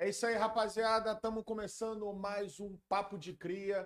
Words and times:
É 0.00 0.08
isso 0.08 0.24
aí, 0.24 0.36
rapaziada. 0.36 1.10
Estamos 1.10 1.42
começando 1.42 2.12
mais 2.12 2.60
um 2.60 2.78
Papo 2.88 3.18
de 3.18 3.32
Cria, 3.32 3.84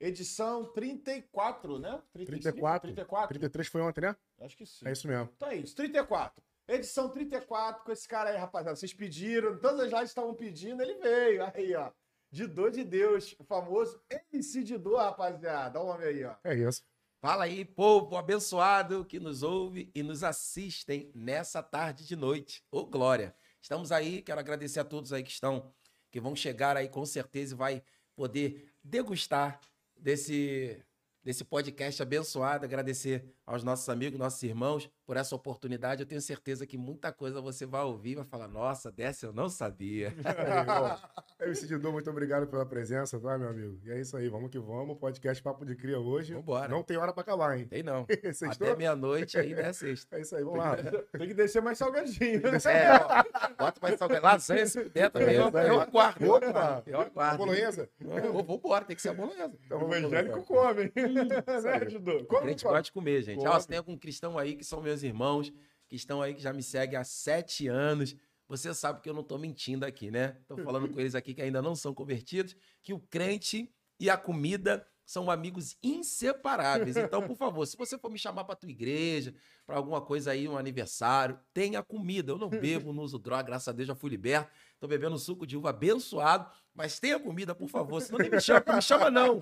edição 0.00 0.64
34, 0.64 1.78
né? 1.78 2.02
35, 2.14 2.30
34. 2.30 2.88
34. 2.88 3.28
33 3.28 3.68
foi 3.68 3.82
ontem, 3.82 4.00
né? 4.00 4.16
Acho 4.40 4.56
que 4.56 4.64
sim. 4.64 4.88
É 4.88 4.92
isso 4.92 5.06
mesmo. 5.06 5.28
Então 5.36 5.50
é 5.50 5.56
isso, 5.56 5.76
34. 5.76 6.42
Edição 6.66 7.10
34 7.10 7.84
com 7.84 7.92
esse 7.92 8.08
cara 8.08 8.30
aí, 8.30 8.38
rapaziada. 8.38 8.74
Vocês 8.74 8.94
pediram, 8.94 9.58
todas 9.58 9.80
as 9.80 9.92
lives 9.92 10.08
estavam 10.08 10.34
pedindo, 10.34 10.80
ele 10.82 10.94
veio. 10.94 11.44
Aí, 11.54 11.74
ó. 11.74 11.92
Didô 12.30 12.70
de 12.70 12.82
Deus, 12.82 13.36
o 13.38 13.44
famoso 13.44 14.02
MC 14.08 14.62
Didô, 14.62 14.96
rapaziada. 14.96 15.78
Olha 15.78 15.86
o 15.86 15.94
homem 15.94 16.08
aí, 16.08 16.24
ó. 16.24 16.36
É 16.42 16.54
isso. 16.54 16.82
Fala 17.20 17.44
aí, 17.44 17.66
povo 17.66 18.16
abençoado 18.16 19.04
que 19.04 19.20
nos 19.20 19.42
ouve 19.42 19.90
e 19.94 20.02
nos 20.02 20.24
assistem 20.24 21.12
nessa 21.14 21.62
tarde 21.62 22.06
de 22.06 22.16
noite. 22.16 22.64
Ô, 22.70 22.86
Glória! 22.86 23.36
Estamos 23.60 23.92
aí, 23.92 24.22
quero 24.22 24.40
agradecer 24.40 24.80
a 24.80 24.84
todos 24.84 25.12
aí 25.12 25.22
que 25.22 25.30
estão, 25.30 25.72
que 26.10 26.20
vão 26.20 26.34
chegar 26.34 26.76
aí 26.76 26.88
com 26.88 27.04
certeza 27.04 27.54
e 27.54 27.56
vai 27.56 27.82
poder 28.14 28.72
degustar 28.82 29.60
desse 29.96 30.82
desse 31.22 31.44
podcast 31.44 32.02
abençoado, 32.02 32.64
agradecer 32.64 33.34
aos 33.50 33.64
nossos 33.64 33.88
amigos, 33.88 34.16
nossos 34.18 34.40
irmãos 34.44 34.88
por 35.04 35.16
essa 35.16 35.34
oportunidade. 35.34 36.02
Eu 36.02 36.06
tenho 36.06 36.20
certeza 36.20 36.64
que 36.64 36.78
muita 36.78 37.12
coisa 37.12 37.40
você 37.40 37.66
vai 37.66 37.82
ouvir 37.82 38.12
e 38.12 38.14
vai 38.14 38.24
falar: 38.24 38.46
nossa, 38.46 38.92
dessa 38.92 39.26
eu 39.26 39.32
não 39.32 39.48
sabia. 39.48 40.14
É, 41.40 41.46
MC 41.46 41.66
Didô, 41.66 41.90
muito 41.90 42.10
obrigado 42.10 42.46
pela 42.46 42.66
presença, 42.66 43.18
tá, 43.18 43.38
meu 43.38 43.48
amigo? 43.48 43.78
E 43.86 43.90
é 43.90 43.98
isso 43.98 44.14
aí, 44.14 44.28
vamos 44.28 44.50
que 44.50 44.58
vamos. 44.58 44.98
Podcast 44.98 45.42
Papo 45.42 45.64
de 45.64 45.74
Cria 45.74 45.98
hoje. 45.98 46.34
Vambora. 46.34 46.68
Não 46.68 46.82
tem 46.82 46.98
hora 46.98 47.14
pra 47.14 47.22
acabar, 47.22 47.58
hein? 47.58 47.66
Tem 47.66 47.82
não. 47.82 48.06
Até 48.50 48.76
meia-noite 48.76 49.38
ainda 49.38 49.62
é 49.62 49.72
sexta. 49.72 50.16
É 50.20 50.20
isso 50.20 50.36
aí, 50.36 50.44
vamos 50.44 50.58
lá. 50.58 50.76
Tem 50.76 51.28
que 51.28 51.32
descer 51.32 51.62
mais 51.62 51.78
salgadinho. 51.78 52.42
É, 52.46 52.92
ó, 52.92 53.54
bota 53.56 53.80
mais 53.80 53.98
salgadinho. 53.98 54.22
Lasanha 54.22 54.66
se 54.66 54.82
puder 54.82 55.10
também. 55.10 55.34
Eu, 55.34 55.48
eu 55.48 55.80
aguardo. 55.80 56.24
Eu 56.24 56.34
aguardo. 56.36 56.90
Eu 56.90 57.00
aguardo. 57.00 57.38
Bolonhesa? 57.38 57.88
Vou, 58.32 58.44
vou 58.44 58.56
embora, 58.56 58.84
tem 58.84 58.94
que 58.94 59.00
ser 59.00 59.08
a 59.10 59.14
bolonhesa. 59.14 59.52
Então, 59.64 59.78
O 59.78 59.80
vamos 59.80 59.96
evangélico 59.96 60.42
come. 60.42 60.92
né, 60.94 61.84
Didô? 61.88 62.24
Come, 62.24 62.42
Crente 62.42 62.64
come. 62.64 62.74
gosta 62.74 62.82
de 62.82 62.92
comer, 62.92 63.22
gente. 63.22 63.39
Come. 63.44 63.56
Ó, 63.56 63.60
se 63.60 63.68
tem 63.68 63.78
algum 63.78 63.96
cristão 63.96 64.38
aí 64.38 64.56
que 64.56 64.64
são 64.64 64.80
meus 64.80 65.02
irmãos, 65.02 65.52
que 65.88 65.96
estão 65.96 66.22
aí, 66.22 66.34
que 66.34 66.42
já 66.42 66.52
me 66.52 66.62
seguem 66.62 66.98
há 66.98 67.04
sete 67.04 67.68
anos, 67.68 68.14
você 68.48 68.74
sabe 68.74 69.00
que 69.00 69.08
eu 69.08 69.14
não 69.14 69.22
tô 69.22 69.38
mentindo 69.38 69.84
aqui, 69.84 70.10
né? 70.10 70.36
Tô 70.46 70.56
falando 70.58 70.88
com 70.88 71.00
eles 71.00 71.14
aqui 71.14 71.34
que 71.34 71.42
ainda 71.42 71.62
não 71.62 71.74
são 71.74 71.94
convertidos, 71.94 72.56
que 72.82 72.92
o 72.92 72.98
crente 72.98 73.72
e 73.98 74.08
a 74.10 74.16
comida 74.16 74.86
são 75.10 75.28
amigos 75.28 75.76
inseparáveis. 75.82 76.96
Então, 76.96 77.20
por 77.26 77.36
favor, 77.36 77.66
se 77.66 77.76
você 77.76 77.98
for 77.98 78.08
me 78.08 78.18
chamar 78.18 78.44
pra 78.44 78.54
tua 78.54 78.70
igreja, 78.70 79.34
pra 79.66 79.76
alguma 79.76 80.00
coisa 80.00 80.30
aí, 80.30 80.48
um 80.48 80.56
aniversário, 80.56 81.38
tenha 81.52 81.82
comida. 81.82 82.30
Eu 82.30 82.38
não 82.38 82.48
bebo, 82.50 82.92
não 82.92 83.02
uso 83.02 83.18
droga, 83.18 83.42
graças 83.42 83.66
a 83.66 83.72
Deus 83.72 83.88
já 83.88 83.94
fui 83.94 84.10
liberto. 84.10 84.50
Tô 84.80 84.88
bebendo 84.88 85.18
suco 85.18 85.46
de 85.46 85.56
uva 85.58 85.70
abençoado, 85.70 86.50
mas 86.74 86.98
tenha 86.98 87.20
comida, 87.20 87.54
por 87.54 87.68
favor. 87.68 88.00
Senão 88.00 88.18
nem 88.18 88.30
me 88.30 88.40
chama, 88.40 88.64
não 88.66 88.74
me 88.76 88.82
chama 88.82 89.10
não. 89.10 89.38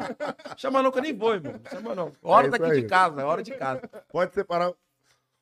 Chama 0.56 0.82
não 0.82 0.90
que 0.90 0.98
eu 0.98 1.02
nem 1.02 1.16
vou, 1.16 1.32
irmão. 1.34 1.54
Chama 1.70 1.94
não. 1.94 2.12
Hora 2.20 2.48
É 2.48 2.50
daqui 2.50 2.64
aí. 2.64 2.82
de 2.82 2.88
casa, 2.88 3.20
é 3.20 3.24
hora 3.24 3.42
de 3.42 3.54
casa. 3.56 3.88
Pode 4.10 4.34
separar 4.34 4.74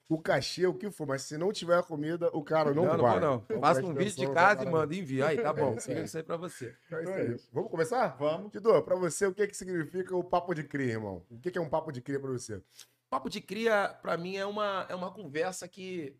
o 0.08 0.20
cachê, 0.20 0.66
o 0.66 0.74
que 0.74 0.90
for, 0.90 1.06
mas 1.06 1.22
se 1.22 1.36
não 1.38 1.50
tiver 1.50 1.82
comida, 1.82 2.28
o 2.34 2.44
cara 2.44 2.74
não, 2.74 2.84
Não, 2.84 2.96
não, 2.96 3.02
vai. 3.04 3.18
não. 3.18 3.36
Então, 3.46 3.60
Faça 3.60 3.84
um 3.84 3.94
vídeo 3.94 4.14
de 4.28 4.32
casa 4.34 4.64
e 4.64 4.70
manda, 4.70 4.94
envia. 4.94 5.28
Aí, 5.28 5.38
tá 5.40 5.50
bom. 5.52 5.72
É, 5.74 5.80
Fica 5.80 5.98
é. 6.00 6.04
isso 6.04 6.16
aí 6.18 6.22
pra 6.22 6.36
você. 6.36 6.76
Então 6.86 6.98
é 6.98 7.02
isso 7.02 7.10
Então 7.12 7.24
é 7.24 7.26
aí. 7.28 7.40
Vamos 7.52 7.70
começar? 7.70 8.08
Vamos. 8.18 8.52
Didô, 8.52 8.82
pra 8.82 8.94
você, 8.96 9.26
o 9.26 9.34
que, 9.34 9.46
que 9.46 9.56
significa 9.56 10.14
o 10.14 10.22
papo 10.22 10.54
de 10.54 10.62
cria, 10.62 10.92
irmão? 10.92 11.24
O 11.30 11.38
que, 11.40 11.50
que 11.50 11.58
é 11.58 11.60
um 11.60 11.68
papo 11.70 11.90
de 11.90 12.02
cria 12.02 12.20
pra 12.20 12.30
você? 12.30 12.62
Papo 13.08 13.30
de 13.30 13.40
cria, 13.40 13.96
pra 14.02 14.16
mim, 14.18 14.36
é 14.36 14.44
uma, 14.44 14.84
é 14.90 14.94
uma 14.94 15.10
conversa 15.10 15.66
que 15.66 16.14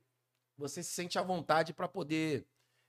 você 0.57 0.83
se 0.83 0.93
sente 0.95 1.19
à 1.19 1.23
vontade 1.23 1.75
pra 1.75 1.87
poder 1.87 2.47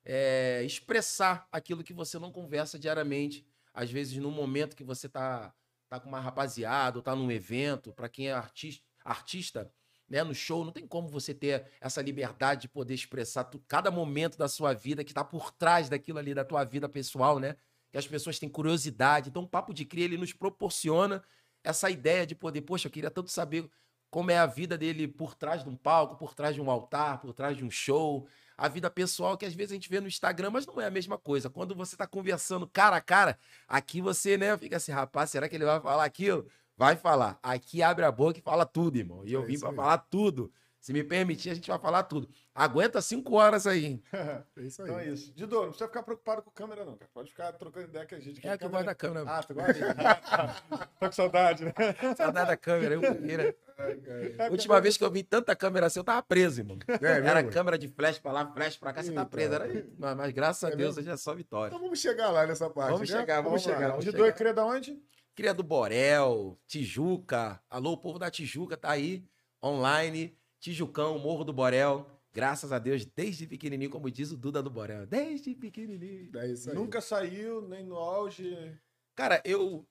é, 0.09 0.63
expressar 0.63 1.45
aquilo 1.51 1.83
que 1.83 1.91
você 1.93 2.17
não 2.17 2.31
conversa 2.31 2.79
diariamente. 2.79 3.45
Às 3.73 3.91
vezes, 3.91 4.15
num 4.17 4.31
momento 4.31 4.73
que 4.73 4.83
você 4.83 5.09
tá, 5.09 5.53
tá 5.89 5.99
com 5.99 6.07
uma 6.07 6.21
rapaziada 6.21 6.97
ou 6.97 7.03
tá 7.03 7.13
num 7.13 7.29
evento, 7.29 7.91
pra 7.91 8.07
quem 8.07 8.29
é 8.29 8.31
artista, 8.31 8.81
artista 9.03 9.69
né, 10.09 10.23
no 10.23 10.33
show, 10.33 10.63
não 10.63 10.71
tem 10.71 10.87
como 10.87 11.09
você 11.09 11.33
ter 11.33 11.69
essa 11.81 12.01
liberdade 12.01 12.61
de 12.61 12.69
poder 12.69 12.93
expressar 12.93 13.43
tu- 13.43 13.61
cada 13.67 13.91
momento 13.91 14.37
da 14.37 14.47
sua 14.47 14.73
vida 14.73 15.03
que 15.03 15.13
tá 15.13 15.25
por 15.25 15.51
trás 15.51 15.89
daquilo 15.89 16.19
ali, 16.19 16.33
da 16.33 16.45
tua 16.45 16.63
vida 16.63 16.87
pessoal, 16.87 17.37
né? 17.37 17.57
Que 17.91 17.97
as 17.97 18.07
pessoas 18.07 18.39
têm 18.39 18.47
curiosidade. 18.47 19.29
Então, 19.29 19.43
o 19.43 19.47
Papo 19.47 19.73
de 19.73 19.83
Cria, 19.83 20.05
ele 20.05 20.17
nos 20.17 20.31
proporciona 20.31 21.21
essa 21.61 21.89
ideia 21.89 22.25
de 22.25 22.33
poder, 22.33 22.61
poxa, 22.61 22.87
eu 22.87 22.91
queria 22.91 23.11
tanto 23.11 23.29
saber 23.29 23.69
como 24.09 24.31
é 24.31 24.37
a 24.37 24.45
vida 24.45 24.77
dele 24.77 25.05
por 25.05 25.35
trás 25.35 25.63
de 25.63 25.69
um 25.69 25.75
palco, 25.75 26.15
por 26.15 26.33
trás 26.33 26.55
de 26.55 26.61
um 26.61 26.71
altar, 26.71 27.19
por 27.19 27.33
trás 27.33 27.57
de 27.57 27.65
um 27.65 27.69
show, 27.69 28.25
a 28.57 28.67
vida 28.67 28.89
pessoal 28.89 29.37
que 29.37 29.45
às 29.45 29.53
vezes 29.53 29.71
a 29.71 29.75
gente 29.75 29.89
vê 29.89 29.99
no 30.01 30.07
Instagram, 30.07 30.49
mas 30.49 30.65
não 30.65 30.81
é 30.81 30.87
a 30.87 30.91
mesma 30.91 31.17
coisa. 31.17 31.49
Quando 31.49 31.75
você 31.75 31.95
tá 31.95 32.07
conversando 32.07 32.67
cara 32.67 32.95
a 32.95 33.01
cara, 33.01 33.37
aqui 33.67 34.01
você, 34.01 34.35
né, 34.37 34.57
fica 34.57 34.77
assim, 34.77 34.91
rapaz, 34.91 35.29
será 35.29 35.47
que 35.47 35.55
ele 35.55 35.65
vai 35.65 35.79
falar 35.79 36.03
aquilo? 36.05 36.47
Vai 36.75 36.95
falar. 36.95 37.39
Aqui 37.43 37.81
abre 37.83 38.03
a 38.05 38.11
boca 38.11 38.39
e 38.39 38.41
fala 38.41 38.65
tudo, 38.65 38.97
irmão. 38.97 39.23
E 39.25 39.33
eu 39.33 39.43
É 39.43 39.45
vim 39.45 39.53
aí. 39.53 39.59
falar 39.59 39.97
tudo. 39.99 40.51
Se 40.79 40.93
me 40.93 41.03
permitir, 41.03 41.49
a 41.49 41.53
gente 41.55 41.69
vai 41.69 41.79
falar 41.79 42.03
tudo. 42.03 42.29
Aguenta 42.55 43.01
cinco 43.01 43.35
horas 43.35 43.65
aí. 43.67 43.85
hein? 43.85 44.03
É 44.55 44.61
isso 44.61 44.81
aí. 44.83 44.87
Então 44.87 44.99
é 44.99 45.07
isso. 45.09 45.33
Didô, 45.33 45.61
não 45.61 45.69
precisa 45.69 45.87
ficar 45.87 46.03
preocupado 46.03 46.41
com 46.43 46.51
câmera, 46.51 46.85
não, 46.85 46.95
cara. 46.95 47.09
Pode 47.13 47.29
ficar 47.29 47.51
trocando 47.53 47.87
ideia 47.87 48.05
que 48.05 48.15
a 48.15 48.19
gente. 48.19 48.47
É 48.47 48.57
que 48.57 48.63
eu 48.63 48.69
gosto 48.69 48.85
da 48.85 48.95
câmera. 48.95 49.25
Ah, 49.29 49.43
tu 49.43 49.53
gosta? 49.53 49.73
Tô 50.99 51.05
com 51.07 51.11
saudade, 51.11 51.65
né? 51.65 51.73
Saudade 52.15 52.47
da 52.49 52.57
câmera, 52.57 52.93
eu 52.95 53.01
queira. 53.01 53.55
Ai. 53.77 54.49
Última 54.49 54.81
vez 54.81 54.97
que 54.97 55.03
eu 55.03 55.11
vi 55.11 55.21
tanta 55.23 55.55
câmera 55.55 55.85
assim, 55.85 55.99
eu 55.99 56.03
tava 56.03 56.21
preso, 56.23 56.61
irmão. 56.61 56.77
É 56.87 57.05
Era 57.05 57.35
mesmo? 57.35 57.51
câmera 57.51 57.77
de 57.77 57.87
flash 57.87 58.17
pra 58.17 58.31
lá, 58.31 58.51
flash 58.51 58.77
pra 58.77 58.91
cá, 58.91 59.03
você 59.03 59.11
tá 59.11 59.25
preso. 59.25 59.53
Era... 59.53 59.67
Mas, 59.97 60.17
mas 60.17 60.33
graças 60.33 60.63
a 60.63 60.73
É 60.73 60.75
Deus, 60.75 60.95
mesmo? 60.95 61.01
hoje 61.01 61.13
é 61.13 61.17
só 61.17 61.35
vitória. 61.35 61.67
Então 61.69 61.79
vamos 61.79 61.99
chegar 61.99 62.31
lá 62.31 62.47
nessa 62.47 62.69
parte. 62.69 62.91
Vamos 62.91 63.09
né? 63.09 63.19
chegar, 63.19 63.41
vamos 63.41 63.65
lá. 63.65 63.73
chegar, 63.73 63.89
vamos 63.89 64.05
Didô 64.05 64.25
é 64.25 64.31
cria 64.31 64.53
da 64.53 64.65
onde? 64.65 64.99
Cria 65.35 65.53
do 65.53 65.61
Borel, 65.61 66.57
Tijuca. 66.65 67.61
Alô, 67.69 67.91
o 67.91 67.97
povo 67.97 68.17
da 68.17 68.31
Tijuca 68.31 68.75
tá 68.75 68.89
aí, 68.91 69.23
online. 69.63 70.35
Tijucão, 70.59 71.19
Morro 71.19 71.43
do 71.43 71.53
Borel. 71.53 72.09
Graças 72.33 72.71
a 72.71 72.79
Deus, 72.79 73.05
desde 73.05 73.45
pequenininho, 73.47 73.89
como 73.89 74.09
diz 74.11 74.31
o 74.31 74.37
Duda 74.37 74.61
do 74.61 74.69
Borel. 74.69 75.05
Desde 75.05 75.53
pequenininho. 75.55 76.31
É 76.35 76.47
isso 76.47 76.69
aí. 76.69 76.75
Nunca 76.75 76.99
saiu, 77.01 77.61
nem 77.67 77.83
no 77.83 77.95
auge. 77.95 78.75
Cara, 79.15 79.41
eu, 79.45 79.85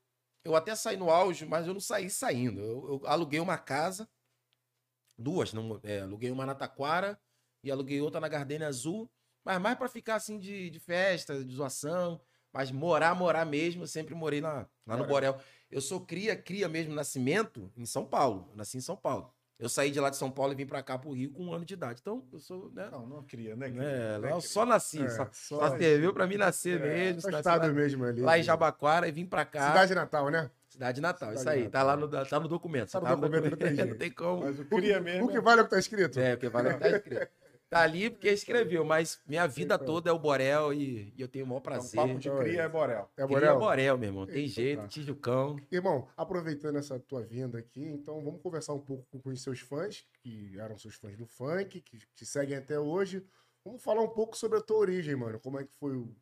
eu 0.47 0.55
até 0.55 0.75
saí 0.77 0.97
no 0.97 1.11
auge, 1.11 1.45
mas 1.45 1.67
eu 1.67 1.75
não 1.75 1.81
saí 1.81 2.09
saindo. 2.09 2.61
Eu, 2.61 3.01
eu 3.03 3.07
aluguei 3.07 3.41
uma 3.41 3.59
casa, 3.59 4.09
duas, 5.19 5.53
não, 5.53 5.81
é, 5.83 6.01
aluguei 6.01 6.31
uma 6.31 6.47
na 6.47 6.55
Taquara 6.55 7.21
e 7.65 7.71
aluguei 7.71 8.01
outra 8.01 8.21
na 8.21 8.29
Gardenia 8.29 8.69
Azul, 8.69 9.11
mas 9.45 9.61
mais 9.61 9.77
pra 9.77 9.89
ficar 9.89 10.15
assim 10.15 10.39
de, 10.39 10.71
de 10.71 10.79
festa, 10.79 11.45
de 11.45 11.53
zoação, 11.53 12.21
mas 12.53 12.71
morar, 12.71 13.15
morar 13.15 13.45
mesmo, 13.45 13.83
eu 13.83 13.89
sempre 13.89 14.15
morei 14.15 14.41
lá, 14.41 14.69
lá 14.87 14.97
no 14.97 15.07
Borel. 15.07 15.39
Eu 15.69 15.81
sou 15.81 16.01
cria, 16.01 16.41
cria 16.41 16.69
mesmo, 16.69 16.95
nascimento 16.95 17.73
em 17.77 17.85
São 17.85 18.07
Paulo, 18.07 18.47
eu 18.51 18.57
nasci 18.57 18.79
em 18.79 18.81
São 18.81 18.97
Paulo. 18.97 19.35
Eu 19.59 19.71
saí 19.71 19.91
de 19.91 19.99
lá 19.99 20.11
de 20.11 20.17
São 20.17 20.31
Paulo 20.31 20.53
e 20.53 20.57
vim 20.57 20.67
pra 20.67 20.83
cá 20.83 20.99
pro 20.99 21.13
Rio 21.13 21.31
com 21.33 21.45
um 21.47 21.53
ano 21.55 21.65
de 21.65 21.73
idade. 21.73 22.01
Então, 22.03 22.23
eu 22.31 22.39
sou, 22.39 22.71
né? 22.75 22.89
Não, 22.93 23.07
não 23.07 23.23
cria, 23.23 23.57
né? 23.57 23.69
É, 23.69 23.71
Né, 23.73 24.17
eu 24.17 24.21
cria? 24.37 24.41
só 24.43 24.67
nasci, 24.67 25.03
É, 25.03 25.09
só, 25.09 25.27
só- 25.33 25.79
serviu 25.79 26.13
pra 26.13 26.27
mim 26.27 26.37
nascer 26.37 26.79
mesmo. 26.79 27.23
Só 27.23 27.29
nasci 27.31 27.41
estado 27.41 27.67
lá, 27.67 27.73
mesmo 27.73 28.05
ali. 28.05 28.21
lá 28.21 28.39
em 28.39 28.43
Jabaquara 28.43 29.09
e 29.09 29.13
vim 29.13 29.25
pra 29.25 29.47
cá. 29.47 29.69
Cidade 29.69 29.95
Natal, 29.95 30.31
né? 30.31 30.51
Cidade 30.69 31.01
Natal, 31.01 31.31
Cidade 31.31 31.41
isso 31.41 31.49
aí. 31.49 31.65
Natal. 31.65 31.71
Tá 31.73 31.83
lá 31.85 31.97
no, 31.97 32.09
tá 32.27 32.41
no 32.41 32.49
documento. 32.49 32.91
Tá 32.93 33.01
no 33.01 33.07
Tá 33.07 33.15
documento, 33.15 33.51
não 33.51 33.57
tem 33.57 33.69
jeito. 33.77 33.89
não 33.89 33.97
tem 33.97 34.11
como. 34.11 34.43
Mas 34.43 34.59
o 34.59 34.63
O 34.63 34.65
que, 34.67 34.77
cria 34.77 35.01
mesmo. 35.01 35.25
o 35.25 35.29
que 35.29 35.41
vale 35.41 35.61
é 35.61 35.63
o 35.63 35.65
que 35.65 35.71
tá 35.71 35.79
escrito. 35.79 36.21
É, 36.21 36.37
porque 36.37 36.49
vai 36.51 36.79
tá 36.79 36.89
escrito. 36.91 37.29
Tá 37.69 37.81
ali 37.83 38.09
porque 38.11 38.29
escreveu, 38.29 38.85
mas 38.85 39.21
minha 39.27 39.45
vida 39.47 39.77
toda 39.77 40.09
é 40.09 40.13
o 40.13 40.19
Borel 40.19 40.73
e, 40.73 41.13
e 41.17 41.21
eu 41.21 41.27
tenho 41.27 41.45
o 41.45 41.49
maior 41.49 41.59
Então, 41.59 41.73
prazer. 41.73 41.97
papo 42.01 42.19
de 42.19 42.29
Então 42.29 42.41
é 42.41 42.45
cria 42.45 42.63
é. 42.63 42.69
Borel. 42.69 43.11
É 43.17 43.23
Queria 43.27 43.27
Borel? 43.27 43.59
Borel, 43.59 43.99
meu 43.99 44.09
irmão. 44.09 44.27
Tem 44.27 44.37
Eita, 44.37 44.49
jeito, 44.55 44.83
tá. 44.83 44.89
Tijucão. 44.89 45.57
Irmão, 45.71 46.09
aproveitando 46.17 46.77
essa 46.77 46.99
tua 47.01 47.23
vinda 47.23 47.59
aqui, 47.59 47.83
então 47.83 48.23
vamos 48.23 48.41
conversar 48.41 48.73
um 48.73 48.81
pouco 48.81 49.05
com 49.21 49.29
os 49.31 49.43
seus 49.43 49.59
fãs, 49.61 50.07
que 50.23 50.57
eram 50.61 50.79
seus 50.79 50.95
fãs 50.95 51.17
do 51.17 51.27
funk, 51.27 51.81
que 51.81 51.99
te 52.15 52.25
seguem 52.25 52.57
até 52.57 52.79
hoje. 52.79 53.27
Vamos 53.65 53.83
falar 53.83 54.03
um 54.03 54.11
pouco 54.11 54.37
sobre 54.37 54.59
a 54.59 54.63
tua 54.63 54.77
origem, 54.79 55.17
mano. 55.17 55.41
Como 55.41 55.59
é 55.59 55.65
que 55.65 55.73
foi 55.75 55.97
o- 55.97 56.15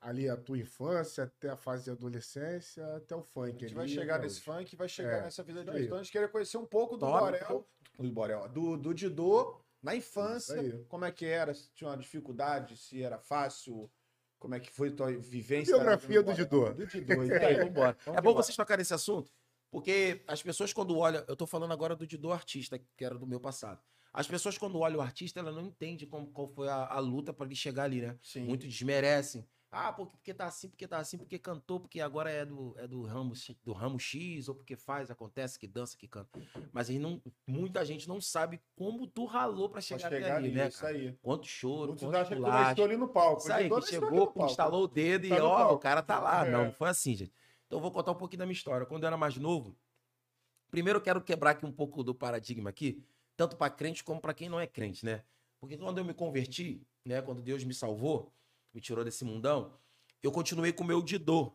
ali 0.00 0.28
a 0.28 0.36
tua 0.36 0.56
infância, 0.58 1.24
até 1.24 1.48
a 1.48 1.56
fase 1.56 1.82
de 1.84 1.90
adolescência, 1.90 2.84
até 2.96 3.16
o 3.16 3.22
funk. 3.22 3.48
A 3.48 3.50
gente 3.50 3.64
ali, 3.66 3.74
vai 3.74 3.88
chegar 3.88 4.20
nesse 4.20 4.36
hoje. 4.36 4.44
funk 4.44 4.76
vai 4.76 4.88
chegar 4.88 5.18
É, 5.18 5.22
nessa 5.22 5.42
vida 5.42 5.64
de 5.64 5.70
hoje. 5.70 5.84
Então 5.86 5.98
a 5.98 6.02
gente 6.02 6.12
queria 6.12 6.28
conhecer 6.28 6.58
um 6.58 6.66
pouco 6.66 6.96
do. 6.96 7.06
Borel. 7.06 7.66
Do 7.98 8.10
Borel, 8.12 8.48
do, 8.48 8.76
do 8.76 8.94
Didô 8.94 9.60
na 9.82 9.96
infância. 9.96 10.84
Como 10.88 11.04
é 11.04 11.10
que 11.10 11.26
era? 11.26 11.52
Se 11.52 11.70
tinha 11.74 11.90
uma 11.90 11.96
dificuldade, 11.96 12.76
se 12.76 13.02
era 13.02 13.18
fácil. 13.18 13.90
Como 14.38 14.54
é 14.54 14.60
que 14.60 14.70
foi 14.70 14.90
tua 14.90 15.12
vivência? 15.12 15.74
Biografia 15.74 16.22
do? 16.22 16.34
Didô. 16.34 16.72
Do 16.72 16.86
Didô. 16.86 17.20
Aí, 17.20 17.56
vambora. 17.56 17.96
Vamos 18.04 18.18
É 18.18 18.22
bom 18.22 18.34
vocês 18.34 18.56
tocarem 18.56 18.82
esse 18.82 18.94
assunto, 18.94 19.32
porque 19.70 20.22
as 20.26 20.42
pessoas 20.42 20.72
quando 20.72 20.96
olham... 20.96 21.24
Eu 21.28 21.36
tô 21.36 21.46
falando 21.46 21.72
agora 21.72 21.94
do 21.94 22.06
Didô 22.06 22.32
artista, 22.32 22.78
que 22.96 23.04
era 23.04 23.16
do 23.16 23.26
meu 23.26 23.38
passado. 23.38 23.80
As 24.12 24.26
pessoas 24.26 24.58
quando 24.58 24.78
olham 24.78 24.98
o 24.98 25.02
artista, 25.02 25.40
ela 25.40 25.52
não 25.52 25.62
entende 25.62 26.06
como, 26.06 26.26
qual 26.32 26.48
foi 26.48 26.68
a, 26.68 26.86
a 26.86 26.98
luta 26.98 27.32
pra 27.32 27.46
ele 27.46 27.54
chegar 27.54 27.84
ali, 27.84 28.02
né? 28.02 28.18
Sim. 28.20 28.44
Muitos 28.44 28.68
desmerecem, 28.68 29.46
Ah, 29.74 29.90
porque, 29.90 30.16
porque 30.18 30.34
tá 30.34 30.44
assim, 30.44 30.68
porque 30.68 30.86
tá 30.86 30.98
assim, 30.98 31.16
porque 31.16 31.38
cantou, 31.38 31.80
porque 31.80 31.98
agora 31.98 32.30
é 32.30 32.44
do, 32.44 32.74
é 32.78 32.86
do, 32.86 33.02
ramo, 33.04 33.34
X- 33.34 33.56
do 33.64 33.72
ramo 33.72 33.98
X, 33.98 34.46
ou 34.50 34.54
porque 34.54 34.76
faz, 34.76 35.10
acontece, 35.10 35.58
que 35.58 35.66
dança, 35.66 35.96
que 35.96 36.06
canta. 36.06 36.38
Mas 36.70 36.90
aí 36.90 36.98
não, 36.98 37.22
muita 37.46 37.82
gente 37.82 38.06
não 38.06 38.20
sabe 38.20 38.60
como 38.76 39.06
tu 39.06 39.24
ralou 39.24 39.70
pra 39.70 39.76
Pra 39.76 39.80
chegar, 39.80 40.10
chegar 40.10 40.16
até 40.18 40.30
ali, 40.32 40.48
ali, 40.48 40.56
né, 40.56 40.68
isso 40.68 40.80
cara? 40.82 40.92
aí. 40.94 41.18
Quanto 41.22 41.46
choro, 41.46 41.86
Muitos 41.88 42.02
quanto 42.04 42.16
acham 42.16 42.28
que 42.28 42.34
pulacho. 42.36 42.70
estou 42.72 42.84
ali 42.84 42.96
no 42.98 43.08
palco. 43.08 43.38
Isso 43.38 43.52
aí, 43.52 43.70
que 43.70 43.82
chegou, 43.82 44.34
instalou 44.44 44.84
o 44.84 44.88
dedo 44.88 45.26
Tá 45.26 45.36
e 45.36 45.40
ó, 45.40 45.56
palco. 45.56 45.74
o 45.74 45.78
cara 45.78 46.02
tá 46.02 46.20
lá. 46.20 46.46
É. 46.46 46.50
Não, 46.50 46.66
não 46.66 46.72
foi 46.72 46.90
assim, 46.90 47.16
gente. 47.16 47.32
Então 47.66 47.78
eu 47.78 47.82
vou 47.82 47.90
contar 47.90 48.12
um 48.12 48.16
pouquinho 48.16 48.40
da 48.40 48.44
minha 48.46 48.52
história. 48.52 48.84
Quando 48.84 49.04
eu 49.04 49.06
era 49.06 49.16
mais 49.16 49.38
novo, 49.38 49.74
primeiro 50.70 50.98
eu 50.98 51.02
quero 51.02 51.22
quebrar 51.22 51.52
aqui 51.52 51.64
um 51.64 51.72
pouco 51.72 52.04
do 52.04 52.14
paradigma 52.14 52.68
aqui, 52.68 53.02
tanto 53.38 53.56
para 53.56 53.70
crente 53.72 54.04
como 54.04 54.20
para 54.20 54.34
quem 54.34 54.50
não 54.50 54.60
é 54.60 54.66
crente, 54.66 55.02
né? 55.02 55.24
Porque 55.58 55.78
quando 55.78 55.96
eu 55.96 56.04
me 56.04 56.12
converti, 56.12 56.86
né, 57.06 57.22
quando 57.22 57.40
Deus 57.40 57.64
me 57.64 57.72
salvou, 57.72 58.30
me 58.74 58.80
tirou 58.80 59.04
desse 59.04 59.24
mundão, 59.24 59.72
eu 60.22 60.30
continuei 60.30 60.72
com 60.72 60.84
o 60.84 60.86
meu 60.86 61.02
Didô. 61.02 61.52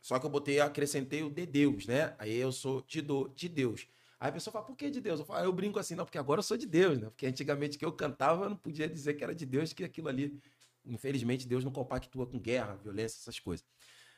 Só 0.00 0.18
que 0.18 0.26
eu 0.26 0.30
botei, 0.30 0.60
acrescentei 0.60 1.22
o 1.22 1.30
de 1.30 1.46
Deus, 1.46 1.86
né? 1.86 2.14
Aí 2.18 2.34
eu 2.34 2.50
sou 2.50 2.82
Didô, 2.82 3.28
de 3.28 3.48
Deus. 3.48 3.86
Aí 4.18 4.28
a 4.28 4.32
pessoa 4.32 4.52
fala, 4.52 4.64
por 4.64 4.76
que 4.76 4.90
de 4.90 5.00
Deus? 5.00 5.20
Eu 5.20 5.26
falo, 5.26 5.40
ah, 5.40 5.44
eu 5.44 5.52
brinco 5.52 5.78
assim, 5.78 5.94
não, 5.94 6.04
porque 6.04 6.18
agora 6.18 6.40
eu 6.40 6.42
sou 6.42 6.56
de 6.56 6.66
Deus, 6.66 6.98
né? 6.98 7.08
Porque 7.08 7.26
antigamente 7.26 7.78
que 7.78 7.84
eu 7.84 7.92
cantava, 7.92 8.44
eu 8.44 8.50
não 8.50 8.56
podia 8.56 8.88
dizer 8.88 9.14
que 9.14 9.24
era 9.24 9.34
de 9.34 9.46
Deus, 9.46 9.72
que 9.72 9.84
aquilo 9.84 10.08
ali, 10.08 10.40
infelizmente, 10.84 11.46
Deus 11.46 11.64
não 11.64 11.72
compactua 11.72 12.26
com 12.26 12.38
guerra, 12.38 12.76
violência, 12.76 13.18
essas 13.18 13.38
coisas. 13.38 13.64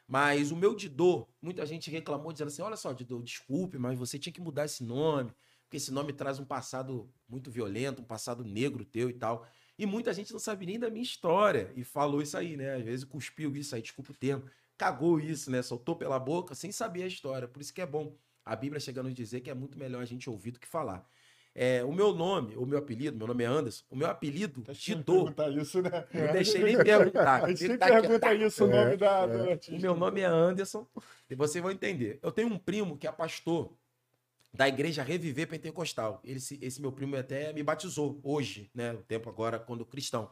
Mas 0.06 0.50
o 0.50 0.56
meu 0.56 0.74
Didô, 0.74 1.26
muita 1.40 1.64
gente 1.64 1.90
reclamou 1.90 2.32
dizendo 2.32 2.48
assim: 2.48 2.62
olha 2.62 2.76
só, 2.76 2.92
Didô, 2.92 3.22
desculpe, 3.22 3.78
mas 3.78 3.98
você 3.98 4.18
tinha 4.18 4.32
que 4.32 4.40
mudar 4.40 4.66
esse 4.66 4.84
nome, 4.84 5.32
porque 5.64 5.78
esse 5.78 5.90
nome 5.90 6.12
traz 6.12 6.38
um 6.38 6.44
passado 6.44 7.10
muito 7.28 7.50
violento, 7.50 8.02
um 8.02 8.04
passado 8.04 8.44
negro 8.44 8.84
teu 8.84 9.08
e 9.08 9.14
tal. 9.14 9.46
E 9.78 9.87
muita 9.87 10.12
gente 10.14 10.33
não 10.33 10.38
sabe 10.38 10.66
nem 10.66 10.78
da 10.78 10.88
minha 10.90 11.02
história 11.02 11.73
e 11.76 11.83
falou 11.83 12.23
isso 12.23 12.37
aí, 12.37 12.57
né? 12.57 12.76
Às 12.76 12.83
vezes 12.85 13.04
cuspiu 13.04 13.54
isso 13.57 13.75
aí, 13.75 13.83
desculpa 13.83 14.12
o 14.12 14.14
termo, 14.14 14.45
cagou 14.78 15.19
isso, 15.19 15.50
né? 15.50 15.62
Soltou 15.62 15.97
pela 15.97 16.19
boca 16.19 16.54
sem 16.54 16.71
saber 16.71 17.02
a 17.02 17.07
história. 17.07 17.49
Por 17.49 17.61
isso 17.61 17.75
que 17.75 17.81
é 17.81 17.87
bom. 17.87 18.14
A 18.45 18.54
Bíblia 18.54 18.78
chega 18.78 19.00
a 19.00 19.02
nos 19.02 19.14
dizer 19.14 19.40
que 19.40 19.50
é 19.50 19.54
muito 19.54 19.78
melhor 19.78 20.02
a 20.02 20.04
gente 20.04 20.28
ouvir 20.31 20.52
do 20.52 20.61
que 20.61 20.66
falar. 20.66 21.04
É, 21.57 21.85
o 21.85 21.93
meu 21.93 22.12
nome, 22.12 22.57
o 22.57 22.66
meu 22.66 22.78
apelido, 22.78 23.16
meu 23.16 23.28
nome 23.28 23.45
é 23.45 23.47
Anderson, 23.47 23.85
o 23.88 23.95
meu 23.95 24.09
apelido, 24.09 24.61
Tá 24.62 24.73
Didô, 24.73 25.33
perguntar 25.33 25.50
isso, 25.50 25.81
né? 25.81 26.04
não 26.12 26.33
deixei 26.33 26.62
nem 26.64 26.76
perguntar. 26.83 27.45
A 27.45 27.49
gente 27.49 27.59
sempre 27.61 27.78
Tá 27.78 27.87
aqui, 27.87 28.00
pergunta 28.09 28.35
isso, 28.35 28.64
o 28.64 28.73
É, 28.73 28.85
nome 28.85 28.97
da, 28.97 29.21
é. 29.23 29.57
do 29.57 29.76
o 29.76 29.81
meu 29.81 29.97
nome 29.97 30.21
é 30.21 30.25
Anderson 30.25 30.85
e 31.31 31.35
vocês 31.37 31.62
vão 31.62 31.71
entender. 31.71 32.19
Eu 32.23 32.33
tenho 32.33 32.49
um 32.49 32.59
primo 32.59 32.99
que 32.99 33.07
é 33.07 33.12
pastor 33.12 33.73
da 34.54 34.68
igreja 34.68 35.02
Reviver 35.02 35.49
Pentecostal. 35.49 36.20
Ele, 36.25 36.40
se- 36.40 36.58
esse 36.62 36.80
meu 36.80 36.92
primo 36.92 37.16
até 37.16 37.52
me 37.52 37.62
batizou 37.62 38.20
hoje, 38.23 38.70
né? 38.75 38.92
O 38.92 39.02
tempo 39.02 39.28
agora, 39.28 39.58
quando 39.58 39.84
cristão. 39.84 40.30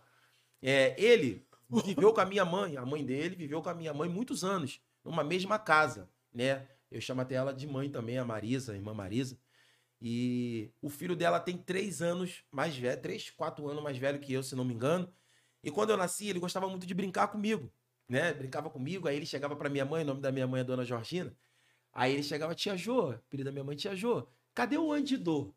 É, 0.62 0.94
ele 1.02 1.46
viveu 1.86 2.12
com 2.12 2.20
a 2.20 2.26
minha 2.26 2.44
mãe, 2.44 2.76
a 2.76 2.86
mãe 2.86 3.04
dele 3.04 3.36
viveu 3.36 3.62
com 3.62 3.68
a 3.70 3.74
minha 3.74 3.94
mãe 3.94 4.08
muitos 4.08 4.44
anos, 4.44 4.80
numa 5.04 5.24
mesma 5.24 5.58
casa, 5.58 6.10
né? 6.32 6.68
Eu 6.90 7.00
chamo 7.00 7.20
até 7.22 7.34
ela 7.36 7.52
de 7.52 7.66
mãe 7.66 7.90
também, 7.90 8.18
a 8.18 8.24
Marisa, 8.24 8.72
a 8.72 8.76
irmã 8.76 8.94
Marisa. 8.94 9.38
E 10.00 10.70
o 10.82 10.90
filho 10.90 11.16
dela 11.16 11.40
tem 11.40 11.56
três 11.56 12.02
anos 12.02 12.44
mais 12.50 12.76
velho, 12.76 13.00
três, 13.00 13.30
quatro 13.30 13.68
anos 13.68 13.82
mais 13.82 13.96
velho 13.98 14.20
que 14.20 14.32
eu, 14.32 14.42
se 14.42 14.54
não 14.56 14.64
me 14.64 14.74
engano. 14.74 15.12
E 15.62 15.70
quando 15.70 15.90
eu 15.90 15.96
nasci, 15.96 16.28
ele 16.28 16.40
gostava 16.40 16.68
muito 16.68 16.86
de 16.86 16.94
brincar 16.94 17.28
comigo, 17.28 17.72
né? 18.08 18.32
Brincava 18.34 18.68
comigo, 18.70 19.08
aí 19.08 19.16
ele 19.16 19.26
chegava 19.26 19.56
pra 19.56 19.68
minha 19.68 19.84
mãe, 19.84 20.02
o 20.02 20.06
nome 20.06 20.20
da 20.20 20.32
minha 20.32 20.46
mãe 20.46 20.60
é 20.60 20.64
Dona 20.64 20.84
Georgina. 20.84 21.36
Aí 21.92 22.12
ele 22.12 22.22
chegava, 22.22 22.54
tia 22.54 22.76
Jô, 22.76 23.10
apelido 23.10 23.48
da 23.48 23.52
minha 23.52 23.64
mãe, 23.64 23.76
tia 23.76 23.94
Jô, 23.94 24.26
cadê 24.54 24.78
o 24.78 24.92
Andidô? 24.92 25.54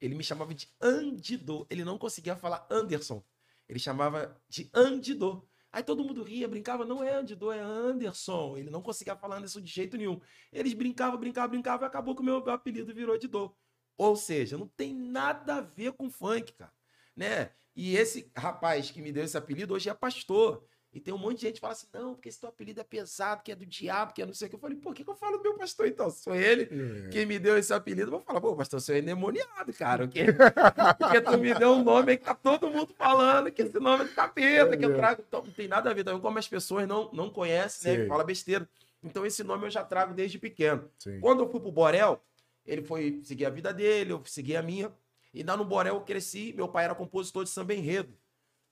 Ele 0.00 0.14
me 0.14 0.24
chamava 0.24 0.54
de 0.54 0.68
Andidô. 0.80 1.66
Ele 1.70 1.84
não 1.84 1.98
conseguia 1.98 2.36
falar 2.36 2.66
Anderson. 2.70 3.24
Ele 3.68 3.78
chamava 3.78 4.40
de 4.48 4.70
Andidô. 4.74 5.46
Aí 5.72 5.82
todo 5.82 6.04
mundo 6.04 6.22
ria, 6.22 6.48
brincava, 6.48 6.84
não 6.84 7.02
é 7.02 7.14
Andidô, 7.14 7.52
é 7.52 7.60
Anderson. 7.60 8.56
Ele 8.56 8.70
não 8.70 8.80
conseguia 8.80 9.16
falar 9.16 9.36
Anderson 9.36 9.60
de 9.60 9.70
jeito 9.70 9.96
nenhum. 9.96 10.20
Eles 10.52 10.72
brincavam, 10.72 11.18
brincavam, 11.18 11.50
brincavam 11.50 11.86
e 11.86 11.88
acabou 11.88 12.14
que 12.14 12.22
o 12.22 12.24
meu, 12.24 12.38
apelido 12.50 12.94
virou 12.94 13.18
Didô. 13.18 13.54
Ou 13.96 14.16
seja, 14.16 14.56
não 14.56 14.68
tem 14.68 14.94
nada 14.94 15.56
a 15.56 15.60
ver 15.60 15.92
com 15.92 16.10
funk, 16.10 16.52
cara. 16.52 16.72
Né? 17.14 17.52
E 17.74 17.96
esse 17.96 18.30
rapaz 18.36 18.90
que 18.90 19.02
me 19.02 19.12
deu 19.12 19.24
esse 19.24 19.36
apelido 19.36 19.74
hoje 19.74 19.88
é 19.88 19.94
pastor. 19.94 20.66
E 20.96 21.00
tem 21.00 21.12
um 21.12 21.18
monte 21.18 21.36
de 21.36 21.42
gente 21.42 21.54
que 21.56 21.60
fala 21.60 21.74
assim: 21.74 21.86
não, 21.92 22.14
porque 22.14 22.30
esse 22.30 22.40
teu 22.40 22.48
apelido 22.48 22.80
é 22.80 22.82
pesado, 22.82 23.42
que 23.42 23.52
é 23.52 23.54
do 23.54 23.66
diabo, 23.66 24.14
que 24.14 24.22
é 24.22 24.24
não 24.24 24.32
sei 24.32 24.46
o 24.46 24.48
que. 24.48 24.56
Eu 24.56 24.60
falei, 24.60 24.78
por 24.78 24.94
que, 24.94 25.04
que 25.04 25.10
eu 25.10 25.14
falo 25.14 25.36
do 25.36 25.42
meu 25.42 25.52
pastor 25.52 25.86
então? 25.86 26.10
Foi 26.10 26.38
ele 26.38 26.62
É. 26.62 27.08
quem 27.10 27.26
me 27.26 27.38
deu 27.38 27.58
esse 27.58 27.70
apelido, 27.74 28.06
eu 28.06 28.12
vou 28.12 28.20
falar, 28.22 28.40
pô, 28.40 28.56
pastor, 28.56 28.80
você 28.80 28.94
é 28.94 28.98
endemoniado, 29.00 29.74
cara. 29.74 30.06
Porque, 30.06 30.24
porque 30.98 31.20
tu 31.20 31.36
me 31.36 31.52
deu 31.52 31.72
um 31.72 31.84
nome 31.84 32.12
aí 32.12 32.16
que 32.16 32.24
tá 32.24 32.34
todo 32.34 32.70
mundo 32.70 32.94
falando 32.96 33.52
que 33.52 33.60
esse 33.60 33.78
nome 33.78 34.04
é 34.04 34.06
do 34.08 34.14
capeta, 34.14 34.74
que 34.74 34.86
eu 34.86 34.94
trago. 34.96 35.22
Então, 35.28 35.42
não 35.44 35.52
tem 35.52 35.68
nada 35.68 35.90
a 35.90 35.92
ver. 35.92 36.00
Então, 36.00 36.18
como 36.18 36.38
as 36.38 36.48
pessoas 36.48 36.88
não, 36.88 37.10
não 37.12 37.28
conhecem, 37.28 37.92
né? 37.92 38.02
Sim. 38.04 38.08
Fala 38.08 38.24
besteira. 38.24 38.66
Então, 39.04 39.26
esse 39.26 39.44
nome 39.44 39.66
eu 39.66 39.70
já 39.70 39.84
trago 39.84 40.14
desde 40.14 40.38
pequeno. 40.38 40.90
Sim. 40.98 41.20
Quando 41.20 41.42
eu 41.42 41.50
fui 41.50 41.60
pro 41.60 41.70
Borel, 41.70 42.22
ele 42.64 42.80
foi 42.80 43.20
seguir 43.22 43.44
a 43.44 43.50
vida 43.50 43.70
dele, 43.70 44.14
eu 44.14 44.22
segui 44.24 44.56
a 44.56 44.62
minha. 44.62 44.90
E 45.34 45.42
lá 45.42 45.58
no 45.58 45.64
Borel 45.66 45.96
eu 45.96 46.00
cresci, 46.00 46.54
meu 46.56 46.66
pai 46.68 46.86
era 46.86 46.94
compositor 46.94 47.44
de 47.44 47.50
samba 47.50 47.74
enredo. 47.74 48.16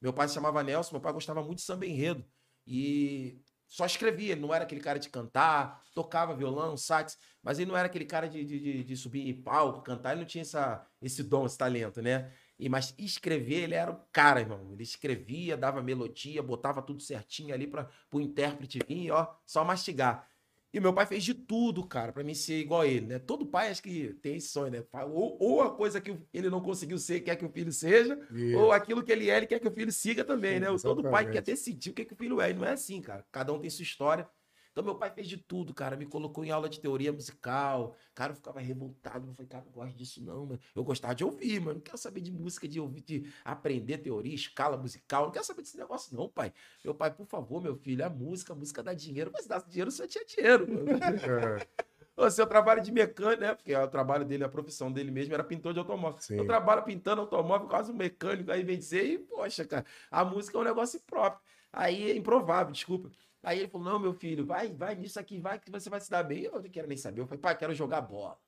Meu 0.00 0.12
pai 0.12 0.28
se 0.28 0.34
chamava 0.34 0.62
Nelson, 0.62 0.92
meu 0.92 1.00
pai 1.00 1.12
gostava 1.12 1.42
muito 1.42 1.58
de 1.58 1.64
samba 1.64 1.86
enredo. 1.86 2.24
E 2.66 3.40
só 3.66 3.84
escrevia, 3.86 4.32
ele 4.32 4.40
não 4.40 4.54
era 4.54 4.64
aquele 4.64 4.80
cara 4.80 4.98
de 4.98 5.08
cantar, 5.08 5.82
tocava 5.94 6.34
violão, 6.34 6.76
sax, 6.76 7.18
mas 7.42 7.58
ele 7.58 7.70
não 7.70 7.76
era 7.76 7.86
aquele 7.86 8.04
cara 8.04 8.28
de, 8.28 8.44
de, 8.44 8.84
de- 8.84 8.96
subir 8.96 9.28
em 9.28 9.42
palco, 9.42 9.82
cantar, 9.82 10.12
ele 10.12 10.20
não 10.20 10.26
tinha 10.26 10.42
essa, 10.42 10.86
esse 11.02 11.22
dom, 11.22 11.44
esse 11.46 11.58
talento, 11.58 12.00
né? 12.00 12.32
E, 12.58 12.68
mas 12.68 12.94
escrever, 12.98 13.64
ele 13.64 13.74
era 13.74 13.90
o 13.90 13.96
cara, 14.12 14.40
irmão. 14.40 14.72
Ele 14.72 14.82
escrevia, 14.82 15.56
dava 15.56 15.82
melodia, 15.82 16.42
botava 16.42 16.80
tudo 16.82 17.02
certinho 17.02 17.52
ali 17.52 17.66
para 17.66 17.88
o 18.12 18.20
intérprete 18.20 18.78
vir, 18.86 19.10
ó, 19.10 19.34
só 19.44 19.64
mastigar. 19.64 20.28
E 20.74 20.80
meu 20.80 20.92
pai 20.92 21.06
fez 21.06 21.22
de 21.22 21.34
tudo, 21.34 21.86
cara, 21.86 22.12
pra 22.12 22.24
mim 22.24 22.34
ser 22.34 22.58
igual 22.58 22.80
a 22.80 22.86
ele, 22.88 23.06
né? 23.06 23.20
Todo 23.20 23.46
pai 23.46 23.70
acho 23.70 23.80
que 23.80 24.12
tem 24.20 24.34
esse 24.34 24.48
sonho, 24.48 24.72
né? 24.72 24.82
Ou, 25.06 25.36
ou 25.40 25.62
a 25.62 25.70
coisa 25.70 26.00
que 26.00 26.18
ele 26.32 26.50
não 26.50 26.60
conseguiu 26.60 26.98
ser, 26.98 27.20
quer 27.20 27.36
que 27.36 27.44
o 27.44 27.48
filho 27.48 27.70
seja, 27.70 28.18
Isso. 28.32 28.58
ou 28.58 28.72
aquilo 28.72 29.00
que 29.00 29.12
ele 29.12 29.30
é, 29.30 29.36
ele 29.36 29.46
quer 29.46 29.60
que 29.60 29.68
o 29.68 29.70
filho 29.70 29.92
siga 29.92 30.24
também, 30.24 30.58
né? 30.58 30.66
Todo 30.82 31.00
pai 31.04 31.22
Exatamente. 31.22 31.32
quer 31.32 31.42
decidir 31.42 31.90
o 31.90 31.94
que, 31.94 32.04
que 32.04 32.12
o 32.12 32.16
filho 32.16 32.40
é. 32.40 32.50
E 32.50 32.54
não 32.54 32.64
é 32.64 32.72
assim, 32.72 33.00
cara. 33.00 33.24
Cada 33.30 33.52
um 33.52 33.60
tem 33.60 33.70
sua 33.70 33.84
história. 33.84 34.28
Então, 34.74 34.82
meu 34.82 34.96
pai 34.96 35.08
fez 35.08 35.28
de 35.28 35.36
tudo, 35.36 35.72
cara. 35.72 35.96
Me 35.96 36.04
colocou 36.04 36.44
em 36.44 36.50
aula 36.50 36.68
de 36.68 36.80
teoria 36.80 37.12
musical. 37.12 37.94
Cara, 38.12 38.32
eu 38.32 38.36
ficava 38.36 38.58
revoltado. 38.58 39.28
Eu 39.28 39.32
falei, 39.32 39.46
cara, 39.48 39.64
não 39.64 39.70
gosto 39.70 39.96
disso, 39.96 40.20
não, 40.20 40.46
mano. 40.46 40.60
Eu 40.74 40.82
gostava 40.82 41.14
de 41.14 41.24
ouvir, 41.24 41.60
mano. 41.60 41.74
Não 41.74 41.80
quero 41.80 41.96
saber 41.96 42.20
de 42.20 42.32
música, 42.32 42.66
de 42.66 42.80
ouvir, 42.80 43.02
de 43.02 43.32
aprender 43.44 43.98
teoria, 43.98 44.34
escala 44.34 44.76
musical. 44.76 45.26
Não 45.26 45.30
quero 45.30 45.44
saber 45.44 45.62
desse 45.62 45.76
negócio, 45.76 46.16
não, 46.16 46.28
pai. 46.28 46.52
Meu 46.84 46.92
pai, 46.92 47.14
por 47.14 47.24
favor, 47.24 47.62
meu 47.62 47.76
filho, 47.76 48.02
é 48.02 48.08
música, 48.08 48.52
a 48.52 48.56
música 48.56 48.82
dá 48.82 48.92
dinheiro. 48.92 49.30
Mas 49.32 49.46
dá 49.46 49.58
dinheiro 49.60 49.92
se 49.92 50.02
eu 50.02 50.08
tinha 50.08 50.24
dinheiro, 50.24 50.66
mano. 50.68 50.84
É, 51.24 51.84
Ô, 52.16 52.30
seu 52.30 52.46
trabalho 52.46 52.80
de 52.80 52.92
mecânico, 52.92 53.42
né? 53.42 53.54
Porque 53.54 53.74
o 53.74 53.88
trabalho 53.88 54.24
dele, 54.24 54.44
a 54.44 54.48
profissão 54.48 54.90
dele 54.90 55.10
mesmo 55.10 55.34
era 55.34 55.42
pintor 55.42 55.72
de 55.72 55.78
automóvel. 55.80 56.20
Sim. 56.20 56.36
Eu 56.36 56.46
trabalho 56.46 56.82
pintando 56.84 57.20
automóvel, 57.20 57.68
quase 57.68 57.90
um 57.90 57.94
mecânico, 57.94 58.52
aí 58.52 58.62
vem 58.62 58.78
dizer, 58.78 59.04
e, 59.04 59.18
poxa, 59.18 59.64
cara, 59.64 59.84
a 60.10 60.24
música 60.24 60.56
é 60.56 60.60
um 60.60 60.64
negócio 60.64 61.00
próprio. 61.00 61.40
Aí 61.72 62.10
é 62.10 62.16
improvável, 62.16 62.72
desculpa. 62.72 63.10
Aí 63.44 63.58
ele 63.58 63.68
falou: 63.68 63.86
não, 63.86 63.98
meu 63.98 64.14
filho, 64.14 64.44
vai, 64.44 64.72
vai 64.72 64.94
nisso 64.94 65.20
aqui, 65.20 65.38
vai, 65.38 65.58
que 65.58 65.70
você 65.70 65.90
vai 65.90 66.00
se 66.00 66.10
dar 66.10 66.22
bem. 66.22 66.42
Eu 66.42 66.60
não 66.60 66.62
quero 66.62 66.88
nem 66.88 66.96
saber. 66.96 67.20
Eu 67.20 67.26
falei, 67.26 67.40
pai, 67.40 67.56
quero 67.56 67.74
jogar 67.74 68.00
bola. 68.00 68.38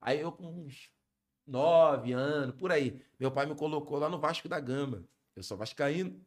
Aí 0.00 0.20
eu, 0.20 0.32
com 0.32 0.46
uns 0.46 0.90
nove 1.46 2.12
anos, 2.12 2.54
por 2.56 2.72
aí, 2.72 3.02
meu 3.18 3.30
pai 3.30 3.46
me 3.46 3.54
colocou 3.54 3.98
lá 3.98 4.08
no 4.08 4.18
Vasco 4.18 4.48
da 4.48 4.60
Gama. 4.60 5.04
Eu 5.36 5.42
sou 5.42 5.56
vascaíno, 5.56 6.20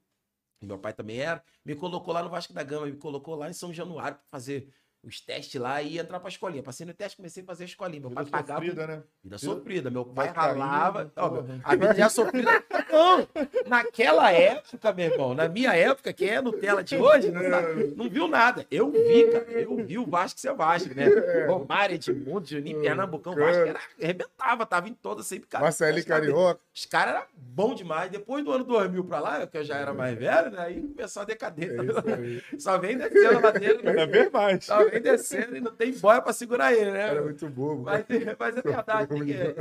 meu 0.62 0.80
pai 0.80 0.94
também 0.94 1.20
era. 1.20 1.44
Me 1.64 1.76
colocou 1.76 2.14
lá 2.14 2.24
no 2.24 2.30
Vasco 2.30 2.54
da 2.54 2.64
Gama, 2.64 2.88
me 2.88 2.98
colocou 2.98 3.36
lá 3.36 3.50
em 3.50 3.54
São 3.54 3.74
Januário 3.74 4.18
para 4.18 4.28
fazer 4.28 4.74
os 5.08 5.22
testes 5.22 5.60
lá 5.60 5.82
e 5.82 5.98
entrar 5.98 6.20
pra 6.20 6.30
escolinha. 6.30 6.62
Passei 6.62 6.86
no 6.86 6.94
teste, 6.94 7.18
comecei 7.18 7.42
a 7.44 7.46
fazer 7.46 7.64
a 7.64 7.68
escolinha. 7.68 8.02
Meu 8.02 8.10
Vida 8.10 8.22
pai 8.24 8.32
pagava. 8.32 8.60
sofrida, 8.62 8.88
né? 8.88 9.04
Vida 9.24 9.38
sofrida. 9.38 9.90
Meu 9.90 10.06
pai 10.06 10.28
ralava. 10.30 11.12
Ó, 11.16 11.30
porra. 11.30 11.42
meu, 11.44 11.60
a 11.64 11.76
vida 11.76 11.94
já 11.96 12.10
sofrida. 12.10 12.64
Não! 12.92 13.28
Naquela 13.66 14.32
época, 14.32 14.94
meu 14.94 15.06
irmão, 15.12 15.34
na 15.34 15.48
minha 15.48 15.74
época, 15.76 16.12
quem 16.14 16.30
é 16.30 16.42
Nutella 16.42 16.84
de 16.84 16.96
hoje, 16.98 17.32
não, 17.32 17.42
não 17.96 18.10
viu 18.10 18.28
nada. 18.28 18.66
Eu 18.70 18.92
vi, 18.92 19.32
cara. 19.32 19.46
Eu 19.52 19.76
vi 19.78 19.98
o 19.98 20.06
Vasco 20.06 20.40
ser 20.40 20.54
Vasco, 20.54 20.94
né? 20.94 21.06
Romário, 21.48 21.96
Edmundo, 21.96 22.46
Juninho, 22.48 22.82
Pernambucão, 22.82 23.36
Vasco 23.36 23.62
era, 23.64 23.80
arrebentava, 24.02 24.66
tava 24.66 24.90
em 24.90 24.94
todas 24.94 25.26
sempre, 25.28 25.48
cara. 25.48 25.64
Marcelinho 25.64 26.06
Carioca. 26.06 26.60
Os 26.74 26.86
caras 26.86 27.16
eram 27.16 27.26
bons 27.36 27.76
demais. 27.76 28.10
Depois 28.12 28.44
do 28.44 28.52
ano 28.52 28.64
2000 28.64 29.04
pra 29.06 29.20
lá, 29.20 29.48
que 29.48 29.58
eu 29.58 29.64
já 29.64 29.76
era 29.78 29.94
mais 29.94 30.18
velho, 30.18 30.52
né? 30.52 30.58
Aí 30.60 30.82
começou 30.82 31.22
a 31.22 31.26
decadência. 31.26 31.78
É. 31.78 32.58
Só 32.60 32.78
vem 32.78 32.98
descendo 32.98 33.38
a 33.38 33.40
ladeira, 33.42 33.82
Cada 33.84 34.06
vez 34.08 34.32
mais. 34.32 34.66
só 34.66 34.84
vem 34.90 34.97
descendo 35.00 35.56
e 35.56 35.62
não 35.62 35.76
tem 35.76 35.98
boia 35.98 36.22
pra 36.22 36.34
segurar 36.34 36.74
ele, 36.74 36.92
né? 36.92 37.10
Era 37.10 37.22
muito 37.22 37.50
bobo. 37.50 37.84
Mas, 37.84 38.06
mas 38.40 38.58
é 38.58 38.62
verdade, 38.62 39.14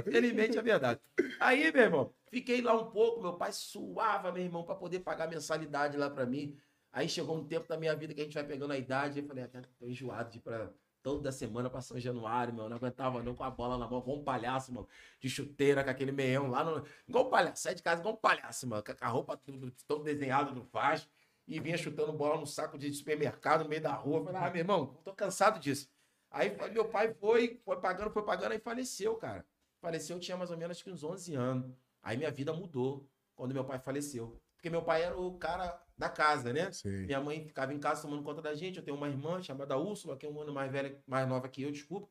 infelizmente 0.07 0.59
é 0.59 0.63
verdade. 0.63 1.01
Aí, 1.41 1.73
meu 1.73 1.83
irmão, 1.83 2.13
fiquei 2.31 2.61
lá 2.61 2.75
um 2.75 2.91
pouco, 2.91 3.21
meu 3.21 3.35
pai 3.35 3.53
suava, 3.53 4.33
meu 4.33 4.43
irmão, 4.43 4.65
pra 4.65 4.75
poder 4.75 5.01
pagar 5.01 5.29
mensalidade 5.29 5.97
lá 5.97 6.11
pra 6.11 6.27
mim. 6.27 6.57
Aí 6.93 7.09
chegou 7.09 7.37
um 7.37 7.45
tempo 7.45 7.69
da 7.69 7.77
minha 7.77 7.95
vida 7.95 8.15
que 8.15 8.21
a 8.21 8.25
gente 8.25 8.35
vai 8.35 8.45
pegando 8.45 8.73
a 8.73 8.79
idade, 8.79 9.21
eu 9.21 9.27
falei, 9.27 9.45
ah, 9.45 9.49
cara, 9.49 9.69
tô 9.79 9.87
enjoado 9.87 10.31
de 10.31 10.39
ir 10.39 10.41
pra 10.41 10.71
toda 11.03 11.31
semana 11.31 11.71
pra 11.71 11.81
São 11.81 12.01
Januário, 12.01 12.53
meu, 12.53 12.69
não 12.69 12.77
aguentava 12.79 13.23
não 13.23 13.33
com 13.33 13.45
a 13.45 13.51
bola 13.51 13.79
na 13.79 13.87
mão, 13.87 14.01
igual 14.01 14.17
um 14.19 14.25
palhaço, 14.25 14.73
mano, 14.73 14.89
de 15.21 15.31
chuteira, 15.31 15.85
com 15.85 15.91
aquele 15.91 16.11
meião 16.11 16.49
lá, 16.49 16.65
no, 16.65 16.85
igual 17.07 17.27
um 17.27 17.31
palhaço, 17.31 17.63
sai 17.63 17.77
de 17.77 17.83
casa 17.83 18.01
igual 18.01 18.15
um 18.15 18.17
palhaço, 18.17 18.67
mano, 18.67 18.83
com 18.83 18.93
a 19.05 19.09
roupa 19.09 19.37
tudo, 19.37 19.73
todo 19.87 20.03
desenhado 20.03 20.53
no 20.53 20.65
Vasco. 20.65 21.09
E 21.47 21.61
vinha 21.61 21.77
chutando 21.77 22.13
bola 22.13 22.41
no 22.41 22.47
saco 22.47 22.77
de 22.77 22.93
supermercado 22.93 23.63
no 23.63 23.69
meio 23.69 23.83
da 23.83 23.93
rua. 23.93 24.19
Eu 24.19 24.25
falei, 24.25 24.41
ah, 24.41 24.51
meu 24.51 24.61
irmão, 24.61 24.99
tô 25.05 25.13
cansado 25.13 25.61
disso. 25.61 25.89
Aí 26.31 26.57
meu 26.73 26.87
pai 26.87 27.15
foi, 27.15 27.61
foi 27.65 27.81
pagando, 27.81 28.11
foi 28.11 28.25
pagando, 28.25 28.53
aí 28.53 28.59
faleceu, 28.59 29.15
cara. 29.17 29.47
Faleceu, 29.81 30.17
eu 30.17 30.21
tinha 30.21 30.37
mais 30.37 30.51
ou 30.51 30.57
menos 30.57 30.85
uns 30.87 31.05
11 31.05 31.35
anos. 31.35 31.73
Aí 32.03 32.17
minha 32.17 32.31
vida 32.31 32.53
mudou 32.53 33.09
quando 33.35 33.55
meu 33.55 33.65
pai 33.65 33.79
faleceu. 33.79 34.41
Porque 34.57 34.69
meu 34.69 34.83
pai 34.83 35.03
era 35.03 35.17
o 35.17 35.39
cara 35.39 35.81
da 35.97 36.09
casa, 36.09 36.53
né? 36.53 36.73
Sim. 36.73 37.07
Minha 37.07 37.21
mãe 37.21 37.45
ficava 37.47 37.73
em 37.73 37.79
casa 37.79 38.03
tomando 38.03 38.23
conta 38.23 38.43
da 38.43 38.55
gente. 38.55 38.79
Eu 38.79 38.85
tenho 38.85 38.97
uma 38.97 39.09
irmã 39.09 39.41
chamada 39.43 39.79
Úrsula, 39.79 40.17
que 40.17 40.27
é 40.27 40.29
um 40.29 40.41
ano 40.41 40.53
mais 40.53 40.71
velha, 40.73 41.01
mais 41.07 41.29
nova 41.29 41.49
que 41.49 41.63
eu, 41.63 41.71
desculpa. 41.71 42.09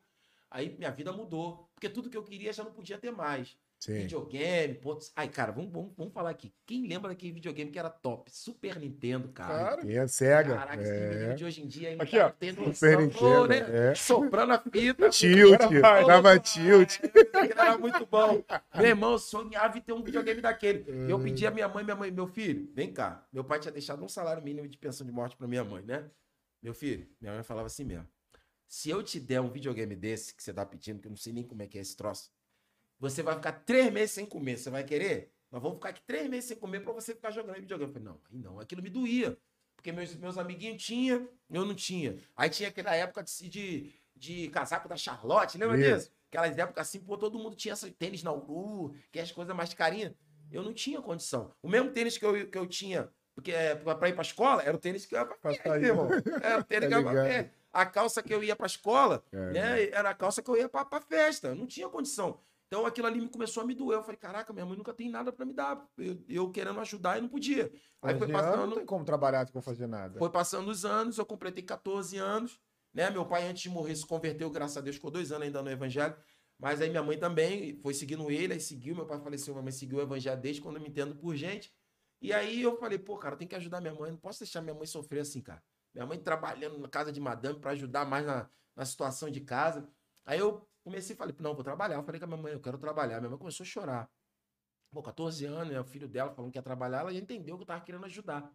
Aí 0.50 0.75
minha 0.77 0.92
vida 0.92 1.12
mudou. 1.12 1.70
Porque 1.74 1.89
tudo 1.89 2.10
que 2.10 2.15
eu 2.15 2.24
queria 2.24 2.54
já 2.54 2.63
não 2.63 2.72
podia 2.72 2.98
ter 2.98 3.12
mais. 3.12 3.58
Sim. 3.79 4.00
Videogame, 4.00 4.74
pô. 4.75 4.98
Ai, 5.15 5.27
cara, 5.29 5.51
vamos, 5.51 5.72
vamos, 5.72 5.94
vamos 5.96 6.12
falar 6.13 6.32
aqui. 6.32 6.51
Quem 6.65 6.88
lembra 6.88 7.10
daquele 7.10 7.32
videogame 7.34 7.70
que 7.70 7.77
era 7.77 7.89
top? 7.89 8.32
Super 8.32 8.79
Nintendo, 8.79 9.27
cara. 9.29 9.75
Cara, 9.77 9.86
E 9.86 9.96
é 9.96 10.08
cega. 10.08 10.55
Caraca, 10.55 10.82
esse 10.82 10.91
é. 10.91 11.00
videogame 11.10 11.36
de 11.36 11.46
hoje 11.46 11.62
em 11.62 11.67
dia 11.67 11.89
ainda 11.89 12.03
Aqui, 12.03 12.17
ó. 12.17 12.29
tá 12.29 12.36
tendo 12.39 12.74
Super 12.74 13.00
noção, 13.00 13.48
Nintendo. 13.48 13.48
né? 13.72 13.91
É. 13.91 13.96
Soprando 13.96 14.53
a 14.53 14.60
fita. 14.60 15.10
Tilt. 15.10 15.60
Dava 16.08 16.39
tilt. 16.39 17.00
Era 17.55 17.77
muito 17.77 18.05
bom. 18.08 18.44
Meu 18.75 18.86
irmão 18.88 19.17
sonhava 19.20 19.77
em 19.77 19.82
ter 19.82 19.94
um 19.94 20.01
videogame 20.03 20.41
daquele. 20.41 20.86
Eu 21.10 21.20
pedi 21.20 21.46
a 21.46 21.51
minha 21.51 21.67
mãe, 21.67 21.84
minha 21.84 21.96
mãe, 21.96 22.10
meu 22.10 22.27
filho, 22.27 22.72
vem 22.74 22.91
cá. 22.91 23.27
Meu 23.32 23.44
pai 23.44 23.60
tinha 23.60 23.72
deixado 23.72 24.03
um 24.03 24.10
salário 24.10 24.41
mínimo 24.41 24.67
de 24.67 24.77
pensão 24.77 25.05
de 25.05 25.13
morte 25.13 25.36
pra 25.36 25.48
minha 25.48 25.63
mãe, 25.63 25.84
né? 25.84 26.10
Meu 26.63 26.74
filho, 26.74 27.08
minha 27.22 27.34
mãe 27.36 27.44
falava 27.44 27.67
assim 27.67 27.84
mesmo. 27.84 28.08
Se 28.67 28.89
eu 28.89 29.03
te 29.03 29.20
der 29.20 29.39
um 29.41 29.50
videogame 29.51 29.96
desse 29.96 30.34
que 30.34 30.41
você 30.41 30.51
tá 30.51 30.65
pedindo, 30.65 31.00
que 31.00 31.08
eu 31.08 31.12
não 31.12 31.17
sei 31.17 31.32
nem 31.32 31.44
como 31.44 31.62
é 31.62 31.67
que 31.67 31.77
é 31.77 31.82
esse 31.82 31.96
troço, 31.96 32.32
você 33.00 33.22
vai 33.24 33.36
ficar 33.36 33.52
três 33.52 33.92
meses 33.92 34.12
sem 34.12 34.25
comer. 34.25 34.58
Você 34.58 34.70
vai 34.70 34.84
querer? 34.84 35.32
Nós 35.52 35.62
vamos 35.62 35.78
ficar 35.78 35.90
aqui 35.90 36.02
três 36.06 36.30
meses 36.30 36.46
sem 36.46 36.58
comer 36.58 36.82
pra 36.82 36.92
você 36.94 37.14
ficar 37.14 37.32
jogando 37.32 37.56
videogame. 37.56 37.90
Eu 37.90 37.94
falei, 37.94 38.08
não, 38.08 38.22
aí 38.32 38.38
não. 38.38 38.60
Aquilo 38.60 38.82
me 38.82 38.90
doía. 38.90 39.38
Porque 39.75 39.92
meus, 39.92 40.16
meus 40.16 40.38
amiguinhos 40.38 40.84
tinham, 40.84 41.30
eu 41.50 41.66
não 41.66 41.75
tinha. 41.75 42.18
Aí 42.36 42.50
tinha 42.50 42.70
aquela 42.70 42.96
época 42.96 43.24
de, 43.24 43.50
de, 43.50 43.94
de 44.16 44.50
casaco 44.50 44.90
da 44.90 44.98
Charlotte, 44.98 45.58
lembra 45.58 45.78
Isso. 45.80 45.96
disso? 45.96 46.12
Aquelas 46.30 46.58
épocas 46.58 46.88
assim, 46.88 47.00
pô, 47.00 47.18
todo 47.18 47.38
mundo 47.38 47.56
tinha 47.56 47.74
esse 47.74 47.90
tênis 47.92 48.24
na 48.24 48.32
Uru, 48.34 48.94
que 49.12 49.20
é 49.20 49.22
as 49.22 49.32
coisas 49.32 49.56
mais 49.56 49.74
carinhas. 49.74 50.14
Eu 50.52 50.64
não 50.64 50.74
tinha 50.74 51.02
condição. 51.02 51.52
O 51.62 51.70
mesmo 51.70 51.92
tênis 51.92 52.18
que 52.18 52.25
eu, 52.25 52.50
que 52.50 52.58
eu 52.58 52.66
tinha 52.68 53.10
porque, 53.36 53.52
é, 53.52 53.75
pra 53.75 53.94
pra 53.96 54.08
ir 54.10 54.14
pra 54.14 54.22
escola, 54.22 54.64
era 54.64 54.75
o 54.75 54.80
tênis 54.80 55.06
que 55.06 55.14
eu 55.14 55.20
ia 55.20 55.25
pra 55.25 55.78
irmão. 55.80 56.08
Era 56.42 56.60
o 56.60 56.64
tênis 56.64 56.90
Tá 56.90 57.02
que 57.04 57.08
eu 57.10 57.25
ia 57.25 57.44
pra. 57.44 57.52
A 57.74 57.86
calça 57.86 58.24
que 58.24 58.34
eu 58.34 58.42
ia 58.42 58.56
pra 58.56 58.66
escola, 58.66 59.22
É. 59.32 59.52
né? 59.52 59.84
Era 59.90 60.10
a 60.12 60.14
calça 60.14 60.42
que 60.42 60.50
eu 60.50 60.56
ia 60.56 60.70
pra, 60.70 60.86
pra 60.86 61.02
festa. 61.02 61.54
Não 61.54 61.68
tinha 61.68 61.90
condição. 61.90 62.40
Então 62.75 62.86
aquilo 62.86 63.08
ali 63.08 63.22
me 63.22 63.29
começou 63.29 63.63
a 63.63 63.65
me 63.65 63.74
doer. 63.74 64.00
Eu 64.00 64.03
falei, 64.03 64.17
caraca, 64.17 64.51
minha 64.51 64.65
mãe 64.65 64.77
nunca 64.77 64.94
tem 64.94 65.10
nada 65.10 65.32
pra 65.32 65.46
me 65.46 65.53
dar. 65.53 65.82
Eu, 65.98 66.22
eu 66.27 66.51
querendo 66.51 66.77
ajudar 66.82 67.17
e 67.17 67.22
não 67.22 67.29
podia. 67.29 67.72
Aí 68.01 68.17
foi 68.17 68.27
ano 68.27 68.34
não 68.34 68.41
passando, 68.41 68.75
tem 68.75 68.86
como 68.86 69.05
trabalhar 69.05 69.50
com 69.50 69.62
fazer 69.62 69.88
nada. 69.88 70.20
foi 70.20 70.29
passando 70.29 70.70
os 70.70 70.84
anos, 70.84 71.17
eu 71.17 71.25
completei 71.25 71.63
14 71.63 72.17
anos, 72.17 72.60
né? 72.94 73.10
Meu 73.10 73.25
pai, 73.25 73.48
antes 73.48 73.63
de 73.63 73.70
morrer, 73.70 73.96
se 73.96 74.05
converteu, 74.05 74.50
graças 74.50 74.75
a 74.75 74.82
Deus, 74.82 74.98
ficou 74.98 75.10
dois 75.10 75.32
anos 75.32 75.46
ainda 75.46 75.62
no 75.62 75.70
evangelho. 75.70 76.13
Mas 76.60 76.82
aí 76.82 76.89
minha 76.89 77.01
mãe 77.01 77.17
também 77.17 77.79
foi 77.82 77.94
seguindo 77.94 78.29
ele, 78.29 78.51
aí 78.51 78.60
seguiu, 78.60 78.94
meu 78.94 79.05
pai 79.05 79.22
faleceu, 79.22 79.53
minha 79.53 79.63
mãe 79.63 79.72
seguiu 79.72 80.00
o 80.00 80.01
evangelho 80.01 80.41
desde 80.41 80.62
quando 80.62 80.75
eu 80.75 80.82
me 80.82 80.89
entendo 80.89 81.15
por 81.15 81.34
gente. 81.34 81.74
E 82.22 82.34
aí 82.34 82.62
eu 82.62 82.77
falei, 82.77 83.00
pô, 83.00 83.17
cara, 83.17 83.38
tem 83.38 83.48
que 83.48 83.55
ajudar 83.55 83.79
minha 83.79 83.94
mãe, 83.94 84.12
não 84.12 84.17
posso 84.17 84.39
deixar 84.39 84.62
minha 84.62 84.75
mãe 84.75 84.86
sofrer 84.86 85.22
assim, 85.22 85.39
cara. 85.39 85.63
Minha 85.94 86.05
mãe 86.05 86.20
trabalhando 86.20 86.77
na 86.77 86.89
casa 86.89 87.10
de 87.10 87.22
madame 87.22 87.58
para 87.58 87.72
ajudar 87.72 88.05
mais 88.05 88.25
na, 88.25 88.50
na 88.75 88.84
situação 88.84 89.29
de 89.29 89.39
casa. 89.39 89.88
Aí 90.25 90.39
eu 90.39 90.67
comecei 90.86 91.15
falei, 91.15 91.36
não, 91.39 91.56
vou 91.56 91.63
trabalhar. 91.63 91.96
Eu 91.96 92.04
falei 92.04 92.20
com 92.20 92.25
a 92.25 92.27
minha 92.27 92.42
mãe, 92.42 92.54
eu 92.54 92.62
quero 92.62 92.77
trabalhar. 92.77 93.20
Minha 93.20 93.32
mãe 93.32 93.39
começou 93.39 93.63
a 93.63 93.68
chorar. 93.68 94.10
Pô, 94.92 95.01
14 95.01 95.46
anos, 95.46 95.74
né? 95.74 95.82
O 95.82 95.84
filho 95.84 96.08
dela 96.08 96.32
falando 96.32 96.51
que 96.51 96.58
ia 96.58 96.62
trabalhar, 96.62 97.00
ela 97.00 97.13
já 97.13 97.20
entendeu 97.20 97.58
que 97.58 97.63
eu 97.63 97.68
tava 97.68 97.84
querendo 97.84 98.06
ajudar. 98.06 98.50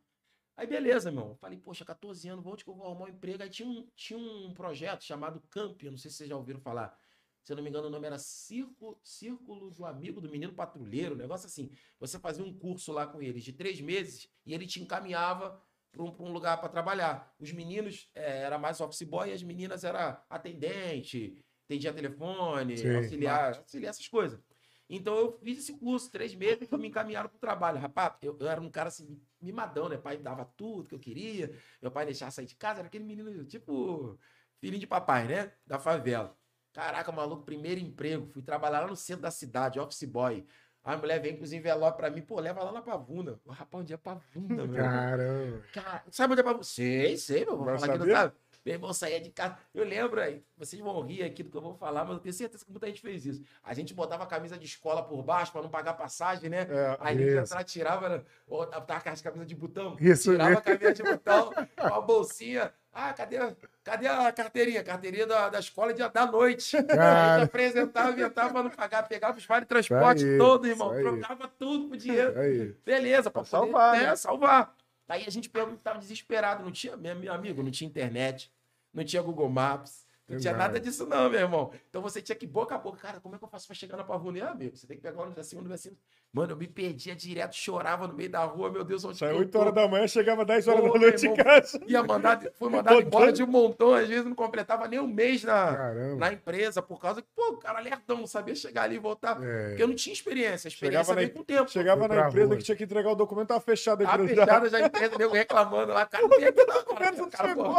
Aí 0.57 0.67
beleza, 0.67 1.11
meu. 1.11 1.35
Falei, 1.37 1.59
poxa, 1.59 1.85
14 1.85 2.29
anos, 2.29 2.47
onde 2.47 2.65
que 2.65 2.71
eu 2.71 2.75
vou 2.75 2.87
arrumar 2.87 3.07
um 3.07 3.09
emprego? 3.09 3.43
Aí 3.43 3.51
tinha 3.51 3.69
um, 3.69 3.87
tinha 3.97 4.19
um 4.19 4.55
projeto 4.55 5.03
chamado 5.03 5.41
Camp, 5.51 5.83
eu 5.83 5.91
não 5.91 5.99
sei 5.99 6.11
se 6.11 6.19
vocês 6.19 6.29
já 6.29 6.37
ouviram 6.37 6.61
falar. 6.61 6.97
Se 7.43 7.53
eu 7.53 7.57
não 7.57 7.63
me 7.63 7.71
engano, 7.71 7.89
o 7.89 7.91
nome 7.91 8.07
era 8.07 8.19
Círculo, 8.19 8.99
Círculo 9.03 9.71
do 9.71 9.85
Amigo 9.85 10.21
do 10.21 10.31
Menino 10.31 10.53
Patrulheiro, 10.53 11.15
um 11.15 11.19
negócio 11.19 11.47
assim. 11.47 11.71
Você 11.99 12.19
fazia 12.19 12.45
um 12.45 12.57
curso 12.57 12.93
lá 12.93 13.07
com 13.07 13.21
eles 13.21 13.43
de 13.43 13.53
três 13.53 13.81
meses 13.81 14.29
e 14.45 14.55
ele 14.55 14.67
te 14.67 14.81
encaminhava 14.81 15.61
para 15.91 16.03
um, 16.03 16.15
um 16.21 16.33
lugar 16.33 16.61
para 16.61 16.69
trabalhar. 16.69 17.35
Os 17.39 17.53
meninos 17.53 18.09
eh, 18.15 18.43
era 18.43 18.59
mais 18.59 18.81
office 18.81 19.03
boy 19.03 19.31
e 19.31 19.33
as 19.33 19.43
meninas 19.43 19.83
era 19.85 20.25
atendente, 20.29 21.43
atendia 21.71 21.93
telefone, 21.93 22.77
Sim. 22.77 22.97
auxiliar, 22.97 23.57
auxiliar 23.57 23.91
essas 23.91 24.09
coisas. 24.09 24.41
Então 24.89 25.17
eu 25.17 25.39
fiz 25.39 25.59
esse 25.59 25.79
curso, 25.79 26.11
três 26.11 26.35
meses, 26.35 26.69
e 26.71 26.77
me 26.77 26.89
encaminharam 26.89 27.29
para 27.29 27.37
o 27.37 27.41
trabalho. 27.41 27.79
Rapaz, 27.79 28.15
eu, 28.23 28.37
eu 28.41 28.49
era 28.49 28.61
um 28.61 28.69
cara 28.69 28.89
assim, 28.89 29.23
mimadão, 29.41 29.89
né? 29.89 29.97
Pai 29.97 30.17
dava 30.19 30.45
tudo 30.57 30.89
que 30.89 30.95
eu 30.95 30.99
queria, 30.99 31.55
meu 31.81 31.93
pai 31.93 32.05
deixava 32.05 32.33
sair 32.33 32.47
de 32.47 32.57
casa, 32.57 32.81
era 32.81 32.89
aquele 32.89 33.05
menino, 33.05 33.45
tipo, 33.45 34.19
filhinho 34.59 34.81
de 34.81 34.87
papai, 34.89 35.29
né? 35.29 35.53
Da 35.65 35.79
favela. 35.79 36.37
Caraca, 36.73 37.13
maluco, 37.13 37.45
primeiro 37.45 37.81
emprego. 37.81 38.27
Fui 38.27 38.43
trabalhar 38.43 38.81
lá 38.81 38.87
no 38.89 38.97
centro 38.97 39.23
da 39.23 39.31
cidade, 39.31 39.79
office 39.79 40.05
boy. 40.05 40.45
A 40.83 40.97
mulher 40.97 41.21
vem 41.21 41.37
com 41.37 41.45
os 41.45 41.53
envelopes 41.53 41.97
pra 41.97 42.11
mim, 42.11 42.23
pô, 42.23 42.41
leva 42.41 42.63
lá 42.65 42.73
na 42.73 42.83
Pavuna. 42.83 43.39
Ô, 43.45 43.53
rapaz, 43.53 43.83
onde 43.83 43.93
é 43.93 43.97
Pavuna, 43.97 44.67
meu? 44.67 44.83
Caramba. 44.83 45.63
Cara, 45.73 46.05
sabe 46.11 46.33
onde 46.33 46.41
é 46.41 46.45
Pavuna? 46.45 46.65
Sei, 46.65 47.17
sei, 47.17 47.45
meu. 47.45 47.59
Vou 47.59 47.67
Vai 47.67 47.79
falar 47.79 47.95
aqui, 47.95 48.07
não 48.07 48.15
sabe? 48.15 48.35
Meu 48.65 48.75
irmão 48.75 48.93
saía 48.93 49.21
de 49.21 49.31
casa. 49.31 49.57
Eu 49.75 49.85
lembro 49.85 50.21
aí, 50.21 50.43
vocês 50.57 50.81
vão 50.83 51.01
rir 51.01 51.23
aqui 51.23 51.43
do 51.43 51.51
que 51.51 51.57
eu 51.57 51.63
vou 51.63 51.75
falar, 51.75 52.05
mas 52.05 52.15
eu 52.15 52.21
tenho 52.21 52.33
certeza 52.35 52.65
que 52.65 52.71
muita 52.71 52.87
gente 52.87 53.01
fez 53.01 53.25
isso. 53.25 53.43
A 53.63 53.73
gente 53.73 53.95
botava 53.95 54.25
a 54.25 54.27
camisa 54.27 54.59
de 54.59 54.67
escola 54.67 55.03
por 55.03 55.23
baixo 55.23 55.51
pra 55.53 55.63
não 55.63 55.71
pagar 55.71 55.95
passagem, 55.95 56.51
né? 56.51 56.67
É, 56.69 56.97
Aí 57.01 57.17
a 57.17 57.19
gente 57.39 57.43
Isso. 57.45 57.65
tirava, 57.65 58.25
tava 58.87 59.01
com 59.01 59.09
as 59.09 59.23
camisas 59.23 59.47
de 59.47 59.55
botão, 59.55 59.97
Isso 59.99 60.31
tirava 60.33 60.51
mesmo. 60.51 60.59
a 60.59 60.63
camisa 60.63 60.93
de 60.95 61.03
botão, 61.03 61.51
a 61.79 62.01
bolsinha. 62.01 62.73
Ah, 62.93 63.13
cadê, 63.13 63.37
a- 63.39 63.55
cadê 63.85 64.09
a 64.09 64.33
carteirinha? 64.33 64.83
Carteirinha 64.83 65.25
da, 65.25 65.49
da 65.49 65.61
escola 65.61 65.95
de, 65.95 66.07
da 66.09 66.27
noite. 66.27 66.77
A 66.77 66.83
Cara. 66.85 67.39
gente 67.39 67.45
apresentava, 67.47 68.11
inventava 68.11 68.51
pra 68.53 68.63
não 68.65 68.71
pagar, 68.71 69.07
pegava 69.09 69.39
os 69.39 69.47
vale 69.47 69.65
transporte 69.65 70.25
Isso 70.27 70.39
todo, 70.39 70.67
irmão. 70.67 70.93
isso. 70.93 71.03
Trocava 71.03 71.49
tudo 71.57 71.89
por 71.89 71.97
dinheiro. 71.97 72.35
Beleza, 72.85 73.31
Pra 73.31 73.43
poder, 73.43 73.49
salvar, 73.49 73.93
né, 73.97 74.07
né? 74.09 74.17
salvar. 74.17 74.75
Aí 75.11 75.25
a 75.27 75.31
gente 75.31 75.51
perguntava 75.51 75.99
desesperado, 75.99 76.63
não 76.63 76.71
tinha, 76.71 76.97
meu 76.97 77.33
amigo, 77.33 77.65
não 77.65 77.71
tinha 77.71 77.89
internet, 77.91 78.53
não 78.95 79.05
tinha 79.05 79.21
Google 79.21 79.51
Maps, 79.51 80.07
não 80.29 80.39
tinha 80.39 80.57
nada. 80.57 80.79
disso 80.79 81.05
não, 81.05 81.29
meu 81.29 81.41
irmão. 81.41 81.73
Então 81.89 82.01
você 82.01 82.23
tinha 82.23 82.37
que 82.37 82.47
boca 82.47 82.77
a 82.77 82.79
boca, 82.79 82.99
cara, 82.99 83.21
como 83.21 83.35
é 83.35 83.39
que 83.39 83.43
eu 83.43 83.49
faço 83.49 83.67
pra 83.67 83.75
chegar 83.75 83.97
na 83.97 84.05
Pavuna? 84.05 84.45
Ah, 84.45 84.53
amigo, 84.53 84.77
você 84.77 84.87
tem 84.87 84.97
que 84.97 85.03
pegar 85.03 85.19
o 85.19 85.23
ônibus 85.23 85.41
assim, 85.41 85.57
ônibus 85.57 85.75
assim. 85.75 85.99
Mano, 86.33 86.53
eu 86.53 86.57
me 86.57 86.69
perdia 86.69 87.13
direto, 87.17 87.57
chorava 87.57 88.07
no 88.07 88.15
meio 88.15 88.31
da 88.31 88.45
rua, 88.45 88.71
meu 88.71 88.85
Deus, 88.85 89.05
onde 89.05 89.19
Saiu 89.19 89.33
eu 89.33 89.39
8 89.41 89.51
tô? 89.51 89.59
horas 89.59 89.75
da 89.75 89.89
manhã, 89.89 90.07
chegava 90.07 90.45
10 90.45 90.69
horas 90.69 90.85
Ô, 90.85 90.93
da 90.93 90.99
noite 91.01 91.27
em 91.27 91.35
casa. 91.35 91.81
Ia 91.89 92.05
mandar, 92.05 92.41
fui 92.57 92.71
mandado 92.71 93.01
embora 93.01 93.33
de 93.33 93.43
um 93.43 93.49
montão, 93.49 93.95
às 93.95 94.07
vezes 94.09 94.25
não 94.25 94.35
completava 94.37 94.87
nem 94.87 95.01
um 95.01 95.09
mês 95.09 95.43
na, 95.43 95.75
Caramba. 95.77 96.17
na 96.21 96.33
empresa, 96.33 96.81
por 96.81 97.01
causa 97.01 97.21
que, 97.21 97.27
pô, 97.35 97.55
o 97.55 97.57
cara 97.57 97.81
lerdão, 97.81 98.19
não 98.19 98.29
sabia 98.29 98.55
chegar 98.55 98.85
ali 98.85 98.95
e 98.95 98.99
voltar. 99.01 99.43
É. 99.43 99.69
Porque 99.71 99.83
eu 99.83 99.89
não 99.89 99.97
tinha 99.97 100.13
experiência, 100.13 100.69
a 100.69 100.71
experiência 100.71 101.03
Chegava 101.03 101.09
na, 101.09 101.15
veio 101.17 101.33
com 101.35 101.41
o 101.41 101.45
tempo. 101.45 101.69
chegava 101.69 102.07
na 102.07 102.29
empresa 102.29 102.47
rua. 102.47 102.57
que 102.59 102.63
tinha 102.63 102.77
que 102.77 102.85
entregar 102.85 103.11
o 103.11 103.17
documento, 103.17 103.49
tava 103.49 103.61
fechada 103.61 104.05
a 104.09 104.15
empresa. 104.15 104.35
já. 104.37 104.45
fechada 104.47 104.69
já 104.69 104.77
a 104.77 104.81
empresa, 104.83 105.19
nego 105.19 105.35
reclamando 105.35 105.93
lá, 105.93 106.07
cara, 106.07 106.23
não 106.29 106.37
aqui 106.37 106.65
não, 106.65 106.85
cara. 106.95 107.17
Não 107.17 107.25
O 107.25 107.31
cara 107.31 107.55
pô. 107.57 107.75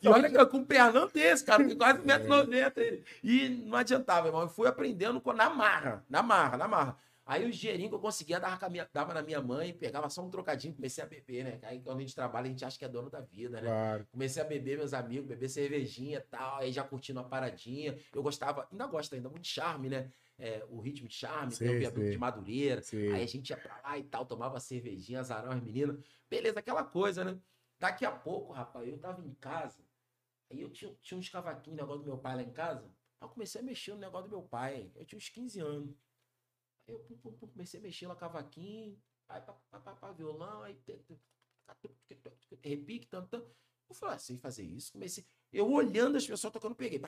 E 0.00 0.08
olha 0.08 0.30
que 0.30 0.36
eu 0.38 0.46
com 0.46 0.56
um 0.56 0.64
pernão 0.64 1.06
desse, 1.12 1.44
cara, 1.44 1.62
com 1.62 1.76
quase 1.76 1.98
1,90m. 2.00 2.72
ele. 2.78 3.04
E 3.22 3.48
não 3.66 3.76
adiantava, 3.76 4.28
irmão. 4.28 4.40
Eu 4.40 4.48
fui 4.48 4.66
aprendendo 4.66 5.20
com- 5.20 5.34
na 5.34 5.50
marra, 5.50 6.02
na 6.08 6.22
marra, 6.22 6.56
na 6.56 6.66
marra. 6.66 7.01
Aí 7.24 7.44
o 7.44 7.50
dinheirinho 7.52 7.88
que 7.88 7.94
eu 7.94 8.00
conseguia 8.00 8.40
dava, 8.40 8.68
minha- 8.68 8.88
dava 8.92 9.14
na 9.14 9.22
minha 9.22 9.40
mãe, 9.40 9.72
pegava 9.72 10.10
só 10.10 10.22
um 10.22 10.30
trocadinho, 10.30 10.74
comecei 10.74 11.02
a 11.04 11.06
beber, 11.06 11.44
né? 11.44 11.58
Aí 11.62 11.80
quando 11.80 11.98
a 11.98 12.00
gente 12.00 12.14
trabalha, 12.14 12.46
a 12.46 12.50
gente 12.50 12.64
acha 12.64 12.76
que 12.78 12.84
é 12.84 12.88
dono 12.88 13.08
da 13.08 13.20
vida, 13.20 13.60
né? 13.60 13.68
Claro. 13.68 14.06
Comecei 14.10 14.42
a 14.42 14.44
beber, 14.44 14.78
meus 14.78 14.92
amigos, 14.92 15.28
beber 15.28 15.48
cervejinha 15.48 16.18
e 16.18 16.22
tal, 16.22 16.56
aí 16.58 16.72
já 16.72 16.82
curtindo 16.82 17.20
uma 17.20 17.28
paradinha. 17.28 17.96
Eu 18.12 18.22
gostava, 18.22 18.66
ainda 18.70 18.86
gosto 18.86 19.14
ainda, 19.14 19.28
muito 19.28 19.42
de 19.44 19.48
charme, 19.50 19.88
né? 19.88 20.10
É, 20.38 20.64
o 20.68 20.80
ritmo 20.80 21.06
de 21.06 21.14
charme, 21.14 21.54
tem 21.56 21.68
o 21.68 21.78
viaduto 21.78 22.10
de 22.10 22.18
Madureira. 22.18 22.82
Sim. 22.82 23.12
Aí 23.12 23.22
a 23.22 23.26
gente 23.26 23.50
ia 23.50 23.56
pra 23.56 23.80
lá 23.84 23.96
e 23.98 24.02
tal, 24.02 24.26
tomava 24.26 24.58
cervejinha, 24.58 25.20
azarão 25.20 25.52
as 25.52 25.62
meninas. 25.62 25.98
Beleza, 26.28 26.58
aquela 26.58 26.82
coisa, 26.82 27.22
né? 27.24 27.38
Daqui 27.78 28.04
a 28.04 28.10
pouco, 28.10 28.52
rapaz, 28.52 28.88
eu 28.88 28.98
tava 28.98 29.24
em 29.24 29.34
casa, 29.34 29.80
aí 30.50 30.60
eu 30.60 30.70
tinha, 30.70 30.92
tinha 31.00 31.18
uns 31.18 31.28
cavaquinhos, 31.28 31.76
negócio 31.78 32.02
do 32.02 32.06
meu 32.06 32.18
pai 32.18 32.34
lá 32.36 32.42
em 32.42 32.50
casa. 32.52 32.84
Aí 33.20 33.26
eu 33.26 33.28
comecei 33.28 33.60
a 33.60 33.64
mexer 33.64 33.92
no 33.92 33.98
negócio 33.98 34.28
do 34.28 34.36
meu 34.36 34.42
pai. 34.42 34.90
Eu 34.96 35.04
tinha 35.04 35.16
uns 35.16 35.28
15 35.28 35.60
anos. 35.60 35.94
Aí 36.86 36.94
eu 36.94 37.00
pum, 37.00 37.16
pum, 37.16 37.32
pum, 37.32 37.46
comecei 37.48 37.78
a 37.80 37.82
mexer 37.82 38.06
no 38.06 38.16
cavaquinho, 38.16 39.00
aí 39.28 39.40
pá, 39.40 39.52
pá, 39.70 39.80
pá, 39.80 39.94
pá, 39.94 40.12
violão, 40.12 40.62
aí 40.62 40.76
repique, 42.62 43.06
tanto, 43.06 43.28
tanto. 43.28 43.50
Eu 43.88 43.94
falei, 43.94 44.14
ah, 44.14 44.18
sei 44.18 44.38
fazer 44.38 44.64
isso. 44.64 44.92
Comecei. 44.92 45.24
Eu 45.52 45.70
olhando 45.70 46.16
as 46.16 46.26
pessoas 46.26 46.52
tocando, 46.52 46.74
peguei. 46.74 47.00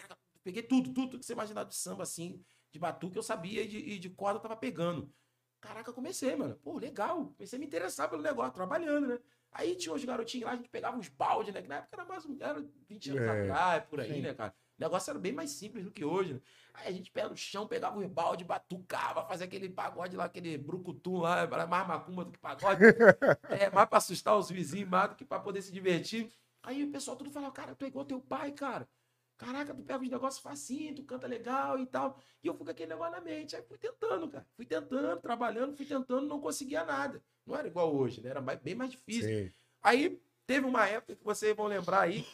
Peguei 0.42 0.62
tudo, 0.62 0.92
tudo, 0.92 1.18
que 1.18 1.24
você 1.24 1.32
imaginar 1.32 1.64
de 1.64 1.74
samba, 1.74 2.02
assim, 2.02 2.44
de 2.70 2.78
batuque, 2.78 3.16
eu 3.16 3.22
sabia 3.22 3.62
e 3.62 3.68
de, 3.68 3.78
e 3.78 3.98
de 3.98 4.10
corda 4.10 4.38
eu 4.38 4.42
tava 4.42 4.56
pegando. 4.56 5.12
Caraca, 5.60 5.92
comecei, 5.92 6.36
mano. 6.36 6.56
Pô, 6.56 6.78
legal. 6.78 7.28
Comecei 7.36 7.56
a 7.56 7.60
me 7.60 7.66
interessar 7.66 8.10
pelo 8.10 8.20
negócio, 8.20 8.52
trabalhando, 8.52 9.06
né? 9.06 9.18
Aí 9.50 9.76
tinha 9.76 9.94
uns 9.94 10.04
garotinhos 10.04 10.44
lá, 10.44 10.52
a 10.52 10.56
gente 10.56 10.68
pegava 10.68 10.98
uns 10.98 11.08
baldes, 11.08 11.54
né? 11.54 11.62
Que 11.62 11.68
na 11.68 11.76
época 11.76 11.96
era 11.96 12.04
mais 12.04 12.26
um. 12.26 12.36
Era 12.38 12.60
20 12.86 13.10
anos 13.10 13.22
É, 13.22 13.42
atrás, 13.42 13.84
por 13.86 14.00
aí, 14.00 14.12
sim. 14.12 14.20
né, 14.20 14.34
cara? 14.34 14.54
O 14.78 14.82
negócio 14.82 15.10
era 15.10 15.18
bem 15.18 15.32
mais 15.32 15.50
simples 15.50 15.84
do 15.84 15.90
que 15.90 16.04
hoje. 16.04 16.34
Né? 16.34 16.40
Aí 16.74 16.88
a 16.88 16.92
gente 16.92 17.10
pega 17.10 17.28
no 17.28 17.36
chão, 17.36 17.66
pegava 17.66 17.98
o 17.98 18.08
balde, 18.08 18.44
batucava, 18.44 19.24
fazia 19.24 19.46
aquele 19.46 19.68
pagode 19.68 20.16
lá, 20.16 20.24
aquele 20.24 20.58
brucutum 20.58 21.20
lá, 21.20 21.40
era 21.40 21.66
mais 21.66 21.86
macumba 21.86 22.24
do 22.24 22.32
que 22.32 22.38
pagode. 22.38 22.80
é, 23.48 23.70
mais 23.70 23.88
pra 23.88 23.98
assustar 23.98 24.36
os 24.36 24.50
vizinhos, 24.50 24.88
mais 24.88 25.10
do 25.10 25.16
que 25.16 25.24
pra 25.24 25.38
poder 25.38 25.62
se 25.62 25.72
divertir. 25.72 26.30
Aí 26.62 26.82
o 26.82 26.90
pessoal 26.90 27.16
tudo 27.16 27.30
falava, 27.30 27.52
cara, 27.52 27.74
tu 27.74 27.84
é 27.84 27.88
igual 27.88 28.04
teu 28.04 28.20
pai, 28.20 28.50
cara. 28.50 28.88
Caraca, 29.36 29.74
tu 29.74 29.82
pega 29.82 30.02
os 30.02 30.08
negócios 30.08 30.42
facinho, 30.42 30.94
tu 30.94 31.02
canta 31.02 31.26
legal 31.26 31.78
e 31.78 31.86
tal. 31.86 32.18
E 32.42 32.46
eu 32.46 32.54
fui 32.54 32.64
com 32.64 32.70
aquele 32.70 32.90
negócio 32.90 33.12
na 33.12 33.20
mente. 33.20 33.56
Aí 33.56 33.62
fui 33.62 33.76
tentando, 33.76 34.28
cara. 34.28 34.46
Fui 34.56 34.64
tentando, 34.64 35.20
trabalhando, 35.20 35.76
fui 35.76 35.84
tentando, 35.84 36.26
não 36.26 36.40
conseguia 36.40 36.84
nada. 36.84 37.22
Não 37.44 37.56
era 37.56 37.66
igual 37.66 37.94
hoje, 37.94 38.20
né? 38.20 38.30
Era 38.30 38.40
bem 38.40 38.74
mais 38.74 38.92
difícil. 38.92 39.28
Sim. 39.28 39.52
Aí 39.82 40.20
teve 40.46 40.66
uma 40.66 40.86
época 40.86 41.16
que 41.16 41.24
vocês 41.24 41.54
vão 41.54 41.66
lembrar 41.66 42.02
aí, 42.02 42.24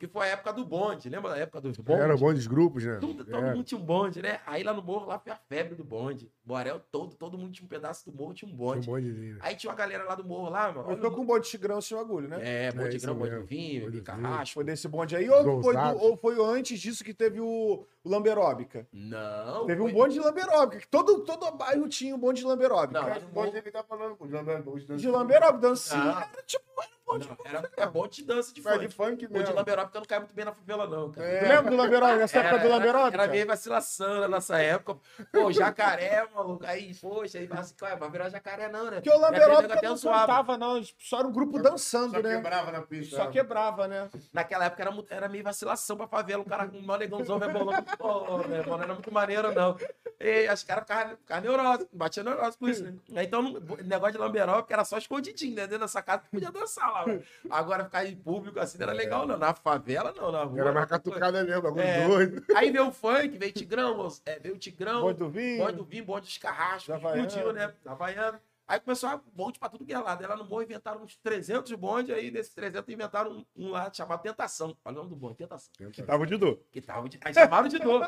que 0.00 0.08
foi 0.08 0.28
a 0.28 0.30
época 0.30 0.50
do 0.54 0.64
bonde. 0.64 1.10
Lembra 1.10 1.32
da 1.32 1.36
época 1.36 1.60
do 1.60 1.82
bonde? 1.82 2.00
Era 2.00 2.16
bonde 2.16 2.36
dos 2.36 2.46
grupos, 2.46 2.82
né? 2.86 2.96
Tudo, 2.98 3.22
todo 3.22 3.42
mundo 3.42 3.62
tinha 3.62 3.78
um 3.78 3.84
bonde, 3.84 4.22
né? 4.22 4.40
Aí 4.46 4.62
lá 4.62 4.72
no 4.72 4.82
morro, 4.82 5.04
lá 5.04 5.18
foi 5.18 5.30
a 5.30 5.36
febre 5.36 5.74
do 5.74 5.84
bonde. 5.84 6.32
Borel 6.42 6.80
todo, 6.90 7.14
todo 7.14 7.36
mundo 7.36 7.52
tinha 7.52 7.66
um 7.66 7.68
pedaço 7.68 8.10
do 8.10 8.16
morro, 8.16 8.32
tinha 8.32 8.50
um 8.50 8.56
bonde. 8.56 8.84
Tinha 8.84 8.96
um 8.96 8.98
bonde 8.98 9.36
Aí 9.42 9.54
tinha 9.54 9.70
uma 9.70 9.76
galera 9.76 10.04
lá 10.04 10.14
do 10.14 10.24
morro 10.24 10.48
lá, 10.48 10.72
mano. 10.72 10.90
Eu 10.90 10.98
tô 10.98 11.10
com 11.10 11.20
um 11.20 11.26
bonde 11.26 11.50
de 11.50 11.58
grão 11.58 11.82
sem 11.82 11.98
agulho, 11.98 12.28
né? 12.28 12.38
É, 12.40 12.72
bonde 12.72 12.88
é, 12.88 12.88
de 12.92 12.98
grão, 12.98 13.14
bonde 13.14 13.36
do 13.36 13.44
vinho, 13.44 13.82
bonde 13.82 13.98
de 13.98 14.02
carrasco. 14.02 14.54
Foi 14.54 14.64
desse 14.64 14.88
bonde 14.88 15.14
aí, 15.14 15.28
ou 15.28 15.62
foi, 15.62 15.76
do, 15.76 16.02
ou 16.02 16.16
foi, 16.16 16.42
antes 16.42 16.80
disso 16.80 17.04
que 17.04 17.12
teve 17.12 17.38
o, 17.38 17.84
o 18.02 18.10
Lamberóbica? 18.10 18.88
Não. 18.90 19.66
Teve 19.66 19.82
foi... 19.82 19.90
um 19.90 19.94
bonde 19.94 20.14
de 20.14 20.20
Lamberóbica, 20.20 20.78
que 20.80 20.88
todo, 20.88 21.24
todo 21.24 21.50
bairro 21.58 21.86
tinha 21.90 22.14
um 22.16 22.18
bonde 22.18 22.40
de 22.40 22.46
Lamberóbica. 22.46 23.02
Não, 23.02 23.28
o 23.28 23.32
bonde 23.32 23.58
ele 23.58 23.70
tá 23.70 23.84
falando, 23.84 24.16
de 24.18 24.32
Lamberóbica. 24.32 24.96
De 24.96 25.08
Lamberóbica, 25.08 25.58
dancinha, 25.58 26.26
era 26.32 26.42
tipo, 26.46 26.64
era 26.82 26.92
bonde. 27.06 27.28
Não, 27.28 27.36
era, 27.44 27.70
era 27.76 27.86
bonde 27.90 28.16
de 28.16 28.24
dança 28.24 28.52
de 28.52 28.62
funk. 28.62 28.78
de 28.78 28.88
funk 28.88 29.28
mesmo. 29.28 29.38
O 29.38 29.42
de 29.42 29.52
Lamberóbica 29.52 29.98
não 29.98 30.06
cai 30.06 30.18
muito 30.18 30.34
bem 30.34 30.44
na 30.44 30.52
favela, 30.52 30.86
não, 30.86 31.10
cara. 31.10 31.26
É. 31.26 31.48
Lembra 31.48 31.70
do 31.70 31.76
Lamberóbica, 31.76 32.18
nessa 32.18 32.38
época 32.38 32.58
do 32.58 32.68
Lamberóbica? 32.68 33.14
Era, 33.14 33.22
era 33.24 33.32
meio 33.32 33.46
vacilação 33.46 34.28
nessa 34.28 34.58
época. 34.60 35.00
Pô, 35.32 35.52
jacaré, 35.52 36.26
maluco, 36.34 36.64
aí, 36.66 36.94
poxa, 36.94 37.38
aí 37.38 37.48
assim, 37.52 37.74
vai 37.78 38.10
virar 38.10 38.28
jacaré 38.28 38.68
não, 38.68 38.84
né? 38.86 38.96
Porque 38.96 39.10
o 39.10 39.18
Lamberóbica 39.18 39.80
não 39.82 39.98
cantava, 39.98 40.56
não, 40.56 40.82
só 40.98 41.18
era 41.18 41.28
um 41.28 41.32
grupo 41.32 41.60
dançando, 41.60 42.12
só 42.12 42.22
né? 42.22 42.30
Só 42.30 42.36
quebrava 42.36 42.72
na 42.72 42.82
pista. 42.82 43.16
Só 43.16 43.26
quebrava, 43.26 43.88
né? 43.88 44.08
Naquela 44.32 44.66
época 44.66 44.82
era, 44.82 44.92
era 45.10 45.28
meio 45.28 45.44
vacilação 45.44 45.96
pra 45.96 46.06
favela, 46.06 46.42
o 46.42 46.46
cara 46.46 46.68
com 46.68 46.78
um 46.78 46.96
negãozão 46.96 47.38
rebolando, 47.38 47.96
pô, 47.96 48.38
né, 48.46 48.62
não 48.66 48.82
era 48.82 48.94
muito 48.94 49.12
maneiro, 49.12 49.52
não. 49.52 49.76
E 50.20 50.52
os 50.52 50.62
caras 50.62 50.84
ficavam, 50.84 51.16
ficavam 51.16 51.42
neurosos, 51.42 51.86
batiam 51.92 52.24
neurose 52.24 52.58
com 52.58 52.68
isso, 52.68 52.84
né? 53.08 53.24
Então, 53.24 53.40
o 53.40 53.82
negócio 53.82 54.12
de 54.12 54.18
Lamberóbica 54.18 54.74
era 54.74 54.84
só 54.84 54.98
escondidinho, 54.98 55.56
né? 55.56 55.66
Dentro 55.66 55.80
dessa 55.80 56.02
casa, 56.02 56.22
podia 56.30 56.50
dançar 56.50 56.69
lá. 56.76 57.04
Agora, 57.50 57.84
ficar 57.84 58.04
em 58.06 58.16
público 58.16 58.60
assim 58.60 58.78
não 58.78 58.84
era 58.84 58.92
legal, 58.92 59.26
não. 59.26 59.38
Na 59.38 59.54
favela, 59.54 60.12
não, 60.16 60.30
na 60.30 60.44
rua. 60.44 60.60
Era 60.60 60.72
mais 60.72 60.86
catucada 60.86 61.42
mesmo, 61.42 61.62
bagulho 61.62 61.82
é. 61.82 62.06
doido. 62.06 62.44
Aí 62.54 62.70
veio 62.70 62.88
o 62.88 62.92
funk, 62.92 63.38
veio 63.38 63.50
o 63.50 63.54
Tigrão, 63.54 64.08
é, 64.26 64.38
veio 64.38 64.54
o 64.54 64.58
Tigrão. 64.58 65.00
Bonde 65.02 65.18
do 65.18 65.30
vinho. 65.30 65.64
Bonde 65.64 65.76
do 65.76 65.84
vinho, 65.84 66.04
bonde 66.04 66.26
dos 66.26 66.38
carrascos. 66.38 66.94
Explodiu, 66.94 67.52
né? 67.52 67.72
Da 67.84 67.92
Havaiana. 67.92 68.40
Aí 68.70 68.78
começou 68.78 69.08
a 69.08 69.20
bonde 69.34 69.58
pra 69.58 69.68
tudo 69.68 69.84
que 69.84 69.92
é 69.92 69.98
lado. 69.98 70.24
Lá 70.24 70.36
no 70.36 70.44
morro 70.44 70.62
inventaram 70.62 71.02
uns 71.02 71.16
300 71.16 71.72
bondes, 71.72 72.14
aí 72.14 72.30
desses 72.30 72.54
300 72.54 72.88
inventaram 72.94 73.32
um, 73.32 73.44
um 73.56 73.70
lá 73.70 73.92
chamado 73.92 74.22
Tentação. 74.22 74.76
Olha 74.84 74.94
o 74.94 74.96
nome 74.98 75.10
do 75.10 75.16
bonde, 75.16 75.38
Tentação. 75.38 75.72
Que 75.90 76.00
tava 76.04 76.24
de 76.24 76.36
dor. 76.36 76.62
Que 76.70 76.80
tava 76.80 77.08
de... 77.08 77.18
Aí 77.20 77.34
chamaram 77.34 77.66
de 77.66 77.80
dor. 77.80 78.06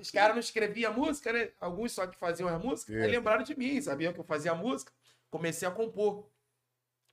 Os 0.00 0.10
caras 0.10 0.34
não 0.34 0.40
escreviam 0.40 0.92
música, 0.92 1.32
né? 1.32 1.50
Alguns 1.60 1.92
só 1.92 2.04
que 2.04 2.18
faziam 2.18 2.48
as 2.48 2.60
músicas. 2.60 2.96
Aí 2.96 3.12
lembraram 3.12 3.44
de 3.44 3.56
mim, 3.56 3.80
sabiam 3.80 4.12
que 4.12 4.18
eu 4.18 4.24
fazia 4.24 4.52
música. 4.56 4.92
Comecei 5.30 5.68
a 5.68 5.70
compor. 5.70 6.28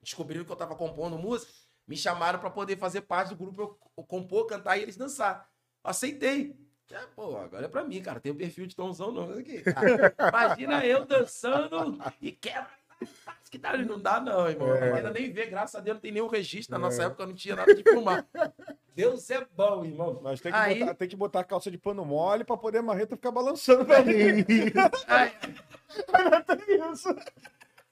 Descobriram 0.01 0.45
que 0.45 0.51
eu 0.51 0.55
tava 0.55 0.75
compondo 0.75 1.17
música. 1.17 1.51
Me 1.87 1.97
chamaram 1.97 2.39
para 2.39 2.49
poder 2.49 2.77
fazer 2.77 3.01
parte 3.01 3.29
do 3.29 3.35
grupo, 3.35 3.79
eu, 3.97 4.03
compor, 4.03 4.45
cantar 4.45 4.77
e 4.77 4.83
eles 4.83 4.95
dançar. 4.95 5.49
Aceitei. 5.83 6.55
É, 6.91 6.99
pô, 7.15 7.37
agora 7.37 7.65
é 7.65 7.69
pra 7.69 7.83
mim, 7.83 8.01
cara. 8.01 8.19
Tem 8.19 8.31
o 8.31 8.35
perfil 8.35 8.65
de 8.65 8.75
Tomzão 8.75 9.11
não 9.11 9.31
aqui. 9.31 9.63
Imagina 10.29 10.85
eu 10.85 11.05
dançando 11.05 11.99
e 12.21 12.31
quebra 12.31 12.79
que 13.49 13.57
tá, 13.57 13.75
não 13.77 13.99
dá, 13.99 14.19
não, 14.19 14.47
irmão. 14.47 14.75
É. 14.75 14.93
Ainda 14.93 15.09
nem 15.09 15.31
vê, 15.31 15.47
graças 15.47 15.75
a 15.75 15.79
Deus, 15.79 15.95
não 15.95 16.01
tem 16.01 16.11
nenhum 16.11 16.27
registro. 16.27 16.71
Na 16.71 16.79
nossa 16.79 17.01
é. 17.01 17.05
época 17.05 17.25
não 17.25 17.33
tinha 17.33 17.55
nada 17.55 17.73
de 17.73 17.81
filmar. 17.81 18.25
Deus 18.93 19.29
é 19.31 19.45
bom, 19.55 19.83
irmão. 19.83 20.19
Mas 20.21 20.39
tem 20.39 20.51
que, 20.51 20.57
Aí... 20.57 20.79
botar, 20.79 20.93
tem 20.93 21.07
que 21.07 21.15
botar 21.15 21.39
a 21.39 21.43
calça 21.43 21.71
de 21.71 21.77
pano 21.77 22.05
mole 22.05 22.43
pra 22.43 22.57
poder 22.57 22.79
a 22.79 22.83
marreta 22.83 23.15
ficar 23.15 23.31
balançando 23.31 23.85
pra 23.85 24.03
mim. 24.03 24.13
Aí... 25.07 25.31
Isso. 26.93 27.09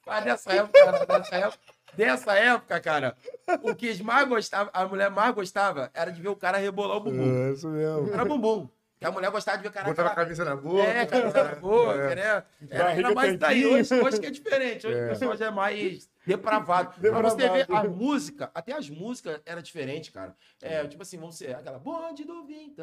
Mas 0.06 0.26
nessa 0.26 0.54
época, 0.54 1.08
nessa 1.08 1.36
época, 1.36 1.60
dessa 1.98 2.34
época, 2.36 2.80
cara, 2.80 3.18
o 3.64 3.76
que 3.76 4.02
mais 4.04 4.28
gostava, 4.28 4.70
a 4.74 4.86
mulher 4.86 5.10
mais 5.10 5.34
gostava 5.34 5.90
era 5.94 6.12
de 6.12 6.22
ver 6.22 6.30
o 6.30 6.36
cara 6.36 6.58
rebolar 6.58 6.98
o 6.98 7.02
bumbum. 7.02 7.48
É, 7.48 7.52
isso 7.52 7.68
mesmo. 7.68 8.14
Era 8.14 8.24
bumbum. 8.24 8.70
Que 9.00 9.06
a 9.06 9.12
mulher 9.12 9.30
gostava 9.30 9.58
de 9.58 9.64
ver 9.64 9.70
o 9.70 9.72
cara. 9.72 9.88
Botar 9.88 10.08
a 10.08 10.16
cabeça 10.16 10.44
na 10.44 10.56
boca. 10.56 10.82
É, 10.82 11.06
cabeça 11.06 11.44
na 11.44 11.56
boca, 11.56 11.94
é. 11.94 12.16
né? 12.16 12.44
Era, 12.70 12.88
ainda 12.88 13.14
mais 13.14 13.38
daí. 13.38 13.66
Hoje, 13.66 13.94
hoje 13.94 14.20
que 14.20 14.26
é 14.26 14.32
diferente. 14.32 14.88
Hoje 14.88 14.98
é. 14.98 15.06
o 15.06 15.10
pessoal 15.10 15.38
já 15.38 15.46
é 15.48 15.52
mais 15.52 16.10
depravado. 16.26 17.00
depravado. 17.00 17.36
Pra 17.38 17.48
você 17.48 17.66
ver, 17.66 17.76
a 17.76 17.84
música, 17.84 18.52
até 18.56 18.74
as 18.74 18.90
músicas 18.90 19.40
era 19.46 19.62
diferente, 19.62 20.12
cara. 20.12 20.36
É, 20.62 20.86
tipo 20.88 21.04
assim, 21.04 21.18
vamos 21.18 21.38
ser 21.38 21.56
aquela 21.56 21.78
bonde 21.78 22.24
do 22.24 22.44
vinho, 22.44 22.74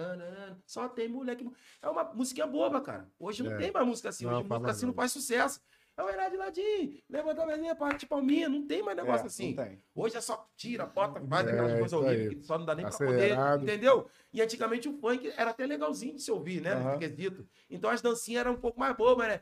só 0.65 0.89
tem 0.89 1.09
moleque. 1.09 1.51
É 1.83 1.89
uma 1.89 2.05
musiquinha 2.05 2.47
boba, 2.47 2.81
cara. 2.81 3.09
Hoje 3.19 3.43
não 3.43 3.53
é. 3.53 3.57
tem 3.57 3.73
mais 3.73 3.87
música 3.87 4.09
assim. 4.11 4.25
Hoje 4.25 4.35
não, 4.35 4.49
música 4.49 4.71
assim 4.71 4.87
não 4.87 4.95
faz 4.95 5.11
sucesso. 5.11 5.61
É 5.97 6.03
o 6.03 6.09
Herá 6.09 6.29
de 6.29 6.37
ladinho, 6.37 6.99
levanta 7.09 7.43
a 7.43 7.47
mesinha, 7.47 7.75
parte 7.75 8.05
palminha. 8.05 8.49
Não 8.49 8.67
tem 8.67 8.83
mais 8.83 8.97
negócio 8.97 9.25
é, 9.25 9.27
assim. 9.29 9.57
Hoje 9.95 10.17
é 10.17 10.21
só 10.21 10.49
tira, 10.57 10.87
bota, 10.87 11.21
faz 11.21 11.47
aquelas 11.47 11.73
é, 11.73 11.79
coisas 11.79 11.93
horríveis 11.93 12.35
que 12.35 12.43
só 12.43 12.59
não 12.59 12.67
dá 12.67 12.75
nem 12.75 12.85
Acelerado. 12.85 13.35
pra 13.35 13.51
poder. 13.53 13.63
Entendeu? 13.63 14.09
E 14.33 14.43
antigamente 14.43 14.89
o 14.89 14.93
funk 14.99 15.33
era 15.37 15.51
até 15.51 15.65
legalzinho 15.65 16.17
de 16.17 16.23
se 16.23 16.33
ouvir, 16.33 16.61
né? 16.61 16.75
Uhum. 16.75 17.47
Então 17.71 17.91
as 17.91 18.03
dancinhas 18.03 18.41
eram 18.41 18.55
um 18.55 18.61
pouco 18.61 18.81
mais 18.81 18.97
bobas, 18.97 19.29
né? 19.29 19.41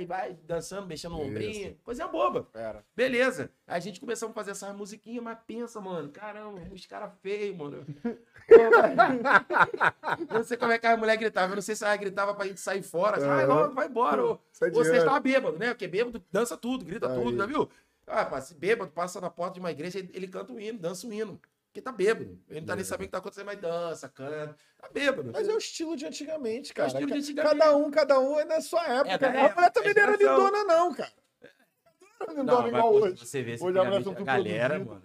E 0.00 0.04
vai 0.04 0.34
dançando, 0.44 0.86
mexendo 0.86 1.12
no 1.12 1.22
ombrinho. 1.22 1.76
Coisa 1.82 2.06
boba. 2.06 2.46
Era. 2.52 2.84
Beleza. 2.94 3.50
A 3.66 3.78
gente 3.78 3.98
começamos 3.98 4.32
a 4.32 4.34
fazer 4.34 4.50
essas 4.50 4.74
musiquinhas, 4.76 5.24
mas 5.24 5.38
pensa, 5.46 5.80
mano. 5.80 6.10
Caramba, 6.10 6.60
os 6.70 6.84
caras 6.86 7.10
feios, 7.22 7.56
mano. 7.56 7.86
eu 8.48 10.26
não 10.36 10.44
sei 10.44 10.56
como 10.56 10.72
é 10.72 10.78
que 10.78 10.86
a 10.86 10.96
mulher 10.96 11.16
gritava. 11.16 11.52
Eu 11.52 11.56
não 11.56 11.62
sei 11.62 11.74
se 11.74 11.84
ela 11.84 11.96
gritava 11.96 12.34
pra 12.34 12.46
gente 12.46 12.60
sair 12.60 12.82
fora. 12.82 13.18
Uhum. 13.20 13.26
Vai 13.26 13.46
logo, 13.46 13.74
vai 13.74 13.88
embora. 13.88 14.24
Ou, 14.24 14.40
você 14.72 14.96
estava 14.96 15.20
bêbado, 15.20 15.58
né? 15.58 15.68
Porque 15.68 15.88
bêbado 15.88 16.22
dança 16.30 16.56
tudo, 16.56 16.84
grita 16.84 17.08
Aí. 17.08 17.14
tudo, 17.14 17.36
já 17.36 17.46
viu? 17.46 17.68
Ah, 18.06 18.28
bêbado 18.56 18.90
passa 18.90 19.20
na 19.20 19.30
porta 19.30 19.54
de 19.54 19.60
uma 19.60 19.70
igreja, 19.70 19.98
ele 19.98 20.26
canta 20.26 20.52
o 20.52 20.60
hino, 20.60 20.78
dança 20.78 21.06
o 21.06 21.12
hino. 21.12 21.40
Porque 21.72 21.80
tá 21.80 21.90
bêbado. 21.90 22.38
Ele 22.50 22.60
não 22.60 22.66
tá 22.66 22.74
é. 22.74 22.76
nem 22.76 22.84
sabendo 22.84 23.04
o 23.04 23.08
que 23.08 23.12
tá 23.12 23.18
acontecendo, 23.18 23.46
mas 23.46 23.58
dança, 23.58 24.06
canta. 24.06 24.54
Tá 24.78 24.90
bêbado. 24.92 25.30
Mas 25.32 25.48
é 25.48 25.54
o 25.54 25.58
estilo 25.58 25.96
de 25.96 26.04
antigamente, 26.04 26.74
cara. 26.74 26.86
É 26.86 26.92
o 26.92 26.92
estilo 26.92 27.10
de 27.10 27.18
antigamente. 27.18 27.58
Cada 27.58 27.76
um, 27.76 27.90
cada 27.90 28.20
um 28.20 28.38
é 28.38 28.44
na 28.44 28.60
sua 28.60 28.86
época. 28.86 29.26
É, 29.26 29.48
a 29.48 29.54
mulher 29.54 29.70
também 29.70 29.94
não 29.94 30.02
era 30.02 30.16
lindona, 30.16 30.64
não, 30.64 30.94
cara. 30.94 31.12
Não, 31.40 32.26
era 32.28 32.34
lindona 32.34 32.68
igual 32.68 32.92
hoje. 32.92 33.26
Você 33.26 33.42
vê, 33.42 33.56
hoje 33.58 33.78
a, 33.78 33.82
a 33.82 34.22
galera, 34.22 34.78
mano 34.78 35.02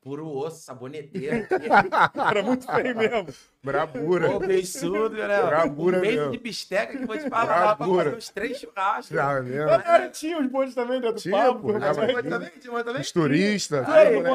puro 0.00 0.26
osso, 0.28 0.62
saboneteiro. 0.62 1.46
Era 2.30 2.42
muito 2.42 2.66
feio 2.66 2.96
mesmo. 2.96 3.26
Brabura. 3.62 4.30
Ô, 4.30 4.38
beiçudo, 4.38 5.10
né? 5.10 5.42
Brabura 5.42 5.98
um 5.98 6.00
mesmo. 6.00 6.30
de 6.30 6.38
bisteca 6.38 6.96
que 6.96 7.04
vou 7.04 7.18
te 7.18 7.28
falar 7.28 7.76
pra 7.76 7.86
fazer 7.86 8.16
uns 8.16 8.28
três 8.30 8.58
churrascos. 8.58 9.08
Já, 9.08 9.40
mesmo. 9.42 9.68
Era, 9.68 10.08
tinha 10.08 10.40
os 10.40 10.46
bondes 10.46 10.74
também 10.74 11.00
dentro 11.00 11.16
do 11.16 11.20
tinha, 11.20 11.36
papo. 11.36 11.60
Pô, 11.60 11.72
mas 11.78 11.96
também, 11.96 12.50
tinha 12.58 12.84
também. 12.84 13.02
Os 13.02 13.12
turistas. 13.12 13.86
Aí, 13.88 14.22
né? 14.22 14.30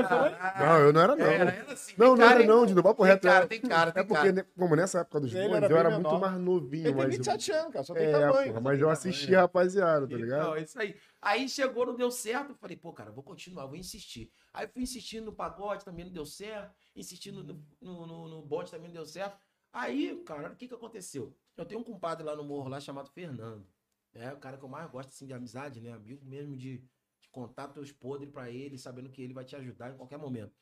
Não, 0.60 0.80
eu 0.80 0.94
não 0.94 1.02
era 1.02 1.16
não. 1.16 1.26
Era, 1.26 1.52
era 1.52 1.74
assim, 1.74 1.94
não, 1.98 2.16
não 2.16 2.30
era 2.30 2.44
não, 2.46 2.66
de 2.66 2.76
no 2.76 2.84
papo 2.84 3.04
reto. 3.04 3.22
Tem 3.22 3.32
cara, 3.32 3.48
tem 3.48 3.62
cara, 3.62 3.92
tem 3.92 4.04
É 4.04 4.06
porque, 4.06 4.34
cara. 4.34 4.48
como 4.58 4.76
nessa 4.76 5.00
época 5.00 5.22
dos 5.22 5.34
bondes, 5.34 5.70
eu 5.70 5.78
era 5.78 5.90
muito 5.90 6.20
mais 6.20 6.38
novinho. 6.38 6.88
Ele 6.88 6.94
tem 6.94 7.10
27 7.10 7.52
anos, 7.52 7.74
cara, 7.74 7.84
só 7.84 7.94
tem 7.96 8.06
é, 8.06 8.12
tamanho. 8.12 8.62
Mas 8.62 8.80
eu 8.80 8.90
assistia, 8.90 9.42
rapaziada, 9.42 10.08
tá 10.08 10.16
ligado? 10.16 10.44
Não, 10.44 10.58
isso 10.58 10.80
aí. 10.80 10.96
Aí 11.26 11.50
chegou, 11.50 11.88
não 11.88 11.96
deu 11.96 12.12
certo. 12.12 12.52
Eu 12.52 12.56
falei, 12.56 12.78
pô, 12.78 12.94
cara, 12.94 13.12
vou 13.12 13.24
continuar, 13.24 13.66
vou 13.66 13.76
insistir. 13.76 14.32
Aí 14.54 14.68
fui 14.68 14.84
insistindo 14.84 15.26
no 15.26 15.34
pagode, 15.34 15.84
também 15.84 16.06
não 16.06 16.12
deu 16.14 16.24
certo. 16.24 16.72
Insistindo 16.96 17.44
no, 17.44 17.66
no, 17.82 18.06
no, 18.06 18.28
no 18.28 18.42
bonde, 18.44 18.70
também 18.70 18.90
não 18.90 18.94
deu 18.94 19.06
certo. 19.08 19.36
Aí, 19.74 20.22
cara, 20.24 20.52
o 20.52 20.56
que 20.56 20.68
que 20.68 20.74
aconteceu? 20.76 21.36
Eu 21.58 21.66
tenho 21.66 21.82
um 21.82 21.84
compadre 21.84 22.24
lá 22.24 22.36
no 22.36 22.44
morro, 22.44 22.70
lá 22.70 22.80
chamado 22.80 23.10
Fernando. 23.10 23.68
É 24.14 24.32
o 24.34 24.38
cara 24.38 24.56
que 24.56 24.64
eu 24.64 24.70
mais 24.70 24.88
gosto, 24.92 25.10
assim, 25.10 25.26
de 25.26 25.34
amizade, 25.34 25.82
né? 25.82 25.94
Amigo 25.94 26.24
mesmo 26.24 26.56
de, 26.56 26.78
de 27.20 27.28
contar 27.32 27.70
teus 27.70 27.92
podres 27.92 28.30
para 28.32 28.52
ele, 28.52 28.78
sabendo 28.78 29.10
que 29.10 29.20
ele 29.20 29.34
vai 29.34 29.44
te 29.44 29.56
ajudar 29.56 29.92
em 29.92 29.98
qualquer 29.98 30.20
momento. 30.20 30.56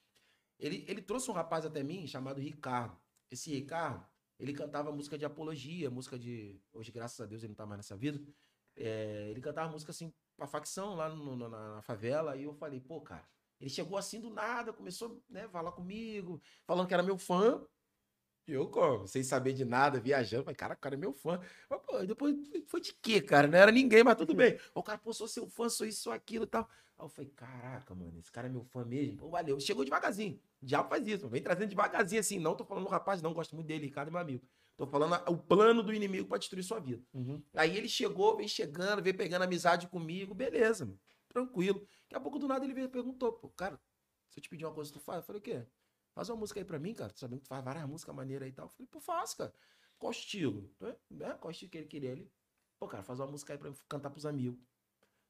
Ele, 0.58 0.86
ele 0.88 1.02
trouxe 1.02 1.30
um 1.30 1.34
rapaz 1.34 1.66
até 1.66 1.84
mim 1.84 2.08
chamado 2.08 2.40
Ricardo. 2.40 2.98
Esse 3.30 3.52
Ricardo, 3.52 4.08
ele 4.40 4.54
cantava 4.54 4.94
música 4.94 5.18
de 5.18 5.26
apologia, 5.26 5.92
música 5.92 6.18
de. 6.18 6.58
Hoje, 6.72 6.90
graças 6.90 7.20
a 7.20 7.26
Deus, 7.26 7.44
ele 7.44 7.50
não 7.50 7.56
tá 7.58 7.66
mais 7.66 7.80
nessa 7.80 7.98
vida. 7.98 8.26
É, 8.76 9.28
ele 9.30 9.42
cantava 9.42 9.72
música 9.72 9.92
assim 9.92 10.14
pra 10.36 10.48
facção 10.48 10.96
lá 10.96 11.10
no, 11.10 11.36
na, 11.36 11.76
na, 11.76 11.82
favela. 11.82 12.36
E 12.36 12.44
eu 12.44 12.54
falei, 12.54 12.80
pô, 12.80 13.02
cara, 13.02 13.28
ele 13.60 13.70
chegou 13.70 13.98
assim 13.98 14.20
do 14.20 14.30
nada, 14.30 14.74
começou 14.74 15.22
né, 15.30 15.48
falar 15.48 15.72
comigo, 15.72 16.42
falando 16.66 16.88
que 16.88 16.94
era 16.94 17.04
meu 17.04 17.18
fã. 17.18 17.66
Eu, 18.46 18.68
como, 18.68 19.08
sem 19.08 19.24
saber 19.24 19.54
de 19.54 19.64
nada, 19.64 20.02
viajando, 20.02 20.44
falei, 20.44 20.56
cara, 20.56 20.74
o 20.74 20.78
cara 20.78 20.96
é 20.96 20.98
meu 20.98 21.14
fã. 21.14 21.40
Mas, 21.70 21.82
pô, 21.82 22.06
depois 22.06 22.36
foi 22.68 22.82
de 22.82 22.94
quê, 22.94 23.22
cara? 23.22 23.48
Não 23.48 23.58
era 23.58 23.72
ninguém, 23.72 24.04
mas 24.04 24.18
tudo 24.18 24.34
bem. 24.34 24.60
O 24.76 24.84
cara, 24.84 24.98
pô, 24.98 25.14
sou 25.14 25.28
seu 25.28 25.48
fã, 25.48 25.70
sou 25.70 25.88
isso, 25.88 26.02
sou 26.02 26.12
aquilo 26.12 26.44
e 26.44 26.48
tal. 26.48 26.70
Aí 26.98 27.06
eu 27.06 27.10
falei, 27.10 27.32
caraca, 27.32 27.96
mano, 27.96 28.20
esse 28.20 28.32
cara 28.32 28.48
é 28.48 28.52
meu 28.52 28.66
fã 28.66 28.84
mesmo. 28.84 29.18
Pô, 29.18 29.30
valeu. 29.30 29.60
Chegou 29.62 29.86
devagarzinho. 29.86 30.40
O 30.62 30.66
diabo 30.66 30.90
faz 30.90 31.08
isso, 31.08 31.30
vem 31.30 31.42
trazendo 31.42 31.70
devagarzinho 31.70 32.20
assim. 32.20 32.38
Não 32.38 32.56
tô 32.56 32.66
falando 32.66 32.84
do 32.84 32.90
rapaz, 32.90 33.22
não, 33.22 33.34
gosto 33.34 33.56
muito 33.56 33.68
dele, 33.68 33.86
Ricardo 33.86 34.10
é 34.10 34.12
meu 34.12 34.20
amigo. 34.20 34.46
Tô 34.76 34.88
falando 34.88 35.14
o 35.32 35.38
plano 35.38 35.84
do 35.84 35.94
inimigo 35.94 36.28
pra 36.28 36.38
destruir 36.38 36.64
sua 36.64 36.80
vida. 36.80 37.04
Aí 37.54 37.78
ele 37.78 37.88
chegou, 37.88 38.36
vem 38.36 38.48
chegando, 38.48 39.02
veio 39.04 39.16
pegando 39.16 39.44
amizade 39.44 39.88
comigo, 39.88 40.34
beleza. 40.34 40.92
Tranquilo. 41.30 41.80
Daqui 42.04 42.16
a 42.16 42.20
pouco 42.20 42.40
do 42.40 42.48
nada 42.48 42.66
ele 42.66 42.74
veio 42.74 42.86
e 42.86 42.90
perguntou, 42.90 43.34
pô, 43.34 43.50
cara, 43.50 43.80
se 44.30 44.40
eu 44.40 44.42
te 44.44 44.50
pedir 44.50 44.66
uma 44.66 44.74
coisa, 44.74 44.92
tu 44.92 45.00
faz? 45.00 45.18
Eu 45.18 45.24
falei, 45.24 45.40
o 45.40 45.44
quê? 45.44 45.66
Faz 46.14 46.30
uma 46.30 46.38
música 46.38 46.60
aí 46.60 46.66
pra 46.66 46.80
mim, 46.80 46.94
cara. 46.94 47.12
Tu 47.12 47.20
sabendo 47.20 47.40
que 47.40 47.46
tu 47.46 47.50
faz 47.50 47.64
várias 47.64 47.88
músicas 47.88 48.16
maneiras 48.16 48.46
aí 48.46 48.52
e 48.52 48.54
tal. 48.54 48.66
Eu 48.66 48.70
falei, 48.70 48.88
pô, 48.88 49.00
faz, 49.00 49.34
cara. 49.34 49.54
Qual 49.98 50.12
estilo? 50.12 50.70
É? 50.82 51.34
Qual 51.34 51.52
estilo 51.52 51.72
que 51.72 51.78
ele 51.78 51.88
queria? 51.88 52.12
Ele, 52.12 52.32
pô, 52.80 52.88
cara, 52.88 53.04
faz 53.04 53.20
uma 53.20 53.28
música 53.28 53.54
aí 53.54 53.60
pra 53.60 53.70
eu 53.70 53.76
cantar 53.88 54.10
pros 54.10 54.26
amigos. 54.26 54.60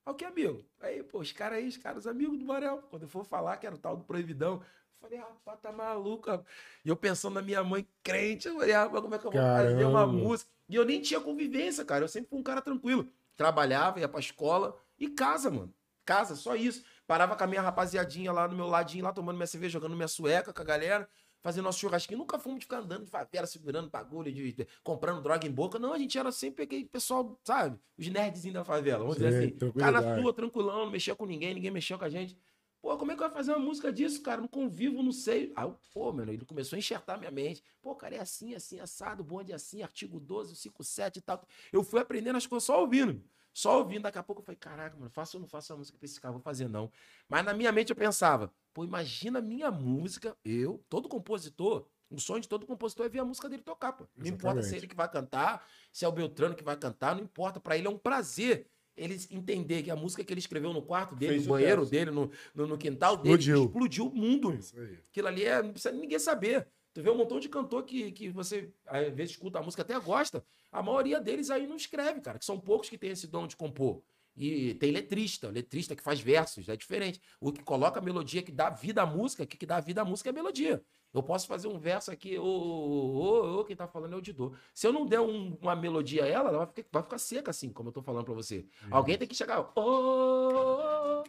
Ah, 0.05 0.11
o 0.11 0.15
que, 0.15 0.25
amigo? 0.25 0.65
Aí, 0.81 1.01
pô, 1.03 1.19
os 1.19 1.31
caras 1.31 1.59
aí, 1.59 1.67
os 1.67 1.77
caras, 1.77 1.99
os 1.99 2.07
amigos 2.07 2.37
do 2.37 2.45
Borel. 2.45 2.81
Quando 2.89 3.03
eu 3.03 3.09
for 3.09 3.25
falar 3.25 3.57
que 3.57 3.65
era 3.65 3.75
o 3.75 3.79
tal 3.79 3.95
do 3.95 4.03
Proibidão, 4.03 4.55
eu 4.55 4.63
falei, 4.99 5.17
rapaz, 5.17 5.59
tá 5.61 5.71
maluco. 5.71 6.29
rapaz. 6.29 6.47
E 6.83 6.89
eu 6.89 6.95
pensando 6.95 7.35
na 7.35 7.41
minha 7.41 7.63
mãe 7.63 7.87
crente, 8.01 8.47
eu 8.47 8.55
falei, 8.55 8.73
rapaz, 8.73 9.01
como 9.01 9.15
é 9.15 9.19
que 9.19 9.25
eu 9.25 9.31
vou 9.31 9.41
fazer 9.41 9.85
uma 9.85 9.99
Caramba. 9.99 10.07
música? 10.07 10.51
E 10.67 10.75
eu 10.75 10.85
nem 10.85 11.01
tinha 11.01 11.21
convivência, 11.21 11.85
cara. 11.85 12.03
Eu 12.03 12.09
sempre 12.09 12.29
fui 12.29 12.39
um 12.39 12.43
cara 12.43 12.61
tranquilo. 12.61 13.07
Trabalhava, 13.35 13.99
ia 13.99 14.07
pra 14.09 14.19
escola 14.19 14.77
e 14.99 15.09
casa, 15.09 15.49
mano. 15.49 15.73
Casa, 16.05 16.35
só 16.35 16.55
isso. 16.55 16.83
Parava 17.07 17.35
com 17.35 17.43
a 17.43 17.47
minha 17.47 17.61
rapaziadinha 17.61 18.31
lá 18.31 18.47
no 18.47 18.55
meu 18.55 18.67
ladinho, 18.67 19.05
lá 19.05 19.13
tomando 19.13 19.37
minha 19.37 19.47
cerveja, 19.47 19.73
jogando 19.73 19.95
minha 19.95 20.07
sueca 20.07 20.51
com 20.53 20.61
a 20.61 20.65
galera, 20.65 21.09
fazendo 21.43 21.65
nosso 21.65 21.79
churrasquinho. 21.79 22.17
Nunca 22.17 22.39
fomos 22.39 22.60
de 22.60 22.65
ficar 22.65 22.79
andando 22.79 23.03
de 23.03 23.12
favela, 23.12 23.45
segurando 23.45 23.89
bagulho, 23.89 24.32
de, 24.32 24.53
de- 24.53 24.67
comprando 24.82 25.21
droga 25.21 25.45
em 25.45 25.51
boca. 25.51 25.77
Não, 25.77 25.93
a 25.93 25.97
gente 25.99 26.17
era 26.17 26.32
sempre 26.32 26.63
aquele 26.63 26.86
pessoal, 26.86 27.39
sabe? 27.43 27.77
Os 27.97 28.08
nerdzinhos 28.08 28.56
da 28.56 28.63
favela, 28.63 28.99
vamos 28.99 29.17
dizer 29.17 29.32
Sim, 29.32 29.56
assim. 29.58 29.71
Ficar 29.71 29.91
na 29.91 30.21
sua, 30.21 30.34
tranquilão, 30.34 30.86
não 30.86 30.91
mexia 30.91 31.13
com 31.13 31.25
ninguém, 31.25 31.53
ninguém 31.53 31.69
mexia 31.69 31.97
com 31.97 32.06
a 32.06 32.10
gente. 32.10 32.38
Pô, 32.82 32.97
como 32.97 33.12
é 33.12 33.15
que 33.15 33.23
eu 33.23 33.27
vou 33.27 33.38
fazer 33.38 33.51
uma 33.51 33.60
música 33.60 33.93
disso, 33.93 34.21
cara? 34.21 34.41
Não 34.41 34.47
convivo, 34.47 35.01
não 35.03 35.12
sei. 35.12 35.53
Aí, 35.56 35.65
eu, 35.65 35.77
pô, 35.93 36.12
mano, 36.12 36.32
ele 36.32 36.43
começou 36.45 36.75
a 36.75 36.79
enxertar 36.79 37.17
minha 37.17 37.32
mente. 37.32 37.63
Pô, 37.82 37.95
cara, 37.95 38.15
é 38.15 38.19
assim, 38.19 38.56
assim, 38.56 38.79
assado, 38.79 39.23
bonde 39.23 39.51
é 39.51 39.56
assim, 39.56 39.84
artigo 39.84 40.19
12, 40.19 40.56
57 40.56 41.17
e 41.17 41.21
tal. 41.21 41.45
Eu 41.71 41.84
fui 41.84 42.01
aprendendo 42.01 42.36
as 42.36 42.45
coisas 42.45 42.65
só 42.65 42.82
ouvindo. 42.82 43.23
Só 43.53 43.79
ouvindo, 43.79 44.03
daqui 44.03 44.17
a 44.17 44.23
pouco 44.23 44.41
eu 44.41 44.45
falei, 44.45 44.57
caraca, 44.57 44.97
mano, 44.97 45.11
faço 45.11 45.37
ou 45.37 45.41
não 45.41 45.47
faço 45.47 45.71
a 45.73 45.77
música 45.77 45.97
pra 45.97 46.05
esse 46.05 46.19
cara? 46.19 46.31
Vou 46.31 46.41
fazer 46.41 46.67
não. 46.67 46.91
Mas 47.29 47.45
na 47.45 47.53
minha 47.53 47.71
mente 47.71 47.91
eu 47.91 47.95
pensava, 47.95 48.51
pô, 48.73 48.83
imagina 48.83 49.39
a 49.39 49.41
minha 49.41 49.69
música, 49.69 50.35
eu, 50.43 50.83
todo 50.89 51.07
compositor, 51.07 51.85
o 52.09 52.19
sonho 52.19 52.41
de 52.41 52.49
todo 52.49 52.65
compositor 52.65 53.05
é 53.05 53.09
ver 53.09 53.19
a 53.19 53.25
música 53.25 53.47
dele 53.47 53.61
tocar, 53.61 53.93
pô. 53.93 54.07
Não 54.15 54.27
importa 54.27 54.63
se 54.63 54.73
é 54.73 54.77
ele 54.77 54.87
que 54.87 54.95
vai 54.95 55.09
cantar, 55.09 55.65
se 55.91 56.03
é 56.03 56.07
o 56.07 56.11
Beltrano 56.11 56.55
que 56.55 56.63
vai 56.63 56.75
cantar, 56.75 57.15
não 57.15 57.23
importa. 57.23 57.59
Pra 57.59 57.77
ele 57.77 57.87
é 57.87 57.89
um 57.89 57.97
prazer 57.97 58.67
ele 58.95 59.19
entender 59.31 59.81
que 59.81 59.89
a 59.89 59.95
música 59.95 60.23
que 60.23 60.31
ele 60.31 60.39
escreveu 60.39 60.71
no 60.71 60.81
quarto 60.81 61.15
dele, 61.15 61.33
Fez 61.33 61.47
no 61.47 61.53
banheiro 61.53 61.85
dele, 61.85 62.11
no, 62.11 62.29
no, 62.53 62.67
no 62.67 62.77
quintal 62.77 63.15
Explodiu. 63.15 63.55
dele, 63.55 63.65
explodiu 63.65 64.07
o 64.07 64.15
mundo. 64.15 64.53
Isso 64.53 64.79
aí. 64.79 64.99
Aquilo 65.09 65.27
ali 65.27 65.43
é, 65.43 65.63
não 65.63 65.71
precisa 65.71 65.93
ninguém 65.93 66.19
saber. 66.19 66.67
Tu 66.93 67.01
vê 67.01 67.10
um 67.10 67.17
montão 67.17 67.39
de 67.39 67.49
cantor 67.49 67.84
que, 67.84 68.12
que 68.12 68.29
você, 68.29 68.71
às 68.86 69.12
vezes, 69.13 69.32
escuta 69.32 69.60
a 69.60 69.63
música, 69.63 69.82
até 69.82 69.99
gosta. 69.99 70.45
A 70.71 70.84
maioria 70.84 71.19
deles 71.19 71.49
aí 71.49 71.65
não 71.65 71.75
escreve, 71.75 72.21
cara. 72.21 72.38
Que 72.38 72.45
são 72.45 72.60
poucos 72.60 72.89
que 72.89 72.97
têm 72.97 73.10
esse 73.12 73.27
dom 73.27 73.47
de 73.47 73.56
compor. 73.56 74.01
E 74.36 74.73
tem 74.75 74.91
letrista, 74.91 75.49
letrista 75.49 75.95
que 75.95 76.01
faz 76.01 76.19
versos, 76.19 76.67
é 76.67 76.75
diferente. 76.75 77.21
O 77.39 77.51
que 77.51 77.62
coloca 77.63 77.99
a 77.99 78.03
melodia, 78.03 78.41
que 78.41 78.51
dá 78.51 78.69
vida 78.69 79.03
à 79.03 79.06
música, 79.06 79.45
que, 79.45 79.56
que 79.58 79.65
dá 79.65 79.79
vida 79.79 80.01
à 80.01 80.06
música 80.06 80.29
é 80.29 80.32
a 80.32 80.34
melodia. 80.34 80.84
Eu 81.13 81.21
posso 81.21 81.45
fazer 81.45 81.67
um 81.67 81.77
verso 81.77 82.10
aqui, 82.12 82.38
ô, 82.39 82.43
ô, 82.43 83.13
ô, 83.19 83.60
ô, 83.60 83.63
quem 83.65 83.75
tá 83.75 83.88
falando 83.88 84.13
é 84.13 84.15
o 84.15 84.21
Didô. 84.21 84.56
Se 84.73 84.88
eu 84.88 84.91
não 84.93 85.06
der 85.06 85.19
um- 85.19 85.56
uma 85.62 85.75
melodia 85.75 86.23
a 86.23 86.27
ela, 86.27 86.49
ela 86.49 86.58
vai 86.60 86.67
ficar, 86.67 86.88
vai 86.91 87.03
ficar 87.03 87.17
seca, 87.19 87.51
assim, 87.51 87.69
como 87.71 87.89
eu 87.89 87.93
tô 87.93 88.01
falando 88.01 88.25
pra 88.25 88.34
você. 88.34 88.65
Alguém 88.89 89.17
tem 89.19 89.27
que 89.27 89.36
chegar, 89.36 89.60
ô, 89.75 89.79
ô, 89.79 91.21
ô, 91.21 91.23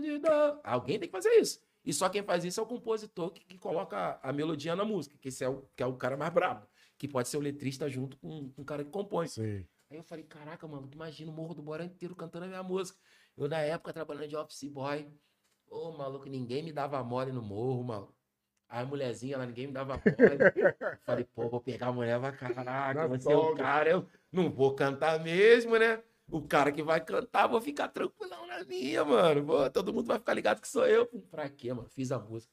Didô. 0.00 0.28
Alguém 0.64 0.98
tem 0.98 1.08
que 1.08 1.12
fazer 1.12 1.30
isso. 1.40 1.60
E 1.86 1.92
só 1.92 2.08
quem 2.08 2.22
faz 2.22 2.44
isso 2.44 2.58
é 2.58 2.62
o 2.64 2.66
compositor 2.66 3.30
que, 3.30 3.44
que 3.44 3.56
coloca 3.56 4.18
a 4.20 4.32
melodia 4.32 4.74
na 4.74 4.84
música, 4.84 5.16
que 5.20 5.28
esse 5.28 5.44
é 5.44 5.48
o, 5.48 5.62
que 5.76 5.82
é 5.84 5.86
o 5.86 5.94
cara 5.94 6.16
mais 6.16 6.34
brabo. 6.34 6.66
Que 6.98 7.06
pode 7.06 7.28
ser 7.28 7.36
o 7.36 7.40
letrista 7.40 7.88
junto 7.88 8.16
com, 8.16 8.50
com 8.50 8.62
o 8.62 8.64
cara 8.64 8.84
que 8.84 8.90
compõe. 8.90 9.28
Sim. 9.28 9.64
Aí 9.88 9.96
eu 9.96 10.02
falei, 10.02 10.24
caraca, 10.24 10.66
mano, 10.66 10.90
imagina 10.92 11.30
o 11.30 11.34
Morro 11.34 11.54
do 11.54 11.62
Borão 11.62 11.84
inteiro 11.84 12.16
cantando 12.16 12.46
a 12.46 12.48
minha 12.48 12.62
música. 12.62 12.98
Eu, 13.36 13.48
na 13.48 13.60
época, 13.60 13.92
trabalhando 13.92 14.26
de 14.26 14.36
office 14.36 14.68
boy. 14.68 15.08
Ô, 15.68 15.92
maluco, 15.92 16.28
ninguém 16.28 16.62
me 16.64 16.72
dava 16.72 17.02
mole 17.04 17.30
no 17.30 17.42
morro, 17.42 17.84
mano. 17.84 18.12
Aí 18.68 18.82
a 18.82 18.86
mulherzinha 18.86 19.38
lá, 19.38 19.46
ninguém 19.46 19.68
me 19.68 19.72
dava 19.72 19.94
mole. 19.94 20.98
falei, 21.06 21.24
pô, 21.24 21.48
vou 21.48 21.60
pegar 21.60 21.88
a 21.88 21.92
mulher, 21.92 22.18
vai, 22.18 22.36
caraca, 22.36 23.06
você 23.06 23.32
é 23.32 23.36
o 23.36 23.54
cara, 23.54 23.90
eu 23.90 24.08
não 24.32 24.50
vou 24.50 24.74
cantar 24.74 25.22
mesmo, 25.22 25.78
né? 25.78 26.02
O 26.28 26.42
cara 26.42 26.72
que 26.72 26.82
vai 26.82 27.00
cantar, 27.04 27.46
vou 27.46 27.60
ficar 27.60 27.88
tranquilão 27.88 28.46
na 28.46 28.64
minha, 28.64 29.04
mano. 29.04 29.70
Todo 29.70 29.92
mundo 29.92 30.06
vai 30.06 30.18
ficar 30.18 30.34
ligado 30.34 30.60
que 30.60 30.68
sou 30.68 30.86
eu. 30.86 31.06
Pra 31.30 31.48
quê, 31.48 31.72
mano? 31.72 31.88
Fiz 31.88 32.10
a 32.10 32.18
música. 32.18 32.52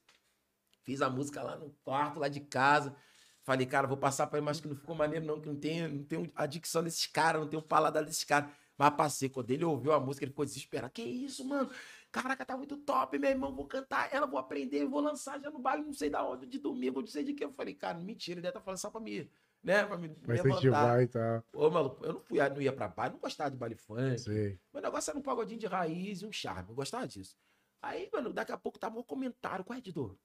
Fiz 0.83 1.01
a 1.01 1.09
música 1.09 1.41
lá 1.41 1.55
no 1.55 1.71
quarto, 1.83 2.19
lá 2.19 2.27
de 2.27 2.39
casa. 2.41 2.95
Falei, 3.43 3.65
cara, 3.65 3.88
vou 3.88 3.97
passar 3.97 4.27
pra 4.27 4.38
ele, 4.38 4.45
mas 4.45 4.62
que 4.62 4.67
não 4.67 4.75
ficou 4.75 4.95
maneiro, 4.95 5.25
não, 5.25 5.41
que 5.41 5.47
não 5.49 5.55
tem, 5.55 5.88
não 5.88 6.03
tem 6.03 6.31
a 6.36 6.45
dicção 6.45 6.83
desses 6.83 7.07
caras, 7.07 7.41
não 7.41 7.47
tem 7.47 7.59
o 7.59 7.63
paladar 7.63 8.05
desses 8.05 8.23
caras. 8.23 8.49
Mas 8.77 8.93
passei, 8.95 9.27
quando 9.27 9.51
ele 9.51 9.65
ouviu 9.65 9.91
a 9.91 9.99
música, 9.99 10.23
ele 10.23 10.31
ficou 10.31 10.45
desesperado. 10.45 10.93
Que 10.93 11.01
isso, 11.01 11.43
mano? 11.45 11.69
Caraca, 12.12 12.45
tá 12.45 12.55
muito 12.55 12.77
top, 12.77 13.17
meu 13.17 13.29
irmão. 13.29 13.55
Vou 13.55 13.65
cantar 13.65 14.13
ela, 14.13 14.27
vou 14.27 14.39
aprender, 14.39 14.86
vou 14.86 15.01
lançar 15.01 15.39
já 15.41 15.49
no 15.49 15.59
baile, 15.59 15.83
não 15.83 15.93
sei 15.93 16.09
da 16.09 16.23
onde, 16.23 16.45
de 16.45 16.59
domingo, 16.59 17.01
não 17.01 17.07
sei 17.07 17.23
de 17.23 17.33
que. 17.33 17.43
Eu 17.43 17.51
falei, 17.51 17.73
cara, 17.73 17.97
mentira, 17.97 18.36
ele 18.36 18.41
deve 18.41 18.51
estar 18.51 18.62
falando 18.62 18.77
só 18.77 18.89
pra 18.89 19.01
mim, 19.01 19.27
né? 19.63 19.86
Pra 19.86 19.97
me 19.97 20.10
Vai 20.23 20.38
levantar. 20.41 21.02
e 21.02 21.08
tal. 21.08 21.43
Ô, 21.54 21.69
maluco, 21.69 22.04
eu 22.06 22.13
não, 22.13 22.19
fui, 22.19 22.38
não 22.49 22.62
ia 22.62 22.73
pra 22.73 22.88
baile, 22.88 23.13
não 23.13 23.21
gostava 23.21 23.49
de 23.49 23.58
baile 23.58 23.76
funk. 23.76 24.17
Sei. 24.19 24.60
Meu 24.73 24.82
negócio 24.82 25.10
era 25.12 25.17
um 25.17 25.21
pagodinho 25.21 25.60
de 25.60 25.67
raiz 25.67 26.21
e 26.21 26.26
um 26.26 26.32
charme. 26.32 26.69
Eu 26.69 26.76
gostava 26.76 27.08
disso. 27.08 27.38
Aí, 27.82 28.10
mano, 28.12 28.32
daqui 28.34 28.52
a 28.52 28.58
pouco 28.58 28.78
tava 28.78 28.99
um 28.99 29.04
comentário. 29.04 29.63
Qual 29.65 29.78
é, 29.78 29.82
Didô? 29.82 30.17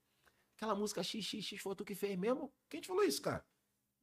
Aquela 0.56 0.74
música 0.74 1.02
XXX 1.02 1.60
foi 1.60 1.74
tu 1.76 1.84
que 1.84 1.94
fez 1.94 2.18
mesmo? 2.18 2.52
Quem 2.68 2.80
te 2.80 2.88
falou 2.88 3.04
isso, 3.04 3.22
cara? 3.22 3.44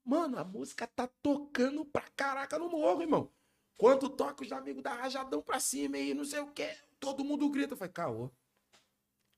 Mano, 0.03 0.37
a 0.37 0.43
música 0.43 0.87
tá 0.87 1.07
tocando 1.21 1.83
pra 1.83 2.03
caraca 2.15 2.57
no 2.57 2.69
morro, 2.69 3.01
irmão. 3.01 3.29
Quando 3.77 4.07
toca 4.09 4.43
os 4.43 4.51
amigos 4.51 4.81
da 4.83 4.93
Rajadão 4.93 5.41
pra 5.41 5.59
cima 5.59 5.97
e 5.97 6.13
não 6.13 6.23
sei 6.23 6.39
o 6.39 6.51
quê, 6.51 6.77
todo 6.99 7.25
mundo 7.25 7.49
grita. 7.49 7.73
Eu 7.73 7.77
falei, 7.77 7.91
caô. 7.91 8.31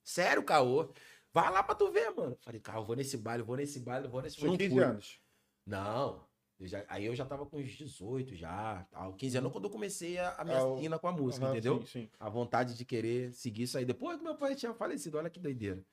Sério, 0.03 0.43
caô. 0.43 0.93
Vai 1.33 1.51
lá 1.51 1.63
pra 1.63 1.75
tu 1.75 1.91
ver, 1.91 2.09
mano. 2.11 2.31
Eu 2.33 2.37
falei, 2.37 2.59
cara, 2.61 2.79
eu 2.79 2.83
vou 2.85 2.95
nesse 2.95 3.17
baile, 3.17 3.41
eu 3.41 3.45
vou 3.47 3.55
nesse 3.57 3.79
baile, 3.79 4.05
eu 4.05 4.11
vou 4.11 4.21
nesse 4.21 4.39
Foi 4.39 4.49
Não 4.49 4.57
15 4.57 4.73
fui. 4.73 4.83
anos. 4.83 5.21
Não. 5.67 6.25
eu 6.59 6.65
já- 6.67 6.85
aí 6.87 7.05
eu 7.05 7.15
já 7.15 7.23
tava 7.25 7.45
com 7.45 7.57
uns 7.57 7.69
18 7.71 8.35
já, 8.35 8.83
tal. 8.89 9.13
15 9.13 9.37
anos 9.37 9.51
quando 9.51 9.65
eu 9.65 9.69
comecei 9.69 10.17
a, 10.17 10.35
a 10.37 10.43
minha 10.43 10.57
É, 10.57 10.77
sina 10.79 10.97
com 10.97 11.07
a 11.07 11.11
música, 11.11 11.45
entendeu? 11.49 11.79
Sim, 11.81 11.85
sim. 11.85 12.09
A 12.19 12.29
vontade 12.29 12.75
de 12.75 12.83
querer 12.83 13.31
seguir 13.33 13.63
isso 13.63 13.77
aí. 13.77 13.85
Depois 13.85 14.17
que 14.17 14.23
meu 14.23 14.35
pai 14.35 14.55
tinha 14.55 14.73
falecido, 14.73 15.17
olha 15.17 15.29
que 15.29 15.39
doideira. 15.39 15.85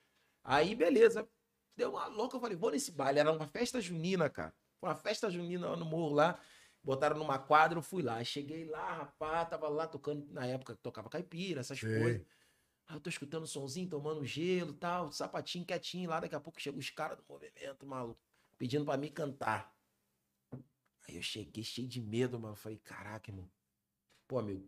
Aí, 0.42 0.74
beleza. 0.74 1.28
Deu 1.76 1.90
uma 1.90 2.06
louca, 2.06 2.36
eu 2.36 2.40
falei, 2.40 2.56
vou 2.56 2.70
nesse 2.70 2.92
baile. 2.92 3.18
Era 3.18 3.32
uma 3.32 3.46
festa 3.46 3.80
junina, 3.80 4.30
cara. 4.30 4.54
Uma 4.80 4.94
festa 4.94 5.28
junina 5.28 5.68
lá 5.70 5.76
no 5.76 5.84
morro 5.84 6.14
lá. 6.14 6.40
Botaram 6.82 7.16
numa 7.18 7.38
quadra, 7.38 7.78
eu 7.78 7.82
fui 7.82 8.02
lá. 8.02 8.22
Cheguei 8.22 8.64
lá, 8.64 8.92
rapaz, 8.92 9.48
tava 9.48 9.68
lá 9.68 9.86
tocando, 9.86 10.26
na 10.32 10.46
época 10.46 10.76
tocava 10.76 11.08
caipira, 11.10 11.60
essas 11.60 11.80
Sei. 11.80 11.98
coisas. 11.98 12.26
Aí 12.86 12.96
eu 12.96 13.00
tô 13.00 13.08
escutando 13.08 13.44
o 13.44 13.46
sonzinho, 13.46 13.88
tomando 13.88 14.24
gelo 14.24 14.72
tal, 14.74 15.10
sapatinho 15.10 15.64
quietinho 15.64 16.08
lá. 16.10 16.20
Daqui 16.20 16.34
a 16.34 16.40
pouco 16.40 16.60
chegam 16.60 16.78
os 16.78 16.90
caras 16.90 17.16
do 17.18 17.24
movimento, 17.28 17.86
maluco, 17.86 18.20
pedindo 18.64 18.86
pra 18.86 18.96
mim 18.96 19.10
cantar. 19.12 19.78
Aí 21.06 21.16
eu 21.16 21.22
cheguei 21.22 21.62
cheio 21.62 21.86
de 21.86 22.00
medo, 22.00 22.40
mano. 22.40 22.56
Falei, 22.56 22.78
caraca, 22.78 23.30
irmão. 23.30 23.52
Pô, 24.26 24.38
amigo, 24.38 24.66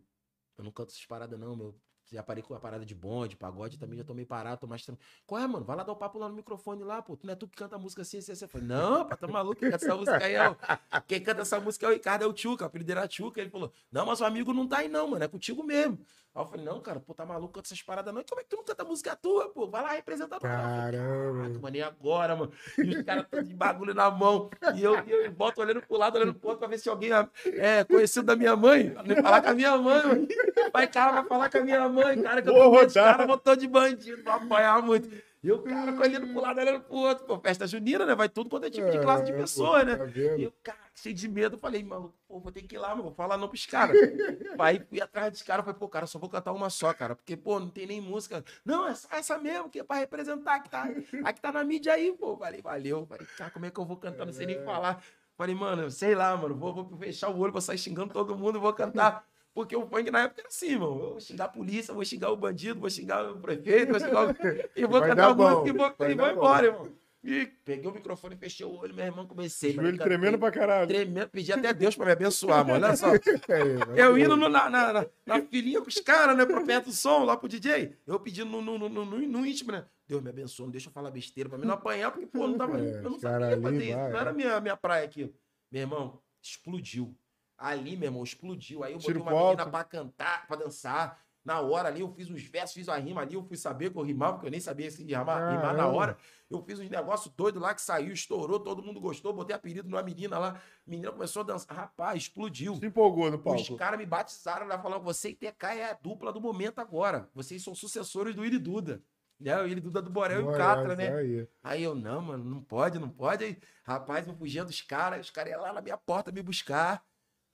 eu 0.55 0.63
não 0.63 0.71
canto 0.71 0.91
essas 0.91 1.03
paradas, 1.03 1.39
não, 1.39 1.55
meu. 1.55 1.81
Já 2.11 2.23
parei 2.23 2.41
com 2.41 2.53
a 2.53 2.59
parada 2.59 2.85
de 2.85 2.95
bonde, 2.95 3.35
pagode, 3.35 3.77
também 3.77 3.97
já 3.97 4.03
tomei 4.03 4.25
parado, 4.25 4.61
tô 4.61 4.67
mais 4.67 4.83
tranquilo. 4.83 5.05
Qual 5.25 5.41
é, 5.41 5.45
mano? 5.45 5.65
Vai 5.65 5.75
lá 5.75 5.83
dar 5.83 5.91
o 5.91 5.95
papo 5.95 6.17
lá 6.17 6.29
no 6.29 6.35
microfone 6.35 6.83
lá, 6.83 7.01
pô. 7.01 7.17
Tu 7.17 7.27
não 7.27 7.33
é 7.33 7.35
tu 7.35 7.47
que 7.47 7.55
canta 7.57 7.77
música 7.77 8.01
assim, 8.01 8.19
assim, 8.19 8.31
assim. 8.31 8.45
Eu 8.45 8.49
falei, 8.49 8.67
não, 8.67 9.05
pá, 9.05 9.17
tá 9.17 9.27
maluco? 9.27 9.59
Quem 9.59 9.69
canta 9.69 9.85
essa 9.85 9.95
música 9.95 10.25
aí 10.25 10.33
é 10.35 10.49
o... 10.49 10.57
Quem 11.05 11.21
canta 11.21 11.41
essa 11.41 11.59
música 11.59 11.85
é 11.85 11.89
o 11.89 11.93
Ricardo, 11.93 12.23
é 12.23 12.27
o 12.27 12.33
Tchuca, 12.33 12.63
o 12.63 12.67
apelido 12.67 12.91
era 12.91 13.07
Tchuca. 13.07 13.41
Ele 13.41 13.49
falou, 13.49 13.71
não, 13.91 14.05
mas 14.05 14.21
o 14.21 14.25
amigo 14.25 14.53
não 14.53 14.67
tá 14.67 14.77
aí 14.77 14.87
não, 14.87 15.07
mano, 15.09 15.23
é 15.23 15.27
contigo 15.27 15.63
mesmo. 15.63 15.99
Aí 16.33 16.43
eu 16.43 16.47
falei, 16.47 16.65
não, 16.65 16.79
cara, 16.79 16.99
pô, 16.99 17.13
tá 17.13 17.25
maluco, 17.25 17.53
canta 17.53 17.67
essas 17.67 17.81
paradas 17.81 18.13
não. 18.13 18.21
E 18.21 18.23
como 18.23 18.39
é 18.39 18.43
que 18.43 18.49
tu 18.49 18.57
não 18.57 18.63
canta 18.63 18.85
música 18.85 19.15
tua, 19.15 19.49
pô? 19.49 19.67
Vai 19.67 19.81
lá 19.81 19.93
representar 19.93 20.39
Caramba. 20.39 21.41
Caraca, 21.41 21.59
mano, 21.59 21.75
e 21.75 21.81
agora, 21.81 22.35
mano? 22.35 22.51
E 22.77 22.89
os 22.95 23.01
caras 23.03 23.25
todos 23.29 23.47
de 23.47 23.55
bagulho 23.55 23.93
na 23.93 24.09
mão. 24.09 24.49
E 24.75 24.83
eu, 24.83 24.93
e 25.05 25.11
eu 25.11 25.31
boto 25.31 25.59
olhando 25.59 25.81
pro 25.81 25.97
lado, 25.97 26.15
olhando 26.15 26.35
pro 26.35 26.49
outro, 26.49 26.59
pra 26.59 26.67
ver 26.67 26.77
se 26.77 26.87
alguém 26.87 27.09
é 27.45 27.83
conhecido 27.83 28.27
da 28.27 28.35
minha 28.35 28.55
mãe. 28.55 28.93
Falar 29.21 29.41
com 29.41 29.49
a 29.49 29.53
minha 29.53 29.75
mãe, 29.77 30.05
mano. 30.05 30.27
Vai, 30.71 30.87
cara, 30.87 31.11
vai 31.13 31.25
falar 31.25 31.49
com 31.49 31.57
a 31.57 31.61
minha 31.61 31.89
mãe. 31.89 31.96
Mãe, 31.97 32.21
cara, 32.21 32.41
que 32.41 32.49
eu 32.49 32.53
tô 32.53 32.93
caras 32.93 33.27
botou 33.27 33.55
de 33.55 33.67
bandido, 33.67 34.23
vou 34.23 34.33
apanhar 34.33 34.81
muito. 34.81 35.09
E 35.43 35.51
o 35.51 35.61
cara 35.61 35.93
colhendo 35.93 36.27
pro 36.27 36.41
lado, 36.41 36.59
olhando 36.59 36.81
pro 36.81 36.95
outro. 36.95 37.25
Pô, 37.25 37.39
festa 37.39 37.67
junina, 37.67 38.05
né? 38.05 38.15
Vai 38.15 38.27
tudo 38.27 38.49
quanto 38.49 38.65
é 38.65 38.69
tipo 38.69 38.89
de 38.89 38.99
classe 38.99 39.23
de 39.23 39.31
É, 39.31 39.37
pessoa, 39.37 39.83
né? 39.83 39.95
Tá? 39.95 40.05
E 40.35 40.43
eu, 40.43 40.53
cara, 40.63 40.79
cheio 40.95 41.13
de 41.13 41.27
medo, 41.27 41.57
falei, 41.57 41.83
maluco, 41.83 42.13
pô, 42.27 42.39
vou 42.39 42.51
ter 42.51 42.63
que 42.63 42.75
ir 42.75 42.79
lá, 42.79 42.89
mano, 42.89 43.03
vou 43.03 43.13
falar 43.13 43.37
não 43.37 43.47
pros 43.47 43.65
caras. 43.65 43.95
Aí 44.59 44.81
fui 44.89 44.99
atrás 44.99 45.31
dos 45.31 45.43
caras, 45.43 45.63
falei, 45.63 45.79
pô, 45.79 45.87
cara, 45.87 46.07
só 46.07 46.17
vou 46.17 46.27
cantar 46.27 46.51
uma 46.51 46.69
só, 46.69 46.91
cara, 46.93 47.15
porque, 47.15 47.37
pô, 47.37 47.59
não 47.59 47.69
tem 47.69 47.85
nem 47.85 48.01
música. 48.01 48.43
Não, 48.65 48.87
é 48.87 48.95
só 48.95 49.07
essa 49.11 49.37
mesmo, 49.37 49.69
que 49.69 49.79
é 49.79 49.83
pra 49.83 49.97
representar, 49.97 50.59
que 50.59 50.69
tá, 50.69 50.89
a 51.23 51.31
que 51.31 51.39
tá 51.39 51.51
na 51.51 51.63
mídia 51.63 51.93
aí, 51.93 52.11
pô. 52.11 52.35
Falei, 52.35 52.61
valeu. 52.61 53.05
Falei, 53.05 53.27
cara, 53.37 53.51
como 53.51 53.65
é 53.67 53.69
que 53.71 53.79
eu 53.79 53.85
vou 53.85 53.97
cantar? 53.97 54.25
Não 54.25 54.33
sei 54.33 54.47
nem 54.47 54.61
falar. 54.63 55.03
Falei, 55.37 55.53
mano, 55.53 55.91
sei 55.91 56.15
lá, 56.15 56.35
mano, 56.35 56.55
vou, 56.55 56.73
vou 56.73 56.97
fechar 56.97 57.29
o 57.29 57.37
olho, 57.37 57.51
vou 57.53 57.61
sair 57.61 57.77
xingando 57.77 58.11
todo 58.11 58.35
mundo, 58.35 58.59
vou 58.59 58.73
cantar. 58.73 59.23
Porque 59.57 59.75
o 59.75 59.87
funk 59.87 60.11
na 60.11 60.19
época 60.19 60.41
era 60.41 60.49
assim. 60.49 60.73
Eu 60.73 60.79
vou 60.79 61.19
xingar 61.19 61.45
a 61.45 61.49
polícia, 61.49 61.91
vou 61.91 62.05
xingar 62.05 62.29
o 62.29 62.37
bandido, 62.37 62.79
vou 62.79 62.91
xingar 62.91 63.27
o 63.27 63.39
prefeito, 63.39 63.89
vou 63.89 63.99
xingar 63.99 64.29
o... 64.29 64.35
E 64.77 64.85
vou 64.85 64.99
Vai 64.99 65.09
cantar 65.09 65.33
música 65.35 65.55
bom, 65.55 65.67
e 65.67 65.71
vou, 65.71 65.93
vai 65.97 66.11
e 66.11 66.15
vou 66.15 66.25
bom. 66.27 66.31
embora, 66.33 66.65
irmão. 66.67 66.91
E 67.23 67.47
peguei 67.65 67.89
o 67.89 67.91
microfone, 67.91 68.35
fechei 68.35 68.63
o 68.67 68.71
olho, 68.71 68.93
meu 68.93 69.03
irmão, 69.03 69.25
comecei. 69.25 69.73
Joelho 69.73 69.97
tremendo 69.97 70.37
pra 70.37 70.51
caralho. 70.51 70.87
Tremendo, 70.87 71.29
pedi 71.29 71.51
até 71.51 71.73
Deus 71.73 71.95
pra 71.95 72.05
me 72.05 72.11
abençoar, 72.11 72.63
mano. 72.67 72.85
Olha 72.85 72.95
só. 72.95 73.07
É, 73.49 74.03
Eu 74.03 74.15
indo 74.15 74.37
no- 74.37 74.47
na, 74.47 74.69
na, 74.69 75.07
na, 75.25 75.41
filinha 75.41 75.81
com 75.81 75.87
os 75.87 75.99
caras, 76.01 76.37
né? 76.37 76.45
Pra 76.45 76.61
perto 76.61 76.85
do 76.85 76.91
som, 76.91 77.23
lá 77.23 77.35
pro 77.35 77.49
DJ. 77.49 77.97
Eu 78.05 78.19
pedindo 78.19 78.51
no, 78.51 78.61
no, 78.61 78.77
no, 78.87 79.05
no, 79.05 79.05
no- 79.27 79.45
íntimo, 79.47 79.71
né? 79.71 79.85
Deus 80.07 80.21
me 80.21 80.29
abençoe, 80.29 80.65
não 80.67 80.71
deixa 80.71 80.89
eu 80.89 80.93
falar 80.93 81.09
besteira 81.09 81.49
pra 81.49 81.57
mim 81.57 81.65
não 81.65 81.73
apanhar, 81.73 82.11
porque, 82.11 82.27
pô, 82.27 82.47
não 82.47 82.59
tava, 82.59 82.77
É, 82.79 82.99
eu 82.99 83.09
não 83.09 83.19
sabia 83.19 83.59
fazer 83.59 83.83
isso. 83.85 83.97
Não 83.97 84.19
era 84.19 84.29
é. 84.29 84.33
minha, 84.33 84.61
minha 84.61 84.77
praia 84.77 85.03
aqui. 85.03 85.33
Meu 85.71 85.81
irmão, 85.81 86.21
explodiu. 86.43 87.15
Ali, 87.57 87.97
meu 87.97 88.07
irmão, 88.07 88.23
explodiu. 88.23 88.83
Aí 88.83 88.93
eu 88.93 88.97
botei 88.97 89.13
Tiro 89.13 89.21
uma 89.23 89.31
pro 89.31 89.43
menina 89.45 89.65
pra 89.65 89.83
cantar, 89.83 90.45
pra 90.47 90.55
dançar. 90.55 91.19
Na 91.43 91.61
hora 91.61 91.87
ali, 91.87 92.01
eu 92.01 92.11
fiz 92.11 92.29
os 92.29 92.43
versos, 92.43 92.73
fiz 92.73 92.89
a 92.89 92.97
rima 92.97 93.21
ali, 93.21 93.35
eu 93.35 93.41
fui 93.41 93.55
saber 93.55 93.89
que 93.89 93.97
eu 93.97 94.03
rimava, 94.03 94.33
porque 94.33 94.47
eu 94.47 94.51
nem 94.51 94.59
sabia 94.59 94.91
se 94.91 95.01
rimar, 95.01 95.53
rimar 95.53 95.73
na 95.73 95.87
hora. 95.87 96.17
Eu 96.49 96.61
fiz 96.61 96.77
uns 96.77 96.89
negócios 96.89 97.33
doidos 97.33 97.61
lá 97.61 97.73
que 97.73 97.81
saiu, 97.81 98.11
estourou, 98.11 98.59
todo 98.59 98.83
mundo 98.83 98.99
gostou, 98.99 99.31
botei 99.31 99.55
apelido 99.55 99.87
numa 99.87 100.03
menina 100.03 100.37
lá. 100.37 100.49
A 100.49 100.61
menina 100.85 101.09
começou 101.09 101.43
a 101.43 101.45
dançar. 101.45 101.73
Rapaz, 101.73 102.23
explodiu. 102.23 102.75
Se 102.75 102.85
empolgou 102.85 103.31
no 103.31 103.37
Os 103.37 103.43
palco. 103.43 103.77
caras 103.77 103.97
me 103.97 104.05
batizaram 104.05 104.67
lá, 104.67 104.77
falando, 104.77 105.03
você 105.03 105.29
e 105.29 105.35
TK 105.35 105.63
é 105.67 105.91
a 105.91 105.93
dupla 105.93 106.33
do 106.33 106.41
momento 106.41 106.79
agora. 106.79 107.29
Vocês 107.33 107.63
são 107.63 107.73
sucessores 107.73 108.35
do 108.35 108.43
Iri 108.43 108.59
Duda. 108.59 109.01
Né? 109.39 109.55
O 109.61 109.67
Iri 109.67 109.79
Duda 109.79 110.01
do 110.01 110.09
Borel 110.09 110.41
e 110.41 110.43
o 110.43 110.51
Catra, 110.51 110.97
né? 110.97 111.15
aí. 111.15 111.47
Aí 111.63 111.83
eu, 111.83 111.95
não, 111.95 112.21
mano, 112.21 112.43
não 112.43 112.61
pode, 112.61 112.99
não 112.99 113.09
pode. 113.09 113.45
Aí, 113.45 113.57
rapaz, 113.85 114.27
eu 114.27 114.35
fugia 114.35 114.65
dos 114.65 114.81
caras, 114.81 115.27
os 115.27 115.31
caras 115.31 115.53
iam 115.53 115.61
lá 115.61 115.71
na 115.71 115.81
minha 115.81 115.97
porta 115.97 116.29
me 116.29 116.41
buscar. 116.41 117.01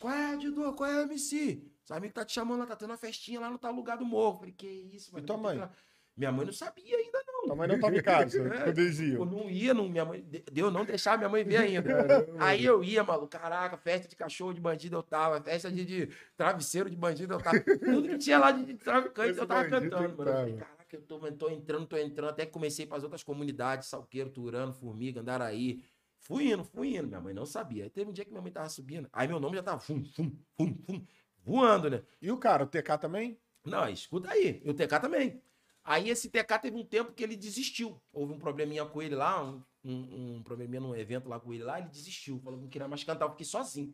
Qual 0.04 0.14
é, 0.14 0.36
Didu? 0.36 0.74
Qual 0.74 0.90
é, 0.90 1.04
MC? 1.04 1.64
Os 1.82 1.90
amigos 1.90 2.14
tá 2.14 2.26
te 2.26 2.34
chamando 2.34 2.60
lá, 2.60 2.66
tá 2.66 2.76
tendo 2.76 2.90
uma 2.90 2.98
festinha 2.98 3.40
lá 3.40 3.50
no 3.50 3.58
tal 3.58 3.72
lugar 3.74 3.98
do 3.98 4.04
morro. 4.04 4.40
Falei, 4.40 4.52
que 4.52 4.68
isso, 4.68 5.14
mano? 5.14 5.24
E 5.24 5.26
tua 5.26 5.38
mãe? 5.38 5.70
Minha 6.18 6.30
mãe 6.30 6.46
não 6.46 6.52
sabia 6.52 6.98
ainda, 6.98 7.24
não. 7.26 7.44
Tua 7.44 7.56
mãe 7.56 7.68
não 7.70 7.80
tava 7.80 7.96
em 7.96 8.04
casa 8.04 8.38
É. 8.54 8.64
quando 8.66 8.80
eles 8.80 9.00
Eu 9.00 9.26
não 9.26 9.50
ia, 9.50 9.74
não, 9.74 9.88
minha 9.88 10.04
mãe, 10.04 10.22
de- 10.22 10.44
Deus 10.52 10.74
não 10.74 10.84
deixava 10.84 11.20
minha 11.20 11.30
mãe 11.30 11.46
ver 11.46 11.56
ainda. 11.56 12.28
Aí 12.38 12.66
eu 12.66 12.84
ia, 12.84 13.02
maluco, 13.02 13.30
caraca, 13.30 13.78
festa 13.78 14.10
de 14.10 14.16
cachorro 14.18 14.54
de 14.54 14.60
bandido 14.60 14.98
eu 14.98 15.04
tava, 15.04 15.42
festa 15.42 15.72
de, 15.72 15.86
de 15.86 16.10
travesseiro 16.36 16.90
de 16.90 16.98
bandido 16.98 17.36
eu 17.36 17.40
tava. 17.42 17.62
Tudo 17.62 18.10
que 18.10 18.18
tinha 18.18 18.38
lá 18.40 18.52
de, 18.52 18.66
de 18.66 18.74
traficante 18.74 19.30
Esse 19.32 19.40
eu 19.40 19.48
tava 19.48 19.70
cantando, 19.70 20.18
mano. 20.18 20.30
Eu 20.30 20.36
falei, 20.36 20.56
caraca, 20.58 20.96
eu 20.98 21.02
tô, 21.02 21.18
tô 21.32 21.50
entrando, 21.50 21.86
tô 21.88 21.96
entrando. 21.98 22.30
Até 22.30 22.46
que 22.46 22.52
comecei 22.52 22.86
para 22.86 22.98
as 22.98 23.04
outras 23.04 23.24
comunidades, 23.24 23.88
Salqueiro, 23.88 24.30
Turano, 24.30 24.74
Formiga, 24.74 25.22
Andaraí. 25.22 25.82
Fui 26.24 26.52
indo, 26.52 26.64
fui 26.64 26.96
indo. 26.96 27.08
Minha 27.08 27.22
mãe 27.22 27.34
não 27.34 27.46
sabia. 27.46 27.84
Aí 27.84 27.90
teve 27.90 28.10
um 28.10 28.14
dia 28.14 28.26
que 28.26 28.32
minha 28.32 28.42
mãe 28.42 28.52
tava 28.52 28.70
subindo. 28.70 29.10
Aí 29.12 29.28
meu 29.28 29.40
nome 29.40 29.58
já 29.58 29.64
tava 29.64 29.80
fum, 29.80 30.04
fum, 30.06 30.32
fum, 30.56 30.76
fum, 30.86 31.06
voando, 31.44 31.90
né? 31.90 32.04
E 32.22 32.32
o 32.32 32.38
cara, 32.38 32.64
o 32.64 32.68
TK 32.68 32.98
também? 33.00 33.38
Não, 33.66 33.88
escuta 33.90 34.32
aí. 34.32 34.62
E 34.64 34.70
o 34.70 34.74
TK 34.74 35.00
também. 35.00 35.42
Aí 35.84 36.10
esse 36.10 36.30
TK 36.30 36.60
teve 36.62 36.78
um 36.78 36.86
tempo 36.86 37.12
que 37.14 37.24
ele 37.24 37.36
desistiu. 37.36 38.02
Houve 38.12 38.34
um 38.34 38.40
probleminha 38.40 38.86
com 38.86 39.02
ele 39.02 39.16
lá, 39.16 39.44
um, 39.44 39.62
um, 39.84 40.36
um 40.38 40.44
probleminha 40.44 40.80
num 40.80 40.96
evento 40.96 41.28
lá 41.28 41.40
com 41.40 41.54
ele 41.54 41.64
lá, 41.64 41.80
ele 41.80 41.90
desistiu. 41.90 42.40
Falou 42.40 42.58
que 42.58 42.64
não 42.64 42.70
queria 42.70 42.88
mais 42.88 43.04
cantar, 43.04 43.26
eu 43.26 43.32
fiquei 43.32 43.46
sozinho. 43.46 43.94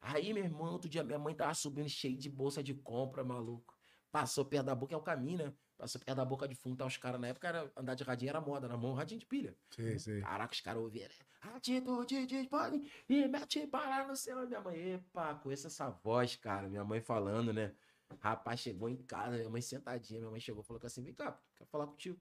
Aí, 0.00 0.32
meu 0.32 0.44
irmão, 0.44 0.72
outro 0.72 0.88
dia 0.88 1.04
minha 1.04 1.18
mãe 1.18 1.34
tava 1.34 1.52
subindo 1.52 1.88
cheio 1.88 2.16
de 2.16 2.30
bolsa 2.30 2.62
de 2.62 2.72
compra, 2.74 3.22
maluco. 3.22 3.74
Passou 4.10 4.46
perto 4.46 4.66
da 4.66 4.74
boca, 4.74 4.94
é 4.94 4.96
o 4.96 5.02
caminho, 5.02 5.38
né? 5.38 5.52
Passou 5.76 6.00
perto 6.00 6.16
da 6.16 6.24
boca 6.24 6.48
de 6.48 6.54
fundo, 6.54 6.76
tá 6.76 6.86
os 6.86 6.96
caras. 6.96 7.20
Na 7.20 7.28
época 7.28 7.48
era, 7.48 7.70
andar 7.76 7.94
de 7.94 8.02
radinho 8.02 8.30
era 8.30 8.40
moda, 8.40 8.66
na 8.66 8.76
mão, 8.76 8.94
radinho 8.94 9.20
de 9.20 9.26
pilha. 9.26 9.54
Sim, 9.70 9.98
sim. 9.98 10.20
Caraca, 10.20 10.52
os 10.54 10.60
caras 10.60 10.82
ouviram. 10.82 11.08
né? 11.08 11.52
Atitude 11.54 12.26
de 12.26 12.44
podem 12.48 12.90
e 13.08 13.28
mete 13.28 13.66
bala 13.66 14.06
no 14.06 14.16
céu. 14.16 14.46
Minha 14.46 14.60
mãe, 14.60 14.94
epa, 14.94 15.34
conheço 15.36 15.66
essa 15.66 15.90
voz, 15.90 16.34
cara. 16.36 16.68
Minha 16.68 16.84
mãe 16.84 17.00
falando, 17.00 17.52
né? 17.52 17.74
Rapaz, 18.20 18.60
chegou 18.60 18.88
em 18.88 18.96
casa, 18.96 19.36
minha 19.36 19.50
mãe 19.50 19.60
sentadinha. 19.60 20.20
Minha 20.20 20.30
mãe 20.30 20.40
chegou 20.40 20.62
e 20.62 20.64
falou 20.66 20.80
assim: 20.84 21.02
vem 21.02 21.14
cá, 21.14 21.38
quero 21.54 21.68
falar 21.68 21.86
contigo. 21.86 22.18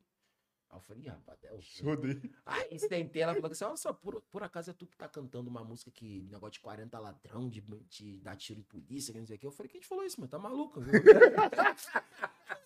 Aí 0.69 0.77
eu 0.77 0.81
falei, 0.81 1.03
"Ih, 1.03 1.07
rapaz, 1.09 1.43
é 1.43 1.53
o 1.53 1.61
Surdo 1.61 2.07
aí. 2.45 2.79
Sentei, 2.79 3.21
ela 3.21 3.33
falou 3.35 3.51
assim: 3.51 3.63
olha 3.65 3.77
só, 3.77 3.93
por, 3.93 4.21
por 4.31 4.43
acaso 4.43 4.71
é 4.71 4.73
tu 4.73 4.85
que 4.85 4.97
tá 4.97 5.07
cantando 5.07 5.49
uma 5.49 5.63
música 5.63 5.89
que 5.91 6.27
negócio 6.31 6.53
de 6.53 6.59
40 6.59 6.99
ladrão, 6.99 7.47
de, 7.49 7.61
de 7.89 8.19
dar 8.19 8.35
tiro 8.35 8.59
em 8.59 8.63
polícia, 8.63 9.13
que 9.13 9.19
não 9.19 9.25
sei 9.27 9.37
o 9.37 9.39
que. 9.39 9.45
Eu 9.45 9.51
falei, 9.51 9.69
quem 9.71 9.79
te 9.79 9.87
falou 9.87 10.03
isso, 10.03 10.19
mãe? 10.19 10.27
Tá 10.29 10.37
maluca? 10.39 10.81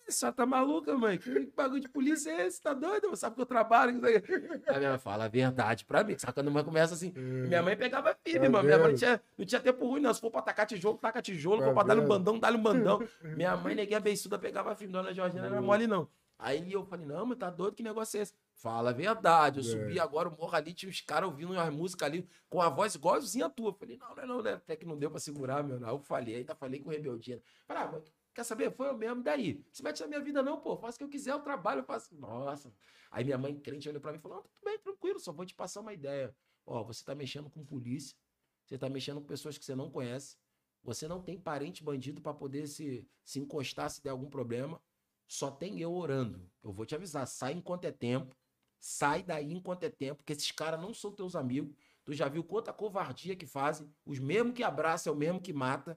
Só 0.08 0.32
tá 0.32 0.44
maluca, 0.44 0.96
mãe? 0.98 1.18
Que 1.18 1.46
bagulho 1.54 1.80
de 1.80 1.88
polícia 1.88 2.30
é 2.30 2.46
esse? 2.46 2.60
Tá 2.60 2.74
doido? 2.74 3.10
Você 3.10 3.20
sabe 3.20 3.36
que 3.36 3.42
eu 3.42 3.46
trabalho? 3.46 3.92
que 3.94 3.98
não 4.00 4.08
sei 4.08 4.16
o 4.18 4.22
quê." 4.22 4.34
Aí 4.68 4.78
minha 4.78 4.90
mãe 4.90 4.98
fala 4.98 5.26
a 5.26 5.28
verdade 5.28 5.84
pra 5.84 6.02
mim. 6.02 6.18
Sabe 6.18 6.32
quando 6.34 6.48
a 6.48 6.50
mãe 6.50 6.64
começa 6.64 6.94
assim? 6.94 7.12
Minha 7.12 7.62
mãe 7.62 7.76
pegava 7.76 8.16
firme, 8.24 8.46
Tá 8.46 8.50
mano. 8.50 8.64
Minha 8.64 8.78
mãe 8.78 8.88
não 8.88 8.94
tinha, 8.96 9.22
não 9.38 9.46
tinha 9.46 9.60
tempo 9.60 9.86
ruim, 9.86 10.00
não. 10.00 10.12
Se 10.12 10.20
for 10.20 10.30
pra 10.32 10.42
tacar 10.42 10.66
tijolo, 10.66 10.98
taca 10.98 11.22
tijolo. 11.22 11.58
Se 11.58 11.60
Tá 11.62 11.66
for 11.68 11.74
pra 11.74 11.84
dar-lhe 11.84 12.00
um 12.00 12.08
bandão, 12.08 12.38
dá-lhe 12.40 12.56
um 12.56 12.62
bandão. 12.62 12.98
Minha 13.22 13.56
mãe, 13.56 13.74
neguinha 13.76 14.00
beiçuda, 14.00 14.36
pegava 14.36 14.74
firme. 14.74 14.92
Dona 14.92 15.14
Georgina 15.14 15.42
não 15.42 15.48
era 15.58 15.62
mole, 15.62 15.86
não. 15.86 16.08
Aí 16.42 16.72
eu 16.72 16.82
falei, 16.86 17.04
não, 17.04 17.26
mas 17.26 17.36
tá 17.38 17.50
doido, 17.50 17.74
que 17.74 17.82
negócio 17.82 18.18
é 18.18 18.22
esse? 18.22 18.32
Fala 18.54 18.90
a 18.90 18.92
verdade. 18.94 19.58
Eu 19.60 19.64
É. 19.64 19.68
subi 19.68 20.00
agora, 20.00 20.28
o 20.28 20.36
morro 20.36 20.56
ali, 20.56 20.72
tinha 20.72 20.88
uns 20.88 21.02
caras 21.02 21.28
ouvindo 21.28 21.58
as 21.58 21.70
músicas 21.72 22.06
ali, 22.08 22.26
com 22.48 22.62
a 22.62 22.68
voz 22.70 22.94
igualzinha 22.94 23.44
a 23.46 23.50
tua. 23.50 23.68
Eu 23.68 23.74
falei, 23.74 23.98
não, 23.98 24.14
não 24.14 24.22
é 24.22 24.26
não, 24.26 24.42
né? 24.42 24.52
Até 24.54 24.74
que 24.74 24.86
não 24.86 24.98
deu 24.98 25.10
pra 25.10 25.20
segurar, 25.20 25.62
meu. 25.62 25.76
Aí 25.84 25.92
eu 25.92 26.00
falei, 26.00 26.36
ainda 26.36 26.54
falei 26.54 26.80
com 26.80 26.88
rebeldia. 26.88 27.42
Falei, 27.66 27.82
ah, 27.82 28.02
quer 28.34 28.44
saber? 28.44 28.70
Foi 28.72 28.88
eu 28.88 28.96
mesmo, 28.96 29.22
daí. 29.22 29.62
Se 29.70 29.82
mete 29.82 30.00
na 30.00 30.06
minha 30.06 30.20
vida 30.20 30.42
não, 30.42 30.58
pô. 30.60 30.76
Faço 30.78 30.96
o 30.96 30.98
que 30.98 31.04
eu 31.04 31.08
quiser, 31.10 31.32
eu 31.32 31.40
trabalho, 31.40 31.80
eu 31.80 31.84
faço. 31.84 32.14
Nossa. 32.14 32.72
Aí 33.10 33.22
minha 33.22 33.36
mãe 33.36 33.54
crente 33.58 33.86
olhou 33.88 34.00
pra 34.00 34.10
mim 34.12 34.18
e 34.18 34.20
falou, 34.22 34.38
não, 34.38 34.44
tudo 34.44 34.64
bem, 34.64 34.78
tranquilo, 34.78 35.20
só 35.20 35.32
vou 35.32 35.44
te 35.44 35.54
passar 35.54 35.80
uma 35.80 35.92
ideia. 35.92 36.34
Ó, 36.64 36.82
você 36.84 37.04
tá 37.04 37.14
mexendo 37.14 37.50
com 37.50 37.62
polícia, 37.64 38.16
você 38.64 38.78
tá 38.78 38.88
mexendo 38.88 39.20
com 39.20 39.26
pessoas 39.26 39.58
que 39.58 39.64
você 39.64 39.74
não 39.74 39.90
conhece, 39.90 40.36
você 40.82 41.06
não 41.08 41.20
tem 41.20 41.38
parente 41.38 41.82
bandido 41.84 42.22
pra 42.22 42.32
poder 42.32 42.66
se, 42.68 43.06
se 43.24 43.40
encostar 43.40 43.90
se 43.90 44.02
der 44.02 44.10
algum 44.10 44.30
problema. 44.30 44.80
Só 45.30 45.48
tem 45.48 45.78
eu 45.78 45.94
orando. 45.94 46.44
Eu 46.60 46.72
vou 46.72 46.84
te 46.84 46.92
avisar, 46.92 47.24
sai 47.24 47.52
enquanto 47.52 47.84
é 47.84 47.92
tempo. 47.92 48.34
Sai 48.80 49.22
daí 49.22 49.52
enquanto 49.52 49.84
é 49.84 49.88
tempo, 49.88 50.16
porque 50.16 50.32
esses 50.32 50.50
caras 50.50 50.80
não 50.80 50.92
são 50.92 51.12
teus 51.12 51.36
amigos. 51.36 51.72
Tu 52.04 52.14
já 52.14 52.28
viu 52.28 52.42
quanta 52.42 52.72
covardia 52.72 53.36
que 53.36 53.46
fazem. 53.46 53.88
Os 54.04 54.18
mesmos 54.18 54.54
que 54.54 54.64
abraçam 54.64 55.12
é 55.12 55.14
o 55.14 55.18
mesmo 55.18 55.40
que 55.40 55.52
mata. 55.52 55.96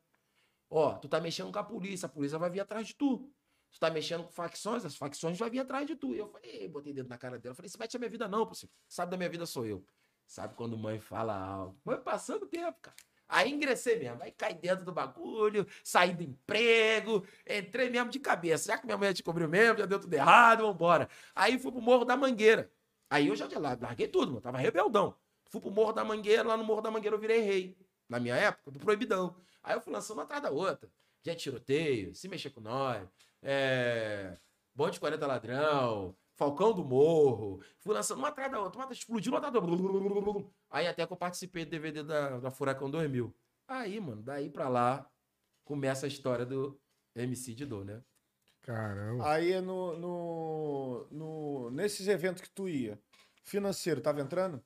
Ó, 0.69 0.93
tu 0.99 1.09
tá 1.09 1.19
mexendo 1.19 1.51
com 1.51 1.57
a 1.57 1.63
polícia, 1.63 2.05
a 2.05 2.09
polícia 2.09 2.37
vai 2.37 2.51
vir 2.51 2.59
atrás 2.59 2.85
de 2.85 2.93
tu. 2.93 3.33
Tu 3.71 3.79
tá 3.79 3.89
mexendo 3.89 4.23
com 4.23 4.29
facções, 4.29 4.85
as 4.85 4.95
facções 4.95 5.35
vão 5.35 5.49
vir 5.49 5.61
atrás 5.61 5.87
de 5.87 5.95
tu. 5.95 6.13
E 6.13 6.19
eu 6.19 6.27
falei, 6.27 6.67
botei 6.67 6.93
dedo 6.93 7.09
na 7.09 7.17
cara 7.17 7.39
dela. 7.39 7.55
Falei, 7.55 7.69
se 7.69 7.79
mete 7.79 7.97
a 7.97 7.99
minha 7.99 8.11
vida 8.11 8.27
não, 8.27 8.45
possível. 8.45 8.75
Sabe 8.87 9.09
da 9.09 9.17
minha 9.17 9.29
vida 9.29 9.47
sou 9.47 9.65
eu. 9.65 9.83
Sabe 10.27 10.53
quando 10.53 10.77
mãe 10.77 10.99
fala 10.99 11.35
algo. 11.35 11.79
Foi 11.83 11.97
passando 11.97 12.45
tempo, 12.45 12.77
cara. 12.79 12.95
Aí 13.27 13.51
ingressei 13.51 13.97
mesmo, 13.97 14.21
aí 14.21 14.31
caí 14.31 14.53
dentro 14.53 14.85
do 14.85 14.91
bagulho, 14.91 15.65
saí 15.83 16.13
do 16.13 16.23
emprego, 16.23 17.25
entrei 17.49 17.89
mesmo 17.89 18.09
de 18.09 18.19
cabeça. 18.19 18.67
Já 18.71 18.77
que 18.77 18.85
minha 18.85 18.97
mãe 18.97 19.11
descobriu 19.11 19.47
mesmo, 19.49 19.79
já 19.79 19.85
deu 19.85 19.99
tudo 19.99 20.13
errado, 20.13 20.61
vambora. 20.61 21.09
Aí 21.33 21.57
fui 21.57 21.71
pro 21.71 21.81
Morro 21.81 22.05
da 22.05 22.15
Mangueira. 22.15 22.71
Aí 23.09 23.27
eu 23.27 23.35
já 23.35 23.47
de 23.47 23.55
lá, 23.55 23.77
larguei 23.79 24.07
tudo, 24.07 24.27
mano, 24.27 24.41
tava 24.41 24.57
rebeldão. 24.57 25.15
Fui 25.49 25.61
pro 25.61 25.71
Morro 25.71 25.93
da 25.93 26.03
Mangueira, 26.03 26.43
lá 26.47 26.57
no 26.57 26.63
Morro 26.63 26.81
da 26.81 26.91
Mangueira 26.91 27.15
eu 27.15 27.19
virei 27.19 27.41
rei. 27.41 27.77
Na 28.09 28.19
minha 28.19 28.35
época, 28.35 28.71
do 28.71 28.79
Proibidão. 28.79 29.35
Aí 29.63 29.75
eu 29.75 29.81
fui 29.81 29.93
lançando 29.93 30.17
uma 30.17 30.23
atrás 30.23 30.41
da 30.41 30.51
outra. 30.51 30.89
De 31.21 31.33
tiroteio, 31.35 32.13
se 32.13 32.27
mexer 32.27 32.49
com 32.49 32.59
nós, 32.59 33.07
é... 33.41 34.37
bonde 34.75 34.99
40 34.99 35.25
ladrão, 35.25 36.15
Falcão 36.43 36.73
do 36.73 36.83
Morro. 36.83 37.61
Fui 37.79 37.93
lançando 37.93 38.17
uma 38.19 38.27
atrás 38.27 38.51
da 38.51 38.59
outra, 38.59 38.83
uma 38.83 38.91
explodiu 38.91 39.31
uma 39.31 39.37
atrás 39.37 39.53
da 39.53 39.59
outra. 39.59 40.51
Aí 40.69 40.87
até 40.87 41.07
que 41.07 41.13
eu 41.13 41.17
participei 41.17 41.63
do 41.63 41.71
DVD 41.71 42.03
da, 42.03 42.39
da 42.39 42.51
Furacão 42.51 42.91
2000. 42.91 43.33
Aí, 43.67 43.99
mano, 43.99 44.21
daí 44.21 44.49
pra 44.49 44.67
lá, 44.67 45.09
começa 45.63 46.05
a 46.05 46.09
história 46.09 46.45
do 46.45 46.77
MC 47.15 47.53
de 47.53 47.65
Dor, 47.65 47.85
né? 47.85 48.01
Caramba. 48.61 49.29
Aí 49.29 49.59
no, 49.61 49.97
no, 49.97 51.07
no, 51.11 51.71
nesses 51.71 52.07
eventos 52.07 52.41
que 52.41 52.49
tu 52.49 52.67
ia, 52.67 52.99
financeiro, 53.43 54.01
tava 54.01 54.21
entrando? 54.21 54.61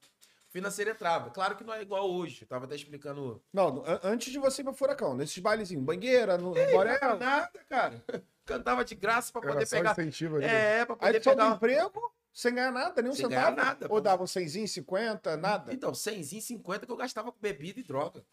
Financeira 0.57 0.89
entrava. 0.89 1.29
Claro 1.29 1.55
que 1.55 1.63
não 1.63 1.71
é 1.71 1.83
igual 1.83 2.09
hoje. 2.09 2.41
Eu 2.41 2.47
tava 2.47 2.65
até 2.65 2.73
explicando. 2.75 3.43
Não, 3.53 3.83
antes 4.01 4.31
de 4.31 4.39
você 4.39 4.61
ir 4.61 4.63
pra 4.63 4.73
Furacão, 4.73 5.15
nesses 5.15 5.37
bailezinhos, 5.37 5.85
bangueira, 5.85 6.35
no, 6.35 6.55
Não 6.55 6.71
Borel. 6.71 6.95
era 6.95 7.15
nada, 7.15 7.59
cara. 7.69 8.03
Cantava 8.43 8.83
de 8.83 8.95
graça 8.95 9.31
pra 9.31 9.41
Era 9.43 9.53
poder 9.53 9.67
só 9.67 9.75
pegar. 9.75 9.91
incentivo 9.91 10.37
ali. 10.37 10.45
É, 10.45 10.83
pra 10.83 10.95
Aí 10.95 10.99
poder 11.13 11.19
do 11.19 11.23
pegar. 11.29 11.55
emprego, 11.55 12.15
sem 12.33 12.55
ganhar 12.55 12.71
nada, 12.71 12.99
nem 13.03 13.11
um 13.11 13.13
Sem 13.13 13.29
centavo. 13.29 13.55
ganhar 13.55 13.65
nada, 13.65 13.85
Ou 13.85 13.89
pô. 13.89 14.01
dava 14.01 14.23
um 14.23 14.27
100, 14.27 14.65
50, 14.65 15.37
nada. 15.37 15.71
Então, 15.71 15.93
100, 15.93 16.23
50 16.23 16.87
que 16.87 16.91
eu 16.91 16.97
gastava 16.97 17.31
com 17.31 17.37
bebida 17.39 17.79
e 17.79 17.83
droga. 17.83 18.25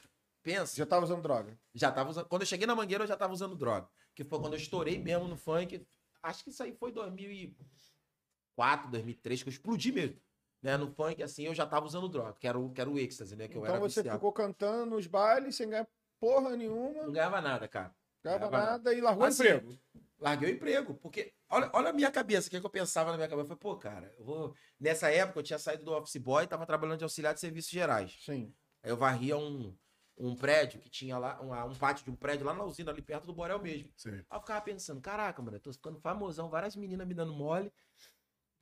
Pensa. 0.42 0.74
Já 0.76 0.86
tava 0.86 1.04
usando 1.04 1.20
droga. 1.20 1.58
Já 1.74 1.92
tava 1.92 2.08
usando. 2.08 2.24
Quando 2.26 2.40
eu 2.42 2.46
cheguei 2.46 2.66
na 2.66 2.74
mangueira, 2.74 3.04
eu 3.04 3.08
já 3.08 3.16
tava 3.18 3.34
usando 3.34 3.54
droga. 3.54 3.86
Que 4.14 4.24
foi 4.24 4.38
quando 4.40 4.54
eu 4.54 4.58
estourei 4.58 4.98
mesmo 4.98 5.28
no 5.28 5.36
funk. 5.36 5.86
acho 6.22 6.42
que 6.42 6.48
isso 6.48 6.62
aí 6.62 6.72
foi 6.72 6.90
2004, 6.90 8.90
2003, 8.90 9.42
que 9.42 9.48
eu 9.48 9.52
explodi 9.52 9.92
mesmo. 9.92 10.16
Né, 10.64 10.78
no 10.78 10.88
funk, 10.88 11.22
assim, 11.22 11.44
eu 11.44 11.54
já 11.54 11.66
tava 11.66 11.84
usando 11.84 12.08
droga, 12.08 12.32
que 12.40 12.48
era 12.48 12.58
o, 12.58 12.72
que 12.72 12.80
era 12.80 12.88
o 12.88 12.98
êxtase, 12.98 13.36
né? 13.36 13.46
Que 13.48 13.54
eu 13.58 13.60
Então 13.62 13.74
era 13.76 13.80
você 13.86 14.00
viciado. 14.00 14.18
ficou 14.18 14.32
cantando 14.32 14.86
nos 14.96 15.06
bailes 15.06 15.54
sem 15.54 15.68
ganhar 15.68 15.86
porra 16.18 16.56
nenhuma, 16.56 17.02
Não 17.02 17.12
ganhava 17.12 17.38
nada, 17.42 17.68
cara. 17.68 17.94
ganhava 18.24 18.48
ganhava 18.48 18.70
nada 18.70 18.94
e 18.94 19.00
largou 19.02 19.24
o 19.24 19.26
Assim, 19.26 19.42
emprego. 19.42 19.78
Larguei 20.18 20.52
o 20.52 20.54
emprego, 20.56 20.94
porque 20.94 21.34
olha, 21.50 21.70
olha 21.74 21.90
a 21.90 21.92
minha 21.92 22.10
cabeça, 22.10 22.46
o 22.48 22.50
que, 22.50 22.56
é 22.56 22.60
que 22.60 22.64
eu 22.64 22.70
pensava 22.70 23.10
na 23.10 23.18
minha 23.18 23.28
cabeça? 23.28 23.52
Eu 23.52 23.58
falei, 23.58 23.60
pô, 23.60 23.76
cara, 23.76 24.14
eu 24.16 24.24
vou. 24.24 24.54
Nessa 24.80 25.10
época 25.10 25.40
eu 25.40 25.42
tinha 25.42 25.58
saído 25.58 25.84
do 25.84 25.92
office 25.92 26.16
boy, 26.16 26.46
tava 26.46 26.64
trabalhando 26.64 26.96
de 26.96 27.04
auxiliar 27.04 27.34
de 27.34 27.40
serviços 27.40 27.70
gerais. 27.70 28.16
Sim. 28.24 28.50
Aí 28.82 28.90
eu 28.90 28.96
varria 28.96 29.36
um, 29.36 29.76
um 30.16 30.34
prédio 30.34 30.80
que 30.80 30.88
tinha 30.88 31.18
lá, 31.18 31.38
um, 31.42 31.52
um 31.70 31.74
pátio 31.74 32.04
de 32.06 32.10
um 32.10 32.16
prédio 32.16 32.46
lá 32.46 32.54
na 32.54 32.64
usina, 32.64 32.90
ali 32.90 33.02
perto 33.02 33.26
do 33.26 33.34
Borel 33.34 33.58
mesmo. 33.60 33.90
Sim. 33.98 34.12
Aí 34.14 34.24
eu 34.32 34.40
ficava 34.40 34.62
pensando, 34.62 35.00
caraca, 35.02 35.42
mano, 35.42 35.58
eu 35.58 35.60
tô 35.60 35.70
ficando 35.72 35.98
famosão, 36.00 36.48
várias 36.48 36.74
meninas 36.74 37.06
me 37.06 37.12
dando 37.12 37.34
mole. 37.34 37.70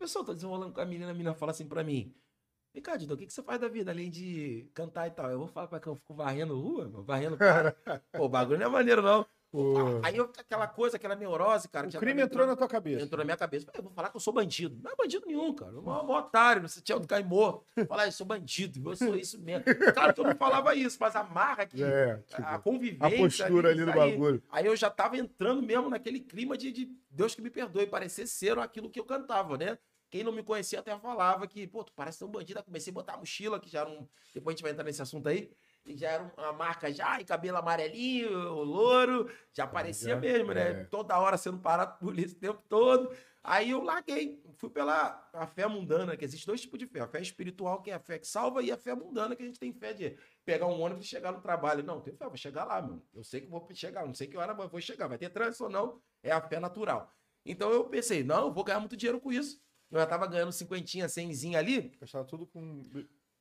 Pessoal 0.02 0.24
tá 0.24 0.32
desenrolando 0.32 0.72
com 0.72 0.80
a 0.80 0.84
menina, 0.84 1.10
a 1.12 1.14
menina 1.14 1.32
fala 1.32 1.52
assim 1.52 1.64
pra 1.64 1.84
mim. 1.84 2.12
Vem 2.74 2.82
cá, 2.82 2.96
Didão, 2.96 3.14
o 3.14 3.18
que, 3.18 3.24
que 3.24 3.32
você 3.32 3.40
faz 3.40 3.60
da 3.60 3.68
vida, 3.68 3.92
além 3.92 4.10
de 4.10 4.68
cantar 4.74 5.06
e 5.06 5.12
tal? 5.12 5.30
Eu 5.30 5.38
vou 5.38 5.46
falar 5.46 5.68
pra 5.68 5.78
que 5.78 5.86
eu 5.86 5.94
fico 5.94 6.12
varrendo 6.12 6.60
rua, 6.60 6.88
mano, 6.88 7.04
varrendo 7.04 7.36
cara. 7.38 7.76
Pô, 8.10 8.24
o 8.24 8.28
bagulho 8.28 8.58
não 8.58 8.66
é 8.66 8.68
maneiro, 8.68 9.00
não. 9.00 9.24
Pô, 9.52 10.00
Aí 10.02 10.16
eu, 10.16 10.24
aquela 10.38 10.66
coisa, 10.66 10.96
aquela 10.96 11.14
neurose, 11.14 11.68
cara. 11.68 11.86
O 11.86 11.90
crime 11.90 12.14
tava 12.14 12.22
entrou 12.22 12.46
na 12.46 12.52
entrando- 12.54 12.56
tua 12.58 12.66
cabeça. 12.68 13.04
Entrou 13.04 13.18
na 13.18 13.24
minha 13.24 13.36
cabeça. 13.36 13.66
Eu 13.74 13.82
vou 13.82 13.92
falar 13.92 14.08
que 14.08 14.16
eu 14.16 14.20
sou 14.20 14.32
bandido. 14.32 14.80
Não 14.82 14.90
é 14.90 14.96
bandido 14.96 15.26
nenhum, 15.26 15.54
cara. 15.54 15.72
Eu 15.72 15.82
sou 15.84 15.92
um 16.06 16.10
otário. 16.10 16.62
Você 16.62 16.80
tinha 16.80 16.96
um 16.96 17.04
cair 17.04 17.24
morto. 17.26 17.66
Falar, 17.86 18.06
eu 18.06 18.12
sou 18.12 18.26
bandido. 18.26 18.90
Eu 18.90 18.96
sou 18.96 19.14
isso 19.14 19.38
mesmo. 19.38 19.62
Claro 19.92 20.14
que 20.14 20.20
eu 20.20 20.24
não 20.24 20.34
falava 20.34 20.74
isso, 20.74 20.96
mas 20.98 21.14
a 21.14 21.22
marra 21.22 21.66
que. 21.66 21.84
é, 21.84 22.16
tipo, 22.26 22.42
a 22.42 22.58
convivência. 22.58 23.06
a 23.06 23.20
postura 23.20 23.68
ali 23.68 23.84
do 23.84 23.90
aí. 23.90 23.96
bagulho. 24.12 24.42
Aí 24.50 24.64
eu 24.64 24.74
já 24.74 24.88
tava 24.88 25.18
entrando 25.18 25.60
mesmo 25.62 25.90
naquele 25.90 26.18
clima 26.20 26.56
de, 26.56 26.72
de 26.72 26.90
Deus 27.10 27.34
que 27.34 27.42
me 27.42 27.50
perdoe, 27.50 27.86
parecer 27.86 28.26
ser 28.26 28.58
aquilo 28.58 28.88
que 28.88 28.98
eu 28.98 29.04
cantava, 29.04 29.58
né? 29.58 29.76
Quem 30.12 30.22
não 30.22 30.30
me 30.30 30.42
conhecia 30.42 30.78
até 30.78 30.94
falava 30.98 31.46
que, 31.46 31.66
pô, 31.66 31.82
tu 31.82 31.90
parece 31.94 32.18
ser 32.18 32.26
um 32.26 32.30
bandido. 32.30 32.58
Aí 32.58 32.64
comecei 32.64 32.90
a 32.90 32.94
botar 32.94 33.14
a 33.14 33.16
mochila, 33.16 33.58
que 33.58 33.70
já 33.70 33.80
era 33.80 33.88
um. 33.88 34.06
Depois 34.34 34.52
a 34.52 34.54
gente 34.54 34.62
vai 34.62 34.72
entrar 34.72 34.84
nesse 34.84 35.00
assunto 35.00 35.26
aí. 35.26 35.50
E 35.86 35.96
já 35.96 36.10
era 36.10 36.30
uma 36.36 36.52
marca 36.52 36.92
já, 36.92 37.18
e 37.18 37.24
cabelo 37.24 37.56
amarelinho, 37.56 38.30
o 38.30 38.62
louro, 38.62 39.32
já 39.54 39.66
parecia 39.66 40.10
Já, 40.10 40.20
mesmo, 40.20 40.52
né? 40.52 40.82
é. 40.82 40.84
Toda 40.84 41.18
hora 41.18 41.38
sendo 41.38 41.58
parado 41.60 41.92
por 41.98 42.08
polícia 42.08 42.36
o 42.36 42.40
tempo 42.40 42.62
todo. 42.68 43.10
Aí 43.42 43.70
eu 43.70 43.82
larguei, 43.82 44.38
fui 44.58 44.68
pela 44.68 45.28
a 45.32 45.46
fé 45.46 45.66
mundana, 45.66 46.14
que 46.14 46.26
existe 46.26 46.46
dois 46.46 46.60
tipos 46.60 46.78
de 46.78 46.86
fé. 46.86 47.00
A 47.00 47.08
fé 47.08 47.22
espiritual, 47.22 47.80
que 47.80 47.90
é 47.90 47.94
a 47.94 47.98
fé 47.98 48.18
que 48.18 48.28
salva, 48.28 48.62
e 48.62 48.70
a 48.70 48.76
fé 48.76 48.94
mundana, 48.94 49.34
que 49.34 49.42
a 49.42 49.46
gente 49.46 49.58
tem 49.58 49.72
fé 49.72 49.94
de 49.94 50.14
pegar 50.44 50.66
um 50.66 50.78
ônibus 50.78 51.06
e 51.06 51.08
chegar 51.08 51.32
no 51.32 51.40
trabalho. 51.40 51.82
Não, 51.82 52.02
tenho 52.02 52.18
fé, 52.18 52.26
vou 52.26 52.36
chegar 52.36 52.64
lá, 52.64 52.82
mano. 52.82 53.02
Eu 53.14 53.24
sei 53.24 53.40
que 53.40 53.46
vou 53.46 53.66
chegar, 53.72 54.06
não 54.06 54.12
sei 54.12 54.26
que 54.26 54.36
hora, 54.36 54.52
mas 54.52 54.70
vou 54.70 54.80
chegar. 54.80 55.08
Vai 55.08 55.16
ter 55.16 55.30
trânsito 55.30 55.64
ou 55.64 55.70
não, 55.70 56.02
é 56.22 56.30
a 56.30 56.40
fé 56.42 56.60
natural. 56.60 57.10
Então 57.46 57.70
eu 57.72 57.84
pensei, 57.84 58.22
não, 58.22 58.48
eu 58.48 58.52
vou 58.52 58.62
ganhar 58.62 58.78
muito 58.78 58.94
dinheiro 58.94 59.18
com 59.18 59.32
isso. 59.32 59.58
Eu 59.92 59.98
já 60.00 60.06
tava 60.06 60.26
ganhando 60.26 60.50
cinquentinha, 60.52 61.08
cenzinha 61.08 61.58
ali, 61.58 61.92
Gastava 62.00 62.24
tudo 62.24 62.46
com. 62.46 62.82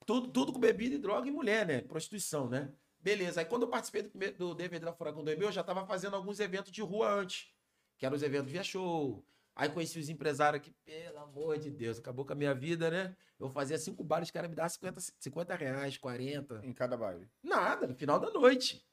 tudo, 0.05 0.27
tudo 0.27 0.51
com 0.53 0.59
bebida 0.59 0.95
e 0.95 0.99
droga 0.99 1.27
e 1.27 1.31
mulher, 1.31 1.65
né? 1.65 1.81
Prostituição, 1.81 2.47
né? 2.49 2.71
Beleza. 2.99 3.39
Aí 3.39 3.45
quando 3.45 3.63
eu 3.63 3.69
participei 3.69 4.03
do, 4.03 4.09
primeiro- 4.09 4.37
do 4.37 4.53
DVD 4.53 4.85
da 4.85 4.93
Furacão 4.93 5.23
2000, 5.23 5.47
eu 5.47 5.51
já 5.51 5.63
tava 5.63 5.85
fazendo 5.85 6.15
alguns 6.15 6.39
eventos 6.39 6.71
de 6.71 6.81
rua 6.81 7.09
antes. 7.11 7.47
Que 7.97 8.05
eram 8.05 8.15
os 8.15 8.21
eventos 8.21 8.51
via 8.51 8.63
show. 8.63 9.25
Aí 9.55 9.69
conheci 9.69 9.97
os 9.99 10.09
empresários 10.09 10.61
que, 10.63 10.71
pelo 10.85 11.19
amor 11.19 11.57
de 11.57 11.69
Deus, 11.69 11.99
acabou 11.99 12.25
com 12.25 12.33
a 12.33 12.35
minha 12.35 12.53
vida, 12.53 12.89
né? 12.91 13.15
Eu 13.39 13.49
fazia 13.49 13.77
cinco 13.77 14.03
bares, 14.03 14.27
os 14.27 14.31
caras 14.31 14.49
me 14.49 14.55
davam 14.55 14.69
50, 14.69 14.99
50 15.19 15.55
reais, 15.55 15.97
40. 15.97 16.61
Em 16.63 16.73
cada 16.73 16.95
baile. 16.97 17.27
Nada, 17.43 17.87
no 17.87 17.95
final 17.95 18.19
da 18.19 18.29
noite. 18.29 18.85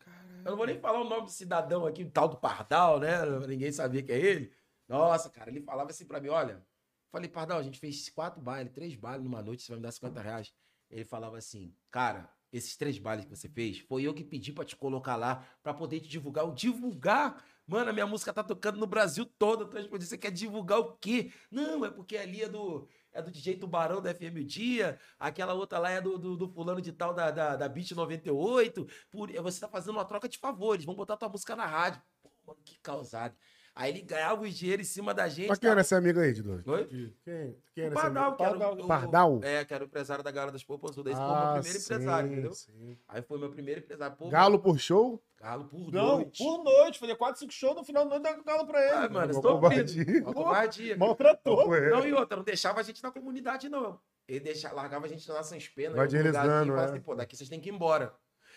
Eu 0.45 0.51
não 0.53 0.57
vou 0.57 0.67
nem 0.67 0.79
falar 0.79 1.01
o 1.01 1.09
nome 1.09 1.23
do 1.27 1.31
cidadão 1.31 1.87
aqui, 1.87 2.03
o 2.05 2.11
tal 2.11 2.29
do 2.29 2.37
Pardal, 2.37 2.99
né? 3.01 3.25
Ninguém 3.47 3.71
sabia 3.73 4.03
que 4.03 4.13
é 4.13 4.19
ele. 4.19 4.53
Nossa, 4.89 5.29
cara, 5.31 5.51
ele 5.51 5.61
falava 5.61 5.91
assim 5.91 6.07
pra 6.07 6.21
mim, 6.21 6.29
olha. 6.29 6.65
Falei, 7.11 7.29
Pardal, 7.29 7.59
a 7.59 7.63
gente 7.63 7.79
fez 7.79 8.09
quatro 8.11 8.41
bailes, 8.41 8.73
três 8.73 8.95
bailes 8.95 9.25
numa 9.25 9.43
noite, 9.43 9.63
você 9.63 9.73
vai 9.73 9.79
me 9.79 9.83
dar 9.83 9.93
50 9.93 10.21
reais. 10.21 10.53
Ele 10.91 11.05
falava 11.05 11.39
assim, 11.39 11.75
cara, 11.91 12.31
esses 12.53 12.77
três 12.77 12.99
bailes 12.99 13.25
que 13.25 13.35
você 13.37 13.49
fez, 13.49 13.79
foi 13.79 14.03
eu 14.03 14.15
que 14.15 14.25
pedi 14.25 14.53
pra 14.53 14.65
te 14.65 14.77
colocar 14.77 15.17
lá, 15.17 15.47
pra 15.63 15.75
poder 15.75 16.01
te 16.01 16.09
divulgar. 16.09 16.45
Eu 16.45 16.53
divulgar? 16.53 17.45
Mano, 17.67 17.91
a 17.91 17.93
minha 17.93 18.07
música 18.07 18.33
tá 18.33 18.43
tocando 18.43 18.79
no 18.79 18.87
Brasil 18.87 19.27
todo. 19.39 19.65
Então, 19.65 19.83
tipo, 19.83 20.01
você 20.01 20.17
quer 20.17 20.31
divulgar 20.31 20.79
o 20.79 20.97
quê? 20.97 21.31
Não, 21.51 21.85
é 21.85 21.91
porque 21.91 22.17
ali 22.17 22.43
é 22.43 22.49
do, 22.49 22.89
é 23.13 23.21
do 23.21 23.31
DJ 23.31 23.57
Tubarão 23.57 24.01
da 24.01 24.15
FM 24.15 24.39
o 24.39 24.45
Dia, 24.45 24.99
aquela 25.19 25.53
outra 25.53 25.79
lá 25.79 25.91
é 25.91 26.01
do, 26.01 26.19
do, 26.19 26.37
do 26.37 26.49
fulano 26.49 26.81
de 26.81 26.93
tal 26.93 27.13
da, 27.13 27.31
da, 27.31 27.57
da 27.57 27.69
Beat 27.69 27.91
98. 27.91 28.87
Por, 29.11 29.31
você 29.31 29.61
tá 29.61 29.69
fazendo 29.69 29.97
uma 29.97 30.05
troca 30.05 30.29
de 30.29 30.39
favores, 30.39 30.87
vão 30.87 30.95
botar 30.95 31.17
tua 31.19 31.29
música 31.29 31.55
na 31.55 31.67
rádio. 31.67 32.01
Pô, 32.23 32.31
mano, 32.47 32.61
que 32.65 32.79
causado. 32.79 33.37
Aí 33.81 33.93
ele 33.93 34.03
ganhava 34.03 34.43
o 34.43 34.49
dinheiro 34.49 34.83
em 34.83 34.85
cima 34.85 35.15
da 35.15 35.29
gente. 35.29 35.47
Mas 35.49 35.59
quem 35.61 35.71
era 35.71 35.83
esse 35.83 35.95
amigo 35.95 36.19
aí, 36.19 36.33
Dido? 36.33 36.61
Oi? 36.67 36.85
Quem, 37.23 37.57
quem 37.73 37.85
O 37.85 37.87
era 37.87 37.95
esse 37.95 38.03
Pardal, 38.03 38.25
amigo? 38.25 38.37
que 38.37 38.43
era 38.43 38.57
o, 38.57 38.59
Pardal. 38.59 38.85
o- 38.85 38.89
Pardal? 38.89 39.41
É, 39.45 39.65
que 39.65 39.73
era 39.73 39.85
o 39.85 39.87
empresário 39.87 40.25
da 40.25 40.33
Gala 40.33 40.51
das 40.51 40.65
Popozudas. 40.65 41.13
Esse 41.13 41.23
foi 41.23 41.31
o 41.31 41.33
Ah, 41.33 41.53
meu 41.53 41.63
primeiro 41.63 41.79
empresário, 41.85 42.27
sim, 42.29 42.33
entendeu? 42.35 42.53
sim. 42.55 42.99
Aí 43.07 43.23
foi 43.23 43.39
meu 43.39 43.51
primeiro 43.51 43.81
empresário. 43.81 44.17
Pô, 44.17 44.29
Galo 44.31 44.59
por 44.59 44.81
show? 44.81 45.23
Galo 45.41 45.65
por 45.67 45.93
Não, 45.93 46.17
noite. 46.17 46.43
por 46.43 46.65
noite. 46.65 46.99
Fazia 46.99 47.15
4, 47.15 47.39
5 47.39 47.53
shows 47.53 47.77
no 47.77 47.85
final 47.85 48.03
da 48.03 48.11
noite 48.19 48.23
dava 48.25 48.43
galo 48.43 48.67
pra 48.67 48.83
ele. 48.85 48.95
Ah, 48.95 49.09
mano, 49.09 49.31
estou 49.31 49.61
covardia. 49.61 50.23
Uma 50.25 50.35
covardia. 50.35 50.97
Maltratou. 50.97 51.69
Não, 51.81 52.05
e 52.05 52.13
outra, 52.13 52.37
não 52.37 52.43
deixava 52.45 52.81
a 52.81 52.83
gente 52.83 53.01
na 53.01 53.13
comunidade, 53.13 53.69
não. 53.69 54.01
Ele 54.27 54.41
deixava, 54.41 54.75
largava 54.75 55.07
a 55.07 55.09
gente 55.09 55.31
lá 55.31 55.41
sem 55.45 55.61
penas. 55.61 55.95
Vai 55.95 56.07
lugarzinho, 56.07 56.23
deslizando, 56.25 56.65
e 56.65 56.67
falava 56.69 56.89
é. 56.89 56.91
assim, 56.91 57.01
pô, 57.01 57.15
daqui 57.15 57.37
vocês 57.37 57.49
têm 57.49 57.61
que 57.61 57.69
ir 57.71 57.73
embora. 57.73 58.13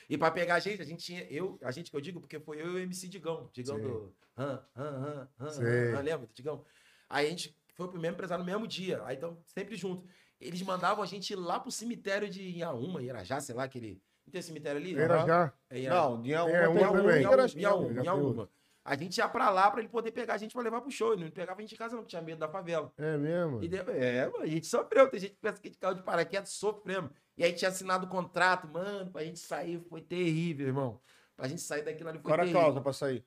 E 0.10 0.18
pra 0.18 0.32
pegar 0.32 0.56
a 0.56 0.60
gente, 0.60 0.82
a 0.82 0.86
gente 0.86 1.04
tinha. 1.04 1.24
Eu, 1.30 1.58
a 1.64 1.72
gente 1.72 1.90
que 1.90 1.96
eu 1.98 2.02
digo, 2.02 2.20
porque 2.20 2.40
foi 2.40 2.62
eu 2.62 2.72
e 2.72 2.76
o 2.76 2.80
MC 2.80 3.08
Digão. 3.08 3.50
Digão 3.54 3.78
Sim. 3.78 3.84
do. 3.84 4.16
Hã, 4.38 4.66
hã, 4.76 4.84
hã, 4.84 5.30
hã, 5.40 5.50
Sei. 5.50 5.94
hã, 5.96 6.02
lembra 6.02 6.28
do 6.28 6.34
Digão? 6.34 6.66
Aí 7.10 7.28
a 7.28 7.30
gente 7.30 7.58
foi 7.74 7.88
pro 7.88 8.00
mesmo 8.00 8.16
empresário 8.16 8.44
no 8.44 8.50
mesmo 8.52 8.68
dia. 8.68 9.02
Aí 9.06 9.16
então, 9.16 9.42
sempre 9.46 9.76
junto. 9.76 10.08
Eles 10.40 10.62
mandavam 10.62 11.04
a 11.04 11.08
gente 11.08 11.32
ir 11.32 11.36
lá 11.36 11.60
pro 11.60 11.72
cemitério 11.72 12.30
de 12.30 12.42
Inhaúma, 12.58 13.02
Irajá, 13.02 13.40
sei 13.40 13.54
lá, 13.56 13.64
aquele. 13.64 14.02
Não 14.26 14.32
tem 14.32 14.42
cemitério 14.42 14.80
ali? 14.80 14.98
Era 14.98 15.26
já. 15.26 15.54
É 15.70 15.80
Inhaúma. 15.80 16.18
Não, 16.18 16.22
tinha 16.22 16.44
É, 16.46 16.68
uma 16.68 18.61
A 18.84 18.96
gente 18.96 19.18
ia 19.18 19.30
pra 19.30 19.50
lá 19.52 19.70
pra 19.70 19.80
ele 19.80 19.90
poder 19.90 20.12
pegar 20.12 20.34
a 20.34 20.38
gente 20.38 20.54
pra 20.54 20.62
levar 20.64 20.82
pro 20.82 20.90
show. 20.90 21.14
Ele 21.14 21.26
não 21.26 21.32
pegava 21.32 21.60
a 21.60 21.62
gente 21.62 21.76
em 21.76 21.78
casa, 21.78 21.96
não, 21.96 22.04
tinha 22.04 22.22
medo 22.22 22.40
da 22.40 22.48
favela. 22.50 22.92
É 22.98 23.16
mesmo? 23.18 23.64
E 23.64 23.70
é, 23.76 24.26
mano, 24.28 24.44
a 24.44 24.48
gente 24.48 24.66
sofreu. 24.66 25.08
Tem 25.10 25.20
gente 25.20 25.34
que 25.34 25.40
pensa 25.40 25.62
que 25.62 25.68
a 25.68 25.72
gente 25.72 25.80
caiu 25.80 25.96
de 25.96 26.02
paraquedas, 26.04 26.50
sofremos. 26.50 27.12
E 27.38 27.44
aí 27.44 27.54
tinha 27.54 27.70
assinado 27.70 28.08
o 28.08 28.10
contrato, 28.10 28.68
mano, 28.68 29.12
pra 29.12 29.24
gente 29.24 29.40
sair 29.40 29.80
foi 29.88 30.02
terrível, 30.02 30.68
irmão. 30.68 31.00
Pra 31.36 31.48
gente 31.48 31.62
sair 31.62 31.84
daquilo 31.84 32.10
ali 32.10 32.20
foi 32.20 32.32
Qual 32.32 32.40
era 32.40 32.50
a 32.50 32.52
cláusula 32.52 32.82
pra 32.82 32.94
sair? 32.94 33.24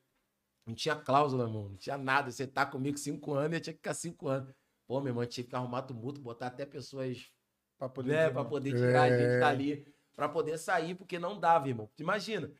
Não 0.67 0.75
tinha 0.75 0.97
cláusula, 0.97 1.45
irmão. 1.45 1.69
Não 1.69 1.77
tinha 1.77 1.97
nada. 1.99 2.31
Você 2.33 2.47
tá 2.47 2.67
comigo 2.67 2.99
cinco 2.99 3.35
anos 3.35 3.53
e 3.53 3.57
eu 3.57 3.61
tinha 3.61 3.73
que 3.75 3.79
ficar 3.79 3.95
cinco 3.95 4.29
anos. 4.29 4.53
Pô, 4.87 5.01
meu 5.01 5.11
irmão, 5.11 5.25
tinha 5.27 5.47
que 5.47 5.55
arrumar 5.55 5.83
tumulto, 5.83 6.21
botar 6.21 6.49
até 6.49 6.67
pessoas 6.67 7.31
Pra 7.79 7.89
poder. 7.89 8.13
né, 8.13 8.31
pra 8.31 8.45
poder 8.45 8.73
tirar 8.73 9.03
a 9.03 9.07
É. 9.09 9.19
gente 9.19 9.41
dali, 9.41 9.95
pra 10.15 10.29
poder 10.29 10.59
sair, 10.59 10.95
porque 10.95 11.19
não 11.19 11.39
dava, 11.39 11.69
irmão. 11.69 11.89
Imagina. 11.99 12.51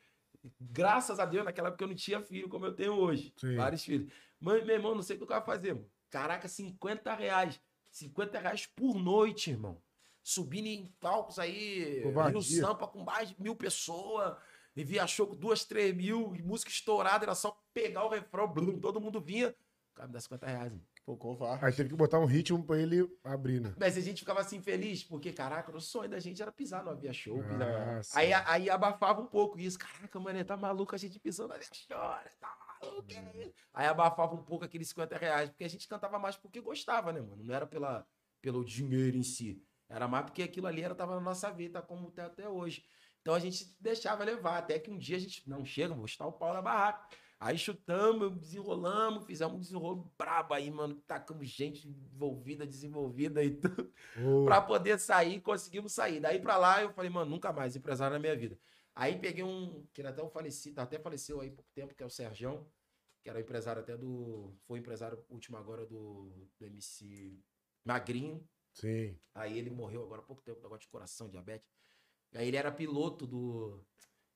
Graças 0.59 1.19
a 1.19 1.25
Deus, 1.25 1.45
naquela 1.45 1.69
época 1.69 1.83
eu 1.83 1.87
não 1.87 1.95
tinha 1.95 2.21
filho 2.21 2.49
como 2.49 2.65
eu 2.65 2.73
tenho 2.73 2.93
hoje. 2.93 3.33
Sim. 3.37 3.55
Vários 3.55 3.83
filhos. 3.83 4.11
Mãe, 4.39 4.63
meu 4.63 4.75
irmão, 4.75 4.95
não 4.95 5.01
sei 5.01 5.15
o 5.15 5.19
que 5.19 5.31
eu 5.31 5.35
ia 5.35 5.41
fazer, 5.41 5.73
mano. 5.73 5.89
Caraca, 6.09 6.47
50 6.47 7.13
reais. 7.13 7.59
50 7.91 8.39
reais 8.39 8.65
por 8.65 8.95
noite, 8.95 9.51
irmão. 9.51 9.81
Subindo 10.21 10.67
em 10.67 10.87
palcos 10.99 11.39
aí, 11.39 12.01
Covardia. 12.03 12.31
Rio 12.31 12.41
Sampa 12.41 12.87
com 12.87 13.03
mais 13.03 13.29
de 13.29 13.41
mil 13.41 13.55
pessoas. 13.55 14.35
E 14.75 14.83
via 14.83 15.07
show 15.07 15.25
com 15.27 15.35
duas, 15.35 15.63
três 15.63 15.95
mil, 15.95 16.35
e 16.35 16.43
música 16.43 16.69
estourada, 16.69 17.23
era 17.23 17.33
só 17.33 17.57
pegar 17.73 18.03
o 18.03 18.09
refrão, 18.09 18.45
blum, 18.45 18.77
todo 18.77 18.99
mundo 18.99 19.21
vinha. 19.21 19.55
O 19.93 19.95
cara 19.95 20.07
me 20.07 20.13
dá 20.13 20.19
50 20.19 20.45
reais, 20.45 20.71
mano. 20.71 20.85
Pô, 21.05 21.15
covarde. 21.15 21.63
Aí 21.63 21.71
teve 21.71 21.89
que 21.89 21.95
botar 21.95 22.19
um 22.19 22.25
ritmo 22.25 22.63
pra 22.63 22.79
ele 22.79 23.07
abrir, 23.23 23.61
né? 23.61 23.75
Mas 23.79 23.95
a 23.95 24.01
gente 24.01 24.19
ficava 24.19 24.39
assim 24.39 24.59
feliz, 24.59 25.03
porque, 25.03 25.31
caraca, 25.31 25.75
o 25.75 25.79
sonho 25.79 26.09
da 26.09 26.19
gente 26.19 26.41
era 26.41 26.51
pisar 26.51 26.83
no 26.83 26.89
Avia 26.89 27.13
Show. 27.13 27.43
Ah. 27.43 28.01
Aí, 28.15 28.33
aí 28.33 28.69
abafava 28.71 29.21
um 29.21 29.27
pouco 29.27 29.59
isso. 29.59 29.77
Caraca, 29.77 30.19
mano, 30.19 30.43
tá 30.43 30.57
maluco 30.57 30.95
a 30.95 30.97
gente 30.97 31.19
pisando 31.19 31.49
na 31.49 31.55
Avia 31.55 31.67
Show, 31.71 31.95
né? 31.95 32.31
tá 32.39 32.57
maluco. 32.81 33.13
é? 33.13 33.51
Aí 33.71 33.85
abafava 33.85 34.33
um 34.33 34.43
pouco 34.43 34.65
aqueles 34.65 34.89
50 34.89 35.15
reais, 35.15 35.49
porque 35.49 35.63
a 35.63 35.69
gente 35.69 35.87
cantava 35.87 36.17
mais 36.17 36.35
porque 36.35 36.59
gostava, 36.59 37.13
né, 37.13 37.21
mano? 37.21 37.43
Não 37.43 37.53
era 37.53 37.67
pela, 37.67 38.03
pelo 38.41 38.65
dinheiro 38.65 39.15
em 39.15 39.23
si. 39.23 39.63
Era 39.87 40.07
mais 40.07 40.25
porque 40.25 40.41
aquilo 40.41 40.65
ali 40.65 40.81
era, 40.81 40.95
tava 40.95 41.13
na 41.13 41.21
nossa 41.21 41.51
vida, 41.51 41.83
como 41.83 42.09
tá 42.09 42.25
até 42.25 42.49
hoje. 42.49 42.83
Então 43.21 43.35
a 43.35 43.39
gente 43.39 43.75
deixava 43.79 44.23
levar, 44.23 44.57
até 44.57 44.79
que 44.79 44.89
um 44.89 44.97
dia 44.97 45.17
a 45.17 45.19
gente, 45.19 45.47
não, 45.47 45.63
chega, 45.63 45.93
vou 45.93 46.05
estar 46.05 46.25
o 46.25 46.31
pau 46.31 46.51
na 46.51 46.63
barraca. 46.63 47.15
Aí 47.39 47.57
chutamos, 47.57 48.37
desenrolamos, 48.37 49.25
fizemos 49.25 49.55
um 49.55 49.59
desenrolo 49.59 50.11
brabo 50.17 50.53
aí, 50.53 50.71
mano. 50.71 50.95
Tacamos 51.07 51.47
gente 51.49 51.87
envolvida, 51.87 52.65
desenvolvida 52.65 53.43
e 53.43 53.51
tudo 53.51 53.91
Ô, 54.17 54.45
pra 54.45 54.61
poder 54.61 54.99
sair, 54.99 55.41
conseguimos 55.41 55.91
sair. 55.91 56.19
Daí 56.19 56.39
pra 56.39 56.57
lá 56.57 56.81
eu 56.81 56.91
falei, 56.93 57.09
mano, 57.09 57.29
nunca 57.29 57.51
mais 57.51 57.75
empresário 57.75 58.13
na 58.13 58.19
minha 58.19 58.35
vida. 58.35 58.57
Aí 58.95 59.19
peguei 59.19 59.43
um, 59.43 59.85
que 59.93 60.01
era 60.01 60.11
até 60.11 60.23
um 60.23 60.29
falecido, 60.29 60.79
até 60.79 60.97
faleceu 60.97 61.41
aí 61.41 61.49
há 61.49 61.51
pouco 61.51 61.69
tempo, 61.73 61.93
que 61.93 62.01
é 62.01 62.05
o 62.05 62.09
Sergião, 62.09 62.65
que 63.21 63.29
era 63.29 63.41
empresário 63.41 63.81
até 63.81 63.97
do, 63.97 64.55
foi 64.65 64.79
empresário 64.79 65.21
último 65.29 65.57
agora 65.57 65.85
do, 65.85 66.49
do 66.57 66.65
MC 66.65 67.37
Magrinho. 67.83 68.47
Sim. 68.73 69.19
Aí 69.33 69.57
ele 69.57 69.69
morreu 69.69 70.03
agora 70.03 70.21
há 70.21 70.25
pouco 70.25 70.41
tempo, 70.41 70.61
negócio 70.61 70.81
de 70.81 70.87
coração, 70.87 71.29
diabetes. 71.29 71.69
Aí 72.33 72.47
ele 72.47 72.57
era 72.57 72.71
piloto 72.71 73.27
do, 73.27 73.85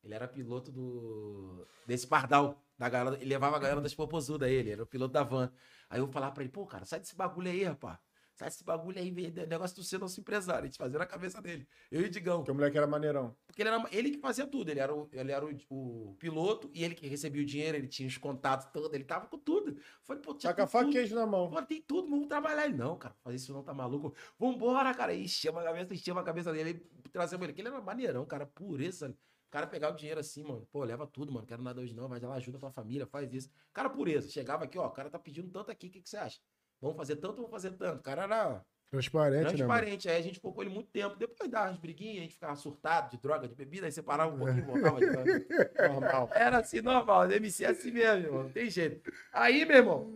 Ele 0.03 0.13
era 0.13 0.27
piloto 0.27 0.71
do. 0.71 1.65
desse 1.85 2.07
pardal. 2.07 2.61
Da 2.79 2.87
galera, 2.87 3.17
ele 3.17 3.25
levava 3.25 3.57
a 3.57 3.59
galera 3.59 3.81
das 3.81 3.93
popozudas, 3.93 4.49
ele, 4.49 4.71
era 4.71 4.81
o 4.81 4.87
piloto 4.87 5.11
da 5.11 5.21
van. 5.21 5.51
Aí 5.89 5.99
eu 5.99 6.07
falava 6.07 6.33
pra 6.33 6.43
ele, 6.43 6.51
pô, 6.51 6.65
cara, 6.65 6.85
sai 6.85 7.01
desse 7.01 7.13
bagulho 7.13 7.51
aí, 7.51 7.65
rapaz. 7.65 7.99
Sai 8.35 8.47
desse 8.47 8.63
bagulho 8.63 8.97
aí, 8.97 9.11
negócio 9.11 9.75
do 9.75 9.83
ser 9.83 9.99
nosso 9.99 10.17
empresário. 10.21 10.63
A 10.63 10.65
gente 10.67 10.77
fazia 10.77 10.97
na 10.97 11.05
cabeça 11.05 11.41
dele. 11.41 11.67
Eu 11.91 12.03
e 12.03 12.05
o 12.05 12.09
Digão. 12.09 12.37
Porque 12.37 12.51
o 12.51 12.55
moleque 12.55 12.77
era 12.77 12.87
maneirão. 12.87 13.35
Porque 13.45 13.61
ele 13.61 13.67
era 13.67 13.85
ele 13.91 14.11
que 14.11 14.19
fazia 14.19 14.47
tudo. 14.47 14.69
Ele 14.71 14.79
era, 14.79 14.95
o, 14.95 15.09
ele 15.11 15.29
era 15.29 15.45
o, 15.45 15.51
o 15.69 16.15
piloto 16.17 16.71
e 16.73 16.85
ele 16.85 16.95
que 16.95 17.05
recebia 17.05 17.41
o 17.41 17.45
dinheiro, 17.45 17.77
ele 17.77 17.89
tinha 17.89 18.07
os 18.07 18.17
contatos 18.17 18.67
todos, 18.71 18.93
ele 18.93 19.03
tava 19.03 19.27
com 19.27 19.37
tudo. 19.37 19.77
Falei, 20.03 20.21
pô, 20.21 20.33
tinha 20.33 20.53
Tá 20.53 20.65
com 20.65 20.77
a 20.77 20.89
queijo 20.89 21.13
na 21.15 21.25
mão. 21.25 21.49
Pô, 21.49 21.61
tem 21.61 21.81
tudo, 21.81 22.09
vamos 22.09 22.27
trabalhar. 22.29 22.63
Ele, 22.63 22.77
não, 22.77 22.97
cara, 22.97 23.13
fazer 23.21 23.35
isso 23.35 23.51
não 23.51 23.61
tá 23.61 23.73
maluco. 23.73 24.15
Vambora, 24.39 24.93
cara. 24.93 25.13
E 25.13 25.25
encheu 25.25 25.59
a 25.59 25.63
cabeça, 25.65 25.93
encheu 25.93 26.17
a 26.17 26.23
cabeça 26.23 26.53
dele. 26.53 26.81
Trazemos 27.11 27.43
ele, 27.43 27.51
que 27.51 27.59
ele 27.59 27.67
era 27.67 27.81
maneirão, 27.81 28.25
cara, 28.25 28.45
pureza. 28.45 29.13
O 29.49 29.51
cara 29.51 29.65
pegava 29.65 29.93
o 29.93 29.97
dinheiro 29.97 30.19
assim, 30.19 30.43
mano. 30.43 30.67
Pô, 30.71 30.83
leva 30.83 31.07
tudo, 31.07 31.31
mano. 31.31 31.45
Quero 31.45 31.63
nada 31.63 31.81
hoje 31.81 31.93
não, 31.93 32.07
vai 32.07 32.19
lá, 32.19 32.35
ajuda 32.35 32.57
a 32.57 32.59
tua 32.59 32.71
família, 32.71 33.07
faz 33.07 33.33
isso. 33.33 33.49
Cara, 33.73 33.89
pureza. 33.89 34.29
Chegava 34.29 34.65
aqui, 34.65 34.77
ó, 34.77 34.85
o 34.85 34.91
cara 34.91 35.09
tá 35.09 35.17
pedindo 35.17 35.49
tanto 35.49 35.71
aqui, 35.71 35.87
o 35.87 35.89
que, 35.89 36.01
que 36.01 36.09
você 36.09 36.17
acha? 36.17 36.39
Vamos 36.79 36.95
fazer 36.95 37.15
tanto, 37.15 37.37
vamos 37.37 37.51
fazer 37.51 37.71
tanto. 37.71 37.99
O 37.99 38.03
cara 38.03 38.23
era 38.23 38.65
Transparente, 38.91 39.37
né, 39.37 39.43
mano? 39.43 39.57
transparente. 39.57 40.09
Aí 40.09 40.17
a 40.17 40.21
gente 40.21 40.35
ficou 40.35 40.51
com 40.51 40.61
ele 40.61 40.71
muito 40.71 40.89
tempo. 40.89 41.15
Depois 41.15 41.49
dava 41.49 41.69
umas 41.69 41.79
briguinhas, 41.79 42.17
a 42.17 42.21
gente 42.21 42.33
ficava 42.33 42.55
surtado 42.55 43.11
de 43.11 43.21
droga, 43.21 43.47
de 43.47 43.53
bebida, 43.53 43.85
aí 43.85 43.91
separava 43.91 44.33
um 44.33 44.37
pouquinho, 44.37 44.65
voltava 44.65 44.99
de. 44.99 45.05
Normal. 45.93 46.29
Era 46.33 46.57
assim, 46.57 46.81
normal. 46.81 47.31
MC 47.31 47.65
é 47.65 47.69
assim 47.69 47.91
mesmo, 47.91 48.25
irmão. 48.25 48.43
Não 48.43 48.49
tem 48.51 48.69
jeito. 48.69 49.11
Aí, 49.31 49.63
meu 49.63 49.77
irmão, 49.77 50.11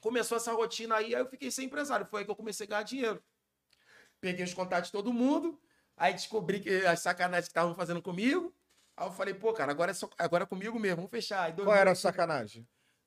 começou 0.00 0.36
essa 0.36 0.52
rotina 0.52 0.96
aí, 0.96 1.14
aí 1.14 1.20
eu 1.20 1.28
fiquei 1.28 1.50
sem 1.50 1.66
empresário. 1.66 2.06
Foi 2.06 2.20
aí 2.20 2.24
que 2.24 2.30
eu 2.30 2.36
comecei 2.36 2.66
a 2.66 2.68
ganhar 2.68 2.82
dinheiro. 2.84 3.22
Peguei 4.20 4.44
os 4.44 4.54
contatos 4.54 4.88
de 4.88 4.92
todo 4.92 5.12
mundo, 5.12 5.58
aí 5.98 6.12
descobri 6.14 6.60
que 6.60 6.70
as 6.86 7.00
sacanagens 7.00 7.46
que 7.46 7.50
estavam 7.50 7.74
fazendo 7.74 8.00
comigo. 8.02 8.54
Aí 8.96 9.06
eu 9.06 9.12
falei, 9.12 9.34
pô, 9.34 9.52
cara, 9.52 9.70
agora 9.70 9.90
é, 9.90 9.94
só, 9.94 10.08
agora 10.18 10.44
é 10.44 10.46
comigo 10.46 10.78
mesmo, 10.78 10.96
vamos 10.96 11.10
fechar. 11.10 11.42
Aí, 11.44 11.52
Qual 11.52 11.66
2000 11.66 11.80
era 11.80 11.90
a 11.92 11.94
sacanagem? 11.94 12.66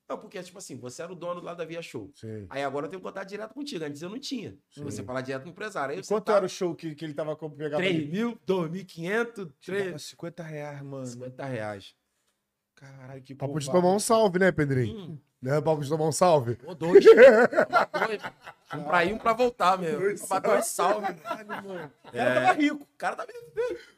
Não, 0.09 0.17
porque, 0.17 0.41
tipo 0.43 0.57
assim, 0.57 0.77
você 0.77 1.01
era 1.01 1.11
o 1.11 1.15
dono 1.15 1.41
lá 1.41 1.53
da 1.53 1.63
Via 1.63 1.81
Show. 1.81 2.11
Sim. 2.15 2.45
Aí 2.49 2.63
agora 2.63 2.85
eu 2.85 2.89
tenho 2.89 3.01
contato 3.01 3.27
direto 3.29 3.53
contigo. 3.53 3.83
Antes 3.85 4.01
eu 4.01 4.09
não 4.09 4.19
tinha. 4.19 4.57
Sim. 4.69 4.83
Você 4.83 5.03
fala 5.03 5.21
direto 5.21 5.43
com 5.43 5.49
o 5.49 5.51
empresário. 5.51 5.93
Aí 5.95 6.01
E 6.01 6.05
quanto 6.05 6.25
tá- 6.25 6.35
era 6.35 6.45
o 6.45 6.49
show 6.49 6.75
que, 6.75 6.93
que 6.95 7.05
ele 7.05 7.13
tava 7.13 7.33
com 7.35 7.49
pegava 7.49 7.81
3 7.81 8.09
mil, 8.09 8.37
2.500, 8.45 9.51
Tirava 9.59 9.83
3... 9.83 10.01
50 10.03 10.43
reais, 10.43 10.81
mano. 10.81 11.05
50 11.05 11.45
reais. 11.45 11.95
Caralho, 12.75 13.21
que 13.21 13.35
Papo 13.35 13.59
de 13.59 13.65
covarde. 13.65 13.81
tomar 13.85 13.95
um 13.95 13.99
salve, 13.99 14.39
né, 14.39 14.51
Pedrinho? 14.51 14.97
Hum, 14.97 15.19
Né, 15.41 15.59
de 15.59 15.89
tomar 15.89 16.05
um 16.05 16.11
salve. 16.11 16.57
ou 16.65 16.75
dois. 16.75 17.03
dois. 17.03 18.21
Um 18.75 18.83
pra 18.83 19.03
ir, 19.03 19.13
um 19.13 19.17
pra 19.17 19.33
voltar 19.33 19.77
mesmo. 19.77 19.99
Dois 19.99 20.25
Pra 20.27 20.39
dois 20.39 20.67
salve. 20.67 21.13
Caralho, 21.15 21.47
mano. 21.67 21.91
O 22.03 22.07
É. 22.09 22.11
cara 22.23 22.35
tava 22.41 22.53
rico. 22.61 22.83
O 22.83 22.97
cara 22.97 23.15
tá 23.15 23.25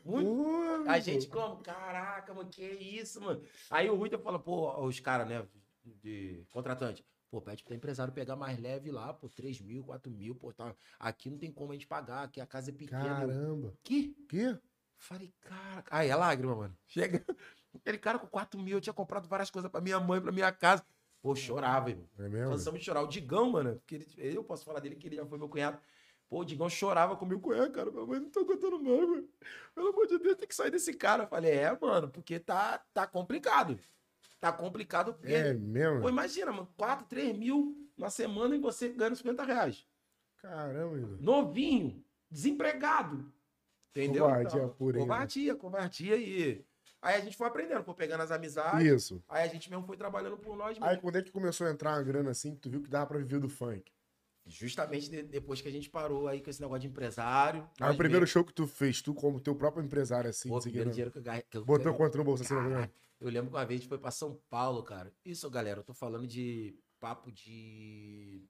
muito. 0.06 0.90
A 0.90 1.00
gente 1.00 1.28
como? 1.28 1.58
Caraca, 1.58 2.34
mano, 2.34 2.50
que 2.50 2.64
isso, 2.64 3.20
mano. 3.22 3.44
Aí 3.70 3.90
o 3.90 3.96
Rui 3.96 4.10
fala, 4.18 4.40
pô, 4.40 4.86
os 4.86 5.00
caras, 5.02 5.28
né, 5.28 5.46
de 6.02 6.46
contratante. 6.52 7.06
Pô, 7.30 7.42
pede 7.42 7.64
pro 7.64 7.74
empresário 7.74 8.14
pegar 8.14 8.36
mais 8.36 8.58
leve 8.60 8.92
lá, 8.92 9.12
pô, 9.14 9.28
3 9.28 9.60
mil, 9.60 9.84
4 9.84 10.10
mil, 10.12 10.36
pô, 10.36 10.54
tá. 10.54 10.74
Aqui 11.00 11.30
não 11.30 11.38
tem 11.38 11.52
como 11.52 11.72
a 11.72 11.76
gente 11.76 11.88
pagar, 11.88 12.24
aqui 12.24 12.40
a 12.40 12.46
casa 12.46 12.70
é 12.70 12.74
pequena. 12.74 13.04
Caramba. 13.04 13.74
Que? 13.84 14.16
Que? 14.30 14.58
Falei, 14.98 15.34
cara. 15.42 15.84
Aí 15.92 16.10
é 16.10 16.16
lágrima, 16.16 16.56
mano. 16.56 16.78
Chega. 16.88 17.26
Aquele 17.76 17.98
cara 17.98 18.20
com 18.20 18.28
4 18.28 18.58
mil, 18.62 18.78
eu 18.78 18.82
tinha 18.82 18.94
comprado 18.94 19.28
várias 19.28 19.50
coisas 19.50 19.70
pra 19.70 19.82
minha 19.82 20.00
mãe, 20.00 20.22
pra 20.22 20.32
minha 20.32 20.52
casa. 20.52 20.86
Pô, 21.24 21.34
chorava, 21.34 21.90
irmão. 21.90 22.06
É 22.20 22.28
mesmo? 22.28 22.52
Cansamos 22.52 22.82
de 22.82 22.86
chorar. 22.86 23.02
O 23.02 23.08
Digão, 23.08 23.50
mano, 23.50 23.82
que 23.88 23.96
ele, 23.96 24.06
eu 24.18 24.44
posso 24.44 24.66
falar 24.66 24.82
dele 24.82 24.98
que 24.98 25.08
ele 25.08 25.16
já 25.16 25.26
foi 25.26 25.38
meu 25.38 25.48
cunhado. 25.48 25.80
Pô, 26.28 26.42
o 26.42 26.46
Digão 26.46 26.70
chorava 26.70 27.16
comigo, 27.16 27.40
cunhado, 27.40 27.72
cara. 27.72 27.90
Minha 27.90 28.06
mãe 28.06 28.20
não 28.20 28.30
tá 28.30 28.42
aguentando 28.42 28.84
mais, 28.84 29.08
mano. 29.08 29.30
Pelo 29.74 29.88
amor 29.88 30.06
de 30.06 30.20
Deus, 30.20 30.36
tem 30.36 30.46
que 30.46 30.54
sair 30.54 30.70
desse 30.70 30.94
cara. 30.94 31.24
Eu 31.24 31.28
falei, 31.28 31.52
é, 31.52 31.78
mano, 31.80 32.10
porque 32.10 32.40
tá, 32.42 32.84
tá 32.94 33.08
complicado. 33.08 33.80
Tá 34.42 34.52
complicado 34.52 35.14
porque. 35.14 35.34
É 35.34 35.54
mesmo? 35.54 36.02
Pô, 36.02 36.10
imagina, 36.10 36.52
mano, 36.52 36.68
4, 36.76 37.06
3 37.08 37.38
mil 37.38 37.90
na 37.98 38.10
semana 38.10 38.54
e 38.54 38.60
você 38.60 38.90
ganhando 38.90 39.16
50 39.16 39.46
reais. 39.46 39.88
Caramba, 40.42 40.98
Igor. 40.98 41.22
Novinho, 41.22 42.04
desempregado. 42.30 43.32
Entendeu? 43.92 44.26
Covardia 44.26 44.58
Então, 44.60 44.70
pura, 44.76 44.98
hein, 44.98 45.04
Covardia, 45.04 45.56
covardia 45.56 46.18
e. 46.18 46.66
Aí 47.04 47.16
a 47.16 47.20
gente 47.20 47.36
foi 47.36 47.46
aprendendo, 47.48 47.84
foi 47.84 47.94
pegando 47.94 48.22
as 48.24 48.32
amizades. 48.32 48.86
Isso. 48.88 49.22
Aí 49.28 49.44
a 49.44 49.48
gente 49.48 49.70
mesmo 49.70 49.86
foi 49.86 49.98
trabalhando 49.98 50.38
por 50.38 50.56
nós 50.56 50.70
mesmo. 50.80 50.86
Aí 50.86 50.98
quando 50.98 51.18
é 51.18 51.22
que 51.22 51.32
começou 51.32 51.68
a 51.68 51.72
entrar 51.72 51.92
uma 51.98 52.02
grana 52.02 52.32
assim, 52.32 52.56
que 52.56 52.62
tu 52.62 52.70
viu 52.70 52.82
que 52.82 52.90
dava 52.90 53.08
pra 53.08 53.18
viver 53.18 53.40
do 53.42 53.50
funk? 53.50 53.92
Justamente 54.46 55.10
de- 55.10 55.24
depois 55.24 55.60
que 55.62 55.68
a 55.68 55.72
gente 55.72 55.90
parou 55.90 56.28
aí 56.30 56.42
com 56.42 56.50
esse 56.50 56.62
negócio 56.62 56.82
de 56.82 56.88
empresário. 56.88 57.62
Aí 57.80 57.88
nós 57.88 57.96
o 57.96 57.98
primeiro 57.98 58.22
mesmo- 58.24 58.28
show 58.34 58.44
que 58.46 58.54
tu 58.54 58.66
fez, 58.68 59.02
tu 59.02 59.14
como 59.14 59.40
teu 59.42 59.54
próprio 59.56 59.84
empresário 59.84 60.30
assim, 60.30 60.48
Pô, 60.50 60.56
o 60.56 60.60
de 60.60 60.64
primeiro 60.64 60.90
seguida, 60.92 60.94
dinheiro 60.94 61.12
que 61.12 61.18
eu 61.18 61.24
ganhei. 61.24 61.42
que 61.50 61.58
eu- 61.58 61.66
botou 61.66 61.92
eu- 61.92 61.96
quanto 61.98 62.18
no 62.18 62.24
bolso 62.24 62.44
assim, 62.44 62.56
né? 62.56 62.90
Eu 63.20 63.30
lembro 63.30 63.52
que 63.52 63.56
uma 63.58 63.66
vez 63.66 63.80
a 63.80 63.82
gente 63.82 63.90
foi 63.90 63.98
pra 63.98 64.12
São 64.12 64.38
Paulo, 64.50 64.82
cara. 64.84 65.14
Isso, 65.26 65.50
galera, 65.50 65.80
eu 65.80 65.84
tô 65.84 65.94
falando 65.94 66.26
de 66.28 66.74
papo 67.00 67.32
de 67.32 68.46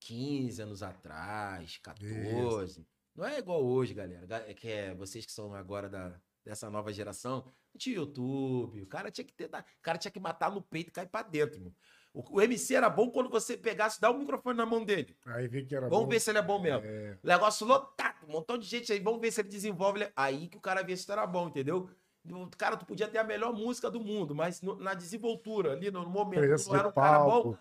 15 0.00 0.62
anos 0.62 0.82
atrás, 0.82 1.78
14. 1.78 2.86
Não 3.14 3.24
é 3.24 3.38
igual 3.38 3.64
hoje, 3.64 3.94
galera. 3.94 4.26
Ga- 4.26 4.44
é 4.46 4.52
Que 4.54 4.68
é 4.68 4.94
vocês 4.94 5.24
que 5.24 5.32
são 5.32 5.54
agora 5.54 5.88
da, 5.88 6.20
dessa 6.46 6.70
nova 6.70 6.92
geração. 6.92 7.44
Não 7.74 7.78
tinha 7.78 7.96
YouTube. 7.96 8.80
O 8.82 8.86
cara 8.86 9.10
tinha 9.10 9.24
que 9.24 9.32
ter. 9.32 9.46
O 9.46 9.82
cara 9.82 9.98
tinha 9.98 10.10
que 10.12 10.20
matar 10.20 10.50
no 10.50 10.62
peito 10.62 10.88
e 10.88 10.92
cair 10.92 11.08
pra 11.08 11.22
dentro, 11.22 11.58
irmão. 11.58 11.74
O, 12.14 12.36
o 12.36 12.40
MC 12.40 12.74
era 12.76 12.88
bom 12.88 13.10
quando 13.10 13.28
você 13.28 13.56
pegasse, 13.58 14.00
dá 14.00 14.10
o 14.10 14.16
microfone 14.18 14.56
na 14.56 14.64
mão 14.64 14.82
dele. 14.84 15.14
Aí 15.26 15.46
vi 15.48 15.66
que 15.66 15.74
era 15.74 15.88
Vamos 15.88 16.04
bom. 16.04 16.10
ver 16.10 16.20
se 16.20 16.30
ele 16.30 16.38
é 16.38 16.42
bom 16.42 16.58
mesmo. 16.62 16.80
É, 16.86 17.18
Negócio 17.22 17.66
lotado, 17.66 18.24
um 18.26 18.32
montão 18.32 18.56
de 18.56 18.64
gente 18.66 18.90
aí. 18.92 19.00
Vamos 19.00 19.20
ver 19.20 19.30
se 19.32 19.40
ele 19.40 19.48
desenvolve. 19.48 20.08
Aí 20.16 20.48
que 20.48 20.56
o 20.56 20.60
cara 20.60 20.82
vê 20.82 20.96
se 20.96 21.04
tu 21.04 21.12
era 21.12 21.26
bom, 21.26 21.48
entendeu? 21.48 21.90
O 22.28 22.48
Cara, 22.56 22.76
tu 22.76 22.86
podia 22.86 23.06
ter 23.06 23.18
a 23.18 23.24
melhor 23.24 23.52
música 23.52 23.88
do 23.90 24.00
mundo, 24.00 24.34
mas 24.34 24.60
no- 24.62 24.74
na 24.76 24.94
desenvoltura, 24.94 25.72
ali 25.72 25.90
no 25.92 26.08
momento, 26.08 26.40
presença 26.40 26.70
tu 26.70 26.74
era 26.76 26.88
um 26.88 26.92
cara 26.92 27.18
bom, 27.24 27.56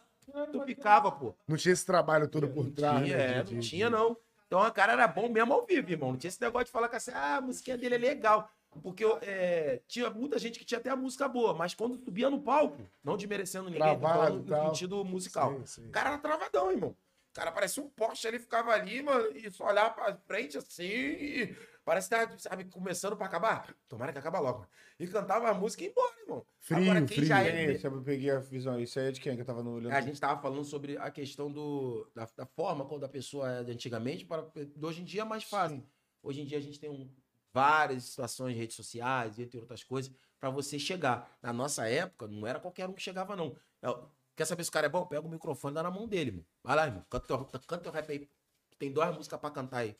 tu 0.51 0.65
ficava, 0.65 1.11
pô. 1.11 1.35
Não 1.47 1.55
tinha 1.57 1.71
esse 1.73 1.85
trabalho 1.85 2.27
todo 2.27 2.47
por 2.47 2.71
trás. 2.71 3.03
Tinha, 3.03 3.17
né, 3.17 3.39
é, 3.39 3.43
não 3.43 3.59
tinha, 3.59 3.89
não. 3.91 4.17
Então 4.47 4.59
a 4.63 4.71
cara 4.71 4.93
era 4.93 5.07
bom 5.07 5.27
mesmo 5.29 5.53
ao 5.53 5.65
vivo, 5.65 5.91
irmão. 5.91 6.11
Não 6.11 6.17
tinha 6.17 6.29
esse 6.29 6.41
negócio 6.41 6.65
de 6.67 6.71
falar 6.71 6.87
que 6.89 6.95
assim, 6.95 7.11
ah, 7.13 7.37
a 7.37 7.41
musiquinha 7.41 7.77
dele 7.77 7.95
é 7.95 7.97
legal. 7.97 8.49
Porque 8.81 9.03
é, 9.21 9.81
tinha 9.87 10.09
muita 10.09 10.37
gente 10.37 10.59
que 10.59 10.65
tinha 10.65 10.79
até 10.79 10.89
a 10.89 10.95
música 10.95 11.27
boa, 11.27 11.53
mas 11.53 11.73
quando 11.73 11.97
subia 12.03 12.29
no 12.29 12.41
palco, 12.41 12.77
não 13.03 13.15
desmerecendo 13.17 13.65
ninguém, 13.69 13.79
Travado 13.81 14.37
no 14.37 14.43
tal. 14.45 14.67
sentido 14.67 15.03
musical. 15.05 15.51
Sim, 15.59 15.65
sim. 15.65 15.87
O 15.87 15.91
cara 15.91 16.09
era 16.09 16.17
travadão, 16.17 16.71
irmão. 16.71 16.89
O 16.89 17.33
cara 17.35 17.51
parecia 17.51 17.83
um 17.83 17.89
poste, 17.89 18.25
ele 18.27 18.39
ficava 18.39 18.71
ali, 18.71 19.03
mano, 19.03 19.27
e 19.35 19.51
só 19.51 19.67
olhava 19.67 19.89
pra 19.93 20.15
frente 20.25 20.57
assim, 20.57 20.83
e 20.85 21.55
parece 21.83 22.07
que 22.07 22.15
tava, 22.15 22.37
sabe, 22.37 22.63
começando 22.65 23.17
pra 23.17 23.25
acabar. 23.25 23.75
Tomara 23.89 24.13
que 24.13 24.19
acabe 24.19 24.37
logo. 24.39 24.65
E 24.97 25.05
cantava 25.05 25.49
a 25.49 25.53
música 25.53 25.83
e 25.83 25.87
ia 25.87 25.91
embora, 25.91 26.15
irmão. 26.21 26.45
Frio, 26.61 26.81
Agora, 26.83 26.99
quem 27.01 27.07
frio. 27.17 27.25
já 27.25 27.43
Quem? 27.43 27.51
é. 27.51 27.71
Esse 27.73 27.85
eu 27.87 28.01
peguei 28.01 28.31
a 28.31 28.39
visão. 28.39 28.79
Isso 28.79 28.97
aí 28.99 29.07
é 29.07 29.11
de 29.11 29.19
quem 29.19 29.35
que 29.35 29.41
eu 29.41 29.45
tava 29.45 29.61
no 29.61 29.71
olhando? 29.73 29.91
A 29.93 29.99
gente 29.99 30.19
tava 30.19 30.41
falando 30.41 30.63
sobre 30.63 30.97
a 30.97 31.11
questão 31.11 31.51
do, 31.51 32.09
da, 32.15 32.25
da 32.37 32.45
forma 32.45 32.85
quando 32.85 33.03
a 33.03 33.09
pessoa 33.09 33.51
é 33.51 33.63
de 33.65 33.71
antigamente, 33.73 34.23
para 34.25 34.41
de 34.55 34.85
hoje 34.85 35.01
em 35.01 35.05
dia 35.05 35.23
é 35.23 35.25
mais 35.25 35.43
fácil. 35.43 35.83
Hoje 36.23 36.41
em 36.41 36.45
dia 36.45 36.57
a 36.57 36.61
gente 36.61 36.79
tem 36.79 36.89
um, 36.89 37.13
várias 37.55 38.03
situações 38.03 38.53
de 38.53 38.59
redes 38.59 38.75
sociais, 38.75 39.39
entre 39.39 39.57
outras 39.57 39.81
coisas, 39.81 40.11
para 40.39 40.49
você 40.49 40.77
chegar. 40.77 41.31
Na 41.41 41.53
nossa 41.53 41.87
época, 41.87 42.27
não 42.27 42.45
era 42.45 42.59
qualquer 42.59 42.87
um 42.89 42.93
que 42.93 43.01
chegava, 43.01 43.33
não. 43.35 43.55
É, 43.81 43.87
Quer 44.35 44.43
saber 44.45 44.65
se 44.65 44.69
o 44.69 44.73
cara 44.73 44.87
é 44.87 44.89
bom? 44.89 45.05
Pega 45.05 45.25
o 45.25 45.29
microfone 45.29 45.71
e 45.71 45.75
dá 45.75 45.81
na 45.83 45.89
mão 45.89 46.05
dele, 46.09 46.31
irmão. 46.31 46.45
Vai 46.61 46.75
lá, 46.75 46.85
irmão. 46.87 47.05
Canta 47.09 47.25
teu, 47.25 47.45
canta 47.45 47.77
teu 47.77 47.91
rap 47.93 48.11
aí. 48.11 48.29
Tem 48.77 48.91
duas 48.91 49.15
músicas 49.15 49.39
pra 49.39 49.49
cantar 49.49 49.77
aí. 49.77 49.95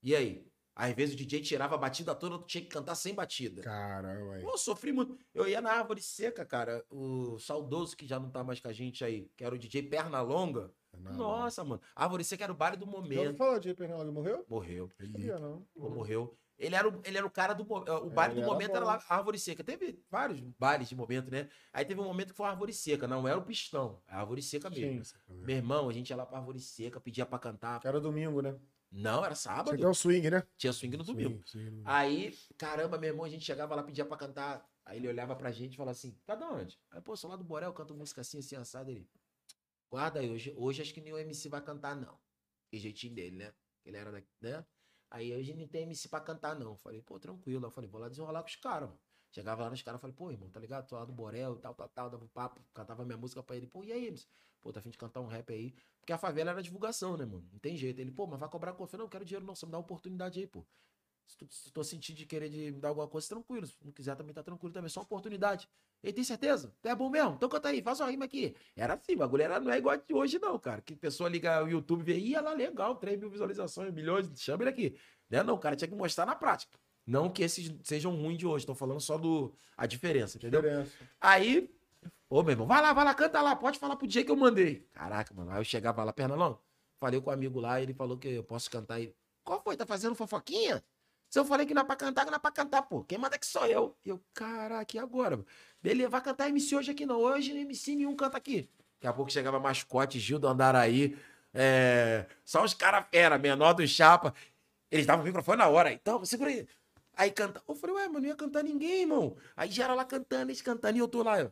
E 0.00 0.14
aí? 0.14 0.46
Às 0.76 0.92
vezes 0.94 1.14
o 1.14 1.18
DJ 1.18 1.40
tirava 1.40 1.74
a 1.74 1.78
batida 1.78 2.14
toda, 2.14 2.38
tu 2.38 2.46
tinha 2.46 2.62
que 2.62 2.68
cantar 2.68 2.94
sem 2.94 3.12
batida. 3.14 3.62
Caramba, 3.62 4.34
aí. 4.34 4.44
Eu 4.44 4.56
sofri 4.56 4.92
muito. 4.92 5.18
Eu 5.34 5.48
ia 5.48 5.60
na 5.60 5.72
árvore 5.72 6.00
seca, 6.00 6.44
cara. 6.44 6.84
O 6.88 7.36
saudoso 7.40 7.96
que 7.96 8.06
já 8.06 8.20
não 8.20 8.30
tá 8.30 8.44
mais 8.44 8.60
com 8.60 8.68
a 8.68 8.72
gente 8.72 9.04
aí, 9.04 9.28
que 9.36 9.42
era 9.44 9.54
o 9.56 9.58
DJ 9.58 9.82
Pernalonga. 9.82 10.72
Não, 10.96 11.12
Nossa, 11.16 11.64
mano. 11.64 11.82
Árvore 11.96 12.22
seca 12.22 12.44
era 12.44 12.52
o 12.52 12.56
baile 12.56 12.76
do 12.76 12.86
Já 12.86 12.92
ouviu 12.92 13.16
momento. 13.16 13.36
falar 13.36 13.58
de 13.58 13.74
Pernambuco 13.74 14.12
morreu? 14.12 14.44
Morreu. 14.48 14.88
ele- 15.00 15.32
não. 15.32 15.66
Pô, 15.74 15.88
morreu. 15.90 16.38
Ele 16.56 16.74
era, 16.76 16.88
o, 16.88 17.02
ele 17.04 17.18
era 17.18 17.26
o 17.26 17.30
cara 17.30 17.52
do. 17.52 17.64
mo- 17.64 17.84
O 17.84 18.10
baile 18.10 18.34
ele 18.34 18.40
do 18.40 18.44
era 18.44 18.52
momento 18.52 18.76
era 18.76 18.84
lá, 18.84 19.04
árvore 19.08 19.38
seca. 19.38 19.64
Teve 19.64 20.00
vários 20.08 20.40
bailes 20.40 20.88
de 20.88 20.94
momento, 20.94 21.30
né? 21.30 21.48
Aí 21.72 21.84
teve 21.84 22.00
um 22.00 22.04
momento 22.04 22.30
que 22.30 22.36
foi 22.36 22.46
árvore 22.46 22.72
seca. 22.72 23.08
Não 23.08 23.26
era 23.26 23.38
o 23.38 23.44
pistão. 23.44 24.00
É 24.06 24.14
a 24.14 24.20
árvore 24.20 24.40
seca 24.42 24.70
mesmo. 24.70 25.04
Sim. 25.04 25.14
Meu 25.28 25.56
irmão, 25.56 25.88
a 25.88 25.92
gente 25.92 26.10
ia 26.10 26.16
lá 26.16 26.24
pra 26.24 26.38
árvore 26.38 26.60
seca, 26.60 27.00
pedia 27.00 27.26
pra 27.26 27.38
cantar. 27.40 27.80
Era 27.84 28.00
domingo, 28.00 28.40
né? 28.40 28.56
Não, 28.90 29.24
era 29.24 29.34
sábado. 29.34 29.76
Tinha 29.76 29.88
o 29.88 29.94
swing, 29.94 30.30
né? 30.30 30.44
Tinha 30.56 30.72
swing 30.72 30.96
no 30.96 31.02
domingo. 31.02 31.42
Swing, 31.44 31.66
swing. 31.70 31.82
Aí, 31.84 32.32
caramba, 32.56 32.96
meu 32.96 33.10
irmão, 33.10 33.24
a 33.24 33.28
gente 33.28 33.44
chegava 33.44 33.74
lá, 33.74 33.82
pedia 33.82 34.04
pra 34.04 34.16
cantar. 34.16 34.64
Aí 34.84 34.98
ele 34.98 35.08
olhava 35.08 35.34
pra 35.34 35.50
gente 35.50 35.74
e 35.74 35.76
falava 35.76 35.90
assim: 35.96 36.16
tá 36.24 36.36
de 36.36 36.44
onde? 36.44 36.78
Aí, 36.92 37.00
pô, 37.00 37.16
sou 37.16 37.28
lá 37.28 37.34
do 37.36 37.42
Borel, 37.42 37.72
canto 37.72 37.92
música 37.96 38.20
assim, 38.20 38.38
assim, 38.38 38.54
assado. 38.54 38.90
Ele, 38.92 39.08
guarda 39.90 40.20
aí, 40.20 40.30
hoje, 40.30 40.54
hoje 40.56 40.82
acho 40.82 40.94
que 40.94 41.00
nenhum 41.00 41.18
MC 41.18 41.48
vai 41.48 41.60
cantar, 41.60 41.96
não. 41.96 42.16
Que 42.70 42.78
jeitinho 42.78 43.14
dele, 43.14 43.36
né? 43.36 43.52
Ele 43.84 43.96
era 43.96 44.12
daqui, 44.12 44.28
né? 44.40 44.64
Aí 45.14 45.32
hoje 45.32 45.54
não 45.54 45.68
tem 45.68 45.82
MC 45.84 46.08
pra 46.08 46.20
cantar, 46.20 46.56
não. 46.56 46.76
Falei, 46.76 47.00
pô, 47.00 47.20
tranquilo. 47.20 47.64
Eu 47.64 47.70
falei, 47.70 47.88
vou 47.88 48.00
lá 48.00 48.08
desenrolar 48.08 48.42
com 48.42 48.48
os 48.48 48.56
caras, 48.56 48.88
mano. 48.88 49.00
Chegava 49.30 49.62
lá 49.62 49.70
nos 49.70 49.80
caras, 49.80 50.00
falei, 50.00 50.14
pô, 50.14 50.28
irmão, 50.30 50.50
tá 50.50 50.58
ligado? 50.58 50.88
Tô 50.88 50.96
lá 50.96 51.04
do 51.04 51.12
Borel 51.12 51.56
tal, 51.56 51.72
tal, 51.72 51.88
tal, 51.88 52.10
dava 52.10 52.24
um 52.24 52.28
papo, 52.28 52.60
cantava 52.74 53.04
minha 53.04 53.16
música 53.16 53.40
pra 53.40 53.54
ele. 53.54 53.68
Pô, 53.68 53.84
e 53.84 53.92
aí, 53.92 54.06
MC? 54.08 54.26
Pô, 54.60 54.72
tá 54.72 54.80
afim 54.80 54.90
de 54.90 54.98
cantar 54.98 55.20
um 55.20 55.26
rap 55.28 55.52
aí? 55.52 55.72
Porque 56.00 56.12
a 56.12 56.18
favela 56.18 56.50
era 56.50 56.60
divulgação, 56.60 57.16
né, 57.16 57.24
mano? 57.24 57.48
Não 57.52 57.60
tem 57.60 57.76
jeito. 57.76 58.00
Ele, 58.00 58.10
pô, 58.10 58.26
mas 58.26 58.40
vai 58.40 58.48
cobrar 58.48 58.72
conta? 58.72 58.82
Eu 58.84 58.88
falei, 58.88 59.04
não, 59.04 59.08
quero 59.08 59.24
dinheiro 59.24 59.46
não, 59.46 59.54
você 59.54 59.66
me 59.66 59.70
dá 59.70 59.78
uma 59.78 59.84
oportunidade 59.84 60.40
aí, 60.40 60.48
pô. 60.48 60.66
Se 61.26 61.36
tu, 61.36 61.46
se 61.50 61.72
tu 61.72 61.84
sentir 61.84 62.12
de 62.12 62.26
querer 62.26 62.48
de 62.48 62.70
me 62.72 62.80
dar 62.80 62.88
alguma 62.88 63.08
coisa, 63.08 63.28
tranquilo. 63.28 63.66
Se 63.66 63.76
não 63.84 63.92
quiser 63.92 64.14
também 64.16 64.34
tá 64.34 64.42
tranquilo 64.42 64.72
também. 64.72 64.86
É 64.86 64.90
só 64.90 65.00
oportunidade. 65.00 65.68
Ele 66.02 66.12
tem 66.12 66.22
certeza? 66.22 66.74
Tu 66.82 66.88
é 66.88 66.94
bom 66.94 67.08
mesmo? 67.08 67.34
Então 67.34 67.48
canta 67.48 67.70
aí, 67.70 67.80
faz 67.80 67.98
uma 68.00 68.10
rima 68.10 68.26
aqui. 68.26 68.54
Era 68.76 68.94
assim, 68.94 69.14
o 69.14 69.18
bagulho 69.18 69.42
era, 69.42 69.58
não 69.58 69.72
é 69.72 69.78
igual 69.78 69.96
de 69.96 70.12
hoje, 70.12 70.38
não, 70.38 70.58
cara. 70.58 70.82
Que 70.82 70.94
pessoa 70.94 71.30
liga 71.30 71.64
o 71.64 71.68
YouTube 71.68 72.00
e 72.00 72.04
vê, 72.04 72.18
ih, 72.18 72.34
lá 72.34 72.52
legal, 72.52 72.96
3 72.96 73.18
mil 73.18 73.30
visualizações, 73.30 73.92
milhões, 73.92 74.30
chama 74.36 74.64
ele 74.64 74.70
aqui. 74.70 74.98
Né? 75.30 75.42
Não, 75.42 75.56
cara 75.58 75.74
tinha 75.74 75.88
que 75.88 75.94
mostrar 75.94 76.26
na 76.26 76.34
prática. 76.34 76.78
Não 77.06 77.30
que 77.30 77.42
esses 77.42 77.74
sejam 77.82 78.14
ruins 78.14 78.38
de 78.38 78.46
hoje, 78.46 78.66
tô 78.66 78.74
falando 78.74 79.00
só 79.00 79.18
do 79.18 79.54
a 79.76 79.86
diferença, 79.86 80.36
entendeu? 80.36 80.62
Diferença. 80.62 80.92
Aí, 81.20 81.70
ô 82.28 82.42
meu 82.42 82.52
irmão, 82.52 82.66
vai 82.66 82.80
lá, 82.80 82.92
vai 82.92 83.04
lá, 83.04 83.14
canta 83.14 83.40
lá, 83.40 83.56
pode 83.56 83.78
falar 83.78 83.96
pro 83.96 84.06
DJ 84.06 84.24
que 84.24 84.30
eu 84.30 84.36
mandei. 84.36 84.86
Caraca, 84.92 85.32
mano, 85.34 85.50
aí 85.50 85.58
eu 85.58 85.64
chegava 85.64 86.04
lá, 86.04 86.12
Pernalão, 86.12 86.58
falei 86.98 87.20
com 87.20 87.30
o 87.30 87.32
amigo 87.32 87.60
lá, 87.60 87.80
ele 87.80 87.92
falou 87.92 88.16
que 88.18 88.28
eu 88.28 88.44
posso 88.44 88.70
cantar 88.70 88.94
aí. 88.94 89.14
Qual 89.42 89.60
foi? 89.62 89.76
Tá 89.76 89.84
fazendo 89.84 90.14
fofoquinha? 90.14 90.82
Se 91.34 91.40
eu 91.40 91.44
falei 91.44 91.66
que 91.66 91.74
não 91.74 91.82
é 91.82 91.84
pra 91.84 91.96
cantar, 91.96 92.24
que 92.24 92.30
não 92.30 92.36
é 92.36 92.38
pra 92.38 92.52
cantar, 92.52 92.82
pô. 92.82 93.02
Quem 93.02 93.18
manda 93.18 93.36
que 93.36 93.44
sou 93.44 93.66
eu? 93.66 93.96
E 94.06 94.08
eu, 94.08 94.22
caraca, 94.32 94.96
e 94.96 95.00
agora? 95.00 95.30
mano? 95.30 95.46
Beleza, 95.82 96.08
vai 96.08 96.20
cantar 96.20 96.48
MC 96.48 96.76
hoje 96.76 96.92
aqui 96.92 97.04
não. 97.04 97.20
Hoje 97.20 97.50
MC 97.50 97.96
nenhum 97.96 98.14
canta 98.14 98.36
aqui. 98.36 98.70
Daqui 98.94 99.08
a 99.08 99.12
pouco 99.12 99.32
chegava 99.32 99.58
mascote, 99.58 100.20
Gil 100.20 100.38
do 100.38 100.46
Andaraí. 100.46 101.18
É... 101.52 102.26
Só 102.44 102.62
os 102.62 102.72
caras 102.72 103.06
fera, 103.10 103.36
menor 103.36 103.72
do 103.72 103.84
chapa. 103.84 104.32
Eles 104.88 105.06
davam 105.06 105.24
o 105.24 105.26
microfone 105.26 105.58
na 105.58 105.66
hora. 105.66 105.92
Então, 105.92 106.24
segura 106.24 106.50
aí. 106.50 106.68
Aí 107.16 107.32
canta. 107.32 107.60
Eu 107.66 107.74
falei, 107.74 107.96
ué, 107.96 108.08
mas 108.08 108.22
não 108.22 108.28
ia 108.28 108.36
cantar 108.36 108.62
ninguém, 108.62 109.00
irmão. 109.00 109.36
Aí 109.56 109.68
geral 109.68 109.96
lá 109.96 110.04
cantando, 110.04 110.52
eles 110.52 110.62
cantando, 110.62 110.98
e 110.98 111.00
eu 111.00 111.08
tô 111.08 111.24
lá, 111.24 111.42
ó. 111.42 111.50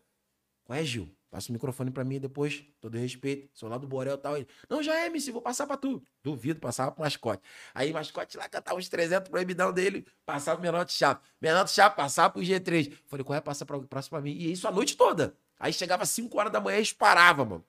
Qual 0.63 0.79
é, 0.79 0.85
Gil? 0.85 1.11
Passa 1.33 1.49
o 1.49 1.53
microfone 1.55 1.91
pra 1.91 2.05
mim 2.05 2.21
depois, 2.21 2.63
todo 2.79 2.99
respeito. 2.99 3.49
Sou 3.55 3.67
lá 3.67 3.79
do 3.79 3.87
Borel 3.89 4.17
e 4.17 4.19
tal. 4.19 4.37
Ele, 4.37 4.47
não, 4.69 4.83
já 4.83 4.95
é, 4.95 5.07
MC, 5.07 5.33
vou 5.33 5.41
passar 5.41 5.67
pra 5.67 5.79
tu. 5.79 6.03
Duvido, 6.23 6.61
passava 6.61 6.93
pro 6.93 7.03
mascote. 7.03 7.43
Aí 7.75 7.91
mascote 7.91 8.37
lá 8.37 8.47
cantava 8.51 8.79
uns 8.79 8.87
300 8.87 9.31
proibidão 9.31 9.73
dele, 9.73 10.07
passava 10.27 10.59
pro 10.59 10.63
menor 10.63 10.85
de 10.85 10.93
chapa. 10.93 11.23
Menor 11.41 11.65
de 11.65 11.71
chapa, 11.71 11.97
passava 11.97 12.29
pro 12.29 12.43
G3. 12.43 12.93
Falei, 13.07 13.25
qual 13.25 13.35
é? 13.35 13.41
Passa 13.41 13.65
pra, 13.65 13.81
passa 13.81 14.11
pra 14.11 14.21
mim. 14.21 14.33
E 14.33 14.53
isso 14.53 14.69
a 14.69 14.71
noite 14.71 14.95
toda. 14.95 15.35
Aí 15.59 15.73
chegava 15.73 16.05
5 16.05 16.39
horas 16.39 16.53
da 16.53 16.61
manhã 16.61 16.79
e 16.79 16.95
parava, 16.95 17.47
mano. 17.47 17.65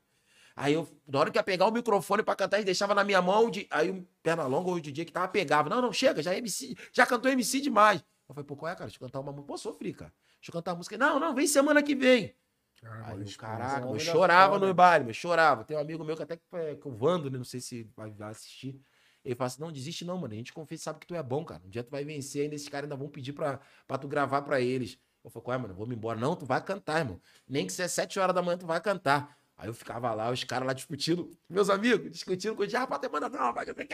Aí 0.57 0.73
eu, 0.73 0.85
na 1.07 1.19
hora 1.19 1.31
que 1.31 1.37
ia 1.37 1.43
pegar 1.43 1.65
o 1.65 1.71
microfone 1.71 2.21
pra 2.21 2.35
cantar, 2.35 2.57
ele 2.57 2.65
deixava 2.65 2.93
na 2.93 3.05
minha 3.05 3.21
mão, 3.21 3.49
de, 3.49 3.65
aí 3.71 3.89
o 3.89 4.05
Pernalonga 4.21 4.71
ou 4.71 4.75
o 4.75 4.81
DJ 4.81 5.05
que 5.05 5.11
tava 5.13 5.29
pegava. 5.29 5.69
Não, 5.69 5.81
não, 5.81 5.93
chega, 5.93 6.21
já 6.21 6.33
é 6.33 6.37
MC, 6.37 6.75
já 6.91 7.05
cantou 7.05 7.31
MC 7.31 7.61
demais. 7.61 8.03
Eu 8.27 8.35
falei, 8.35 8.45
pô, 8.45 8.57
qual 8.57 8.69
é, 8.69 8.75
cara? 8.75 8.87
Deixa 8.87 8.97
eu 9.01 9.07
cantar 9.07 9.21
uma 9.21 9.31
música. 9.31 9.47
Pô, 9.47 9.57
sofri, 9.57 9.93
cara. 9.93 10.13
Deixa 10.35 10.49
eu 10.49 10.53
cantar 10.53 10.71
uma 10.71 10.77
música. 10.79 10.97
Não, 10.97 11.17
não, 11.17 11.33
vem 11.33 11.47
semana 11.47 11.81
que 11.81 11.95
vem. 11.95 12.35
Caramba, 12.83 13.07
Aí 13.07 13.21
eu, 13.21 13.37
caraca, 13.37 13.87
eu 13.87 13.99
chorava 13.99 14.59
no 14.59 14.73
baile, 14.73 15.09
eu 15.09 15.13
chorava. 15.13 15.63
Tem 15.63 15.77
um 15.77 15.79
amigo 15.79 16.03
meu 16.03 16.17
que 16.17 16.23
até 16.23 16.35
que 16.35 16.43
é 16.51 16.75
que 16.75 16.87
o 16.87 16.91
Vando, 16.91 17.31
né? 17.31 17.37
Não 17.37 17.45
sei 17.45 17.61
se 17.61 17.89
vai, 17.95 18.11
vai 18.11 18.31
assistir. 18.31 18.79
Ele 19.23 19.35
fala 19.35 19.47
assim: 19.47 19.61
não, 19.61 19.71
desiste 19.71 20.03
não, 20.03 20.17
mano. 20.17 20.33
A 20.33 20.37
gente 20.37 20.51
confia 20.51 20.75
e 20.75 20.79
sabe 20.79 20.99
que 20.99 21.07
tu 21.07 21.15
é 21.15 21.23
bom, 21.23 21.45
cara. 21.45 21.61
Um 21.65 21.69
dia 21.69 21.83
tu 21.83 21.89
vai 21.89 22.03
vencer, 22.03 22.43
ainda 22.43 22.55
esses 22.55 22.67
caras 22.67 22.83
ainda 22.85 22.97
vão 22.97 23.07
pedir 23.07 23.31
pra, 23.31 23.61
pra 23.87 23.97
tu 23.97 24.07
gravar 24.07 24.41
pra 24.41 24.59
eles. 24.59 24.99
Eu 25.23 25.29
falei, 25.29 25.45
qual 25.45 25.55
é, 25.55 25.57
mano? 25.57 25.73
Vamos 25.73 25.95
embora. 25.95 26.19
Não, 26.19 26.35
tu 26.35 26.45
vai 26.45 26.61
cantar, 26.61 26.99
irmão. 26.99 27.21
Nem 27.47 27.65
que 27.65 27.71
seja 27.71 27.87
sete 27.87 28.19
horas 28.19 28.35
da 28.35 28.41
manhã, 28.41 28.57
tu 28.57 28.67
vai 28.67 28.81
cantar. 28.81 29.37
Aí 29.55 29.69
eu 29.69 29.73
ficava 29.73 30.13
lá, 30.13 30.29
os 30.29 30.43
caras 30.43 30.67
lá 30.67 30.73
discutindo, 30.73 31.29
meus 31.47 31.69
amigos, 31.69 32.11
discutindo 32.11 32.55
com 32.55 32.63
o 32.63 32.65
DJ, 32.65 32.79
rapaz, 32.79 32.99
tem 32.99 33.09
manda 33.09 33.29
não, 33.29 33.53
vai, 33.53 33.65
vai. 33.65 33.87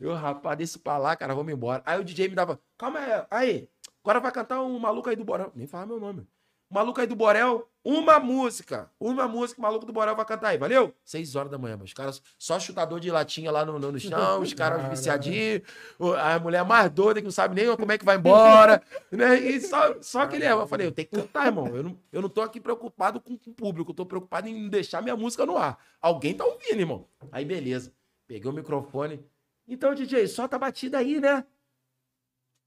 Eu, 0.00 0.14
rapaz, 0.14 0.58
desse 0.58 0.78
pra 0.78 0.96
lá, 0.96 1.14
cara, 1.14 1.34
vamos 1.34 1.52
embora. 1.52 1.82
Aí 1.84 2.00
o 2.00 2.04
DJ 2.04 2.28
me 2.28 2.34
dava, 2.34 2.58
calma 2.76 2.98
aí, 2.98 3.26
aí, 3.30 3.68
agora 4.02 4.18
vai 4.18 4.32
cantar 4.32 4.62
um 4.62 4.78
maluco 4.78 5.08
aí 5.08 5.14
do 5.14 5.24
Borel. 5.24 5.52
Nem 5.54 5.66
fala 5.66 5.86
meu 5.86 6.00
nome. 6.00 6.26
Maluco 6.70 7.00
aí 7.00 7.06
do 7.06 7.16
Borel, 7.16 7.66
uma 7.82 8.20
música. 8.20 8.90
Uma 9.00 9.26
música, 9.26 9.58
o 9.58 9.62
maluco 9.62 9.86
do 9.86 9.92
Borel 9.92 10.14
vai 10.14 10.24
cantar 10.26 10.48
aí, 10.48 10.58
valeu? 10.58 10.94
Seis 11.02 11.34
horas 11.34 11.50
da 11.50 11.56
manhã, 11.56 11.72
mano. 11.76 11.86
Os 11.86 11.94
caras 11.94 12.22
só 12.38 12.60
chutador 12.60 13.00
de 13.00 13.10
latinha 13.10 13.50
lá 13.50 13.64
no, 13.64 13.78
no, 13.78 13.98
chão, 13.98 14.42
os 14.42 14.52
caras 14.52 14.82
viciadinhos, 14.90 15.62
o- 15.98 16.12
a 16.12 16.38
mulher 16.38 16.62
mais 16.66 16.90
doida 16.90 17.20
que 17.20 17.24
não 17.24 17.30
sabe 17.32 17.54
nem 17.54 17.74
como 17.74 17.90
é 17.90 17.96
que 17.96 18.04
vai 18.04 18.16
embora, 18.18 18.82
né? 19.10 19.38
E 19.40 19.58
só, 19.62 19.96
só 20.02 20.20
aquele 20.22 20.44
é. 20.44 20.52
Eu 20.52 20.66
falei, 20.66 20.86
eu 20.86 20.92
tenho 20.92 21.08
que 21.08 21.16
cantar, 21.16 21.46
irmão. 21.46 21.68
Eu 21.68 21.82
não, 21.82 21.98
eu 22.12 22.20
não 22.20 22.28
tô 22.28 22.42
aqui 22.42 22.60
preocupado 22.60 23.18
com, 23.18 23.38
com 23.38 23.50
o 23.50 23.54
público, 23.54 23.92
eu 23.92 23.94
tô 23.94 24.04
preocupado 24.04 24.46
em 24.46 24.68
deixar 24.68 25.00
minha 25.00 25.16
música 25.16 25.46
no 25.46 25.56
ar. 25.56 25.78
Alguém 26.02 26.34
tá 26.34 26.44
ouvindo, 26.44 26.80
irmão. 26.80 27.08
Aí, 27.32 27.46
beleza. 27.46 27.94
Peguei 28.26 28.50
o 28.50 28.52
microfone. 28.54 29.24
Então, 29.66 29.94
DJ, 29.94 30.26
solta 30.28 30.56
a 30.56 30.58
batida 30.58 30.98
aí, 30.98 31.18
né? 31.18 31.44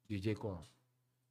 DJ 0.09 0.33
como? 0.35 0.59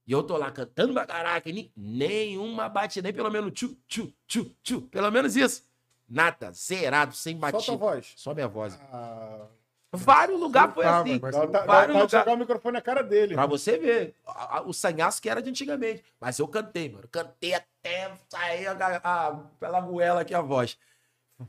E 0.06 0.12
eu 0.12 0.22
tô 0.22 0.36
lá 0.36 0.50
cantando 0.50 0.92
pra 0.92 1.06
caraca, 1.06 1.48
e 1.48 1.52
nem- 1.52 1.72
nenhuma 1.76 2.68
batida, 2.68 3.04
nem 3.06 3.12
pelo 3.12 3.30
menos 3.30 3.52
tchu, 3.52 3.76
tchu, 3.86 4.12
tchu, 4.26 4.54
tchu. 4.62 4.82
Pelo 4.82 5.10
menos 5.10 5.36
isso. 5.36 5.62
Nada, 6.08 6.50
zerado, 6.52 7.14
sem 7.14 7.34
Solta 7.38 7.46
a 7.48 7.52
batida. 7.52 7.76
voz. 7.76 8.12
Só 8.16 8.34
minha 8.34 8.48
voz. 8.48 8.78
Ah, 8.92 9.46
Vários 9.92 10.38
lugares 10.38 10.72
foi 10.74 10.84
assim. 10.86 11.18
mas 11.20 11.34
dá, 11.34 11.46
dá, 11.46 11.64
Vários 11.64 11.96
dá 12.12 12.20
lugar- 12.20 12.34
o 12.34 12.38
microfone 12.38 12.74
na 12.74 12.80
cara 12.80 13.02
dele. 13.02 13.34
Pra 13.34 13.44
você 13.46 13.76
ver, 13.76 14.14
a- 14.24 14.58
a- 14.58 14.62
o 14.62 14.72
sanhaço 14.72 15.20
que 15.20 15.28
era 15.28 15.42
de 15.42 15.50
antigamente. 15.50 16.04
Mas 16.20 16.38
eu 16.38 16.46
cantei, 16.46 16.88
mano. 16.88 17.08
Cantei 17.08 17.54
até 17.54 18.12
sair 18.28 18.68
a, 18.68 19.00
a- 19.02 19.34
pela 19.58 19.80
goela 19.80 20.20
aqui 20.20 20.32
a 20.34 20.40
voz. 20.40 20.78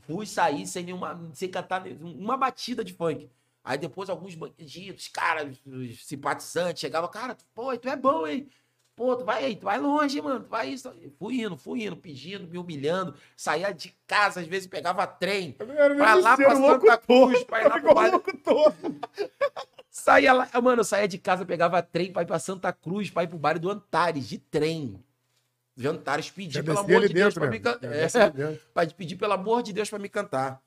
Fui 0.02 0.26
sair 0.26 0.66
sem 0.66 0.84
nenhuma. 0.84 1.20
sem 1.34 1.48
cantar 1.48 1.84
uma 2.00 2.36
batida 2.36 2.82
de 2.84 2.92
funk. 2.94 3.30
Aí 3.64 3.78
depois 3.78 4.10
alguns 4.10 4.34
bandidos, 4.34 5.08
cara, 5.08 5.50
os 5.66 6.04
simpatizantes, 6.04 6.80
chegavam, 6.80 7.08
cara, 7.08 7.36
pô, 7.54 7.76
tu 7.76 7.88
é 7.88 7.96
bom, 7.96 8.26
hein? 8.26 8.48
Pô, 8.94 9.16
tu 9.16 9.24
vai 9.24 9.44
aí, 9.44 9.56
tu 9.56 9.64
vai 9.64 9.78
longe, 9.78 10.18
hein, 10.18 10.22
mano. 10.22 10.40
Tu 10.40 10.50
vai 10.50 10.68
isso. 10.68 10.92
Fui 11.18 11.40
indo, 11.40 11.56
fui 11.56 11.84
indo, 11.84 11.96
pedindo, 11.96 12.46
me 12.46 12.58
humilhando. 12.58 13.14
Saía 13.34 13.72
de 13.72 13.96
casa, 14.06 14.40
às 14.40 14.46
vezes 14.46 14.68
pegava 14.68 15.06
trem. 15.06 15.56
Era 15.58 15.94
Pra 15.94 16.14
lá, 16.14 16.36
pra 16.36 16.54
Santa 16.56 16.98
Cruz, 16.98 17.42
pra 17.44 17.62
ir 17.62 17.68
lá 17.68 17.80
pro 17.80 18.10
locutor. 18.10 18.74
Saía 19.88 20.32
lá, 20.32 20.48
mano, 20.62 20.80
eu 20.80 20.84
saía 20.84 21.06
de 21.06 21.18
casa, 21.18 21.44
pegava 21.44 21.82
trem 21.82 22.12
pra 22.12 22.22
ir 22.22 22.26
pra 22.26 22.38
Santa 22.38 22.72
Cruz, 22.72 23.10
pra 23.10 23.24
ir 23.24 23.28
pro 23.28 23.38
baile 23.38 23.60
do 23.60 23.70
Antares, 23.70 24.26
de 24.26 24.38
trem. 24.38 25.02
De 25.76 25.86
Antares, 25.86 26.30
pedir 26.30 26.62
pelo 26.62 26.78
amor 26.78 27.06
de 27.06 27.12
Deus 27.12 27.34
dentro, 27.34 27.40
pra 27.40 27.50
me 27.50 27.60
cantar. 27.60 28.32
Pra 28.72 28.86
pedir 28.86 29.16
pelo 29.16 29.32
amor 29.32 29.62
de 29.62 29.72
Deus 29.72 29.90
pra 29.90 29.98
me 29.98 30.08
cantar. 30.08 30.62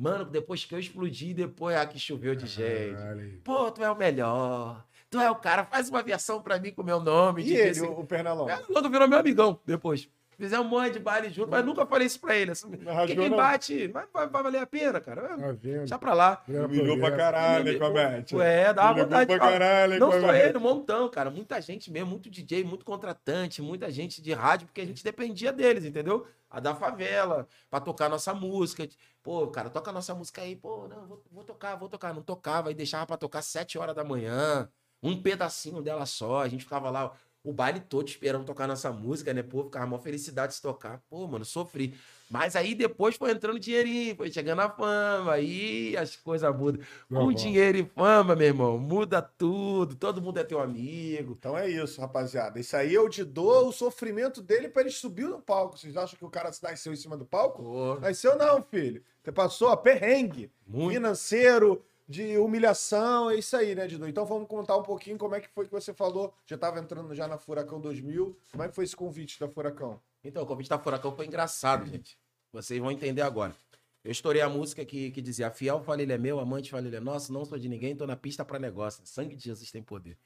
Mano, 0.00 0.24
depois 0.24 0.64
que 0.64 0.74
eu 0.74 0.78
explodi, 0.78 1.34
depois 1.34 1.76
ah, 1.76 1.84
que 1.84 1.98
choveu 1.98 2.34
de 2.34 2.46
gente. 2.46 2.96
Pô, 3.44 3.70
tu 3.70 3.84
é 3.84 3.90
o 3.90 3.94
melhor. 3.96 4.82
Tu 5.10 5.20
é 5.20 5.30
o 5.30 5.34
cara, 5.36 5.66
faz 5.66 5.90
uma 5.90 6.02
versão 6.02 6.40
pra 6.40 6.58
mim 6.58 6.70
com 6.72 6.80
o 6.80 6.84
meu 6.84 7.00
nome. 7.00 7.42
E 7.42 7.52
ele, 7.52 7.64
desse- 7.64 7.82
o, 7.82 8.00
o 8.00 8.06
Pernalão? 8.06 8.46
Logo 8.70 8.88
virou 8.88 9.06
meu 9.06 9.18
amigão 9.18 9.60
depois. 9.66 10.08
Fizemos 10.40 10.66
um 10.66 10.70
monte 10.70 10.94
de 10.94 10.98
baile 11.00 11.28
junto, 11.28 11.50
mas 11.50 11.62
nunca 11.62 11.84
falei 11.84 12.06
isso 12.06 12.18
pra 12.18 12.34
ele. 12.34 12.52
Assim, 12.52 12.70
quem 13.06 13.28
não? 13.28 13.36
bate, 13.36 13.88
vai, 13.88 14.06
vai, 14.10 14.26
vai 14.26 14.42
valer 14.42 14.62
a 14.62 14.66
pena, 14.66 14.98
cara. 14.98 15.36
Tá? 15.36 15.52
Deixa 15.52 15.98
pra 15.98 16.14
lá. 16.14 16.42
Humilhou 16.48 16.98
pra 16.98 17.14
caralho, 17.14 17.78
Comete? 17.78 18.34
Ué, 18.34 18.72
dá 18.72 18.84
uma 18.84 19.04
vontade 19.04 19.26
pra 19.26 19.38
caralho, 19.38 20.00
Não 20.00 20.10
só 20.10 20.34
ele, 20.34 20.56
um 20.56 20.60
montão, 20.62 21.10
cara. 21.10 21.30
Muita 21.30 21.60
gente 21.60 21.92
mesmo, 21.92 22.08
muito 22.08 22.30
DJ, 22.30 22.64
muito 22.64 22.86
contratante, 22.86 23.60
muita 23.60 23.90
gente 23.90 24.22
de 24.22 24.32
rádio, 24.32 24.66
porque 24.66 24.80
a 24.80 24.86
gente 24.86 25.04
dependia 25.04 25.52
deles, 25.52 25.84
entendeu? 25.84 26.26
A 26.48 26.58
da 26.58 26.74
favela, 26.74 27.46
pra 27.68 27.78
tocar 27.78 28.08
nossa 28.08 28.32
música. 28.32 28.88
Pô, 29.22 29.46
cara, 29.48 29.68
toca 29.68 29.92
nossa 29.92 30.14
música 30.14 30.40
aí. 30.40 30.56
Pô, 30.56 30.88
não, 30.88 31.06
vou, 31.06 31.22
vou 31.30 31.44
tocar, 31.44 31.76
vou 31.76 31.88
tocar. 31.90 32.14
Não 32.14 32.22
tocava, 32.22 32.70
aí 32.70 32.74
deixava 32.74 33.04
pra 33.04 33.18
tocar 33.18 33.42
sete 33.42 33.76
horas 33.78 33.94
da 33.94 34.02
manhã, 34.02 34.70
um 35.02 35.20
pedacinho 35.20 35.82
dela 35.82 36.06
só. 36.06 36.40
A 36.40 36.48
gente 36.48 36.64
ficava 36.64 36.88
lá 36.88 37.12
o 37.42 37.52
baile 37.52 37.80
todo 37.80 38.06
esperando 38.08 38.44
tocar 38.44 38.66
nossa 38.66 38.92
música, 38.92 39.32
né? 39.32 39.42
Pô, 39.42 39.64
ficava 39.64 39.86
uma 39.86 39.98
felicidade 39.98 40.54
de 40.54 40.60
tocar. 40.60 41.00
Pô, 41.08 41.26
mano, 41.26 41.44
sofri. 41.44 41.94
Mas 42.30 42.54
aí 42.54 42.76
depois 42.76 43.16
foi 43.16 43.32
entrando 43.32 43.58
dinheirinho, 43.58 44.14
foi 44.14 44.30
chegando 44.30 44.60
a 44.60 44.70
fama, 44.70 45.32
aí 45.32 45.96
as 45.96 46.14
coisas 46.14 46.54
mudam. 46.56 46.80
Com 47.08 47.32
dinheiro 47.32 47.78
e 47.78 47.84
fama, 47.84 48.36
meu 48.36 48.46
irmão, 48.46 48.78
muda 48.78 49.20
tudo. 49.20 49.96
Todo 49.96 50.22
mundo 50.22 50.38
é 50.38 50.44
teu 50.44 50.60
amigo. 50.60 51.34
Então 51.36 51.58
é 51.58 51.68
isso, 51.68 52.00
rapaziada. 52.00 52.60
Isso 52.60 52.76
aí 52.76 52.94
eu 52.94 53.08
te 53.08 53.24
dou 53.24 53.68
o 53.68 53.72
sofrimento 53.72 54.40
dele 54.40 54.68
pra 54.68 54.82
ele 54.82 54.90
subir 54.90 55.24
no 55.26 55.40
palco. 55.40 55.76
Vocês 55.76 55.96
acham 55.96 56.16
que 56.16 56.24
o 56.24 56.30
cara 56.30 56.50
nasceu 56.62 56.92
em 56.92 56.96
cima 56.96 57.16
do 57.16 57.24
palco? 57.24 57.62
Pô, 57.64 57.98
Nasceu 57.98 58.36
não, 58.36 58.62
filho. 58.62 59.02
Você 59.24 59.32
passou 59.32 59.68
a 59.68 59.76
perrengue 59.76 60.52
muito. 60.66 60.92
financeiro, 60.94 61.84
de 62.10 62.36
humilhação, 62.38 63.30
é 63.30 63.36
isso 63.36 63.56
aí, 63.56 63.72
né, 63.72 63.86
Didu? 63.86 64.08
Então 64.08 64.26
vamos 64.26 64.48
contar 64.48 64.76
um 64.76 64.82
pouquinho 64.82 65.16
como 65.16 65.36
é 65.36 65.40
que 65.40 65.48
foi 65.48 65.66
que 65.66 65.70
você 65.70 65.94
falou. 65.94 66.34
Já 66.44 66.58
tava 66.58 66.80
entrando 66.80 67.14
já 67.14 67.28
na 67.28 67.38
Furacão 67.38 67.80
2000. 67.80 68.36
Como 68.50 68.64
é 68.64 68.68
que 68.68 68.74
foi 68.74 68.82
esse 68.82 68.96
convite 68.96 69.38
da 69.38 69.48
Furacão? 69.48 70.02
Então, 70.24 70.42
o 70.42 70.46
convite 70.46 70.68
da 70.68 70.76
Furacão 70.76 71.14
foi 71.14 71.26
engraçado, 71.26 71.86
gente. 71.86 72.18
Vocês 72.52 72.80
vão 72.80 72.90
entender 72.90 73.22
agora. 73.22 73.54
Eu 74.02 74.10
estourei 74.10 74.42
a 74.42 74.48
música 74.48 74.84
que, 74.84 75.12
que 75.12 75.22
dizia: 75.22 75.52
Fiel 75.52 75.84
ele 75.96 76.12
é 76.12 76.18
meu, 76.18 76.40
amante 76.40 76.74
ele 76.74 76.96
é 76.96 76.98
nosso, 76.98 77.32
não 77.32 77.44
sou 77.44 77.56
de 77.56 77.68
ninguém, 77.68 77.94
tô 77.94 78.08
na 78.08 78.16
pista 78.16 78.44
pra 78.44 78.58
negócio. 78.58 79.06
Sangue 79.06 79.36
de 79.36 79.44
Jesus 79.44 79.70
tem 79.70 79.80
poder. 79.80 80.18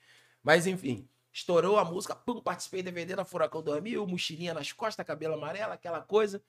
Mas 0.42 0.66
enfim, 0.66 1.06
estourou 1.30 1.78
a 1.78 1.84
música, 1.84 2.16
pum, 2.16 2.40
participei 2.40 2.82
do 2.82 2.86
DVD 2.86 3.14
da 3.14 3.26
Furacão 3.26 3.62
2000, 3.62 4.06
mochilinha 4.06 4.54
nas 4.54 4.72
costas, 4.72 5.04
cabelo 5.04 5.34
amarelo, 5.34 5.74
aquela 5.74 6.00
coisa. 6.00 6.42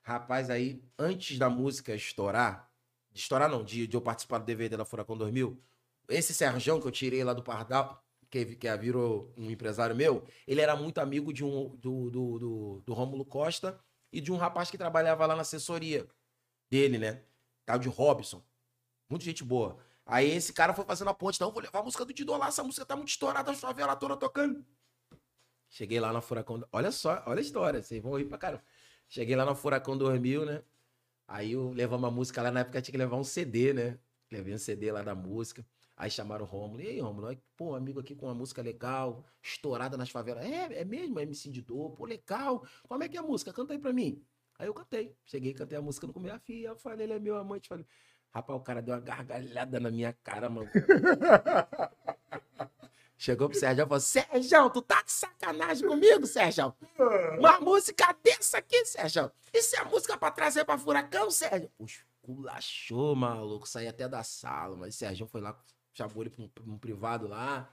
Rapaz, 0.00 0.48
aí, 0.48 0.82
antes 0.98 1.38
da 1.38 1.50
música 1.50 1.94
estourar, 1.94 2.71
de 3.12 3.20
estourar 3.20 3.48
não, 3.48 3.62
de, 3.62 3.86
de 3.86 3.96
eu 3.96 4.00
participar 4.00 4.38
do 4.38 4.44
DVD 4.44 4.76
da 4.76 4.84
Furacão 4.84 5.16
2000, 5.16 5.60
esse 6.08 6.34
Serjão 6.34 6.80
que 6.80 6.86
eu 6.86 6.90
tirei 6.90 7.22
lá 7.22 7.32
do 7.32 7.42
Pardal, 7.42 8.02
que, 8.30 8.56
que 8.56 8.76
virou 8.76 9.32
um 9.36 9.50
empresário 9.50 9.94
meu, 9.94 10.24
ele 10.46 10.60
era 10.60 10.74
muito 10.74 10.98
amigo 10.98 11.32
de 11.32 11.44
um, 11.44 11.76
do, 11.76 12.10
do, 12.10 12.38
do, 12.38 12.82
do 12.86 12.94
Rômulo 12.94 13.24
Costa 13.24 13.78
e 14.10 14.20
de 14.20 14.32
um 14.32 14.36
rapaz 14.36 14.70
que 14.70 14.78
trabalhava 14.78 15.26
lá 15.26 15.36
na 15.36 15.42
assessoria 15.42 16.06
dele, 16.70 16.98
né? 16.98 17.22
Tal 17.66 17.78
de 17.78 17.88
Robson. 17.88 18.42
Muita 19.08 19.24
gente 19.24 19.44
boa. 19.44 19.76
Aí 20.06 20.30
esse 20.30 20.52
cara 20.52 20.74
foi 20.74 20.84
fazendo 20.84 21.08
a 21.08 21.14
ponte, 21.14 21.40
não, 21.40 21.52
vou 21.52 21.62
levar 21.62 21.80
a 21.80 21.82
música 21.82 22.04
do 22.04 22.12
Didô 22.12 22.36
lá, 22.36 22.48
essa 22.48 22.64
música 22.64 22.84
tá 22.84 22.96
muito 22.96 23.10
estourada, 23.10 23.50
a 23.50 23.54
favela 23.54 23.94
toda 23.94 24.16
tocando. 24.16 24.64
Cheguei 25.68 26.00
lá 26.00 26.12
na 26.12 26.20
Furacão, 26.20 26.66
olha 26.72 26.90
só, 26.90 27.22
olha 27.26 27.38
a 27.38 27.42
história, 27.42 27.82
vocês 27.82 28.02
vão 28.02 28.16
rir 28.18 28.24
pra 28.24 28.38
caramba. 28.38 28.64
Cheguei 29.08 29.36
lá 29.36 29.44
na 29.44 29.54
Furacão 29.54 29.96
2000, 29.96 30.44
né? 30.44 30.62
Aí 31.32 31.52
eu 31.52 31.72
levamos 31.72 32.06
a 32.06 32.10
música 32.10 32.42
lá, 32.42 32.50
na 32.50 32.60
época 32.60 32.82
tinha 32.82 32.92
que 32.92 32.98
levar 32.98 33.16
um 33.16 33.24
CD, 33.24 33.72
né? 33.72 33.98
Levei 34.30 34.54
um 34.54 34.58
CD 34.58 34.92
lá 34.92 35.00
da 35.00 35.14
música. 35.14 35.64
Aí 35.96 36.10
chamaram 36.10 36.44
o 36.44 36.48
Rômulo. 36.48 36.82
E 36.82 36.88
aí, 36.88 37.00
Rômulo? 37.00 37.28
Aí, 37.28 37.38
pô, 37.56 37.74
amigo 37.74 38.00
aqui 38.00 38.14
com 38.14 38.26
uma 38.26 38.34
música 38.34 38.60
legal, 38.60 39.24
estourada 39.42 39.96
nas 39.96 40.10
favelas. 40.10 40.44
É, 40.44 40.80
é 40.80 40.84
mesmo, 40.84 41.18
MC 41.18 41.50
de 41.50 41.62
dor. 41.62 41.92
Pô, 41.92 42.04
legal. 42.04 42.66
Como 42.86 43.02
é 43.02 43.08
que 43.08 43.16
é 43.16 43.20
a 43.20 43.22
música? 43.22 43.50
Canta 43.50 43.72
aí 43.72 43.78
pra 43.78 43.94
mim. 43.94 44.22
Aí 44.58 44.66
eu 44.66 44.74
cantei. 44.74 45.16
Cheguei, 45.24 45.54
cantei 45.54 45.78
a 45.78 45.80
música 45.80 46.06
no 46.06 46.12
começo. 46.12 46.36
A 46.36 46.38
filha, 46.38 46.68
eu 46.68 46.76
falei, 46.76 47.06
ele 47.06 47.14
é 47.14 47.18
meu 47.18 47.38
amante. 47.38 47.66
Falei, 47.66 47.86
rapaz, 48.30 48.60
o 48.60 48.62
cara 48.62 48.82
deu 48.82 48.94
uma 48.94 49.00
gargalhada 49.00 49.80
na 49.80 49.90
minha 49.90 50.12
cara, 50.12 50.50
mano. 50.50 50.68
Chegou 53.22 53.48
pro 53.48 53.56
Sérgio 53.56 53.84
e 53.84 53.86
falou: 53.86 54.00
Sérgio, 54.00 54.70
tu 54.70 54.82
tá 54.82 55.00
de 55.00 55.12
sacanagem 55.12 55.86
comigo, 55.86 56.26
Sérgio? 56.26 56.74
Uma 57.38 57.60
música 57.60 58.12
dessa 58.20 58.58
aqui, 58.58 58.84
Sérgio. 58.84 59.30
Isso 59.54 59.76
é 59.76 59.84
música 59.84 60.18
pra 60.18 60.28
trazer 60.32 60.64
pra 60.64 60.76
furacão, 60.76 61.30
Sérgio? 61.30 61.70
Puxa, 61.78 62.02
culachou, 62.20 63.14
maluco. 63.14 63.68
Saí 63.68 63.86
até 63.86 64.08
da 64.08 64.24
sala, 64.24 64.76
mas 64.76 64.96
o 64.96 64.98
Sérgio 64.98 65.24
foi 65.28 65.40
lá, 65.40 65.56
chamou 65.92 66.20
ele 66.20 66.30
pra 66.30 66.42
um, 66.42 66.48
pra 66.48 66.64
um 66.64 66.76
privado 66.76 67.28
lá. 67.28 67.70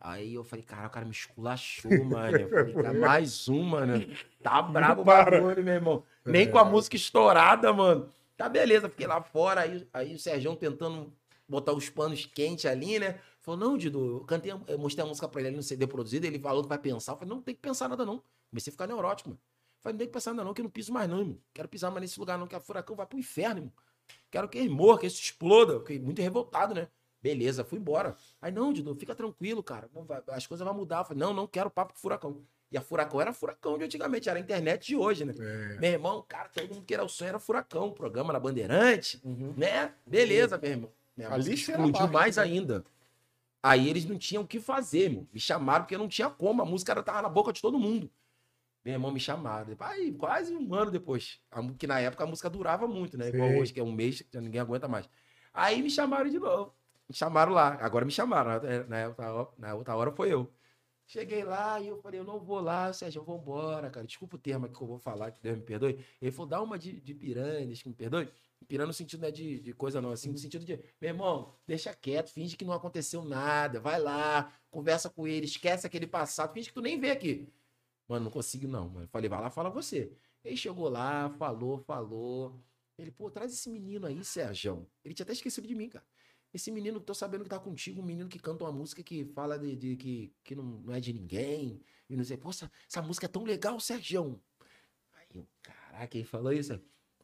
Aí 0.00 0.34
eu 0.34 0.44
falei, 0.44 0.64
cara, 0.64 0.86
o 0.86 0.90
cara 0.90 1.04
me 1.04 1.10
esculachou, 1.10 1.90
mano. 2.06 2.38
Eu 2.38 2.48
falei, 2.48 2.72
cara, 2.72 2.94
mais 2.94 3.48
um, 3.48 3.64
mano. 3.64 4.06
Tá 4.40 4.62
brabo 4.62 5.02
o 5.02 5.04
bagulho, 5.04 5.64
meu 5.64 5.74
irmão. 5.74 6.04
Nem 6.24 6.48
com 6.48 6.58
a 6.58 6.64
música 6.64 6.94
estourada, 6.94 7.72
mano. 7.72 8.08
Tá 8.36 8.48
beleza, 8.48 8.88
fiquei 8.88 9.08
lá 9.08 9.20
fora, 9.20 9.62
aí, 9.62 9.88
aí 9.92 10.14
o 10.14 10.18
Sérgio 10.18 10.54
tentando 10.54 11.12
botar 11.48 11.72
os 11.72 11.90
panos 11.90 12.24
quentes 12.24 12.66
ali, 12.66 13.00
né? 13.00 13.18
Falou, 13.42 13.58
não, 13.58 13.78
Dido, 13.78 14.18
eu 14.18 14.24
cantei, 14.24 14.52
eu 14.66 14.78
mostrei 14.78 15.04
a 15.04 15.08
música 15.08 15.26
pra 15.28 15.40
ele 15.40 15.48
ali 15.48 15.56
no 15.56 15.62
CD 15.62 15.86
produzido, 15.86 16.26
ele 16.26 16.38
falou 16.38 16.62
que 16.62 16.68
vai 16.68 16.78
pensar. 16.78 17.12
Eu 17.12 17.16
falei, 17.16 17.34
não, 17.34 17.40
tem 17.42 17.54
que 17.54 17.60
pensar 17.60 17.88
nada, 17.88 18.04
não. 18.04 18.22
Comecei 18.50 18.70
a 18.70 18.72
ficar 18.72 18.86
neurótico, 18.86 19.30
mano. 19.30 19.40
Eu 19.40 19.82
falei, 19.82 19.94
não 19.94 19.98
tem 19.98 20.06
que 20.08 20.12
pensar 20.12 20.32
nada, 20.34 20.44
não, 20.44 20.52
que 20.54 20.60
eu 20.60 20.64
não 20.64 20.70
piso 20.70 20.92
mais, 20.92 21.08
não, 21.08 21.20
irmão. 21.20 21.38
Quero 21.54 21.68
pisar 21.68 21.90
mais 21.90 22.02
nesse 22.02 22.20
lugar, 22.20 22.38
não, 22.38 22.46
que 22.46 22.54
a 22.54 22.60
furacão 22.60 22.94
vai 22.94 23.06
pro 23.06 23.18
inferno, 23.18 23.58
irmão. 23.60 23.72
Quero 24.30 24.48
que 24.48 24.58
ele 24.58 24.68
morra, 24.68 24.98
que 24.98 25.06
isso 25.06 25.20
exploda. 25.22 25.78
Fiquei 25.80 25.98
muito 25.98 26.20
revoltado, 26.20 26.74
né? 26.74 26.88
Beleza, 27.22 27.64
fui 27.64 27.78
embora. 27.78 28.16
Aí, 28.42 28.50
não, 28.52 28.72
Dido, 28.72 28.94
fica 28.94 29.14
tranquilo, 29.14 29.62
cara. 29.62 29.88
Não 29.94 30.04
vai- 30.04 30.22
as 30.28 30.46
coisas 30.46 30.64
vão 30.64 30.74
mudar. 30.74 30.98
Eu 31.00 31.04
falei, 31.04 31.20
não, 31.20 31.32
não 31.32 31.46
quero 31.46 31.70
papo 31.70 31.94
com 31.94 31.98
furacão. 32.00 32.42
E 32.72 32.78
a 32.78 32.80
furacão 32.80 33.20
era 33.20 33.32
furacão 33.32 33.76
de 33.76 33.84
antigamente, 33.84 34.28
era 34.28 34.38
a 34.38 34.42
internet 34.42 34.86
de 34.86 34.96
hoje, 34.96 35.24
né? 35.24 35.34
É. 35.38 35.78
Meu 35.80 35.90
irmão, 35.92 36.24
cara, 36.28 36.48
todo 36.48 36.68
mundo 36.72 36.84
que 36.84 36.94
era 36.94 37.04
o 37.04 37.08
sonho 37.08 37.30
era 37.30 37.38
furacão, 37.38 37.90
programa 37.90 38.32
na 38.32 38.38
Bandeirante, 38.38 39.20
né? 39.56 39.92
Beleza, 40.06 40.56
meu 40.58 40.70
irmão. 40.70 40.90
Minha 41.16 41.28
A 41.28 41.36
música 41.36 41.50
lista 41.54 41.72
era 41.72 41.82
explodiu 41.84 42.12
mais 42.12 42.36
né? 42.36 42.42
ainda. 42.44 42.84
Aí 43.62 43.88
eles 43.88 44.04
não 44.06 44.16
tinham 44.16 44.42
o 44.42 44.46
que 44.46 44.58
fazer, 44.58 45.10
meu. 45.10 45.28
Me 45.32 45.38
chamaram 45.40 45.84
porque 45.84 45.98
não 45.98 46.08
tinha 46.08 46.30
como. 46.30 46.62
A 46.62 46.64
música 46.64 46.92
era- 46.92 47.02
tava 47.02 47.22
na 47.22 47.28
boca 47.28 47.52
de 47.52 47.60
todo 47.60 47.78
mundo. 47.78 48.10
Meu 48.82 48.94
irmão 48.94 49.10
me 49.12 49.20
chamaram. 49.20 49.76
Aí, 49.80 50.12
quase 50.12 50.54
um 50.54 50.74
ano 50.74 50.90
depois. 50.90 51.38
Que 51.78 51.86
na 51.86 52.00
época 52.00 52.24
a 52.24 52.26
música 52.26 52.48
durava 52.48 52.86
muito, 52.88 53.18
né? 53.18 53.28
Igual 53.28 53.50
Sim. 53.50 53.58
hoje, 53.60 53.72
que 53.74 53.80
é 53.80 53.82
um 53.84 53.92
mês, 53.92 54.22
já 54.32 54.40
ninguém 54.40 54.60
aguenta 54.60 54.88
mais. 54.88 55.06
Aí 55.52 55.82
me 55.82 55.90
chamaram 55.90 56.30
de 56.30 56.38
novo. 56.38 56.74
Me 57.06 57.14
chamaram 57.14 57.52
lá. 57.52 57.76
Agora 57.82 58.04
me 58.06 58.10
chamaram. 58.10 58.62
né? 58.62 58.84
Na 58.88 59.08
outra, 59.08 59.32
hora- 59.32 59.48
na 59.58 59.74
outra 59.74 59.96
hora 59.96 60.10
foi 60.12 60.32
eu. 60.32 60.50
Cheguei 61.10 61.42
lá 61.42 61.80
e 61.80 61.88
eu 61.88 61.96
falei, 61.96 62.20
eu 62.20 62.24
não 62.24 62.38
vou 62.38 62.60
lá, 62.60 62.92
Sérgio, 62.92 63.24
vou 63.24 63.36
embora, 63.36 63.90
cara. 63.90 64.06
Desculpa 64.06 64.36
o 64.36 64.38
termo 64.38 64.68
que 64.68 64.80
eu 64.80 64.86
vou 64.86 64.96
falar, 64.96 65.32
que 65.32 65.42
Deus 65.42 65.58
me 65.58 65.64
perdoe. 65.64 65.98
Ele 66.22 66.30
falou, 66.30 66.48
dá 66.48 66.62
uma 66.62 66.78
de, 66.78 67.00
de 67.00 67.12
piranha, 67.12 67.66
deixa 67.66 67.82
que 67.82 67.88
me 67.88 67.96
perdoe. 67.96 68.28
Piranha 68.68 68.86
no 68.86 68.92
sentido 68.92 69.22
não 69.22 69.26
é 69.26 69.32
de, 69.32 69.58
de 69.58 69.72
coisa 69.72 70.00
não, 70.00 70.12
assim, 70.12 70.30
no 70.30 70.38
sentido 70.38 70.64
de, 70.64 70.76
meu 71.00 71.10
irmão, 71.10 71.52
deixa 71.66 71.92
quieto, 71.92 72.30
finge 72.30 72.56
que 72.56 72.64
não 72.64 72.72
aconteceu 72.72 73.24
nada, 73.24 73.80
vai 73.80 73.98
lá, 74.00 74.52
conversa 74.70 75.10
com 75.10 75.26
ele, 75.26 75.46
esquece 75.46 75.84
aquele 75.84 76.06
passado, 76.06 76.52
finge 76.52 76.68
que 76.68 76.74
tu 76.74 76.80
nem 76.80 77.00
vê 77.00 77.10
aqui. 77.10 77.52
Mano, 78.06 78.26
não 78.26 78.30
consigo 78.30 78.68
não, 78.68 78.88
mano. 78.88 79.08
Falei, 79.08 79.28
vai 79.28 79.40
lá, 79.40 79.50
fala 79.50 79.68
você. 79.68 80.12
Ele 80.44 80.56
chegou 80.56 80.88
lá, 80.88 81.28
falou, 81.30 81.76
falou. 81.78 82.54
Ele, 82.96 83.10
pô, 83.10 83.28
traz 83.32 83.52
esse 83.52 83.68
menino 83.68 84.06
aí, 84.06 84.24
Sérgio. 84.24 84.86
Ele 85.04 85.12
tinha 85.12 85.24
até 85.24 85.32
esquecido 85.32 85.66
de 85.66 85.74
mim, 85.74 85.88
cara. 85.88 86.04
Esse 86.52 86.70
menino, 86.70 87.00
tô 87.00 87.14
sabendo 87.14 87.44
que 87.44 87.50
tá 87.50 87.58
contigo, 87.60 88.00
um 88.00 88.04
menino 88.04 88.28
que 88.28 88.38
canta 88.38 88.64
uma 88.64 88.72
música 88.72 89.02
que 89.02 89.24
fala 89.24 89.58
de, 89.58 89.76
de- 89.76 89.96
que, 89.96 90.34
que 90.42 90.54
não, 90.54 90.64
não 90.64 90.92
é 90.94 91.00
de 91.00 91.12
ninguém. 91.12 91.80
E 92.08 92.16
não 92.16 92.24
sei, 92.24 92.36
pô, 92.36 92.50
essa, 92.50 92.70
música 93.02 93.26
é 93.26 93.28
tão 93.28 93.44
legal, 93.44 93.78
Sérgio. 93.78 94.42
Aí 95.14 95.26
eu, 95.34 95.46
caraca, 95.62 96.16
ele 96.16 96.24
falou 96.24 96.52
isso? 96.52 96.80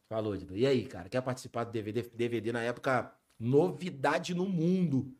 Falou, 0.07 0.37
Dido. 0.37 0.55
E 0.55 0.65
aí, 0.65 0.85
cara, 0.87 1.09
quer 1.09 1.21
participar 1.21 1.65
do 1.65 1.71
DVD? 1.71 2.03
DVD 2.03 2.51
na 2.53 2.61
época, 2.61 3.13
novidade 3.37 4.33
no 4.33 4.47
mundo. 4.47 5.13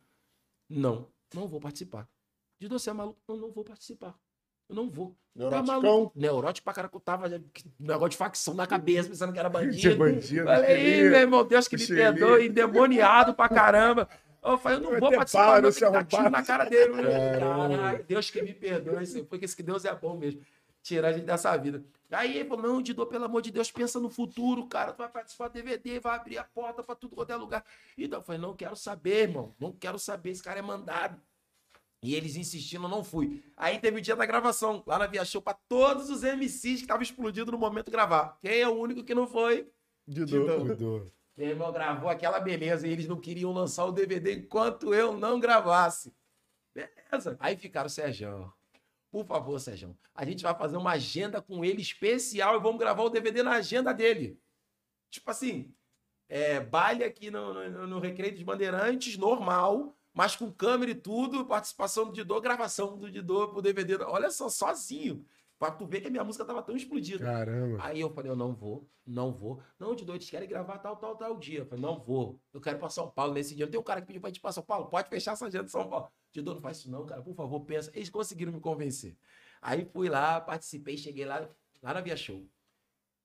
Não, 0.68 1.12
não 1.34 1.46
vou 1.46 1.60
participar. 1.60 2.08
Dido, 2.58 2.78
você 2.78 2.88
é 2.90 2.92
maluco? 2.94 3.20
Não, 3.28 3.36
não 3.36 3.52
vou 3.52 3.64
participar. 3.64 4.18
Eu 4.68 4.74
não 4.74 4.88
vou. 4.90 5.16
Tá 5.50 5.62
maluco? 5.62 6.12
Neurótico 6.16 6.64
pra 6.64 6.72
caraca, 6.74 6.96
eu 6.96 7.00
tava 7.00 7.28
negócio 7.78 8.10
de 8.10 8.16
facção 8.16 8.54
na 8.54 8.66
cabeça, 8.66 9.08
pensando 9.08 9.32
que 9.32 9.38
era 9.38 9.48
bandido. 9.50 9.96
bandido. 9.96 10.44
Falei, 10.44 10.76
"Ih, 10.76 10.84
queria. 10.94 11.10
meu 11.10 11.20
irmão, 11.20 11.44
Deus 11.44 11.68
que 11.68 11.76
me 11.76 11.86
perdoe, 11.86 12.46
endemoniado 12.48 13.34
pra 13.34 13.48
caramba. 13.48 14.08
Eu 14.42 14.58
falei, 14.58 14.78
eu 14.78 14.82
não 14.82 14.98
vou 14.98 15.10
participar, 15.12 15.60
não, 15.62 15.70
que 15.72 15.80
dar 15.80 16.04
tiro 16.04 16.30
na 16.30 16.42
cara 16.42 16.64
dele. 16.64 16.92
né? 16.94 17.38
Caralho, 17.38 18.04
Deus 18.04 18.30
que 18.30 18.42
me 18.42 18.52
perdoe, 18.54 19.24
porque 19.24 19.44
esse 19.44 19.54
que 19.56 19.62
Deus 19.62 19.84
é 19.84 19.94
bom 19.94 20.16
mesmo. 20.16 20.40
Tirar 20.82 21.08
a 21.08 21.12
gente 21.12 21.24
dessa 21.24 21.54
vida. 21.56 21.84
Aí 22.10 22.38
ele 22.38 22.48
falou, 22.48 22.64
não, 22.66 22.80
Didô, 22.82 23.04
pelo 23.04 23.24
amor 23.24 23.42
de 23.42 23.50
Deus, 23.50 23.70
pensa 23.70 24.00
no 24.00 24.08
futuro, 24.08 24.66
cara. 24.66 24.92
Tu 24.92 24.98
vai 24.98 25.08
participar 25.08 25.48
do 25.48 25.52
DVD, 25.54 26.00
vai 26.00 26.16
abrir 26.16 26.38
a 26.38 26.44
porta 26.44 26.82
pra 26.82 26.94
tudo 26.94 27.14
quanto 27.14 27.30
é 27.30 27.36
lugar. 27.36 27.62
Então 27.98 28.20
eu 28.20 28.22
falei, 28.24 28.40
não 28.40 28.54
quero 28.54 28.74
saber, 28.74 29.22
irmão. 29.28 29.54
Não 29.60 29.70
quero 29.72 29.98
saber, 29.98 30.30
esse 30.30 30.42
cara 30.42 30.60
é 30.60 30.62
mandado. 30.62 31.20
E 32.02 32.14
eles 32.14 32.36
insistindo, 32.36 32.84
eu 32.84 32.88
não 32.88 33.02
fui. 33.02 33.42
Aí 33.56 33.78
teve 33.78 33.98
o 33.98 34.00
dia 34.00 34.14
da 34.14 34.24
gravação, 34.24 34.82
lá 34.86 34.98
na 34.98 35.06
Via 35.06 35.24
Show, 35.24 35.42
pra 35.42 35.54
todos 35.54 36.10
os 36.10 36.22
MCs 36.22 36.60
que 36.60 36.82
estavam 36.82 37.02
explodindo 37.02 37.50
no 37.50 37.58
momento 37.58 37.90
gravar. 37.90 38.38
Quem 38.40 38.60
é 38.60 38.68
o 38.68 38.78
único 38.78 39.02
que 39.02 39.14
não 39.14 39.26
foi? 39.26 39.68
Didô. 40.06 41.10
Meu 41.36 41.48
irmão 41.48 41.72
gravou 41.72 42.08
aquela 42.08 42.40
beleza 42.40 42.86
e 42.86 42.90
eles 42.90 43.06
não 43.06 43.20
queriam 43.20 43.52
lançar 43.52 43.84
o 43.84 43.92
DVD 43.92 44.34
enquanto 44.34 44.94
eu 44.94 45.16
não 45.16 45.40
gravasse. 45.40 46.14
Beleza. 46.74 47.36
Aí 47.40 47.56
ficaram, 47.56 47.88
Sérgio. 47.88 48.52
Por 49.10 49.24
favor, 49.24 49.58
Sérgio. 49.58 49.96
A 50.14 50.24
gente 50.24 50.42
vai 50.42 50.54
fazer 50.54 50.76
uma 50.76 50.92
agenda 50.92 51.42
com 51.42 51.64
ele 51.64 51.82
especial 51.82 52.56
e 52.56 52.60
vamos 52.60 52.78
gravar 52.78 53.02
o 53.02 53.10
DVD 53.10 53.42
na 53.42 53.52
agenda 53.52 53.92
dele. 53.92 54.40
Tipo 55.10 55.30
assim, 55.30 55.74
é, 56.28 56.60
baile 56.60 57.02
aqui 57.02 57.30
no, 57.30 57.54
no, 57.54 57.86
no 57.86 57.98
Recreio 57.98 58.34
dos 58.34 58.42
Bandeirantes, 58.42 59.16
normal, 59.16 59.97
mas 60.18 60.34
com 60.34 60.50
câmera 60.50 60.90
e 60.90 60.96
tudo, 60.96 61.46
participação 61.46 62.06
do 62.06 62.12
Didô, 62.12 62.40
gravação 62.40 62.98
do 62.98 63.08
Didô 63.08 63.50
pro 63.50 63.62
DVD. 63.62 63.94
Olha 64.02 64.32
só, 64.32 64.48
sozinho. 64.48 65.24
Pra 65.56 65.70
tu 65.70 65.86
ver 65.86 66.00
que 66.00 66.08
a 66.08 66.10
minha 66.10 66.24
música 66.24 66.44
tava 66.44 66.60
tão 66.60 66.74
explodida. 66.74 67.24
Caramba. 67.24 67.78
Aí 67.80 68.00
eu 68.00 68.10
falei, 68.10 68.28
eu 68.28 68.34
não 68.34 68.52
vou, 68.52 68.84
não 69.06 69.32
vou. 69.32 69.62
Não, 69.78 69.94
de 69.94 70.04
dois, 70.04 70.28
querem 70.28 70.48
gravar 70.48 70.78
tal, 70.78 70.96
tal, 70.96 71.14
tal 71.14 71.36
dia. 71.36 71.60
Eu 71.60 71.66
falei, 71.66 71.84
não 71.84 72.00
vou. 72.00 72.36
Eu 72.52 72.60
quero 72.60 72.78
ir 72.78 72.80
pra 72.80 72.88
São 72.88 73.08
Paulo 73.08 73.32
nesse 73.32 73.54
dia. 73.54 73.64
Não 73.64 73.70
tem 73.70 73.78
um 73.78 73.84
cara 73.84 74.00
que 74.00 74.08
pediu 74.08 74.20
pra 74.20 74.28
gente 74.28 74.38
ir 74.38 74.40
pra 74.40 74.50
São 74.50 74.64
Paulo? 74.64 74.86
Pode 74.86 75.08
fechar 75.08 75.34
essa 75.34 75.46
agenda 75.46 75.62
de 75.62 75.70
São 75.70 75.88
Paulo. 75.88 76.08
De 76.32 76.42
não 76.42 76.56
faz 76.56 76.78
isso 76.78 76.90
não, 76.90 77.06
cara. 77.06 77.22
Por 77.22 77.36
favor, 77.36 77.60
pensa. 77.60 77.92
Eles 77.94 78.10
conseguiram 78.10 78.52
me 78.52 78.58
convencer. 78.58 79.16
Aí 79.62 79.84
fui 79.84 80.08
lá, 80.08 80.40
participei, 80.40 80.96
cheguei 80.96 81.26
lá, 81.26 81.48
lá 81.80 81.94
na 81.94 82.00
Via 82.00 82.16
Show. 82.16 82.44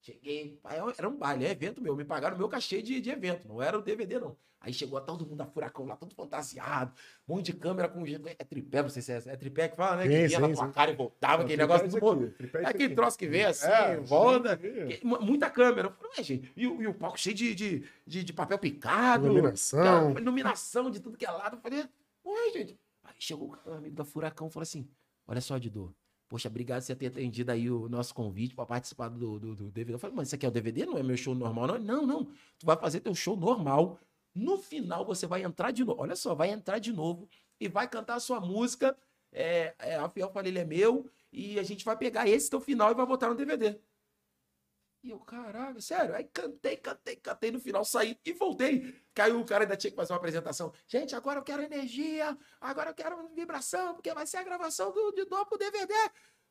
Cheguei, 0.03 0.59
era 0.97 1.07
um 1.09 1.15
baile, 1.17 1.45
é 1.45 1.51
evento 1.51 1.81
meu. 1.81 1.95
Me 1.95 2.03
pagaram 2.03 2.35
o 2.35 2.37
meu 2.37 2.49
cachê 2.49 2.81
de, 2.81 2.99
de 2.99 3.09
evento, 3.09 3.47
não 3.47 3.61
era 3.61 3.79
o 3.79 3.81
DVD, 3.81 4.19
não. 4.19 4.35
Aí 4.59 4.73
chegou 4.73 4.99
todo 5.01 5.25
mundo 5.25 5.37
da 5.37 5.45
Furacão 5.45 5.85
lá, 5.85 5.95
todo 5.95 6.13
fantasiado, 6.13 6.93
um 7.27 7.35
monte 7.35 7.47
de 7.47 7.53
câmera 7.53 7.87
com. 7.87 8.03
É 8.05 8.43
tripé, 8.43 8.81
não 8.81 8.89
sei 8.89 9.01
se 9.01 9.11
é, 9.13 9.21
é 9.27 9.35
tripé 9.37 9.69
que 9.69 9.75
fala, 9.77 9.97
né? 9.97 10.03
Sim, 10.03 10.09
que 10.09 10.27
vinha 10.27 10.39
na 10.41 10.47
sim, 10.47 10.53
tua 10.55 10.65
sim. 10.67 10.71
cara 10.73 10.91
e 10.91 10.95
voltava, 10.95 11.43
aquele 11.43 11.57
negócio 11.61 11.87
do 11.87 12.01
mundo. 12.01 12.33
É 12.61 12.65
aquele 12.65 12.95
troço 12.95 13.17
que 13.17 13.27
vem 13.27 13.45
assim, 13.45 13.67
É, 13.67 13.97
volta. 13.97 14.57
que- 14.57 14.99
mu- 15.03 15.21
Muita 15.21 15.49
câmera. 15.49 15.87
Eu 15.87 15.91
falei, 15.93 16.11
ué, 16.17 16.23
gente, 16.23 16.51
e, 16.55 16.67
o- 16.67 16.81
e 16.81 16.87
o 16.87 16.93
palco 16.93 17.17
cheio 17.19 17.35
de, 17.35 17.55
de, 17.55 17.85
de, 18.05 18.23
de 18.25 18.33
papel 18.33 18.57
picado. 18.59 19.25
Iluminação. 19.25 19.83
cara, 19.83 20.19
iluminação 20.21 20.89
de 20.91 20.99
tudo 21.01 21.17
que 21.17 21.25
é 21.25 21.31
lado. 21.31 21.55
Eu 21.57 21.61
falei, 21.61 21.85
ué, 22.25 22.51
gente. 22.53 22.77
Aí 23.03 23.15
chegou 23.19 23.57
o 23.65 23.71
amigo 23.73 23.95
da 23.95 24.05
Furacão 24.05 24.47
e 24.47 24.51
falou 24.51 24.63
assim: 24.63 24.87
olha 25.27 25.41
só, 25.41 25.57
Didô. 25.57 25.93
Poxa, 26.33 26.49
obrigado 26.49 26.81
por 26.81 26.87
você 26.87 26.95
ter 26.95 27.05
atendido 27.05 27.51
aí 27.51 27.69
o 27.69 27.87
nosso 27.87 28.11
convite 28.11 28.55
para 28.55 28.65
participar 28.65 29.07
do, 29.07 29.37
do, 29.37 29.55
do 29.55 29.65
DVD. 29.65 29.93
Eu 29.93 29.99
falei, 29.99 30.15
mas 30.15 30.29
isso 30.29 30.35
aqui 30.35 30.47
é 30.47 30.49
o 30.49 30.51
DVD? 30.51 30.83
Não 30.83 30.97
é 30.97 31.03
meu 31.03 31.15
show 31.15 31.35
normal, 31.35 31.67
não? 31.67 31.77
Não, 31.77 32.07
não. 32.07 32.25
Tu 32.57 32.65
vai 32.65 32.75
fazer 32.75 33.01
teu 33.01 33.13
show 33.13 33.37
normal. 33.37 33.99
No 34.33 34.57
final, 34.57 35.05
você 35.05 35.27
vai 35.27 35.43
entrar 35.43 35.69
de 35.69 35.85
novo. 35.85 36.01
Olha 36.01 36.15
só, 36.15 36.33
vai 36.33 36.49
entrar 36.49 36.79
de 36.79 36.91
novo 36.91 37.29
e 37.59 37.67
vai 37.67 37.87
cantar 37.87 38.15
a 38.15 38.19
sua 38.19 38.41
música. 38.41 38.97
É, 39.31 39.75
é, 39.77 39.95
a 39.95 40.09
Fiel 40.09 40.31
Falei, 40.31 40.51
ele 40.51 40.57
é 40.57 40.65
meu. 40.65 41.07
E 41.31 41.59
a 41.59 41.63
gente 41.63 41.85
vai 41.85 41.95
pegar 41.95 42.27
esse 42.27 42.49
teu 42.49 42.59
final 42.59 42.89
e 42.89 42.95
vai 42.95 43.05
botar 43.05 43.29
no 43.29 43.35
DVD. 43.35 43.77
E 45.03 45.11
eu, 45.11 45.19
caralho, 45.19 45.81
sério. 45.81 46.15
Aí 46.15 46.23
cantei, 46.23 46.77
cantei, 46.77 47.17
cantei 47.17 47.51
no 47.51 47.59
final, 47.59 47.83
saí 47.83 48.17
e 48.25 48.31
voltei. 48.31 48.95
Caiu 49.13 49.39
o 49.41 49.45
cara 49.45 49.65
ainda 49.65 49.75
tinha 49.75 49.91
que 49.91 49.97
fazer 49.97 50.13
uma 50.13 50.17
apresentação. 50.17 50.71
Gente, 50.87 51.13
agora 51.13 51.39
eu 51.39 51.43
quero 51.43 51.61
energia, 51.61 52.37
agora 52.61 52.91
eu 52.91 52.93
quero 52.93 53.27
vibração, 53.35 53.95
porque 53.95 54.13
vai 54.13 54.25
ser 54.25 54.37
a 54.37 54.43
gravação 54.43 54.93
do, 54.93 55.11
de 55.11 55.29
novo 55.29 55.45
pro 55.45 55.57
DVD. 55.57 55.93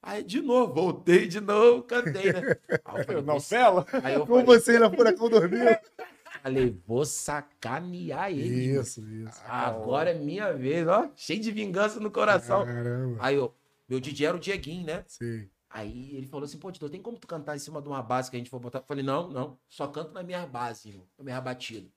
Aí, 0.03 0.23
de 0.23 0.43
novo, 0.43 0.75
voltei 0.75 1.27
de 1.27 1.41
novo, 1.41 1.85
cantei, 1.85 2.31
né? 2.31 2.43
Aí 2.85 3.01
eu 3.01 3.05
falei, 3.07 3.23
Novela? 3.23 3.87
aí 4.03 4.15
eu 4.15 4.27
Com 4.27 4.45
falei, 4.45 4.45
você 4.45 4.79
na 4.79 4.91
Furacão 4.91 5.31
dormiu. 5.31 5.65
Falei, 6.43 6.77
vou 6.87 7.05
sacanear 7.05 8.31
ele. 8.33 8.77
Isso, 8.77 9.07
isso. 9.09 9.41
Agora 9.47 10.11
é 10.11 10.15
minha 10.15 10.53
vez, 10.53 10.89
ó. 10.89 11.09
Cheio 11.15 11.41
de 11.41 11.53
vingança 11.53 12.01
no 12.01 12.11
coração. 12.11 12.65
Caramba. 12.65 13.17
Aí 13.21 13.37
eu, 13.37 13.55
meu 13.89 14.01
DJ 14.01 14.27
era 14.27 14.37
o 14.37 14.41
Dieguinho, 14.41 14.85
né? 14.87 15.05
Sei. 15.07 15.49
Aí 15.75 16.15
ele 16.15 16.27
falou 16.27 16.45
assim, 16.45 16.59
pô, 16.59 16.71
Tito, 16.71 16.89
tem 16.91 17.01
como 17.01 17.19
tu 17.19 17.27
cantar 17.27 17.57
em 17.57 17.59
cima 17.59 17.81
de 17.81 17.89
uma 17.89 18.03
base 18.03 18.31
que 18.31 18.37
a 18.37 18.39
gente 18.39 18.51
for 18.51 18.61
botar? 18.61 18.81
Eu 18.81 18.85
falei, 18.85 19.03
não, 19.03 19.31
não, 19.31 19.59
só 19.71 19.87
canto 19.87 20.13
na 20.13 20.23
minha 20.23 20.47
base, 20.47 20.91
irmão, 20.91 21.09
na 21.17 21.25
minha 21.25 21.41
batida. 21.41 21.91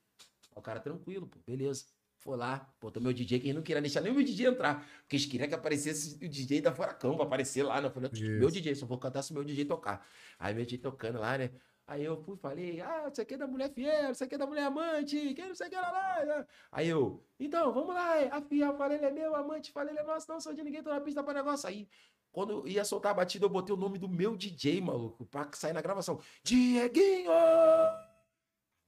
O 0.54 0.62
cara, 0.62 0.80
tranquilo, 0.80 1.26
pô, 1.26 1.38
beleza. 1.46 1.84
Foi 2.18 2.38
lá, 2.38 2.72
botou 2.80 3.02
meu 3.02 3.12
DJ, 3.12 3.38
que 3.38 3.48
ele 3.48 3.52
não 3.52 3.62
queria 3.62 3.82
deixar 3.82 4.00
nem 4.00 4.10
o 4.10 4.14
meu 4.14 4.24
DJ 4.24 4.46
entrar, 4.46 4.84
porque 5.02 5.16
eles 5.16 5.26
queriam 5.26 5.46
que 5.46 5.54
aparecesse 5.54 6.16
o 6.24 6.28
DJ 6.28 6.62
da 6.62 6.74
Furacão 6.74 7.14
pra 7.16 7.26
aparecer 7.26 7.62
lá, 7.62 7.80
né? 7.80 7.88
Eu 7.88 7.92
falei, 7.92 8.10
meu. 8.10 8.50
DJ, 8.50 8.74
só 8.74 8.86
vou 8.86 8.98
cantar 8.98 9.22
se 9.22 9.30
o 9.32 9.34
meu 9.34 9.44
DJ 9.44 9.66
tocar. 9.66 10.04
Aí 10.38 10.54
meu 10.54 10.64
DJ 10.64 10.78
tocando 10.78 11.20
lá, 11.20 11.36
né? 11.36 11.50
Aí 11.86 12.04
eu 12.04 12.16
fui 12.16 12.34
e 12.34 12.38
falei, 12.38 12.80
ah, 12.80 13.08
isso 13.12 13.20
aqui 13.22 13.34
é 13.34 13.36
da 13.36 13.46
mulher 13.46 13.72
fiel, 13.72 14.10
isso 14.10 14.24
aqui 14.24 14.34
é 14.34 14.38
da 14.38 14.46
mulher 14.46 14.64
amante, 14.64 15.34
que 15.34 15.46
não 15.46 15.54
sei 15.54 15.68
o 15.68 15.70
que 15.70 15.76
lá, 15.76 15.92
lá. 16.24 16.46
Aí 16.72 16.88
eu, 16.88 17.24
então, 17.38 17.72
vamos 17.72 17.94
lá, 17.94 18.14
a 18.32 18.42
fiel, 18.42 18.76
falei, 18.76 18.96
ele 18.98 19.06
é 19.06 19.10
meu, 19.12 19.36
amante, 19.36 19.70
falei, 19.70 19.92
ele 19.92 20.00
é 20.00 20.02
nosso, 20.02 20.28
não 20.28 20.40
sou 20.40 20.52
de 20.52 20.64
ninguém, 20.64 20.82
tô 20.82 20.90
na 20.90 21.00
pista 21.00 21.22
pra 21.22 21.34
negócio. 21.34 21.68
Aí, 21.68 21.88
quando 22.36 22.50
eu 22.50 22.68
ia 22.68 22.84
soltar 22.84 23.12
a 23.12 23.14
batida, 23.14 23.46
eu 23.46 23.48
botei 23.48 23.74
o 23.74 23.78
nome 23.78 23.98
do 23.98 24.06
meu 24.06 24.36
DJ, 24.36 24.78
maluco, 24.78 25.24
pra 25.24 25.48
sair 25.54 25.72
na 25.72 25.80
gravação. 25.80 26.20
Dieguinho! 26.42 27.30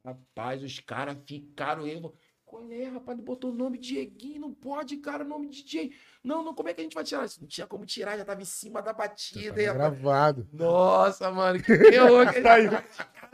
Rapaz, 0.04 0.62
os 0.62 0.78
caras 0.80 1.16
ficaram 1.26 1.86
eu. 1.86 2.14
Qual 2.44 2.70
é, 2.70 2.84
rapaz? 2.84 3.18
Botou 3.18 3.50
o 3.50 3.54
nome 3.54 3.78
Dieguinho, 3.78 4.42
não 4.42 4.52
pode, 4.52 4.98
cara, 4.98 5.24
nome 5.24 5.48
de 5.48 5.62
DJ. 5.62 5.94
Não, 6.22 6.44
não, 6.44 6.54
como 6.54 6.68
é 6.68 6.74
que 6.74 6.82
a 6.82 6.84
gente 6.84 6.94
vai 6.94 7.04
tirar 7.04 7.24
isso? 7.24 7.40
Não 7.40 7.48
tinha 7.48 7.66
como 7.66 7.86
tirar, 7.86 8.18
já 8.18 8.24
tava 8.26 8.42
em 8.42 8.44
cima 8.44 8.82
da 8.82 8.92
batida. 8.92 9.54
Tá 9.54 9.72
rapaz, 9.72 9.98
gravado. 9.98 10.48
nossa, 10.52 11.30
mano, 11.30 11.62
que 11.62 11.72
terror 11.90 12.30
que 12.30 12.42
Saiu, 12.42 12.70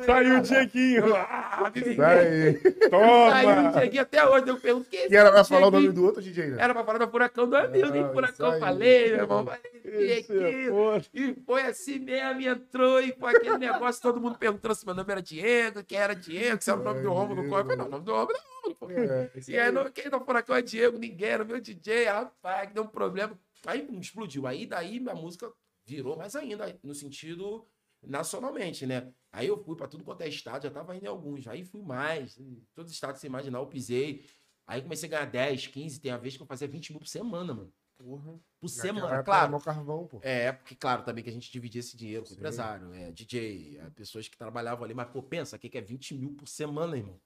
saiu 0.00 0.38
o 0.38 0.40
Dieguinho. 0.42 1.14
Ah, 1.16 1.70
me- 1.74 1.94
Tá 1.96 2.08
aí. 2.10 2.60
Saiu 2.60 2.78
o 2.80 2.90
Toma! 2.90 3.72
Dieguinho 3.72 4.02
até 4.02 4.28
hoje. 4.28 4.48
Eu 4.48 4.56
pergunto, 4.60 4.88
que 4.90 5.08
E 5.10 5.16
era 5.16 5.30
pra 5.32 5.44
falar 5.44 5.68
o 5.68 5.70
nome 5.70 5.90
do 5.92 6.04
outro 6.04 6.22
DJ, 6.22 6.46
né? 6.48 6.56
Era 6.60 6.74
pra 6.74 6.84
falar 6.84 6.98
do 6.98 7.10
furacão 7.10 7.48
do 7.48 7.56
amigo, 7.56 7.86
Ah, 7.92 7.96
e 8.10 8.12
furacão 8.12 8.58
falei, 8.60 9.08
meu 9.12 9.16
irmão. 9.20 9.44
Falei, 9.44 10.26
é. 10.28 11.08
E 11.12 11.34
foi 11.46 11.62
assim 11.62 11.98
mesmo, 11.98 12.40
e 12.40 12.48
entrou, 12.48 13.00
e 13.00 13.12
foi 13.12 13.36
aquele 13.36 13.58
negócio, 13.58 14.02
todo 14.02 14.20
mundo 14.20 14.38
perguntando 14.38 14.74
se 14.74 14.84
meu 14.86 14.94
nome 14.94 15.10
era 15.12 15.22
Diego, 15.22 15.84
quem 15.84 15.98
era 15.98 16.14
Diego, 16.14 16.62
se 16.62 16.70
era 16.70 16.80
o 16.80 16.82
nome 16.84 17.00
do 17.02 17.10
Romulo. 17.12 17.44
Eu 17.44 17.50
falei, 17.50 17.76
não, 17.76 17.86
o 17.86 17.90
nome 17.90 18.04
do 18.04 18.12
Romulo 18.12 18.32
é 18.32 18.40
Romulo, 18.62 18.76
pô. 18.78 18.90
É, 18.90 19.30
E 19.48 19.58
aí, 19.58 19.90
quem 19.92 20.08
da 20.10 20.20
Furacão 20.20 20.56
é 20.56 20.62
Diego, 20.62 20.98
ninguém 20.98 21.28
era 21.28 21.44
meu 21.44 21.60
DJ, 21.60 22.04
rapaz, 22.06 22.68
que 22.68 22.74
deu 22.74 22.82
um 22.82 22.86
problema. 22.88 23.38
Aí 23.66 23.86
explodiu. 24.00 24.46
Aí 24.46 24.66
daí 24.66 25.00
minha 25.00 25.14
música 25.14 25.50
virou 25.86 26.16
mais 26.16 26.34
ainda, 26.34 26.74
no 26.82 26.94
sentido 26.94 27.66
nacionalmente, 28.06 28.86
né? 28.86 29.12
Aí 29.32 29.46
eu 29.46 29.62
fui 29.62 29.76
pra 29.76 29.88
tudo 29.88 30.04
quanto 30.04 30.22
é 30.22 30.28
estado, 30.28 30.62
já 30.62 30.70
tava 30.70 30.94
indo 30.96 31.04
em 31.04 31.08
alguns. 31.08 31.46
Aí 31.46 31.64
fui 31.64 31.82
mais, 31.82 32.36
todos 32.74 32.90
os 32.90 32.94
estados 32.96 33.16
que 33.16 33.20
você 33.22 33.26
imaginar, 33.26 33.58
eu 33.58 33.66
pisei. 33.66 34.24
Aí 34.66 34.80
comecei 34.80 35.08
a 35.08 35.10
ganhar 35.10 35.26
10, 35.26 35.66
15, 35.66 36.00
tem 36.00 36.10
a 36.10 36.16
vez 36.16 36.36
que 36.36 36.42
eu 36.42 36.46
fazia 36.46 36.66
20 36.68 36.90
mil 36.90 37.00
por 37.00 37.08
semana, 37.08 37.52
mano. 37.52 37.72
Porra. 37.98 38.40
Por 38.60 38.68
semana, 38.68 39.22
claro. 39.22 39.60
carvão, 39.60 40.06
pô. 40.06 40.18
É, 40.22 40.52
porque, 40.52 40.74
claro, 40.74 41.04
também 41.04 41.22
que 41.22 41.30
a 41.30 41.32
gente 41.32 41.50
dividia 41.50 41.80
esse 41.80 41.96
dinheiro 41.96 42.22
com 42.22 42.30
Sim. 42.30 42.36
empresário, 42.36 42.92
é, 42.92 43.12
DJ, 43.12 43.78
é, 43.78 43.90
pessoas 43.90 44.26
que 44.26 44.36
trabalhavam 44.36 44.84
ali, 44.84 44.94
mas, 44.94 45.08
pô, 45.10 45.22
pensa, 45.22 45.56
o 45.56 45.58
que 45.58 45.68
que 45.68 45.78
é 45.78 45.80
20 45.80 46.14
mil 46.14 46.34
por 46.34 46.48
semana, 46.48 46.96
irmão? 46.96 47.20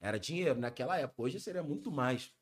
Era 0.00 0.18
dinheiro 0.18 0.58
naquela 0.58 0.98
época, 0.98 1.22
hoje 1.22 1.40
seria 1.40 1.62
muito 1.62 1.90
mais. 1.90 2.32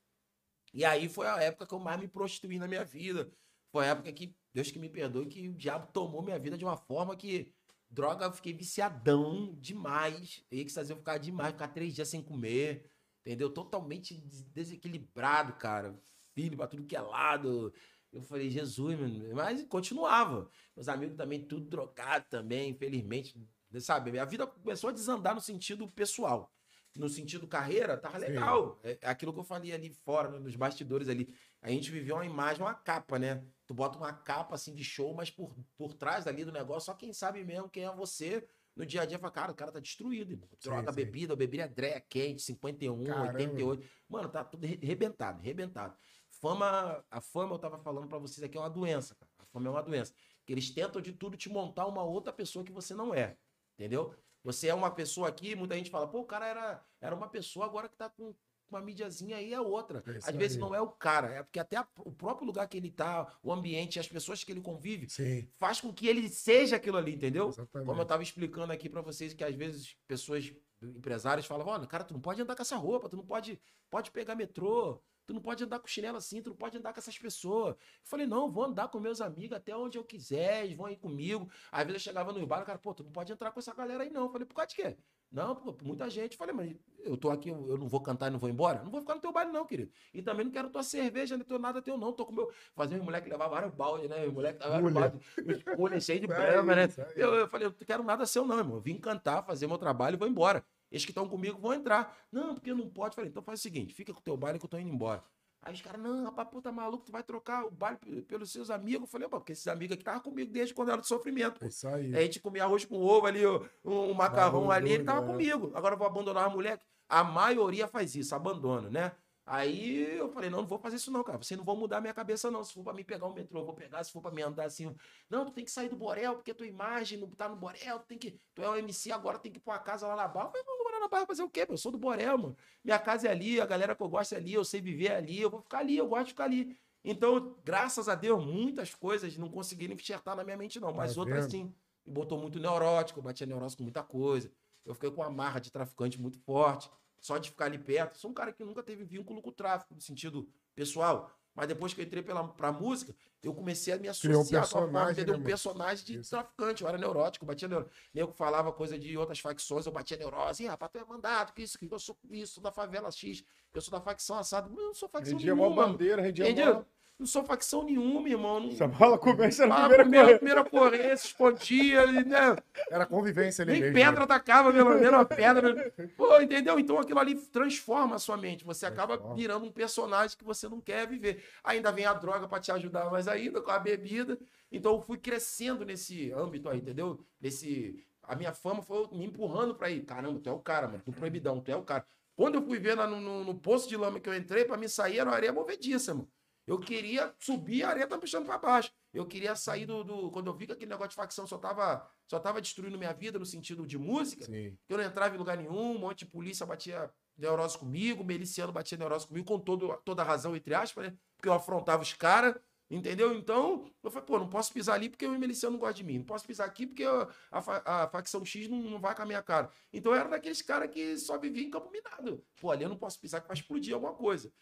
E 0.72 0.84
aí 0.84 1.09
foi 1.09 1.26
a 1.26 1.40
época 1.43 1.66
que 1.66 1.74
eu 1.74 1.78
mais 1.78 2.01
me 2.01 2.09
prostituí 2.09 2.59
na 2.59 2.68
minha 2.68 2.84
vida. 2.84 3.30
Foi 3.70 3.84
a 3.84 3.90
época 3.90 4.12
que, 4.12 4.34
Deus 4.55 4.70
que 4.70 4.78
me 4.78 4.88
perdoe, 4.88 5.26
que 5.26 5.49
o 5.49 5.55
diabo 5.55 5.90
tomou 5.93 6.22
minha 6.22 6.38
vida 6.38 6.57
de 6.57 6.64
uma 6.64 6.76
forma 6.76 7.16
que, 7.16 7.53
droga, 7.93 8.24
eu 8.26 8.32
fiquei 8.32 8.53
viciadão 8.53 9.55
demais. 9.61 10.45
E 10.51 10.64
que 10.64 10.72
fazia 10.72 10.95
eu 10.95 10.99
ficar 10.99 11.18
demais, 11.18 11.53
ficar 11.53 11.68
três 11.68 11.95
dias 11.95 12.09
sem 12.09 12.22
comer, 12.22 12.90
entendeu? 13.20 13.51
Totalmente 13.51 14.14
des- 14.16 14.45
desequilibrado, 14.45 15.53
cara. 15.55 15.95
Filho 16.34 16.57
pra 16.57 16.66
tudo 16.66 16.84
que 16.86 16.97
é 16.97 17.01
lado. 17.01 17.72
Eu 18.12 18.22
falei, 18.22 18.51
Jesus, 18.51 18.99
mano. 18.99 19.34
Mas 19.34 19.62
continuava. 19.64 20.49
Meus 20.74 20.88
amigos 20.88 21.16
também, 21.16 21.40
tudo 21.45 21.66
drogado 21.68 22.24
também, 22.28 22.70
infelizmente. 22.70 23.34
Sabe, 23.80 24.11
minha 24.11 24.26
vida 24.26 24.47
começou 24.47 24.90
a 24.90 24.93
desandar 24.93 25.34
no 25.34 25.40
sentido 25.40 25.88
pessoal. 25.88 26.53
No 26.95 27.09
sentido 27.09 27.47
carreira, 27.47 27.97
tava 27.97 28.18
legal. 28.18 28.78
É 28.82 28.99
é 29.01 29.09
aquilo 29.09 29.32
que 29.32 29.40
eu 29.40 29.45
falei 29.45 29.72
ali 29.72 29.88
fora, 30.05 30.28
né, 30.30 30.38
nos 30.38 30.55
bastidores 30.57 31.09
ali. 31.09 31.34
A 31.63 31.71
gente 31.71 31.91
viveu 31.91 32.17
uma 32.17 32.27
imagem, 32.27 32.61
uma 32.63 32.75
capa, 32.75 33.19
né? 33.19 33.43
Tu 33.67 33.73
bota 33.73 33.97
uma 33.97 34.13
capa 34.13 34.57
assim 34.57 34.75
de 34.75 34.83
show, 34.83 35.15
mas 35.15 35.31
por, 35.31 35.55
por 35.77 35.95
trás 35.95 36.27
ali 36.27 36.45
do 36.45 36.51
negócio, 36.53 36.87
só 36.87 36.95
quem 36.95 37.13
sabe 37.13 37.45
mesmo 37.45 37.71
quem 37.71 37.85
é 37.85 37.95
você. 37.95 38.47
No 38.75 38.85
dia 38.85 39.03
a 39.03 39.05
dia, 39.07 39.19
fala, 39.19 39.31
cara, 39.33 39.53
o 39.53 39.55
cara 39.55 39.71
tá 39.71 39.79
destruído, 39.79 40.33
irmão. 40.33 40.49
Droga, 40.61 40.91
sim. 40.91 40.97
bebida, 40.97 41.33
eu 41.33 41.37
bebi 41.37 41.61
Andréia 41.61 42.01
quente, 42.01 42.43
51, 42.43 43.05
Caramba. 43.05 43.39
88. 43.39 43.89
Mano, 44.09 44.29
tá 44.29 44.43
tudo 44.43 44.67
re- 44.67 44.81
arrebentado, 44.83 45.39
arrebentado. 45.41 45.97
Fama, 46.41 47.05
a 47.11 47.21
fama, 47.21 47.55
eu 47.55 47.59
tava 47.59 47.79
falando 47.79 48.09
pra 48.09 48.19
vocês 48.19 48.43
aqui, 48.43 48.57
é 48.57 48.61
uma 48.61 48.71
doença, 48.71 49.15
cara. 49.15 49.31
A 49.39 49.45
fama 49.45 49.69
é 49.69 49.71
uma 49.71 49.83
doença. 49.83 50.13
Que 50.45 50.53
eles 50.53 50.71
tentam 50.71 51.01
de 51.01 51.13
tudo 51.13 51.37
te 51.37 51.49
montar 51.49 51.87
uma 51.87 52.03
outra 52.03 52.33
pessoa 52.33 52.65
que 52.65 52.73
você 52.73 52.95
não 52.95 53.15
é. 53.15 53.37
Entendeu? 53.75 54.15
Você 54.43 54.69
é 54.69 54.75
uma 54.75 54.91
pessoa 54.91 55.29
aqui, 55.29 55.55
muita 55.55 55.77
gente 55.77 55.91
fala, 55.91 56.09
pô, 56.09 56.21
o 56.21 56.27
cara 56.27 56.47
era, 56.47 56.85
era 57.01 57.15
uma 57.15 57.29
pessoa, 57.29 57.67
agora 57.67 57.89
que 57.89 57.97
tá 57.97 58.09
com 58.11 58.35
uma 58.73 58.81
mídiazinha 58.81 59.37
aí 59.37 59.53
é 59.53 59.61
outra. 59.61 60.03
É 60.07 60.18
Às 60.18 60.35
vezes 60.37 60.57
aí. 60.57 60.61
não 60.61 60.75
é 60.75 60.81
o 60.81 60.89
cara, 60.89 61.29
é 61.29 61.43
porque 61.43 61.59
até 61.59 61.77
a- 61.77 61.87
o 61.99 62.12
próprio 62.12 62.47
lugar 62.47 62.66
que 62.68 62.77
ele 62.77 62.91
tá, 62.91 63.37
o 63.43 63.53
ambiente, 63.53 63.99
as 64.01 64.09
pessoas 64.09 64.43
que 64.43 64.51
ele 64.53 64.61
convive, 64.61 65.09
Sim, 65.09 65.49
faz 65.59 65.81
com 65.81 65.93
que 65.93 66.07
ele 66.07 66.29
seja 66.29 66.77
aquilo 66.77 66.97
ali, 66.97 67.14
entendeu? 67.14 67.49
exatamente. 67.49 67.87
Como 67.87 68.01
eu 68.01 68.07
tava 68.07 68.23
explicando 68.23 68.73
aqui 68.73 68.89
pra 68.89 69.01
vocês 69.01 69.35
que 69.35 69.45
às 69.45 69.55
vezes 69.55 69.97
pessoas, 70.07 70.53
empresários 70.83 71.47
falam, 71.47 71.66
olha, 71.66 71.87
cara, 71.87 72.05
tu 72.05 72.14
não 72.14 72.20
pode 72.20 72.41
andar 72.43 72.57
com 72.57 72.62
essa 72.62 72.77
roupa, 72.77 73.09
tu 73.09 73.16
não 73.16 73.25
pode, 73.25 73.61
pode 73.91 74.11
pegar 74.11 74.35
metrô, 74.35 75.01
tu 75.25 75.33
não 75.33 75.41
pode 75.41 75.62
andar 75.62 75.79
com 75.79 75.87
chinelo 75.87 76.16
assim, 76.16 76.43
tu 76.43 76.51
não 76.51 76.57
pode 76.57 76.77
andar 76.77 76.93
com 76.93 76.99
essas 76.99 77.16
pessoas. 77.18 77.75
Eu 77.77 77.79
falei, 78.05 78.27
não, 78.27 78.51
vou 78.51 78.64
andar 78.64 78.89
com 78.89 78.99
meus 78.99 79.20
amigos 79.20 79.57
até 79.57 79.77
onde 79.77 79.97
eu 79.97 80.05
quiser, 80.05 80.64
eles 80.64 80.77
vão 80.77 80.89
ir 80.89 80.97
comigo. 80.97 81.49
Às 81.70 81.85
vezes 81.87 81.95
eu 82.03 82.11
chegava 82.11 82.33
no 82.33 82.45
bar, 82.47 82.62
o 82.62 82.66
cara, 82.66 82.79
pô, 82.79 82.93
tu 82.93 83.05
não 83.05 83.12
pode 83.12 83.33
entrar 83.33 83.53
com 83.53 83.61
essa 83.61 83.73
galera 83.75 84.03
aí 84.03 84.11
não. 84.11 84.25
Eu 84.25 84.31
falei, 84.31 84.47
por 84.47 84.55
causa 84.55 84.68
de 84.70 84.75
quê? 84.77 84.97
Não, 85.33 85.57
pô, 85.57 85.74
muita 85.83 86.11
gente. 86.11 86.37
Falei, 86.37 86.55
mas 86.55 86.76
eu 86.99 87.16
tô 87.16 87.30
aqui, 87.30 87.49
eu 87.49 87.78
não 87.78 87.89
vou 87.89 88.01
cantar 88.01 88.28
e 88.28 88.30
não 88.30 88.39
vou 88.39 88.51
embora? 88.51 88.83
Não 88.83 88.91
vou 88.91 89.01
ficar 89.01 89.14
no 89.14 89.20
teu 89.20 89.33
baile 89.33 89.51
não, 89.51 89.64
querido. 89.64 89.91
E 90.12 90.20
também 90.20 90.45
não 90.45 90.53
quero 90.53 90.68
tua 90.68 90.83
cerveja, 90.83 91.37
nem 91.37 91.45
teu 91.45 91.59
nada 91.59 91.80
teu 91.80 91.97
não. 91.97 92.12
Tô 92.12 92.26
com 92.26 92.33
meu... 92.33 92.53
Fazia 92.74 93.01
um 93.01 93.05
moleque 93.05 93.30
levar 93.30 93.49
vários 93.49 93.74
baldes, 93.74 94.11
né? 94.11 94.26
O 94.26 94.33
moleque 94.33 94.62
levava 94.62 94.91
vários 94.91 94.93
baldes, 94.93 95.97
os 95.99 96.05
cheio 96.05 96.20
de 96.20 96.26
Isso 96.30 96.37
brama, 96.37 96.76
né? 96.76 96.83
aí. 96.83 97.05
Eu, 97.16 97.35
eu 97.35 97.49
falei, 97.49 97.66
eu 97.66 97.70
não 97.70 97.87
quero 97.87 98.03
nada 98.05 98.26
seu, 98.26 98.47
não, 98.47 98.59
irmão. 98.59 98.76
Eu 98.76 98.80
vim 98.83 98.99
cantar, 98.99 99.43
fazer 99.43 99.66
meu 99.66 99.78
trabalho 99.78 100.14
e 100.14 100.18
vou 100.18 100.28
embora. 100.28 100.62
Eles 100.91 101.07
que 101.07 101.11
estão 101.11 101.26
comigo 101.26 101.59
vão 101.59 101.72
entrar. 101.72 102.14
Não, 102.30 102.55
porque 102.55 102.74
não 102.74 102.89
pode. 102.91 103.14
Falei, 103.14 103.30
então 103.30 103.43
faz 103.43 103.61
o 103.61 103.62
seguinte: 103.62 103.95
fica 103.95 104.12
com 104.12 104.20
o 104.20 104.22
teu 104.22 104.37
baile 104.37 104.59
que 104.59 104.66
eu 104.66 104.68
tô 104.68 104.76
indo 104.76 104.93
embora. 104.93 105.24
Aí 105.65 105.73
os 105.73 105.81
caras, 105.81 106.01
não, 106.01 106.25
rapaz, 106.25 106.49
pô, 106.49 106.61
tá 106.61 106.73
maluco, 106.73 107.05
tu 107.05 107.13
vai 107.13 107.23
trocar 107.23 107.65
o 107.65 107.71
baile 107.71 107.97
pe- 107.99 108.23
pelos 108.23 108.51
seus 108.51 108.69
amigos. 108.69 109.03
Eu 109.03 109.07
falei, 109.07 109.29
pô, 109.29 109.39
porque 109.39 109.53
esses 109.53 109.69
amigos 109.69 109.95
aqui 109.95 110.03
estavam 110.03 110.21
comigo 110.21 110.51
desde 110.53 110.75
quando 110.75 110.91
era 110.91 111.01
de 111.01 111.07
sofrimento. 111.07 111.65
É 111.65 111.69
isso 111.69 111.87
aí. 111.87 112.07
Aí 112.15 112.17
a 112.17 112.23
gente 112.23 112.41
comia 112.41 112.65
arroz 112.65 112.85
com 112.85 112.97
ovo 113.01 113.27
ali, 113.27 113.47
um, 113.47 113.61
um 113.85 114.13
macarrão 114.15 114.71
ali, 114.73 114.91
ele 114.93 115.05
tava 115.05 115.19
Abandona. 115.19 115.39
comigo. 115.39 115.71
Agora 115.75 115.95
eu 115.95 115.99
vou 115.99 116.07
abandonar 116.09 116.47
a 116.47 116.51
mulher. 116.51 116.81
A 117.09 117.23
maioria 117.23 117.87
faz 117.87 118.15
isso, 118.17 118.35
abandona, 118.35 118.91
né? 118.91 119.13
Aí 119.45 120.17
eu 120.17 120.29
falei, 120.31 120.49
não, 120.49 120.61
não 120.63 120.67
vou 120.67 120.79
fazer 120.79 120.97
isso 120.97 121.11
não, 121.11 121.23
cara. 121.23 121.37
Vocês 121.39 121.59
não 121.59 121.65
vão 121.65 121.77
mudar 121.77 121.99
a 121.99 122.01
minha 122.01 122.15
cabeça, 122.15 122.51
não. 122.51 122.63
Se 122.65 122.73
for 122.73 122.83
pra 122.85 122.93
mim 122.93 123.03
pegar 123.05 123.27
um 123.27 123.33
metrô, 123.35 123.61
eu 123.61 123.65
vou 123.67 123.75
pegar. 123.75 124.03
Se 124.05 124.13
for 124.13 124.21
pra 124.23 124.31
mim 124.31 124.43
andar 124.43 124.65
assim, 124.65 124.93
não, 125.29 125.45
tu 125.45 125.51
tem 125.53 125.65
que 125.65 125.71
sair 125.71 125.89
do 125.89 125.97
Borel, 125.97 126.35
porque 126.37 126.55
tua 126.55 126.67
imagem 126.67 127.19
não 127.19 127.29
tá 127.29 127.49
no 127.49 127.57
Borel, 127.57 127.99
tu 127.99 128.07
tem 128.07 128.19
que. 128.19 128.41
Tu 128.55 128.63
é 128.63 128.69
o 128.69 128.77
MC 128.77 129.11
agora, 129.13 129.39
tem 129.39 129.51
que 129.53 129.59
ir 129.59 129.63
pra 129.63 129.79
casa 129.81 130.07
lá 130.07 130.15
na 130.17 130.29
Barra. 130.29 130.47
Eu 130.47 130.51
falei, 130.53 130.65
na 131.03 131.09
Barra 131.09 131.27
fazer 131.27 131.43
o 131.43 131.51
quê? 131.51 131.67
Eu 131.69 131.77
sou 131.77 131.93
do 131.93 131.99
Borel, 131.99 132.39
mano. 132.39 132.57
Minha 132.83 132.99
casa 132.99 133.29
é 133.29 133.31
ali, 133.31 133.61
a 133.61 133.67
galera 133.67 133.95
que 133.95 134.03
eu 134.03 134.09
gosto 134.09 134.35
é 134.35 134.39
ali, 134.39 134.55
eu 134.55 134.65
sei 134.65 134.81
viver 134.81 135.13
ali, 135.13 135.41
eu 135.41 135.51
vou 135.51 135.61
ficar 135.61 135.79
ali, 135.79 135.97
eu 135.97 136.09
gosto 136.09 136.27
de 136.27 136.33
ficar 136.33 136.45
ali. 136.45 136.77
Então, 137.05 137.57
graças 137.65 138.09
a 138.09 138.15
Deus, 138.15 138.45
muitas 138.45 138.95
coisas 138.95 139.37
não 139.37 139.49
conseguiram 139.49 139.95
enxertar 139.95 140.37
na 140.37 140.45
minha 140.45 140.57
mente, 140.57 140.79
não. 140.81 140.93
Mas 140.93 141.15
Tá 141.15 141.21
outras 141.21 141.51
sim. 141.51 141.75
Me 142.07 142.13
botou 142.13 142.39
muito 142.39 142.59
neurótico, 142.59 143.19
eu 143.19 143.23
batia 143.23 143.47
neurótico 143.47 143.79
com 143.79 143.85
muita 143.85 144.03
coisa. 144.03 144.51
Eu 144.85 144.95
fiquei 144.95 145.11
com 145.11 145.21
uma 145.21 145.31
marra 145.31 145.61
de 145.61 145.71
traficante 145.71 146.21
muito 146.21 146.39
forte. 146.39 146.91
Só 147.21 147.39
de 147.39 147.51
ficar 147.51 147.67
ali 147.67 147.79
perto. 147.79 148.19
Sou 148.19 148.31
um 148.31 148.35
cara 148.35 148.53
que 148.53 148.65
nunca 148.65 148.83
teve 148.83 149.05
vínculo 149.05 149.41
com 149.41 149.51
o 149.51 149.53
tráfico, 149.53 149.95
no 149.95 150.01
sentido 150.01 150.49
pessoal. 150.75 151.31
Mas 151.55 151.67
depois 151.69 151.93
que 151.93 152.01
eu 152.01 152.05
entrei 152.05 152.23
pela, 152.23 152.49
pra 152.49 152.73
música, 152.73 153.15
eu 153.43 153.53
comecei 153.53 153.93
a 153.93 153.97
me 153.97 154.09
Criou 154.21 154.39
um 154.39 154.41
associar 154.41 154.63
com 154.63 154.79
a 154.79 154.81
personagem, 154.83 155.13
entendeu? 155.13 155.35
né, 155.35 155.41
Um 155.41 155.45
personagem 155.45 156.05
de 156.05 156.19
Isso. 156.21 156.31
traficante. 156.31 156.83
Eu 156.83 156.89
era 156.89 156.97
neurótico, 156.97 157.45
batia 157.45 157.69
neurótico. 157.69 157.95
Nego 158.15 158.33
falava 158.33 158.73
coisa 158.73 158.99
de 158.99 159.17
outras 159.19 159.39
facções, 159.41 159.85
eu 159.85 159.93
batia 159.93 160.17
neurose. 160.17 160.63
Ih, 160.63 160.69
rapaz, 160.69 160.91
tu 160.93 160.99
é 160.99 161.05
mandado, 161.05 161.53
que 161.53 161.63
isso, 161.63 161.79
que 161.79 161.87
eu 161.93 161.99
sou 161.99 162.17
isso, 162.31 162.55
sou 162.55 162.63
da 162.63 162.73
favela 162.73 163.11
X, 163.11 163.45
eu 163.75 163.81
sou 163.83 163.93
da 163.93 164.01
facção 164.01 164.39
assado. 164.39 164.71
Eu 164.71 164.87
não 164.87 164.95
sou 164.95 165.09
facção 165.09 165.37
Rendia 165.37 165.55
nenhuma. 165.55 165.87
bandeira, 165.87 166.23
rendia 166.23 166.45
Entendeu? 166.49 166.87
Não 167.19 167.27
sou 167.27 167.45
facção 167.45 167.85
nenhuma, 167.85 168.29
irmão. 168.29 168.59
Não... 168.61 168.69
Essa 168.71 168.89
bola 168.89 169.17
começa 169.17 169.65
na 169.67 169.89
primeira 169.89 170.03
primeira, 170.03 170.37
primeira 170.39 170.65
corrente, 170.65 171.21
se 171.21 171.27
escondia, 171.29 172.05
né? 172.25 172.57
Era 172.91 173.07
convivência 173.07 173.63
ali 173.63 173.73
Nem 173.73 173.81
mesmo. 173.81 173.95
pedra 173.95 174.19
né? 174.21 174.25
atacava 174.25 174.73
pelo 174.73 174.91
menos 174.99 175.13
uma 175.13 175.25
pedra. 175.25 175.93
Pô, 176.17 176.41
entendeu? 176.41 176.79
Então 176.81 176.99
aquilo 176.99 177.21
ali 177.21 177.37
transforma 177.37 178.17
a 178.17 178.19
sua 178.19 178.37
mente. 178.37 178.65
Você 178.65 178.87
acaba 178.87 179.15
Transforma. 179.15 179.37
virando 179.37 179.67
um 179.67 179.73
personagem 179.73 180.37
que 180.37 180.45
você 180.45 180.69
não 180.69 180.81
quer 180.81 181.07
viver. 181.07 181.45
Ainda 181.63 181.93
vem 181.93 182.07
a 182.07 182.13
droga 182.13 182.49
pra 182.49 182.59
te 182.59 182.73
ajudar 182.73 183.09
mais 183.11 183.29
ainda, 183.29 183.61
com 183.61 183.71
a 183.71 183.79
bebida. 183.79 184.37
Então 184.71 184.95
eu 184.95 185.01
fui 185.01 185.19
crescendo 185.19 185.85
nesse 185.85 186.33
âmbito 186.33 186.69
aí, 186.69 186.79
entendeu? 186.79 187.25
Nesse 187.41 188.05
A 188.23 188.35
minha 188.35 188.53
fama 188.53 188.83
foi 188.83 189.07
me 189.13 189.27
empurrando 189.27 189.75
pra 189.77 189.91
ir. 189.91 190.03
Caramba, 190.03 190.41
tu 190.41 190.49
é 190.49 190.53
o 190.53 190.59
cara, 190.59 190.89
mano. 190.89 191.03
Do 191.07 191.13
proibidão, 191.13 191.61
tu 191.61 191.71
é 191.71 191.77
o 191.77 191.83
cara. 191.83 192.05
Quando 192.35 192.55
eu 192.57 192.63
fui 192.63 192.79
ver 192.81 192.95
lá 192.97 193.07
no, 193.07 193.21
no, 193.21 193.45
no 193.45 193.55
poço 193.55 193.89
de 193.89 193.97
lama 193.97 194.19
que 194.19 194.29
eu 194.29 194.35
entrei, 194.35 194.65
pra 194.65 194.77
me 194.77 194.89
sair 194.89 195.19
era 195.19 195.29
uma 195.31 195.37
areia 195.37 195.53
movediça, 195.53 196.15
mano. 196.15 196.29
Eu 196.67 196.79
queria 196.79 197.35
subir, 197.41 197.83
a 197.83 197.89
areia 197.89 198.07
tá 198.07 198.17
puxando 198.17 198.47
pra 198.47 198.57
baixo. 198.59 198.91
Eu 199.13 199.27
queria 199.27 199.55
sair 199.57 199.85
do, 199.85 200.05
do- 200.05 200.31
Quando 200.31 200.47
eu 200.47 200.55
vi 200.55 200.67
que 200.67 200.73
aquele 200.73 200.91
negócio 200.91 201.11
de 201.11 201.17
facção 201.17 201.47
só 201.47 201.59
tava, 201.59 202.09
só 202.27 202.39
tava 202.39 202.61
destruindo 202.61 202.97
minha 202.97 203.13
vida 203.13 203.39
no 203.39 203.45
sentido 203.47 203.87
de 203.87 203.99
música, 203.99 204.45
Sim. 204.45 204.77
que 204.87 204.95
eu 204.95 204.97
não 204.99 205.05
entrava 205.05 205.35
em 205.35 205.39
lugar 205.39 205.57
nenhum, 205.57 205.93
um 205.97 205.99
monte 205.99 206.21
de 206.21 206.27
polícia 206.27 206.65
batia 206.65 207.11
neurose 207.37 207.77
comigo, 207.77 208.23
miliciano 208.25 208.73
batia 208.73 208.97
neurose 208.97 209.27
comigo, 209.27 209.47
com 209.47 209.59
todo, 209.59 209.97
toda 210.05 210.23
a 210.23 210.25
razão, 210.25 210.55
entre 210.55 210.73
aspas, 210.75 211.07
né? 211.07 211.17
Porque 211.37 211.49
eu 211.49 211.53
afrontava 211.53 212.03
os 212.03 212.13
caras, 212.15 212.55
entendeu? 212.89 213.35
Então, 213.35 213.91
eu 214.03 214.11
falei, 214.11 214.27
pô, 214.27 214.39
não 214.39 214.49
posso 214.49 214.73
pisar 214.73 214.95
ali 214.95 215.09
porque 215.09 215.27
o 215.27 215.39
miliciano 215.39 215.73
não 215.73 215.81
gosta 215.81 215.95
de 215.95 216.05
mim. 216.05 216.19
Não 216.19 216.25
posso 216.25 216.47
pisar 216.47 216.67
aqui 216.67 216.87
porque 216.87 217.03
eu- 217.03 217.29
a, 217.51 217.61
fa- 217.61 217.83
a 217.85 218.09
facção 218.09 218.45
X 218.45 218.69
não, 218.69 218.79
não 218.79 219.01
vai 219.01 219.15
com 219.17 219.23
a 219.23 219.27
minha 219.27 219.43
cara. 219.43 219.69
Então, 219.93 220.13
eu 220.13 220.21
era 220.21 220.29
daqueles 220.29 220.63
caras 220.63 220.91
que 220.91 221.19
só 221.19 221.37
vivia 221.39 221.65
em 221.65 221.71
campo 221.71 221.91
minado. 221.91 222.45
Pô, 222.61 222.71
ali 222.71 222.85
eu 222.85 222.89
não 222.89 222.97
posso 222.99 223.19
pisar 223.21 223.41
que 223.41 223.49
vai 223.49 223.57
explodir 223.57 223.95
alguma 223.95 224.15
coisa. 224.15 224.53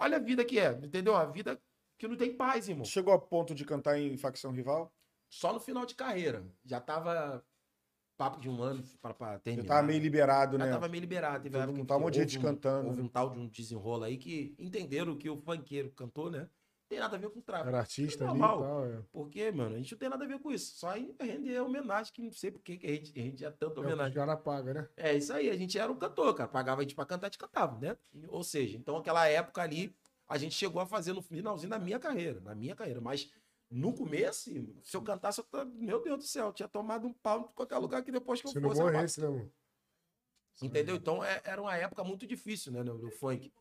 Olha 0.00 0.16
a 0.16 0.20
vida 0.20 0.44
que 0.44 0.58
é, 0.58 0.72
entendeu? 0.72 1.14
A 1.14 1.26
vida 1.26 1.60
que 1.98 2.08
não 2.08 2.16
tem 2.16 2.34
paz, 2.34 2.68
irmão. 2.68 2.84
Chegou 2.84 3.12
a 3.12 3.18
ponto 3.18 3.54
de 3.54 3.64
cantar 3.64 3.98
em 3.98 4.16
facção 4.16 4.50
rival? 4.50 4.92
Só 5.28 5.52
no 5.52 5.60
final 5.60 5.84
de 5.84 5.94
carreira. 5.94 6.44
Já 6.64 6.80
tava 6.80 7.44
papo 8.16 8.40
de 8.40 8.48
um 8.48 8.62
ano 8.62 8.82
pra, 9.00 9.14
pra 9.14 9.32
Já 9.32 9.38
terminar. 9.38 9.68
tava 9.68 9.86
meio 9.86 10.00
liberado, 10.00 10.58
Já 10.58 10.64
né? 10.64 10.72
tava 10.72 10.88
meio 10.88 11.00
liberado. 11.00 11.42
Teve 11.44 11.50
que 11.72 11.84
tava 11.84 12.00
um 12.00 12.04
monte 12.04 12.14
de 12.14 12.20
gente 12.20 12.38
cantando, 12.38 12.88
Houve 12.88 13.02
um 13.02 13.08
tal 13.08 13.30
de 13.30 13.38
um 13.38 13.48
desenrolo 13.48 14.04
aí 14.04 14.16
que 14.16 14.54
entenderam 14.58 15.16
que 15.16 15.28
o 15.30 15.36
funkeiro 15.36 15.90
cantou, 15.92 16.30
né? 16.30 16.48
Tem 16.90 16.98
nada 16.98 17.14
a 17.14 17.18
ver 17.20 17.30
com 17.30 17.40
tráfico. 17.40 17.68
Era 17.68 17.78
artista 17.78 18.24
É 18.24 18.26
ali 18.26 18.36
e 18.36 18.40
normal. 18.40 18.62
tal. 18.62 18.84
É. 18.84 19.02
Porque, 19.12 19.52
mano, 19.52 19.76
a 19.76 19.78
gente 19.78 19.92
não 19.92 19.98
tem 20.00 20.08
nada 20.08 20.24
a 20.24 20.26
ver 20.26 20.40
com 20.40 20.50
isso. 20.50 20.74
Só 20.76 20.96
em 20.96 21.14
render 21.20 21.60
homenagem, 21.60 22.12
que 22.12 22.20
não 22.20 22.32
sei 22.32 22.50
por 22.50 22.60
que 22.62 22.72
a 22.82 22.88
gente, 22.88 23.12
a 23.16 23.22
gente 23.22 23.44
é 23.44 23.50
tanto 23.52 23.64
É 23.64 23.66
o 23.66 23.70
que 23.74 23.78
os 23.80 23.86
homenagem. 23.86 24.14
caras 24.14 24.42
pagam, 24.42 24.74
né? 24.74 24.88
É 24.96 25.14
isso 25.14 25.32
aí, 25.32 25.48
a 25.48 25.56
gente 25.56 25.78
era 25.78 25.90
um 25.90 25.96
cantor, 25.96 26.34
cara. 26.34 26.48
Pagava 26.48 26.80
a 26.80 26.82
gente 26.82 26.96
pra 26.96 27.06
cantar, 27.06 27.28
a 27.28 27.30
gente 27.30 27.38
cantava, 27.38 27.78
né? 27.78 27.96
Ou 28.26 28.42
seja, 28.42 28.76
então 28.76 28.96
aquela 28.96 29.24
época 29.28 29.62
ali, 29.62 29.94
a 30.28 30.36
gente 30.36 30.52
chegou 30.56 30.82
a 30.82 30.86
fazer 30.86 31.12
no 31.12 31.22
finalzinho 31.22 31.70
da 31.70 31.78
minha 31.78 32.00
carreira, 32.00 32.40
na 32.40 32.56
minha 32.56 32.74
carreira. 32.74 33.00
Mas 33.00 33.30
no 33.70 33.94
começo, 33.94 34.50
se 34.82 34.96
eu 34.96 35.02
cantasse, 35.02 35.38
eu 35.38 35.44
tava- 35.44 35.66
meu 35.66 36.02
Deus 36.02 36.18
do 36.18 36.24
céu, 36.24 36.46
eu 36.48 36.52
tinha 36.52 36.68
tomado 36.68 37.06
um 37.06 37.12
pau 37.12 37.42
em 37.52 37.54
qualquer 37.54 37.78
lugar 37.78 38.02
que 38.02 38.10
depois 38.10 38.40
que 38.40 38.48
eu 38.48 38.50
Se 38.50 38.58
não 38.58 38.68
fosse. 38.70 38.80
eu 38.80 38.86
morresse, 38.86 39.20
né, 39.20 39.28
mano? 39.28 39.52
Entendeu? 40.60 40.96
Então 40.96 41.22
é- 41.24 41.40
era 41.44 41.62
uma 41.62 41.76
época 41.76 42.02
muito 42.02 42.26
difícil, 42.26 42.72
né, 42.72 42.82
no 42.82 43.10
funk. 43.12 43.52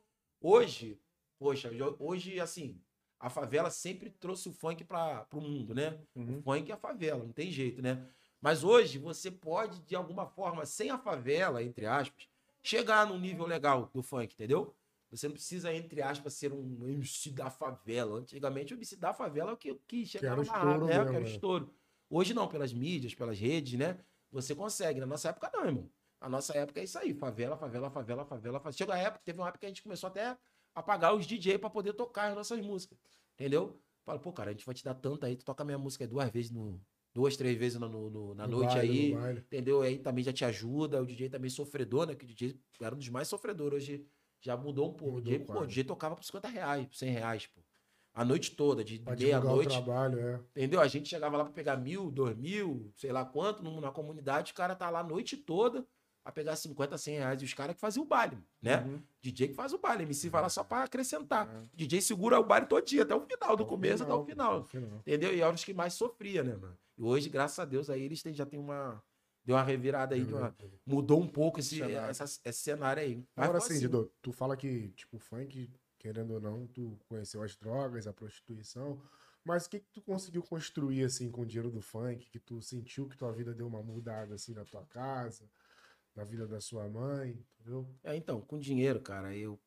Hoje, 0.41 0.99
poxa, 1.37 1.69
hoje, 1.99 2.39
assim, 2.39 2.81
a 3.19 3.29
favela 3.29 3.69
sempre 3.69 4.09
trouxe 4.09 4.47
o 4.47 4.53
funk 4.53 4.83
para 4.83 5.27
o 5.33 5.41
mundo, 5.41 5.75
né? 5.75 5.99
Uhum. 6.15 6.39
O 6.39 6.41
funk 6.41 6.71
é 6.71 6.73
a 6.73 6.77
favela, 6.77 7.23
não 7.23 7.33
tem 7.33 7.51
jeito, 7.51 7.81
né? 7.81 8.07
Mas 8.41 8.63
hoje 8.63 8.97
você 8.97 9.29
pode, 9.29 9.81
de 9.81 9.95
alguma 9.95 10.25
forma, 10.25 10.65
sem 10.65 10.89
a 10.89 10.97
favela, 10.97 11.61
entre 11.61 11.85
aspas, 11.85 12.29
chegar 12.63 13.05
num 13.05 13.19
nível 13.19 13.45
legal 13.45 13.89
do 13.93 14.01
funk, 14.01 14.33
entendeu? 14.33 14.73
Você 15.11 15.27
não 15.27 15.33
precisa, 15.33 15.73
entre 15.73 16.01
aspas, 16.01 16.33
ser 16.33 16.53
um 16.53 16.87
MC 16.87 17.31
da 17.31 17.49
favela. 17.49 18.19
Antigamente, 18.19 18.73
o 18.73 18.77
MC 18.77 18.95
da 18.95 19.11
favela 19.11 19.51
é 19.51 19.53
o 19.53 19.57
que, 19.57 19.73
que 19.87 20.05
chegava 20.05 20.43
na 20.43 20.53
rádio, 20.53 20.85
né? 20.85 21.01
o 21.01 21.11
né? 21.11 21.21
estouro. 21.23 21.73
Hoje 22.09 22.33
não, 22.33 22.47
pelas 22.47 22.71
mídias, 22.71 23.15
pelas 23.15 23.37
redes, 23.37 23.77
né? 23.77 23.97
Você 24.31 24.53
consegue. 24.55 24.99
Na 24.99 25.07
nossa 25.07 25.29
época, 25.29 25.49
não, 25.53 25.65
irmão. 25.65 25.89
A 26.21 26.29
nossa 26.29 26.55
época 26.55 26.79
é 26.79 26.83
isso 26.83 26.97
aí. 26.99 27.13
Favela, 27.13 27.57
favela, 27.57 27.89
favela, 27.89 28.23
favela. 28.23 28.59
favela. 28.59 28.71
Chegou 28.71 28.93
a 28.93 28.97
época, 28.97 29.21
teve 29.25 29.39
uma 29.39 29.47
época 29.47 29.59
que 29.59 29.65
a 29.65 29.69
gente 29.69 29.83
começou 29.83 30.07
até 30.07 30.37
a 30.75 30.81
pagar 30.83 31.13
os 31.13 31.25
DJ 31.25 31.57
pra 31.57 31.69
poder 31.69 31.93
tocar 31.93 32.29
as 32.29 32.35
nossas 32.35 32.59
músicas. 32.65 32.97
Entendeu? 33.35 33.79
Fala, 34.05 34.19
pô, 34.19 34.31
cara, 34.33 34.49
a 34.49 34.53
gente 34.53 34.65
vai 34.65 34.73
te 34.75 34.83
dar 34.83 34.93
tanto 34.95 35.25
aí, 35.25 35.35
tu 35.35 35.45
toca 35.45 35.63
minha 35.63 35.77
música 35.77 36.07
duas 36.07 36.29
vezes 36.29 36.51
no. 36.51 36.81
Duas, 37.13 37.35
três 37.35 37.57
vezes 37.57 37.79
no, 37.79 38.09
no- 38.09 38.35
na 38.35 38.47
No 38.47 38.57
noite 38.57 38.75
baile, 38.75 39.15
aí. 39.15 39.33
no. 39.33 39.39
Entendeu? 39.39 39.81
Aí 39.81 39.97
também 39.97 40.23
já 40.23 40.31
te 40.31 40.45
ajuda. 40.45 41.01
O 41.01 41.05
DJ 41.05 41.27
também 41.29 41.49
sofredor, 41.49 42.05
né? 42.05 42.15
Que 42.15 42.23
o 42.23 42.27
DJ 42.27 42.55
era 42.79 42.93
um 42.93 42.97
dos 42.97 43.09
mais 43.09 43.27
sofredores. 43.27 43.83
Hoje 43.83 44.05
já 44.39 44.55
mudou 44.55 44.89
um 44.89 44.93
pouco. 44.93 45.15
Mudou 45.15 45.33
o, 45.33 45.37
DJ, 45.37 45.45
pô, 45.45 45.59
o 45.61 45.67
DJ 45.67 45.83
tocava 45.83 46.15
por 46.15 46.23
50 46.23 46.47
reais, 46.47 46.85
por 46.87 46.95
100 46.95 47.09
reais, 47.11 47.47
pô. 47.47 47.61
A 48.13 48.23
noite 48.25 48.51
toda, 48.55 48.83
de 48.83 49.01
meia-noite. 49.25 49.75
é. 49.75 50.39
Entendeu? 50.51 50.81
A 50.81 50.87
gente 50.87 51.09
chegava 51.09 51.37
lá 51.37 51.43
pra 51.45 51.53
pegar 51.53 51.77
mil, 51.77 52.11
dois 52.11 52.35
mil, 52.37 52.91
sei 52.95 53.11
lá 53.11 53.23
quanto, 53.25 53.63
na 53.63 53.91
comunidade, 53.91 54.51
o 54.51 54.55
cara 54.55 54.75
tá 54.75 54.89
lá 54.89 54.99
a 54.99 55.03
noite 55.03 55.35
toda 55.37 55.85
a 56.23 56.31
pegar 56.31 56.55
50, 56.55 56.97
100 56.97 57.17
reais. 57.17 57.41
E 57.41 57.45
os 57.45 57.53
caras 57.53 57.75
que 57.75 57.81
faziam 57.81 58.03
o 58.03 58.07
baile, 58.07 58.37
né? 58.61 58.81
Uhum. 58.83 59.01
DJ 59.21 59.47
que 59.49 59.53
faz 59.53 59.73
o 59.73 59.77
baile, 59.77 60.03
MC 60.03 60.29
vai 60.29 60.41
lá 60.41 60.49
só 60.49 60.63
pra 60.63 60.83
acrescentar. 60.83 61.47
É. 61.47 61.63
DJ 61.73 62.01
segura 62.01 62.39
o 62.39 62.43
baile 62.43 62.67
todo 62.67 62.85
dia, 62.85 63.03
até 63.03 63.15
o 63.15 63.21
final, 63.21 63.55
do 63.55 63.63
Até 63.63 63.69
começo 63.69 64.03
até 64.03 64.13
o 64.13 64.25
final. 64.25 64.67
Entendeu? 65.05 65.33
E 65.33 65.41
eram 65.41 65.53
os 65.55 65.63
que 65.63 65.73
mais 65.73 65.93
sofria, 65.93 66.43
né, 66.43 66.55
mano? 66.55 66.77
E 66.97 67.01
hoje, 67.01 67.29
graças 67.29 67.57
a 67.59 67.65
Deus, 67.65 67.89
aí 67.89 68.01
eles 68.03 68.21
têm- 68.21 68.33
já 68.33 68.45
tem 68.45 68.59
uma. 68.59 69.01
Deu 69.45 69.55
uma 69.55 69.63
revirada 69.63 70.13
aí, 70.13 70.23
uma- 70.23 70.55
mudou 70.85 71.19
um 71.19 71.27
pouco 71.27 71.59
esse 71.59 71.77
Cenário. 71.77 71.97
essa, 72.09 72.23
esse 72.25 72.59
cenário 72.61 73.01
aí. 73.01 73.15
Mas 73.35 73.49
Agora 73.49 73.61
sim, 73.61 73.79
Dido, 73.79 74.11
tu 74.21 74.31
fala 74.31 74.55
que, 74.55 74.89
tipo, 74.89 75.15
o 75.17 75.19
funk, 75.19 75.71
querendo 75.97 76.33
ou 76.35 76.39
não, 76.41 76.67
tu 76.67 76.99
conheceu 77.07 77.41
as 77.41 77.55
drogas, 77.55 78.05
a 78.05 78.13
prostituição, 78.13 79.01
mas 79.43 79.65
o 79.65 79.69
que 79.69 79.79
que 79.79 79.89
tu 79.91 80.01
conseguiu 80.01 80.43
construir, 80.43 81.03
assim, 81.05 81.31
com 81.31 81.41
o 81.41 81.45
dinheiro 81.45 81.71
do 81.71 81.81
funk, 81.81 82.29
que 82.29 82.37
tu 82.39 82.61
sentiu 82.61 83.07
que 83.07 83.17
tua 83.17 83.31
vida 83.31 83.53
deu 83.53 83.65
uma 83.65 83.81
mudada, 83.81 84.35
assim, 84.35 84.53
na 84.53 84.65
tua 84.65 84.85
casa, 84.85 85.45
na 86.19 86.25
vida 86.25 86.45
da 86.45 86.59
sua 86.59 86.87
mãe, 86.89 87.41
entendeu? 87.59 87.87
É, 88.03 88.13
então, 88.15 88.41
com 88.41 88.59
dinheiro, 88.59 88.99
cara, 88.99 89.35
eu 89.35 89.57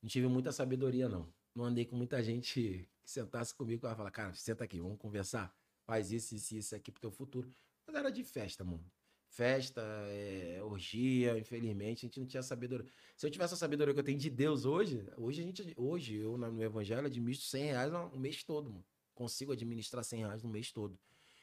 não 0.00 0.08
tive 0.08 0.28
muita 0.28 0.52
sabedoria, 0.52 1.08
não. 1.08 1.28
Não 1.54 1.64
andei 1.64 1.84
com 1.84 1.96
muita 1.96 2.22
gente 2.22 2.54
que 2.54 2.88
sentasse 3.04 3.52
comigo 3.52 3.84
e 3.84 3.94
falar, 3.94 4.10
cara, 4.12 4.32
senta 4.32 4.62
aqui, 4.62 4.80
vamos 4.80 4.98
conversar. 4.98 5.52
Faz 5.84 6.12
isso, 6.12 6.36
isso, 6.36 6.54
isso 6.56 6.74
aqui 6.76 6.92
pro 6.92 7.00
teu 7.00 7.10
futuro. 7.10 7.50
Mas 7.84 7.96
era 7.96 8.10
de 8.10 8.22
festa, 8.22 8.64
mano. 8.64 8.84
Festa, 9.26 9.82
é, 10.06 10.60
orgia, 10.62 11.36
infelizmente, 11.36 12.06
a 12.06 12.08
gente 12.08 12.20
não 12.20 12.26
tinha 12.26 12.42
sabedoria. 12.42 12.86
Se 13.16 13.26
eu 13.26 13.30
tivesse 13.30 13.54
a 13.54 13.56
sabedoria 13.56 13.92
que 13.92 13.98
eu 13.98 14.04
tenho 14.04 14.18
de 14.18 14.30
Deus 14.30 14.64
hoje, 14.64 15.04
hoje 15.16 15.40
a 15.40 15.44
gente, 15.44 15.74
hoje 15.76 16.16
eu 16.16 16.38
no 16.38 16.62
evangelho 16.62 17.06
administro 17.06 17.44
100 17.46 17.64
reais 17.64 17.92
o 17.92 18.18
mês 18.18 18.44
todo, 18.44 18.70
mano. 18.70 18.84
Consigo 19.14 19.52
administrar 19.52 20.04
100 20.04 20.20
reais 20.20 20.42
no 20.42 20.48
mês 20.48 20.70
todo. 20.70 20.96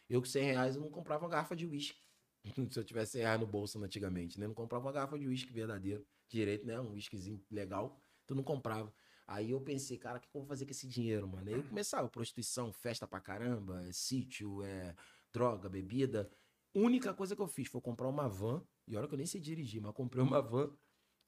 Eu 0.10 0.22
com 0.22 0.28
100 0.28 0.44
reais 0.44 0.76
eu 0.76 0.82
não 0.82 0.90
comprava 0.90 1.26
uma 1.26 1.30
garrafa 1.30 1.56
de 1.56 1.66
uísque. 1.66 2.00
Se 2.72 2.80
eu 2.80 2.84
tivesse 2.84 3.14
100 3.14 3.22
reais 3.22 3.40
no 3.40 3.48
bolso 3.48 3.84
antigamente, 3.84 4.40
né? 4.40 4.48
Não 4.48 4.54
comprava 4.54 4.86
uma 4.86 4.92
garrafa 4.92 5.18
de 5.18 5.28
uísque 5.28 5.52
verdadeiro, 5.52 6.06
direito, 6.28 6.66
né? 6.66 6.80
Um 6.80 6.92
uísquezinho 6.92 7.44
legal, 7.52 8.02
tu 8.26 8.36
não 8.36 8.44
comprava. 8.44 8.94
Aí 9.28 9.52
eu 9.52 9.62
pensei, 9.62 9.98
cara, 9.98 10.18
o 10.18 10.22
que 10.22 10.28
que 10.28 10.36
eu 10.36 10.42
vou 10.42 10.48
fazer 10.48 10.66
com 10.66 10.72
esse 10.72 10.88
dinheiro, 10.88 11.28
mano? 11.28 11.48
Aí 11.48 11.56
eu 11.56 11.64
começava, 11.70 12.10
prostituição, 12.10 12.74
festa 12.74 13.08
pra 13.08 13.20
caramba, 13.20 13.86
é 13.86 13.92
sítio, 13.92 14.64
é 14.64 14.96
droga, 15.32 15.70
bebida. 15.70 16.30
Única 16.74 17.14
coisa 17.14 17.36
que 17.36 17.42
eu 17.42 17.48
fiz 17.48 17.68
foi 17.68 17.82
comprar 17.82 18.08
uma 18.08 18.28
van, 18.28 18.64
e 18.88 18.96
olha 18.96 19.08
que 19.08 19.14
eu 19.14 19.18
nem 19.18 19.28
sei 19.28 19.40
dirigir, 19.40 19.82
mas 19.82 19.94
comprei 19.94 20.24
uma 20.24 20.42
van 20.42 20.76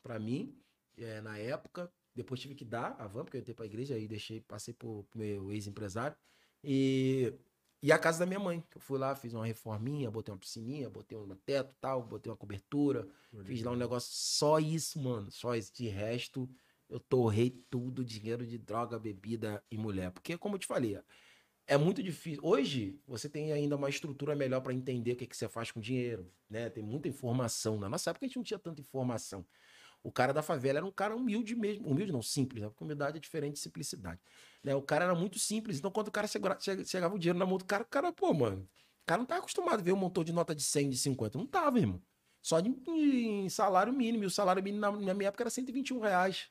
pra 0.02 0.20
mim, 0.20 0.60
é, 0.98 1.22
na 1.22 1.38
época. 1.38 1.92
Depois 2.14 2.40
tive 2.40 2.56
que 2.56 2.66
dar 2.66 2.96
a 3.00 3.08
van, 3.08 3.24
porque 3.24 3.38
eu 3.38 3.42
entrei 3.42 3.56
pra 3.56 3.66
igreja, 3.66 3.96
aí 3.96 4.08
deixei, 4.08 4.42
passei 4.42 4.74
pro 4.74 5.08
meu 5.16 5.52
ex-empresário. 5.52 6.18
E, 6.64 7.34
e 7.82 7.92
a 7.92 7.98
casa 7.98 8.20
da 8.20 8.26
minha 8.26 8.40
mãe, 8.40 8.64
eu 8.76 8.82
fui 8.82 9.00
lá, 9.00 9.16
fiz 9.16 9.34
uma 9.34 9.46
reforminha, 9.46 10.12
botei 10.12 10.32
uma 10.34 10.40
piscininha, 10.40 10.90
botei 10.90 11.18
um 11.18 11.28
teto 11.36 11.72
e 11.72 11.76
tal, 11.80 12.04
botei 12.04 12.32
uma 12.32 12.38
cobertura, 12.38 13.08
Fiz 13.46 13.64
lá 13.64 13.72
um 13.72 13.76
negócio, 13.76 14.12
só 14.14 14.60
isso, 14.60 15.00
mano. 15.02 15.32
Só 15.32 15.56
isso. 15.56 15.74
De 15.74 15.88
resto, 15.88 16.50
eu 16.90 17.00
torrei 17.00 17.50
tudo, 17.70 18.04
dinheiro 18.04 18.46
de 18.46 18.58
droga, 18.58 19.00
bebida 19.00 19.64
e 19.72 19.78
mulher. 19.78 20.12
Porque, 20.12 20.38
como 20.38 20.56
eu 20.56 20.60
te 20.60 20.68
falei, 20.68 21.00
é 21.66 21.78
muito 21.78 22.04
difícil. 22.04 22.42
Hoje, 22.44 23.00
você 23.08 23.30
tem 23.30 23.54
ainda 23.54 23.78
uma 23.78 23.90
estrutura 23.90 24.36
melhor 24.36 24.60
para 24.62 24.74
entender 24.74 25.14
o 25.14 25.16
que, 25.16 25.26
que 25.26 25.38
você 25.38 25.48
faz 25.48 25.72
com 25.72 25.80
dinheiro, 25.80 26.30
né? 26.50 26.70
Tem 26.70 26.84
muita 26.84 27.08
informação. 27.08 27.80
Na 27.80 27.88
nossa 27.88 28.10
época, 28.10 28.26
a 28.26 28.28
gente 28.28 28.36
não 28.36 28.44
tinha 28.44 28.60
tanta 28.60 28.82
informação. 28.82 29.46
O 30.04 30.12
cara 30.12 30.34
da 30.34 30.42
favela 30.42 30.80
era 30.80 30.86
um 30.86 30.92
cara 30.92 31.16
humilde 31.16 31.56
mesmo. 31.56 31.88
Humilde 31.88 32.12
não, 32.12 32.22
simples, 32.22 32.62
né? 32.64 32.70
Porque 32.70 32.84
humildade 32.84 33.18
é 33.18 33.20
diferente 33.20 33.54
de 33.54 33.60
simplicidade. 33.60 34.20
Né? 34.64 34.74
O 34.76 34.82
cara 34.82 35.06
era 35.06 35.16
muito 35.16 35.38
simples. 35.40 35.78
Então, 35.78 35.92
quando 35.92 36.08
o 36.08 36.12
cara 36.12 36.28
chegava, 36.28 36.60
chega- 36.60 36.84
chegava 36.86 37.16
o 37.16 37.20
dinheiro 37.20 37.38
na 37.40 37.46
mão 37.46 37.58
do 37.58 37.66
cara, 37.66 37.84
o 37.84 37.88
cara, 37.88 38.12
pô, 38.12 38.34
mano, 38.34 38.64
o 38.64 39.06
cara 39.06 39.20
não 39.20 39.26
tá 39.26 39.38
acostumado 39.38 39.80
a 39.80 39.84
ver 39.84 39.92
um 39.94 39.98
montão 39.98 40.24
de 40.24 40.32
nota 40.34 40.56
de 40.56 40.64
100, 40.64 40.90
de 40.90 40.98
50. 40.98 41.38
Não 41.38 41.46
tava, 41.48 41.80
irmão. 41.80 42.02
Só 42.42 42.60
de, 42.60 42.70
em 42.90 43.50
salário 43.50 43.94
mínimo. 43.94 44.24
E 44.24 44.28
o 44.28 44.32
salário 44.32 44.64
mínimo 44.64 44.82
na 44.82 45.14
minha 45.14 45.28
época 45.28 45.44
era 45.44 45.50
121 45.50 46.00
reais. 46.00 46.50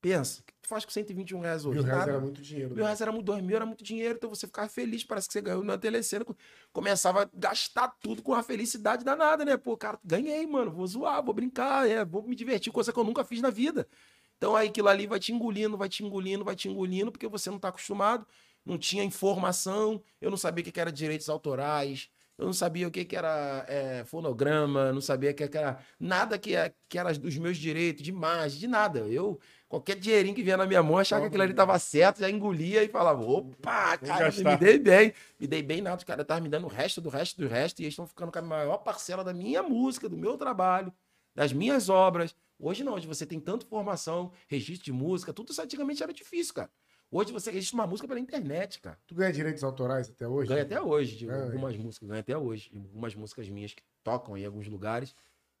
Pensa, 0.00 0.40
o 0.40 0.44
que 0.44 0.52
tu 0.62 0.68
faz 0.68 0.84
com 0.84 0.90
121 0.90 1.40
reais 1.40 1.64
hoje? 1.64 1.78
Mil 1.78 1.84
reais 1.84 2.00
Nada. 2.00 2.12
era 2.12 2.20
muito 2.20 2.40
dinheiro. 2.42 2.68
Mil 2.70 2.78
né? 2.78 2.84
reais 2.84 3.00
era 3.00 3.10
muito, 3.10 3.24
dois 3.24 3.42
mil 3.42 3.56
era 3.56 3.66
muito 3.66 3.82
dinheiro, 3.82 4.14
então 4.16 4.30
você 4.30 4.46
ficava 4.46 4.68
feliz, 4.68 5.02
parece 5.02 5.26
que 5.26 5.32
você 5.32 5.40
ganhou 5.40 5.64
na 5.64 5.76
telecena. 5.76 6.24
Começava 6.72 7.22
a 7.22 7.30
gastar 7.34 7.88
tudo 8.00 8.22
com 8.22 8.32
uma 8.32 8.42
felicidade 8.42 9.04
danada, 9.04 9.44
né? 9.44 9.56
Pô, 9.56 9.76
cara, 9.76 9.98
ganhei, 10.04 10.46
mano, 10.46 10.70
vou 10.70 10.86
zoar, 10.86 11.24
vou 11.24 11.34
brincar, 11.34 11.88
é, 11.88 12.04
vou 12.04 12.22
me 12.22 12.36
divertir, 12.36 12.72
coisa 12.72 12.92
que 12.92 12.98
eu 12.98 13.04
nunca 13.04 13.24
fiz 13.24 13.40
na 13.40 13.50
vida. 13.50 13.88
Então 14.36 14.54
aí 14.54 14.68
aquilo 14.68 14.88
ali 14.88 15.06
vai 15.06 15.18
te 15.18 15.32
engolindo, 15.32 15.76
vai 15.76 15.88
te 15.88 16.04
engolindo, 16.04 16.44
vai 16.44 16.54
te 16.54 16.68
engolindo, 16.68 17.10
porque 17.10 17.26
você 17.26 17.50
não 17.50 17.58
tá 17.58 17.68
acostumado, 17.68 18.26
não 18.64 18.78
tinha 18.78 19.02
informação, 19.02 20.02
eu 20.20 20.30
não 20.30 20.36
sabia 20.36 20.62
o 20.62 20.64
que 20.64 20.72
que 20.72 20.80
era 20.80 20.92
direitos 20.92 21.28
autorais, 21.28 22.10
Eu 22.38 22.44
não 22.44 22.52
sabia 22.52 22.86
o 22.86 22.90
que, 22.90 23.02
que 23.04 23.16
era 23.16 23.64
é, 23.66 24.04
fonograma, 24.04 24.92
não 24.92 25.00
sabia 25.00 25.30
o 25.30 25.34
que, 25.34 25.48
que 25.48 25.56
era 25.56 25.78
nada 25.98 26.38
que, 26.38 26.54
é- 26.54 26.74
que 26.86 26.98
era 26.98 27.10
dos 27.14 27.38
meus 27.38 27.56
direitos, 27.56 28.02
de 28.02 28.10
imagem, 28.10 28.58
de 28.60 28.66
nada. 28.68 28.98
Eu, 29.08 29.40
qualquer 29.68 29.96
dinheirinho 29.96 30.34
que 30.34 30.42
vinha 30.42 30.56
na 30.56 30.66
minha 30.66 30.82
mão, 30.82 30.98
achava 30.98 31.22
que 31.22 31.28
aquilo 31.28 31.42
ali 31.42 31.52
estava 31.52 31.78
certo, 31.78 32.20
já 32.20 32.30
engolia 32.30 32.82
e 32.82 32.88
falava, 32.88 33.22
opa, 33.24 33.98
cara, 33.98 34.30
me 34.30 34.56
dei 34.56 34.78
bem. 34.78 35.12
Me 35.38 35.46
dei 35.46 35.62
bem 35.62 35.80
nada, 35.80 35.96
os 35.96 36.04
caras 36.04 36.22
estavam 36.22 36.42
me 36.42 36.48
dando 36.48 36.64
o 36.64 36.70
resto 36.70 37.00
do 37.00 37.08
resto 37.08 37.40
do 37.40 37.48
resto, 37.48 37.80
e 37.80 37.84
eles 37.84 37.92
estão 37.92 38.06
ficando 38.06 38.32
com 38.32 38.38
a 38.38 38.42
maior 38.42 38.78
parcela 38.78 39.22
da 39.24 39.32
minha 39.32 39.62
música, 39.62 40.08
do 40.08 40.16
meu 40.16 40.36
trabalho, 40.36 40.92
das 41.34 41.52
minhas 41.52 41.88
obras. 41.88 42.34
Hoje 42.58 42.82
não, 42.82 42.94
hoje 42.94 43.06
você 43.06 43.26
tem 43.26 43.38
tanta 43.38 43.66
formação, 43.66 44.32
registro 44.48 44.84
de 44.84 44.92
música, 44.92 45.32
tudo 45.32 45.52
isso 45.52 45.60
antigamente 45.60 46.02
era 46.02 46.12
difícil, 46.12 46.54
cara. 46.54 46.70
Hoje 47.10 47.32
você 47.32 47.50
registra 47.52 47.76
uma 47.76 47.86
música 47.86 48.08
pela 48.08 48.18
internet, 48.18 48.80
cara. 48.80 48.98
Tu 49.06 49.14
ganha 49.14 49.32
direitos 49.32 49.62
autorais 49.62 50.10
até 50.10 50.26
hoje? 50.26 50.48
Ganha 50.48 50.62
até 50.62 50.80
hoje, 50.80 51.16
de 51.16 51.30
É, 51.30 51.42
algumas 51.44 51.76
músicas, 51.76 52.08
ganha 52.08 52.20
até 52.20 52.36
hoje. 52.36 52.70
Algumas 52.74 53.14
músicas 53.14 53.48
minhas 53.48 53.72
que 53.74 53.82
tocam 54.02 54.36
em 54.36 54.44
alguns 54.44 54.66
lugares. 54.66 55.14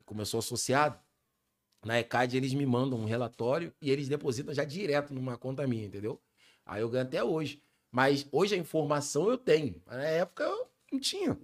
Como 0.04 0.20
eu 0.20 0.26
sou 0.26 0.38
associado, 0.38 0.98
na 1.86 1.98
ECAD 2.00 2.36
eles 2.36 2.52
me 2.52 2.66
mandam 2.66 2.98
um 2.98 3.04
relatório 3.04 3.72
e 3.80 3.90
eles 3.90 4.08
depositam 4.08 4.52
já 4.52 4.64
direto 4.64 5.14
numa 5.14 5.36
conta 5.38 5.66
minha, 5.66 5.86
entendeu? 5.86 6.20
Aí 6.64 6.82
eu 6.82 6.88
ganho 6.88 7.04
até 7.04 7.22
hoje. 7.22 7.62
Mas 7.90 8.26
hoje 8.32 8.54
a 8.54 8.58
informação 8.58 9.30
eu 9.30 9.38
tenho. 9.38 9.80
Na 9.86 10.02
época 10.04 10.44
eu 10.44 10.68
não 10.92 10.98
tinha. 11.00 11.38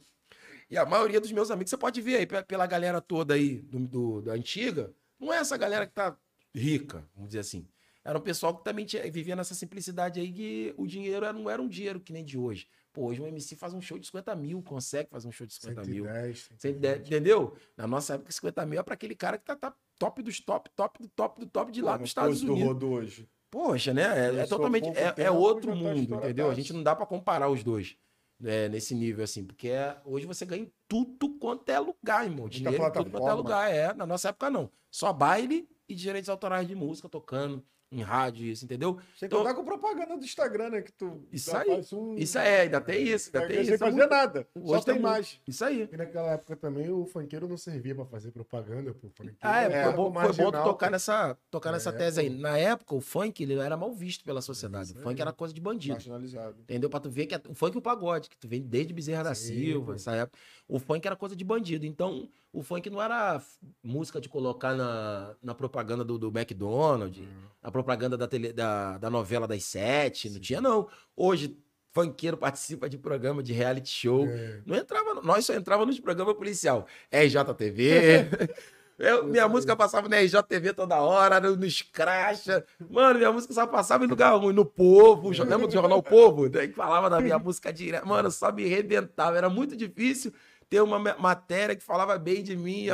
E 0.69 0.77
a 0.77 0.85
maioria 0.85 1.21
dos 1.21 1.31
meus 1.33 1.51
amigos, 1.51 1.71
você 1.71 1.77
pode 1.77 2.01
ver 2.01 2.17
aí 2.17 2.27
pe- 2.27 2.43
pela 2.45 2.67
galera 2.67 3.01
toda 3.01 3.35
aí 3.35 3.59
do, 3.61 3.79
do- 3.81 4.23
da 4.23 4.33
antiga, 4.33 4.93
não 5.19 5.33
é 5.33 5.37
essa 5.37 5.57
galera 5.57 5.87
que 5.87 5.93
tá 5.93 6.17
rica, 6.55 7.09
vamos 7.15 7.29
dizer 7.31 7.41
assim. 7.41 7.67
Era 8.05 8.19
um 8.19 8.23
pessoal 8.23 8.57
que 8.57 8.65
também 8.65 8.85
tinha, 8.85 9.09
vivia 9.11 9.37
nessa 9.37 9.55
simplicidade 9.55 10.19
aí 10.19 10.33
que 10.33 10.75
o 10.77 10.87
dinheiro 10.87 11.31
não 11.33 11.49
era 11.49 11.63
um 11.63 11.69
dinheiro 11.69 12.01
que 12.01 12.13
nem 12.13 12.25
de 12.25 12.37
hoje. 12.37 12.67
Pô, 12.93 13.07
hoje 13.07 13.23
um 13.23 13.27
MC 13.27 13.57
faz 13.57 13.73
um 13.73 13.81
show 13.81 13.99
de 13.99 14.07
50 14.07 14.37
mil, 14.37 14.63
consegue 14.63 15.09
fazer 15.11 15.27
um 15.27 15.33
show 15.33 15.47
de 15.47 15.55
50 15.55 15.83
mil. 15.85 16.05
110. 16.05 16.49
Você 16.59 16.71
ide- 16.71 16.97
entendeu? 16.99 17.57
Na 17.77 17.87
nossa 17.87 18.15
época, 18.15 18.31
50 18.31 18.67
mil 18.67 18.79
é 18.79 18.83
pra 18.83 18.95
aquele 18.95 19.15
cara 19.15 19.39
que 19.39 19.45
tá, 19.45 19.57
tá 19.57 19.75
top 19.99 20.23
dos 20.23 20.41
top, 20.41 20.69
top 20.77 21.01
do 21.03 21.09
top 21.09 21.41
do 21.41 21.47
top 21.47 21.73
de 21.73 21.81
lá 21.81 21.97
dos 21.97 22.09
Estados 22.11 22.35
pose 22.35 22.47
do 22.47 22.53
Unidos. 22.53 22.69
Rodo 22.73 22.91
hoje. 22.91 23.29
Poxa, 23.51 23.95
né? 23.95 24.03
É, 24.03 24.41
é 24.41 24.47
totalmente. 24.47 24.89
É, 24.89 25.15
é 25.25 25.31
outro 25.31 25.71
tá 25.71 25.77
mundo, 25.77 26.15
entendeu? 26.17 26.51
A 26.51 26.55
gente 26.55 26.73
não 26.73 26.83
dá 26.83 26.95
pra 26.95 27.07
comparar 27.07 27.49
os 27.49 27.63
dois 27.65 27.97
né, 28.39 28.69
nesse 28.69 28.95
nível, 28.95 29.23
assim, 29.25 29.45
porque 29.45 29.69
é- 29.69 29.97
hoje 30.05 30.27
você 30.27 30.45
ganha 30.45 30.63
em 30.65 30.73
tudo 30.89 31.39
quanto 31.39 31.69
é 31.71 31.79
lugar, 31.79 32.25
irmão. 32.25 32.49
Dinheiro 32.49 32.77
em 32.85 32.93
tudo 32.93 33.11
quanto 33.11 33.29
é 33.29 33.33
lugar. 33.35 33.73
É, 33.73 33.95
na 33.95 34.05
nossa 34.05 34.29
época 34.31 34.51
não. 34.51 34.71
Só 34.91 35.13
baile 35.13 35.67
e 35.89 35.95
direitos 35.95 36.29
autorais 36.29 36.67
de 36.69 36.75
música 36.75 37.09
tocando 37.09 37.65
em 37.93 38.03
rádio, 38.03 38.47
isso, 38.47 38.65
entendeu? 38.65 38.99
Sem 39.17 39.27
Então- 39.27 39.41
contar 39.41 39.55
com 39.55 39.65
propaganda 39.65 40.17
do 40.17 40.25
Instagram, 40.25 40.71
né? 40.71 40.83
Que 40.83 40.93
tu 40.93 41.23
Isso 41.31 41.55
aí. 41.57 41.67
faz 41.67 41.93
um... 41.93 42.15
Isso 42.17 42.39
é, 42.39 42.63
ainda 42.63 42.81
tem 42.81 43.03
isso, 43.07 43.31
ainda 43.35 43.47
tem 43.47 43.57
sem 43.57 43.65
isso. 43.65 43.75
é 43.75 43.79
fazer 43.79 43.97
muito- 43.97 44.11
nada. 44.11 44.49
Só 44.57 44.61
Hoje 44.77 44.85
tem 44.87 44.99
mais. 44.99 45.41
Isso 45.47 45.65
aí. 45.65 45.89
E 45.93 45.97
naquela 45.97 46.33
época 46.33 46.57
também 46.57 46.91
o 46.91 47.05
funkeiro 47.07 47.47
não 47.47 47.57
servia 47.57 47.95
pra 47.95 48.05
fazer 48.07 48.31
propaganda, 48.33 48.95
pô. 48.95 49.11
Ah, 49.41 49.63
é, 49.63 49.65
era 49.73 49.85
foi, 49.85 49.93
bom, 49.97 50.13
foi 50.13 50.33
bom 50.45 50.51
tocar 50.51 50.87
pô. 50.87 50.93
nessa, 50.93 51.39
tocar 51.51 51.71
nessa 51.73 51.91
É, 51.91 51.93
tese 51.93 52.21
aí. 52.21 52.31
Na 52.31 52.57
época, 52.57 52.95
o 52.95 53.01
funk 53.01 53.43
ele 53.43 53.55
era 53.55 53.77
mal 53.77 53.93
visto 53.93 54.25
pela 54.25 54.41
sociedade. 54.41 54.93
O 54.93 55.01
funk 55.01 55.21
era 55.21 55.33
coisa 55.33 55.53
de 55.53 55.61
bandido. 55.61 55.95
Marginalizado. 55.95 56.57
Entendeu? 56.63 56.89
Pra 56.89 57.01
tu 57.01 57.11
ver 57.11 57.27
que 57.27 57.35
é- 57.35 57.43
o 57.49 57.55
funk 57.55 57.75
e 57.75 57.79
o 57.79 57.83
pagode, 57.83 58.29
que 58.31 58.39
tu 58.39 58.49
vem 58.49 58.63
desde 58.63 58.93
Bezerra 58.95 59.25
da 59.25 59.35
Sim, 59.35 59.55
Silva, 59.55 59.95
essa 59.97 60.13
época. 60.15 60.39
O 60.67 60.79
funk 60.79 61.07
era 61.07 61.15
coisa 61.17 61.37
de 61.37 61.45
bandido. 61.45 61.85
Então, 61.85 62.29
o 62.53 62.63
funk 62.63 62.91
não 62.91 63.01
era 63.01 63.41
música 63.83 64.21
de 64.21 64.29
colocar 64.29 64.75
na, 64.75 65.35
na 65.43 65.55
propaganda 65.55 66.05
do, 66.05 66.19
do 66.19 66.29
McDonald's, 66.29 67.19
Uhum. 67.21 67.27
na 67.63 67.71
propaganda 67.71 68.17
da, 68.17 68.29
tele, 68.29 68.53
da, 68.53 68.99
da 68.99 69.09
novela 69.09 69.49
das 69.49 69.65
sete. 69.65 70.29
Não 70.29 70.39
tinha, 70.39 70.61
não. 70.61 70.87
Hoje, 71.17 71.57
funkeiro 71.93 72.37
participa 72.37 72.89
de 72.89 72.99
programa 72.99 73.43
de 73.43 73.53
reality 73.53 73.89
show. 73.89 74.27
É. 74.27 74.61
Não 74.67 74.77
entrava, 74.77 75.21
nós 75.23 75.47
só 75.47 75.55
entrava 75.55 75.87
nos 75.87 75.99
programas 75.99 76.35
policial. 76.35 76.87
RJTV. 77.11 78.29
Eu, 78.99 79.25
minha 79.27 79.49
música 79.49 79.75
passava 79.75 80.09
na 80.09 80.19
RJTV 80.21 80.75
toda 80.75 81.01
hora, 81.01 81.41
no, 81.41 81.57
no 81.57 81.69
Scratcha. 81.69 82.65
Mano, 82.89 83.19
minha 83.19 83.33
música 83.33 83.53
só 83.53 83.67
passava 83.67 84.05
em 84.05 84.07
lugar 84.07 84.37
ruim, 84.37 84.53
no 84.53 84.65
Povo. 84.65 85.31
Lembra 85.31 85.67
do 85.67 85.73
jornal 85.73 86.03
Povo? 86.03 86.49
Daí 86.49 86.69
que 86.69 86.75
falava 86.75 87.11
da 87.11 87.21
minha 87.21 87.39
música 87.41 87.73
direto. 87.73 88.07
Mano, 88.07 88.31
só 88.31 88.53
me 88.53 88.65
rebentava. 88.67 89.37
Era 89.37 89.49
muito 89.49 89.75
difícil 89.75 90.33
ter 90.73 90.81
uma 90.81 90.99
ma- 90.99 91.17
matéria 91.19 91.77
que 91.77 91.83
falava 91.83 92.19
bem 92.19 92.43
de 92.43 92.57
mim, 92.57 92.87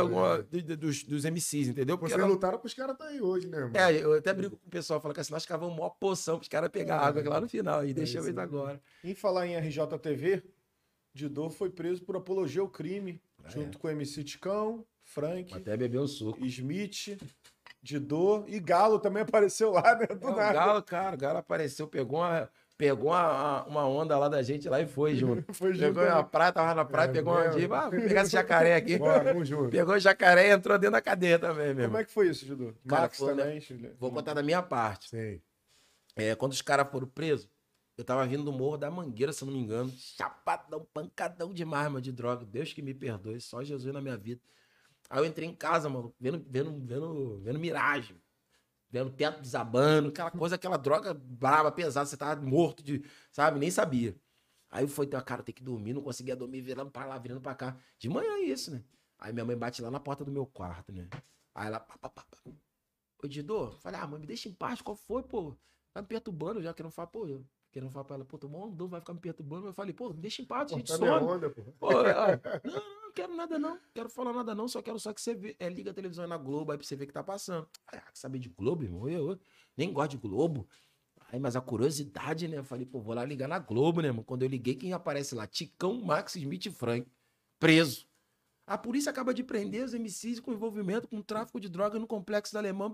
de- 0.51 0.63
de- 0.63 0.75
dos, 0.77 1.05
dos 1.05 1.25
MCs, 1.25 1.69
entendeu? 1.69 1.97
Porque 1.97 2.13
Vocês 2.13 2.21
era- 2.25 2.29
lutaram 2.33 2.59
pros 2.59 2.75
caras 2.75 2.97
tá 2.99 3.05
aí 3.05 3.21
hoje, 3.21 3.47
né, 3.47 3.61
mano? 3.61 3.77
é, 3.77 3.93
eu 4.03 4.15
até 4.15 4.35
brinco 4.35 4.57
com 4.57 4.67
o 4.67 4.71
pessoal, 4.71 5.01
falo 5.01 5.15
que 5.15 5.21
assim, 5.21 5.33
nós 5.33 5.47
cavamos 5.47 5.77
maior 5.77 5.91
poção 5.91 6.39
pros 6.39 6.49
caras 6.49 6.69
pegar 6.71 6.99
água 6.99 7.21
aqui 7.21 7.29
lá 7.31 7.41
no 7.41 7.49
final. 7.49 7.87
E 7.87 7.95
deixa 7.95 8.19
eu 8.19 8.23
isso 8.25 8.33
ver 8.35 8.41
aí. 8.41 8.45
agora. 8.45 8.81
Em 9.05 9.15
falar 9.15 9.47
em 9.47 9.55
RJTV, 9.57 10.43
Didô 11.15 11.49
foi 11.49 11.71
preso 11.71 12.03
por 12.03 12.17
apologia 12.17 12.61
ao 12.63 12.69
crime, 12.69 13.21
junto 13.47 13.79
com 13.79 13.89
MC 13.89 14.25
Ticão, 14.25 14.85
Frank, 15.05 15.55
Até 15.55 15.77
beber 15.77 16.01
um 16.01 16.07
suco. 16.09 16.45
Smith, 16.47 17.17
Didô 17.81 18.45
e 18.49 18.59
Galo 18.59 18.99
também 18.99 19.23
apareceu 19.31 19.71
lá, 19.71 19.95
né? 19.97 20.07
Do 20.07 20.29
É, 20.29 20.31
o 20.33 20.37
nada. 20.37 20.53
Galo, 20.53 20.83
cara, 20.83 21.15
o 21.15 21.19
Galo 21.19 21.39
apareceu, 21.39 21.87
pegou 21.87 22.19
uma, 22.19 22.51
pegou 22.79 23.11
uma, 23.11 23.65
uma 23.65 23.87
onda 23.89 24.17
lá 24.17 24.29
da 24.29 24.41
gente 24.41 24.69
lá 24.69 24.81
e 24.81 24.87
foi 24.87 25.17
junto. 25.17 25.45
Foi 25.53 25.75
junto. 25.75 25.87
Pegou 25.95 26.05
uma 26.05 26.23
né? 26.23 26.29
praia, 26.31 26.53
tava 26.53 26.75
na 26.75 26.85
praia, 26.85 27.11
É 27.11 27.13
pegou 27.13 27.33
uma 27.35 27.43
mesmo? 27.43 27.61
diva, 27.61 27.79
ah, 27.79 27.91
vou 27.91 28.01
pegar 28.01 28.23
esse 28.23 28.31
jacaré 28.31 28.77
aqui. 28.77 28.97
Bora, 28.97 29.25
vamos 29.33 29.49
junto. 29.49 29.69
Pegou 29.71 29.95
o 29.97 29.99
jacaré 29.99 30.49
e 30.49 30.53
entrou 30.53 30.79
dentro 30.79 30.93
da 30.93 31.03
cadeia 31.03 31.39
também, 31.39 31.75
meu 31.75 31.87
Como 31.87 31.99
é 31.99 32.05
que 32.05 32.13
foi 32.13 32.29
isso? 32.29 32.47
Cara, 32.87 33.03
Max 33.03 33.19
foi, 33.19 33.35
né? 33.35 33.43
também, 33.43 33.61
Chile. 33.61 33.93
Vou 33.99 34.13
contar 34.13 34.33
da 34.33 34.43
minha 34.43 34.63
parte. 34.63 35.09
Sei. 35.11 35.43
É, 36.17 36.35
quando 36.37 36.53
os 36.53 36.63
caras 36.63 36.89
foram 36.89 37.09
presos, 37.09 37.49
eu 37.97 38.05
tava 38.05 38.25
vindo 38.27 38.45
do 38.45 38.53
Morro 38.53 38.77
da 38.77 38.89
Mangueira, 38.91 39.33
se 39.33 39.45
não 39.45 39.53
me 39.53 39.59
engano. 39.59 39.93
Chapadão, 39.97 40.87
pancadão 40.95 41.53
demais, 41.53 41.87
mano, 41.89 42.01
de 42.01 42.13
droga. 42.13 42.45
Deus 42.47 42.73
que 42.73 42.81
me 42.81 42.95
perdoe, 42.95 43.41
só 43.41 43.63
Jesus 43.65 43.93
na 43.93 44.01
minha 44.01 44.17
vida. 44.17 44.41
Aí 45.11 45.19
eu 45.19 45.25
entrei 45.25 45.49
em 45.49 45.55
casa, 45.55 45.89
mano, 45.89 46.15
vendo, 46.21 46.45
vendo, 46.49 46.71
vendo, 46.87 47.41
vendo 47.41 47.59
miragem. 47.59 48.17
Vendo 48.91 49.11
teto 49.11 49.41
desabando, 49.41 50.09
aquela 50.09 50.31
coisa, 50.31 50.55
aquela 50.55 50.79
droga 50.79 51.13
brava, 51.13 51.71
pesada, 51.71 52.07
você 52.07 52.17
tava 52.17 52.41
morto 52.41 52.83
de, 52.83 53.03
sabe, 53.31 53.59
nem 53.59 53.71
sabia. 53.71 54.17
Aí 54.71 54.87
foi, 54.87 55.07
então, 55.07 55.21
cara, 55.21 55.43
tem 55.43 55.55
que 55.55 55.63
dormir, 55.63 55.93
não 55.93 56.03
conseguia 56.03 56.35
dormir, 56.35 56.61
virando 56.61 56.91
pra 56.91 57.05
lá, 57.05 57.19
virando 57.19 57.41
pra 57.41 57.55
cá. 57.55 57.77
De 57.99 58.09
manhã 58.09 58.31
é 58.33 58.41
isso, 58.41 58.71
né? 58.71 58.83
Aí 59.19 59.33
minha 59.33 59.45
mãe 59.45 59.57
bate 59.57 59.83
lá 59.83 59.91
na 59.91 60.01
porta 60.01 60.25
do 60.25 60.31
meu 60.31 60.47
quarto, 60.47 60.93
né? 60.93 61.09
Aí 61.55 61.67
ela, 61.67 61.81
pá, 61.81 61.99
pá, 61.99 62.09
pá, 62.09 62.25
pá. 62.31 62.53
Ô, 63.23 63.27
Didô, 63.27 63.73
falei, 63.81 64.01
ah, 64.01 64.07
mãe, 64.07 64.21
me 64.21 64.27
deixa 64.27 64.49
em 64.49 64.53
paz, 64.53 64.81
qual 64.81 64.97
foi, 64.97 65.23
pô? 65.23 65.57
Tá 65.93 66.01
me 66.01 66.07
perturbando 66.07 66.63
já, 66.63 66.73
querendo 66.73 66.93
falar, 66.93 67.09
pô, 67.09 67.27
eu 67.27 67.45
querendo 67.71 67.91
falar 67.91 68.05
pra 68.05 68.17
ela, 68.17 68.25
pô, 68.25 68.39
tomou 68.39 68.67
um 68.67 68.75
dor, 68.75 68.89
vai 68.89 69.01
ficar 69.01 69.15
me 69.15 69.21
perturbando. 69.21 69.67
Eu 69.67 69.73
falei, 69.73 69.93
pô, 69.93 70.11
me 70.11 70.21
deixa 70.21 70.43
em 70.43 70.45
paz, 70.45 70.71
gente 70.71 70.87
minha 70.99 71.19
some. 71.19 71.27
onda, 71.27 71.51
pô. 71.51 71.63
Pô, 71.79 71.93
ela, 72.03 72.41
não, 72.65 72.73
não, 72.75 73.03
não 73.03 73.08
quero 73.19 73.35
nada 73.35 73.59
não, 73.59 73.77
quero 73.93 74.09
falar 74.09 74.33
nada 74.33 74.55
não, 74.55 74.69
só 74.69 74.81
quero 74.81 74.99
só 75.01 75.13
que 75.13 75.21
você 75.21 75.35
vê, 75.35 75.57
é, 75.59 75.69
liga 75.69 75.91
a 75.91 75.95
televisão 75.95 76.25
na 76.29 76.37
Globo 76.37 76.71
aí 76.71 76.79
pra 76.79 76.87
você 76.87 76.95
ver 76.95 77.05
o 77.05 77.07
que 77.09 77.13
tá 77.13 77.25
passando. 77.25 77.69
Ah, 77.93 78.03
saber 78.15 78.39
de 78.39 78.49
Globo, 78.49 78.85
irmão? 78.85 79.09
Eu, 79.09 79.33
eu 79.33 79.41
nem 79.77 79.93
gosto 79.93 80.13
de 80.13 80.19
Globo. 80.19 80.69
Aí, 81.31 81.39
mas 81.41 81.57
a 81.57 81.61
curiosidade, 81.61 82.47
né? 82.47 82.59
Eu 82.59 82.65
falei, 82.65 82.87
pô, 82.87 83.01
vou 83.01 83.15
lá 83.15 83.25
ligar 83.25 83.49
na 83.49 83.59
Globo, 83.59 84.01
né, 84.01 84.09
irmão? 84.09 84.23
Quando 84.23 84.45
eu 84.45 84.49
liguei, 84.49 84.77
quem 84.77 84.93
aparece 84.93 85.35
lá? 85.35 85.49
Ticão, 85.49 86.01
Max, 86.01 86.37
Smith 86.37 86.71
Frank, 86.71 87.11
preso. 87.59 88.07
A 88.65 88.79
polícia 88.79 89.11
acaba 89.11 89.35
de 89.35 89.43
prender 89.43 89.85
os 89.85 89.95
MCs 89.95 90.39
com 90.39 90.53
envolvimento 90.53 91.09
com 91.09 91.21
tráfico 91.21 91.59
de 91.59 91.69
droga 91.69 91.99
no 91.99 92.07
complexo 92.07 92.53
da 92.53 92.61
Alemã. 92.61 92.89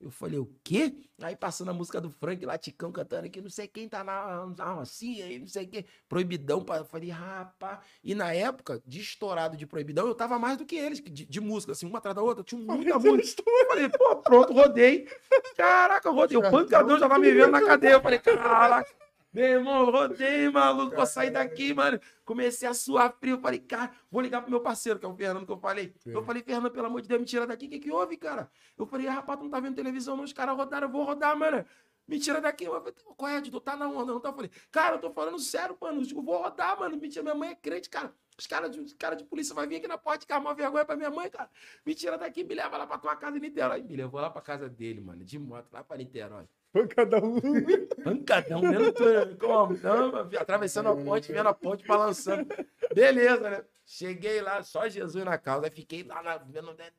Eu 0.00 0.12
falei, 0.12 0.38
o 0.38 0.48
quê? 0.62 0.94
Aí 1.20 1.34
passando 1.34 1.70
a 1.70 1.74
música 1.74 2.00
do 2.00 2.08
Frank 2.08 2.44
lá, 2.46 2.56
Ticão 2.56 2.92
cantando 2.92 3.26
aqui, 3.26 3.40
não 3.40 3.50
sei 3.50 3.66
quem 3.66 3.88
tá 3.88 4.04
na, 4.04 4.46
na 4.56 4.72
Rocinha 4.72 5.24
aí, 5.24 5.40
não 5.40 5.48
sei 5.48 5.66
quem. 5.66 5.84
Proibidão, 6.08 6.64
eu 6.68 6.84
falei, 6.84 7.10
rapaz. 7.10 7.80
E 8.04 8.14
na 8.14 8.32
época, 8.32 8.80
de 8.86 9.00
estourado 9.00 9.56
de 9.56 9.66
proibidão, 9.66 10.06
eu 10.06 10.14
tava 10.14 10.38
mais 10.38 10.56
do 10.56 10.64
que 10.64 10.76
eles, 10.76 11.00
de, 11.00 11.26
de 11.26 11.40
música, 11.40 11.72
assim, 11.72 11.86
uma 11.86 11.98
atrás 11.98 12.14
da 12.14 12.22
outra, 12.22 12.44
tinha 12.44 12.60
muita 12.60 12.96
música. 13.00 13.42
Eu 13.44 13.66
falei, 13.66 13.88
pô, 13.88 14.16
pronto, 14.16 14.52
rodei. 14.52 15.08
Caraca, 15.56 16.08
eu 16.08 16.14
rodei. 16.14 16.36
O 16.36 16.48
pancadão 16.48 16.96
já 16.96 17.08
tava 17.08 17.18
me 17.18 17.32
vendo 17.32 17.50
na 17.50 17.64
cadeia. 17.64 17.94
Eu 17.94 18.00
falei, 18.00 18.20
caraca. 18.20 19.07
Meu 19.32 19.44
irmão, 19.44 19.90
rodei, 19.90 20.48
maluco, 20.48 20.96
vou 20.96 21.06
sair 21.06 21.30
daqui, 21.30 21.74
mano. 21.74 22.00
Comecei 22.24 22.66
a 22.66 22.72
suar 22.72 23.14
frio. 23.20 23.38
Falei, 23.38 23.58
cara, 23.60 23.90
vou 24.10 24.22
ligar 24.22 24.40
pro 24.40 24.50
meu 24.50 24.60
parceiro, 24.60 24.98
que 24.98 25.04
é 25.04 25.08
o 25.08 25.14
Fernando, 25.14 25.44
que 25.44 25.52
eu 25.52 25.58
falei. 25.58 25.94
Sim. 25.98 26.12
Eu 26.12 26.24
falei, 26.24 26.42
Fernando, 26.42 26.70
pelo 26.70 26.86
amor 26.86 27.02
de 27.02 27.08
Deus, 27.08 27.20
me 27.20 27.26
tira 27.26 27.46
daqui. 27.46 27.66
O 27.66 27.68
que, 27.68 27.78
que 27.78 27.90
houve, 27.90 28.16
cara? 28.16 28.50
Eu 28.76 28.86
falei, 28.86 29.06
ah, 29.06 29.12
rapaz, 29.12 29.38
tu 29.38 29.44
não 29.44 29.50
tá 29.50 29.60
vendo 29.60 29.74
televisão, 29.74 30.16
não? 30.16 30.24
Os 30.24 30.32
caras 30.32 30.56
rodaram, 30.56 30.88
eu 30.88 30.92
vou 30.92 31.04
rodar, 31.04 31.38
mano. 31.38 31.64
Me 32.06 32.18
tira 32.18 32.40
daqui. 32.40 32.64
Eu 32.64 32.72
falei, 32.72 32.94
qual 33.16 33.30
é, 33.30 33.40
tu 33.42 33.60
tá 33.60 33.76
na 33.76 33.86
onda, 33.86 34.12
não? 34.12 34.20
Tá? 34.20 34.30
Eu 34.30 34.34
falei, 34.34 34.50
cara, 34.70 34.96
eu 34.96 35.00
tô 35.00 35.10
falando 35.10 35.38
sério, 35.38 35.76
mano. 35.78 36.02
Eu 36.02 36.22
vou 36.22 36.42
rodar, 36.42 36.78
mano. 36.80 36.96
Mentira, 36.96 37.22
minha 37.22 37.34
mãe 37.34 37.50
é 37.50 37.54
crente, 37.54 37.90
cara. 37.90 38.14
Os 38.38 38.46
caras 38.46 38.70
de, 38.70 38.94
cara 38.94 39.16
de 39.16 39.24
polícia 39.24 39.52
vai 39.52 39.66
vir 39.66 39.76
aqui 39.76 39.88
na 39.88 39.98
porta 39.98 40.24
carro, 40.24 40.42
uma 40.42 40.54
vergonha 40.54 40.84
pra 40.84 40.96
minha 40.96 41.10
mãe, 41.10 41.28
cara. 41.28 41.50
Me 41.84 41.92
tira 41.92 42.16
daqui, 42.16 42.44
me 42.44 42.54
leva 42.54 42.78
lá 42.78 42.86
pra 42.86 42.96
tua 42.96 43.16
casa 43.16 43.36
em 43.36 43.40
Niterói. 43.40 43.82
Me 43.82 43.96
levou 43.96 44.20
lá 44.20 44.30
pra 44.30 44.40
casa 44.40 44.68
dele, 44.68 45.00
mano, 45.00 45.24
de 45.24 45.38
moto, 45.38 45.72
lá 45.72 45.82
pra 45.82 45.96
Niterói. 45.96 46.46
Um. 46.78 48.02
Pancadão, 48.04 48.60
vendo 48.60 48.92
tudo. 48.92 49.36
Como? 49.38 49.76
Não, 49.78 50.40
atravessando 50.40 50.88
a 50.88 50.96
ponte, 50.96 51.32
vendo 51.32 51.48
a 51.48 51.54
ponte 51.54 51.86
balançando. 51.86 52.46
Beleza, 52.94 53.50
né? 53.50 53.64
Cheguei 53.84 54.40
lá, 54.40 54.62
só 54.62 54.88
Jesus 54.88 55.24
na 55.24 55.38
causa. 55.38 55.70
Fiquei 55.70 56.02
lá, 56.02 56.22
na, 56.22 56.36
vendo, 56.38 56.74
né, 56.74 56.90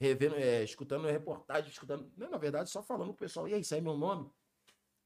revendo, 0.00 0.34
é, 0.36 0.64
escutando 0.64 1.06
reportagem, 1.06 1.70
escutando. 1.70 2.10
Não, 2.16 2.30
na 2.30 2.38
verdade, 2.38 2.68
só 2.70 2.82
falando 2.82 3.08
com 3.08 3.14
o 3.14 3.16
pessoal. 3.16 3.48
E 3.48 3.54
aí, 3.54 3.62
aí 3.70 3.78
é 3.78 3.80
meu 3.80 3.96
nome? 3.96 4.30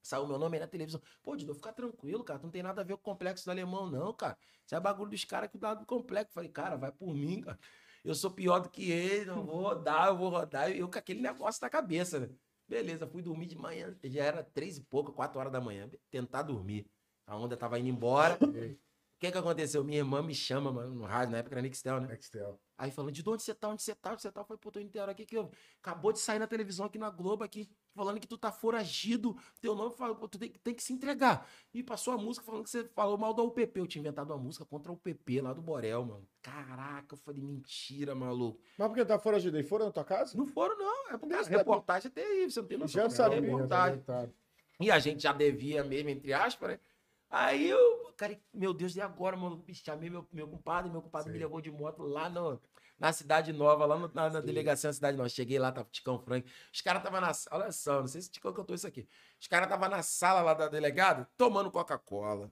Saiu 0.02 0.26
meu 0.26 0.38
nome 0.38 0.56
aí 0.56 0.60
na 0.60 0.68
televisão. 0.68 1.02
Pô, 1.22 1.36
Dido, 1.36 1.52
fica 1.54 1.72
tranquilo, 1.72 2.22
cara. 2.22 2.40
Não 2.42 2.50
tem 2.50 2.62
nada 2.62 2.80
a 2.80 2.84
ver 2.84 2.94
com 2.94 3.00
o 3.00 3.12
complexo 3.12 3.44
do 3.44 3.50
alemão, 3.50 3.90
não, 3.90 4.12
cara. 4.12 4.38
Isso 4.64 4.74
é 4.74 4.80
bagulho 4.80 5.10
dos 5.10 5.24
caras 5.24 5.50
que 5.50 5.58
dá 5.58 5.74
do 5.74 5.84
complexo. 5.84 6.32
Falei, 6.32 6.48
cara, 6.48 6.76
vai 6.76 6.92
por 6.92 7.12
mim, 7.12 7.40
cara. 7.40 7.58
Eu 8.04 8.14
sou 8.14 8.30
pior 8.30 8.60
do 8.60 8.70
que 8.70 8.90
ele, 8.90 9.24
não 9.24 9.44
vou 9.44 9.62
rodar, 9.62 10.06
eu 10.06 10.16
vou 10.16 10.28
rodar. 10.28 10.70
Eu 10.70 10.88
com 10.88 10.96
aquele 10.96 11.20
negócio 11.20 11.60
na 11.60 11.68
cabeça, 11.68 12.20
né? 12.20 12.30
Beleza, 12.68 13.06
fui 13.06 13.22
dormir 13.22 13.46
de 13.46 13.56
manhã. 13.56 13.96
Já 14.04 14.24
era 14.24 14.42
três 14.42 14.76
e 14.76 14.82
pouco, 14.82 15.12
quatro 15.12 15.38
horas 15.38 15.52
da 15.52 15.60
manhã. 15.60 15.88
Tentar 16.10 16.42
dormir. 16.42 16.86
A 17.26 17.36
onda 17.36 17.56
tava 17.56 17.78
indo 17.78 17.88
embora. 17.88 18.38
O 19.16 19.18
que 19.18 19.32
que 19.32 19.38
aconteceu? 19.38 19.82
Minha 19.82 20.00
irmã 20.00 20.22
me 20.22 20.34
chama, 20.34 20.70
mano, 20.70 20.94
no 20.94 21.06
rádio, 21.06 21.32
na 21.32 21.38
época 21.38 21.54
era 21.54 21.62
Nixtel, 21.62 22.02
né? 22.02 22.08
Nextel. 22.08 22.60
Aí 22.78 22.90
falando, 22.90 23.12
de 23.12 23.26
onde 23.26 23.42
você 23.42 23.54
tá, 23.54 23.68
onde 23.68 23.82
você 23.82 23.94
tá, 23.94 24.12
onde 24.12 24.20
você 24.22 24.30
tá? 24.30 24.40
Eu 24.42 24.44
falei, 24.44 24.58
pô, 24.60 24.70
tô 24.70 24.78
inteiro 24.78 25.10
aqui, 25.10 25.24
que 25.24 25.36
eu... 25.36 25.50
acabou 25.80 26.12
de 26.12 26.18
sair 26.18 26.38
na 26.38 26.46
televisão 26.46 26.84
aqui 26.84 26.98
na 26.98 27.08
Globo, 27.08 27.42
aqui, 27.42 27.70
falando 27.94 28.20
que 28.20 28.26
tu 28.26 28.36
tá 28.36 28.52
foragido, 28.52 29.34
teu 29.60 29.74
nome, 29.74 29.96
falou, 29.96 30.16
pô, 30.16 30.28
tu 30.28 30.38
tem, 30.38 30.50
tem 30.50 30.74
que 30.74 30.82
se 30.82 30.92
entregar. 30.92 31.48
E 31.72 31.82
passou 31.82 32.12
a 32.12 32.18
música 32.18 32.44
falando 32.44 32.64
que 32.64 32.70
você 32.70 32.84
falou 32.88 33.16
mal 33.16 33.32
da 33.32 33.42
UPP, 33.42 33.78
eu 33.80 33.86
tinha 33.86 34.00
inventado 34.00 34.30
uma 34.30 34.38
música 34.38 34.64
contra 34.64 34.92
a 34.92 34.94
UPP, 34.94 35.40
lá 35.40 35.54
do 35.54 35.62
Borel, 35.62 36.04
mano. 36.04 36.28
Caraca, 36.42 37.14
eu 37.14 37.18
falei, 37.18 37.40
mentira, 37.40 38.14
maluco. 38.14 38.60
Mas 38.76 38.88
por 38.88 38.94
que 38.94 39.04
tá 39.04 39.18
fora 39.18 39.40
de 39.40 39.50
daí? 39.50 39.62
Foram 39.62 39.86
na 39.86 39.92
tua 39.92 40.04
casa? 40.04 40.36
Não 40.36 40.46
foram, 40.46 40.76
não, 40.76 41.10
é 41.10 41.16
porque 41.16 41.34
a 41.34 41.42
tá- 41.42 41.48
reportagem 41.48 42.08
é 42.08 42.10
terrível, 42.10 42.50
você 42.50 42.60
não 42.60 42.68
tem 42.68 42.78
noção. 42.78 43.00
Já 43.00 43.06
é 43.06 43.10
sabia, 43.10 43.40
reportagem. 43.40 44.04
E 44.78 44.90
a 44.90 44.98
gente 44.98 45.22
já 45.22 45.32
devia 45.32 45.82
mesmo, 45.82 46.10
entre 46.10 46.34
aspas, 46.34 46.70
né? 46.70 46.80
Aí 47.38 47.68
eu, 47.68 48.12
cara, 48.16 48.38
meu 48.52 48.72
Deus, 48.72 48.96
e 48.96 49.00
agora, 49.00 49.36
mano? 49.36 49.62
Chamei 49.74 50.08
meu, 50.08 50.26
meu 50.32 50.48
compadre, 50.48 50.90
meu 50.90 51.02
compadre 51.02 51.30
me 51.32 51.38
levou 51.38 51.60
de 51.60 51.70
moto 51.70 52.02
lá 52.02 52.30
no, 52.30 52.58
na 52.98 53.12
Cidade 53.12 53.52
Nova, 53.52 53.84
lá 53.84 53.98
no- 53.98 54.10
na, 54.14 54.30
na 54.30 54.40
delegacia 54.40 54.88
da 54.88 54.94
Cidade 54.94 55.16
Nova. 55.18 55.28
Cheguei 55.28 55.58
lá, 55.58 55.70
tava 55.70 55.86
o 55.86 55.90
Ticão 55.90 56.18
Frank. 56.18 56.50
Os 56.72 56.80
caras 56.80 57.00
estavam 57.00 57.20
na 57.20 57.34
sala, 57.34 57.62
olha 57.64 57.72
só, 57.72 58.00
não 58.00 58.06
sei 58.08 58.22
se 58.22 58.30
Ticão 58.30 58.52
cantou 58.54 58.74
isso 58.74 58.86
aqui. 58.86 59.06
Os 59.38 59.46
caras 59.48 59.66
estavam 59.66 59.88
na 59.88 60.02
sala 60.02 60.40
lá 60.40 60.54
da 60.54 60.66
delegada, 60.68 61.28
tomando 61.36 61.70
Coca-Cola, 61.70 62.50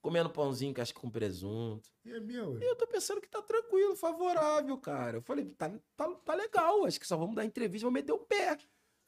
comendo 0.00 0.30
pãozinho, 0.30 0.72
que 0.72 0.80
acho 0.80 0.94
que 0.94 1.00
com 1.00 1.10
presunto. 1.10 1.90
E 2.04 2.12
é 2.12 2.20
meu, 2.20 2.60
E 2.60 2.64
eu 2.64 2.76
tô 2.76 2.86
pensando 2.86 3.20
que 3.20 3.28
tá 3.28 3.42
tranquilo, 3.42 3.96
favorável, 3.96 4.78
cara. 4.78 5.16
Eu 5.16 5.22
falei, 5.22 5.46
tá, 5.46 5.68
tá, 5.96 6.08
tá 6.24 6.34
legal, 6.34 6.84
acho 6.86 7.00
que 7.00 7.06
só 7.08 7.16
vamos 7.16 7.34
dar 7.34 7.44
entrevista, 7.44 7.86
vamos 7.86 8.00
meter 8.00 8.12
o 8.12 8.18
pé. 8.20 8.56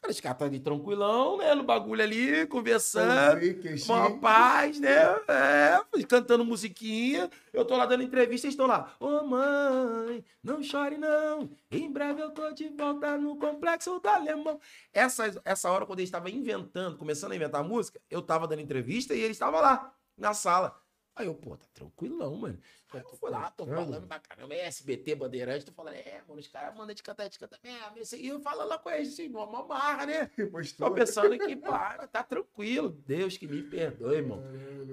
Cara, 0.00 0.12
os 0.12 0.20
caras 0.20 0.38
tá 0.38 0.44
ali 0.44 0.60
tranquilão, 0.60 1.38
né? 1.38 1.54
No 1.54 1.64
bagulho 1.64 2.02
ali, 2.02 2.46
conversando. 2.46 3.40
Uma 3.84 4.18
paz, 4.20 4.78
né? 4.78 4.94
É, 5.26 6.02
cantando 6.08 6.44
musiquinha. 6.44 7.28
Eu 7.52 7.64
tô 7.64 7.76
lá 7.76 7.84
dando 7.84 8.04
entrevista 8.04 8.46
e 8.46 8.50
estão 8.50 8.66
lá. 8.66 8.94
Ô 9.00 9.24
mãe, 9.24 10.24
não 10.42 10.62
chore 10.62 10.96
não. 10.96 11.50
Em 11.70 11.90
breve 11.90 12.22
eu 12.22 12.30
tô 12.30 12.52
de 12.52 12.68
volta 12.68 13.18
no 13.18 13.36
complexo 13.36 13.98
do 13.98 14.08
alemão. 14.08 14.60
Essa, 14.92 15.40
essa 15.44 15.70
hora, 15.70 15.84
quando 15.84 15.98
eles 15.98 16.08
estavam 16.08 16.28
inventando, 16.28 16.96
começando 16.96 17.32
a 17.32 17.36
inventar 17.36 17.64
música, 17.64 18.00
eu 18.08 18.22
tava 18.22 18.46
dando 18.46 18.62
entrevista 18.62 19.14
e 19.14 19.18
eles 19.20 19.36
estavam 19.36 19.60
lá, 19.60 19.92
na 20.16 20.32
sala. 20.32 20.80
Aí 21.16 21.26
eu, 21.26 21.34
pô, 21.34 21.56
tá 21.56 21.66
tranquilão, 21.74 22.36
mano. 22.36 22.60
Eu 22.94 23.16
fui 23.16 23.30
lá, 23.30 23.50
tô 23.50 23.66
falando 23.66 24.06
pra 24.06 24.18
caramba, 24.18 24.54
é 24.54 24.66
SBT, 24.66 25.14
Bandeirante, 25.14 25.66
tô 25.66 25.72
falando, 25.72 25.94
é, 25.94 26.22
mano, 26.26 26.40
os 26.40 26.48
caras 26.48 26.74
mandam 26.74 26.94
de 26.94 27.02
cantar, 27.02 27.28
de 27.28 27.38
cantar 27.38 27.58
mesmo. 27.62 28.18
E 28.18 28.28
eu 28.28 28.40
falando 28.40 28.68
lá 28.68 28.78
com 28.78 28.90
eles, 28.90 29.12
assim, 29.12 29.28
uma, 29.28 29.66
marra, 29.66 30.06
né? 30.06 30.30
Tô 30.78 30.90
pensando 30.90 31.38
que, 31.38 31.54
para, 31.56 32.06
tá 32.06 32.22
tranquilo. 32.22 32.90
Deus 33.06 33.36
que 33.36 33.46
me 33.46 33.62
perdoe, 33.62 34.16
irmão. 34.16 34.42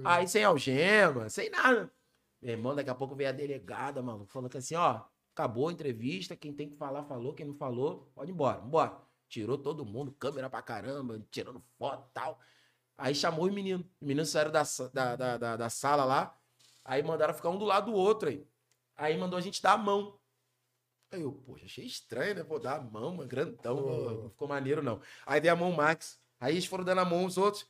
Aí 0.04 0.28
sem 0.28 0.44
algema, 0.44 1.30
sem 1.30 1.50
nada. 1.50 1.90
Meu 2.42 2.52
irmão, 2.52 2.76
daqui 2.76 2.90
a 2.90 2.96
pouco 2.96 3.16
veio 3.16 3.30
a 3.30 3.32
delegada, 3.32 4.02
mano, 4.02 4.26
falando 4.26 4.50
que 4.50 4.58
assim, 4.58 4.76
ó, 4.76 5.02
acabou 5.34 5.70
a 5.70 5.72
entrevista, 5.72 6.36
quem 6.36 6.54
tem 6.54 6.70
que 6.70 6.76
falar, 6.76 7.04
falou, 7.06 7.34
quem 7.34 7.46
não 7.46 7.56
falou, 7.56 8.12
pode 8.14 8.32
ir 8.32 8.34
embora, 8.34 8.62
embora. 8.62 8.98
Tirou 9.30 9.58
todo 9.58 9.86
mundo, 9.86 10.12
câmera 10.12 10.50
pra 10.50 10.62
caramba, 10.62 11.26
tirando 11.32 11.64
foto 11.78 12.08
e 12.10 12.14
tal. 12.14 12.40
Aí 12.98 13.14
chamou 13.14 13.46
os 13.46 13.54
meninos. 13.54 13.86
Os 14.00 14.08
meninos 14.08 14.30
saíram 14.30 14.52
da, 14.52 14.64
da, 14.94 15.16
da, 15.16 15.38
da, 15.38 15.58
da 15.58 15.70
sala 15.70 16.06
lá, 16.06 16.38
aí 16.86 17.04
mandaram 17.04 17.34
ficar 17.34 17.50
um 17.50 17.58
do 17.58 17.66
lado 17.66 17.92
do 17.92 17.98
outro 17.98 18.30
aí. 18.30 18.48
Aí 18.96 19.18
mandou 19.18 19.38
a 19.38 19.42
gente 19.42 19.62
dar 19.62 19.74
a 19.74 19.78
mão. 19.78 20.18
Aí 21.12 21.22
eu, 21.22 21.34
poxa, 21.34 21.66
achei 21.66 21.86
estranho, 21.86 22.36
né? 22.36 22.44
Vou 22.44 22.60
dar 22.60 22.78
a 22.78 22.82
mão, 22.82 23.14
mano, 23.16 23.28
grandão, 23.28 23.78
Pô. 23.78 24.12
não 24.12 24.30
ficou 24.30 24.48
maneiro 24.48 24.82
não. 24.82 25.02
Aí 25.26 25.42
dei 25.42 25.52
a 25.52 25.56
mão 25.56 25.72
Max. 25.74 26.18
Aí 26.40 26.54
eles 26.54 26.66
foram 26.66 26.84
dando 26.86 27.00
a 27.02 27.06
mão 27.06 27.26
os 27.26 27.38
outros. 27.38 27.68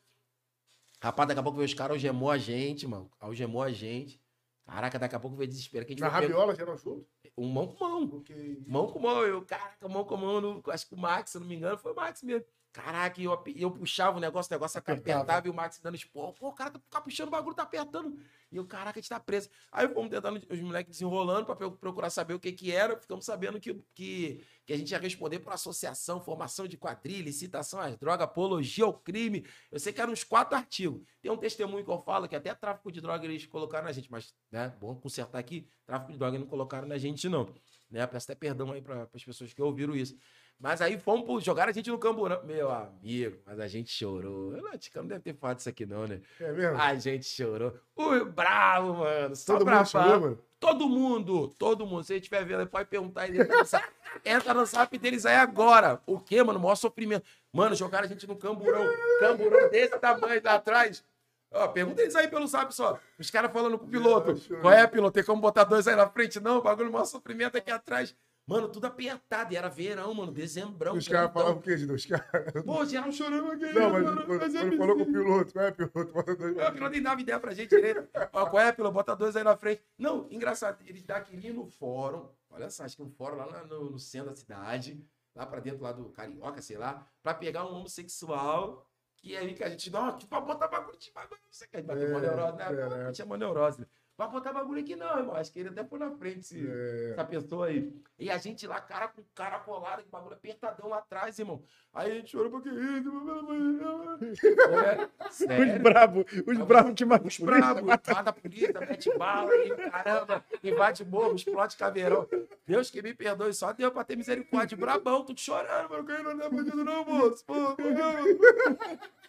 Rapaz, 1.01 1.27
daqui 1.27 1.39
a 1.39 1.43
pouco 1.43 1.57
veio 1.57 1.67
os 1.67 1.73
caras, 1.73 1.93
algemou 1.95 2.29
a 2.31 2.37
gente, 2.37 2.87
mano. 2.87 3.11
Algemou 3.19 3.61
a 3.61 3.71
gente. 3.71 4.21
Caraca, 4.65 4.97
daqui 4.97 5.15
a 5.15 5.19
pouco 5.19 5.35
veio 5.37 5.47
desespero. 5.49 5.85
Que 5.85 5.91
a 5.91 5.95
gente 5.95 6.01
Na 6.01 6.07
rabiola, 6.09 6.55
geral 6.55 6.75
junto? 6.77 7.07
um 7.37 7.47
mão 7.47 7.67
com 7.67 7.83
mão. 7.87 8.07
Porque... 8.07 8.63
Mão 8.65 8.87
com 8.87 8.99
mão. 8.99 9.21
Eu, 9.23 9.45
caraca, 9.45 9.87
mão 9.87 10.03
com 10.05 10.17
mão. 10.17 10.41
no- 10.41 10.63
acho 10.67 10.87
que 10.87 10.95
o 10.95 10.97
Max, 10.97 11.31
se 11.31 11.39
não 11.39 11.45
me 11.45 11.55
engano, 11.55 11.77
foi 11.77 11.91
o 11.91 11.95
Max 11.95 12.23
mesmo. 12.23 12.47
Caraca, 12.75 13.21
eu, 13.21 13.41
eu 13.55 13.71
puxava 13.71 14.17
o 14.17 14.19
negócio, 14.19 14.51
o 14.51 14.53
negócio 14.53 14.77
Apertava. 14.77 15.21
apertava, 15.21 15.47
e 15.47 15.49
o 15.49 15.53
Max 15.53 15.79
dando 15.79 15.95
esporro. 15.95 16.33
Pô, 16.33 16.49
o 16.49 16.53
cara 16.53 16.71
tá 16.71 16.77
ficar 16.79 16.99
puxando 16.99 17.29
o 17.29 17.31
bagulho, 17.31 17.55
tá 17.55 17.63
apertando. 17.63 18.19
E 18.51 18.57
eu, 18.57 18.65
caraca, 18.65 18.99
a 18.99 19.01
gente 19.01 19.07
tá 19.09 19.17
preso. 19.17 19.49
Aí 19.71 19.87
fomos 19.87 20.09
tentando, 20.11 20.45
os 20.49 20.59
moleques 20.59 20.91
desenrolando 20.91 21.45
pra 21.45 21.55
pro- 21.55 21.71
procurar 21.71 22.09
saber 22.09 22.33
o 22.33 22.39
que 22.39 22.51
que 22.51 22.73
era. 22.73 22.99
Ficamos 22.99 23.23
sabendo 23.23 23.61
que, 23.61 23.73
que, 23.93 24.45
que 24.65 24.73
a 24.73 24.77
gente 24.77 24.91
ia 24.91 24.99
responder 24.99 25.39
por 25.39 25.53
associação, 25.53 26.19
formação 26.19 26.67
de 26.67 26.75
quadrilha, 26.75 27.23
licitação 27.23 27.79
às 27.79 27.95
drogas, 27.95 28.25
apologia 28.25 28.83
ao 28.83 28.93
crime. 28.93 29.47
Eu 29.71 29.79
sei 29.79 29.93
que 29.93 30.01
eram 30.01 30.11
uns 30.11 30.25
quatro 30.25 30.57
artigos. 30.57 31.01
Tem 31.21 31.31
um 31.31 31.37
testemunho 31.37 31.85
que 31.85 31.89
eu 31.91 32.01
falo 32.01 32.27
que 32.27 32.35
até 32.35 32.53
tráfico 32.53 32.91
de 32.91 32.99
droga 32.99 33.23
eles 33.23 33.45
colocaram 33.45 33.85
na 33.85 33.93
gente, 33.93 34.11
mas, 34.11 34.33
né, 34.51 34.67
bom 34.81 34.93
consertar 34.95 35.39
aqui, 35.39 35.65
tráfico 35.85 36.11
de 36.11 36.17
droga 36.17 36.37
não 36.37 36.45
colocaram 36.45 36.89
na 36.89 36.97
gente, 36.97 37.29
não. 37.29 37.47
Né? 37.89 38.05
Peço 38.05 38.25
até 38.29 38.35
perdão 38.35 38.73
aí 38.73 38.81
para 38.81 39.07
as 39.13 39.23
pessoas 39.23 39.53
que 39.53 39.61
ouviram 39.61 39.95
isso. 39.95 40.17
Mas 40.59 40.81
aí 40.81 40.97
fomos 40.97 41.25
pro- 41.25 41.39
jogar 41.41 41.67
a 41.67 41.71
gente 41.71 41.89
no 41.91 41.97
camburão. 41.99 42.41
Meu 42.43 42.71
amigo, 42.71 43.37
mas 43.45 43.59
a 43.59 43.67
gente 43.67 43.91
chorou. 43.91 44.55
Eu 44.55 44.63
não, 44.63 44.71
não 44.95 45.07
deve 45.07 45.21
ter 45.21 45.33
falado 45.35 45.59
isso 45.59 45.67
aqui, 45.69 45.85
não, 45.85 46.07
né? 46.07 46.21
É 46.39 46.51
mesmo? 46.51 46.77
A 46.79 46.95
gente 46.95 47.25
chorou. 47.25 47.73
Ui, 47.95 48.23
bravo, 48.25 48.93
mano. 48.95 49.35
Só 49.35 49.57
Todo 49.57 49.69
mundo 49.69 49.85
chorou, 49.85 50.19
mano? 50.21 50.39
Todo 50.59 50.89
mundo, 50.89 51.47
todo 51.59 51.85
mundo. 51.85 52.03
Se 52.03 52.07
você 52.07 52.15
estiver 52.15 52.45
vendo, 52.45 52.65
pode 52.67 52.87
perguntar. 52.89 53.27
Ele 53.27 53.41
entra, 53.41 53.57
no 53.57 53.65
zap, 53.65 53.85
entra 54.25 54.53
no 54.53 54.65
zap 54.65 54.97
deles 54.97 55.25
aí 55.25 55.35
agora. 55.35 56.01
O 56.07 56.19
quê, 56.19 56.41
mano? 56.41 56.57
O 56.57 56.61
maior 56.61 56.75
sofrimento. 56.75 57.25
Mano, 57.51 57.75
jogaram 57.75 58.05
a 58.05 58.07
gente 58.07 58.25
no 58.25 58.35
camburão. 58.37 58.87
Camburão 59.19 59.69
desse 59.69 59.99
tamanho 59.99 60.41
lá 60.43 60.55
atrás. 60.55 61.03
Ó, 61.51 61.67
pergunta 61.67 62.01
eles 62.01 62.15
aí 62.15 62.27
pelo 62.27 62.47
zap 62.47 62.73
só. 62.73 62.97
Os 63.19 63.29
caras 63.29 63.51
falando 63.51 63.77
com 63.77 63.85
o 63.85 63.89
piloto. 63.89 64.33
Qual 64.61 64.73
é, 64.73 64.87
piloto? 64.87 65.13
Tem 65.13 65.23
como 65.23 65.41
botar 65.41 65.65
dois 65.65 65.87
aí 65.87 65.95
na 65.95 66.07
frente? 66.09 66.39
Não, 66.39 66.57
o 66.57 66.61
bagulho, 66.61 66.89
o 66.89 66.93
maior 66.93 67.05
sofrimento 67.05 67.57
aqui 67.57 67.69
atrás. 67.71 68.15
Mano, 68.47 68.69
tudo 68.69 68.85
apertado. 68.85 69.53
E 69.53 69.57
era 69.57 69.67
verão, 69.69 70.13
mano. 70.13 70.31
Dezembrão. 70.31 70.93
Os 70.95 71.07
caras 71.07 71.33
falavam 71.33 71.57
o 71.57 71.61
quê, 71.61 71.77
Gido? 71.77 71.93
Os 71.93 72.05
caras... 72.05 72.63
Pô, 72.63 72.85
geral 72.85 73.11
chorando 73.11 73.51
aqui. 73.51 73.73
Não, 73.73 73.89
mas 73.89 74.03
mano, 74.03 74.25
quando, 74.25 74.39
mas 74.39 74.55
é 74.55 74.59
quando 74.61 74.77
falou 74.77 74.95
com 74.95 75.01
o 75.03 75.05
piloto, 75.05 75.53
qual 75.53 75.65
é 75.65 75.71
piloto? 75.71 76.13
Bota 76.13 76.35
dois 76.35 76.55
O 76.55 76.71
piloto 76.71 76.91
nem 76.91 77.01
dava 77.01 77.21
ideia 77.21 77.39
pra 77.39 77.53
gente 77.53 77.69
direito. 77.69 78.07
Ó, 78.31 78.45
qual 78.45 78.63
é, 78.63 78.71
piloto? 78.71 78.93
Bota 78.93 79.15
dois 79.15 79.35
aí 79.35 79.43
na 79.43 79.57
frente. 79.57 79.81
Não, 79.97 80.27
engraçado, 80.29 80.77
eles 80.85 81.03
daquele 81.03 81.51
no 81.51 81.65
fórum, 81.65 82.29
olha 82.51 82.69
só, 82.69 82.83
acho 82.83 82.95
que 82.95 83.01
um 83.01 83.09
fórum 83.09 83.37
lá 83.37 83.63
no, 83.65 83.89
no 83.91 83.99
centro 83.99 84.29
da 84.29 84.35
cidade, 84.35 85.03
lá 85.35 85.45
pra 85.45 85.59
dentro 85.59 85.81
lá 85.83 85.91
do 85.91 86.05
Carioca, 86.09 86.61
sei 86.61 86.77
lá, 86.77 87.05
pra 87.23 87.33
pegar 87.33 87.65
um 87.65 87.75
homossexual, 87.75 88.87
que 89.17 89.35
aí 89.35 89.53
que 89.55 89.63
a 89.63 89.69
gente, 89.69 89.89
não, 89.89 90.17
pra 90.19 90.39
botar 90.39 90.67
bagulho 90.67 90.97
de 90.99 91.11
bagulho, 91.11 91.41
não 91.43 91.51
sei 91.51 91.65
o 91.67 91.69
que, 91.71 91.77
a 91.77 91.79
gente 91.79 91.87
bateu 91.87 92.09
uma 92.09 92.19
É, 92.19 92.21
neurose, 92.21 92.57
né? 92.57 92.63
caraca. 92.63 92.95
A 92.95 93.05
gente 93.07 93.17
chamou 93.17 93.37
neurose. 93.37 93.87
Pra 94.17 94.27
botar 94.27 94.53
bagulho 94.53 94.79
aqui 94.79 94.95
não, 94.95 95.19
irmão, 95.19 95.35
acho 95.35 95.51
que 95.51 95.59
ele 95.59 95.69
até 95.69 95.83
foi 95.83 95.99
na 95.99 96.09
frente, 96.09 96.41
se, 96.43 96.65
É, 96.65 97.11
essa 97.11 97.25
pessoa 97.25 97.67
aí. 97.67 97.91
E 98.17 98.29
a 98.29 98.37
gente 98.37 98.65
lá, 98.65 98.79
cara 98.79 99.09
com 99.09 99.21
cara 99.35 99.59
colado, 99.59 100.03
com 100.03 100.09
bagulho 100.09 100.35
apertadão 100.35 100.87
lá 100.87 100.99
atrás, 100.99 101.37
irmão. 101.37 101.61
Aí 101.93 102.11
a 102.11 102.15
gente 102.15 102.31
chorou 102.31 102.49
porque 102.49 102.69
isso, 102.69 103.11
é, 105.49 105.75
Os 105.75 105.81
bravos, 105.81 106.25
os 106.47 106.57
bravos 106.59 106.93
te 106.93 107.03
Os 107.03 107.09
matam. 107.09 107.45
bravos, 107.45 107.83
mata 107.83 108.29
a 108.29 108.33
polícia, 108.33 108.79
mete 108.79 109.17
bala 109.17 109.53
e 109.53 109.75
caramba, 109.75 110.45
invade 110.63 111.03
morro, 111.03 111.35
explode 111.35 111.75
caveirão. 111.75 112.25
Deus 112.65 112.89
que 112.89 113.01
me 113.01 113.13
perdoe, 113.13 113.53
só 113.53 113.73
deu 113.73 113.91
pra 113.91 114.05
ter 114.05 114.15
misericórdia. 114.15 114.77
Brabão, 114.77 115.25
tudo 115.25 115.41
chorando, 115.41 115.89
mano. 115.89 116.05
Que 116.05 116.23
não 116.23 116.31
é 116.31 116.49
bandido, 116.49 116.85
não, 116.85 117.03
moço. 117.03 117.43
Pô, 117.45 117.53
não. 117.53 117.75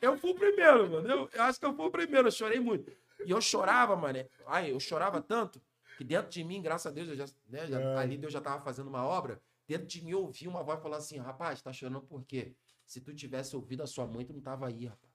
Eu 0.01 0.17
fui 0.17 0.31
o 0.31 0.35
primeiro, 0.35 0.89
mano. 0.91 1.09
Eu, 1.09 1.29
eu 1.33 1.43
acho 1.43 1.59
que 1.59 1.67
eu 1.67 1.75
fui 1.75 1.87
o 1.87 1.91
primeiro, 1.91 2.29
eu 2.29 2.33
chorei 2.33 2.61
muito. 2.61 2.93
E 3.25 3.31
eu 3.31 3.41
chorava, 3.41 3.97
mano. 3.97 4.19
Ai, 4.47 4.71
eu 4.73 4.81
chorava 4.81 5.21
tanto 5.21 5.61
que 5.97 6.05
dentro 6.05 6.31
de 6.31 6.45
mim, 6.45 6.61
graças 6.61 6.87
a 6.87 6.91
Deus, 6.91 7.09
eu 7.09 7.17
já, 7.17 7.27
né, 7.49 7.67
já- 7.67 7.81
É. 7.81 7.97
ali 7.99 8.17
Deus 8.19 8.33
já 8.33 8.41
tava 8.41 8.63
fazendo 8.63 8.89
uma 8.89 9.05
obra. 9.05 9.41
Dentro 9.67 9.87
de 9.87 10.03
mim 10.05 10.11
eu 10.11 10.23
ouvi 10.23 10.47
uma 10.47 10.63
voz 10.63 10.81
falar 10.83 10.99
assim: 10.99 11.19
rapaz, 11.19 11.61
tá 11.63 11.73
chorando 11.73 12.03
por 12.03 12.25
quê? 12.25 12.55
Se 12.85 13.01
tu 13.01 13.13
tivesse 13.15 13.57
ouvido 13.57 13.83
a 13.83 13.87
sua 13.87 14.07
mãe, 14.07 14.25
tu 14.25 14.33
não 14.33 14.41
tava 14.41 14.67
aí, 14.69 14.87
rapaz 14.87 15.07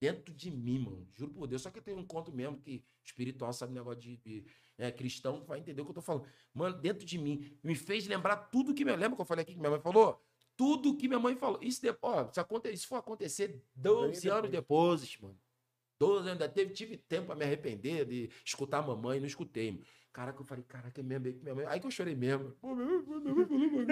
dentro 0.00 0.34
de 0.34 0.50
mim, 0.50 0.78
mano. 0.78 1.08
Juro 1.12 1.32
por 1.32 1.46
Deus. 1.46 1.62
Só 1.62 1.70
que 1.70 1.78
eu 1.78 1.82
tenho 1.82 1.98
um 1.98 2.06
conto 2.06 2.32
mesmo 2.32 2.58
que 2.58 2.84
espiritual 3.02 3.52
sabe 3.52 3.72
negócio 3.72 4.00
de, 4.00 4.16
de 4.18 4.44
é, 4.78 4.90
cristão 4.90 5.44
vai 5.44 5.58
entender 5.58 5.80
o 5.80 5.84
que 5.84 5.90
eu 5.90 5.94
tô 5.94 6.02
falando. 6.02 6.26
Mano, 6.52 6.76
dentro 6.78 7.04
de 7.06 7.18
mim, 7.18 7.56
me 7.62 7.74
fez 7.74 8.06
lembrar 8.06 8.36
tudo 8.36 8.74
que 8.74 8.84
me 8.84 8.94
lembra 8.94 9.16
que 9.16 9.22
eu 9.22 9.26
falei 9.26 9.42
aqui 9.42 9.54
que 9.54 9.58
minha 9.60 9.70
mãe 9.70 9.80
falou. 9.80 10.22
Tudo 10.56 10.96
que 10.96 11.06
minha 11.08 11.20
mãe 11.20 11.36
falou. 11.36 11.58
Isso, 11.62 11.80
de, 11.82 11.94
ó, 12.00 12.30
se, 12.32 12.40
aconte, 12.40 12.70
isso 12.70 12.86
for 12.86 12.96
acontecer 12.96 13.62
12 13.74 14.22
Bem 14.22 14.30
anos 14.30 14.50
depois, 14.50 15.18
mano. 15.18 15.38
12 15.98 16.28
anos, 16.28 16.32
ainda 16.32 16.48
teve, 16.48 16.72
tive 16.72 16.96
tempo 16.96 17.26
pra 17.26 17.34
me 17.34 17.44
arrepender 17.44 18.04
de 18.04 18.30
escutar 18.44 18.78
a 18.78 18.82
mamãe, 18.82 19.18
não 19.18 19.26
escutei. 19.26 19.82
Caraca, 20.12 20.40
eu 20.40 20.44
falei, 20.44 20.64
caraca, 20.64 21.00
é 21.00 21.04
mesmo. 21.04 21.28
é 21.28 21.32
Minha 21.32 21.54
mãe... 21.54 21.66
Aí 21.68 21.80
que 21.80 21.86
eu 21.86 21.90
chorei 21.90 22.14
mesmo. 22.14 22.50
Pô, 22.60 22.74
minha 22.74 22.86
mãe, 22.86 23.02
minha 23.06 23.34
mãe 23.34 23.46
falou, 23.46 23.70
mano. 23.70 23.86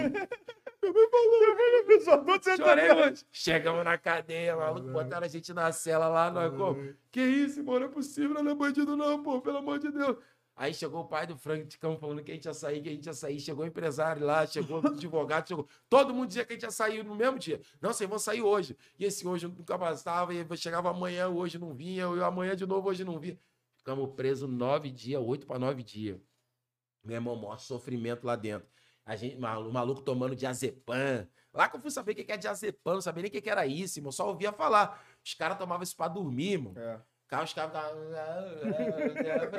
Chorei, 2.57 2.89
mano. 2.95 3.17
Chegamos 3.33 3.85
na 3.85 3.99
cadeia, 3.99 4.57
maluco, 4.57 4.91
botaram 4.91 5.25
a 5.25 5.29
gente 5.29 5.53
na 5.53 5.73
cela 5.73 6.09
lá, 6.09 6.31
nós 6.31 6.55
como? 6.55 6.95
Que 7.11 7.21
isso, 7.21 7.63
mano, 7.65 7.81
não 7.81 7.87
é 7.87 7.91
possível, 7.91 8.43
não 8.43 8.53
é 8.53 8.55
bandido 8.55 8.97
não, 8.97 9.23
pô, 9.23 9.41
pelo 9.41 9.59
amor 9.59 9.79
de 9.79 9.91
Deus. 9.91 10.17
Aí 10.57 10.73
chegou 10.73 11.01
o 11.01 11.05
pai 11.05 11.27
do 11.27 11.37
Frank 11.37 11.67
Ticão 11.67 11.99
falando 11.99 12.23
que 12.23 12.31
a 12.31 12.35
gente 12.35 12.45
ia 12.45 12.55
sair, 12.55 12.81
que 12.81 12.89
a 12.89 12.93
gente 12.93 13.07
ia 13.07 13.13
sair. 13.13 13.41
Chegou 13.41 13.65
o 13.65 13.67
empresário 13.67 14.25
lá, 14.25 14.47
chegou 14.47 14.81
o 14.81 14.87
advogado, 14.87 15.49
chegou. 15.49 15.67
Todo 15.89 16.15
mundo 16.15 16.29
dizia 16.29 16.45
que 16.45 16.53
a 16.53 16.57
gente 16.57 16.63
ia 16.63 16.71
sair 16.71 17.03
no 17.05 17.17
mesmo 17.17 17.39
dia. 17.39 17.61
Não, 17.81 17.93
vocês 17.93 18.09
vão 18.09 18.19
sair 18.19 18.41
hoje. 18.41 18.77
E 18.97 19.05
esse 19.05 19.27
hoje 19.27 19.49
nunca 19.49 19.77
passava, 19.77 20.33
e 20.33 20.57
chegava 20.57 20.91
amanhã, 20.91 21.29
hoje 21.29 21.59
não 21.59 21.75
vinha, 21.75 22.05
e 22.05 22.23
amanhã 22.23 22.55
de 22.55 22.65
novo, 22.67 22.89
hoje 22.89 23.05
não 23.05 23.19
vinha. 23.19 23.39
Ficamos 23.75 24.15
presos 24.15 24.49
nove 24.49 24.91
dias, 24.91 25.21
oito 25.21 25.45
para 25.45 25.59
nove 25.59 25.83
dias. 25.83 26.21
Meu 27.03 27.17
irmão, 27.17 27.35
maior 27.35 27.59
sofrimento 27.59 28.25
lá 28.25 28.37
dentro. 28.37 28.69
A 29.05 29.17
gente, 29.17 29.37
o 29.37 29.73
maluco 29.73 30.01
tomando 30.03 30.37
diazepam. 30.37 31.29
Lá 31.53 31.69
que 31.69 31.77
eu 31.77 31.81
fui 31.81 31.91
saber 31.91 32.13
o 32.13 32.15
que 32.15 32.33
é 32.33 32.37
diazepam, 32.37 32.95
não 32.95 33.01
sabia 33.03 33.23
nem 33.23 33.29
o 33.29 33.43
que 33.43 33.51
era 33.51 33.67
isso, 33.67 33.99
irmão. 33.99 34.11
Só 34.13 34.29
ouvia 34.29 34.53
falar. 34.53 35.05
Os 35.23 35.35
caras 35.35 35.59
tomavam 35.59 35.83
isso 35.83 35.97
pra 35.97 36.09
dormir, 36.09 36.53
irmão. 36.53 36.73
É. 36.77 37.01
Os 37.43 37.52
caras 37.52 37.73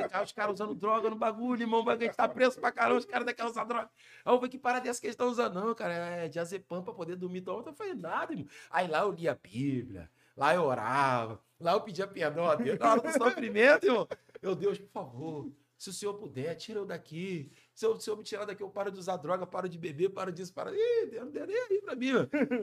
cara, 0.09 0.23
os 0.23 0.31
caras 0.31 0.53
usando 0.53 0.75
droga 0.75 1.09
no 1.09 1.15
bagulho, 1.15 1.61
irmão. 1.61 1.87
A 1.89 1.95
gente 1.95 2.15
tá 2.15 2.27
preso 2.27 2.59
pra 2.59 2.71
caramba, 2.71 2.99
os 2.99 3.05
caras 3.05 3.25
daquela 3.25 3.49
usar 3.49 3.63
droga. 3.63 3.89
Eu 4.25 4.35
falei, 4.35 4.49
que 4.49 4.57
para 4.57 4.79
dessa 4.79 4.99
que 4.99 5.07
eles 5.07 5.13
estão 5.13 5.27
usando? 5.27 5.55
Não, 5.55 5.73
cara, 5.73 5.93
é 5.93 6.27
diazepam 6.27 6.83
pra 6.83 6.93
poder 6.93 7.15
dormir. 7.15 7.39
Então, 7.39 7.63
eu 7.65 7.73
falei, 7.73 7.93
nada, 7.93 8.33
irmão. 8.33 8.47
Aí 8.69 8.87
lá 8.87 8.99
eu 9.01 9.11
lia 9.11 9.31
a 9.31 9.35
Bíblia, 9.35 10.09
lá 10.35 10.53
eu 10.53 10.63
orava, 10.63 11.39
lá 11.59 11.73
eu 11.73 11.81
pedia 11.81 12.07
perdão 12.07 12.45
a 12.45 12.55
Deus. 12.55 12.77
Na 12.79 12.91
hora 12.91 13.01
do 13.01 13.11
sofrimento, 13.11 13.85
irmão. 13.85 14.07
Meu 14.41 14.55
Deus, 14.55 14.77
por 14.77 14.91
favor, 14.91 15.51
se 15.77 15.89
o 15.89 15.93
senhor 15.93 16.13
puder, 16.13 16.55
tira 16.55 16.79
eu 16.79 16.85
daqui. 16.85 17.51
Se 17.73 17.85
eu, 17.85 17.99
se 17.99 18.09
eu 18.09 18.15
me 18.15 18.23
tirar 18.23 18.45
daqui, 18.45 18.63
eu 18.63 18.69
paro 18.69 18.91
de 18.91 18.99
usar 18.99 19.17
droga, 19.17 19.45
paro 19.45 19.67
de 19.67 19.77
beber, 19.77 20.09
paro 20.09 20.31
disso, 20.31 20.53
paro. 20.53 20.73
Ih, 20.73 21.07
Deus 21.07 21.25
não 21.25 21.31
deu 21.31 21.45
nem 21.45 21.57
aí 21.57 21.81
pra 21.81 21.95
mim. 21.95 22.13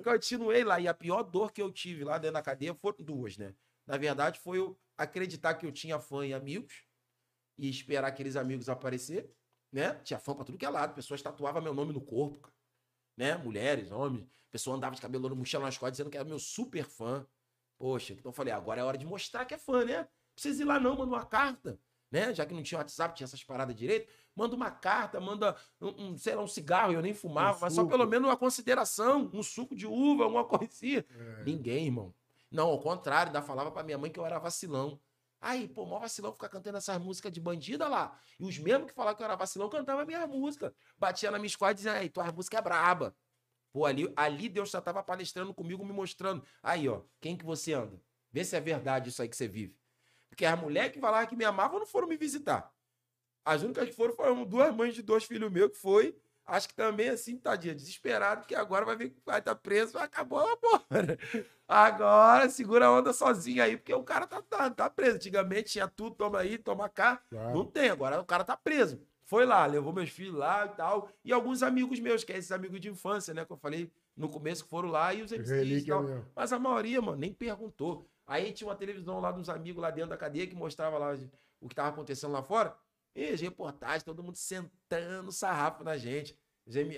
Continuei 0.03 0.65
lá. 0.65 0.81
E 0.81 0.89
a 0.89 0.95
pior 0.95 1.23
dor 1.23 1.53
que 1.53 1.61
eu 1.61 1.71
tive 1.71 2.05
lá 2.05 2.19
dentro 2.19 2.35
da 2.35 2.43
cadeia 2.43 2.75
foram 2.75 2.97
duas, 3.01 3.37
né? 3.37 3.55
Na 3.87 3.97
verdade, 3.97 4.39
foi 4.39 4.59
eu 4.59 4.79
acreditar 4.97 5.55
que 5.55 5.67
eu 5.67 5.73
tinha 5.73 5.99
fã 5.99 6.27
e 6.27 6.33
amigos 6.35 6.85
e 7.59 7.69
esperar 7.69 8.09
aqueles 8.09 8.37
amigos 8.37 8.69
aparecer, 8.69 9.31
né? 9.73 9.95
Tinha 10.05 10.19
fã 10.19 10.35
pra 10.35 10.45
tudo 10.45 10.59
que 10.59 10.65
é 10.67 10.69
lado. 10.71 10.95
Pessoas 10.95 11.21
tatuavam 11.23 11.63
meu 11.63 11.75
nome 11.75 11.93
no 11.93 12.01
corpo, 12.01 12.39
cara. 12.41 12.55
né? 13.17 13.37
Mulheres, 13.37 13.91
homens. 13.91 14.27
Pessoa 14.51 14.77
andava 14.77 14.95
de 14.95 15.01
cabelo 15.03 15.29
no 15.29 15.37
mochila 15.37 15.65
nas 15.65 15.77
costas 15.79 15.93
dizendo 15.99 16.11
que 16.11 16.17
era 16.17 16.29
meu 16.29 16.39
super 16.39 16.85
fã. 16.85 17.27
Poxa, 17.79 18.13
então 18.13 18.31
eu 18.31 18.35
falei, 18.35 18.53
agora 18.53 18.81
é 18.81 18.85
hora 18.85 18.99
de 18.99 19.05
mostrar 19.07 19.45
que 19.45 19.55
é 19.55 19.59
fã, 19.59 19.85
né? 19.85 19.99
Não 20.01 20.35
precisa 20.35 20.63
ir 20.63 20.65
lá 20.67 20.79
não, 20.79 20.93
manda 20.97 21.11
uma 21.11 21.27
carta, 21.27 21.79
né? 22.11 22.33
Já 22.35 22.47
que 22.47 22.55
não 22.55 22.63
tinha 22.63 22.79
WhatsApp, 22.79 23.15
tinha 23.15 23.25
essas 23.25 23.43
paradas 23.43 23.75
direito. 23.75 24.09
Manda 24.35 24.55
uma 24.55 24.71
carta, 24.71 25.21
manda 25.21 25.57
um, 25.81 26.07
um 26.13 26.17
sei 26.19 26.35
lá, 26.35 26.43
um 26.43 26.47
cigarro, 26.49 26.93
eu 26.93 27.03
nem 27.03 27.13
fumava, 27.13 27.59
Um 27.59 27.61
mas 27.63 27.75
só 27.75 27.81
suco. 27.83 27.91
pelo 27.91 28.07
menos 28.07 28.29
uma 28.29 28.37
consideração, 28.37 29.31
um 29.35 29.43
suco 29.43 29.75
de 29.75 29.87
uva, 29.87 30.25
alguma 30.25 30.45
coisinha. 30.45 31.05
É. 31.11 31.45
Ninguém, 31.45 31.87
irmão. 31.87 32.15
Não, 32.53 32.69
ao 32.69 32.81
contrário, 32.81 33.31
ainda 33.31 33.43
falava 33.43 33.71
pra 33.73 33.83
minha 33.83 33.97
mãe 33.97 34.11
que 34.11 34.21
eu 34.21 34.27
era 34.27 34.39
vacilão. 34.39 35.01
Aí, 35.41 35.67
pô, 35.67 35.85
mó 35.87 35.99
vacilão 35.99 36.33
ficar 36.33 36.49
cantando 36.49 36.79
essas 36.79 36.99
músicas 36.99 37.33
de 37.33 37.41
bandida 37.41 37.89
lá. 37.89 38.17
E 38.39 38.45
os 38.45 38.59
mesmos 38.59 38.89
que 38.89 38.95
falavam 38.95 39.17
que 39.17 39.23
eu 39.23 39.25
era 39.25 39.35
vacilão 39.35 39.69
cantavam 39.69 40.03
a 40.03 40.05
minha 40.05 40.27
música. 40.27 40.73
Batia 40.97 41.31
na 41.31 41.39
minha 41.39 41.49
escola 41.49 41.73
e 41.73 41.75
dizia, 41.75 41.93
aí, 41.95 42.09
tua 42.09 42.31
música 42.31 42.59
é 42.59 42.63
braba. 42.63 43.17
Pô, 43.73 43.87
ali, 43.87 44.13
ali 44.15 44.49
Deus 44.49 44.71
já 44.71 44.81
tava 44.81 45.03
palestrando 45.03 45.53
comigo, 45.55 45.85
me 45.85 45.93
mostrando. 45.93 46.47
Aí, 46.63 46.89
ó, 46.89 47.03
quem 47.21 47.37
que 47.37 47.45
você 47.45 47.73
anda? 47.73 48.01
Vê 48.31 48.45
se 48.45 48.55
é 48.55 48.61
verdade 48.61 49.09
isso 49.09 49.23
aí 49.23 49.29
que 49.29 49.37
você 49.37 49.49
vive. 49.49 49.77
Porque 50.29 50.45
as 50.45 50.61
mulheres 50.61 50.93
que 50.93 51.01
falavam 51.01 51.27
que 51.27 51.37
me 51.37 51.45
amavam 51.45 51.79
não 51.79 51.87
foram 51.87 52.07
me 52.07 52.17
visitar. 52.17 52.71
As 53.45 53.63
únicas 53.63 53.89
que 53.89 53.95
foram 53.95 54.15
foram 54.15 54.45
duas 54.45 54.75
mães 54.75 54.95
de 54.95 55.03
dois 55.03 55.25
filhos 55.25 55.51
meus 55.51 55.71
que 55.73 55.79
foi. 55.79 56.17
Acho 56.47 56.69
que 56.69 56.75
também, 56.75 57.09
assim, 57.09 57.37
tadinha, 57.37 57.75
desesperado, 57.75 58.41
porque 58.41 58.55
agora 58.55 58.85
vai 58.85 58.97
ver 58.97 59.11
que 59.11 59.21
vai 59.25 59.39
estar 59.39 59.55
preso, 59.55 59.97
acabou 59.99 60.41
a 60.47 60.57
porra. 60.57 60.85
Agora 61.69 62.49
segura 62.51 62.87
a 62.87 62.93
onda 62.93 63.13
sozinho 63.13 63.63
aí, 63.63 63.77
porque 63.77 63.95
o 63.95 64.03
cara 64.03 64.27
tá, 64.27 64.43
tá, 64.43 64.71
tá 64.71 64.91
preso. 64.91 65.17
Antigamente 65.17 65.73
tinha 65.73 65.89
tudo, 65.89 66.17
toma 66.17 66.41
aí, 66.41 66.59
toma 66.59 66.89
cá. 66.89 67.23
Claro. 67.31 67.55
Não 67.55 67.65
tem, 67.65 67.91
agora 67.91 68.21
o 68.21 68.25
cara 68.25 68.45
tá 68.45 68.57
preso. 68.57 69.01
Foi 69.25 69.47
lá, 69.47 69.65
levou 69.65 69.93
meus 69.93 70.11
filhos 70.11 70.35
lá 70.35 70.67
e 70.67 70.77
tal. 70.77 71.09
E 71.25 71.33
alguns 71.33 71.63
amigos 71.63 71.99
meus, 72.01 72.25
que 72.25 72.33
é 72.33 72.37
esses 72.37 72.53
amigos 72.53 72.81
de 72.81 72.91
infância, 72.91 73.33
né? 73.33 73.45
Que 73.47 73.53
eu 73.53 73.57
falei 73.57 73.91
no 74.15 74.29
começo 74.29 74.65
que 74.65 74.69
foram 74.69 74.91
lá 74.91 75.15
e 75.15 75.23
os 75.23 75.33
MCs 75.33 75.85
e 75.85 75.87
tal. 75.87 76.03
mesmo. 76.03 76.27
Mas 76.35 76.53
a 76.53 76.59
maioria, 76.59 77.01
mano, 77.01 77.17
nem 77.17 77.33
perguntou. 77.33 78.07
Aí 78.27 78.53
tinha 78.53 78.69
uma 78.69 78.77
televisão 78.77 79.21
lá 79.21 79.33
dos 79.33 79.49
amigos 79.49 79.81
lá 79.81 79.91
dentro 79.91 80.11
da 80.11 80.17
cadeia 80.17 80.47
que 80.47 80.55
mostrava 80.55 80.99
lá 80.99 81.17
o 81.61 81.69
que 81.69 81.75
tava 81.75 81.89
acontecendo 81.89 82.33
lá 82.33 82.43
fora. 82.43 82.77
E 83.15 83.29
as 83.29 83.41
reportagens, 83.41 84.03
todo 84.03 84.23
mundo 84.23 84.37
sentando 84.37 85.31
sarrafo 85.33 85.85
na 85.85 85.97
gente. 85.97 86.37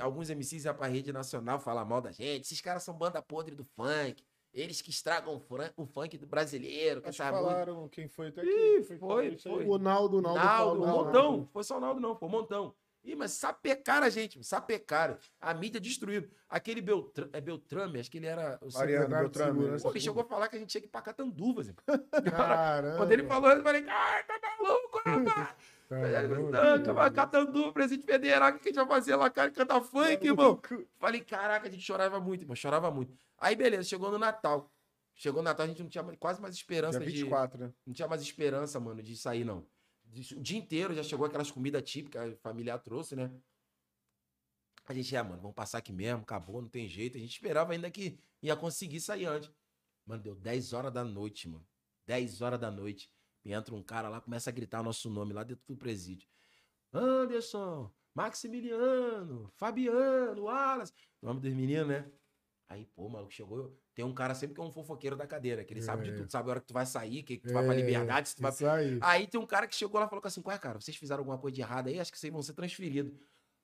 Alguns 0.01 0.29
MCs 0.31 0.65
iam 0.65 0.75
pra 0.75 0.87
rede 0.87 1.13
nacional 1.13 1.59
falar 1.59 1.85
mal 1.85 2.01
da 2.01 2.13
gente. 2.13 2.43
Esses 2.43 2.61
caras 2.61 2.83
são 2.83 2.95
banda 2.95 3.21
podre 3.23 3.55
do 3.55 3.65
funk. 3.65 4.23
Eles 4.53 4.81
que 4.81 4.91
estragam 4.91 5.35
o 5.35 5.41
fran- 5.41 5.73
o 5.77 5.85
funk 5.85 6.17
do 6.17 6.27
brasileiro. 6.27 7.01
Que 7.03 7.09
Acho 7.09 7.19
falaram 7.19 7.89
quem 7.89 8.07
foi 8.07 8.29
até 8.29 8.45
Ih, 8.45 8.77
aqui. 8.85 8.99
foi, 8.99 9.29
isso 9.35 9.49
aí. 9.49 9.55
foi. 9.57 9.67
O 9.67 9.79
Naldo, 9.79 10.19
o 10.19 10.21
Naldo, 10.21 10.39
Naldo, 10.39 10.81
um 10.83 10.85
falou, 10.87 11.05
montão. 11.07 11.49
Foi 11.53 11.65
só 11.65 11.79
o 11.79 11.81
Naldo, 11.81 12.01
não, 12.01 12.15
foi 12.15 12.29
um 12.29 12.31
montão. 12.31 12.75
Ih, 13.03 13.17
mas 13.17 13.33
sapecaram 13.33 14.07
a 14.07 14.11
gente, 14.11 14.43
sapecaram. 14.45 15.19
A 15.41 15.53
mídia 15.53 15.81
destruíram. 15.81 16.29
Aquele 16.49 16.81
Beltrame, 16.81 17.31
é 17.35 17.41
Beltrame, 17.41 17.99
acho 18.01 18.11
que 18.11 18.19
ele 18.19 18.27
era. 18.27 18.59
O 18.63 18.73
Mariano 18.73 19.09
de 19.09 19.15
Beltrame. 19.15 19.59
segurança. 19.61 19.83
Pô, 19.83 19.91
ele 19.91 20.01
chegou 20.01 20.23
a 20.23 20.27
falar 20.27 20.49
que 20.49 20.57
a 20.57 20.59
gente 20.59 20.71
tinha 20.71 20.81
que 20.81 20.87
ir 20.87 20.91
pra 20.91 21.03
Catanduvas. 21.03 21.69
irmão. 21.69 21.83
Caramba. 22.31 22.97
Quando 22.99 23.13
ele 23.13 23.25
falou, 23.25 23.51
eu 23.51 23.63
falei, 23.63 23.85
ai, 23.89 24.25
tá 24.25 24.39
maluco, 24.63 25.01
rapaz. 25.05 25.55
Caramba. 25.89 27.11
Catanduva, 27.15 27.73
presídio 27.73 28.07
federal, 28.07 28.51
o 28.51 28.59
que 28.59 28.69
a 28.69 28.73
gente 28.73 28.77
vai 28.77 28.87
fazer 28.87 29.17
lá, 29.17 29.29
cara? 29.31 29.51
Cantar 29.51 29.81
funk, 29.83 30.27
irmão. 30.27 30.57
Falei, 30.99 31.21
caraca, 31.21 31.67
a 31.69 31.71
gente 31.71 31.83
chorava 31.83 32.19
muito, 32.21 32.43
irmão, 32.43 32.57
chorava 32.57 32.91
muito. 32.91 33.15
Aí, 33.39 33.55
beleza, 33.55 33.85
chegou 33.89 34.11
no 34.11 34.19
Natal. 34.19 34.71
Chegou 35.15 35.43
no 35.43 35.45
Natal, 35.45 35.65
a 35.65 35.69
gente 35.69 35.83
não 35.83 35.89
tinha 35.89 36.03
quase 36.19 36.41
mais 36.41 36.55
esperança 36.55 36.99
Dia 36.99 37.09
de. 37.09 37.15
24, 37.23 37.59
né? 37.59 37.73
Não 37.87 37.93
tinha 37.95 38.09
mais 38.09 38.23
esperança, 38.23 38.81
mano, 38.81 39.03
de 39.03 39.17
sair, 39.17 39.45
não. 39.45 39.67
De- 40.05 40.35
O 40.35 40.41
dia 40.41 40.59
inteiro 40.59 40.95
já 40.95 41.03
chegou 41.03 41.27
aquelas 41.27 41.51
comidas 41.51 41.83
típicas, 41.83 42.33
a 42.33 42.37
familiar 42.37 42.79
trouxe, 42.79 43.15
né? 43.15 43.31
A 44.87 44.93
gente, 44.93 45.17
ah, 45.17 45.25
mano, 45.25 45.41
vamos 45.41 45.55
passar 45.55 45.79
aqui 45.79 45.93
mesmo, 45.93 46.23
acabou, 46.23 46.61
não 46.61 46.69
tem 46.69 46.87
jeito. 46.89 47.17
A 47.17 47.21
gente 47.21 47.33
esperava 47.33 47.73
ainda 47.73 47.91
que 47.91 48.19
ia 48.43 48.55
conseguir 48.55 49.01
sair 49.01 49.25
antes. 49.27 49.51
Mano, 50.07 50.23
deu 50.23 50.35
10 50.35 50.73
horas 50.75 50.93
da 50.93 51.03
noite, 51.03 51.49
mano. 51.49 51.67
10 52.07 52.43
horas 52.43 52.61
da 52.61 52.71
noite. 52.71 53.11
E 53.45 53.53
entra 53.53 53.75
um 53.75 53.83
cara 53.83 54.09
lá, 54.09 54.21
começa 54.21 54.49
a 54.51 54.53
gritar 54.53 54.81
o 54.81 54.85
nosso 54.85 55.11
nome 55.11 55.33
lá 55.33 55.45
dentro 55.45 55.65
do 55.67 55.77
presídio. 55.77 56.29
Anderson, 56.93 57.91
Maximiliano, 58.15 59.51
Fabiano. 59.57 60.45
O 60.45 61.27
nome 61.27 61.41
dos 61.41 61.53
meninos, 61.53 61.89
né? 61.89 62.11
Aí, 62.69 62.87
pô, 62.87 63.09
maluco, 63.09 63.33
chegou. 63.33 63.79
Tem 63.95 64.05
um 64.05 64.15
cara 64.15 64.35
sempre 64.35 64.55
que 64.55 64.61
é 64.61 64.65
um 64.65 64.71
fofoqueiro 64.71 65.17
da 65.17 65.27
cadeira, 65.27 65.65
que 65.65 65.75
ele 65.75 65.83
sabe 65.83 66.05
de 66.05 66.11
É. 66.11 66.15
tudo, 66.15 66.31
sabe 66.31 66.49
a 66.49 66.51
hora 66.53 66.61
que 66.61 66.67
tu 66.67 66.73
vai 66.73 66.87
sair, 66.87 67.23
que, 67.23 67.37
que 67.37 67.47
tu 67.47 67.53
vai 67.53 67.65
pra 67.65 67.75
liberdade, 67.75 68.29
se 68.31 68.37
tu 68.37 68.43
vai 68.43 68.53
aí. 68.71 68.99
Aí 69.03 69.27
tem 69.27 69.39
um 69.41 69.47
cara 69.47 69.67
que 69.67 69.75
chegou 69.75 70.01
lá 70.01 70.07
e 70.07 70.09
falou 70.09 70.23
assim: 70.25 70.43
Ué, 70.45 70.59
cara, 70.59 70.81
vocês 70.81 70.97
fizeram 70.97 71.21
alguma 71.21 71.39
coisa 71.39 71.55
de 71.55 71.61
errado 71.61 71.89
aí? 71.89 72.01
Acho 72.01 72.11
que 72.11 72.19
vocês 72.19 72.33
vão 72.33 72.43
ser 72.43 72.55
transferidos. 72.55 73.13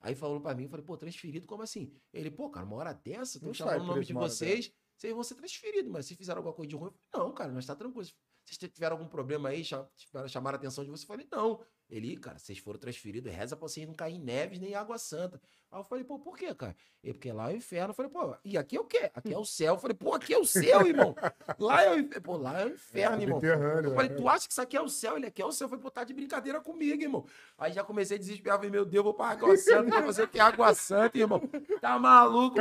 Aí 0.00 0.14
falou 0.14 0.40
pra 0.40 0.54
mim, 0.54 0.66
falei, 0.66 0.84
pô, 0.84 0.96
transferido, 0.96 1.46
como 1.46 1.62
assim? 1.62 1.92
Ele, 2.12 2.30
pô, 2.30 2.48
cara, 2.48 2.64
uma 2.64 2.76
hora 2.76 2.92
dessa, 2.94 3.38
sai 3.38 3.54
chamando 3.54 3.82
o 3.82 3.86
nome 3.86 4.04
de 4.04 4.14
vocês, 4.14 4.72
vocês 4.96 5.12
vão 5.12 5.22
ser 5.22 5.34
transferidos, 5.34 5.90
mas 5.90 6.06
se 6.06 6.16
fizeram 6.16 6.38
alguma 6.38 6.54
coisa 6.54 6.70
de 6.70 6.74
ruim, 6.74 6.86
eu 6.86 6.92
falei, 6.92 7.26
não, 7.26 7.34
cara, 7.34 7.52
nós 7.52 7.66
tá 7.66 7.76
tranquilo. 7.76 8.08
Vocês 8.50 8.72
tiveram 8.72 8.96
algum 8.96 9.08
problema 9.08 9.50
aí, 9.50 9.64
chamaram 9.64 10.56
a 10.56 10.58
atenção 10.58 10.84
de 10.84 10.90
vocês? 10.90 11.08
Eu 11.08 11.14
falei, 11.14 11.28
não. 11.30 11.64
Ele, 11.90 12.16
cara, 12.16 12.38
vocês 12.38 12.58
foram 12.58 12.78
transferidos, 12.78 13.32
reza 13.32 13.56
pra 13.56 13.66
vocês 13.68 13.86
não 13.86 13.94
cair 13.94 14.14
em 14.14 14.20
neves 14.20 14.58
nem 14.60 14.74
água 14.74 14.96
santa. 14.98 15.40
Aí 15.72 15.78
eu 15.78 15.84
falei, 15.84 16.02
pô, 16.04 16.18
por 16.18 16.36
quê, 16.36 16.52
cara? 16.54 16.74
Ele, 17.02 17.14
porque 17.14 17.30
lá 17.32 17.50
é 17.50 17.54
o 17.54 17.56
inferno. 17.56 17.90
Eu 17.90 17.94
falei, 17.94 18.10
pô, 18.10 18.36
e 18.44 18.58
aqui 18.58 18.76
é 18.76 18.80
o 18.80 18.84
quê? 18.84 19.10
Aqui 19.14 19.32
é 19.32 19.38
o 19.38 19.44
céu. 19.44 19.74
Eu 19.74 19.78
falei, 19.78 19.96
pô, 19.96 20.14
aqui 20.14 20.34
é 20.34 20.38
o 20.38 20.44
céu, 20.44 20.84
irmão. 20.86 21.14
Lá 21.58 21.82
é 21.82 21.90
o 21.92 21.98
inferno. 21.98 22.22
Pô, 22.22 22.36
lá 22.36 22.60
é 22.62 22.66
o 22.66 22.68
inferno, 22.70 23.22
irmão. 23.22 23.40
Subterrâneo, 23.40 23.90
Eu 23.90 23.94
falei, 23.94 24.10
é. 24.10 24.14
tu 24.14 24.28
acha 24.28 24.46
que 24.46 24.52
isso 24.52 24.60
aqui 24.62 24.76
é 24.76 24.80
o 24.80 24.88
céu? 24.88 25.16
Ele 25.16 25.26
aqui 25.26 25.40
é 25.40 25.46
o 25.46 25.52
céu. 25.52 25.66
Eu 25.66 25.68
falei, 25.70 25.82
pô, 25.82 25.90
tá 25.90 26.02
de 26.04 26.12
brincadeira 26.12 26.60
comigo, 26.60 27.00
irmão. 27.02 27.24
Aí 27.56 27.72
já 27.72 27.84
comecei 27.84 28.16
a 28.16 28.20
desesperar. 28.20 28.58
Falei, 28.58 28.70
meu 28.70 28.84
Deus, 28.84 29.04
vou 29.04 29.14
pra 29.14 29.26
água 29.26 29.56
santa. 29.56 30.02
Fazer 30.02 30.22
o 30.24 30.28
que 30.28 30.38
é 30.38 30.42
água 30.42 30.74
santa, 30.74 31.16
irmão. 31.18 31.40
Tá 31.80 31.98
maluco, 31.98 32.56
de 32.56 32.60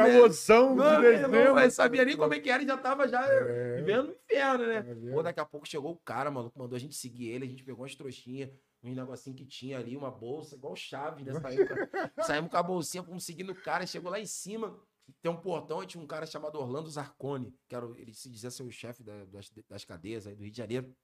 Mano, 0.76 1.02
meu 1.02 1.12
irmão, 1.42 1.60
eu 1.60 1.72
sabia 1.72 2.06
nem 2.06 2.16
como 2.16 2.34
é 2.34 2.40
que 2.40 2.50
era 2.50 2.62
e 2.62 2.66
já 2.68 2.78
tava 2.78 3.08
já 3.08 3.26
É. 3.26 3.76
vivendo 3.78 4.10
o 4.10 4.12
inferno, 4.12 4.68
né? 4.68 4.82
Vendo? 4.82 5.12
Pô, 5.14 5.24
daqui 5.24 5.40
a 5.40 5.46
pouco 5.46 5.68
chegou 5.68 5.92
o 5.92 5.98
cara, 5.98 6.30
maluco, 6.30 6.58
mandou 6.60 6.76
a 6.76 6.80
gente 6.80 6.96
seguir 6.96 7.30
ele, 7.30 7.46
a 7.46 7.50
gente 7.50 7.64
pegou 7.64 7.82
umas 7.84 7.96
trouxinhas, 7.96 8.50
um 8.82 8.94
negocinho 8.94 9.36
que 9.36 9.46
tinha 9.46 9.78
ali, 9.78 9.96
uma 9.98 10.10
bolsa, 10.12 10.56
igual 10.56 10.76
chave, 10.76 11.24
né? 11.24 11.34
Saímos, 11.40 11.68
com- 11.68 11.76
saímos 12.24 12.52
com 12.52 12.58
a 12.58 12.64
bolsinha, 12.64 13.04
fomos 13.04 13.24
seguindo 13.26 13.52
o 13.52 13.56
cara, 13.62 13.86
chegou 13.86 14.10
lá 14.12 14.20
em 14.20 14.26
cima, 14.26 14.80
tem 15.22 15.32
um 15.32 15.36
portão 15.38 15.86
tinha 15.86 16.02
um 16.04 16.08
cara 16.08 16.26
chamado 16.26 16.58
Orlando 16.60 16.90
Zarcone, 16.90 17.54
que 17.68 17.76
era, 17.76 17.86
ele 18.00 18.14
se 18.14 18.30
dizia 18.30 18.50
ser 18.52 18.64
o 18.64 18.72
chefe 18.72 19.04
da- 19.04 19.26
das, 19.26 19.50
das 19.68 19.84
cadeias 19.84 20.26
aí 20.28 20.36
do 20.36 20.44
Rio 20.44 20.52
de 20.52 20.58
Janeiro. 20.58 20.96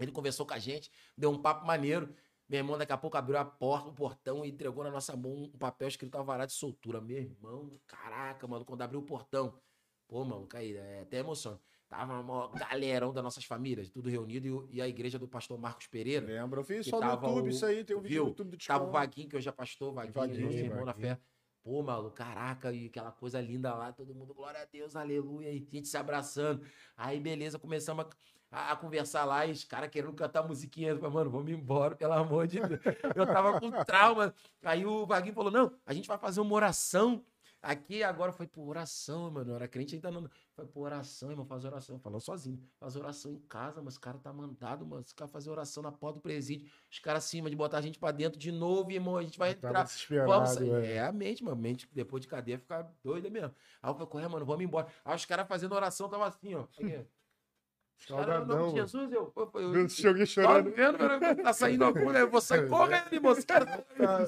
Ele 0.00 0.12
conversou 0.12 0.46
com 0.46 0.54
a 0.54 0.58
gente, 0.58 0.90
deu 1.16 1.30
um 1.30 1.40
papo 1.40 1.66
maneiro. 1.66 2.14
Meu 2.48 2.58
irmão, 2.58 2.78
daqui 2.78 2.92
a 2.92 2.96
pouco 2.96 3.16
abriu 3.16 3.36
a 3.36 3.44
porta, 3.44 3.88
o 3.90 3.94
portão 3.94 4.44
e 4.44 4.48
entregou 4.48 4.82
na 4.82 4.90
nossa 4.90 5.14
mão 5.16 5.32
um 5.52 5.58
papel 5.58 5.88
escrito 5.88 6.14
alvará 6.16 6.46
de 6.46 6.52
soltura. 6.52 7.00
Meu 7.00 7.18
irmão, 7.18 7.78
caraca, 7.86 8.46
mano, 8.46 8.64
quando 8.64 8.80
abriu 8.82 9.00
o 9.00 9.04
portão. 9.04 9.60
Pô, 10.06 10.24
mano, 10.24 10.46
caí, 10.46 10.74
é 10.74 11.00
até 11.02 11.18
emociona. 11.18 11.60
Tava 11.88 12.20
uma 12.20 12.48
galerão 12.48 13.12
das 13.14 13.24
nossas 13.24 13.44
famílias, 13.44 13.88
tudo 13.88 14.10
reunido, 14.10 14.68
e, 14.70 14.82
a 14.82 14.86
igreja 14.86 15.18
do 15.18 15.26
pastor 15.26 15.58
Marcos 15.58 15.86
Pereira. 15.86 16.26
Lembra? 16.26 16.60
Eu 16.60 16.64
fiz 16.64 16.86
só 16.86 17.00
no 17.00 17.10
YouTube 17.10 17.46
o- 17.46 17.48
isso 17.48 17.64
aí, 17.64 17.82
tem 17.82 17.96
um 17.96 18.00
vídeo 18.00 18.14
viu? 18.14 18.22
no 18.24 18.28
YouTube 18.30 18.50
do 18.50 18.58
Tava 18.58 18.84
o. 18.84 18.90
Vaguinho, 18.90 19.28
que 19.28 19.36
hoje 19.36 19.48
é 19.48 19.52
pastor, 19.52 19.92
Vaguinho, 19.94 20.12
Vaguinho, 20.14 20.44
nosso 20.46 20.58
irmão 20.58 20.84
na 20.84 20.92
Vaguinho. 20.92 21.16
fé. 21.16 21.20
Pô, 21.62 21.82
maluco, 21.82 22.14
caraca, 22.14 22.72
e 22.72 22.86
aquela 22.86 23.10
coisa 23.10 23.40
linda 23.40 23.74
lá, 23.74 23.90
todo 23.92 24.14
mundo, 24.14 24.34
glória 24.34 24.60
a 24.60 24.64
Deus, 24.66 24.94
aleluia, 24.96 25.50
e 25.50 25.56
a 25.56 25.74
gente 25.76 25.88
se 25.88 25.96
abraçando. 25.96 26.62
Aí, 26.96 27.18
beleza, 27.18 27.58
começamos 27.58 28.06
a, 28.50 28.72
a 28.72 28.76
conversar 28.76 29.24
lá, 29.24 29.46
e 29.46 29.52
os 29.52 29.64
caras 29.64 29.88
querendo 29.90 30.12
cantar 30.12 30.42
musiquinha. 30.46 30.90
Eu 30.90 30.98
falei, 30.98 31.14
mano, 31.14 31.30
vamos 31.30 31.50
embora, 31.50 31.94
pelo 31.96 32.12
amor 32.12 32.46
de 32.46 32.60
Deus. 32.60 32.80
Eu 33.16 33.26
tava 33.26 33.58
com 33.60 33.70
trauma. 33.84 34.34
Aí 34.62 34.84
o 34.86 35.06
Vaguinho 35.06 35.34
falou, 35.34 35.50
não, 35.50 35.72
a 35.86 35.92
gente 35.94 36.06
vai 36.08 36.18
fazer 36.18 36.40
uma 36.40 36.54
oração. 36.54 37.24
Aqui 37.60 38.02
agora 38.02 38.32
foi 38.32 38.46
por 38.46 38.68
oração, 38.68 39.30
mano. 39.30 39.50
Eu 39.50 39.56
era 39.56 39.66
crente 39.66 39.94
ainda 39.94 40.10
não. 40.10 40.28
Foi 40.54 40.66
por 40.66 40.82
oração, 40.82 41.30
irmão. 41.30 41.44
Faz 41.44 41.64
oração. 41.64 41.98
Falou 41.98 42.20
sozinho. 42.20 42.62
Faz 42.78 42.94
oração 42.94 43.32
em 43.32 43.38
casa, 43.40 43.82
mas 43.82 43.94
os 43.94 43.98
caras 43.98 44.20
tá 44.20 44.32
mandado, 44.32 44.86
mano. 44.86 45.02
Os 45.02 45.12
caras 45.12 45.32
fazer 45.32 45.50
oração 45.50 45.82
na 45.82 45.90
porta 45.90 46.18
do 46.18 46.22
presídio. 46.22 46.70
Os 46.90 46.98
caras 46.98 47.24
acima 47.24 47.50
de 47.50 47.56
botar 47.56 47.78
a 47.78 47.82
gente 47.82 47.98
pra 47.98 48.12
dentro 48.12 48.38
de 48.38 48.52
novo, 48.52 48.92
irmão. 48.92 49.16
A 49.16 49.22
gente 49.22 49.38
vai 49.38 49.50
entrar. 49.50 49.86
Vamos 50.26 50.56
é. 50.56 50.94
É 50.94 51.00
a 51.00 51.12
mente, 51.12 51.42
mano. 51.42 51.56
Mente 51.56 51.88
depois 51.92 52.22
de 52.22 52.28
cadeia 52.28 52.58
fica 52.58 52.88
doida 53.02 53.28
mesmo. 53.28 53.54
Aí 53.82 53.90
eu 53.90 53.94
falei, 53.94 54.08
corre, 54.08 54.28
mano, 54.28 54.46
vamos 54.46 54.64
embora. 54.64 54.86
Aí 55.04 55.16
os 55.16 55.24
caras 55.24 55.48
fazendo 55.48 55.74
oração, 55.74 56.08
tava 56.08 56.26
assim, 56.26 56.54
ó. 56.54 56.62
Aqui. 56.62 57.04
No 58.08 58.16
nome 58.16 58.26
Salgadão, 58.26 58.68
de. 58.72 58.80
Jesus, 58.80 59.12
eu. 59.12 59.32
eu, 59.36 59.50
eu, 59.54 60.26
chorando. 60.26 60.70
vendo? 60.70 61.42
Tá 61.42 61.52
saindo 61.52 61.84
algum, 61.84 62.10
né? 62.10 62.24
Você 62.26 62.62
correndo, 62.66 63.12
irmão. 63.12 63.32
Os 63.32 63.44
caras 63.44 63.68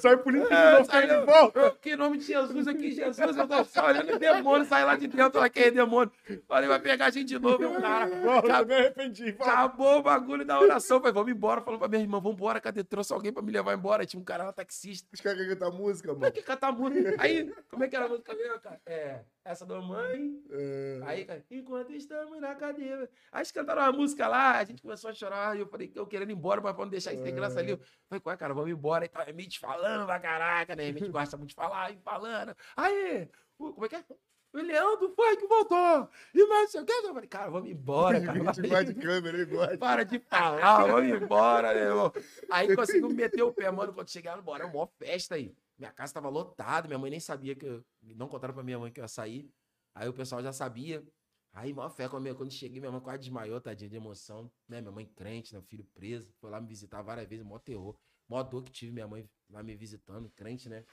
Sai 0.00 0.16
polícia 0.18 0.52
é, 0.52 0.66
de 0.66 0.72
novo, 0.78 0.84
sai, 0.90 1.06
de 1.06 1.14
eu- 1.14 1.26
volta. 1.26 1.58
eu- 1.60 1.74
Que 1.76 1.96
nome 1.96 2.18
de 2.18 2.24
Jesus 2.24 2.66
aqui, 2.68 2.90
Jesus. 2.92 3.36
Eu 3.36 3.48
tô 3.48 3.64
só 3.64 3.86
olhando 3.86 4.14
o 4.14 4.18
demônio, 4.18 4.66
sai 4.66 4.84
lá 4.84 4.96
de 4.96 5.06
dentro, 5.06 5.40
lá 5.40 5.48
que 5.48 5.60
é 5.60 5.70
demônio. 5.70 6.12
Falei, 6.46 6.68
vai 6.68 6.78
pegar 6.80 7.06
a 7.06 7.10
gente 7.10 7.28
de 7.28 7.38
novo, 7.38 7.58
meu 7.58 7.80
cara. 7.80 8.10
Eu 8.10 8.66
me 8.66 8.74
arrependi. 8.74 9.28
Acabou 9.38 9.98
o 9.98 10.02
bagulho 10.02 10.44
da 10.44 10.60
oração. 10.60 10.98
Falei, 10.98 11.14
vamos 11.14 11.32
embora. 11.32 11.60
Falou 11.62 11.78
pra 11.78 11.88
minha 11.88 12.02
irmã, 12.02 12.18
vamos 12.20 12.36
embora. 12.36 12.60
Cadê? 12.60 12.84
Trouxe 12.84 13.12
alguém 13.12 13.32
pra 13.32 13.42
me 13.42 13.52
levar 13.52 13.74
embora. 13.74 14.04
Tinha 14.04 14.20
um 14.20 14.24
cara 14.24 14.44
lá, 14.44 14.52
taxista. 14.52 15.08
Os 15.12 15.20
caras 15.20 15.38
querem 15.38 15.54
cantar 15.56 15.70
música, 15.70 16.10
é 16.10 16.14
mano. 16.14 16.32
que 16.32 16.42
cantar 16.42 16.72
música? 16.72 17.14
Aí, 17.18 17.50
como 17.70 17.84
é 17.84 17.88
que 17.88 17.96
era 17.96 18.06
a 18.06 18.08
música 18.08 18.34
mesmo, 18.34 18.58
cara? 18.60 18.80
É, 18.84 19.20
essa 19.44 19.64
da 19.64 19.80
mãe. 19.80 20.38
É. 20.50 21.00
Aí, 21.04 21.24
cara, 21.24 21.42
enquanto 21.50 21.92
estamos 21.92 22.40
na 22.40 22.54
cadeia. 22.54 23.08
Aí 23.32 23.38
eles 23.40 23.52
cantaram 23.60 23.82
uma 23.82 23.92
música 23.92 24.26
lá, 24.26 24.58
a 24.58 24.64
gente 24.64 24.82
começou 24.82 25.10
a 25.10 25.14
chorar. 25.14 25.56
E 25.56 25.60
eu 25.60 25.66
falei, 25.66 25.90
eu 25.94 26.06
querendo 26.06 26.30
ir 26.30 26.34
embora, 26.34 26.60
mas 26.60 26.74
pra 26.74 26.84
não 26.84 26.90
deixar 26.90 27.12
isso 27.12 27.22
sem 27.22 27.34
graça 27.34 27.60
ali. 27.60 27.72
Eu 27.72 27.80
falei, 28.08 28.20
qual 28.20 28.34
é, 28.34 28.36
cara, 28.36 28.54
vamos 28.54 28.70
embora. 28.70 29.04
Aí 29.04 29.08
tá 29.08 29.22
a 29.22 29.32
Mitch 29.32 29.58
falando 29.58 30.06
pra 30.06 30.18
caraca, 30.18 30.74
né? 30.74 30.84
A 30.84 30.92
gente 30.92 31.08
gosta 31.08 31.36
muito 31.36 31.50
de 31.50 31.54
falar, 31.54 31.92
e 31.92 31.98
falando. 31.98 32.56
Aí, 32.76 33.28
como 33.56 33.84
é 33.84 33.88
que 33.88 33.96
é? 33.96 34.04
O 34.52 34.58
Leandro 34.58 35.12
foi 35.14 35.36
que 35.36 35.46
voltou. 35.46 36.08
E 36.34 36.44
mais 36.46 36.62
não 36.62 36.68
sei 36.68 36.80
o 36.80 36.84
que. 36.84 36.92
Eu 36.92 37.14
falei, 37.14 37.28
cara, 37.28 37.50
vamos 37.50 37.70
embora, 37.70 38.20
cara. 38.24 38.84
De 38.84 38.94
câmera, 38.94 39.36
ele 39.36 39.46
gosta. 39.46 39.78
Para 39.78 40.04
de 40.04 40.18
falar, 40.18 40.86
vamos 40.86 41.22
embora, 41.22 41.72
meu 41.72 41.82
irmão. 41.84 42.12
Aí 42.50 42.74
conseguiu 42.74 43.10
meter 43.10 43.42
o 43.42 43.52
pé, 43.52 43.70
mano. 43.70 43.92
Quando 43.92 44.10
chegaram, 44.10 44.42
bora, 44.42 44.66
uma 44.66 44.86
festa 44.98 45.36
aí. 45.36 45.54
Minha 45.78 45.92
casa 45.92 46.14
tava 46.14 46.28
lotada, 46.28 46.88
minha 46.88 46.98
mãe 46.98 47.10
nem 47.10 47.20
sabia 47.20 47.54
que 47.54 47.64
eu. 47.64 47.84
Não 48.02 48.28
contaram 48.28 48.52
pra 48.52 48.62
minha 48.62 48.78
mãe 48.78 48.90
que 48.90 49.00
eu 49.00 49.04
ia 49.04 49.08
sair. 49.08 49.48
Aí 49.94 50.08
o 50.08 50.12
pessoal 50.12 50.42
já 50.42 50.52
sabia. 50.52 51.02
Aí, 51.52 51.72
maior 51.74 51.90
fé, 51.90 52.08
minha- 52.20 52.34
quando 52.34 52.52
cheguei, 52.52 52.80
minha 52.80 52.92
mãe 52.92 53.00
quase 53.00 53.20
desmaiou, 53.20 53.60
tadinha 53.60 53.90
de 53.90 53.96
emoção. 53.96 54.50
Né? 54.68 54.80
Minha 54.80 54.92
mãe 54.92 55.06
crente, 55.06 55.54
né? 55.54 55.60
filho 55.62 55.84
preso. 55.94 56.32
Foi 56.40 56.50
lá 56.50 56.60
me 56.60 56.66
visitar 56.68 57.02
várias 57.02 57.28
vezes, 57.28 57.44
mó 57.44 57.58
terror. 57.58 57.98
Mó 58.28 58.42
dor 58.42 58.62
que 58.64 58.70
tive 58.70 58.92
minha 58.92 59.08
mãe 59.08 59.28
lá 59.48 59.62
me 59.62 59.74
visitando, 59.76 60.30
crente, 60.30 60.68
né? 60.68 60.84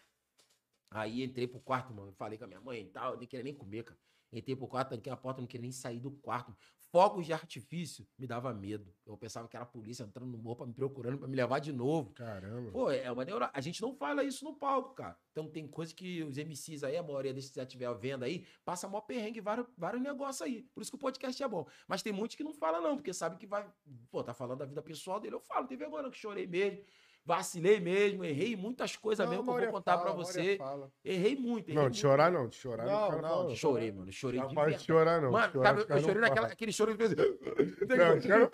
Aí 0.89 1.23
entrei 1.23 1.47
pro 1.47 1.59
quarto, 1.61 1.93
mano. 1.93 2.13
Falei 2.13 2.37
com 2.37 2.45
a 2.45 2.47
minha 2.47 2.61
mãe 2.61 2.81
e 2.81 2.89
tal. 2.91 3.17
Nem 3.17 3.27
queria 3.27 3.43
nem 3.43 3.55
comer, 3.55 3.83
cara. 3.83 3.99
Entrei 4.31 4.55
pro 4.55 4.67
quarto, 4.67 4.89
tanquei 4.89 5.11
a 5.11 5.17
porta, 5.17 5.41
não 5.41 5.47
queria 5.47 5.63
nem 5.63 5.71
sair 5.71 5.99
do 5.99 6.11
quarto. 6.11 6.55
Fogos 6.91 7.25
de 7.25 7.33
artifício 7.33 8.07
me 8.17 8.25
dava 8.25 8.53
medo. 8.53 8.93
Eu 9.05 9.17
pensava 9.17 9.47
que 9.47 9.55
era 9.55 9.63
a 9.63 9.67
polícia 9.67 10.03
entrando 10.03 10.31
no 10.31 10.37
morro, 10.37 10.57
pra 10.57 10.65
me 10.65 10.73
procurando, 10.73 11.17
pra 11.17 11.27
me 11.27 11.35
levar 11.35 11.59
de 11.59 11.73
novo. 11.73 12.11
Caramba. 12.13 12.71
Pô, 12.71 12.89
é 12.89 13.11
uma 13.11 13.25
neura... 13.25 13.51
A 13.53 13.59
gente 13.59 13.81
não 13.81 13.93
fala 13.93 14.23
isso 14.23 14.45
no 14.45 14.55
palco, 14.55 14.95
cara. 14.95 15.17
Então 15.31 15.49
tem 15.49 15.67
coisa 15.67 15.93
que 15.93 16.23
os 16.23 16.37
MCs 16.37 16.83
aí, 16.83 16.95
a 16.95 17.03
maioria 17.03 17.33
desses 17.33 17.49
que 17.49 17.57
já 17.57 17.63
estiver 17.63 17.93
vendo 17.95 18.23
aí, 18.23 18.45
passa 18.63 18.87
mó 18.87 19.01
perrengue, 19.01 19.41
vários, 19.41 19.67
vários 19.77 20.01
negócios 20.01 20.41
aí. 20.41 20.63
Por 20.73 20.81
isso 20.81 20.91
que 20.91 20.95
o 20.95 20.99
podcast 20.99 21.41
é 21.43 21.47
bom. 21.47 21.67
Mas 21.87 22.01
tem 22.01 22.13
muitos 22.13 22.37
que 22.37 22.43
não 22.43 22.53
fala 22.53 22.79
não, 22.79 22.95
porque 22.95 23.13
sabe 23.13 23.37
que 23.37 23.45
vai... 23.45 23.69
Pô, 24.09 24.23
tá 24.23 24.33
falando 24.33 24.59
da 24.59 24.65
vida 24.65 24.81
pessoal 24.81 25.19
dele. 25.19 25.35
Eu 25.35 25.41
falo, 25.41 25.67
tem 25.67 25.77
vergonha 25.77 26.03
não, 26.03 26.11
que 26.11 26.17
chorei 26.17 26.47
mesmo. 26.47 26.83
Vacilei 27.27 27.77
mesmo, 27.81 28.23
errei 28.23 28.55
muitas 28.55 28.95
coisas 28.95 29.25
Não, 29.25 29.29
mesmo 29.35 29.43
que 29.43 29.59
eu 29.59 29.63
vou 29.65 29.73
contar 29.73 29.97
fala, 29.97 30.03
pra 30.05 30.11
Maria 30.11 30.25
você. 30.25 30.55
fala. 30.57 30.89
Errei 31.03 31.35
muito. 31.35 31.65
Errei 31.67 31.75
Não, 31.75 31.81
muito. 31.83 31.93
de 31.95 31.99
chorar 31.99 32.31
não, 32.31 32.47
de 32.47 32.55
chorar 32.55 32.85
Não, 32.85 33.09
cara 33.09 33.21
não, 33.21 33.29
fala. 33.29 33.47
de 33.49 33.55
Chorei, 33.57 33.91
mano. 33.91 34.11
Chorei 34.13 34.39
Não 34.39 34.47
de 34.47 34.55
pode 34.55 34.65
verdade. 34.69 34.85
chorar, 34.87 35.21
não. 35.21 35.31
Mano, 35.31 35.51
chorar, 35.51 35.67
sabe, 35.67 35.81
os 35.81 35.89
eu 35.89 35.99
chorei 35.99 36.13
não 36.15 36.21
naquela, 36.21 36.47
aquele 36.47 36.71
choro 36.71 36.91
que 36.95 36.97
fez. 37.05 37.15
Não, 37.17 37.27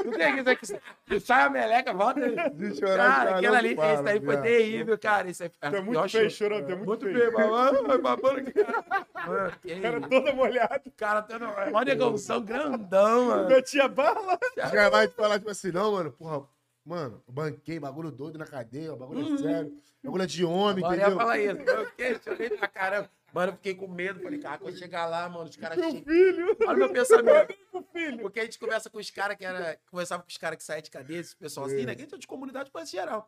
Não 0.05 0.11
tem 0.17 0.39
isso 0.39 0.49
aqui. 0.49 0.81
que 1.05 1.19
Sai 1.19 1.43
a 1.43 1.49
meleca, 1.51 1.93
volta. 1.93 2.19
De 2.49 2.75
chorar, 2.75 2.97
Cara, 2.97 3.35
aquela 3.37 3.51
não 3.51 3.59
ali, 3.59 3.75
falam, 3.75 3.93
esse 3.93 4.03
daí 4.03 4.21
foi 4.21 4.37
terrível, 4.41 4.97
cara. 4.97 5.29
Isso 5.29 5.43
é, 5.43 5.49
Tu 5.49 5.57
é 5.75 5.81
muito 5.81 6.09
feio 6.09 6.29
choro. 6.31 6.31
chorando, 6.31 6.71
é 6.71 6.75
muito, 6.75 6.87
Muito 6.87 7.05
feio. 7.05 7.17
feio, 7.19 7.31
babando, 7.31 8.01
babando 8.01 8.53
cara. 8.53 8.85
Mano, 9.27 9.53
que 9.61 9.79
Cara 9.81 9.99
isso? 9.99 10.09
toda 10.09 10.33
molhada. 10.33 10.81
cara 10.97 11.21
tendo 11.21 11.45
uma 11.45 11.85
negãozão 11.85 12.41
grandão, 12.43 13.25
mano. 13.27 13.47
Metia 13.49 13.87
bala. 13.87 14.39
Os 14.57 14.71
caras 14.71 14.89
vão 14.91 15.07
te 15.07 15.13
falar, 15.13 15.37
tipo 15.37 15.51
assim, 15.51 15.71
não, 15.71 15.91
mano, 15.91 16.11
porra, 16.11 16.43
mano, 16.85 17.23
eu 17.27 17.34
banquei, 17.34 17.80
bagulho 17.80 18.11
doido 18.11 18.38
na 18.38 18.45
cadeia, 18.45 18.95
bagulho 18.95 19.34
é 19.34 19.38
sério, 19.38 19.77
bagulho 20.03 20.23
é 20.23 20.26
de 20.26 20.45
homem, 20.45 20.84
Agora 20.84 21.01
entendeu? 21.01 21.18
falar 21.18 21.39
isso. 21.39 21.61
Eu 21.61 21.85
fiquei, 21.88 22.19
chorei 22.19 22.49
pra 22.51 22.68
caramba. 22.68 23.11
Mano, 23.34 23.51
eu 23.51 23.55
fiquei 23.55 23.73
com 23.73 23.88
medo. 23.88 24.22
Falei, 24.22 24.39
cara, 24.39 24.60
quando 24.60 24.77
chegar 24.77 25.07
lá, 25.07 25.27
mano, 25.27 25.49
os 25.49 25.55
caras 25.55 25.77
Meu 25.77 25.89
chegam. 25.89 26.03
filho. 26.03 26.57
Olha 26.68 26.76
o 26.76 26.77
meu 26.77 26.93
pensamento. 26.93 27.55
Meu 27.73 27.84
filho. 27.84 28.19
Porque 28.19 28.39
a 28.39 28.43
gente 28.43 28.60
conversa 28.60 28.89
com 28.91 28.99
os 28.99 29.10
caras 29.10 29.35
que 29.35 29.43
era. 29.43 29.80
Conversava 29.89 30.22
com 30.22 30.30
os 30.30 30.38
caras 30.38 30.57
que 30.57 30.64
saíam 30.64 30.84
de 30.84 30.91
cadeia, 30.91 31.19
esse 31.19 31.35
pessoal 31.35 31.65
assim, 31.65 31.84
né? 31.84 31.95
Que 31.95 32.01
a 32.01 32.05
gente 32.05 32.14
é 32.14 32.18
de 32.19 32.27
comunidade 32.27 32.69
conhece 32.69 32.91
geral. 32.91 33.27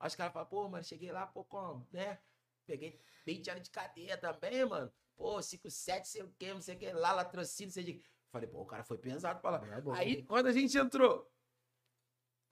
Aí 0.00 0.08
os 0.08 0.14
caras 0.14 0.32
falam, 0.32 0.48
pô, 0.48 0.68
mano, 0.68 0.82
cheguei 0.82 1.12
lá, 1.12 1.26
pô, 1.26 1.44
como, 1.44 1.86
né? 1.92 2.18
Peguei 2.66 2.98
20 3.26 3.50
anos 3.50 3.62
de 3.64 3.70
cadeia 3.70 4.16
também, 4.16 4.64
mano. 4.64 4.90
Pô, 5.16 5.40
5, 5.40 5.70
7, 5.70 6.08
sei 6.08 6.22
o 6.22 6.32
quê, 6.38 6.54
não 6.54 6.60
sei 6.60 6.74
o 6.74 6.78
que, 6.78 6.90
lá, 6.92 7.12
latrocínio, 7.12 7.72
sei 7.72 7.84
de. 7.84 8.02
Falei, 8.30 8.48
pô, 8.48 8.62
o 8.62 8.66
cara 8.66 8.82
foi 8.82 8.96
pesado 8.96 9.40
pra 9.40 9.50
lá. 9.50 9.62
É. 9.66 9.98
Aí, 9.98 10.22
quando 10.22 10.46
a 10.46 10.52
gente 10.52 10.76
entrou, 10.78 11.30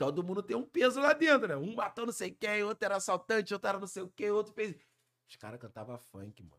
todo 0.01 0.24
mundo 0.24 0.43
tem 0.43 0.56
um 0.56 0.64
peso 0.64 0.98
lá 0.98 1.12
dentro, 1.12 1.47
né? 1.47 1.56
Um 1.56 1.74
matou 1.74 2.06
não 2.06 2.12
sei 2.12 2.31
quem, 2.31 2.62
outro 2.64 2.82
era 2.86 2.97
assaltante, 2.97 3.52
outro 3.52 3.68
era 3.68 3.78
não 3.78 3.86
sei 3.86 4.02
o 4.02 4.09
quê, 4.09 4.31
outro 4.31 4.51
fez. 4.55 4.74
Os 5.28 5.36
caras 5.36 5.60
cantavam 5.60 5.98
funk, 5.98 6.43
mano. 6.43 6.56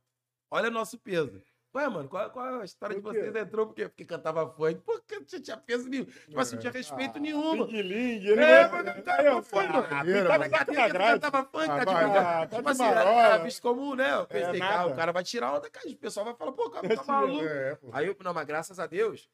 Olha 0.52 0.68
o 0.68 0.72
nosso 0.72 0.96
peso. 1.00 1.42
Ué, 1.74 1.88
mano, 1.90 2.08
qual, 2.08 2.30
qual 2.30 2.62
a 2.62 2.66
história 2.66 2.96
de 2.96 3.02
vocês? 3.02 3.36
Entrou 3.36 3.66
por 3.66 3.74
quê? 3.74 3.88
Porque 3.90 4.06
cantava 4.06 4.48
funk. 4.48 4.80
Porque 4.86 5.16
não 5.16 5.24
tinha 5.26 5.58
peso 5.58 5.90
nenhum. 5.90 6.06
Tipo 6.06 6.40
assim, 6.40 6.54
não 6.56 6.62
tinha 6.62 6.72
respeito 6.72 7.18
Ah, 7.18 7.20
nenhum. 7.20 7.64
Ling 7.66 7.82
Ling. 7.82 8.28
Ele 8.28 8.44
É, 8.44 8.68
mano, 8.68 8.90
Aí, 8.92 9.02
cara, 9.02 9.38
ó, 9.38 9.42
foi, 9.42 9.68
mano. 9.68 9.88
Tá 9.88 10.38
na 10.38 10.48
grade. 10.88 11.20
cantava 11.22 11.44
funk, 11.46 11.70
Ah, 11.72 11.86
tá 11.86 11.92
vai, 11.92 12.12
tá 12.12 12.48
Tipo 12.48 12.62
de 12.62 12.70
assim, 12.70 12.84
era 12.84 13.38
visto 13.40 13.62
como, 13.64 13.96
né? 13.96 14.14
Eu 14.14 14.28
pensei, 14.28 14.60
nada. 14.60 14.76
cara, 14.76 14.88
o 14.88 14.96
cara 14.96 15.12
vai 15.12 15.24
tirar 15.24 15.54
onda, 15.56 15.68
cara. 15.68 15.90
O 15.90 15.96
pessoal 15.96 16.26
vai 16.26 16.36
falar, 16.36 16.52
pô, 16.52 16.66
o 16.66 16.70
cara 16.70 16.96
tá 16.96 17.04
maluco. 17.06 17.44
É. 17.46 17.78
Aí, 17.94 18.06
eu, 18.06 18.16
não, 18.24 18.34
mas 18.36 18.46
graças 18.46 18.78
a 18.78 18.86
Deus, 18.86 19.28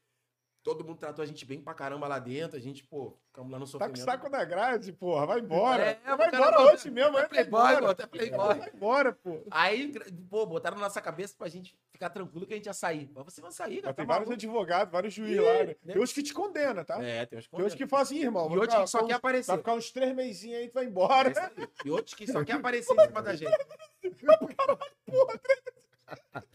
todo 0.67 0.83
mundo 0.83 0.97
tratou 0.97 1.23
a 1.23 1.25
gente 1.25 1.45
bem 1.45 1.61
pra 1.61 1.73
caramba 1.73 2.09
lá 2.09 2.19
dentro. 2.19 2.57
A 2.57 2.59
gente, 2.59 2.83
pô, 2.83 3.13
ficamos 3.27 3.49
lá 3.49 3.57
no 3.57 3.79
Tá 3.79 3.87
com 3.87 3.95
saco 3.95 4.29
na 4.29 4.43
grade, 4.43 4.91
porra. 4.91 5.25
Vai 5.25 5.39
embora. 5.39 5.97
É, 6.03 6.15
vai 6.17 6.29
o 6.29 6.35
embora 6.35 6.61
hoje 6.63 6.91
mesmo. 6.91 7.13
Vai 7.13 7.29
Playboy, 7.29 7.71
embora. 7.71 7.91
até 7.91 8.05
Playboy. 8.05 8.57
Vai 8.57 8.69
embora, 8.73 9.13
pô. 9.13 9.39
Aí, 9.49 9.93
pô, 10.29 10.45
botaram 10.45 10.75
na 10.75 10.83
nossa 10.83 10.99
cabeça 10.99 11.33
pra 11.37 11.47
gente 11.47 11.79
ficar 11.89 12.09
tranquilo 12.09 12.45
que 12.45 12.53
a 12.53 12.57
gente 12.57 12.65
ia 12.65 12.73
sair. 12.73 13.09
Mas 13.15 13.23
você 13.23 13.39
vai 13.39 13.51
sair, 13.53 13.81
cara. 13.81 13.93
Tem 13.93 14.05
tá 14.05 14.13
vários 14.13 14.27
maluco. 14.27 14.33
advogados, 14.33 14.91
vários 14.91 15.13
juízes 15.13 15.41
lá, 15.41 15.53
né? 15.53 15.75
né? 15.83 15.93
Tem 15.93 16.01
uns 16.01 16.11
que 16.11 16.21
te 16.21 16.33
condenam, 16.33 16.83
tá? 16.83 17.01
É, 17.01 17.25
tem 17.25 17.39
uns 17.39 17.47
Tem 17.47 17.65
uns 17.65 17.73
que 17.73 17.87
falam 17.87 18.03
assim, 18.03 18.19
irmão. 18.19 18.51
E 18.51 18.57
outros 18.57 18.81
que 18.81 18.87
só 18.87 19.05
quer 19.05 19.13
aparecer. 19.13 19.47
Vai 19.47 19.57
ficar 19.59 19.73
uns 19.73 19.89
três 19.89 20.13
meizinhos 20.13 20.59
aí, 20.59 20.67
tu 20.67 20.73
vai 20.73 20.85
embora. 20.85 21.29
É. 21.29 21.67
E 21.85 21.89
outros 21.89 22.13
que 22.13 22.29
só 22.29 22.43
quer 22.43 22.53
aparecer 22.53 22.93
em 22.93 23.07
cima 23.07 23.21
da 23.21 23.35
gente. 23.35 23.51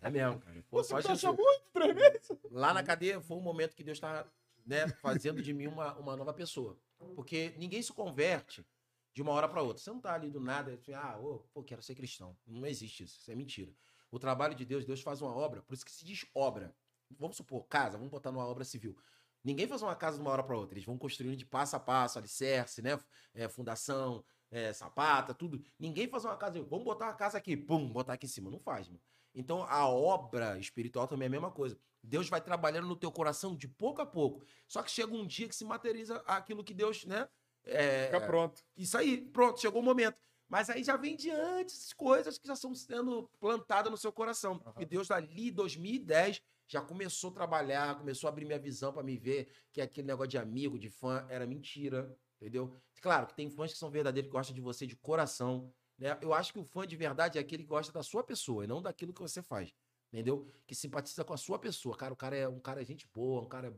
É 0.01 0.11
mesmo, 0.11 0.41
cara. 0.41 0.65
Pô, 0.71 0.83
você 0.83 0.95
acha 0.95 1.15
Jesus. 1.15 1.37
muito? 1.37 1.63
Três 1.73 1.95
meses? 1.95 2.29
Lá 2.53 2.75
na 2.75 2.83
cadeia 2.83 3.21
foi 3.21 3.37
um 3.37 3.41
momento 3.41 3.75
que 3.75 3.83
Deus 3.83 3.97
estava 3.97 4.31
né, 4.67 4.87
fazendo 5.01 5.43
de 5.43 5.53
mim 5.55 5.67
uma, 5.67 5.95
uma 5.95 6.17
nova 6.17 6.33
pessoa. 6.35 6.79
Porque 7.17 7.55
ninguém 7.59 7.83
se 7.83 7.93
converte 7.93 8.65
de 9.15 9.23
uma 9.23 9.33
hora 9.33 9.49
para 9.49 9.63
outra. 9.63 9.83
Você 9.83 9.91
não 9.91 10.01
tá 10.01 10.15
ali 10.15 10.31
do 10.31 10.41
nada, 10.41 10.75
assim, 10.75 10.93
ah, 10.93 11.19
ô, 11.19 11.41
pô, 11.53 11.63
quero 11.63 11.83
ser 11.83 11.95
cristão. 11.95 12.37
Não 12.47 12.67
existe 12.67 13.05
isso, 13.05 13.19
isso 13.19 13.31
é 13.31 13.35
mentira. 13.35 13.73
O 14.11 14.19
trabalho 14.19 14.55
de 14.55 14.65
Deus, 14.65 14.85
Deus 14.85 15.01
faz 15.01 15.23
uma 15.23 15.35
obra, 15.35 15.63
por 15.63 15.73
isso 15.73 15.85
que 15.85 15.91
se 15.91 16.05
diz 16.05 16.27
obra. 16.35 16.75
Vamos 17.19 17.37
supor, 17.37 17.67
casa, 17.67 17.97
vamos 17.97 18.11
botar 18.11 18.31
numa 18.31 18.47
obra 18.47 18.65
civil. 18.65 18.97
Ninguém 19.43 19.67
faz 19.67 19.83
uma 19.83 19.97
casa 19.97 20.17
de 20.17 20.23
uma 20.23 20.31
hora 20.31 20.43
para 20.43 20.57
outra. 20.57 20.75
Eles 20.75 20.85
vão 20.85 20.97
construindo 20.97 21.37
de 21.37 21.45
passo 21.45 21.75
a 21.75 21.81
passo, 21.81 22.19
alicerce, 22.19 22.81
né? 22.81 22.99
É, 23.35 23.49
fundação, 23.49 24.25
é, 24.51 24.73
sapata, 24.73 25.35
tudo. 25.35 25.63
Ninguém 25.79 26.07
faz 26.07 26.25
uma 26.25 26.37
casa. 26.37 26.63
Vamos 26.63 26.85
botar 26.85 27.07
uma 27.07 27.15
casa 27.15 27.39
aqui, 27.39 27.57
pum, 27.57 27.91
botar 27.91 28.13
aqui 28.13 28.27
em 28.27 28.29
cima. 28.29 28.51
Não 28.51 28.61
faz, 28.61 28.89
mano. 28.89 29.01
Então 29.35 29.63
a 29.65 29.87
obra 29.89 30.59
espiritual 30.59 31.09
também 31.09 31.27
é 31.27 31.29
a 31.29 31.31
mesma 31.31 31.51
coisa. 31.51 31.79
Deus 32.03 32.29
vai 32.29 32.41
trabalhando 32.41 32.89
no 32.89 32.97
teu 32.97 33.13
coração 33.13 33.57
de 33.57 33.69
pouco 33.69 34.03
a 34.03 34.07
pouco. 34.07 34.45
Só 34.67 34.83
que 34.83 34.91
chega 34.91 35.15
um 35.15 35.27
dia 35.27 35.49
que 35.49 35.55
se 35.55 35.65
materializa 35.65 36.17
aquilo 36.27 36.65
que 36.65 36.75
Deus, 36.75 37.05
né? 37.05 37.29
É, 37.65 38.07
Fica 38.07 38.21
pronto. 38.21 38.63
isso 38.77 38.99
aí, 38.99 39.21
pronto, 39.21 39.61
chegou 39.61 39.81
o 39.81 39.85
momento. 39.85 40.17
Mas 40.49 40.69
aí 40.69 40.85
já 40.85 40.97
vem 40.97 41.17
de 41.17 41.31
antes 41.31 41.93
coisas 41.95 42.37
que 42.37 42.47
já 42.47 42.53
estão 42.53 42.75
sendo 42.75 43.31
plantadas 43.41 43.91
no 43.91 43.97
seu 43.97 44.13
coração. 44.13 44.61
E 44.79 44.85
Deus, 44.85 45.09
dali, 45.09 45.51
2010, 45.51 46.43
já 46.67 46.81
começou 46.83 47.31
a 47.31 47.35
trabalhar, 47.35 47.99
começou 47.99 48.29
a 48.29 48.31
abrir 48.31 48.45
minha 48.45 48.59
visão 48.59 48.93
pra 48.93 49.03
me 49.03 49.17
ver 49.17 49.49
que 49.73 49.81
aquele 49.81 50.09
negócio 50.09 50.31
de 50.31 50.39
amigo, 50.39 50.79
de 50.79 50.91
fã, 50.91 51.25
era 51.31 51.47
mentira, 51.47 52.15
entendeu? 52.37 52.75
Claro 53.01 53.27
que 53.29 53.35
tem 53.35 53.49
fãs 53.49 53.73
que 53.73 53.79
são 53.79 53.91
verdadeiros, 53.91 54.29
que 54.29 54.37
gostam 54.37 54.55
de 54.55 54.61
você 54.61 54.87
de 54.87 54.97
coração, 54.97 55.73
né? 56.03 56.19
Eu 56.21 56.35
acho 56.35 56.53
que 56.53 56.59
o 56.59 56.65
fã 56.65 56.87
de 56.87 56.97
verdade 56.97 57.39
é 57.39 57.41
aquele 57.41 57.63
que 57.63 57.69
gosta 57.69 57.93
da 57.93 58.03
sua 58.03 58.25
pessoa 58.25 58.65
e 58.65 58.67
não 58.67 58.83
daquilo 58.83 59.13
que 59.13 59.21
você 59.21 59.41
faz, 59.43 59.73
entendeu? 60.13 60.47
Que 60.67 60.75
simpatiza 60.75 61.25
com 61.25 61.33
a 61.33 61.37
sua 61.37 61.59
pessoa. 61.59 61.97
Cara, 61.97 62.13
o 62.13 62.17
cara 62.17 62.37
é 62.37 62.49
um 62.49 62.59
cara 62.61 62.83
é 62.83 62.85
gente 62.85 63.07
boa, 63.15 63.43
um 63.43 63.49
cara 63.49 63.73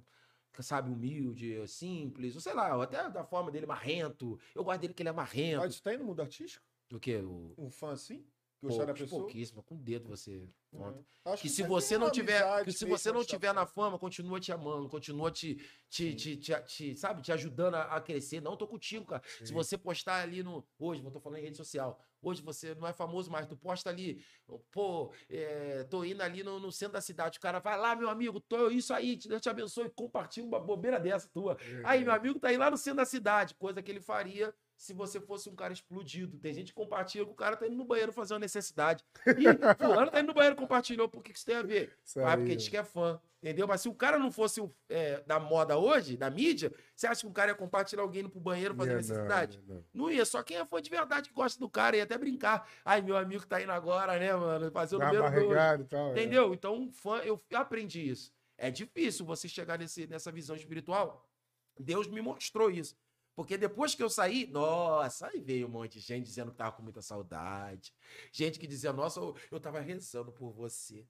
sabe, 0.60 0.90
humilde, 0.90 1.66
simples, 1.66 2.34
ou 2.34 2.40
sei 2.40 2.54
lá, 2.54 2.82
até 2.82 3.10
da 3.10 3.24
forma 3.24 3.50
dele 3.50 3.66
marrento. 3.66 4.38
Eu 4.54 4.64
gosto 4.64 4.80
dele 4.80 4.94
que 4.94 5.02
ele 5.02 5.08
é 5.08 5.12
marrento. 5.12 5.60
Mas 5.60 5.80
tem 5.80 5.98
no 5.98 6.04
mundo 6.04 6.22
artístico? 6.22 6.64
O 6.92 6.98
quê? 7.00 7.16
O 7.16 7.54
Um 7.58 7.70
fã 7.70 7.92
assim? 7.92 8.24
Gostar 8.62 8.86
da 8.86 8.94
pessoa? 8.94 9.22
pouquíssimo, 9.22 9.62
com 9.62 9.74
o 9.74 9.78
dedo 9.78 10.08
você 10.08 10.48
conta. 10.70 11.04
É. 11.26 11.32
Acho 11.32 11.42
Que 11.42 11.48
se 11.50 11.62
você 11.62 11.98
não 11.98 12.10
tiver, 12.10 12.64
que 12.64 12.72
se 12.72 12.86
você 12.86 13.12
não 13.12 13.22
tiver 13.22 13.52
na 13.52 13.66
fama. 13.66 13.98
continua 13.98 14.40
te 14.40 14.52
amando, 14.52 14.88
continua 14.88 15.30
te, 15.30 15.56
te, 15.90 16.14
te, 16.14 16.36
te, 16.36 16.54
te- 16.62 16.96
sabe, 16.96 17.20
te 17.20 17.30
ajudando 17.30 17.74
a, 17.74 17.82
a 17.96 18.00
crescer. 18.00 18.40
Não 18.40 18.56
tô 18.56 18.66
contigo, 18.66 19.04
cara. 19.04 19.22
Se 19.38 19.48
Sim. 19.48 19.54
você 19.54 19.76
postar 19.76 20.22
ali 20.22 20.42
no 20.42 20.66
hoje, 20.78 21.02
eu 21.04 21.10
tô 21.10 21.20
falando 21.20 21.40
em 21.40 21.42
rede 21.42 21.56
social. 21.58 22.00
Hoje 22.24 22.42
você 22.42 22.74
não 22.74 22.88
é 22.88 22.92
famoso 22.92 23.30
mais, 23.30 23.46
tu 23.46 23.56
posta 23.56 23.90
ali, 23.90 24.24
pô, 24.72 25.12
é, 25.28 25.84
tô 25.84 26.04
indo 26.04 26.22
ali 26.22 26.42
no, 26.42 26.58
no 26.58 26.72
centro 26.72 26.94
da 26.94 27.00
cidade, 27.00 27.38
o 27.38 27.40
cara 27.40 27.58
vai 27.58 27.78
lá, 27.78 27.94
meu 27.94 28.08
amigo, 28.08 28.40
tô 28.40 28.70
isso 28.70 28.92
aí, 28.94 29.16
Deus 29.16 29.40
te 29.40 29.48
abençoe, 29.48 29.90
compartilha 29.90 30.46
uma 30.46 30.58
bobeira 30.58 30.98
dessa 30.98 31.28
tua. 31.28 31.56
Aí, 31.84 32.02
meu 32.04 32.12
amigo 32.12 32.40
tá 32.40 32.48
aí 32.48 32.56
lá 32.56 32.70
no 32.70 32.76
centro 32.76 32.98
da 32.98 33.04
cidade, 33.04 33.54
coisa 33.54 33.82
que 33.82 33.90
ele 33.90 34.00
faria 34.00 34.54
se 34.76 34.92
você 34.92 35.20
fosse 35.20 35.48
um 35.48 35.54
cara 35.54 35.72
explodido. 35.72 36.38
Tem 36.38 36.52
gente 36.52 36.68
que 36.68 36.74
compartilha 36.74 37.24
que 37.24 37.30
o 37.30 37.34
cara 37.34 37.56
tá 37.56 37.66
indo 37.66 37.76
no 37.76 37.84
banheiro 37.84 38.12
fazer 38.12 38.34
uma 38.34 38.40
necessidade. 38.40 39.04
E 39.38 39.76
fulano 39.76 40.10
tá 40.10 40.20
indo 40.20 40.26
no 40.28 40.34
banheiro 40.34 40.56
compartilhou, 40.56 41.08
por 41.08 41.22
que 41.22 41.32
que 41.32 41.38
isso 41.38 41.46
tem 41.46 41.56
a 41.56 41.62
ver? 41.62 41.96
Isso 42.04 42.20
Ah, 42.20 42.32
aí, 42.32 42.36
porque 42.38 42.56
diz 42.56 42.68
que 42.68 42.76
é 42.76 42.84
fã. 42.84 43.20
Entendeu? 43.42 43.68
Mas 43.68 43.82
se 43.82 43.88
o 43.90 43.94
cara 43.94 44.18
não 44.18 44.32
fosse 44.32 44.66
é, 44.88 45.20
da 45.26 45.38
moda 45.38 45.76
hoje, 45.76 46.16
da 46.16 46.30
mídia, 46.30 46.72
você 46.96 47.06
acha 47.06 47.20
que 47.20 47.26
o 47.26 47.30
cara 47.32 47.50
ia 47.50 47.54
compartilhar 47.54 48.00
alguém 48.02 48.20
indo 48.20 48.30
pro 48.30 48.40
banheiro 48.40 48.74
fazer 48.74 48.90
Não, 48.90 48.96
necessidade? 48.96 49.62
não, 49.92 50.10
ia, 50.10 50.24
só 50.24 50.42
quem 50.42 50.56
é 50.56 50.64
fã 50.64 50.80
de 50.80 50.88
verdade 50.88 51.28
que 51.28 51.34
gosta 51.34 51.60
do 51.60 51.68
cara 51.68 51.94
ia 51.96 52.04
até 52.04 52.16
brincar. 52.16 52.66
Ai, 52.82 53.02
meu 53.02 53.16
amigo 53.18 53.46
tá 53.46 53.60
indo 53.62 53.70
agora, 53.70 54.18
né, 54.18 54.34
mano? 54.34 54.70
Fazer 54.70 54.96
o 54.96 54.98
número 54.98 55.22
dois. 55.48 55.80
e 55.80 55.84
tal. 55.84 56.08
é. 56.08 56.10
Entendeu? 56.12 56.54
Então, 56.54 56.74
um 56.74 56.90
fã, 56.90 57.18
eu 57.18 57.38
aprendi 57.52 58.08
isso. 58.08 58.32
É 58.56 58.70
difícil 58.70 59.26
você 59.26 59.46
chegar 59.46 59.78
nesse, 59.78 60.06
nessa 60.06 60.32
visão 60.32 60.56
espiritual. 60.56 61.28
Deus 61.78 62.06
me 62.06 62.22
mostrou 62.22 62.70
isso. 62.70 62.96
Porque 63.34 63.56
depois 63.58 63.94
que 63.94 64.02
eu 64.02 64.08
saí, 64.10 64.46
nossa, 64.46 65.26
aí 65.28 65.40
veio 65.40 65.66
um 65.66 65.70
monte 65.70 65.94
de 65.94 66.00
gente 66.00 66.24
dizendo 66.24 66.50
que 66.52 66.56
tava 66.56 66.72
com 66.76 66.82
muita 66.82 67.02
saudade. 67.02 67.92
Gente 68.32 68.58
que 68.58 68.66
dizia, 68.66 68.92
nossa, 68.92 69.18
eu, 69.20 69.34
eu 69.50 69.60
tava 69.60 69.80
rezando 69.80 70.32
por 70.32 70.52
você. 70.52 71.06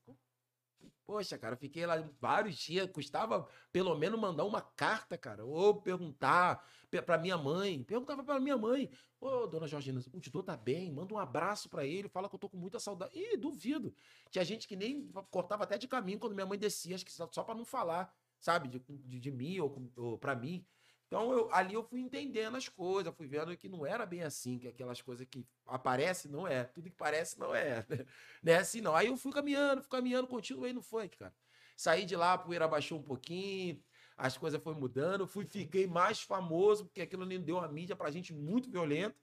Poxa, 1.06 1.36
cara, 1.36 1.52
eu 1.54 1.58
fiquei 1.58 1.84
lá 1.84 1.96
vários 2.18 2.56
dias, 2.56 2.90
custava 2.90 3.46
pelo 3.70 3.94
menos 3.94 4.18
mandar 4.18 4.44
uma 4.44 4.62
carta, 4.62 5.18
cara, 5.18 5.44
ou 5.44 5.74
perguntar 5.82 6.66
pe- 6.90 7.02
pra 7.02 7.18
minha 7.18 7.36
mãe. 7.36 7.82
Perguntava 7.82 8.24
pra 8.24 8.40
minha 8.40 8.56
mãe: 8.56 8.90
Ô, 9.20 9.46
dona 9.46 9.68
Georgina, 9.68 10.00
o 10.14 10.18
Didô 10.20 10.42
tá 10.42 10.56
bem? 10.56 10.90
Manda 10.90 11.12
um 11.12 11.18
abraço 11.18 11.68
pra 11.68 11.84
ele, 11.84 12.08
fala 12.08 12.26
que 12.28 12.34
eu 12.34 12.38
tô 12.38 12.48
com 12.48 12.56
muita 12.56 12.78
saudade. 12.80 13.18
Ih, 13.18 13.36
duvido. 13.36 13.94
Tinha 14.30 14.44
gente 14.44 14.66
que 14.66 14.76
nem 14.76 15.06
cortava 15.30 15.64
até 15.64 15.76
de 15.76 15.86
caminho 15.86 16.18
quando 16.18 16.34
minha 16.34 16.46
mãe 16.46 16.58
descia, 16.58 16.94
acho 16.94 17.04
que 17.04 17.12
só, 17.12 17.26
pra 17.26 17.54
não 17.54 17.66
falar, 17.66 18.14
sabe, 18.40 18.68
de, 18.68 18.78
de, 18.88 19.20
de 19.20 19.30
mim 19.30 19.60
ou, 19.60 19.92
ou 19.96 20.18
pra 20.18 20.34
mim. 20.34 20.64
Então, 21.14 21.32
eu- 21.32 21.48
ali 21.54 21.74
eu 21.74 21.84
fui 21.84 22.00
entendendo 22.00 22.56
as 22.56 22.68
coisas, 22.68 23.14
fui 23.14 23.28
vendo 23.28 23.56
que 23.56 23.68
não 23.68 23.86
era 23.86 24.04
bem 24.04 24.22
assim, 24.24 24.58
que 24.58 24.66
aquelas 24.66 25.00
coisas 25.00 25.24
que 25.30 25.46
aparecem 25.64 26.28
não 26.28 26.44
é, 26.44 26.64
tudo 26.64 26.90
que 26.90 26.96
parece 26.96 27.38
não 27.38 27.54
é, 27.54 27.86
não 28.42 28.52
é 28.52 28.56
assim 28.56 28.80
não. 28.80 28.96
Aí 28.96 29.06
eu 29.06 29.16
fui 29.16 29.30
caminhando, 29.32 29.80
fui 29.80 29.90
caminhando, 29.90 30.26
continuei 30.26 30.72
no 30.72 30.82
funk, 30.82 31.16
cara. 31.16 31.32
Saí 31.76 32.04
de 32.04 32.16
lá, 32.16 32.32
a 32.32 32.38
poeira 32.38 32.66
baixou 32.66 32.98
um 32.98 33.02
pouquinho, 33.02 33.80
as 34.16 34.36
coisas 34.36 34.60
foram 34.60 34.80
mudando, 34.80 35.24
fui, 35.26 35.46
fiquei 35.46 35.86
mais 35.86 36.20
famoso, 36.20 36.86
porque 36.86 37.02
aquilo 37.02 37.22
ali 37.22 37.38
deu 37.38 37.58
uma 37.58 37.68
mídia 37.68 37.94
pra 37.94 38.10
gente 38.10 38.32
muito 38.34 38.68
violenta, 38.68 39.16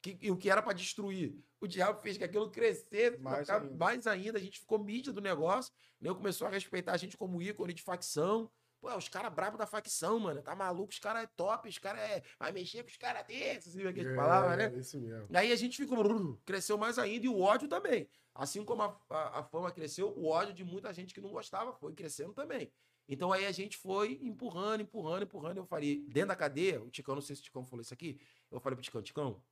que, 0.00 0.16
e 0.22 0.30
o 0.30 0.36
que 0.36 0.48
era 0.48 0.62
pra 0.62 0.72
destruir. 0.72 1.34
O 1.60 1.66
diabo 1.66 2.00
fez 2.00 2.16
que 2.16 2.24
aquilo 2.24 2.50
crescesse, 2.50 3.18
Mais 3.18 3.50
ainda. 3.50 3.76
mais 3.76 4.06
ainda, 4.06 4.38
a 4.38 4.40
gente 4.40 4.60
ficou 4.60 4.78
mídia 4.78 5.12
do 5.12 5.20
negócio, 5.20 5.74
né? 6.00 6.08
começou 6.14 6.46
a 6.46 6.50
respeitar 6.50 6.92
a 6.92 6.96
gente 6.96 7.18
como 7.18 7.42
ícone 7.42 7.74
de 7.74 7.82
facção, 7.82 8.50
Pô, 8.80 8.94
os 8.96 9.08
caras 9.08 9.32
bravos 9.32 9.58
da 9.58 9.66
facção, 9.66 10.18
mano. 10.20 10.40
Tá 10.40 10.54
maluco, 10.54 10.92
os 10.92 10.98
caras 10.98 11.24
é 11.24 11.26
top, 11.26 11.68
os 11.68 11.78
caras 11.78 12.00
é. 12.00 12.22
Vai 12.38 12.52
mexer 12.52 12.82
com 12.82 12.88
os 12.88 12.96
caras 12.96 13.26
desses, 13.26 13.74
assim, 13.74 13.92
que 13.92 14.00
a 14.00 14.04
gente 14.04 14.14
falava, 14.14 14.56
né? 14.56 14.72
É, 14.72 14.78
isso 14.78 15.00
mesmo. 15.00 15.28
Aí 15.34 15.52
a 15.52 15.56
gente 15.56 15.76
ficou. 15.76 16.38
Cresceu 16.44 16.78
mais 16.78 16.98
ainda 16.98 17.26
e 17.26 17.28
o 17.28 17.40
ódio 17.40 17.68
também. 17.68 18.08
Assim 18.34 18.64
como 18.64 18.82
a, 18.82 19.00
a, 19.10 19.40
a 19.40 19.42
fama 19.42 19.72
cresceu, 19.72 20.16
o 20.16 20.28
ódio 20.28 20.54
de 20.54 20.64
muita 20.64 20.92
gente 20.92 21.12
que 21.12 21.20
não 21.20 21.30
gostava 21.30 21.72
foi 21.72 21.92
crescendo 21.92 22.32
também. 22.32 22.70
Então 23.08 23.32
aí 23.32 23.46
a 23.46 23.52
gente 23.52 23.76
foi 23.76 24.18
empurrando, 24.22 24.82
empurrando, 24.82 25.22
empurrando. 25.24 25.56
Eu 25.56 25.66
falei, 25.66 26.04
dentro 26.08 26.28
da 26.28 26.36
cadeia, 26.36 26.80
o 26.80 26.90
Ticão, 26.90 27.16
não 27.16 27.22
sei 27.22 27.34
se 27.34 27.42
o 27.42 27.44
Ticão 27.44 27.64
falou 27.64 27.80
isso 27.80 27.92
aqui. 27.92 28.20
Eu 28.50 28.60
falei 28.60 28.76
pro 28.76 28.84
Ticão, 28.84 29.02
Ticão, 29.02 29.42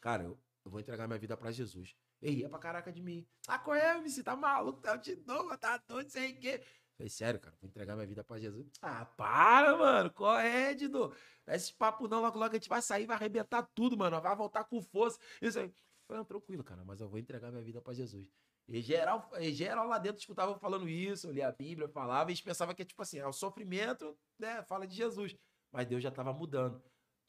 cara, 0.00 0.22
eu, 0.22 0.38
eu 0.64 0.70
vou 0.70 0.80
entregar 0.80 1.06
minha 1.06 1.18
vida 1.18 1.36
pra 1.36 1.50
Jesus. 1.50 1.94
Ele 2.22 2.36
ria 2.36 2.48
pra 2.48 2.58
caraca 2.58 2.92
de 2.92 3.02
mim. 3.02 3.26
Ah, 3.48 3.58
qual 3.58 3.74
é, 3.74 3.96
MC? 3.96 4.22
Tá 4.22 4.36
maluco? 4.36 4.80
Tá 4.80 4.96
de 4.96 5.16
novo, 5.26 5.56
tá 5.56 5.78
doido, 5.78 6.10
sei 6.10 6.32
o 6.32 6.38
quê. 6.38 6.62
Falei, 7.00 7.08
sério, 7.08 7.40
cara, 7.40 7.56
vou 7.58 7.66
entregar 7.66 7.94
minha 7.94 8.06
vida 8.06 8.22
pra 8.22 8.38
Jesus. 8.38 8.70
Ah, 8.82 9.06
para, 9.06 9.74
mano. 9.74 10.10
Qual 10.10 10.38
é, 10.38 10.74
Dido? 10.74 11.14
É 11.46 11.56
Esse 11.56 11.72
papo 11.72 12.06
não, 12.06 12.20
logo, 12.20 12.38
logo 12.38 12.50
a 12.50 12.54
gente 12.58 12.68
vai 12.68 12.82
sair, 12.82 13.06
vai 13.06 13.16
arrebentar 13.16 13.62
tudo, 13.74 13.96
mano. 13.96 14.20
Vai 14.20 14.36
voltar 14.36 14.64
com 14.64 14.82
força. 14.82 15.18
Isso 15.40 15.58
aí. 15.58 15.72
Falei, 16.06 16.18
não, 16.18 16.26
tranquilo, 16.26 16.62
cara, 16.62 16.84
mas 16.84 17.00
eu 17.00 17.08
vou 17.08 17.18
entregar 17.18 17.50
minha 17.50 17.62
vida 17.62 17.80
pra 17.80 17.94
Jesus. 17.94 18.30
E 18.68 18.82
geral, 18.82 19.30
e 19.38 19.50
geral 19.50 19.88
lá 19.88 19.98
dentro 19.98 20.18
escutava 20.18 20.58
falando 20.58 20.86
isso, 20.90 21.28
eu 21.28 21.32
lia 21.32 21.48
a 21.48 21.52
Bíblia, 21.52 21.88
falava, 21.88 22.30
e 22.30 22.32
eles 22.32 22.42
pensavam 22.42 22.74
que, 22.74 22.84
tipo 22.84 23.00
assim, 23.00 23.18
é 23.18 23.26
o 23.26 23.32
sofrimento, 23.32 24.14
né? 24.38 24.62
Fala 24.64 24.86
de 24.86 24.94
Jesus. 24.94 25.34
Mas 25.72 25.86
Deus 25.86 26.02
já 26.02 26.10
tava 26.10 26.34
mudando. 26.34 26.82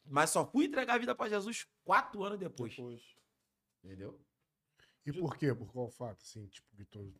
Mas 0.04 0.28
só 0.28 0.44
fui 0.44 0.66
entregar 0.66 0.96
a 0.96 0.98
vida 0.98 1.14
pra 1.14 1.30
Jesus 1.30 1.66
quatro 1.82 2.22
anos 2.22 2.38
depois. 2.38 2.76
Depois. 2.76 3.16
Entendeu? 3.82 4.20
E 5.06 5.12
por 5.14 5.34
quê? 5.38 5.54
Por 5.54 5.72
qual 5.72 5.88
fato, 5.88 6.20
assim, 6.20 6.46
tipo, 6.48 6.68
que 6.76 6.84
todo 6.84 7.10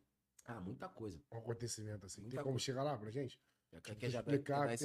Ah, 0.45 0.61
muita 0.61 0.89
coisa. 0.89 1.21
um 1.33 1.39
acontecimento 1.39 2.07
assim? 2.07 2.17
Tem 2.17 2.25
Muita 2.25 2.43
como 2.43 2.55
coisa. 2.55 2.65
chegar 2.65 2.83
lá 2.83 2.97
pra 2.97 3.11
gente? 3.11 3.39
Quer, 3.71 3.81
Tipo, 3.81 3.97
quer 4.01 4.11
já 4.11 4.19
explicar 4.21 4.63
até, 4.65 4.73
é, 4.73 4.75
isso. 4.75 4.85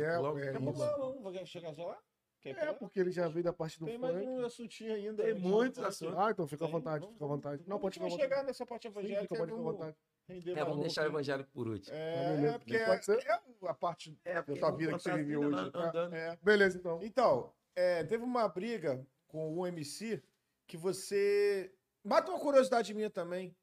pular? 0.74 0.98
Vamos, 0.98 1.22
vamos 1.24 1.50
chegar 1.50 1.74
já 1.74 1.86
lá? 1.86 1.98
Quer 2.40 2.56
É, 2.58 2.74
porque 2.74 3.00
ele 3.00 3.12
já 3.12 3.28
veio 3.28 3.44
da 3.44 3.52
parte 3.52 3.80
do 3.80 3.86
Tem 3.86 3.98
mais 3.98 4.14
funk. 4.16 4.28
um 4.28 4.46
assuntinho 4.46 4.94
ainda. 4.94 5.24
Tem 5.24 5.34
muitos 5.34 5.80
não 5.82 5.88
assuntos. 5.90 6.18
Ah, 6.18 6.32
então 6.32 6.48
fica 6.48 6.64
à 6.64 6.68
Tem, 6.68 6.72
vontade, 6.78 7.00
vamos- 7.00 7.14
fica 7.16 7.26
à 7.26 7.28
vontade. 7.28 7.62
Não, 7.64 7.68
vamos- 7.68 7.82
pode 7.82 7.94
ficar 7.96 8.06
à 8.06 8.10
vontade. 8.10 8.30
chegar 8.30 8.44
nessa 8.44 8.66
parte 8.66 8.84
Sim, 8.84 8.88
evangélica. 8.90 9.22
fica, 9.24 9.36
pode 9.36 9.52
ficar 9.52 9.60
à 9.62 9.64
vontade. 9.72 9.98
É, 10.30 10.34
mais 10.54 10.68
vamos 10.68 10.82
deixar 10.82 11.04
o 11.04 11.06
evangélico 11.08 11.50
por 11.52 11.68
último. 11.68 11.92
Tá, 11.92 11.98
É, 11.98 12.36
beleza. 12.36 12.60
porque 12.60 12.80
Pode 12.80 13.06
ser? 13.06 13.26
é 13.26 13.42
a 13.68 13.74
parte 13.74 14.20
É, 14.24 14.34
da 14.36 14.44
tua 14.44 14.72
vida 14.72 14.94
que 14.94 15.00
você 15.04 15.16
vive 15.16 15.38
hoje. 15.38 15.58
andando. 15.58 16.16
É. 16.16 16.38
Beleza, 16.42 16.78
então. 16.78 17.00
Então, 17.02 17.54
é, 17.76 18.04
teve 18.04 18.24
uma 18.24 18.48
briga 18.48 19.06
com 19.28 19.58
o 19.58 19.66
MC 19.66 20.22
que 20.68 20.78
você. 20.78 21.74
Mata 22.04 22.32
uma 22.32 22.40
curiosidade 22.40 22.94
minha 22.94 23.10
também. 23.10 23.54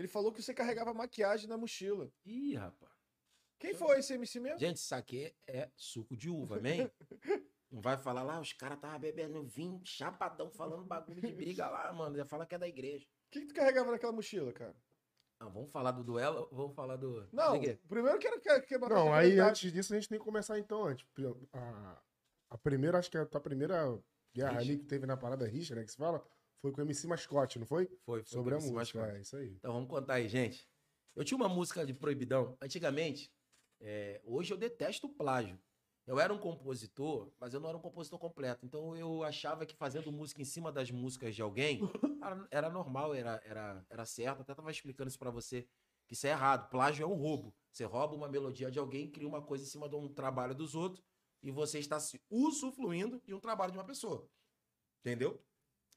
Ele 0.00 0.08
falou 0.08 0.32
que 0.32 0.42
você 0.42 0.54
carregava 0.54 0.94
maquiagem 0.94 1.46
na 1.46 1.58
mochila. 1.58 2.10
Ih, 2.24 2.54
rapaz. 2.54 2.90
Quem 3.58 3.74
foi 3.74 3.98
esse 3.98 4.14
MC 4.14 4.40
mesmo? 4.40 4.58
Gente, 4.58 4.78
isso 4.78 4.94
aqui 4.94 5.30
é 5.46 5.70
suco 5.76 6.16
de 6.16 6.30
uva, 6.30 6.56
amém? 6.56 6.90
Não 7.70 7.82
vai 7.82 7.98
falar 7.98 8.22
lá, 8.22 8.40
os 8.40 8.54
caras 8.54 8.78
estavam 8.78 8.98
bebendo 8.98 9.42
vinho, 9.42 9.78
chapadão, 9.84 10.50
falando 10.50 10.86
bagulho 10.86 11.20
de 11.20 11.30
briga 11.30 11.68
lá, 11.68 11.92
mano. 11.92 12.16
Já 12.16 12.24
fala 12.24 12.46
que 12.46 12.54
é 12.54 12.58
da 12.58 12.66
igreja. 12.66 13.04
O 13.04 13.30
que, 13.30 13.40
que 13.42 13.48
tu 13.48 13.54
carregava 13.54 13.90
naquela 13.90 14.10
mochila, 14.10 14.50
cara? 14.54 14.74
Ah, 15.38 15.48
vamos 15.48 15.70
falar 15.70 15.90
do 15.90 16.02
duelo 16.02 16.48
ou 16.50 16.56
vamos 16.56 16.74
falar 16.74 16.96
do. 16.96 17.28
Não, 17.30 17.60
primeiro 17.86 18.16
eu 18.16 18.18
quero 18.18 18.40
que, 18.40 18.60
que 18.62 18.78
Não, 18.78 19.12
aí 19.12 19.28
curiosidade. 19.28 19.50
antes 19.50 19.72
disso 19.72 19.92
a 19.92 19.96
gente 19.96 20.08
tem 20.08 20.18
que 20.18 20.24
começar 20.24 20.58
então 20.58 20.86
antes. 20.86 21.06
A, 21.52 22.02
a 22.48 22.56
primeira, 22.58 22.98
acho 22.98 23.10
que 23.10 23.18
a 23.18 23.26
tua 23.26 23.40
primeira 23.40 24.02
guerra 24.34 24.60
ali 24.60 24.78
que 24.78 24.86
teve 24.86 25.04
na 25.04 25.18
parada 25.18 25.46
rixa, 25.46 25.74
né, 25.74 25.84
que 25.84 25.90
se 25.90 25.98
fala, 25.98 26.26
foi 26.60 26.72
com 26.72 26.80
o 26.80 26.84
MC 26.84 27.06
Mascote, 27.06 27.58
não 27.58 27.66
foi? 27.66 27.86
Foi, 28.04 28.22
foi 28.22 28.24
Sobre 28.24 28.54
a 28.54 28.58
esse 28.58 28.70
música, 28.72 28.98
mascote. 29.00 29.16
é 29.16 29.20
isso 29.20 29.36
aí. 29.36 29.54
Então 29.56 29.72
vamos 29.72 29.88
contar 29.88 30.14
aí, 30.14 30.28
gente. 30.28 30.68
Eu 31.16 31.24
tinha 31.24 31.36
uma 31.36 31.48
música 31.48 31.84
de 31.84 31.94
proibidão. 31.94 32.56
Antigamente, 32.60 33.32
é, 33.80 34.20
hoje 34.24 34.52
eu 34.52 34.58
detesto 34.58 35.08
plágio. 35.08 35.58
Eu 36.06 36.18
era 36.18 36.32
um 36.32 36.38
compositor, 36.38 37.32
mas 37.38 37.54
eu 37.54 37.60
não 37.60 37.68
era 37.68 37.78
um 37.78 37.80
compositor 37.80 38.18
completo. 38.18 38.64
Então 38.66 38.96
eu 38.96 39.22
achava 39.22 39.64
que 39.64 39.74
fazendo 39.76 40.10
música 40.10 40.42
em 40.42 40.44
cima 40.44 40.72
das 40.72 40.90
músicas 40.90 41.34
de 41.34 41.42
alguém 41.42 41.80
era, 42.22 42.48
era 42.50 42.70
normal, 42.70 43.14
era, 43.14 43.40
era, 43.44 43.86
era 43.88 44.04
certo. 44.04 44.42
Até 44.42 44.54
tava 44.54 44.70
explicando 44.70 45.08
isso 45.08 45.18
pra 45.18 45.30
você, 45.30 45.66
que 46.06 46.14
isso 46.14 46.26
é 46.26 46.30
errado. 46.30 46.68
Plágio 46.68 47.04
é 47.04 47.06
um 47.06 47.14
roubo. 47.14 47.54
Você 47.70 47.84
rouba 47.84 48.14
uma 48.16 48.28
melodia 48.28 48.70
de 48.70 48.78
alguém, 48.78 49.10
cria 49.10 49.28
uma 49.28 49.40
coisa 49.42 49.64
em 49.64 49.68
cima 49.68 49.88
de 49.88 49.94
um 49.94 50.08
trabalho 50.12 50.54
dos 50.54 50.74
outros 50.74 51.04
e 51.42 51.50
você 51.50 51.78
está 51.78 51.98
se 52.00 52.20
usufruindo 52.28 53.22
de 53.24 53.32
um 53.32 53.40
trabalho 53.40 53.72
de 53.72 53.78
uma 53.78 53.84
pessoa. 53.84 54.28
Entendeu? 55.00 55.40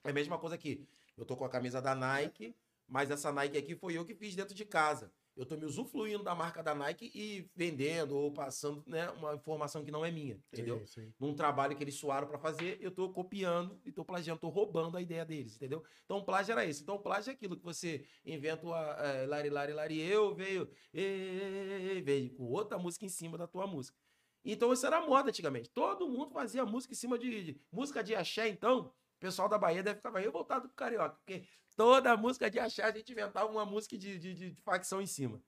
É 0.04 0.10
a 0.10 0.14
mesma 0.14 0.38
coisa 0.38 0.56
aqui. 0.56 0.88
Eu 1.18 1.26
tô 1.26 1.38
com 1.38 1.46
a 1.46 1.50
camisa 1.50 1.82
da 1.82 1.96
Nike, 1.96 2.56
mas 2.88 3.10
essa 3.10 3.32
Nike 3.32 3.58
aqui 3.58 3.76
foi 3.76 3.98
eu 3.98 4.06
que 4.06 4.14
fiz 4.14 4.36
dentro 4.36 4.54
de 4.54 4.66
casa. 4.66 5.12
eu 5.36 5.46
tô 5.46 5.58
me 5.58 5.66
usufruindo 5.66 6.24
da 6.24 6.36
marca 6.36 6.62
da 6.62 6.76
Nike 6.76 7.12
e 7.16 7.50
vendendo 7.56 8.16
ou 8.16 8.32
passando 8.32 8.84
né, 8.86 9.10
uma 9.12 9.34
informação 9.34 9.84
que 9.84 9.90
não 9.90 10.06
é 10.06 10.12
minha, 10.12 10.40
entendeu? 10.52 10.80
Sim, 10.86 11.02
sim. 11.02 11.14
Num 11.20 11.34
trabalho 11.34 11.76
que 11.76 11.84
eles 11.84 11.96
suaram 11.96 12.28
pra 12.28 12.38
fazer, 12.38 12.78
eu 12.82 12.92
tô 12.92 13.10
copiando 13.10 13.80
e 13.84 13.92
tô 13.92 14.06
plagiando, 14.06 14.42
tô 14.42 14.50
roubando 14.50 14.98
a 14.98 15.02
ideia 15.02 15.26
deles, 15.26 15.56
entendeu? 15.56 15.84
Então 16.06 16.18
o 16.18 16.24
plágio 16.24 16.52
era 16.52 16.66
isso. 16.66 16.84
Então 16.84 16.96
o 16.96 17.00
plágio 17.00 17.32
é 17.32 17.34
aquilo 17.34 17.58
que 17.58 17.64
você 17.64 18.06
inventa 18.26 18.68
o 18.68 18.76
é, 18.76 19.26
lari, 19.26 19.50
lari, 19.50 19.74
lari, 19.74 20.00
eu, 20.00 20.36
veio, 20.36 20.70
e, 20.94 22.02
veio 22.04 22.30
com 22.36 22.44
outra 22.44 22.78
música 22.78 23.06
em 23.06 23.10
cima 23.10 23.38
da 23.38 23.48
tua 23.48 23.66
música. 23.66 23.98
Então 24.46 24.74
isso 24.74 24.86
era 24.86 25.02
moda 25.02 25.30
antigamente. 25.30 25.70
Todo 25.70 26.08
mundo 26.08 26.32
fazia 26.32 26.66
música 26.66 26.94
em 26.94 26.98
cima 26.98 27.18
de, 27.18 27.44
de 27.44 27.62
música 27.72 28.04
de 28.04 28.14
axé, 28.14 28.50
então. 28.50 28.94
Pessoal 29.24 29.48
da 29.48 29.58
Bahia 29.58 29.82
deve 29.82 30.02
ficar 30.02 30.12
revoltado 30.20 30.68
com 30.68 30.74
o 30.74 30.76
carioca, 30.76 31.16
porque 31.16 31.48
toda 31.78 32.18
música 32.18 32.52
de 32.52 32.60
axé 32.60 32.84
a 32.84 32.92
gente 32.92 33.10
inventava 33.10 33.50
uma 33.50 33.66
música 33.66 33.98
de, 33.98 34.20
de, 34.20 34.34
de, 34.34 34.52
de 34.52 34.62
facção 34.62 35.02
em 35.02 35.06
cima. 35.06 35.42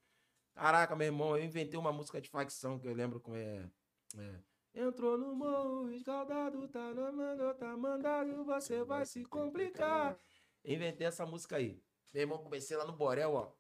Caraca, 0.54 0.96
meu 0.96 1.08
irmão, 1.08 1.36
eu 1.36 1.44
inventei 1.44 1.78
uma 1.78 1.92
música 1.92 2.22
de 2.22 2.30
facção 2.30 2.80
que 2.80 2.88
eu 2.88 2.94
lembro 2.94 3.20
como 3.20 3.36
é. 3.36 3.70
é. 4.18 4.40
Entrou 4.76 5.18
no 5.18 5.36
morro, 5.36 5.92
escaldado, 5.92 6.66
tá 6.70 6.94
na 6.94 7.12
manga, 7.12 7.54
tá 7.56 7.76
mandado, 7.76 8.46
você 8.46 8.82
vai 8.82 9.06
se 9.06 9.26
complicar. 9.26 10.18
Inventei 10.64 11.08
essa 11.08 11.26
música 11.26 11.58
aí. 11.58 11.78
Meu 12.14 12.22
irmão, 12.22 12.38
comecei 12.38 12.78
lá 12.78 12.86
no 12.86 12.94
Borel, 12.94 13.34
ó. 13.34 13.52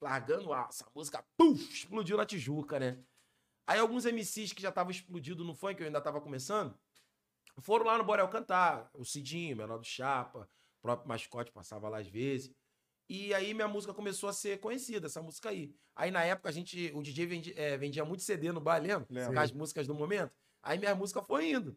Largando 0.00 0.52
a- 0.52 0.66
essa 0.68 0.84
música, 0.92 1.24
puf, 1.36 1.72
explodiu 1.72 2.16
na 2.16 2.26
Tijuca, 2.26 2.80
né? 2.80 3.00
Aí 3.68 3.78
alguns 3.78 4.04
MCs 4.04 4.52
que 4.52 4.60
já 4.62 4.70
estavam 4.70 4.90
explodidos 4.90 5.46
no 5.46 5.54
funk, 5.54 5.80
eu 5.80 5.86
ainda 5.86 6.00
tava 6.00 6.20
começando, 6.20 6.76
foram 7.60 7.86
lá 7.86 7.98
no 7.98 8.04
Borel 8.04 8.28
cantar. 8.28 8.90
O 8.94 9.04
Cidinho, 9.04 9.54
o 9.54 9.58
Menor 9.58 9.78
do 9.78 9.84
Chapa, 9.84 10.48
o 10.78 10.82
próprio 10.82 11.08
Mascote 11.08 11.52
passava 11.52 11.88
lá 11.88 11.98
às 11.98 12.08
vezes. 12.08 12.52
E 13.08 13.34
aí 13.34 13.52
minha 13.52 13.68
música 13.68 13.92
começou 13.92 14.28
a 14.28 14.32
ser 14.32 14.58
conhecida, 14.60 15.06
essa 15.06 15.20
música 15.20 15.50
aí. 15.50 15.74
Aí 15.94 16.10
na 16.10 16.24
época 16.24 16.48
a 16.48 16.52
gente, 16.52 16.90
o 16.94 17.02
DJ 17.02 17.26
vendia, 17.26 17.54
eh, 17.56 17.76
vendia 17.76 18.04
muito 18.04 18.22
CD 18.22 18.50
no 18.52 18.60
bar, 18.60 18.80
lembra? 18.80 19.06
Lembro. 19.10 19.34
Com 19.34 19.40
as 19.40 19.52
músicas 19.52 19.86
do 19.86 19.94
momento. 19.94 20.32
Aí 20.62 20.78
minha 20.78 20.94
música 20.94 21.20
foi 21.22 21.50
indo. 21.50 21.76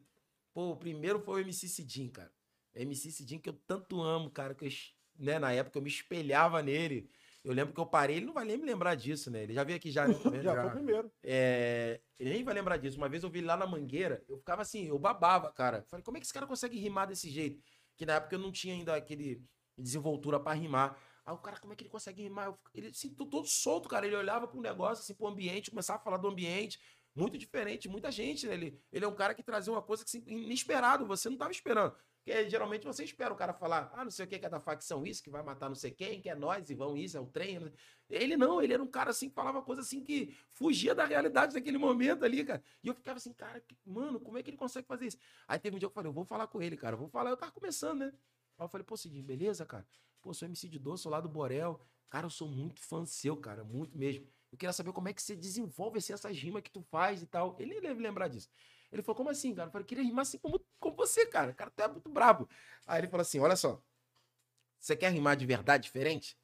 Pô, 0.53 0.71
o 0.71 0.77
primeiro 0.77 1.19
foi 1.19 1.41
o 1.41 1.45
MC 1.45 1.67
Cidinho, 1.67 2.11
cara. 2.11 2.31
MC 2.73 3.11
Cidinho 3.11 3.41
que 3.41 3.49
eu 3.49 3.59
tanto 3.67 4.01
amo, 4.01 4.29
cara, 4.29 4.55
que 4.55 4.65
eu, 4.65 4.71
né, 5.17 5.37
na 5.37 5.51
época 5.51 5.77
eu 5.77 5.81
me 5.81 5.89
espelhava 5.89 6.61
nele. 6.61 7.09
Eu 7.45 7.53
lembro 7.53 7.75
que 7.75 7.79
eu 7.79 7.85
parei, 7.85 8.17
ele 8.17 8.25
não 8.25 8.33
vai 8.33 8.43
nem 8.43 8.57
me 8.57 8.65
lembrar 8.65 8.95
disso, 8.95 9.29
né? 9.29 9.43
Ele 9.43 9.53
já 9.53 9.63
veio 9.63 9.77
aqui 9.77 9.91
já, 9.91 10.07
né? 10.09 10.41
Já 10.41 10.55
né? 10.55 10.61
foi 10.61 10.69
o 10.71 10.73
primeiro. 10.73 11.11
É, 11.23 12.01
ele 12.19 12.31
nem 12.31 12.43
vai 12.43 12.55
lembrar 12.55 12.77
disso. 12.77 12.97
Uma 12.97 13.07
vez 13.07 13.23
eu 13.23 13.29
vi 13.29 13.37
ele 13.37 13.47
lá 13.47 13.55
na 13.55 13.67
Mangueira, 13.67 14.23
eu 14.27 14.35
ficava 14.39 14.63
assim, 14.63 14.87
eu 14.87 14.97
babava, 14.97 15.51
cara. 15.51 15.85
Falei, 15.87 16.03
como 16.03 16.17
é 16.17 16.19
que 16.19 16.25
esse 16.25 16.33
cara 16.33 16.47
consegue 16.47 16.79
rimar 16.79 17.07
desse 17.07 17.29
jeito? 17.29 17.61
Que 17.95 18.03
na 18.03 18.13
época 18.13 18.35
eu 18.35 18.39
não 18.39 18.51
tinha 18.51 18.73
ainda 18.73 18.95
aquele 18.95 19.43
desenvoltura 19.77 20.39
pra 20.39 20.53
rimar. 20.53 20.97
Aí 21.23 21.35
o 21.35 21.37
cara, 21.37 21.59
como 21.59 21.71
é 21.71 21.75
que 21.75 21.83
ele 21.83 21.91
consegue 21.91 22.23
rimar? 22.23 22.47
Eu 22.47 22.57
ele 22.73 22.87
assim, 22.87 23.13
todo 23.13 23.45
solto, 23.45 23.87
cara. 23.87 24.07
Ele 24.07 24.15
olhava 24.15 24.47
pro 24.47 24.59
negócio, 24.59 25.03
assim, 25.03 25.13
pro 25.13 25.27
ambiente, 25.27 25.69
começava 25.69 25.99
a 25.99 26.03
falar 26.03 26.17
do 26.17 26.27
ambiente. 26.27 26.79
Muito 27.13 27.37
diferente, 27.37 27.87
muita 27.87 28.11
gente, 28.11 28.47
né? 28.47 28.55
Ele, 28.55 28.81
ele 28.91 29.05
é 29.05 29.07
um 29.07 29.15
cara 29.15 29.35
que 29.35 29.43
trazia 29.43 29.71
uma 29.71 29.83
coisa 29.83 30.03
que, 30.03 30.09
assim, 30.09 30.23
inesperado, 30.27 31.05
você 31.05 31.29
não 31.29 31.37
tava 31.37 31.51
esperando. 31.51 31.95
Porque 32.25 32.49
geralmente 32.49 32.83
você 32.87 33.03
espera 33.03 33.31
o 33.31 33.37
cara 33.37 33.53
falar, 33.53 33.91
ah, 33.93 34.03
não 34.03 34.09
sei 34.09 34.25
o 34.25 34.27
que, 34.27 34.39
que 34.39 34.47
é 34.47 34.49
da 34.49 34.59
facção 34.59 35.05
isso, 35.05 35.21
que 35.21 35.29
vai 35.29 35.43
matar 35.43 35.69
não 35.69 35.75
sei 35.75 35.91
quem, 35.91 36.19
que 36.19 36.27
é 36.27 36.33
nós, 36.33 36.71
e 36.71 36.73
vão 36.73 36.97
isso, 36.97 37.15
é 37.15 37.19
o 37.19 37.27
trem. 37.27 37.71
Ele 38.09 38.35
não, 38.35 38.59
ele 38.59 38.73
era 38.73 38.81
um 38.81 38.87
cara 38.87 39.11
assim 39.11 39.29
que 39.29 39.35
falava 39.35 39.61
coisa 39.61 39.83
assim 39.83 40.03
que 40.03 40.35
fugia 40.51 40.95
da 40.95 41.05
realidade 41.05 41.53
daquele 41.53 41.77
momento 41.77 42.25
ali, 42.25 42.43
cara. 42.43 42.63
E 42.83 42.87
eu 42.87 42.95
ficava 42.95 43.17
assim, 43.17 43.31
cara, 43.31 43.63
mano, 43.85 44.19
como 44.19 44.39
é 44.39 44.43
que 44.43 44.49
ele 44.49 44.57
consegue 44.57 44.87
fazer 44.87 45.05
isso? 45.05 45.19
Aí 45.47 45.59
teve 45.59 45.75
um 45.75 45.79
dia 45.79 45.87
que 45.87 45.91
eu 45.91 45.93
falei, 45.93 46.09
eu 46.09 46.13
vou 46.13 46.25
falar 46.25 46.47
com 46.47 46.59
ele, 46.59 46.75
cara, 46.75 46.95
eu 46.95 46.99
vou 46.99 47.07
falar, 47.07 47.29
eu 47.29 47.37
tava 47.37 47.51
começando, 47.51 47.99
né? 47.99 48.11
Aí 48.57 48.65
eu 48.65 48.69
falei, 48.69 48.83
pô, 48.83 48.97
Cidinho, 48.97 49.23
beleza, 49.23 49.63
cara? 49.63 49.85
Pô, 50.19 50.33
sou 50.33 50.47
MC 50.47 50.67
de 50.67 50.79
Doce, 50.79 51.03
sou 51.03 51.11
lá 51.11 51.21
do 51.21 51.29
Borel. 51.29 51.79
Cara, 52.09 52.25
eu 52.25 52.31
sou 52.31 52.47
muito 52.47 52.81
fã 52.81 53.05
seu, 53.05 53.37
cara, 53.37 53.63
muito 53.63 53.95
mesmo. 53.95 54.25
Eu 54.51 54.57
queria 54.57 54.73
saber 54.73 54.91
como 54.93 55.09
é 55.09 55.13
que 55.13 55.21
você 55.21 55.35
desenvolve 55.35 55.99
assim, 55.99 56.13
essas 56.13 56.35
rimas 56.39 56.63
que 56.63 56.71
tu 56.71 56.81
faz 56.81 57.21
e 57.21 57.27
tal. 57.27 57.55
Ele 57.59 57.79
deve 57.79 58.01
lembrar 58.01 58.29
disso. 58.29 58.49
Ele 58.91 59.01
falou, 59.01 59.17
como 59.17 59.29
assim, 59.29 59.53
cara? 59.53 59.67
Eu 59.67 59.71
falei, 59.71 59.85
queria 59.85 60.03
rimar 60.03 60.23
assim 60.23 60.37
como, 60.37 60.59
como 60.79 60.95
você, 60.95 61.25
cara. 61.25 61.53
Cara, 61.53 61.71
tu 61.71 61.81
é 61.81 61.87
muito 61.87 62.09
brabo. 62.09 62.47
Aí 62.85 63.01
ele 63.01 63.07
falou 63.07 63.21
assim, 63.21 63.39
olha 63.39 63.55
só. 63.55 63.81
Você 64.79 64.95
quer 64.95 65.11
rimar 65.11 65.35
de 65.35 65.45
verdade 65.45 65.83
diferente? 65.83 66.37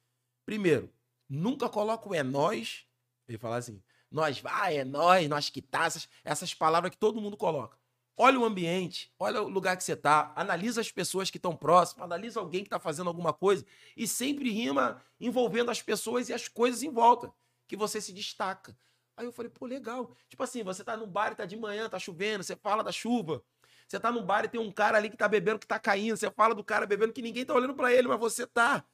Primeiro, 0.44 0.92
nunca 1.28 1.68
coloca 1.68 2.08
o 2.08 2.14
é 2.14 2.22
nós. 2.22 2.86
Ele 3.28 3.38
fala 3.38 3.56
assim, 3.56 3.82
nós 4.10 4.40
vai, 4.40 4.78
é 4.78 4.84
nós, 4.84 5.28
nós 5.28 5.48
que 5.48 5.62
tá. 5.62 5.84
Essas, 5.84 6.08
essas 6.24 6.54
palavras 6.54 6.90
que 6.90 6.98
todo 6.98 7.20
mundo 7.20 7.36
coloca. 7.36 7.78
Olha 8.16 8.38
o 8.38 8.44
ambiente, 8.44 9.10
olha 9.18 9.42
o 9.42 9.48
lugar 9.48 9.76
que 9.76 9.82
você 9.82 9.96
tá, 9.96 10.32
analisa 10.36 10.82
as 10.82 10.92
pessoas 10.92 11.30
que 11.30 11.38
estão 11.38 11.56
próximas, 11.56 12.04
analisa 12.04 12.40
alguém 12.40 12.62
que 12.62 12.68
tá 12.68 12.78
fazendo 12.78 13.08
alguma 13.08 13.32
coisa 13.32 13.64
e 13.96 14.06
sempre 14.06 14.50
rima 14.50 15.02
envolvendo 15.18 15.70
as 15.70 15.80
pessoas 15.80 16.28
e 16.28 16.34
as 16.34 16.46
coisas 16.46 16.82
em 16.82 16.90
volta, 16.90 17.32
que 17.66 17.74
você 17.74 18.02
se 18.02 18.12
destaca. 18.12 18.76
Aí 19.16 19.26
eu 19.26 19.32
falei, 19.32 19.50
pô, 19.50 19.66
legal. 19.66 20.14
Tipo 20.28 20.42
assim, 20.42 20.62
você 20.62 20.82
tá 20.82 20.96
num 20.96 21.06
bar 21.06 21.32
e 21.32 21.36
tá 21.36 21.44
de 21.44 21.56
manhã, 21.56 21.88
tá 21.88 21.98
chovendo, 21.98 22.42
você 22.42 22.56
fala 22.56 22.82
da 22.82 22.92
chuva. 22.92 23.44
Você 23.86 24.00
tá 24.00 24.10
num 24.10 24.24
bar 24.24 24.44
e 24.44 24.48
tem 24.48 24.60
um 24.60 24.72
cara 24.72 24.96
ali 24.96 25.10
que 25.10 25.16
tá 25.16 25.28
bebendo, 25.28 25.58
que 25.58 25.66
tá 25.66 25.78
caindo, 25.78 26.16
você 26.16 26.30
fala 26.30 26.54
do 26.54 26.64
cara 26.64 26.86
bebendo 26.86 27.12
que 27.12 27.20
ninguém 27.20 27.44
tá 27.44 27.54
olhando 27.54 27.74
pra 27.74 27.92
ele, 27.92 28.08
mas 28.08 28.18
você 28.18 28.46
tá. 28.46 28.84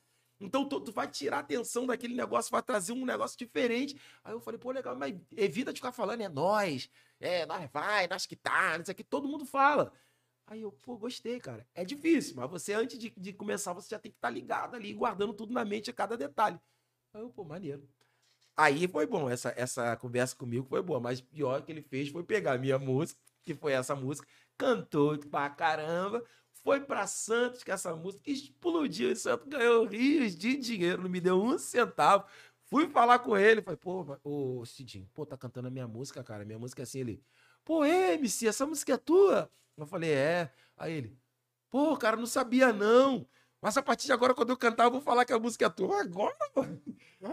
Então 0.41 0.69
tu, 0.69 0.81
tu 0.81 0.93
vai 0.93 1.09
tirar 1.09 1.39
a 1.39 1.41
atenção 1.41 1.87
daquele 1.87 2.15
negócio, 2.15 2.51
vai 2.51 2.63
trazer 2.63 2.93
um 2.93 3.05
negócio 3.05 3.37
diferente. 3.39 4.01
Aí 4.23 4.33
eu 4.33 4.41
falei, 4.41 4.59
pô, 4.59 4.71
legal, 4.71 4.97
mas 4.97 5.15
evita 5.37 5.73
de 5.73 5.81
ficar 5.81 5.93
falando, 5.93 6.21
é 6.21 6.29
nós, 6.29 6.89
é, 7.21 7.45
nós 7.47 7.69
vai, 7.71 8.07
nós 8.07 8.27
que 8.27 8.37
tá, 8.37 8.77
isso 8.79 8.91
aqui, 8.91 9.03
todo 9.05 9.29
mundo 9.29 9.45
fala. 9.45 9.93
Aí 10.47 10.63
eu, 10.63 10.73
pô, 10.73 10.97
gostei, 10.97 11.39
cara. 11.41 11.67
É 11.75 11.85
difícil, 11.85 12.37
mas 12.37 12.51
você, 12.51 12.73
antes 12.73 12.99
de, 12.99 13.11
de 13.11 13.33
começar, 13.33 13.73
você 13.73 13.91
já 13.91 13.99
tem 13.99 14.11
que 14.11 14.19
estar 14.19 14.31
ligado 14.31 14.75
ali, 14.75 14.93
guardando 14.95 15.35
tudo 15.35 15.53
na 15.53 15.65
mente, 15.65 15.91
a 15.91 15.93
cada 15.93 16.17
detalhe. 16.17 16.59
Aí 17.13 17.21
eu, 17.21 17.31
pô, 17.31 17.45
maneiro. 17.45 17.89
Aí 18.61 18.89
foi 18.89 19.07
bom, 19.07 19.31
essa, 19.31 19.55
essa 19.57 19.97
conversa 19.97 20.35
comigo 20.35 20.67
foi 20.69 20.83
boa, 20.83 20.99
mas 20.99 21.21
pior 21.21 21.63
que 21.63 21.71
ele 21.71 21.81
fez 21.81 22.09
foi 22.09 22.25
pegar 22.25 22.55
a 22.55 22.59
minha 22.59 22.77
música, 22.77 23.21
que 23.45 23.55
foi 23.55 23.73
essa 23.73 23.95
música, 23.95 24.27
cantou 24.57 25.17
pra 25.17 25.49
caramba, 25.49 26.25
foi 26.65 26.81
pra 26.81 27.07
Santos 27.07 27.63
com 27.63 27.71
essa 27.71 27.95
música, 27.95 28.29
explodiu, 28.29 29.15
Santos 29.15 29.47
ganhou 29.47 29.87
rios 29.87 30.35
de 30.37 30.57
dinheiro, 30.57 31.03
não 31.03 31.09
me 31.09 31.21
deu 31.21 31.41
um 31.41 31.57
centavo. 31.57 32.25
Fui 32.65 32.89
falar 32.89 33.21
com 33.21 33.37
ele, 33.37 33.63
falei, 33.63 33.77
pô, 33.77 34.19
ô 34.25 34.65
Cidinho, 34.67 35.09
pô, 35.15 35.25
tá 35.25 35.37
cantando 35.37 35.69
a 35.69 35.71
minha 35.71 35.87
música, 35.87 36.25
cara, 36.25 36.45
minha 36.45 36.59
música 36.59 36.83
é 36.83 36.85
assim, 36.85 36.99
ele, 36.99 37.23
pô, 37.65 37.85
é, 37.85 38.15
MC, 38.15 38.49
essa 38.49 38.67
música 38.67 38.95
é 38.95 38.97
tua? 38.97 39.49
Eu 39.77 39.87
falei, 39.87 40.11
é. 40.11 40.53
Aí 40.77 40.95
ele, 40.95 41.17
pô, 41.71 41.97
cara, 41.97 42.17
não 42.17 42.27
sabia 42.27 42.73
não. 42.73 43.25
Mas 43.61 43.77
a 43.77 43.83
partir 43.83 44.07
de 44.07 44.13
agora, 44.13 44.35
quando 44.35 44.51
eu 44.51 44.57
cantar, 44.57 44.85
eu 44.85 44.91
vou 44.91 45.01
falar 45.01 45.25
que 45.25 45.33
a 45.33 45.39
música 45.39 45.67
é 45.67 45.71
tua. 45.71 46.01
Agora, 46.01 46.37
mano. 46.57 46.83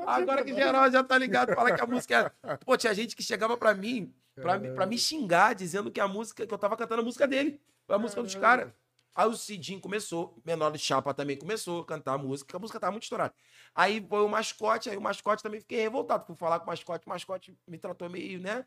Agora 0.07 0.43
que 0.43 0.51
geral 0.63 0.91
já 0.91 1.03
tá 1.03 1.17
ligado, 1.17 1.53
fala 1.53 1.71
que 1.71 1.81
a 1.81 1.85
música 1.85 2.33
é. 2.43 2.57
Pô, 2.57 2.75
tinha 2.77 2.93
gente 2.93 3.15
que 3.15 3.21
chegava 3.23 3.55
pra 3.57 3.73
mim, 3.73 4.13
pra, 4.41 4.57
me- 4.57 4.69
pra 4.75 4.85
me 4.85 4.97
xingar, 4.97 5.53
dizendo 5.53 5.91
que 5.91 5.99
a 5.99 6.07
música, 6.07 6.45
que 6.47 6.53
eu 6.53 6.57
tava 6.57 6.75
cantando 6.75 7.01
a 7.01 7.05
música 7.05 7.27
dele. 7.27 7.61
A 7.87 7.97
música 7.99 8.21
dos 8.23 8.33
caras. 8.41 8.71
Aí 9.13 9.27
o 9.27 9.33
Cidinho 9.35 9.79
começou, 9.79 10.37
Menor 10.43 10.71
de 10.71 10.79
Chapa 10.79 11.13
também 11.13 11.37
começou 11.37 11.81
a 11.83 11.85
cantar 11.85 12.13
a 12.15 12.17
música, 12.17 12.49
que 12.49 12.55
a 12.55 12.59
música 12.59 12.79
tava 12.79 12.91
muito 12.91 13.03
estourada. 13.03 13.33
Aí 13.73 14.05
foi 14.09 14.21
o 14.21 14.27
mascote, 14.27 14.89
aí 14.89 14.97
o 14.97 15.01
mascote 15.01 15.41
também 15.41 15.59
fiquei 15.61 15.79
revoltado. 15.81 16.25
Fui 16.25 16.35
falar 16.35 16.59
com 16.59 16.65
o 16.65 16.67
mascote, 16.67 17.05
o 17.05 17.09
mascote 17.09 17.57
me 17.67 17.77
tratou 17.77 18.09
meio, 18.09 18.41
né? 18.41 18.65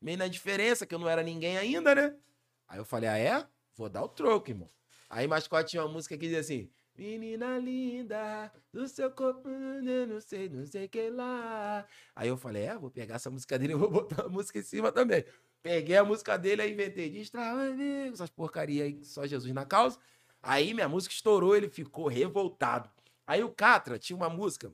Meio 0.00 0.18
na 0.18 0.28
diferença, 0.28 0.86
que 0.86 0.94
eu 0.94 0.98
não 1.00 1.08
era 1.08 1.22
ninguém 1.22 1.58
ainda, 1.58 1.94
né? 1.94 2.14
Aí 2.68 2.78
eu 2.78 2.84
falei, 2.84 3.08
ah, 3.08 3.18
é? 3.18 3.46
Vou 3.74 3.88
dar 3.88 4.04
o 4.04 4.08
troco, 4.08 4.50
irmão. 4.50 4.70
Aí 5.10 5.26
o 5.26 5.28
mascote 5.30 5.70
tinha 5.70 5.82
uma 5.82 5.92
música 5.92 6.14
que 6.16 6.22
dizia 6.26 6.40
assim: 6.40 6.70
Menina 6.98 7.56
linda, 7.58 8.52
do 8.72 8.88
seu 8.88 9.08
corpo, 9.12 9.48
eu 9.48 10.04
não 10.04 10.20
sei, 10.20 10.48
não 10.48 10.66
sei 10.66 10.88
que 10.88 11.08
lá. 11.08 11.86
Aí 12.14 12.26
eu 12.26 12.36
falei, 12.36 12.64
é, 12.64 12.76
vou 12.76 12.90
pegar 12.90 13.14
essa 13.14 13.30
música 13.30 13.56
dele 13.56 13.72
e 13.74 13.76
vou 13.76 13.88
botar 13.88 14.24
a 14.24 14.28
música 14.28 14.58
em 14.58 14.62
cima 14.62 14.90
também. 14.90 15.24
Peguei 15.62 15.96
a 15.96 16.04
música 16.04 16.36
dele, 16.36 16.62
aí 16.62 16.72
inventei 16.72 17.08
de 17.08 17.30
amigo, 17.38 18.14
essas 18.14 18.30
porcaria 18.30 18.82
aí, 18.82 19.04
só 19.04 19.24
Jesus 19.24 19.54
na 19.54 19.64
causa. 19.64 19.96
Aí 20.42 20.74
minha 20.74 20.88
música 20.88 21.14
estourou, 21.14 21.54
ele 21.54 21.68
ficou 21.68 22.08
revoltado. 22.08 22.90
Aí 23.24 23.44
o 23.44 23.50
Catra 23.50 23.96
tinha 23.96 24.16
uma 24.16 24.28
música 24.28 24.72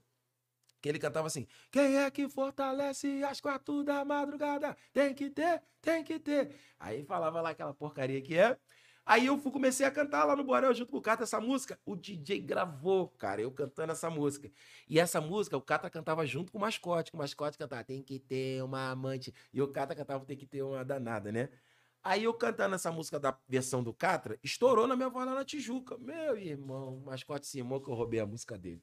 que 0.81 0.89
ele 0.89 0.99
cantava 0.99 1.27
assim: 1.27 1.47
Quem 1.71 1.99
é 1.99 2.11
que 2.11 2.27
fortalece 2.29 3.23
às 3.23 3.39
quatro 3.39 3.85
da 3.85 4.03
madrugada? 4.03 4.75
Tem 4.95 5.13
que 5.13 5.29
ter, 5.29 5.63
tem 5.83 6.03
que 6.03 6.19
ter. 6.19 6.55
Aí 6.81 7.05
falava 7.05 7.43
lá 7.43 7.51
aquela 7.51 7.75
porcaria 7.75 8.23
que 8.23 8.35
é. 8.35 8.57
Aí 9.07 9.27
eu 9.27 9.39
fui, 9.39 9.53
comecei 9.53 9.85
a 9.85 9.91
cantar 9.91 10.25
lá 10.25 10.35
no 10.35 10.43
Borel 10.43 10.73
junto 10.75 10.91
com 10.91 10.97
o 10.97 11.03
Catra 11.03 11.25
essa 11.25 11.41
música. 11.41 11.79
O 11.85 11.95
DJ 11.95 12.41
gravou, 12.41 13.09
cara, 13.09 13.41
eu 13.43 13.51
cantando 13.51 13.93
essa 13.93 14.09
música. 14.09 14.51
E 14.89 14.99
essa 14.99 15.21
música, 15.21 15.57
o 15.57 15.61
Catra 15.61 15.91
cantava 15.91 16.25
junto 16.25 16.51
com 16.51 16.59
o 16.59 16.61
mascote. 16.61 17.11
Que 17.11 17.17
o 17.17 17.21
mascote 17.21 17.59
cantava, 17.59 17.85
tem 17.85 18.03
que 18.03 18.19
ter 18.19 18.63
uma 18.63 18.91
amante. 18.91 19.33
E 19.53 19.61
o 19.61 19.69
Catra 19.69 19.95
cantava, 19.95 20.25
tem 20.25 20.37
que 20.37 20.47
ter 20.47 20.63
uma 20.63 20.83
danada, 20.83 21.31
né? 21.31 21.51
Aí 22.03 22.25
eu 22.25 22.35
cantando 22.35 22.75
essa 22.75 22.93
música 22.93 23.19
da 23.19 23.39
versão 23.49 23.83
do 23.83 23.93
Catra, 23.93 24.39
estourou 24.43 24.87
na 24.87 24.95
minha 24.95 25.09
voz 25.09 25.27
lá 25.27 25.35
na 25.35 25.45
Tijuca. 25.45 25.97
Meu 25.99 26.37
irmão, 26.37 26.99
o 26.99 27.05
mascote 27.07 27.47
Simão 27.47 27.81
que 27.81 27.89
eu 27.89 27.95
roubei 27.95 28.21
a 28.21 28.27
música 28.27 28.59
dele. 28.59 28.83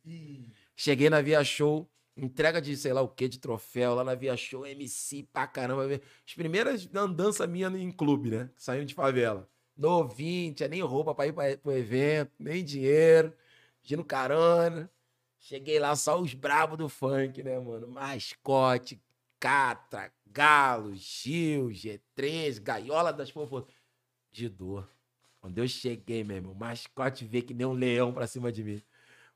Cheguei 0.76 1.08
na 1.08 1.22
Via 1.22 1.44
Show, 1.44 1.88
entrega 2.18 2.60
de 2.60 2.76
sei 2.76 2.94
lá 2.94 3.02
o 3.02 3.08
que, 3.08 3.28
de 3.28 3.40
troféu 3.40 3.94
lá 3.94 4.04
na 4.04 4.16
Via 4.16 4.36
Show, 4.36 4.66
MC 4.66 5.30
pra 5.32 5.46
caramba. 5.46 5.86
As 6.28 6.34
primeiras 6.34 6.90
andanças 6.96 7.48
minhas 7.48 7.74
em 7.76 7.92
clube, 7.92 8.32
né? 8.32 8.50
Saindo 8.56 8.86
de 8.86 8.96
favela. 8.96 9.48
Novinho, 9.76 10.54
tinha 10.54 10.70
nem 10.70 10.82
roupa 10.82 11.16
pra 11.16 11.28
ir 11.28 11.34
pra, 11.34 11.58
pro 11.58 11.72
evento, 11.72 12.32
nem 12.40 12.64
dinheiro, 12.64 13.34
pedindo 13.82 14.04
carona. 14.04 14.90
Cheguei 15.40 15.80
lá, 15.80 15.96
só 15.96 16.20
os 16.22 16.34
bravos 16.34 16.78
do 16.78 16.88
funk, 16.88 17.42
né, 17.42 17.60
mano? 17.60 17.88
Mascote, 17.88 19.02
Catra, 19.40 20.14
Galo, 20.28 20.94
Gil, 20.94 21.70
G3, 21.70 22.62
Gaiola 22.62 23.12
das 23.12 23.32
Fofos. 23.32 23.64
De 24.32 24.48
dor. 24.48 24.88
Quando 25.42 25.58
eu 25.58 25.68
cheguei, 25.68 26.24
meu 26.24 26.38
irmão, 26.38 26.52
o 26.52 26.56
mascote 26.56 27.26
veio 27.26 27.44
que 27.44 27.54
nem 27.54 27.66
um 27.66 27.74
leão 27.74 28.14
pra 28.14 28.28
cima 28.28 28.52
de 28.52 28.64
mim. 28.64 28.82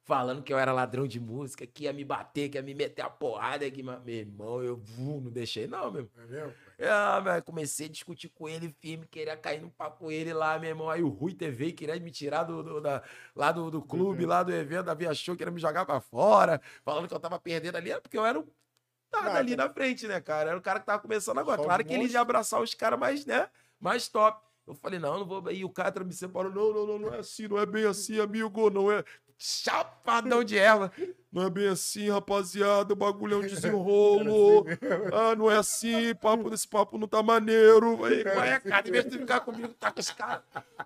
Falando 0.03 0.43
que 0.43 0.53
eu 0.53 0.59
era 0.59 0.71
ladrão 0.71 1.07
de 1.07 1.19
música, 1.19 1.65
que 1.65 1.85
ia 1.85 1.91
me 1.91 2.05
bater, 2.05 2.47
que 2.47 2.59
ia 2.59 2.61
me 2.61 2.75
meter 2.75 3.01
a 3.01 3.09
porrada. 3.09 3.65
Mas, 3.83 4.03
meu 4.03 4.15
irmão, 4.15 4.63
eu 4.63 4.77
vu, 4.77 5.19
não 5.19 5.31
deixei, 5.31 5.65
não, 5.65 5.91
meu 5.91 6.03
irmão. 6.03 6.23
É 6.23 6.27
mesmo? 6.27 6.53
Ah, 6.79 7.19
velho, 7.21 7.43
comecei 7.43 7.85
a 7.87 7.89
discutir 7.89 8.29
com 8.29 8.49
ele 8.49 8.69
firme, 8.81 9.07
queria 9.07 9.37
cair 9.37 9.61
no 9.61 9.69
papo 9.71 9.99
com 9.99 10.11
ele 10.11 10.33
lá, 10.33 10.59
meu 10.59 10.69
irmão. 10.69 10.89
Aí 10.89 11.01
o 11.03 11.07
Rui 11.09 11.33
TV 11.33 11.71
queria 11.71 11.97
me 11.99 12.11
tirar 12.11 12.43
do, 12.43 12.61
do- 12.63 12.81
da, 12.81 13.01
lá 13.35 13.51
do, 13.51 13.71
do 13.71 13.81
clube, 13.81 14.25
lá 14.25 14.43
do 14.43 14.51
evento, 14.53 14.85
da 14.85 14.93
Via 14.93 15.13
Show, 15.13 15.35
queria 15.37 15.51
me 15.51 15.59
jogar 15.59 15.85
pra 15.85 16.01
fora, 16.01 16.61
falando 16.83 17.07
que 17.07 17.13
eu 17.13 17.19
tava 17.19 17.39
perdendo 17.39 17.77
ali, 17.77 17.91
era 17.91 18.01
porque 18.01 18.17
eu 18.17 18.25
era 18.25 18.39
um 18.39 18.45
nada 19.11 19.39
ali 19.39 19.55
na 19.55 19.69
frente, 19.69 20.07
né, 20.07 20.19
cara? 20.21 20.49
Era 20.51 20.59
o 20.59 20.61
cara 20.61 20.79
que 20.79 20.85
tava 20.85 21.01
começando 21.01 21.37
agora. 21.39 21.57
Só 21.57 21.63
um 21.63 21.65
Claro 21.65 21.85
que 21.85 21.93
ele 21.93 22.13
ia 22.13 22.19
abraçar 22.21 22.61
os 22.61 22.73
caras 22.73 22.99
mais, 22.99 23.25
né, 23.25 23.49
mais 23.79 24.07
top. 24.09 24.43
Eu 24.67 24.73
falei, 24.75 24.99
não, 24.99 25.19
não 25.19 25.25
vou. 25.27 25.51
E 25.51 25.63
o 25.63 25.69
cara 25.69 26.03
me 26.03 26.11
separou. 26.13 26.51
Não, 26.51 26.73
não, 26.73 26.87
não, 26.87 26.99
não 26.99 27.13
é 27.13 27.19
assim, 27.19 27.47
não 27.47 27.57
é 27.59 27.65
bem 27.67 27.85
assim, 27.85 28.19
amigo, 28.19 28.69
não 28.71 28.91
é. 28.91 29.03
Chapadão 29.37 30.43
de 30.43 30.57
erva. 30.57 30.91
Não 31.31 31.43
é 31.43 31.49
bem 31.49 31.67
assim, 31.67 32.09
rapaziada. 32.09 32.93
O 32.93 32.95
bagulho 32.95 33.35
é 33.35 33.37
um 33.37 33.41
desenrolo. 33.41 34.65
Ah, 35.13 35.35
não 35.35 35.51
é 35.51 35.57
assim, 35.57 36.15
papo 36.15 36.49
desse 36.49 36.67
papo 36.67 36.97
não 36.97 37.07
tá 37.07 37.21
maneiro. 37.21 38.03
Aí, 38.05 38.23
qual 38.23 38.43
é, 38.43 38.59
cara? 38.59 38.87
Em 38.87 38.91
vez 38.91 39.05
de 39.05 39.17
ficar 39.17 39.41
comigo, 39.41 39.73
tá 39.73 39.91
com 39.91 39.99
os 39.99 40.09
caras. 40.11 40.43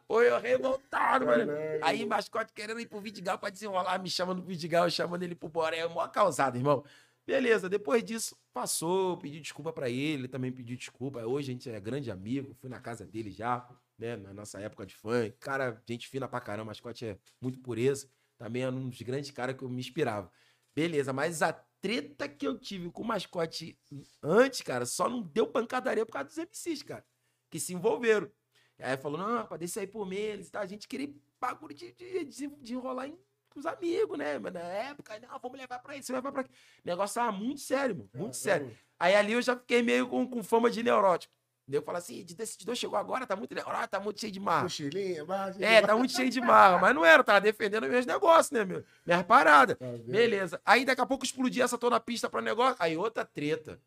Pô, 0.07 0.21
eu 0.21 0.39
revoltado, 0.39 1.27
mano. 1.27 1.51
Aí, 1.81 2.05
mascote 2.05 2.51
querendo 2.53 2.79
ir 2.79 2.87
pro 2.87 2.99
Vidigal 2.99 3.37
pra 3.37 3.49
desenrolar, 3.49 3.99
me 3.99 4.09
chamando 4.09 4.41
pro 4.41 4.49
Vidigal, 4.49 4.85
eu 4.85 4.91
chamando 4.91 5.21
ele 5.23 5.35
pro 5.35 5.47
Boré. 5.47 5.87
Mó 5.87 6.07
causado, 6.07 6.57
irmão. 6.57 6.83
Beleza, 7.27 7.69
depois 7.69 8.03
disso, 8.03 8.35
passou, 8.51 9.15
pedi 9.17 9.39
desculpa 9.39 9.71
pra 9.71 9.87
ele, 9.87 10.21
ele 10.23 10.27
também 10.27 10.51
pediu 10.51 10.75
desculpa. 10.75 11.23
Hoje 11.23 11.51
a 11.51 11.53
gente 11.53 11.69
é 11.69 11.79
grande 11.79 12.09
amigo, 12.09 12.55
fui 12.55 12.67
na 12.67 12.79
casa 12.79 13.05
dele 13.05 13.29
já, 13.29 13.69
né, 13.99 14.15
na 14.15 14.33
nossa 14.33 14.59
época 14.59 14.83
de 14.83 14.95
fã. 14.95 15.29
Cara, 15.39 15.79
gente 15.87 16.07
fina 16.07 16.27
pra 16.27 16.41
caramba, 16.41 16.71
mascote 16.71 17.05
é 17.05 17.17
muito 17.39 17.59
pureza. 17.59 18.09
Também 18.39 18.63
é 18.63 18.69
um 18.69 18.89
dos 18.89 19.01
grandes 19.01 19.29
caras 19.31 19.55
que 19.55 19.63
eu 19.63 19.69
me 19.69 19.81
inspirava. 19.81 20.31
Beleza, 20.73 21.11
mas 21.11 21.41
a 21.41 21.51
treta 21.51 22.27
que 22.27 22.47
eu 22.47 22.57
tive 22.57 22.89
com 22.89 23.03
o 23.03 23.05
mascote 23.05 23.77
antes, 24.23 24.61
cara, 24.61 24.85
só 24.85 25.09
não 25.09 25.21
deu 25.21 25.45
pancadaria 25.45 26.05
por 26.05 26.13
causa 26.13 26.29
dos 26.29 26.37
MCs, 26.37 26.81
cara, 26.83 27.05
que 27.49 27.59
se 27.59 27.73
envolveram. 27.73 28.31
Aí 28.79 28.95
falou, 28.95 29.19
não, 29.19 29.35
rapaz, 29.35 29.59
deixa 29.59 29.81
aí 29.81 29.87
por 29.87 30.07
menos, 30.07 30.49
tá? 30.49 30.61
A 30.61 30.65
gente 30.65 30.87
queria 30.87 31.13
bagulho 31.39 31.75
de, 31.75 31.91
de, 31.91 32.23
de, 32.23 32.47
de 32.47 32.73
enrolar 32.73 33.09
em, 33.09 33.19
com 33.49 33.59
os 33.59 33.65
amigos, 33.65 34.17
né? 34.17 34.39
Mas 34.39 34.53
na 34.53 34.61
época, 34.61 35.19
não, 35.19 35.37
vamos 35.37 35.59
levar 35.59 35.79
pra 35.79 35.97
isso, 35.97 36.13
levar 36.13 36.31
pra 36.31 36.41
aqui. 36.41 36.51
O 36.51 36.87
negócio 36.87 37.15
tava 37.15 37.33
muito 37.33 37.59
sério, 37.59 37.97
mano, 37.97 38.09
muito 38.13 38.37
sério. 38.37 38.73
Aí 38.97 39.15
ali 39.15 39.33
eu 39.33 39.41
já 39.41 39.57
fiquei 39.57 39.81
meio 39.81 40.07
com, 40.07 40.25
com 40.25 40.41
fama 40.41 40.71
de 40.71 40.81
neurótico. 40.81 41.33
Eu 41.71 41.81
falo 41.81 41.97
assim, 41.97 42.23
de 42.23 42.35
decididor 42.35 42.75
chegou 42.75 42.97
agora, 42.97 43.27
tá 43.27 43.35
muito 43.35 43.53
neurótico, 43.53 43.87
tá 43.89 43.99
muito 43.99 44.19
cheio 44.19 44.31
de 44.31 44.39
marra. 44.39 44.63
Mochilinha, 44.63 45.23
barra 45.25 45.49
de- 45.51 45.63
É, 45.63 45.81
tá 45.81 45.95
muito 45.95 46.13
cheio 46.13 46.29
de 46.29 46.41
marra, 46.41 46.77
mas 46.79 46.95
não 46.95 47.05
era, 47.05 47.23
tava 47.23 47.41
defendendo 47.41 47.87
meus 47.87 48.05
negócios, 48.05 48.51
né, 48.51 48.65
meu? 48.65 48.83
Minhas 49.05 49.23
paradas. 49.23 49.77
Tá? 49.77 49.85
Beleza. 50.05 50.59
Aí 50.65 50.83
daqui 50.85 51.01
a 51.01 51.05
pouco 51.05 51.23
explodia 51.25 51.63
essa 51.63 51.77
tô 51.77 51.89
na 51.89 51.99
pista 51.99 52.29
pra 52.29 52.41
negócio. 52.41 52.75
Aí 52.79 52.97
outra 52.97 53.23
treta. 53.23 53.79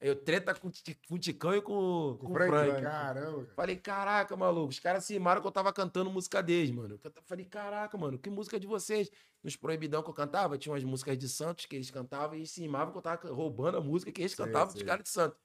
Eu 0.00 0.16
treta 0.16 0.54
com, 0.54 0.70
com 1.08 1.14
o 1.14 1.18
Ticão 1.18 1.54
e 1.54 1.60
com, 1.60 2.16
com 2.18 2.26
o 2.28 2.32
Frank, 2.32 2.50
Frank. 2.50 2.82
Caramba, 2.82 3.36
cara. 3.36 3.46
Falei, 3.54 3.76
caraca, 3.76 4.34
maluco, 4.34 4.70
os 4.70 4.78
caras 4.80 5.04
cismaram 5.04 5.42
que 5.42 5.46
eu 5.46 5.52
tava 5.52 5.70
cantando 5.74 6.08
música 6.10 6.42
deles, 6.42 6.70
mano. 6.70 6.98
Eu 7.04 7.12
Falei, 7.26 7.44
caraca, 7.44 7.98
mano, 7.98 8.18
que 8.18 8.30
música 8.30 8.58
de 8.58 8.66
vocês? 8.66 9.10
Nos 9.44 9.56
proibidão 9.56 10.02
que 10.02 10.08
eu 10.08 10.14
cantava, 10.14 10.56
tinha 10.56 10.72
umas 10.72 10.84
músicas 10.84 11.18
de 11.18 11.28
Santos 11.28 11.66
que 11.66 11.76
eles 11.76 11.90
cantavam 11.90 12.34
e 12.38 12.46
cismavam 12.46 12.92
que 12.92 12.98
eu 12.98 13.02
tava 13.02 13.28
roubando 13.30 13.76
a 13.76 13.80
música 13.82 14.10
que 14.10 14.22
eles 14.22 14.32
Sei, 14.32 14.46
cantavam 14.46 14.68
dos 14.68 14.76
sei. 14.78 14.86
caras 14.86 15.02
de 15.04 15.10
Santos. 15.10 15.38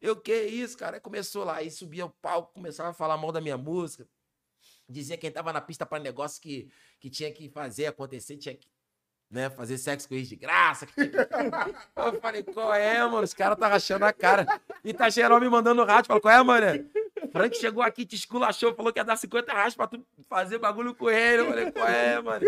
Eu, 0.00 0.16
que 0.16 0.34
isso, 0.34 0.76
cara? 0.76 0.96
Aí 0.96 1.00
começou 1.00 1.44
lá, 1.44 1.56
aí 1.56 1.70
subia 1.70 2.06
o 2.06 2.10
palco, 2.10 2.54
começava 2.54 2.90
a 2.90 2.94
falar 2.94 3.16
mal 3.16 3.32
da 3.32 3.40
minha 3.40 3.56
música. 3.56 4.08
Dizia 4.88 5.18
quem 5.18 5.30
tava 5.30 5.52
na 5.52 5.60
pista 5.60 5.84
pra 5.84 5.98
negócio 5.98 6.40
que, 6.40 6.70
que 6.98 7.10
tinha 7.10 7.30
que 7.32 7.48
fazer 7.50 7.86
acontecer, 7.86 8.36
tinha 8.36 8.54
que 8.54 8.68
né, 9.30 9.50
fazer 9.50 9.76
sexo 9.76 10.08
com 10.08 10.14
eles 10.14 10.28
de 10.28 10.36
graça. 10.36 10.86
Eu 11.96 12.20
falei, 12.20 12.42
qual 12.42 12.72
é, 12.72 12.98
mano? 13.04 13.22
Os 13.22 13.34
caras 13.34 13.58
tá 13.58 13.68
rachando 13.68 14.04
a 14.04 14.12
cara. 14.12 14.46
E 14.82 14.94
tá 14.94 15.10
geral 15.10 15.38
me 15.40 15.48
mandando 15.48 15.84
rádio. 15.84 16.08
Falei, 16.08 16.22
qual 16.22 16.34
é, 16.34 16.42
mano? 16.42 16.90
Frank 17.32 17.56
chegou 17.56 17.82
aqui, 17.82 18.04
te 18.06 18.14
esculachou, 18.16 18.74
falou 18.74 18.92
que 18.92 18.98
ia 18.98 19.04
dar 19.04 19.16
50 19.16 19.52
reais 19.52 19.74
pra 19.74 19.86
tu 19.86 20.04
fazer 20.28 20.58
bagulho 20.58 20.94
com 20.94 21.08
ele. 21.10 21.42
Eu 21.42 21.46
falei, 21.46 21.70
qual 21.72 21.86
é, 21.88 22.20
mano? 22.22 22.46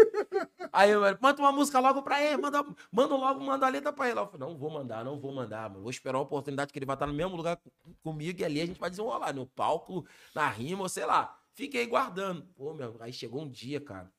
Aí, 0.72 0.94
mano, 0.96 1.18
manda 1.20 1.42
uma 1.42 1.52
música 1.52 1.78
logo 1.80 2.02
pra 2.02 2.22
ele, 2.22 2.36
manda, 2.36 2.64
manda 2.92 3.14
logo, 3.14 3.40
manda 3.40 3.66
a 3.66 3.68
letra 3.68 3.92
pra 3.92 4.08
ele. 4.08 4.18
Eu 4.18 4.26
falei, 4.26 4.40
não 4.46 4.56
vou 4.56 4.70
mandar, 4.70 5.04
não 5.04 5.18
vou 5.18 5.32
mandar, 5.32 5.68
mano. 5.68 5.82
Vou 5.82 5.90
esperar 5.90 6.18
uma 6.18 6.24
oportunidade 6.24 6.72
que 6.72 6.78
ele 6.78 6.86
vai 6.86 6.94
estar 6.96 7.06
no 7.06 7.12
mesmo 7.14 7.36
lugar 7.36 7.56
com- 7.56 7.70
comigo 8.02 8.40
e 8.40 8.44
ali 8.44 8.60
a 8.60 8.66
gente 8.66 8.78
vai 8.80 8.90
desenrolar, 8.90 9.32
no 9.32 9.46
palco, 9.46 10.06
na 10.34 10.48
rima, 10.48 10.82
ou 10.82 10.88
sei 10.88 11.04
lá. 11.04 11.36
Fiquei 11.54 11.86
guardando. 11.86 12.42
Pô, 12.54 12.72
meu, 12.72 12.96
aí 13.00 13.12
chegou 13.12 13.42
um 13.42 13.48
dia, 13.48 13.80
cara. 13.80 14.10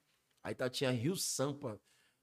Aí 0.44 0.54
tá, 0.54 0.70
tinha 0.70 0.92
Rio 0.92 1.16
Sampa, 1.16 1.80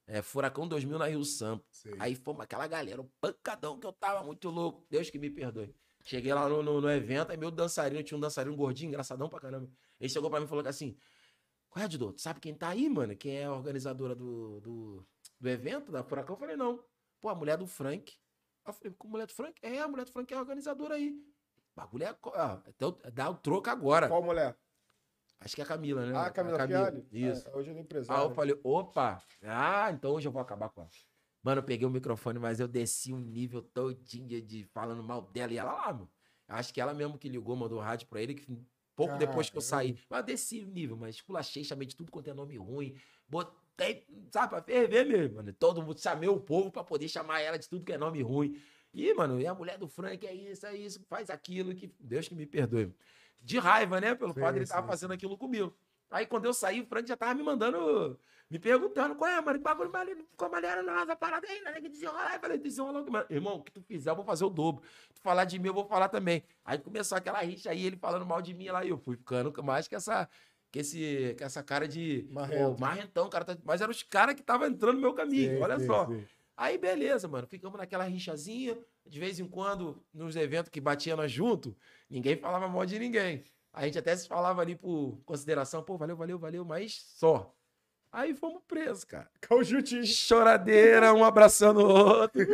é, 0.06 0.22
Furacão 0.22 0.66
2000 0.68 0.98
na 0.98 1.06
Rio 1.06 1.24
Sampa. 1.24 1.64
Sei. 1.70 1.94
Aí 1.98 2.14
fomos 2.14 2.42
aquela 2.42 2.66
galera, 2.66 3.00
um 3.00 3.08
pancadão 3.20 3.78
que 3.78 3.86
eu 3.86 3.92
tava 3.92 4.22
muito 4.24 4.48
louco. 4.50 4.84
Deus 4.90 5.08
que 5.10 5.18
me 5.18 5.30
perdoe. 5.30 5.74
Cheguei 6.08 6.32
lá 6.32 6.48
no, 6.48 6.62
no, 6.62 6.80
no 6.80 6.90
evento, 6.90 7.30
aí 7.30 7.36
meu 7.36 7.50
dançarino, 7.50 8.02
tinha 8.02 8.16
um 8.16 8.20
dançarino 8.20 8.56
gordinho, 8.56 8.88
engraçadão 8.88 9.28
pra 9.28 9.38
caramba. 9.38 9.70
Ele 10.00 10.08
chegou 10.08 10.30
pra 10.30 10.40
mim 10.40 10.46
e 10.46 10.48
falou 10.48 10.66
assim: 10.66 10.96
Qual 11.68 11.84
é, 11.84 11.86
Dido? 11.86 12.14
Tu 12.14 12.22
sabe 12.22 12.40
quem 12.40 12.54
tá 12.54 12.68
aí, 12.70 12.88
mano? 12.88 13.14
Quem 13.14 13.36
é 13.36 13.44
a 13.44 13.52
organizadora 13.52 14.14
do, 14.14 14.58
do, 14.62 15.06
do 15.38 15.48
evento, 15.50 15.92
da 15.92 16.02
Furacão? 16.02 16.34
Eu 16.34 16.40
falei: 16.40 16.56
Não. 16.56 16.82
Pô, 17.20 17.28
a 17.28 17.34
mulher 17.34 17.58
do 17.58 17.66
Frank. 17.66 18.10
Aí 18.64 18.70
Eu 18.70 18.72
falei: 18.72 18.94
Com 18.96 19.06
a 19.08 19.10
mulher 19.10 19.26
do 19.26 19.34
Frank? 19.34 19.58
É, 19.62 19.80
a 19.80 19.86
mulher 19.88 20.06
do 20.06 20.10
Frank 20.12 20.32
é 20.32 20.36
a 20.38 20.40
organizadora 20.40 20.94
aí. 20.94 21.14
Bagulho 21.76 22.04
é. 22.04 22.14
co- 22.14 22.32
Ah, 22.34 22.62
então 22.68 22.96
dá 23.12 23.28
o 23.28 23.34
troco 23.34 23.68
agora. 23.68 24.08
Qual 24.08 24.22
mulher? 24.22 24.56
Acho 25.40 25.54
que 25.54 25.60
é 25.60 25.64
a 25.64 25.68
Camila, 25.68 26.06
né? 26.06 26.18
Ah, 26.18 26.30
Camila, 26.30 26.64
A 26.64 26.66
Fialho? 26.66 27.06
Isso. 27.12 27.46
É, 27.48 27.54
hoje 27.54 27.68
é 27.68 27.74
Aí 27.74 27.80
empresário. 27.80 28.24
eu 28.24 28.34
falei, 28.34 28.58
opa, 28.64 29.22
ah, 29.42 29.90
então 29.92 30.12
hoje 30.12 30.26
eu 30.26 30.32
vou 30.32 30.40
acabar 30.40 30.70
com 30.70 30.80
ela. 30.80 30.90
Mano, 31.42 31.60
eu 31.60 31.64
peguei 31.64 31.86
o 31.86 31.90
microfone, 31.90 32.38
mas 32.38 32.60
eu 32.60 32.68
desci 32.68 33.12
um 33.12 33.20
nível 33.20 33.62
todinho 33.62 34.42
de, 34.42 34.64
falando 34.64 35.02
mal 35.02 35.22
dela. 35.22 35.52
E 35.52 35.58
ela 35.58 35.72
lá, 35.72 35.92
mano. 35.92 36.10
Acho 36.46 36.72
que 36.72 36.80
ela 36.80 36.94
mesmo 36.94 37.18
que 37.18 37.28
ligou, 37.28 37.54
mandou 37.56 37.78
um 37.78 37.82
rádio 37.82 38.08
pra 38.08 38.20
ele, 38.22 38.34
que 38.34 38.46
pouco 38.96 39.16
depois 39.18 39.50
que 39.50 39.56
eu 39.56 39.60
saí. 39.62 39.98
Mas 40.08 40.20
eu 40.20 40.24
desci 40.26 40.64
o 40.64 40.66
nível, 40.66 40.96
mas 40.96 41.16
esculachei, 41.16 41.62
chamei 41.62 41.86
de 41.86 41.94
tudo 41.94 42.10
quanto 42.10 42.28
é 42.30 42.34
nome 42.34 42.56
ruim. 42.56 42.96
Botei, 43.28 44.06
sabe, 44.32 44.48
pra 44.50 44.62
ferver 44.62 45.06
mesmo, 45.06 45.36
mano. 45.36 45.52
Todo 45.52 45.82
mundo, 45.82 46.00
chamei 46.00 46.28
o 46.28 46.40
povo 46.40 46.72
pra 46.72 46.82
poder 46.82 47.08
chamar 47.08 47.40
ela 47.40 47.58
de 47.58 47.68
tudo 47.68 47.84
que 47.84 47.92
é 47.92 47.98
nome 47.98 48.22
ruim. 48.22 48.60
E, 48.92 49.12
mano, 49.14 49.38
e 49.40 49.46
a 49.46 49.54
mulher 49.54 49.78
do 49.78 49.86
Frank 49.86 50.26
é 50.26 50.34
isso, 50.34 50.66
é 50.66 50.74
isso, 50.74 51.04
faz 51.06 51.28
aquilo, 51.30 51.74
que 51.74 51.94
Deus 52.00 52.26
que 52.26 52.34
me 52.34 52.46
perdoe. 52.46 52.94
De 53.40 53.58
raiva, 53.58 54.00
né? 54.00 54.14
Pelo 54.14 54.34
Sim, 54.34 54.40
fato 54.40 54.54
de 54.54 54.58
ele 54.60 54.66
sim, 54.66 54.72
tava 54.72 54.86
fazendo 54.86 55.12
aquilo 55.12 55.36
comigo. 55.36 55.76
Aí 56.10 56.26
quando 56.26 56.46
eu 56.46 56.54
saí, 56.54 56.80
o 56.80 56.86
Frank 56.86 57.06
já 57.06 57.16
tava 57.16 57.34
me 57.34 57.42
mandando, 57.42 58.18
me 58.50 58.58
perguntando, 58.58 59.14
qual 59.14 59.30
é, 59.30 59.40
mano, 59.40 59.58
que 59.58 59.64
bagulho 59.64 59.90
maneiro, 59.92 60.24
ficou 60.24 60.50
maneiro 60.50 60.82
não, 60.82 60.98
essa 61.00 61.14
parada 61.14 61.46
aí, 61.46 61.60
né, 61.62 61.80
que 61.80 61.88
desenrolar. 61.88 62.34
Eu 62.34 62.40
falei, 62.40 62.58
desenrola 62.58 63.04
mano. 63.10 63.26
Irmão, 63.28 63.56
o 63.56 63.62
que 63.62 63.70
tu 63.72 63.82
fizer, 63.82 64.10
eu 64.10 64.16
vou 64.16 64.24
fazer 64.24 64.44
o 64.44 64.50
dobro. 64.50 64.82
Tu 65.14 65.20
falar 65.20 65.44
de 65.44 65.58
mim, 65.58 65.68
eu 65.68 65.74
vou 65.74 65.86
falar 65.86 66.08
também. 66.08 66.42
Aí 66.64 66.78
começou 66.78 67.16
aquela 67.18 67.40
rixa 67.40 67.70
aí, 67.70 67.84
ele 67.84 67.96
falando 67.96 68.24
mal 68.24 68.40
de 68.40 68.54
mim 68.54 68.68
lá, 68.68 68.84
e 68.84 68.88
eu 68.88 68.96
fui 68.98 69.16
ficando 69.16 69.52
mais 69.62 69.86
que 69.86 69.94
essa, 69.94 70.28
que 70.70 70.78
esse, 70.78 71.34
que 71.36 71.44
essa 71.44 71.62
cara 71.62 71.86
de... 71.86 72.26
Marrento. 72.30 72.74
Pô, 72.74 72.80
marrentão, 72.80 73.28
cara. 73.28 73.44
tá- 73.44 73.58
Mas 73.64 73.80
eram 73.80 73.90
os 73.90 74.02
caras 74.02 74.34
que 74.34 74.40
estavam 74.40 74.66
entrando 74.66 74.94
no 74.94 75.00
meu 75.02 75.12
caminho, 75.14 75.50
Sei, 75.52 75.60
olha 75.62 75.78
sei, 75.78 75.86
só. 75.86 76.06
sei. 76.06 76.26
Aí, 76.56 76.76
beleza, 76.78 77.28
mano. 77.28 77.46
Ficamos 77.46 77.78
naquela 77.78 78.04
rixazinha. 78.04 78.76
De 79.06 79.20
vez 79.20 79.38
em 79.38 79.46
quando, 79.46 80.02
nos 80.12 80.36
eventos 80.36 80.68
que 80.70 80.80
batia 80.80 81.14
nós 81.14 81.30
junto, 81.30 81.76
ninguém 82.10 82.36
falava 82.36 82.66
mal 82.68 82.84
de 82.84 82.98
ninguém. 82.98 83.44
A 83.72 83.84
gente 83.84 83.98
até 83.98 84.16
se 84.16 84.26
falava 84.26 84.60
ali 84.60 84.74
por 84.74 85.20
consideração, 85.24 85.82
pô, 85.82 85.96
valeu, 85.96 86.16
valeu, 86.16 86.38
valeu, 86.38 86.64
mas 86.64 87.00
só. 87.16 87.54
Aí 88.10 88.34
fomos 88.34 88.62
presos, 88.66 89.04
cara. 89.04 89.28
Jutinho. 89.62 90.04
Choradeira, 90.06 91.12
um 91.12 91.22
abraçando 91.24 91.80
o 91.80 91.88
outro. 91.88 92.40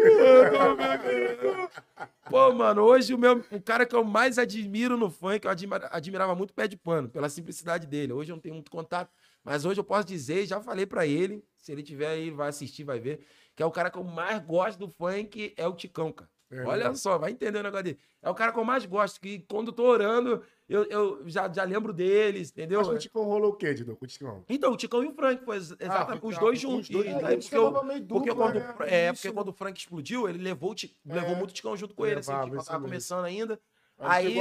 Pô, 2.29 2.53
mano, 2.53 2.83
hoje 2.83 3.15
o, 3.15 3.19
meu, 3.19 3.45
o 3.51 3.61
cara 3.63 3.87
que 3.87 3.95
eu 3.95 4.03
mais 4.03 4.39
admiro 4.39 4.97
no 4.97 5.11
funk, 5.11 5.45
eu 5.45 5.51
admira- 5.51 5.89
admirava 5.93 6.35
muito 6.35 6.51
o 6.51 6.55
Pé 6.55 6.67
de 6.67 6.77
Pano, 6.77 7.09
pela 7.09 7.29
simplicidade 7.29 7.87
dele. 7.87 8.13
Hoje 8.13 8.33
eu 8.33 8.37
não 8.37 8.41
tenho 8.43 8.55
muito 8.55 8.71
contato, 8.71 9.11
mas 9.45 9.65
hoje 9.65 9.79
eu 9.81 9.85
posso 9.85 10.07
dizer, 10.07 10.47
já 10.47 10.61
falei 10.61 10.87
pra 10.87 11.07
ele, 11.07 11.45
se 11.57 11.71
ele 11.71 11.83
tiver 11.83 12.09
aí, 12.09 12.31
vai 12.31 12.49
assistir, 12.49 12.83
vai 12.83 12.99
ver, 12.99 13.25
que 13.55 13.63
é 13.63 13.67
o 13.67 13.71
cara 13.71 13.91
que 13.91 13.99
eu 13.99 14.05
mais 14.05 14.41
gosto 14.45 14.79
do 14.79 14.89
funk, 14.89 15.55
é 15.57 15.67
o 15.67 15.75
Ticão, 15.75 16.11
cara. 16.13 16.31
É, 16.51 16.63
Olha 16.65 16.89
né? 16.89 16.95
só, 16.95 17.19
vai 17.19 17.31
entender 17.33 17.59
o 17.59 17.63
negócio 17.63 17.85
dele. 17.85 17.99
É 18.23 18.31
o 18.31 18.35
cara 18.35 18.53
que 18.53 18.59
eu 18.59 18.65
mais 18.65 18.85
gosto, 18.87 19.21
que 19.21 19.41
quando 19.49 19.69
eu 19.69 19.73
tô 19.73 19.85
orando, 19.85 20.43
eu, 20.69 20.85
eu 20.85 21.29
já, 21.29 21.53
já 21.53 21.63
lembro 21.65 21.93
deles, 21.93 22.51
entendeu? 22.51 22.79
Mas 22.81 22.89
com 22.89 22.95
o 22.95 22.99
Ticão 22.99 23.25
rolou 23.25 23.51
o 23.51 23.57
quê, 23.57 23.75
Dido? 23.75 23.95
Com 23.97 24.05
o 24.05 24.09
Ticão? 24.09 24.45
Então, 24.49 24.73
o 24.73 24.77
Ticão 24.77 25.03
e 25.05 25.07
o 25.09 25.15
Frank, 25.15 25.45
foi 25.45 25.57
ex- 25.57 25.77
exatamente, 25.79 26.21
foi- 26.21 26.31
os 26.31 26.37
ah, 26.37 26.41
dois 26.41 26.57
os 26.57 26.61
juntos. 26.63 26.89
dois 26.91 27.07
E 27.07 27.11
porque 27.39 27.57
eu- 27.57 27.85
meio 27.85 28.07
porque 28.07 28.35
quando, 28.35 28.55
né? 28.55 28.75
é, 28.87 29.11
Isso. 29.13 29.23
porque 29.23 29.35
quando 29.35 29.49
o 29.49 29.53
Frank 29.53 29.79
explodiu, 29.79 30.29
ele 30.29 30.39
levou, 30.39 30.71
o 30.71 30.75
Ti- 30.75 30.97
É. 31.09 31.15
levou 31.15 31.37
muito 31.37 31.51
o 31.51 31.55
Ticão 31.55 31.77
junto 31.77 31.95
com 31.95 32.07
ele, 32.07 32.21
assim, 32.21 32.33
tipo, 32.45 32.57
isso 32.57 32.67
tava 32.67 32.83
começando 32.83 33.25
ainda. 33.25 33.61
Aí 33.99 34.41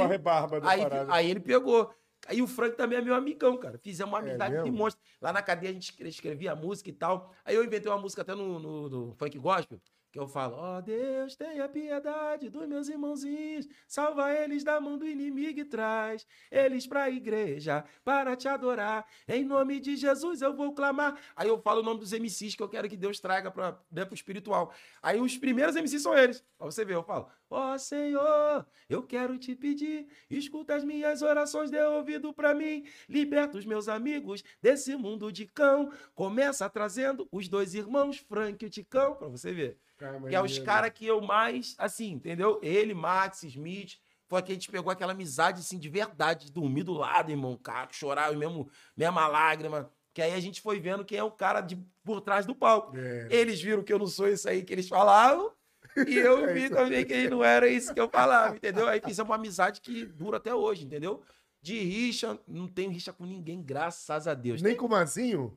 aí, 0.62 0.90
aí 1.08 1.30
ele 1.30 1.40
pegou. 1.40 1.92
Aí 2.26 2.40
o 2.40 2.46
Frank 2.46 2.74
também 2.74 2.98
é 2.98 3.02
meu 3.02 3.14
amigão, 3.14 3.56
cara. 3.58 3.76
Fizemos 3.78 4.10
uma 4.12 4.18
É 4.20 4.22
amizade 4.30 4.56
de 4.56 4.62
mesmo? 4.62 4.78
monstro. 4.78 5.02
Lá 5.20 5.30
na 5.30 5.42
cadeia 5.42 5.70
a 5.70 5.74
gente 5.74 5.94
escrevia 6.08 6.52
a 6.52 6.56
música 6.56 6.88
e 6.88 6.92
tal. 6.92 7.30
Aí 7.44 7.54
eu 7.54 7.62
inventei 7.62 7.90
uma 7.92 7.98
música 7.98 8.22
até 8.22 8.34
no, 8.34 8.58
no, 8.58 8.88
no 8.88 9.14
funk 9.14 9.38
gospel, 9.38 9.78
que 10.14 10.20
eu 10.20 10.28
falo: 10.28 10.54
Ó 10.56 10.80
Deus, 10.80 11.34
tenha 11.34 11.68
piedade 11.68 12.48
dos 12.48 12.68
meus 12.68 12.88
irmãozinhos, 12.88 13.66
salva 13.88 14.32
eles 14.32 14.62
da 14.62 14.80
mão 14.80 14.96
do 14.96 15.04
inimigo 15.04 15.58
e 15.58 15.64
traz 15.64 16.24
eles 16.52 16.86
pra 16.86 17.10
igreja 17.10 17.84
para 18.04 18.36
te 18.36 18.46
adorar. 18.46 19.04
Em 19.26 19.44
nome 19.44 19.80
de 19.80 19.96
Jesus 19.96 20.40
eu 20.40 20.54
vou 20.54 20.72
clamar. 20.72 21.18
Aí 21.34 21.48
eu 21.48 21.60
falo 21.60 21.80
o 21.80 21.82
nome 21.82 21.98
dos 21.98 22.12
MCs 22.12 22.54
que 22.54 22.62
eu 22.62 22.68
quero 22.68 22.88
que 22.88 22.96
Deus 22.96 23.18
traga 23.18 23.50
para 23.50 23.76
né, 23.90 24.04
pro 24.04 24.14
espiritual. 24.14 24.72
Aí 25.02 25.20
os 25.20 25.36
primeiros 25.36 25.74
MCs 25.74 26.02
são 26.02 26.16
eles. 26.16 26.44
Pra 26.56 26.66
você 26.66 26.84
ver, 26.84 26.94
eu 26.94 27.02
falo: 27.02 27.28
Ó 27.50 27.76
Senhor, 27.78 28.66
eu 28.88 29.02
quero 29.02 29.38
te 29.38 29.54
pedir, 29.54 30.06
escuta 30.28 30.74
as 30.74 30.82
minhas 30.82 31.22
orações, 31.22 31.70
dê 31.70 31.82
ouvido 31.82 32.32
pra 32.32 32.54
mim, 32.54 32.84
liberta 33.08 33.58
os 33.58 33.64
meus 33.64 33.88
amigos 33.88 34.42
desse 34.60 34.96
mundo 34.96 35.30
de 35.30 35.46
cão. 35.46 35.92
Começa 36.14 36.68
trazendo 36.68 37.28
os 37.30 37.48
dois 37.48 37.74
irmãos, 37.74 38.18
Frank 38.18 38.64
e 38.64 38.66
o 38.66 38.70
Ticão, 38.70 39.14
pra 39.14 39.28
você 39.28 39.52
ver. 39.52 39.78
Cara, 39.96 40.20
Que 40.20 40.34
é 40.34 40.42
os 40.42 40.58
caras 40.58 40.90
que 40.90 41.06
eu 41.06 41.20
mais, 41.20 41.74
assim, 41.78 42.12
entendeu? 42.12 42.58
Ele, 42.62 42.94
Max, 42.94 43.42
Smith. 43.44 43.98
Foi 44.26 44.42
que 44.42 44.52
a 44.52 44.54
gente 44.54 44.70
pegou 44.70 44.90
aquela 44.90 45.12
amizade, 45.12 45.60
assim, 45.60 45.78
de 45.78 45.88
verdade, 45.88 46.46
de 46.46 46.52
dormir 46.52 46.82
do 46.82 46.94
lado, 46.94 47.30
irmão, 47.30 47.56
cara, 47.56 47.88
chorar, 47.92 48.34
mesmo, 48.34 48.68
mesma 48.96 49.28
lágrima. 49.28 49.90
Que 50.14 50.22
aí 50.22 50.32
a 50.32 50.40
gente 50.40 50.60
foi 50.62 50.80
vendo 50.80 51.04
quem 51.04 51.18
é 51.18 51.22
o 51.22 51.30
cara 51.30 51.60
de, 51.60 51.76
por 52.02 52.20
trás 52.20 52.46
do 52.46 52.54
palco. 52.54 52.96
É. 52.96 53.28
Eles 53.30 53.60
viram 53.60 53.82
que 53.82 53.92
eu 53.92 53.98
não 53.98 54.06
sou 54.06 54.28
isso 54.28 54.48
aí 54.48 54.62
que 54.62 54.72
eles 54.72 54.88
falavam. 54.88 55.52
E 56.08 56.16
eu 56.18 56.52
vi 56.52 56.68
também 56.68 57.04
que 57.04 57.28
não 57.28 57.42
era 57.44 57.68
isso 57.68 57.94
que 57.94 58.00
eu 58.00 58.08
falava, 58.08 58.56
entendeu? 58.56 58.88
Aí 58.88 59.00
fizemos 59.00 59.28
uma 59.30 59.36
amizade 59.36 59.80
que 59.80 60.04
dura 60.04 60.38
até 60.38 60.54
hoje, 60.54 60.84
entendeu? 60.84 61.22
De 61.62 61.78
rixa, 61.78 62.38
não 62.46 62.68
tenho 62.68 62.90
rixa 62.90 63.12
com 63.12 63.24
ninguém, 63.24 63.62
graças 63.62 64.26
a 64.28 64.34
Deus. 64.34 64.60
Nem 64.60 64.76
com 64.76 64.86
o 64.86 64.88
Mazinho? 64.88 65.56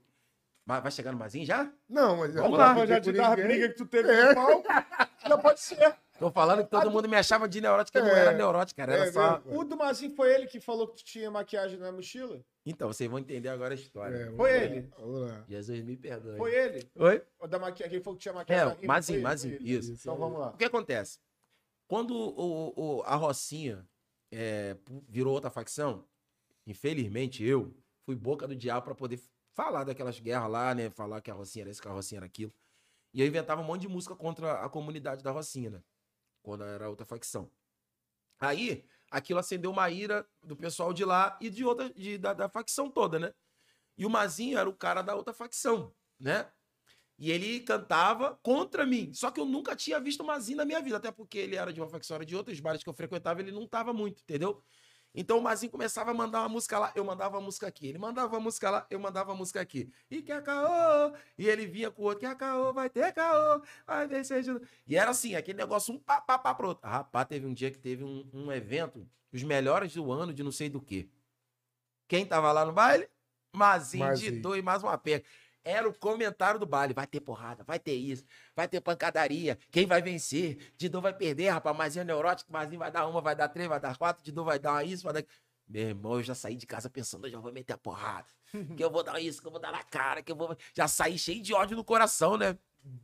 Mas 0.66 0.84
vai 0.84 0.92
chegar 0.92 1.12
no 1.12 1.18
Mazinho 1.18 1.46
já? 1.46 1.72
Não, 1.90 2.18
mas... 2.18 2.34
Vamos 2.36 2.58
lá. 2.58 2.86
já 2.86 3.00
te 3.00 3.12
dar 3.14 3.32
a 3.32 3.36
briga 3.36 3.70
que 3.70 3.76
tu 3.76 3.86
teve 3.86 4.12
É. 4.12 4.30
no 4.30 4.36
palco. 4.36 4.68
Já 5.26 5.38
pode 5.38 5.60
ser. 5.60 5.96
Tô 6.20 6.32
falando 6.32 6.64
que 6.64 6.70
todo 6.72 6.90
mundo 6.90 7.08
me 7.08 7.16
achava 7.16 7.48
de 7.48 7.62
neurótica, 7.62 8.00
eu 8.00 8.06
não 8.06 8.12
É. 8.12 8.20
era 8.20 8.32
neurótica, 8.34 8.82
cara. 8.82 8.94
Era 8.98 9.06
É 9.08 9.12
só. 9.12 9.40
mesmo? 9.40 9.60
O 9.60 9.64
do 9.64 9.78
Mazinho 9.78 10.16
foi 10.16 10.34
ele 10.34 10.48
que 10.48 10.60
falou 10.60 10.88
que 10.88 10.98
tu 10.98 11.06
tinha 11.06 11.30
maquiagem 11.30 11.78
na 11.78 11.92
mochila? 11.92 12.42
Então, 12.66 12.88
vocês 12.92 13.10
vão 13.10 13.20
entender 13.20 13.50
agora 13.50 13.74
a 13.74 13.76
história. 13.76 14.16
É, 14.16 14.32
Foi 14.36 14.52
ele. 14.64 14.90
Jesus 15.48 15.82
me 15.84 15.96
perdoe. 15.96 16.38
Foi 16.38 16.54
ele? 16.54 16.90
Oi? 16.96 17.22
O 17.40 17.48
da 17.48 17.60
maquiagem, 17.60 17.92
quem 17.92 18.04
falou 18.04 18.18
que 18.18 18.24
tinha 18.24 18.32
É, 18.34 18.36
maquiagem 18.36 18.76
rima, 18.82 18.94
Mazinho, 18.94 19.22
Mazinho, 19.22 19.58
isso. 19.62 19.92
Então 19.94 20.18
vamos 20.18 20.40
lá. 20.40 20.50
O 20.50 20.58
que 20.58 20.66
acontece? 20.66 21.20
Quando 21.88 22.12
o, 22.14 22.74
o- 22.98 23.02
a 23.04 23.16
Rocinha 23.16 23.88
é, 24.32 24.76
virou 25.08 25.34
outra 25.34 25.50
facção, 25.50 26.04
infelizmente 26.66 27.44
eu 27.46 27.74
fui 28.06 28.16
boca 28.16 28.48
do 28.48 28.56
diabo 28.56 28.86
pra 28.86 28.96
poder 28.96 29.20
falar 29.54 29.84
daquelas 29.86 30.20
guerras 30.20 30.50
lá, 30.52 30.76
né? 30.76 30.90
Falar 30.90 31.22
que 31.22 31.32
a 31.32 31.34
Rocinha 31.34 31.64
era 31.64 31.72
isso, 31.72 31.82
que 31.82 31.88
a 31.88 31.92
Rocinha 31.92 32.20
era 32.20 32.26
aquilo. 32.26 32.54
E 33.14 33.22
eu 33.22 33.28
inventava 33.28 33.62
um 33.62 33.64
monte 33.64 33.82
de 33.82 33.88
música 33.88 34.16
contra 34.16 34.62
a 34.64 34.70
comunidade 34.70 35.24
da 35.24 35.32
Rocinha, 35.32 35.70
né? 35.70 35.82
Quando 36.48 36.64
era 36.64 36.90
outra 36.90 37.06
facção. 37.06 37.52
Aí, 38.40 38.86
aquilo 39.12 39.38
acendeu 39.38 39.70
uma 39.70 39.90
ira 39.90 40.26
do 40.42 40.56
pessoal 40.56 40.94
de 40.94 41.04
lá 41.04 41.38
e 41.42 41.50
de 41.50 41.66
outra, 41.66 41.90
de- 41.90 42.18
da, 42.18 42.34
da 42.34 42.48
facção 42.48 42.90
toda, 42.90 43.20
né? 43.20 43.34
E 43.98 44.06
o 44.06 44.10
Mazinho 44.10 44.58
era 44.58 44.70
o 44.70 44.74
cara 44.78 45.02
da 45.02 45.14
outra 45.14 45.34
facção, 45.34 45.94
né? 46.18 46.50
E 47.20 47.32
ele 47.32 47.60
cantava 47.62 48.38
contra 48.38 48.86
mim. 48.86 49.14
Só 49.14 49.30
que 49.30 49.42
eu 49.42 49.46
nunca 49.46 49.76
tinha 49.76 50.00
visto 50.00 50.22
o 50.22 50.26
Mazinho 50.26 50.58
na 50.60 50.66
minha 50.66 50.82
vida, 50.82 50.98
até 50.98 51.12
porque 51.12 51.38
ele 51.38 51.58
era 51.58 51.74
de 51.74 51.82
uma 51.82 51.90
facção, 51.90 52.16
era 52.16 52.26
de 52.26 52.34
outros 52.34 52.62
bares 52.62 52.82
que 52.82 52.90
eu 52.90 52.94
frequentava, 52.94 53.42
ele 53.42 53.52
não 53.52 53.68
tava 53.68 53.94
muito, 53.94 54.22
entendeu? 54.22 54.64
Então 55.20 55.40
o 55.40 55.42
Mazinho 55.42 55.72
começava 55.72 56.12
a 56.12 56.14
mandar 56.14 56.42
uma 56.42 56.50
música 56.50 56.78
lá, 56.78 56.94
eu 56.96 57.04
mandava 57.04 57.38
uma 57.38 57.42
música 57.42 57.66
aqui. 57.66 57.88
Ele 57.88 57.98
mandava 57.98 58.36
uma 58.36 58.40
música 58.40 58.70
lá, 58.70 58.86
eu 58.88 59.00
mandava 59.00 59.32
uma 59.32 59.38
música 59.38 59.60
aqui. 59.60 59.92
E 60.12 60.22
quer 60.22 60.44
caô! 60.44 61.12
E 61.36 61.50
ele 61.50 61.66
vinha 61.66 61.90
com 61.90 62.04
o 62.04 62.06
outro, 62.06 62.20
quer 62.20 62.36
caô, 62.38 62.72
vai 62.72 62.88
ter 62.88 63.12
caô, 63.14 63.60
vai 63.88 64.08
ver 64.08 64.24
se 64.24 64.36
ajuda. 64.36 64.62
E 64.86 64.96
era 64.96 65.10
assim, 65.10 65.34
aquele 65.34 65.58
negócio, 65.58 65.92
um 65.92 65.98
pá, 65.98 66.22
pá, 66.22 66.38
pá 66.38 66.54
pro 66.54 66.68
outro. 66.68 66.88
Rapaz, 66.88 67.28
teve 67.28 67.48
um 67.48 67.54
dia 67.54 67.72
que 67.72 67.80
teve 67.80 68.04
um, 68.04 68.30
um 68.32 68.52
evento, 68.52 69.10
os 69.34 69.42
melhores 69.42 69.92
do 69.96 70.12
ano 70.12 70.32
de 70.32 70.44
não 70.44 70.52
sei 70.52 70.70
do 70.70 70.80
que. 70.80 71.10
Quem 72.08 72.24
tava 72.24 72.52
lá 72.52 72.64
no 72.64 72.72
baile? 72.72 73.10
Mazinho, 73.52 74.06
Mazinho. 74.06 74.34
de 74.34 74.40
dois 74.40 74.64
mais 74.64 74.84
uma 74.84 75.00
pega. 75.00 75.26
Era 75.68 75.88
o 75.90 75.94
comentário 75.94 76.60
do 76.60 76.66
baile. 76.66 76.94
Vai 76.94 77.06
ter 77.06 77.20
porrada, 77.20 77.64
vai 77.64 77.78
ter 77.80 77.94
isso, 77.96 78.24
vai 78.56 78.68
ter 78.68 78.80
pancadaria. 78.80 79.58
Quem 79.72 79.86
vai 79.86 80.02
vencer? 80.02 80.72
Didô 80.78 81.02
vai 81.02 81.14
perder, 81.14 81.50
rapaz. 81.50 81.76
Mazinho 81.76 82.02
é 82.02 82.06
neurótico, 82.06 82.52
Mazinho 82.54 82.80
vai 82.80 82.90
dar 82.92 83.06
uma, 83.08 83.20
vai 83.22 83.36
dar 83.36 83.50
três, 83.50 83.68
vai 83.68 83.80
dar 83.80 83.98
quatro. 83.98 84.24
Didô 84.24 84.44
vai 84.44 84.58
dar 84.60 84.86
isso, 84.86 85.04
vai 85.04 85.14
dar. 85.14 85.24
Meu 85.68 85.90
irmão, 85.90 86.14
eu 86.14 86.24
já 86.24 86.34
saí 86.34 86.56
de 86.56 86.66
casa 86.66 86.90
pensando, 86.90 87.28
eu 87.28 87.32
já 87.32 87.40
vou 87.40 87.52
meter 87.52 87.74
a 87.74 87.78
porrada. 87.78 88.28
Que 88.78 88.84
eu 88.84 88.90
vou 88.90 89.04
dar 89.04 89.20
isso, 89.20 89.42
que 89.42 89.48
eu 89.48 89.52
vou 89.52 89.60
dar 89.60 89.74
na 89.74 89.84
cara, 89.84 90.24
que 90.24 90.32
eu 90.32 90.36
vou. 90.38 90.56
Já 90.74 90.88
saí 90.88 91.20
cheio 91.20 91.42
de 91.44 91.54
ódio 91.54 91.76
no 91.76 91.84
coração, 91.84 92.38
né? 92.38 92.58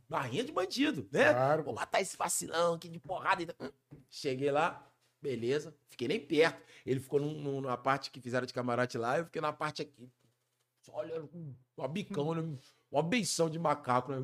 Barrinha 0.08 0.42
de 0.42 0.50
bandido, 0.52 1.06
né? 1.12 1.30
Claro, 1.34 1.62
Vou 1.64 1.74
matar 1.74 2.00
esse 2.00 2.16
vacilão 2.16 2.72
aqui 2.74 2.88
de 2.88 2.98
porrada. 2.98 3.42
e 3.42 3.46
tal. 3.46 3.70
Cheguei 4.08 4.50
lá, 4.50 4.90
beleza. 5.20 5.76
Fiquei 5.90 6.08
nem 6.08 6.18
perto. 6.18 6.62
Ele 6.86 6.98
ficou 7.00 7.20
num- 7.20 7.60
numa 7.60 7.76
parte 7.76 8.10
que 8.10 8.18
fizeram 8.22 8.46
de 8.46 8.54
camarote 8.54 8.96
lá, 8.96 9.18
eu 9.18 9.26
fiquei 9.26 9.42
na 9.42 9.52
parte 9.52 9.82
aqui. 9.82 10.10
Com 11.76 11.82
uma 11.82 11.88
bicão, 11.88 12.34
né? 12.34 12.58
Uma 12.90 13.02
benção 13.02 13.50
de 13.50 13.58
macaco, 13.58 14.12
né? 14.12 14.18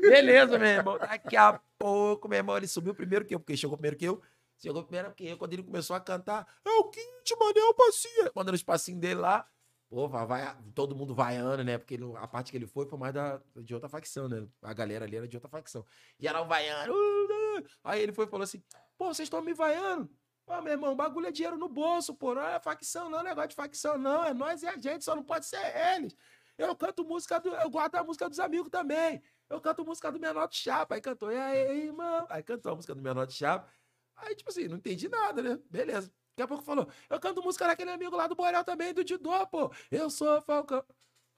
Beleza, 0.00 0.58
meu 0.58 0.68
irmão. 0.68 0.98
Daqui 0.98 1.36
a 1.36 1.60
pouco, 1.78 2.28
meu 2.28 2.38
irmão, 2.38 2.56
ele 2.56 2.66
subiu 2.66 2.94
primeiro 2.94 3.24
que 3.24 3.34
eu, 3.34 3.40
porque 3.40 3.56
chegou 3.56 3.76
primeiro 3.76 3.96
que 3.96 4.04
eu. 4.06 4.20
Chegou 4.58 4.82
primeiro 4.84 5.14
que 5.14 5.26
eu. 5.28 5.38
Quando 5.38 5.52
ele 5.52 5.62
começou 5.62 5.94
a 5.96 6.00
cantar, 6.00 6.46
é 6.64 6.70
o 6.70 6.84
quinte, 6.90 7.36
mano, 7.38 7.54
é 7.58 7.64
o 7.64 7.74
passinho. 7.74 8.30
Mandando 8.34 8.56
os 8.56 8.62
passinhos 8.62 9.00
dele 9.00 9.20
lá. 9.20 9.46
Pô, 9.88 10.08
vai, 10.08 10.24
vai- 10.26 10.56
todo 10.74 10.94
mundo 10.94 11.14
vaiando, 11.14 11.64
né? 11.64 11.76
Porque 11.78 11.94
ele- 11.94 12.12
a 12.16 12.26
parte 12.28 12.50
que 12.52 12.56
ele 12.56 12.66
foi 12.66 12.86
foi 12.86 12.98
mais 12.98 13.12
da, 13.14 13.40
de 13.56 13.74
outra 13.74 13.88
facção, 13.88 14.28
né? 14.28 14.46
A 14.62 14.72
galera 14.72 15.04
ali 15.04 15.16
era 15.16 15.26
de 15.26 15.36
outra 15.36 15.48
facção. 15.50 15.84
E 16.18 16.28
era 16.28 16.40
um 16.42 16.46
vaiando. 16.46 16.92
"Uh, 16.92 17.58
uh". 17.60 17.64
Aí 17.84 18.00
ele 18.02 18.12
foi 18.12 18.24
e 18.26 18.28
falou 18.28 18.44
assim: 18.44 18.62
pô, 18.96 19.06
vocês 19.12 19.26
estão 19.26 19.42
me 19.42 19.52
vaiando? 19.54 20.08
Ó, 20.46 20.60
meu 20.60 20.72
irmão, 20.72 20.96
bagulho 20.96 21.26
é 21.28 21.30
dinheiro 21.30 21.56
no 21.56 21.68
bolso, 21.68 22.14
pô. 22.14 22.34
Não 22.34 22.42
é 22.42 22.58
facção, 22.60 23.08
não, 23.08 23.22
negócio 23.22 23.50
de 23.50 23.54
facção, 23.54 23.96
não. 23.96 24.24
É 24.24 24.34
nós 24.34 24.62
e 24.62 24.66
a 24.66 24.76
gente, 24.76 25.04
só 25.04 25.14
não 25.14 25.22
pode 25.22 25.46
ser 25.46 25.60
eles. 25.94 26.16
Eu 26.58 26.74
canto 26.76 27.04
música 27.04 27.38
do. 27.40 27.54
Eu 27.54 27.70
guardo 27.70 27.94
a 27.94 28.04
música 28.04 28.28
dos 28.28 28.38
amigos 28.38 28.70
também. 28.70 29.22
Eu 29.48 29.60
canto 29.60 29.84
música 29.84 30.12
do 30.12 30.20
Menor 30.20 30.46
de 30.48 30.56
Chapa. 30.56 30.94
Aí 30.94 31.00
cantou, 31.00 31.32
e 31.32 31.36
aí, 31.36 31.86
irmão? 31.86 32.26
Aí 32.28 32.42
cantou 32.42 32.72
a 32.72 32.76
música 32.76 32.94
do 32.94 33.02
Menor 33.02 33.26
de 33.26 33.34
Chapa. 33.34 33.72
Aí, 34.16 34.34
tipo 34.34 34.50
assim, 34.50 34.68
não 34.68 34.76
entendi 34.76 35.08
nada, 35.08 35.40
né? 35.40 35.58
Beleza. 35.70 36.12
Daqui 36.30 36.42
a 36.42 36.48
pouco 36.48 36.62
falou, 36.62 36.88
eu 37.08 37.20
canto 37.20 37.42
música 37.42 37.66
daquele 37.66 37.90
amigo 37.90 38.16
lá 38.16 38.26
do 38.26 38.34
Borel 38.34 38.64
também, 38.64 38.94
do 38.94 39.02
Didô, 39.02 39.46
pô. 39.46 39.72
Eu 39.90 40.10
sou 40.10 40.40
Falcão. 40.42 40.84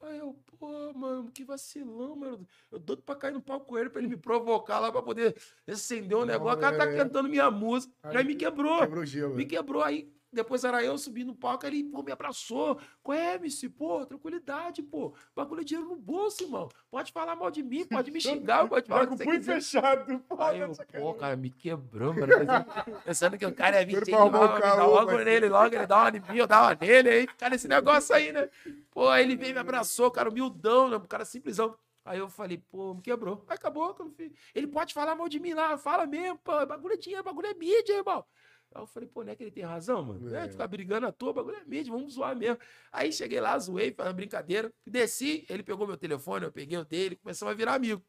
Aí 0.02 0.18
eu, 0.18 0.36
pô, 0.58 0.92
mano, 0.94 1.30
que 1.30 1.44
vacilão, 1.44 2.16
mano. 2.16 2.46
Eu 2.70 2.78
doido 2.78 3.02
pra 3.02 3.14
cair 3.14 3.32
no 3.32 3.40
palco 3.40 3.66
com 3.66 3.78
ele, 3.78 3.88
pra 3.88 4.00
ele 4.00 4.08
me 4.08 4.16
provocar 4.16 4.80
lá, 4.80 4.90
pra 4.90 5.00
poder 5.00 5.36
acender 5.66 6.18
um 6.18 6.24
negócio. 6.24 6.58
O 6.58 6.60
cara 6.60 6.76
tá 6.76 6.90
é. 6.90 6.96
cantando 6.96 7.28
minha 7.28 7.50
música. 7.50 7.94
Aí, 8.02 8.16
Aí 8.16 8.24
me 8.24 8.34
quebrou. 8.34 8.80
Quebrou 8.80 9.02
o 9.02 9.06
gelo. 9.06 9.34
Me 9.34 9.44
quebrou 9.46 9.82
aí. 9.82 10.12
Depois 10.32 10.64
era 10.64 10.82
eu 10.82 10.96
subindo 10.96 11.28
no 11.28 11.34
palco, 11.34 11.66
ele 11.66 11.84
pô, 11.84 12.02
me 12.02 12.10
abraçou. 12.10 12.80
Qual 13.02 13.16
é, 13.16 13.34
MC? 13.34 13.68
Pô, 13.68 14.06
tranquilidade, 14.06 14.82
pô. 14.82 15.14
Bagulho 15.36 15.60
é 15.60 15.64
dinheiro 15.64 15.88
no 15.90 15.96
bolso, 15.96 16.42
irmão. 16.42 16.68
Pode 16.90 17.12
falar 17.12 17.36
mal 17.36 17.50
de 17.50 17.62
mim, 17.62 17.84
pode 17.84 18.10
me 18.10 18.18
xingar, 18.20 18.66
pode 18.68 18.86
falar 18.86 19.06
com 19.06 19.14
o 19.14 19.18
você 19.18 19.24
punho 19.24 19.42
fechado. 19.42 20.18
Pô, 20.20 20.40
Aí 20.42 20.60
eu, 20.60 20.70
essa 20.70 20.84
pô, 20.84 21.12
cara. 21.12 21.18
cara, 21.20 21.36
me 21.36 21.50
quebrou, 21.50 22.14
mano. 22.14 22.32
Pensando, 23.04 23.36
que 23.36 23.44
o 23.44 23.54
cara 23.54 23.76
é 23.82 23.84
Doido 23.84 23.98
mentir, 23.98 24.14
pra 24.14 24.22
arrumar 24.22 24.40
o 24.40 24.54
me 24.54 24.60
dá 24.60 24.74
logo 24.86 25.06
parceiro. 25.06 25.24
nele, 25.24 25.48
logo 25.50 25.74
ele 25.74 25.86
dá 25.86 25.96
uma 25.98 26.16
em 26.16 26.20
mim, 26.20 26.38
eu 26.38 26.46
dá 26.46 26.62
uma 26.62 26.74
nele, 26.74 27.08
aí 27.10 27.26
fica 27.26 27.50
nesse 27.50 27.68
negócio 27.68 28.14
aí, 28.14 28.32
né? 28.32 28.48
Pô, 28.90 29.08
aí 29.08 29.22
ele 29.24 29.36
veio 29.36 29.52
me 29.52 29.60
abraçou, 29.60 30.10
cara, 30.10 30.30
humildão, 30.30 30.88
né? 30.88 30.96
O 30.96 31.00
cara 31.00 31.24
simplesão. 31.24 31.76
Aí 32.04 32.18
eu 32.18 32.28
falei, 32.28 32.58
pô, 32.58 32.94
me 32.94 33.02
quebrou. 33.02 33.44
Aí 33.48 33.54
acabou, 33.54 33.94
eu. 33.98 34.32
Ele 34.54 34.66
pode 34.66 34.92
falar 34.94 35.14
mal 35.14 35.28
de 35.28 35.38
mim 35.38 35.52
lá, 35.54 35.76
fala 35.78 36.06
mesmo, 36.06 36.38
pô, 36.38 36.64
bagulho 36.66 36.94
é 36.94 36.96
dinheiro, 36.96 37.22
bagulho 37.22 37.46
é 37.46 37.54
mídia, 37.54 37.98
irmão. 37.98 38.24
Aí 38.74 38.82
eu 38.82 38.86
falei, 38.86 39.08
pô, 39.08 39.24
não 39.24 39.32
é 39.32 39.36
que 39.36 39.42
ele 39.42 39.50
tem 39.50 39.64
razão, 39.64 40.04
mano? 40.04 40.34
É. 40.34 40.46
É. 40.46 40.48
Ficar 40.48 40.66
brigando 40.66 41.06
à 41.06 41.12
toa, 41.12 41.32
bagulho 41.32 41.56
é 41.56 41.64
mídia, 41.64 41.92
vamos 41.92 42.14
zoar 42.14 42.36
mesmo. 42.36 42.58
Aí 42.90 43.12
cheguei 43.12 43.40
lá, 43.40 43.58
zoei, 43.58 43.94
uma 43.98 44.12
brincadeira, 44.12 44.72
desci, 44.86 45.46
ele 45.48 45.62
pegou 45.62 45.86
meu 45.86 45.96
telefone, 45.96 46.46
eu 46.46 46.52
peguei 46.52 46.78
o 46.78 46.84
dele, 46.84 47.16
começamos 47.16 47.52
a 47.52 47.54
virar 47.56 47.74
amigo. 47.74 48.04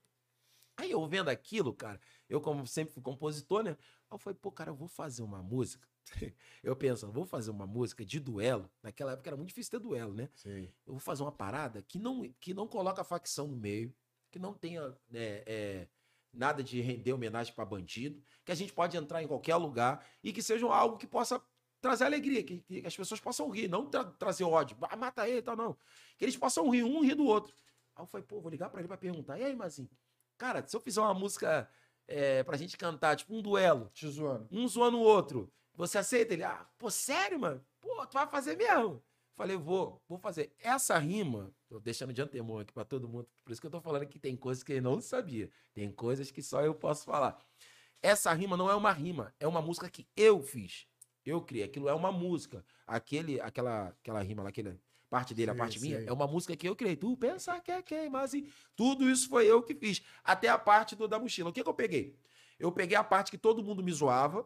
Aí 0.75 0.91
eu 0.91 1.05
vendo 1.07 1.29
aquilo, 1.29 1.73
cara, 1.73 1.99
eu 2.27 2.41
como 2.41 2.65
sempre 2.65 2.93
fui 2.93 3.03
compositor, 3.03 3.63
né? 3.63 3.71
Aí 3.71 4.15
eu 4.15 4.17
falei, 4.17 4.37
pô, 4.41 4.51
cara, 4.51 4.71
eu 4.71 4.75
vou 4.75 4.87
fazer 4.87 5.21
uma 5.21 5.41
música. 5.41 5.87
Eu 6.61 6.75
penso, 6.75 7.05
eu 7.05 7.11
vou 7.11 7.25
fazer 7.25 7.49
uma 7.49 7.65
música 7.65 8.05
de 8.05 8.19
duelo. 8.19 8.69
Naquela 8.81 9.13
época 9.13 9.29
era 9.29 9.37
muito 9.37 9.49
difícil 9.49 9.71
ter 9.71 9.79
duelo, 9.79 10.13
né? 10.13 10.29
Sim. 10.35 10.69
Eu 10.85 10.93
vou 10.93 10.99
fazer 10.99 11.23
uma 11.23 11.31
parada 11.31 11.81
que 11.81 11.97
não, 11.97 12.29
que 12.41 12.53
não 12.53 12.67
coloca 12.67 13.01
a 13.01 13.05
facção 13.05 13.47
no 13.47 13.55
meio, 13.55 13.93
que 14.29 14.37
não 14.37 14.53
tenha 14.53 14.89
né, 15.09 15.43
é, 15.45 15.87
nada 16.33 16.63
de 16.63 16.81
render 16.81 17.13
homenagem 17.13 17.53
para 17.53 17.63
bandido, 17.65 18.21
que 18.43 18.51
a 18.51 18.55
gente 18.55 18.73
pode 18.73 18.97
entrar 18.97 19.21
em 19.21 19.27
qualquer 19.27 19.55
lugar 19.55 20.05
e 20.23 20.33
que 20.33 20.41
seja 20.41 20.65
algo 20.67 20.97
que 20.97 21.05
possa 21.05 21.41
trazer 21.79 22.05
alegria, 22.05 22.43
que, 22.43 22.59
que 22.59 22.83
as 22.85 22.95
pessoas 22.95 23.19
possam 23.19 23.49
rir, 23.49 23.67
não 23.67 23.85
tra- 23.85 24.05
trazer 24.05 24.43
ódio, 24.45 24.75
ah, 24.81 24.95
mata 24.95 25.27
ele 25.27 25.39
e 25.39 25.41
tal, 25.41 25.55
não. 25.55 25.77
Que 26.17 26.25
eles 26.25 26.37
possam 26.37 26.69
rir, 26.69 26.83
um 26.83 27.01
rir 27.01 27.13
do 27.15 27.25
outro. 27.25 27.53
Aí 27.95 28.01
eu 28.03 28.07
falei, 28.07 28.25
pô, 28.25 28.39
vou 28.41 28.49
ligar 28.49 28.69
para 28.69 28.79
ele 28.79 28.87
para 28.87 28.97
perguntar, 28.97 29.37
e 29.37 29.43
aí, 29.43 29.55
Mazinho? 29.55 29.89
Cara, 30.37 30.65
se 30.65 30.75
eu 30.75 30.79
fizer 30.81 31.01
uma 31.01 31.13
música 31.13 31.69
é, 32.07 32.41
pra 32.43 32.57
gente 32.57 32.77
cantar, 32.77 33.15
tipo 33.15 33.35
um 33.35 33.41
duelo, 33.41 33.89
Te 33.93 34.07
zoando. 34.07 34.47
um 34.51 34.67
zoando 34.67 34.97
o 34.97 35.01
outro. 35.01 35.51
Você 35.75 35.97
aceita? 35.97 36.33
Ele, 36.33 36.43
ah, 36.43 36.65
pô, 36.77 36.89
sério, 36.89 37.39
mano? 37.39 37.63
Pô, 37.79 38.05
tu 38.07 38.13
vai 38.13 38.27
fazer 38.27 38.55
mesmo? 38.57 39.03
Falei, 39.35 39.57
vou, 39.57 40.01
vou 40.07 40.17
fazer. 40.17 40.53
Essa 40.59 40.97
rima, 40.99 41.51
tô 41.67 41.79
deixando 41.79 42.13
de 42.13 42.21
antemão 42.21 42.59
aqui 42.59 42.71
pra 42.71 42.85
todo 42.85 43.09
mundo, 43.09 43.27
por 43.43 43.51
isso 43.51 43.59
que 43.59 43.65
eu 43.67 43.71
tô 43.71 43.81
falando 43.81 44.05
que 44.05 44.19
tem 44.19 44.35
coisas 44.35 44.63
que 44.63 44.73
eu 44.73 44.81
não 44.81 45.01
sabia. 45.01 45.49
Tem 45.73 45.91
coisas 45.91 46.29
que 46.31 46.41
só 46.41 46.61
eu 46.61 46.75
posso 46.75 47.05
falar. 47.05 47.37
Essa 48.01 48.31
rima 48.33 48.55
não 48.55 48.69
é 48.69 48.75
uma 48.75 48.91
rima, 48.91 49.33
é 49.39 49.47
uma 49.47 49.61
música 49.61 49.89
que 49.89 50.07
eu 50.15 50.41
fiz. 50.41 50.87
Eu 51.25 51.41
criei. 51.41 51.63
Aquilo 51.63 51.89
é 51.89 51.93
uma 51.93 52.11
música. 52.11 52.65
Aquele, 52.85 53.39
aquela, 53.39 53.87
aquela 53.87 54.21
rima 54.21 54.43
lá, 54.43 54.51
parte 55.09 55.33
dele, 55.33 55.51
a 55.51 55.53
Sim, 55.53 55.59
parte 55.59 55.79
minha, 55.79 56.01
sim. 56.01 56.07
é 56.07 56.11
uma 56.11 56.27
música 56.27 56.55
que 56.55 56.67
eu 56.67 56.75
criei. 56.75 56.95
Tu 56.95 57.15
pensa 57.17 57.59
que 57.61 57.71
é 57.71 57.81
quem, 57.81 58.09
mas 58.09 58.33
e 58.33 58.47
tudo 58.75 59.09
isso 59.09 59.29
foi 59.29 59.45
eu 59.45 59.61
que 59.61 59.75
fiz. 59.75 60.01
Até 60.23 60.49
a 60.49 60.57
parte 60.57 60.95
do, 60.95 61.07
da 61.07 61.19
mochila. 61.19 61.49
O 61.49 61.53
que, 61.53 61.63
que 61.63 61.69
eu 61.69 61.73
peguei? 61.73 62.17
Eu 62.59 62.71
peguei 62.71 62.97
a 62.97 63.03
parte 63.03 63.29
que 63.31 63.37
todo 63.37 63.63
mundo 63.63 63.83
me 63.83 63.91
zoava. 63.91 64.45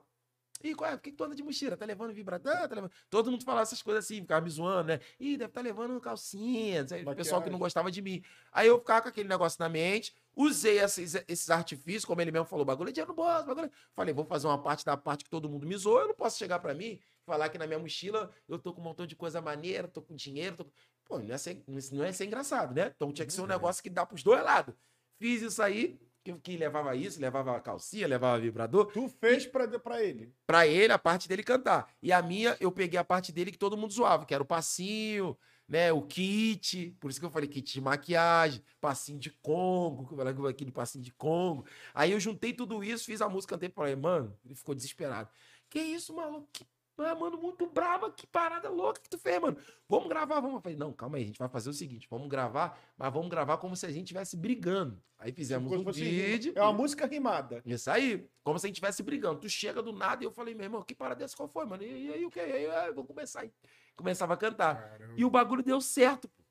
Ih, 0.63 0.75
qual 0.75 0.89
é? 0.89 0.95
Por 0.95 1.03
que, 1.03 1.11
que 1.11 1.17
tu 1.17 1.23
anda 1.23 1.35
de 1.35 1.43
mochila? 1.43 1.77
Tá 1.77 1.85
levando 1.85 2.13
vibrador? 2.13 2.67
Tá 2.67 2.75
levando... 2.75 2.91
Todo 3.09 3.31
mundo 3.31 3.43
falava 3.43 3.63
essas 3.63 3.81
coisas 3.81 4.05
assim, 4.05 4.21
ficava 4.21 4.43
me 4.43 4.49
zoando, 4.49 4.89
né? 4.89 4.99
Ih, 5.19 5.37
deve 5.37 5.49
estar 5.49 5.61
levando 5.61 5.99
calcinha. 5.99 6.85
O 7.05 7.15
pessoal 7.15 7.41
que 7.41 7.49
não 7.49 7.59
gostava 7.59 7.91
de 7.91 8.01
mim. 8.01 8.23
Aí 8.51 8.67
eu 8.67 8.79
ficava 8.79 9.03
com 9.03 9.09
aquele 9.09 9.29
negócio 9.29 9.57
na 9.59 9.69
mente, 9.69 10.13
usei 10.35 10.79
esses, 10.79 11.15
esses 11.27 11.49
artifícios, 11.49 12.05
como 12.05 12.21
ele 12.21 12.31
mesmo 12.31 12.45
falou, 12.45 12.65
bagulho 12.65 12.89
é 12.89 12.91
dinheiro 12.91 13.11
no 13.11 13.15
bolso, 13.15 13.45
bagulho. 13.45 13.67
é-" 13.67 13.71
Falei, 13.93 14.13
vou 14.13 14.25
fazer 14.25 14.47
uma 14.47 14.61
parte 14.61 14.83
da 14.85 14.97
parte 14.97 15.23
que 15.23 15.29
todo 15.29 15.49
mundo 15.49 15.65
me 15.65 15.77
zoou. 15.77 16.01
Eu 16.01 16.07
não 16.07 16.15
posso 16.15 16.37
chegar 16.37 16.59
pra 16.59 16.73
mim 16.73 16.85
e 16.85 17.01
falar 17.25 17.49
que 17.49 17.57
na 17.57 17.67
minha 17.67 17.79
mochila 17.79 18.31
eu 18.47 18.57
tô 18.57 18.73
com 18.73 18.81
um 18.81 18.83
montão 18.83 19.05
de 19.05 19.15
coisa 19.15 19.41
maneira, 19.41 19.87
tô 19.87 20.01
com 20.01 20.15
dinheiro. 20.15 20.57
Tô... 20.57 20.65
Pô, 21.05 21.19
não 21.19 21.33
é, 21.33 21.37
ser, 21.37 21.63
não 21.91 22.03
é 22.03 22.11
ser 22.11 22.25
engraçado, 22.25 22.73
né? 22.75 22.91
Então 22.95 23.13
tinha 23.13 23.25
que 23.25 23.31
ser 23.31 23.41
um 23.41 23.47
negócio 23.47 23.81
que 23.81 23.89
dá 23.89 24.05
pros 24.05 24.23
dois 24.23 24.43
lados. 24.43 24.75
Fiz 25.19 25.41
isso 25.41 25.61
aí, 25.63 25.99
que, 26.33 26.39
que 26.39 26.57
levava 26.57 26.95
isso, 26.95 27.19
levava 27.19 27.59
calcinha, 27.59 28.07
levava 28.07 28.39
vibrador 28.39 28.87
Tu 28.91 29.07
fez 29.07 29.45
pra, 29.45 29.67
pra 29.79 30.03
ele. 30.03 30.33
pra 30.45 30.67
ele 30.67 30.91
a 30.91 30.97
parte 30.97 31.27
dele 31.27 31.43
cantar. 31.43 31.87
E 32.01 32.11
a 32.11 32.21
minha, 32.21 32.57
eu 32.59 32.71
peguei 32.71 32.99
a 32.99 33.03
parte 33.03 33.31
dele 33.31 33.51
que 33.51 33.57
todo 33.57 33.77
mundo 33.77 33.93
zoava, 33.93 34.25
que 34.25 34.33
era 34.33 34.43
o 34.43 34.45
passinho, 34.45 35.37
né? 35.67 35.91
O 35.91 36.01
kit. 36.01 36.95
Por 36.99 37.09
isso 37.09 37.19
que 37.19 37.25
eu 37.25 37.31
falei 37.31 37.47
kit 37.47 37.73
de 37.73 37.81
maquiagem, 37.81 38.61
passinho 38.81 39.19
de 39.19 39.29
Congo, 39.29 40.21
aquele 40.47 40.71
passinho 40.71 41.03
de 41.03 41.11
Congo. 41.13 41.65
Aí 41.93 42.11
eu 42.11 42.19
juntei 42.19 42.53
tudo 42.53 42.83
isso, 42.83 43.05
fiz 43.05 43.21
a 43.21 43.29
música, 43.29 43.55
cantei 43.55 43.69
pra 43.69 43.89
ele, 43.91 44.01
mano. 44.01 44.37
Ele 44.45 44.55
ficou 44.55 44.75
desesperado. 44.75 45.29
Que 45.69 45.79
isso, 45.79 46.15
maluco? 46.15 46.47
Que, 46.51 46.65
ah, 46.97 47.15
mano, 47.15 47.37
muito 47.37 47.67
braba, 47.67 48.11
que 48.11 48.25
parada 48.25 48.69
louca 48.69 48.99
que 48.99 49.09
tu 49.09 49.17
fez, 49.17 49.39
mano. 49.39 49.57
Vamos 49.87 50.07
gravar, 50.07 50.39
vamos. 50.39 50.55
Eu 50.55 50.61
falei, 50.61 50.77
não, 50.77 50.91
calma 50.91 51.17
aí, 51.17 51.23
a 51.23 51.25
gente 51.27 51.39
vai 51.39 51.47
fazer 51.47 51.69
o 51.69 51.73
seguinte: 51.73 52.07
vamos 52.09 52.27
gravar, 52.27 52.79
mas 52.97 53.13
vamos 53.13 53.29
gravar 53.29 53.57
como 53.57 53.75
se 53.75 53.85
a 53.85 53.89
gente 53.89 54.05
estivesse 54.05 54.35
brigando. 54.35 55.01
Aí 55.19 55.31
fizemos 55.31 55.69
Como 55.69 55.89
um 55.89 55.91
vídeo. 55.91 56.53
É 56.55 56.61
uma 56.61 56.73
música 56.73 57.05
rimada. 57.05 57.61
Isso 57.65 57.89
aí, 57.89 58.27
como 58.43 58.59
se 58.59 58.65
a 58.65 58.67
gente 58.67 58.75
estivesse 58.75 59.01
brigando. 59.03 59.39
Tu 59.39 59.49
chega 59.49 59.81
do 59.81 59.91
nada 59.91 60.23
e 60.23 60.25
eu 60.25 60.31
falei, 60.31 60.53
meu 60.53 60.65
irmão, 60.65 60.81
que 60.83 60.93
parada 60.93 61.19
dessa 61.19 61.35
qual 61.35 61.47
foi, 61.47 61.65
mano? 61.65 61.83
E, 61.83 62.13
aí 62.13 62.25
o 62.25 62.29
que? 62.29 62.39
Aí 62.39 62.65
eu 62.87 62.93
vou 62.93 63.05
começar. 63.05 63.41
aí. 63.41 63.51
Começava 63.95 64.35
a 64.35 64.37
cantar. 64.37 64.75
Caramba. 64.75 65.13
E 65.17 65.25
o 65.25 65.29
bagulho 65.29 65.63
deu 65.63 65.81
certo. 65.81 66.27
pô. 66.27 66.43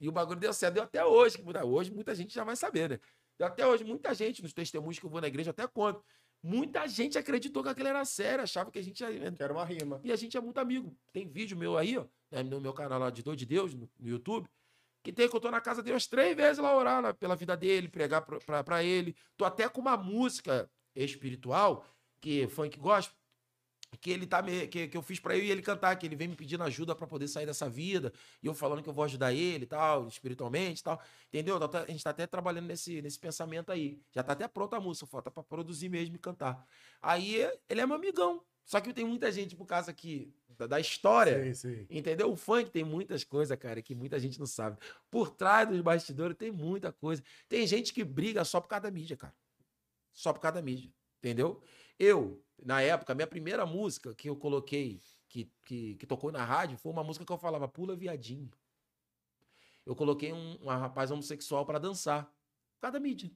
E 0.00 0.08
o 0.08 0.12
bagulho 0.12 0.38
deu 0.38 0.52
certo. 0.52 0.74
Deu 0.74 0.84
até 0.84 1.04
hoje. 1.04 1.42
Hoje 1.64 1.92
muita 1.92 2.14
gente 2.14 2.32
já 2.32 2.44
vai 2.44 2.54
saber, 2.54 2.90
né? 2.90 3.00
Deu 3.38 3.46
até 3.46 3.66
hoje. 3.66 3.82
Muita 3.82 4.14
gente, 4.14 4.42
nos 4.42 4.52
testemunhos 4.52 4.98
que 4.98 5.06
eu 5.06 5.10
vou 5.10 5.20
na 5.20 5.26
igreja, 5.26 5.50
até 5.50 5.66
conto. 5.66 6.04
Muita 6.42 6.88
gente 6.88 7.16
acreditou 7.16 7.62
que 7.62 7.68
aquilo 7.68 7.88
era 7.88 8.04
sério, 8.04 8.42
achava 8.42 8.70
que 8.70 8.78
a 8.78 8.82
gente 8.82 9.00
ia 9.00 9.32
Que 9.32 9.42
era 9.42 9.52
uma 9.52 9.64
rima. 9.64 10.00
e 10.02 10.10
a 10.10 10.16
gente 10.16 10.36
é 10.36 10.40
muito 10.40 10.58
amigo. 10.58 10.96
Tem 11.12 11.28
vídeo 11.28 11.56
meu 11.56 11.78
aí, 11.78 11.96
ó, 11.96 12.04
né, 12.30 12.42
no 12.42 12.60
meu 12.60 12.72
canal 12.72 12.98
lá 12.98 13.10
de 13.10 13.22
Dor 13.22 13.36
de 13.36 13.46
Deus, 13.46 13.74
no, 13.74 13.88
no 13.98 14.08
YouTube, 14.08 14.48
que 15.04 15.12
tem 15.12 15.28
que 15.28 15.36
eu 15.36 15.40
tô 15.40 15.50
na 15.50 15.60
casa 15.60 15.82
dele 15.82 15.94
umas 15.94 16.06
três 16.06 16.36
vezes 16.36 16.58
lá 16.58 16.76
orar 16.76 17.00
lá 17.00 17.14
pela 17.14 17.36
vida 17.36 17.56
dele, 17.56 17.88
pregar 17.88 18.22
pra, 18.22 18.38
pra, 18.40 18.64
pra 18.64 18.82
ele. 18.82 19.14
Tô 19.36 19.44
até 19.44 19.68
com 19.68 19.80
uma 19.80 19.96
música 19.96 20.68
espiritual, 20.96 21.84
que 22.20 22.46
funk 22.48 22.78
gospel, 22.78 23.16
que 24.00 24.10
ele 24.10 24.26
tá 24.26 24.42
me, 24.42 24.66
que, 24.68 24.88
que 24.88 24.96
eu 24.96 25.02
fiz 25.02 25.20
pra 25.20 25.36
eu 25.36 25.42
e 25.44 25.50
ele 25.50 25.62
cantar, 25.62 25.94
que 25.96 26.06
ele 26.06 26.16
vem 26.16 26.28
me 26.28 26.36
pedindo 26.36 26.62
ajuda 26.64 26.94
pra 26.94 27.06
poder 27.06 27.28
sair 27.28 27.46
dessa 27.46 27.68
vida, 27.68 28.12
e 28.42 28.46
eu 28.46 28.54
falando 28.54 28.82
que 28.82 28.88
eu 28.88 28.92
vou 28.92 29.04
ajudar 29.04 29.32
ele 29.32 29.64
e 29.64 29.66
tal, 29.66 30.08
espiritualmente 30.08 30.80
e 30.80 30.84
tal. 30.84 31.00
Entendeu? 31.28 31.58
Tá 31.68 31.82
A 31.82 31.86
gente 31.86 32.02
tá 32.02 32.10
até 32.10 32.26
trabalhando 32.26 32.66
nesse, 32.66 33.02
nesse 33.02 33.18
pensamento 33.18 33.70
aí. 33.70 34.00
Já 34.10 34.22
tá 34.22 34.32
até 34.32 34.48
pronta 34.48 34.76
a 34.76 34.80
música, 34.80 35.06
falta 35.06 35.30
pra 35.30 35.42
produzir 35.42 35.88
mesmo 35.88 36.16
e 36.16 36.18
cantar. 36.18 36.66
Aí 37.00 37.36
ele 37.68 37.80
é 37.80 37.86
meu 37.86 37.96
amigão. 37.96 38.42
Só 38.64 38.80
que 38.80 38.92
tem 38.92 39.04
muita 39.04 39.30
gente, 39.30 39.56
por 39.56 39.66
causa 39.66 39.90
aqui 39.90 40.32
da, 40.48 40.66
da 40.66 40.80
história, 40.80 41.52
Sim, 41.52 41.54
sim. 41.54 41.86
Entendeu? 41.90 42.30
O 42.30 42.36
funk 42.36 42.70
tem 42.70 42.84
muitas 42.84 43.24
coisas, 43.24 43.56
cara, 43.58 43.82
que 43.82 43.94
muita 43.94 44.18
gente 44.18 44.38
não 44.38 44.46
sabe. 44.46 44.78
Por 45.10 45.30
trás 45.30 45.68
dos 45.68 45.80
bastidores 45.80 46.36
tem 46.36 46.50
muita 46.50 46.92
coisa. 46.92 47.22
Tem 47.48 47.66
gente 47.66 47.92
que 47.92 48.04
briga 48.04 48.44
só 48.44 48.60
por 48.60 48.68
causa 48.68 48.84
da 48.84 48.90
mídia, 48.90 49.16
cara. 49.16 49.34
Só 50.12 50.32
por 50.32 50.40
causa 50.40 50.56
da 50.56 50.62
mídia. 50.62 50.90
Entendeu? 51.18 51.62
Eu, 52.02 52.42
na 52.60 52.82
época, 52.82 53.12
a 53.12 53.14
minha 53.14 53.28
primeira 53.28 53.64
música 53.64 54.12
que 54.12 54.28
eu 54.28 54.34
coloquei, 54.34 55.00
que, 55.28 55.48
que, 55.64 55.94
que 55.94 56.04
tocou 56.04 56.32
na 56.32 56.44
rádio, 56.44 56.76
foi 56.76 56.90
uma 56.90 57.04
música 57.04 57.24
que 57.24 57.32
eu 57.32 57.38
falava, 57.38 57.68
pula 57.68 57.94
viadinho. 57.94 58.50
Eu 59.86 59.94
coloquei 59.94 60.32
um, 60.32 60.58
um 60.60 60.66
rapaz 60.66 61.12
homossexual 61.12 61.64
pra 61.64 61.78
dançar. 61.78 62.24
Por 62.24 62.80
causa 62.80 62.94
da 62.94 63.00
mídia. 63.00 63.30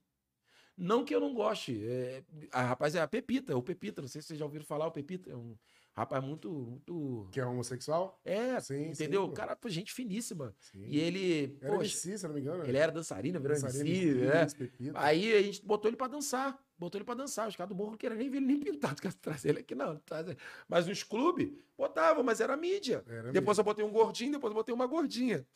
Não 0.77 1.05
que 1.05 1.15
eu 1.15 1.21
não 1.21 1.33
goste. 1.33 1.81
É, 1.87 2.25
a 2.51 2.63
rapaz 2.63 2.97
é 2.97 3.01
a 3.01 3.07
Pepita, 3.07 3.57
o 3.57 3.63
Pepita, 3.63 4.03
não 4.03 4.09
sei 4.09 4.21
se 4.21 4.27
vocês 4.29 4.39
já 4.39 4.45
ouviram 4.45 4.65
falar, 4.65 4.89
o 4.89 4.93
Pepita 4.93 5.31
é 5.31 5.37
um 5.37 5.57
rapaz 5.95 6.23
muito, 6.25 6.51
muito 6.51 7.29
Que 7.31 7.39
é 7.39 7.47
homossexual? 7.47 8.21
é, 8.25 8.59
Sim, 8.59 8.89
entendeu? 8.89 9.29
sim, 9.29 9.33
cara, 9.35 9.57
gente 9.67 9.93
finíssima. 9.93 10.55
Sim. 10.59 10.85
E 10.89 10.99
ele, 10.99 11.57
Era 11.61 11.73
poxa, 11.73 11.85
MC, 11.85 12.19
se 12.19 12.27
não 12.27 12.35
me 12.35 12.41
engano. 12.41 12.65
ele 12.67 12.77
era 12.77 12.91
dançarino, 12.91 13.41
virou 13.41 13.57
Dançarino, 13.61 13.87
MC, 13.89 14.15
né? 14.27 14.47
Pepita. 14.59 14.99
Aí 14.99 15.33
a 15.37 15.43
gente 15.43 15.65
botou 15.65 15.89
ele 15.89 15.97
pra 15.97 16.09
dançar. 16.09 16.66
Botou 16.79 16.99
ele 16.99 17.05
pra 17.05 17.15
dançar. 17.15 17.49
Os 17.49 17.57
caras 17.57 17.69
do 17.69 17.75
morro 17.75 17.93
não 17.93 17.99
queriam 17.99 18.19
nem 18.19 18.29
ver 18.29 18.39
ele 18.39 18.47
nem 18.47 18.61
pintado. 18.61 19.01
Quer 19.01 19.13
trazer 19.15 19.51
ele 19.51 19.61
aqui, 19.61 19.75
não. 19.75 19.97
Trazer. 20.01 20.37
Mas 20.69 20.87
nos 20.87 21.03
clubes, 21.03 21.51
botavam, 21.77 22.23
mas 22.23 22.41
era 22.41 22.57
mídia. 22.57 23.05
Era 23.09 23.33
depois 23.33 23.59
eu 23.59 23.65
botei 23.65 23.85
um 23.85 23.91
gordinho, 23.91 24.33
depois 24.33 24.51
eu 24.51 24.55
botei 24.55 24.75
uma 24.75 24.87
gordinha. 24.87 25.47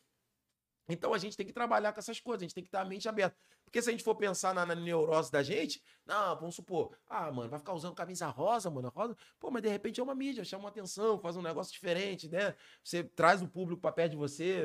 Então 0.93 1.15
a 1.15 1.19
gente 1.19 1.37
tem 1.37 1.47
que 1.47 1.53
trabalhar 1.53 1.93
com 1.93 2.01
essas 2.01 2.21
coisas, 2.21 2.43
a 2.43 2.45
gente 2.45 2.55
tem 2.55 2.65
que 2.65 2.71
ter 2.71 2.79
a 2.79 2.85
mente 2.85 3.09
aberta. 3.09 3.37
Porque 3.65 3.81
se 3.81 3.89
a 3.89 3.93
gente 3.93 4.03
for 4.03 4.17
pensar 4.17 4.53
na, 4.53 4.67
na 4.67 4.75
neurose 4.75 5.31
da 5.31 5.43
gente, 5.43 5.81
não, 6.05 6.35
vamos 6.37 6.57
supor, 6.57 6.97
ah, 7.09 7.31
mano, 7.31 7.49
vai 7.49 7.59
ficar 7.59 7.73
usando 7.73 7.95
camisa 7.95 8.27
rosa, 8.27 8.69
mano, 8.69 8.89
rosa. 8.89 9.17
Pô, 9.39 9.51
mas 9.51 9.63
de 9.63 9.69
repente 9.69 10.01
é 10.01 10.03
uma 10.03 10.15
mídia, 10.15 10.45
chama 10.45 10.65
uma 10.65 10.71
atenção, 10.71 11.21
faz 11.21 11.37
um 11.37 11.43
negócio 11.43 11.73
diferente, 11.73 12.29
né? 12.29 12.55
Você 12.83 13.05
traz 13.05 13.41
o 13.43 13.49
público 13.49 13.81
pra 13.81 13.93
perto 13.93 14.13
de 14.13 14.17
você. 14.17 14.65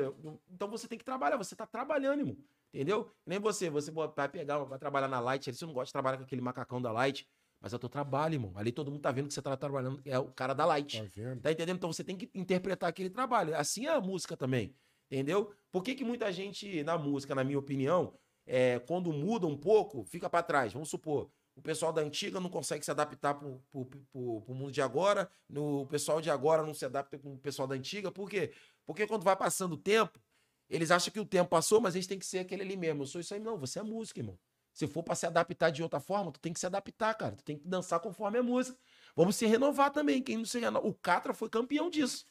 Então 0.50 0.68
você 0.68 0.88
tem 0.88 0.98
que 0.98 1.04
trabalhar, 1.04 1.36
você 1.36 1.54
tá 1.54 1.66
trabalhando, 1.66 2.20
irmão. 2.20 2.36
Entendeu? 2.76 3.10
Nem 3.24 3.38
você, 3.38 3.70
você 3.70 3.90
vai 3.90 4.28
pegar, 4.28 4.58
vai 4.58 4.78
trabalhar 4.78 5.08
na 5.08 5.18
Light, 5.18 5.50
você 5.50 5.64
não 5.64 5.72
gosta 5.72 5.86
de 5.86 5.92
trabalhar 5.92 6.18
com 6.18 6.24
aquele 6.24 6.42
macacão 6.42 6.80
da 6.80 6.92
Light, 6.92 7.26
mas 7.58 7.72
é 7.72 7.76
o 7.76 7.78
teu 7.78 7.88
trabalho, 7.88 8.34
irmão. 8.34 8.52
Ali 8.54 8.70
todo 8.70 8.90
mundo 8.90 9.00
tá 9.00 9.10
vendo 9.10 9.28
que 9.28 9.32
você 9.32 9.40
tá 9.40 9.56
trabalhando, 9.56 9.98
é 10.04 10.18
o 10.18 10.26
cara 10.26 10.52
da 10.52 10.66
Light. 10.66 11.00
Tá 11.00 11.08
vendo? 11.10 11.40
Tá 11.40 11.50
entendendo? 11.50 11.76
Então 11.78 11.90
você 11.90 12.04
tem 12.04 12.18
que 12.18 12.30
interpretar 12.34 12.90
aquele 12.90 13.08
trabalho. 13.08 13.56
Assim 13.56 13.86
é 13.86 13.94
a 13.94 14.00
música 14.00 14.36
também. 14.36 14.76
Entendeu? 15.10 15.54
Por 15.72 15.82
que, 15.82 15.94
que 15.94 16.04
muita 16.04 16.30
gente 16.30 16.84
na 16.84 16.98
música, 16.98 17.34
na 17.34 17.42
minha 17.42 17.58
opinião, 17.58 18.12
é, 18.44 18.78
quando 18.80 19.10
muda 19.10 19.46
um 19.46 19.56
pouco, 19.56 20.04
fica 20.04 20.28
pra 20.28 20.42
trás? 20.42 20.74
Vamos 20.74 20.90
supor, 20.90 21.30
o 21.54 21.62
pessoal 21.62 21.94
da 21.94 22.02
antiga 22.02 22.38
não 22.38 22.50
consegue 22.50 22.84
se 22.84 22.90
adaptar 22.90 23.36
pro, 23.36 23.58
pro, 23.70 23.86
pro, 23.86 24.42
pro 24.42 24.54
mundo 24.54 24.70
de 24.70 24.82
agora, 24.82 25.30
no, 25.48 25.80
o 25.80 25.86
pessoal 25.86 26.20
de 26.20 26.28
agora 26.28 26.62
não 26.62 26.74
se 26.74 26.84
adapta 26.84 27.18
com 27.18 27.32
o 27.32 27.38
pessoal 27.38 27.66
da 27.66 27.74
antiga. 27.74 28.12
Por 28.12 28.28
quê? 28.28 28.52
Porque 28.84 29.06
quando 29.06 29.24
vai 29.24 29.34
passando 29.34 29.72
o 29.72 29.78
tempo, 29.78 30.20
eles 30.68 30.90
acham 30.90 31.12
que 31.12 31.20
o 31.20 31.24
tempo 31.24 31.50
passou, 31.50 31.80
mas 31.80 31.94
eles 31.94 32.06
têm 32.06 32.18
que 32.18 32.26
ser 32.26 32.40
aquele 32.40 32.62
ali 32.62 32.76
mesmo. 32.76 33.02
Eu 33.02 33.06
sou 33.06 33.20
isso 33.20 33.34
aí, 33.34 33.40
não. 33.40 33.56
Você 33.58 33.78
é 33.78 33.82
música, 33.82 34.20
irmão. 34.20 34.38
Se 34.72 34.86
for 34.86 35.02
pra 35.02 35.14
se 35.14 35.24
adaptar 35.26 35.70
de 35.70 35.82
outra 35.82 36.00
forma, 36.00 36.30
tu 36.30 36.38
tem 36.38 36.52
que 36.52 36.60
se 36.60 36.66
adaptar, 36.66 37.14
cara. 37.14 37.34
Tu 37.34 37.44
tem 37.44 37.56
que 37.56 37.66
dançar 37.66 37.98
conforme 37.98 38.38
a 38.38 38.42
música. 38.42 38.78
Vamos 39.14 39.36
se 39.36 39.46
renovar 39.46 39.90
também. 39.90 40.22
Quem 40.22 40.36
não 40.36 40.44
se 40.44 40.58
renova. 40.58 40.86
O 40.86 40.92
Catra 40.92 41.32
foi 41.32 41.48
campeão 41.48 41.88
disso. 41.88 42.26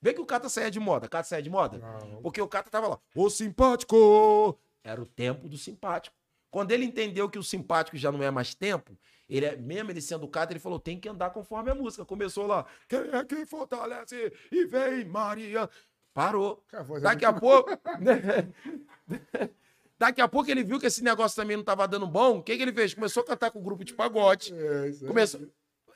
Vê 0.00 0.14
que 0.14 0.20
o 0.20 0.26
Catra 0.26 0.48
saia 0.48 0.70
de 0.70 0.80
moda. 0.80 1.06
Catra 1.08 1.28
saia 1.28 1.42
de 1.42 1.50
moda? 1.50 1.78
Não. 1.78 2.22
Porque 2.22 2.40
o 2.40 2.48
Catra 2.48 2.70
tava 2.70 2.88
lá, 2.88 2.98
ô 3.14 3.28
simpático! 3.28 4.58
Era 4.82 5.00
o 5.00 5.06
tempo 5.06 5.48
do 5.48 5.56
simpático. 5.58 6.16
Quando 6.50 6.72
ele 6.72 6.84
entendeu 6.84 7.30
que 7.30 7.38
o 7.38 7.42
simpático 7.42 7.96
já 7.96 8.10
não 8.10 8.22
é 8.22 8.30
mais 8.30 8.54
tempo, 8.54 8.98
ele 9.28 9.46
é, 9.46 9.56
mesmo 9.56 9.90
ele 9.90 10.00
sendo 10.00 10.28
Catra, 10.28 10.52
ele 10.52 10.60
falou: 10.60 10.78
tem 10.78 10.98
que 10.98 11.08
andar 11.08 11.30
conforme 11.30 11.70
a 11.70 11.74
música. 11.74 12.04
Começou 12.04 12.46
lá, 12.46 12.66
quem 12.88 12.98
é 12.98 13.24
que 13.24 13.46
fortalece 13.46 14.32
e 14.50 14.66
vem 14.66 15.04
Maria? 15.04 15.70
Parou. 16.14 16.62
A 16.72 16.78
é 16.96 17.00
Daqui 17.00 17.24
a 17.24 17.32
pouco. 17.32 17.70
Daqui 19.98 20.20
a 20.20 20.28
pouco 20.28 20.50
ele 20.50 20.64
viu 20.64 20.80
que 20.80 20.86
esse 20.86 21.02
negócio 21.02 21.36
também 21.36 21.56
não 21.56 21.64
tava 21.64 21.86
dando 21.86 22.06
bom. 22.06 22.38
O 22.38 22.42
que, 22.42 22.56
que 22.56 22.62
ele 22.62 22.72
fez? 22.72 22.92
Começou 22.92 23.22
a 23.22 23.26
cantar 23.26 23.50
com 23.50 23.60
o 23.60 23.62
grupo 23.62 23.84
de 23.84 23.94
pagode. 23.94 24.52
É. 24.52 25.06
Começou. 25.06 25.40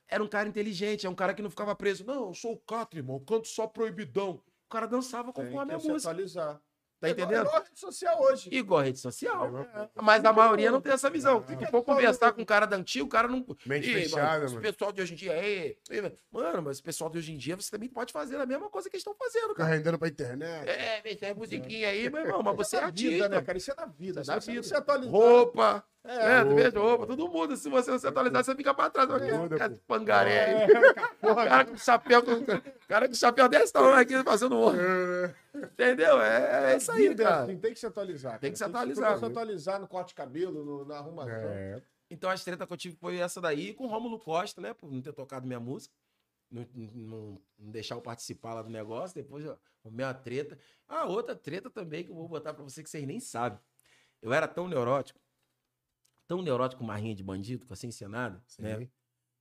Era 0.09 0.23
um 0.23 0.29
cara 0.29 0.49
inteligente, 0.49 1.07
é 1.07 1.11
um 1.11 1.15
cara 1.15 1.35
que 1.35 1.43
não 1.43 1.51
ficava 1.51 1.75
preso. 1.75 2.05
Não, 2.05 2.29
eu 2.29 2.35
sou 2.35 2.53
o 2.53 2.59
Catra, 2.59 3.01
irmão, 3.01 3.19
canto 3.19 3.49
só 3.49 3.67
proibidão. 3.67 4.41
O 4.67 4.69
cara 4.71 4.87
dançava 4.87 5.33
conforme 5.33 5.75
a 5.75 5.81
se 5.81 5.89
música. 5.89 6.11
atualizar. 6.11 6.61
Tá 6.99 7.09
É 7.09 7.11
igual- 7.11 7.27
entendendo? 7.27 7.47
igual 7.47 7.61
a 7.61 7.65
rede 7.65 7.79
social 7.81 8.23
hoje. 8.23 8.49
Igual 8.51 8.81
a 8.81 8.85
rede 8.85 8.99
social. 8.99 9.59
É, 9.59 9.89
Mas 10.03 10.25
a 10.25 10.33
maioria 10.33 10.71
não 10.71 10.81
tem 10.81 10.93
essa 10.93 11.11
visão. 11.11 11.45
Não. 11.47 11.59
Se 11.59 11.67
for 11.67 11.83
conversar 11.83 12.33
com 12.33 12.41
um 12.41 12.45
cara 12.45 12.65
da 12.67 12.77
antiga, 12.77 13.05
o 13.05 13.09
cara 13.09 13.29
não. 13.29 13.45
Mente 13.67 13.91
Ih, 13.91 13.95
fechada, 13.95 14.45
Esse 14.47 14.55
mano. 14.55 14.67
pessoal 14.67 14.93
de 14.93 15.03
hoje 15.03 15.13
em 15.13 15.17
dia 15.17 15.33
é. 15.33 15.77
Mano, 16.31 16.63
mas 16.63 16.77
esse 16.77 16.83
pessoal 16.83 17.11
de 17.11 17.19
hoje 17.19 17.33
em 17.33 17.37
dia 17.37 17.55
você 17.55 17.71
também 17.71 17.89
pode 17.89 18.13
fazer 18.13 18.37
a 18.37 18.47
mesma 18.47 18.71
coisa 18.71 18.89
que 18.89 18.97
eles 18.97 19.03
estão 19.07 19.15
fazendo, 19.15 19.55
cara. 19.55 19.69
rendendo 19.69 19.99
pra 19.99 20.09
internet. 20.09 20.69
É, 20.69 21.03
meter 21.05 21.35
musiquinha 21.35 21.89
aí, 21.89 22.09
meu 22.09 22.23
irmão, 22.23 22.43
mas 22.43 22.57
você 22.57 22.77
é 22.77 22.85
artista. 22.85 23.11
vida, 23.11 23.29
né, 23.29 23.43
cara? 23.43 23.59
Isso 23.59 23.71
é 23.71 23.75
da 23.75 23.87
vida. 23.87 24.21
Isso 24.23 24.31
é 24.31 24.35
da 24.35 24.41
você 24.41 24.53
vida. 24.53 24.79
atualizar, 24.79 25.13
Roupa, 25.13 25.85
É, 26.09 26.45
tu 26.45 26.55
veja, 26.55 26.81
opa, 26.81 27.07
todo 27.07 27.29
mundo. 27.29 27.57
Se 27.57 27.69
você 27.69 27.91
não 27.91 27.99
se 27.99 28.07
atualizar, 28.07 28.45
você 28.45 28.55
fica 28.55 28.73
pra 28.75 28.89
trás. 28.91 29.09
Muda, 29.09 29.57
Esse 29.57 29.69
pô. 29.81 29.81
pangaré 29.87 30.45
aí. 30.45 30.63
É, 30.63 31.35
cara 31.35 31.65
com 31.65 31.77
chapéu, 31.77 32.23
com, 32.23 32.45
cara 32.89 33.09
com 33.09 33.15
chapéu 33.15 33.49
desse 33.49 33.73
tamanho 33.73 33.95
aqui 33.97 34.23
fazendo 34.23 34.57
horno. 34.59 34.81
É, 34.81 35.35
Entendeu? 35.55 36.21
É, 36.21 36.73
é 36.73 36.77
isso 36.77 36.93
aí, 36.93 37.15
cara. 37.15 37.43
assim, 37.45 37.59
tem 37.59 37.73
que 37.73 37.79
se 37.79 37.87
atualizar. 37.87 38.39
Tem 38.39 38.53
que 38.53 38.59
se 38.59 38.65
cara. 38.65 38.77
atualizar. 38.79 39.19
se 39.19 39.25
atualizar 39.25 39.81
no 39.81 39.89
corte 39.89 40.09
de 40.09 40.15
cabelo, 40.15 40.65
no- 40.65 40.85
na 40.85 40.99
arrumação. 40.99 41.33
é. 41.35 41.83
Então 42.09 42.31
as 42.31 42.45
tretas 42.45 42.67
que 42.67 42.73
eu 42.73 42.77
tive 42.77 42.97
foi 42.97 43.17
essa 43.19 43.41
daí 43.41 43.75
com 43.75 43.85
o 43.85 43.89
Rômulo 43.89 44.19
Costa, 44.21 44.61
né? 44.61 44.73
Por 44.73 44.93
não 44.93 45.01
ter 45.03 45.13
tocado 45.13 45.45
minha 45.47 45.59
música. 45.59 45.93
Não, 46.49 46.65
não- 46.73 47.41
não 47.59 47.71
deixar 47.71 47.97
eu 47.97 48.01
participar 48.01 48.55
lá 48.55 48.63
do 48.63 48.71
negócio. 48.71 49.13
Depois 49.17 49.45
eu 49.45 49.59
arrumei 49.85 50.07
uma 50.07 50.15
treta. 50.15 50.57
Ah, 50.89 51.05
outra 51.05 51.35
treta 51.35 51.69
também 51.69 52.05
que 52.05 52.11
eu 52.13 52.15
vou 52.15 52.29
botar 52.29 52.55
pra 52.55 52.63
você 52.63 52.81
que 52.83 52.89
vocês 52.89 53.05
nem 53.05 53.19
sabem. 53.19 53.59
Eu 54.23 54.33
era 54.33 54.47
tão 54.47 54.69
neurótico, 54.69 55.19
tão 56.27 56.43
neurótico 56.43 56.81
com 56.81 56.87
marrinha 56.87 57.15
de 57.15 57.23
bandido, 57.23 57.67
com 57.67 57.73
assim, 57.73 57.91
sem 57.91 58.09
nada, 58.09 58.43
né? 58.59 58.79
Sim. 58.79 58.91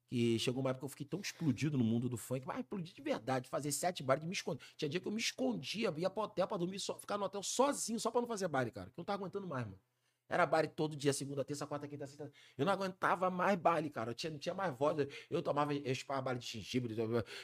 Que 0.08 0.38
chegou 0.38 0.62
uma 0.62 0.70
época 0.70 0.82
que 0.82 0.86
eu 0.86 0.90
fiquei 0.90 1.06
tão 1.06 1.20
explodido 1.20 1.78
no 1.78 1.84
mundo 1.84 2.08
do 2.08 2.16
funk, 2.16 2.46
mas 2.46 2.60
explodi 2.60 2.94
de 2.94 3.02
verdade, 3.02 3.50
fazer 3.50 3.72
sete 3.72 4.04
bares 4.04 4.22
de 4.22 4.28
me 4.28 4.34
esconder. 4.34 4.64
Tinha 4.78 4.88
dia 4.88 5.00
que 5.00 5.08
eu 5.08 5.12
me 5.12 5.20
escondia, 5.20 5.94
ia 5.98 6.10
pro 6.10 6.24
hotel 6.24 6.48
pra 6.48 6.58
dormir, 6.58 6.80
só, 6.80 6.98
ficar 6.98 7.18
no 7.18 7.26
hotel 7.26 7.42
sozinho, 7.42 8.00
só 8.00 8.12
pra 8.12 8.22
não 8.22 8.28
fazer 8.28 8.48
baile, 8.48 8.72
cara. 8.72 8.90
Que 8.92 9.00
eu 9.00 9.02
não 9.02 9.06
tava 9.06 9.18
aguentando 9.24 9.48
mais, 9.48 9.66
mano. 9.66 9.80
Era 10.28 10.46
baile 10.46 10.68
todo 10.68 10.96
dia, 10.96 11.14
segunda, 11.14 11.44
terça, 11.46 11.68
quarta, 11.68 11.88
quinta, 11.88 12.08
sexta. 12.08 12.32
Eu 12.58 12.66
não 12.66 12.74
aguentava 12.74 13.30
mais 13.30 13.58
baile, 13.60 13.90
cara. 13.90 14.12
Eu 14.12 14.16
tinha, 14.16 14.32
não 14.32 14.40
tinha 14.40 14.56
mais 14.56 14.76
voz. 14.76 15.08
Eu 15.30 15.42
tomava, 15.42 15.74
eu 15.74 15.96
chupava 15.96 16.22
baile 16.22 16.40
de 16.40 16.48
gengibre, 16.48 16.96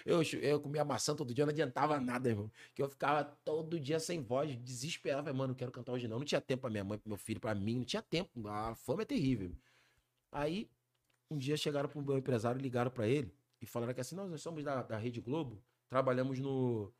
eu, 0.05 0.23
eu, 0.41 0.59
comia 0.59 0.83
maçã 0.83 1.15
todo 1.15 1.33
dia, 1.33 1.45
não 1.45 1.51
adiantava 1.51 1.99
nada, 1.99 2.29
irmão. 2.29 2.51
Que 2.73 2.81
eu 2.81 2.89
ficava 2.89 3.23
todo 3.45 3.79
dia 3.79 3.99
sem 3.99 4.21
voz, 4.21 4.55
desesperava. 4.57 5.23
Falei, 5.23 5.37
Mano, 5.37 5.49
não 5.49 5.55
quero 5.55 5.71
cantar 5.71 5.91
hoje 5.93 6.07
não. 6.07 6.17
Não 6.19 6.25
tinha 6.25 6.41
tempo 6.41 6.61
pra 6.61 6.69
minha 6.69 6.83
mãe, 6.83 6.97
pro 6.97 7.09
meu 7.09 7.17
filho, 7.17 7.39
pra 7.39 7.53
mim, 7.53 7.77
não 7.77 7.85
tinha 7.85 8.01
tempo. 8.01 8.47
A 8.47 8.75
fama 8.75 9.03
é 9.03 9.05
terrível. 9.05 9.55
Aí, 10.31 10.69
um 11.29 11.37
dia 11.37 11.57
chegaram 11.57 11.89
pro 11.89 12.01
meu 12.01 12.17
empresário, 12.17 12.59
ligaram 12.59 12.91
pra 12.91 13.07
ele 13.07 13.33
e 13.61 13.65
falaram 13.65 13.93
que 13.93 14.01
assim, 14.01 14.15
nós, 14.15 14.29
nós 14.29 14.41
somos 14.41 14.63
da, 14.63 14.81
da 14.83 14.97
Rede 14.97 15.21
Globo, 15.21 15.63
trabalhamos 15.87 16.39
no, 16.39 16.91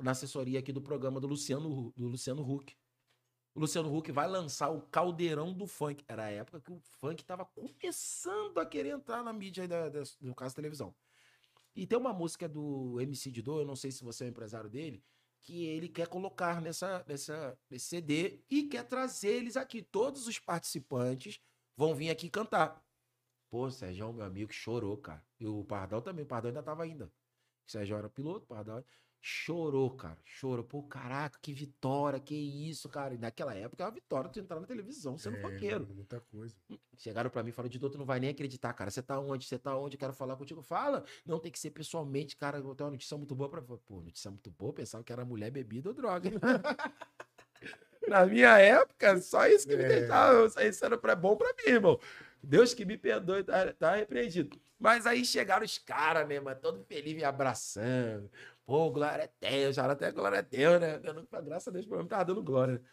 na 0.00 0.10
assessoria 0.12 0.58
aqui 0.58 0.72
do 0.72 0.82
programa 0.82 1.20
do 1.20 1.26
Luciano, 1.26 1.92
do 1.96 2.08
Luciano 2.08 2.42
Huck. 2.42 2.76
O 3.54 3.60
Luciano 3.60 3.94
Huck 3.94 4.10
vai 4.10 4.26
lançar 4.26 4.70
o 4.70 4.80
Caldeirão 4.80 5.52
do 5.52 5.66
Funk. 5.66 6.02
Era 6.08 6.24
a 6.24 6.30
época 6.30 6.60
que 6.60 6.72
o 6.72 6.78
funk 6.78 7.22
tava 7.22 7.44
começando 7.44 8.58
a 8.58 8.64
querer 8.64 8.90
entrar 8.90 9.22
na 9.22 9.32
mídia 9.32 9.68
da, 9.68 9.90
da, 9.90 10.02
no 10.20 10.34
caso 10.34 10.54
televisão. 10.54 10.94
E 11.74 11.86
tem 11.86 11.98
uma 11.98 12.14
música 12.14 12.48
do 12.48 12.98
MC 13.00 13.30
Didô, 13.30 13.60
eu 13.60 13.66
não 13.66 13.76
sei 13.76 13.90
se 13.90 14.02
você 14.02 14.24
é 14.24 14.26
o 14.26 14.30
empresário 14.30 14.70
dele, 14.70 15.02
que 15.40 15.66
ele 15.66 15.88
quer 15.88 16.06
colocar 16.06 16.60
nessa, 16.62 17.04
nessa, 17.06 17.58
nesse 17.68 17.86
CD 17.86 18.42
e 18.48 18.64
quer 18.64 18.84
trazer 18.84 19.34
eles 19.34 19.56
aqui. 19.56 19.82
Todos 19.82 20.26
os 20.26 20.38
participantes 20.38 21.38
vão 21.76 21.94
vir 21.94 22.10
aqui 22.10 22.30
cantar. 22.30 22.82
Pô, 23.50 23.70
Sérgio, 23.70 24.12
meu 24.14 24.24
amigo, 24.24 24.50
chorou, 24.52 24.96
cara. 24.96 25.22
E 25.38 25.46
o 25.46 25.62
Pardal 25.64 26.00
também, 26.00 26.24
o 26.24 26.28
Pardal 26.28 26.48
ainda 26.48 26.62
tava 26.62 26.84
ainda. 26.84 27.06
O 27.66 27.70
Sérgio 27.70 27.96
era 27.96 28.08
piloto, 28.08 28.44
o 28.44 28.48
Pardal 28.48 28.82
chorou, 29.22 29.88
cara. 29.92 30.18
Chorou. 30.24 30.64
Pô, 30.64 30.82
caraca, 30.82 31.38
que 31.40 31.54
vitória, 31.54 32.18
que 32.18 32.34
isso, 32.34 32.88
cara. 32.88 33.14
E 33.14 33.18
naquela 33.18 33.54
época, 33.54 33.82
é 33.82 33.86
uma 33.86 33.92
vitória 33.92 34.28
tu 34.28 34.40
entrar 34.40 34.58
na 34.60 34.66
televisão 34.66 35.16
sendo 35.16 35.36
É, 35.36 35.78
Muita 35.78 36.20
coisa. 36.20 36.54
Chegaram 36.98 37.30
pra 37.30 37.42
mim 37.42 37.50
e 37.50 37.52
falaram, 37.52 37.70
Didô, 37.70 37.88
tu 37.88 37.96
não 37.96 38.04
vai 38.04 38.18
nem 38.18 38.30
acreditar, 38.30 38.72
cara. 38.72 38.90
Você 38.90 39.00
tá 39.00 39.18
onde? 39.20 39.46
Você 39.46 39.58
tá 39.58 39.76
onde? 39.76 39.96
Quero 39.96 40.12
falar 40.12 40.36
contigo. 40.36 40.60
Fala. 40.60 41.04
Não, 41.24 41.38
tem 41.38 41.52
que 41.52 41.58
ser 41.58 41.70
pessoalmente, 41.70 42.36
cara. 42.36 42.58
Eu 42.58 42.74
tenho 42.74 42.88
uma 42.88 42.92
notícia 42.92 43.16
muito 43.16 43.34
boa 43.34 43.48
pra... 43.48 43.62
Pô, 43.62 44.00
notícia 44.00 44.30
muito 44.30 44.50
boa? 44.50 44.72
Pensava 44.72 45.04
que 45.04 45.12
era 45.12 45.24
mulher, 45.24 45.50
bebida 45.50 45.88
ou 45.90 45.94
droga. 45.94 46.28
Na 48.08 48.26
minha 48.26 48.58
época, 48.58 49.20
só 49.20 49.46
isso 49.46 49.66
que 49.66 49.76
me 49.76 49.84
É. 49.84 49.88
deixava. 49.88 50.48
Só 50.50 50.60
Isso 50.60 50.84
era 50.84 50.98
pra, 50.98 51.14
bom 51.14 51.36
pra 51.36 51.48
mim, 51.64 51.72
irmão. 51.72 51.98
Deus 52.42 52.74
que 52.74 52.84
me 52.84 52.98
perdoe, 52.98 53.44
tá, 53.44 53.72
tá 53.72 53.94
repreendido. 53.94 54.60
Mas 54.78 55.06
aí 55.06 55.24
chegaram 55.24 55.64
os 55.64 55.78
caras, 55.78 56.26
né, 56.28 56.40
mano? 56.40 56.58
Todo 56.60 56.82
feliz 56.82 57.14
me 57.14 57.22
abraçando. 57.22 58.28
Pô, 58.64 58.90
glória 58.90 59.24
a 59.24 59.28
Deus, 59.40 59.76
já 59.76 59.90
até 59.90 60.10
glória 60.12 60.38
a 60.38 60.42
Deus, 60.42 60.80
né? 60.80 60.98
Não, 60.98 61.26
graças 61.44 61.68
a 61.68 61.70
Deus, 61.70 61.84
pelo 61.84 61.96
menos 61.98 62.10
tava 62.10 62.24
dando 62.24 62.42
glória. 62.42 62.78
né? 62.78 62.84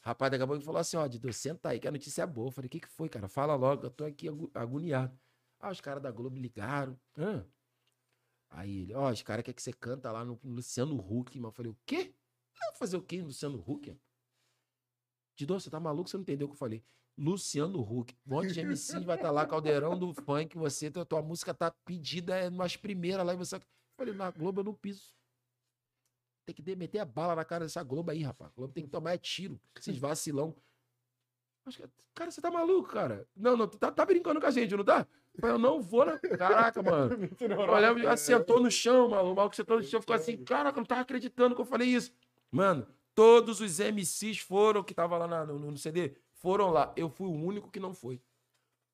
Rapaz, 0.00 0.30
daqui 0.30 0.42
a 0.44 0.46
pouco 0.46 0.58
ele 0.58 0.64
falou 0.64 0.80
assim: 0.80 0.96
ó, 0.96 1.06
Dido, 1.06 1.32
senta 1.32 1.70
aí, 1.70 1.80
que 1.80 1.88
a 1.88 1.90
notícia 1.90 2.22
é 2.22 2.26
boa. 2.26 2.46
Eu 2.48 2.52
falei: 2.52 2.68
o 2.68 2.70
que, 2.70 2.80
que 2.80 2.88
foi, 2.88 3.08
cara? 3.08 3.28
Fala 3.28 3.56
logo, 3.56 3.84
eu 3.86 3.90
tô 3.90 4.04
aqui 4.04 4.28
agoniado. 4.54 5.18
Ah, 5.58 5.70
os 5.70 5.80
caras 5.80 6.02
da 6.02 6.10
Globo 6.12 6.38
ligaram. 6.38 6.98
Hã? 7.18 7.44
Aí 8.50 8.82
ele, 8.82 8.94
ó, 8.94 9.10
os 9.10 9.22
caras 9.22 9.42
querem 9.42 9.56
que 9.56 9.62
você 9.62 9.72
canta 9.72 10.12
lá 10.12 10.24
no 10.24 10.38
Luciano 10.44 10.96
Huck, 10.96 11.36
mano. 11.38 11.48
Eu 11.48 11.52
falei: 11.52 11.72
o 11.72 11.78
quê? 11.84 12.14
Eu 12.54 12.70
vou 12.70 12.78
fazer 12.78 12.96
o 12.96 13.02
quê 13.02 13.18
no 13.18 13.26
Luciano 13.26 13.58
Huck? 13.66 13.98
Dido, 15.36 15.54
você 15.54 15.68
tá 15.68 15.80
maluco? 15.80 16.08
Você 16.08 16.16
não 16.16 16.22
entendeu 16.22 16.46
o 16.46 16.50
que 16.50 16.54
eu 16.54 16.58
falei? 16.58 16.84
Luciano 17.18 17.80
Huck. 17.80 18.14
Um 18.26 18.30
monte 18.30 18.52
de 18.52 18.60
MC 18.60 19.00
vai 19.00 19.16
estar 19.16 19.30
lá, 19.30 19.46
caldeirão 19.46 19.98
do 19.98 20.14
funk. 20.14 20.56
Você, 20.56 20.90
tua, 20.90 21.04
tua 21.04 21.22
música 21.22 21.52
tá 21.52 21.70
pedida 21.84 22.36
é 22.36 22.48
umas 22.48 22.76
primeiras 22.76 23.26
lá 23.26 23.32
e 23.34 23.36
você. 23.36 23.60
Falei, 23.96 24.14
na 24.14 24.30
Globo 24.30 24.60
eu 24.60 24.64
não 24.64 24.74
piso. 24.74 25.14
Tem 26.44 26.54
que 26.54 26.76
meter 26.76 26.98
a 27.00 27.04
bala 27.04 27.34
na 27.34 27.44
cara 27.44 27.64
dessa 27.64 27.82
Globo 27.82 28.10
aí, 28.10 28.22
rapaz. 28.22 28.52
Globo 28.54 28.72
tem 28.72 28.84
que 28.84 28.90
tomar 28.90 29.14
é 29.14 29.18
tiro. 29.18 29.60
Esses 29.76 29.98
vacilão. 29.98 30.54
Acho 31.64 31.78
que- 31.82 31.88
Cara, 32.14 32.30
você 32.30 32.40
tá 32.40 32.50
maluco, 32.50 32.88
cara? 32.88 33.28
Não, 33.36 33.56
não, 33.56 33.66
tu 33.68 33.76
tá, 33.78 33.90
tá 33.90 34.06
brincando 34.06 34.40
com 34.40 34.46
a 34.46 34.50
gente, 34.50 34.74
não 34.76 34.84
tá? 34.84 35.06
Eu 35.42 35.58
não 35.58 35.82
vou, 35.82 36.06
na... 36.06 36.18
Caraca, 36.38 36.82
mano. 36.82 37.28
Olha, 37.68 38.10
assentou 38.10 38.60
no 38.60 38.70
chão, 38.70 39.10
mano. 39.10 39.32
O 39.32 39.34
maluco 39.34 39.54
sentou 39.56 39.76
no 39.76 39.82
chão, 39.82 40.00
ficou 40.00 40.16
assim, 40.16 40.42
caraca, 40.44 40.78
eu 40.78 40.80
não 40.80 40.86
tava 40.86 41.02
acreditando 41.02 41.54
que 41.54 41.60
eu 41.60 41.66
falei 41.66 41.88
isso. 41.88 42.12
Mano, 42.50 42.86
todos 43.14 43.60
os 43.60 43.78
MCs 43.80 44.38
foram, 44.38 44.82
que 44.82 44.94
tava 44.94 45.18
lá 45.18 45.26
na- 45.26 45.44
no, 45.44 45.58
no 45.58 45.76
CD, 45.76 46.16
foram 46.32 46.70
lá. 46.70 46.92
Eu 46.96 47.10
fui 47.10 47.26
o 47.26 47.32
único 47.34 47.70
que 47.70 47.80
não 47.80 47.92
foi. 47.92 48.22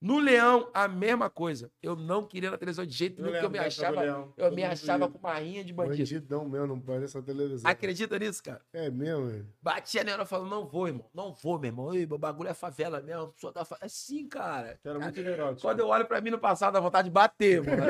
No 0.03 0.19
Leão, 0.19 0.69
a 0.75 0.89
mesma 0.89 1.31
coisa. 1.31 1.71
Eu 1.81 1.95
não 1.95 2.27
queria 2.27 2.51
na 2.51 2.59
televisão 2.59 2.85
de 2.85 2.93
jeito 2.93 3.23
nenhum, 3.23 3.33
porque 3.33 3.47
eu 3.47 3.51
me 3.51 3.59
achava, 3.61 4.33
eu 4.37 4.53
me 4.53 4.65
achava 4.65 5.09
com 5.09 5.17
uma 5.17 5.35
rinha 5.35 5.65
de 5.65 5.73
bandido. 5.73 5.99
Bandidão 6.03 6.49
mesmo, 6.49 6.67
não 6.67 6.81
parece 6.81 7.17
a 7.17 7.23
televisão. 7.23 7.71
Acredita 7.71 8.19
nisso, 8.19 8.43
cara? 8.43 8.61
É 8.73 8.91
mesmo, 8.91 9.31
é. 9.31 9.43
Batia 9.63 10.03
nela 10.03 10.27
falando, 10.27 10.51
não 10.51 10.67
vou, 10.67 10.89
irmão. 10.89 11.07
Não 11.15 11.33
vou, 11.33 11.57
meu 11.57 11.69
irmão. 11.69 11.95
Ei, 11.95 12.05
meu 12.05 12.19
bagulho 12.19 12.51
é 12.51 12.55
favela 12.55 13.01
mesmo. 13.01 13.33
Sou 13.37 13.53
da 13.53 13.65
fa... 13.65 13.79
É 13.81 13.87
sim, 13.87 14.27
cara. 14.29 14.77
Era 14.85 14.99
muito 14.99 15.23
neurótico. 15.23 15.63
Quando 15.63 15.79
eu 15.79 15.87
olho 15.87 16.05
pra 16.05 16.21
mim 16.21 16.31
no 16.31 16.39
passado, 16.39 16.75
dá 16.75 16.81
vontade 16.81 17.07
de 17.07 17.13
bater, 17.13 17.63
mano. 17.63 17.83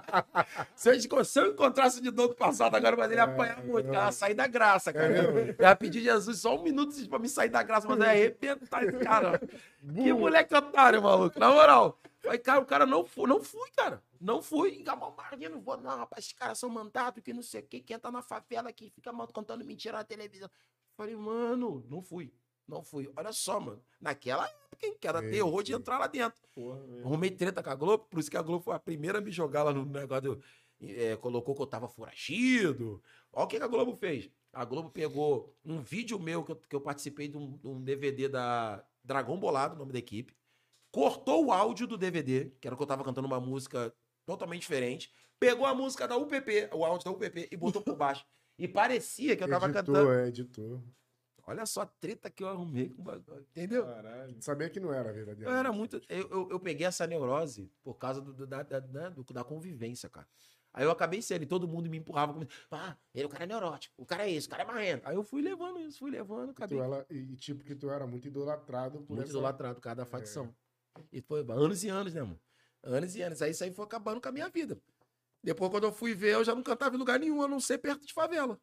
se, 0.74 0.88
eu, 0.88 1.24
se 1.24 1.40
eu 1.40 1.48
encontrasse 1.48 2.00
de 2.00 2.10
novo 2.10 2.28
do 2.28 2.36
passado 2.36 2.74
agora, 2.74 2.96
mas 2.96 3.10
ele 3.10 3.20
ia 3.20 3.24
apanhar 3.24 3.62
muito, 3.62 3.90
cara. 3.90 4.06
ia 4.06 4.12
sair 4.12 4.34
da 4.34 4.46
graça, 4.46 4.94
cara. 4.94 5.12
eu 5.12 5.54
ia 5.58 5.76
pedir 5.76 6.00
Jesus 6.00 6.38
só 6.38 6.58
um 6.58 6.62
minuto 6.62 6.96
pra 7.06 7.18
me 7.18 7.28
sair 7.28 7.50
da 7.50 7.62
graça, 7.62 7.86
mas 7.86 7.98
eu 7.98 8.04
ia 8.04 8.10
arrebentar 8.12 8.82
esse 8.82 8.98
cara. 8.98 9.38
Que 9.80 10.12
moleque 10.12 10.54
otário, 10.54 11.02
maluco. 11.02 11.38
Na 11.38 11.50
moral. 11.50 11.98
Falei, 12.18 12.38
cara, 12.38 12.60
o 12.60 12.66
cara 12.66 12.84
não 12.86 13.04
foi, 13.04 13.28
não 13.28 13.42
fui, 13.42 13.70
cara. 13.70 14.02
Não 14.20 14.42
fui. 14.42 14.84
Marinha, 15.16 15.48
não 15.48 15.60
vou, 15.60 15.76
não, 15.78 15.96
rapaz. 15.96 16.24
Esses 16.24 16.34
caras 16.34 16.58
são 16.58 16.68
mandados, 16.68 17.22
que 17.22 17.32
não 17.32 17.42
sei 17.42 17.60
o 17.62 17.66
que, 17.66 17.80
quem 17.80 17.98
tá 17.98 18.10
na 18.12 18.20
favela 18.22 18.68
aqui, 18.68 18.90
fica 18.90 19.10
contando 19.32 19.64
mentira 19.64 19.96
na 19.98 20.04
televisão. 20.04 20.50
Falei, 20.96 21.16
mano, 21.16 21.84
não 21.88 22.02
fui. 22.02 22.32
Não 22.68 22.82
fui. 22.84 23.10
Olha 23.16 23.32
só, 23.32 23.58
mano. 23.58 23.82
Naquela 24.00 24.44
época, 24.46 24.86
hein, 24.86 24.96
que 25.00 25.08
era 25.08 25.24
É, 25.26 25.30
terror 25.30 25.62
de 25.62 25.72
entrar 25.72 25.98
lá 25.98 26.06
dentro. 26.06 26.40
Porra. 26.54 26.78
Arrumei 27.04 27.30
treta 27.30 27.62
com 27.62 27.70
a 27.70 27.74
Globo, 27.74 28.04
por 28.04 28.20
isso 28.20 28.30
que 28.30 28.36
a 28.36 28.42
Globo 28.42 28.62
foi 28.62 28.74
a 28.74 28.78
primeira 28.78 29.18
a 29.18 29.20
me 29.20 29.30
jogar 29.32 29.62
lá 29.62 29.72
no 29.72 29.84
negócio. 29.84 30.36
do- 30.36 30.42
é, 30.82 31.14
colocou 31.16 31.54
que 31.54 31.60
eu 31.62 31.66
tava 31.66 31.88
foragido. 31.88 33.02
Olha 33.32 33.44
o 33.44 33.46
que, 33.48 33.58
que 33.58 33.62
a 33.62 33.66
Globo 33.68 33.94
fez. 33.96 34.30
A 34.52 34.64
Globo 34.64 34.90
pegou 34.90 35.54
um 35.64 35.80
vídeo 35.80 36.18
meu 36.18 36.42
que 36.44 36.52
eu, 36.52 36.56
que 36.56 36.74
eu 36.76 36.80
participei 36.80 37.28
de 37.28 37.36
um, 37.36 37.56
de 37.58 37.66
um 37.66 37.80
DVD 37.82 38.28
da 38.28 38.82
Dragão 39.04 39.38
Bolado, 39.38 39.74
o 39.74 39.78
nome 39.78 39.92
da 39.92 39.98
equipe. 39.98 40.34
Cortou 40.92 41.46
o 41.46 41.52
áudio 41.52 41.86
do 41.86 41.96
DVD, 41.96 42.50
que 42.60 42.66
era 42.66 42.76
que 42.76 42.82
eu 42.82 42.86
tava 42.86 43.04
cantando 43.04 43.26
uma 43.26 43.40
música 43.40 43.94
totalmente 44.26 44.62
diferente. 44.62 45.12
Pegou 45.38 45.64
a 45.66 45.74
música 45.74 46.06
da 46.06 46.16
UPP, 46.16 46.68
o 46.72 46.84
áudio 46.84 47.04
da 47.04 47.10
UPP, 47.12 47.48
e 47.50 47.56
botou 47.56 47.80
por 47.82 47.96
baixo. 47.96 48.26
E 48.58 48.66
parecia 48.68 49.36
que 49.36 49.42
eu 49.44 49.48
tava 49.48 49.66
editor, 49.66 49.84
cantando. 49.84 50.12
é, 50.12 50.28
editor. 50.28 50.82
Olha 51.46 51.64
só 51.66 51.80
a 51.82 51.86
treta 51.86 52.28
que 52.30 52.42
eu 52.44 52.48
arrumei 52.48 52.90
com 52.90 53.00
o 53.00 53.04
bagulho. 53.04 53.40
Entendeu? 53.50 53.84
Caralho. 53.86 54.36
Sabia 54.42 54.68
que 54.68 54.78
não 54.78 54.92
era 54.92 55.12
verdadeiro. 55.12 55.50
Eu 55.50 55.56
era 55.56 55.72
muito. 55.72 56.00
Eu, 56.08 56.28
eu, 56.28 56.48
eu 56.50 56.60
peguei 56.60 56.86
essa 56.86 57.06
neurose 57.06 57.72
por 57.82 57.94
causa 57.94 58.20
do, 58.20 58.32
do- 58.32 58.46
da, 58.46 58.62
da, 58.62 58.78
do- 59.08 59.24
da 59.32 59.42
convivência, 59.42 60.08
cara. 60.08 60.28
Aí 60.72 60.84
eu 60.84 60.90
acabei 60.90 61.20
sendo, 61.20 61.42
e 61.42 61.46
todo 61.46 61.66
mundo 61.66 61.90
me 61.90 61.98
empurrava. 61.98 62.32
Como, 62.32 62.46
ah, 62.70 62.96
ele, 63.14 63.26
o 63.26 63.28
cara 63.28 63.44
é 63.44 63.46
neurótico, 63.46 63.94
o 63.96 64.06
cara 64.06 64.26
é 64.26 64.30
isso, 64.30 64.46
o 64.46 64.50
cara 64.50 64.62
é 64.62 64.66
marrento. 64.66 65.08
Aí 65.08 65.16
eu 65.16 65.24
fui 65.24 65.42
levando 65.42 65.80
isso, 65.80 65.98
fui 65.98 66.10
levando, 66.10 66.50
acabei 66.50 66.78
era, 66.78 67.06
e, 67.10 67.32
e 67.32 67.36
tipo 67.36 67.64
que 67.64 67.74
tu 67.74 67.90
era 67.90 68.06
muito 68.06 68.28
idolatrado 68.28 69.00
por 69.00 69.16
muito 69.16 69.22
essa... 69.22 69.32
idolatrado 69.32 69.74
por 69.76 69.80
causa 69.80 69.96
da 69.96 70.06
facção. 70.06 70.54
E 71.12 71.20
foi 71.20 71.40
anos 71.40 71.82
e 71.82 71.88
anos, 71.88 72.14
né, 72.14 72.22
mano? 72.22 72.40
Anos 72.82 73.16
e 73.16 73.22
anos. 73.22 73.42
Aí 73.42 73.50
isso 73.50 73.64
aí 73.64 73.72
foi 73.72 73.84
acabando 73.84 74.20
com 74.20 74.28
a 74.28 74.32
minha 74.32 74.48
vida. 74.48 74.80
Depois, 75.42 75.70
quando 75.70 75.84
eu 75.84 75.92
fui 75.92 76.14
ver, 76.14 76.34
eu 76.34 76.44
já 76.44 76.54
não 76.54 76.62
cantava 76.62 76.94
em 76.94 76.98
lugar 76.98 77.18
nenhum, 77.18 77.42
a 77.42 77.48
não 77.48 77.60
ser 77.60 77.78
perto 77.78 78.06
de 78.06 78.12
favela. 78.12 78.60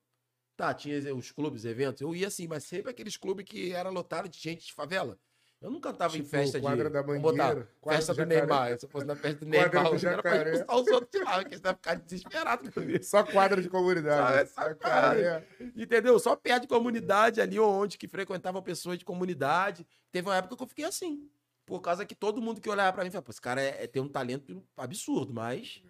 Tá, 0.55 0.73
tinha 0.73 1.13
os 1.13 1.31
clubes, 1.31 1.65
eventos, 1.65 2.01
eu 2.01 2.15
ia 2.15 2.27
assim, 2.27 2.47
mas 2.47 2.63
sempre 2.63 2.89
aqueles 2.89 3.15
clubes 3.15 3.45
que 3.45 3.71
era 3.73 3.89
lotado 3.89 4.27
de 4.27 4.39
gente 4.39 4.65
de 4.65 4.73
favela. 4.73 5.19
Eu 5.59 5.71
não 5.71 5.79
cantava 5.79 6.15
em 6.15 6.17
Tipo, 6.19 6.29
festa 6.29 6.59
quadra 6.61 6.85
de. 6.87 6.93
da 6.93 7.01
vamos 7.01 7.19
botar, 7.21 7.67
quadra 7.81 7.97
festa 7.97 8.13
do 8.13 8.17
do. 8.19 8.25
Neymar. 8.27 8.77
Se 8.79 8.85
eu 8.85 8.89
fosse 8.89 9.05
na 9.07 9.15
festa 9.15 9.43
do 9.43 9.51
Quadra 9.51 9.81
Neymar, 9.81 9.99
do 9.99 10.05
eu 10.05 10.09
era 10.11 10.21
pra 10.21 10.35
expulsar 10.51 10.75
os 10.75 10.87
outros 10.87 11.09
de 11.11 11.19
lá, 11.25 11.39
porque 11.41 11.55
você 11.55 11.61
vai 11.63 11.73
ficar 11.73 11.95
desesperado 11.95 12.71
comigo. 12.71 13.03
Só 13.03 13.23
quadra 13.23 13.59
de 13.61 13.67
comunidade. 13.69 14.49
Só 14.51 14.61
essa 14.61 14.69
Jacaré. 14.69 15.47
Entendeu? 15.75 16.19
Só 16.19 16.35
perto 16.35 16.61
de 16.63 16.67
comunidade 16.67 17.41
ali 17.41 17.59
onde 17.59 17.97
que 17.97 18.07
frequentavam 18.07 18.61
pessoas 18.61 18.99
de 18.99 19.05
comunidade. 19.05 19.85
Teve 20.11 20.27
uma 20.29 20.35
época 20.37 20.55
que 20.55 20.61
eu 20.63 20.67
fiquei 20.67 20.85
assim. 20.85 21.27
Por 21.65 21.81
causa 21.81 22.05
que 22.05 22.13
todo 22.15 22.41
mundo 22.41 22.61
que 22.61 22.69
olhava 22.69 22.93
pra 22.93 23.03
mim 23.03 23.09
falava, 23.09 23.25
pô, 23.25 23.31
esse 23.31 23.41
cara 23.41 23.59
é, 23.61 23.83
é- 23.83 23.87
tem 23.87 24.01
um 24.01 24.07
talento 24.07 24.63
absurdo, 24.77 25.33
mas 25.33 25.81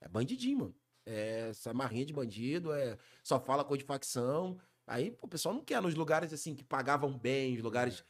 é 0.00 0.08
bandidinho, 0.08 0.58
mano. 0.58 0.74
É 1.06 1.48
essa 1.50 1.72
marrinha 1.72 2.04
de 2.04 2.12
bandido, 2.12 2.72
é 2.72 2.98
só 3.22 3.40
fala 3.40 3.64
coisa 3.64 3.78
de 3.80 3.86
facção. 3.86 4.58
Aí, 4.86 5.10
pô, 5.10 5.26
o 5.26 5.28
pessoal 5.28 5.54
não 5.54 5.64
quer 5.64 5.80
nos 5.80 5.94
lugares 5.94 6.32
assim 6.32 6.54
que 6.54 6.62
pagavam 6.62 7.16
bem, 7.16 7.56
os 7.56 7.62
lugares 7.62 8.00
é, 8.00 8.04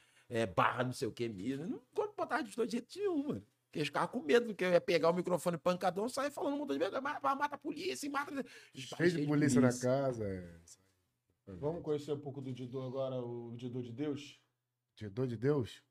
barra, 0.54 0.84
não 0.84 0.92
sei 0.92 1.06
o 1.08 1.12
que 1.12 1.28
mesmo. 1.28 1.66
Não 1.66 1.78
de 2.08 2.14
botar 2.16 2.42
de 2.42 2.54
dois 2.54 2.68
de 2.68 2.76
jeito 2.78 2.98
nenhum, 2.98 3.28
mano. 3.28 3.40
Porque 3.66 3.78
eles 3.80 3.88
ficavam 3.88 4.08
com 4.08 4.22
medo, 4.26 4.46
porque 4.46 4.64
eu 4.64 4.70
ia 4.72 4.80
pegar 4.80 5.10
o 5.10 5.14
microfone 5.14 5.58
pancadão, 5.58 6.08
sair 6.08 6.30
falando 6.30 6.54
um 6.54 6.58
montão 6.58 6.76
de 6.76 6.82
medo, 6.84 7.00
mata, 7.02 7.34
mata 7.34 7.54
a 7.56 7.58
polícia, 7.58 8.08
mata. 8.10 8.44
Cheio 8.74 9.10
de 9.12 9.26
polícia 9.26 9.60
na 9.60 9.68
casa. 9.78 10.24
É. 10.26 10.60
Vamos 11.54 11.82
conhecer 11.82 12.12
um 12.12 12.20
pouco 12.20 12.40
do 12.40 12.52
Didô 12.52 12.82
agora, 12.82 13.20
o 13.20 13.54
Didô 13.56 13.80
de 13.82 13.92
Deus? 13.92 14.40
Didô 14.96 15.26
de 15.26 15.36
Deus? 15.36 15.82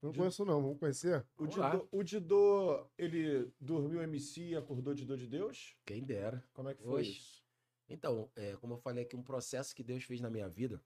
Não 0.00 0.12
De- 0.12 0.18
conheço, 0.18 0.44
não. 0.44 0.62
Vamos 0.62 0.78
conhecer? 0.78 1.26
O. 1.36 1.46
Didô, 1.46 1.88
o 1.90 2.02
Didô, 2.02 2.88
ele 2.96 3.52
dormiu 3.60 4.00
MC 4.02 4.50
e 4.50 4.56
acordou 4.56 4.94
Didô 4.94 5.16
de 5.16 5.26
Deus? 5.26 5.76
Quem 5.84 6.04
dera. 6.04 6.42
Como 6.52 6.68
é 6.68 6.74
que 6.74 6.82
foi 6.82 7.00
Oxe. 7.02 7.10
isso? 7.10 7.44
Então, 7.88 8.30
é, 8.36 8.54
como 8.56 8.74
eu 8.74 8.78
falei 8.78 9.04
aqui, 9.04 9.16
um 9.16 9.22
processo 9.22 9.74
que 9.74 9.82
Deus 9.82 10.04
fez 10.04 10.20
na 10.20 10.30
minha 10.30 10.48
vida 10.48 10.80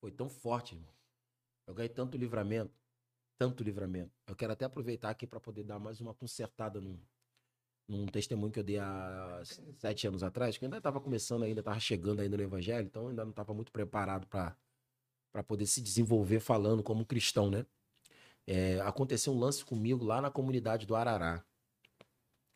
foi 0.00 0.12
tão 0.12 0.28
forte, 0.30 0.74
irmão. 0.74 0.94
Eu 1.68 1.74
ganhei 1.74 1.90
tanto 1.90 2.16
livramento, 2.16 2.72
tanto 3.38 3.62
livramento. 3.62 4.10
Eu 4.26 4.34
quero 4.34 4.54
até 4.54 4.64
aproveitar 4.64 5.10
aqui 5.10 5.26
para 5.26 5.38
poder 5.38 5.64
dar 5.64 5.78
mais 5.78 6.00
uma 6.00 6.14
consertada 6.14 6.80
num, 6.80 6.98
num 7.86 8.06
testemunho 8.06 8.50
que 8.52 8.60
eu 8.60 8.64
dei 8.64 8.78
há 8.78 9.42
sete 9.78 10.06
anos 10.08 10.22
atrás, 10.22 10.58
que 10.58 10.64
eu 10.64 10.68
ainda 10.68 10.78
estava 10.78 11.00
começando 11.00 11.42
ainda, 11.44 11.60
estava 11.60 11.78
chegando 11.78 12.20
ainda 12.22 12.38
no 12.38 12.42
evangelho, 12.42 12.86
então 12.86 13.08
ainda 13.08 13.22
não 13.24 13.30
estava 13.32 13.54
muito 13.54 13.70
preparado 13.70 14.26
para 14.26 14.56
poder 15.46 15.66
se 15.66 15.82
desenvolver 15.82 16.40
falando 16.40 16.82
como 16.82 17.04
cristão, 17.06 17.50
né? 17.50 17.66
É, 18.46 18.80
aconteceu 18.80 19.34
um 19.34 19.38
lance 19.38 19.64
comigo 19.64 20.04
lá 20.04 20.22
na 20.22 20.30
comunidade 20.30 20.86
do 20.86 20.96
Arará. 20.96 21.44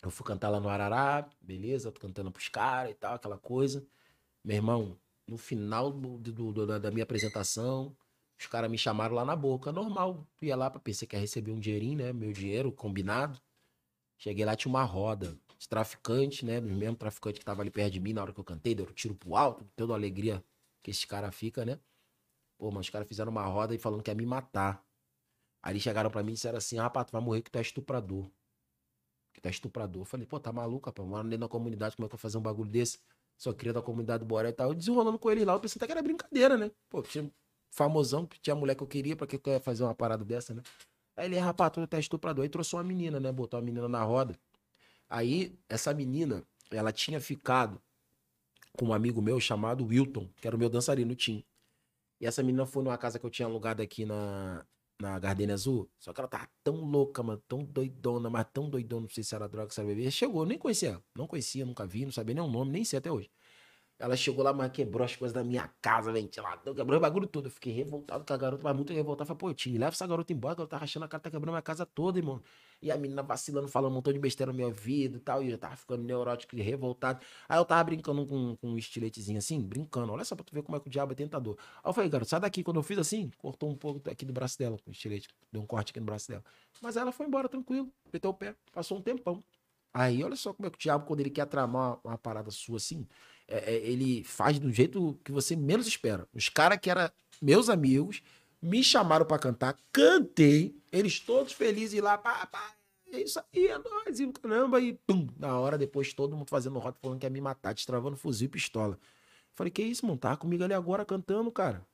Eu 0.03 0.11
fui 0.11 0.27
cantar 0.27 0.49
lá 0.49 0.59
no 0.61 0.69
Arará, 0.69 1.29
beleza, 1.41 1.93
tô 1.93 2.01
cantando 2.01 2.33
pros 2.33 2.49
caras 2.49 2.91
e 2.91 2.95
tal, 2.95 3.15
aquela 3.15 3.39
coisa. 3.39 3.87
Meu 4.45 4.57
irmão, 4.57 4.99
no 5.27 5.39
final 5.39 5.91
do- 5.93 6.19
do- 6.19 6.53
do- 6.53 6.81
da 6.81 6.91
minha 6.91 7.05
apresentação, 7.05 7.97
os 8.43 8.47
caras 8.49 8.71
me 8.71 8.77
chamaram 8.77 9.15
lá 9.15 9.25
na 9.25 9.37
boca, 9.37 9.71
normal. 9.73 10.27
Eu 10.41 10.49
ia 10.49 10.57
lá 10.57 10.71
pra 10.71 10.81
pensei 10.81 11.07
que 11.07 11.17
ia 11.17 11.21
receber 11.21 11.53
um 11.53 11.61
dinheirinho, 11.61 11.99
né? 11.99 12.13
Meu 12.13 12.33
dinheiro 12.33 12.73
combinado. 12.73 13.41
Cheguei 14.19 14.45
lá, 14.45 14.57
tinha 14.57 14.71
uma 14.71 14.85
roda 14.85 15.39
de 15.59 15.69
traficante, 15.69 16.45
né? 16.45 16.61
Dos 16.61 16.73
mesmos 16.73 16.99
traficantes 16.99 17.39
que 17.39 17.45
tava 17.45 17.63
ali 17.63 17.71
perto 17.71 17.93
de 17.93 18.01
mim 18.01 18.13
na 18.13 18.23
hora 18.23 18.33
que 18.33 18.41
eu 18.41 18.45
cantei, 18.45 18.75
deram 18.75 18.93
tiro 18.93 19.15
pro 19.15 19.37
alto, 19.37 19.65
toda 19.77 19.93
a 19.93 19.97
alegria 19.97 20.45
que 20.83 20.91
esse 20.91 21.07
cara 21.07 21.31
fica, 21.31 21.65
né? 21.65 21.79
Pô, 22.59 22.71
mas 22.71 22.87
os 22.87 22.91
caras 22.91 23.09
fizeram 23.09 23.31
uma 23.31 23.45
roda 23.45 23.75
e 23.75 23.79
falando 23.79 24.03
que 24.03 24.11
ia 24.11 24.15
me 24.15 24.27
matar. 24.27 24.85
Aí 25.63 25.79
chegaram 25.79 26.11
pra 26.11 26.23
mim 26.23 26.33
e 26.33 26.35
disseram 26.35 26.59
assim: 26.59 26.79
ah, 26.79 26.85
rapaz, 26.85 27.07
tu 27.07 27.13
vai 27.13 27.21
morrer 27.21 27.43
que 27.43 27.51
tu 27.51 27.59
é 27.59 27.63
estuprador. 27.63 28.29
Que 29.33 29.41
tu 29.41 29.47
é 29.47 29.51
estuprador. 29.51 30.03
Eu 30.03 30.07
falei, 30.07 30.27
pô, 30.27 30.41
tá 30.41 30.53
maluco, 30.53 30.87
rapaz? 30.87 31.09
Moro 31.09 31.25
dentro 31.25 31.41
da 31.41 31.49
comunidade, 31.49 31.97
como 31.97 32.07
é 32.07 32.09
que 32.09 32.15
eu 32.15 32.19
vou 32.19 32.23
fazer 32.23 32.39
um 32.39 32.43
bagulho 32.43 32.71
desse? 32.71 32.99
Sou 33.39 33.55
cria 33.55 33.73
da 33.73 33.83
comunidade 33.83 34.21
do 34.21 34.27
Boré 34.27 34.51
e 34.51 34.53
tal. 34.53 34.69
Eu 34.69 34.75
desenrolando 34.75 35.19
com 35.19 35.31
ele 35.31 35.45
lá, 35.45 35.55
eu 35.55 35.61
pensei 35.61 35.79
até 35.79 35.87
que 35.87 35.93
era 35.93 36.03
brincadeira, 36.03 36.57
né? 36.57 36.71
Pô, 36.89 37.03
tinha 37.03 37.31
famosão, 37.73 38.29
tinha 38.41 38.55
mulher 38.55 38.77
que 38.77 38.83
eu 38.83 38.87
queria, 38.87 39.17
pra 39.17 39.27
que 39.27 39.39
que 39.39 39.49
eu 39.49 39.55
ia 39.55 39.61
fazer 39.61 39.83
uma 39.83 39.95
parada 39.95 40.25
dessa, 40.25 40.55
né? 40.55 40.63
Aí 41.17 41.27
ele, 41.27 41.39
rapaz, 41.39 41.73
tu 41.73 41.89
é 41.91 41.99
estuprador. 41.99 42.43
Aí 42.45 42.49
trouxe 42.49 42.77
uma 42.77 42.85
menina, 42.85 43.19
né? 43.19 43.33
Botou 43.33 43.59
a 43.59 43.63
menina 43.63 43.89
na 43.89 44.03
roda. 44.03 44.39
Aí, 45.09 45.59
essa 45.69 45.93
menina, 45.93 46.45
ela 46.71 46.93
tinha 46.93 47.21
ficado 47.21 47.81
com 48.79 48.87
um 48.87 48.95
amigo 48.95 49.21
meu 49.21 49.41
chamado 49.41 49.85
Wilton, 49.85 50.29
que 50.41 50.47
era 50.47 50.57
o 50.57 50.59
meu 50.59 50.71
dançarino, 50.71 51.15
Tim. 51.15 51.45
E 52.21 52.27
essa 52.27 52.43
menina 52.43 52.65
foi 52.67 52.83
numa 52.83 52.97
casa 52.97 53.19
que 53.19 53.27
eu 53.27 53.31
tinha 53.31 53.47
alugado 53.47 53.83
aqui 53.83 54.05
na, 54.07 54.65
na 55.01 55.19
Gardenia 55.19 55.55
Azul. 55.55 55.91
Só 55.99 56.13
que 56.13 56.21
ela 56.21 56.29
tava 56.29 56.49
tão 56.63 56.77
louca, 56.77 57.23
mano, 57.23 57.43
tão 57.49 57.65
doidona, 57.65 58.31
mas 58.31 58.47
tão 58.53 58.71
doidona, 58.71 59.03
não 59.03 59.09
sei 59.09 59.25
se 59.25 59.35
era 59.35 59.49
droga, 59.49 59.71
se 59.71 59.81
era 59.81 59.89
bebê. 59.89 60.11
Chegou, 60.11 60.47
nem 60.47 60.59
conhecia 60.59 60.91
ela. 60.91 61.05
Não 61.17 61.27
conhecia, 61.27 61.67
nunca 61.67 61.87
vi, 61.87 62.05
não 62.05 62.13
sabia 62.13 62.35
nem 62.35 62.45
o 62.45 62.49
nome, 62.49 62.71
nem 62.71 62.85
sei 62.85 62.99
até 62.99 63.11
hoje. 63.11 63.31
Ela 64.03 64.17
chegou 64.17 64.43
lá, 64.43 64.53
mas 64.53 64.73
quebrou 64.73 65.05
as 65.05 65.15
coisas 65.15 65.33
da 65.33 65.45
minha 65.45 65.71
casa, 65.81 66.11
ventilador, 66.11 66.75
quebrou 66.75 66.99
o 66.99 67.01
bagulho 67.01 67.25
todo. 67.25 67.47
Eu 67.47 67.53
fiquei 67.53 67.73
revoltado 67.73 68.25
com 68.25 68.33
a 68.33 68.37
garota, 68.37 68.65
mas 68.65 68.75
muito 68.75 68.93
revoltado. 68.93 69.29
Falei, 69.29 69.39
pô, 69.39 69.55
Tim, 69.55 69.79
leva 69.79 69.93
essa 69.93 70.05
garota 70.05 70.33
embora, 70.33 70.57
ela 70.59 70.67
tá 70.67 70.77
rachando 70.77 71.05
a 71.05 71.09
cara, 71.09 71.23
tá 71.23 71.31
quebrando 71.31 71.53
minha 71.53 71.63
casa 71.63 71.87
toda, 71.87 72.19
irmão. 72.19 72.43
E 72.83 72.91
a 72.91 72.97
menina 72.99 73.23
vacilando, 73.23 73.69
falando 73.69 73.93
um 73.93 73.95
montão 73.95 74.13
de 74.13 74.19
besteira 74.19 74.51
no 74.51 74.59
meu 74.59 74.67
ouvido 74.67 75.19
e 75.19 75.21
tal. 75.21 75.41
E 75.41 75.53
eu 75.53 75.57
tava 75.57 75.77
ficando 75.77 76.03
neurótico 76.03 76.57
e 76.57 76.61
revoltado. 76.61 77.25
Aí 77.49 77.57
eu 77.57 77.65
tava 77.65 77.85
brincando 77.85 78.27
com, 78.27 78.57
com 78.57 78.71
um 78.71 78.77
estiletezinho 78.77 79.39
assim, 79.39 79.61
brincando. 79.63 80.13
Olha 80.13 80.25
só 80.25 80.35
pra 80.35 80.45
tu 80.45 80.53
ver 80.53 80.65
como 80.65 80.77
é 80.77 80.81
que 80.81 80.89
o 80.89 80.91
diabo 80.91 81.13
é 81.13 81.15
tentador. 81.15 81.57
Aí 81.77 81.89
eu 81.89 81.93
falei, 81.93 82.11
garoto, 82.11 82.29
sai 82.29 82.41
daqui. 82.41 82.65
Quando 82.65 82.79
eu 82.79 82.83
fiz 82.83 82.99
assim, 82.99 83.31
cortou 83.39 83.71
um 83.71 83.77
pouco 83.77 84.11
aqui 84.11 84.25
do 84.25 84.33
braço 84.33 84.59
dela, 84.59 84.77
com 84.83 84.91
o 84.91 84.93
estilete. 84.93 85.29
Deu 85.53 85.63
um 85.63 85.67
corte 85.67 85.91
aqui 85.91 86.01
no 86.01 86.07
braço 86.07 86.27
dela. 86.27 86.43
Mas 86.83 86.97
ela 86.97 87.13
foi 87.13 87.27
embora 87.27 87.49
tranquilo, 87.49 87.89
meteu 88.13 88.33
o 88.33 88.35
pé, 88.35 88.57
passou 88.73 88.99
um 88.99 89.01
tempão. 89.01 89.45
Aí 89.95 90.25
olha 90.25 90.37
só 90.37 90.55
como 90.55 90.67
é 90.67 90.71
que 90.71 90.77
o 90.77 90.81
diabo, 90.81 91.07
quando 91.07 91.21
ele 91.21 91.31
quer 91.31 91.47
tramar 91.47 92.01
uma, 92.03 92.13
uma 92.13 92.19
parada 92.19 92.51
sua 92.51 92.79
assim, 92.79 93.07
é- 93.53 93.75
é, 93.75 93.77
ele 93.87 94.25
faz 94.25 94.59
do 94.59 94.71
jeito 94.73 95.19
que 95.25 95.33
você 95.33 95.57
menos 95.57 95.87
espera. 95.87 96.29
Os 96.35 96.49
caras 96.49 96.79
que 96.81 96.91
eram 96.91 97.11
meus 97.41 97.69
amigos 97.69 98.23
me 98.61 98.83
chamaram 98.85 99.27
pra 99.27 99.39
cantar, 99.39 99.77
cantei, 99.93 100.77
eles 100.93 101.19
todos 101.21 101.53
felizes 101.53 102.01
lá, 102.01 102.17
pá, 102.19 102.47
pá, 102.47 102.75
é 103.13 103.21
isso 103.23 103.41
aí, 103.53 103.67
é 103.69 103.79
nóis, 103.79 104.21
e 104.21 104.27
caramba, 104.33 104.81
e 104.81 104.95
pum, 105.07 105.29
na 105.39 105.59
hora 105.59 105.77
depois 105.77 106.13
todo 106.15 106.37
mundo 106.37 106.49
fazendo 106.49 106.79
rota 106.79 106.99
falando 107.03 107.19
que 107.19 107.27
ia 107.27 107.31
me 107.31 107.41
matar, 107.41 107.75
destravando 107.75 108.17
fuzil 108.17 108.47
e 108.47 108.49
pistola. 108.49 108.99
Falei, 109.55 109.71
que 109.71 109.83
isso, 109.83 110.07
mano, 110.07 110.19
tava 110.19 110.37
comigo 110.37 110.65
ali 110.65 110.75
agora 110.75 111.05
cantando, 111.05 111.51
cara. 111.53 111.87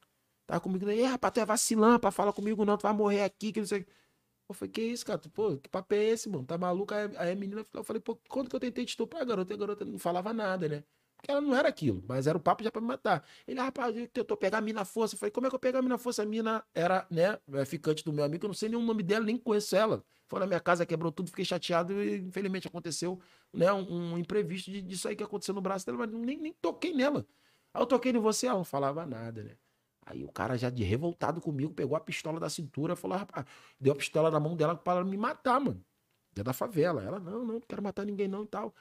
Tava 0.47 0.61
comigo 0.61 0.85
ali, 0.87 0.99
"Ei, 1.01 1.05
rapaz, 1.07 1.33
tu 1.35 1.41
é 1.41 1.45
vacilão, 1.47 1.93
rapaz, 1.93 2.15
fala 2.15 2.33
comigo 2.33 2.65
não, 2.65 2.77
tu 2.79 2.83
vai 2.83 2.93
morrer 2.95 3.23
aqui, 3.25 3.53
que 3.53 3.61
não 3.61 3.67
sei 3.67 3.81
o 3.81 3.85
quê." 3.85 3.93
Eu 4.49 4.55
falei, 4.55 4.73
que 4.73 4.83
isso, 4.83 5.05
cara? 5.07 5.19
Pô, 5.35 5.57
que 5.59 5.69
papo 5.69 5.95
é 5.95 6.05
esse, 6.05 6.29
mano? 6.29 6.45
Tá 6.47 6.57
maluco? 6.59 6.95
Aí, 6.95 7.11
aí 7.19 7.33
a 7.33 7.37
menina, 7.37 7.65
eu 7.75 7.85
falei, 7.85 8.01
pô, 8.01 8.17
quando 8.29 8.49
que 8.51 8.57
eu 8.57 8.61
tentei 8.61 8.85
te 8.85 8.91
estuprar, 8.91 9.25
garota? 9.27 9.53
E 9.53 9.57
a 9.57 9.59
garota 9.59 9.85
não 9.85 9.99
falava 9.99 10.33
nada, 10.33 10.69
né? 10.69 10.85
Porque 11.19 11.33
ela 11.33 11.41
não 11.41 11.55
era 11.55 11.69
aquilo, 11.69 12.03
mas 12.07 12.29
era 12.29 12.39
o 12.39 12.41
papo 12.41 12.63
já 12.63 12.71
pra 12.71 12.81
me 12.81 12.87
matar. 12.87 13.25
Ele, 13.47 13.61
rapaz, 13.61 13.95
ele 13.97 14.07
tentou 14.07 14.37
pegar 14.37 14.59
a 14.59 14.61
mina 14.61 14.83
à 14.83 14.85
força. 14.85 15.17
Eu 15.17 15.19
falei, 15.19 15.33
como 15.33 15.47
é 15.49 15.51
que 15.51 15.57
eu 15.57 15.59
pegar 15.59 15.81
a 15.81 15.83
mina 15.83 15.97
à 15.97 15.99
força? 15.99 16.23
A 16.23 16.27
mina 16.27 16.65
era, 16.73 17.07
né, 17.11 17.39
é 17.55 17.65
ficante 17.65 18.05
do 18.05 18.13
meu 18.13 18.25
amigo, 18.25 18.45
eu 18.45 18.49
não 18.49 18.55
sei 18.55 18.69
nem 18.69 18.79
o 18.79 18.83
nome 18.83 19.03
dela, 19.03 19.25
nem 19.25 19.37
conheço 19.37 19.75
ela. 19.75 20.05
Foi 20.29 20.39
na 20.39 20.47
minha 20.47 20.61
casa, 20.61 20.87
quebrou 20.87 21.11
tudo, 21.11 21.29
fiquei 21.31 21.45
chateado 21.45 21.93
e 22.01 22.19
infelizmente 22.19 22.69
aconteceu, 22.69 23.21
né, 23.53 23.73
um, 23.73 24.13
um 24.15 24.19
imprevisto 24.19 24.71
de- 24.71 24.81
disso 24.83 25.09
aí 25.09 25.17
que 25.17 25.23
aconteceu 25.25 25.55
no 25.55 25.61
braço 25.61 25.85
dela, 25.85 25.99
mas 25.99 26.11
nem, 26.11 26.39
nem 26.39 26.53
toquei 26.53 26.95
nela. 26.95 27.27
Aí 27.75 27.83
eu 27.83 27.87
toquei 27.87 28.13
em 28.13 28.19
você, 28.19 28.47
ela 28.47 28.59
não 28.59 28.65
falava 28.65 29.05
nada, 29.07 29.43
né? 29.43 29.57
Aí 30.07 30.25
o 30.25 30.29
cara 30.33 30.57
já 30.57 30.71
de 30.71 30.83
revoltado 30.85 31.41
comigo, 31.41 31.73
pegou 31.75 31.97
a 31.97 32.01
pistola 32.01 32.39
da 32.41 32.49
cintura, 32.49 32.97
falou, 32.97 33.19
rapaz, 33.19 33.45
deu 33.79 33.93
a 33.93 33.97
pistola 33.97 34.31
na 34.31 34.41
mão 34.41 34.57
dela 34.57 34.75
para 34.75 35.05
me 35.05 35.17
matar, 35.17 35.61
mano. 35.61 35.85
Dentro 36.33 36.45
da 36.45 36.53
favela. 36.55 37.03
Ela, 37.03 37.19
não, 37.21 37.45
não, 37.45 37.55
não 37.55 37.61
quero 37.61 37.83
matar 37.83 38.07
ninguém 38.07 38.29
não 38.29 38.45
e 38.45 38.47
tal. 38.47 38.75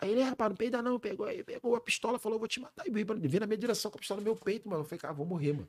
Aí 0.00 0.10
ele, 0.12 0.22
rapaz, 0.22 0.48
não 0.50 0.56
peida 0.56 0.80
não, 0.80 0.98
pegou, 0.98 1.26
aí 1.26 1.42
pegou 1.42 1.74
a 1.74 1.80
pistola, 1.80 2.18
falou, 2.18 2.38
vou 2.38 2.46
te 2.46 2.60
matar. 2.60 2.86
E 2.86 2.90
veio, 2.90 3.06
na 3.40 3.46
minha 3.46 3.58
direção 3.58 3.90
com 3.90 3.96
a 3.96 4.00
pistola 4.00 4.20
no 4.20 4.24
meu 4.24 4.36
peito, 4.36 4.68
mano. 4.68 4.82
Eu 4.82 4.84
falei, 4.84 5.00
cara, 5.00 5.12
vou 5.12 5.26
morrer, 5.26 5.52
mano. 5.52 5.68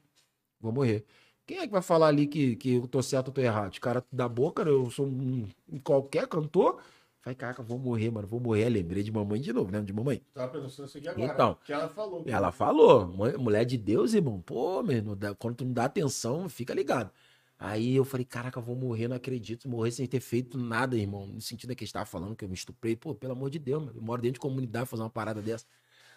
Vou 0.59 0.71
morrer. 0.71 1.05
Quem 1.47 1.57
é 1.57 1.65
que 1.65 1.71
vai 1.71 1.81
falar 1.81 2.07
ali 2.07 2.27
que, 2.27 2.55
que 2.55 2.75
eu 2.75 2.87
tô 2.87 3.01
certo 3.01 3.29
ou 3.29 3.33
tô 3.33 3.41
errado? 3.41 3.71
Os 3.73 3.79
caras 3.79 4.03
da 4.11 4.29
boca, 4.29 4.63
né? 4.63 4.69
eu 4.69 4.89
sou 4.91 5.07
um, 5.07 5.47
qualquer 5.83 6.27
cantor. 6.27 6.79
Falei, 7.21 7.35
caraca, 7.35 7.63
vou 7.63 7.79
morrer, 7.79 8.11
mano, 8.11 8.27
vou 8.27 8.39
morrer. 8.39 8.65
Aí 8.65 8.69
Lembrei 8.69 9.01
de 9.01 9.11
mamãe 9.11 9.41
de 9.41 9.51
novo, 9.51 9.65
lembra 9.65 9.85
de 9.85 9.93
mamãe? 9.93 10.21
Tava 10.33 10.51
pensando 10.51 10.87
isso 10.87 10.97
aqui 10.97 11.07
agora. 11.07 11.33
Então. 11.33 11.57
Que 11.65 11.73
ela 11.73 11.89
falou. 11.89 12.23
Ela 12.27 12.51
falou, 12.51 13.07
mulher 13.39 13.65
de 13.65 13.77
Deus, 13.77 14.13
irmão. 14.13 14.39
Pô, 14.41 14.83
meu, 14.83 15.15
dá- 15.15 15.33
quando 15.33 15.55
tu 15.55 15.65
não 15.65 15.73
dá 15.73 15.85
atenção, 15.85 16.47
fica 16.47 16.73
ligado. 16.73 17.11
Aí 17.59 17.95
eu 17.95 18.05
falei, 18.05 18.25
caraca, 18.25 18.57
eu 18.59 18.63
vou 18.63 18.75
morrer, 18.75 19.09
não 19.09 19.17
acredito. 19.17 19.67
Morrer 19.67 19.91
sem 19.91 20.07
ter 20.07 20.21
feito 20.21 20.57
nada, 20.57 20.95
irmão. 20.97 21.27
No 21.27 21.41
sentido 21.41 21.75
que 21.75 21.83
eles 21.83 21.89
estavam 21.89 22.05
falando 22.07 22.35
que 22.35 22.45
eu 22.45 22.49
me 22.49 22.55
estuprei. 22.55 22.95
Pô, 22.95 23.13
pelo 23.13 23.33
amor 23.33 23.49
de 23.49 23.59
Deus, 23.59 23.83
mano. 23.83 23.97
Eu 23.99 24.01
moro 24.01 24.21
dentro 24.21 24.35
de 24.35 24.39
comunidade 24.39 24.87
fazer 24.89 25.03
uma 25.03 25.09
parada 25.09 25.41
dessa. 25.41 25.65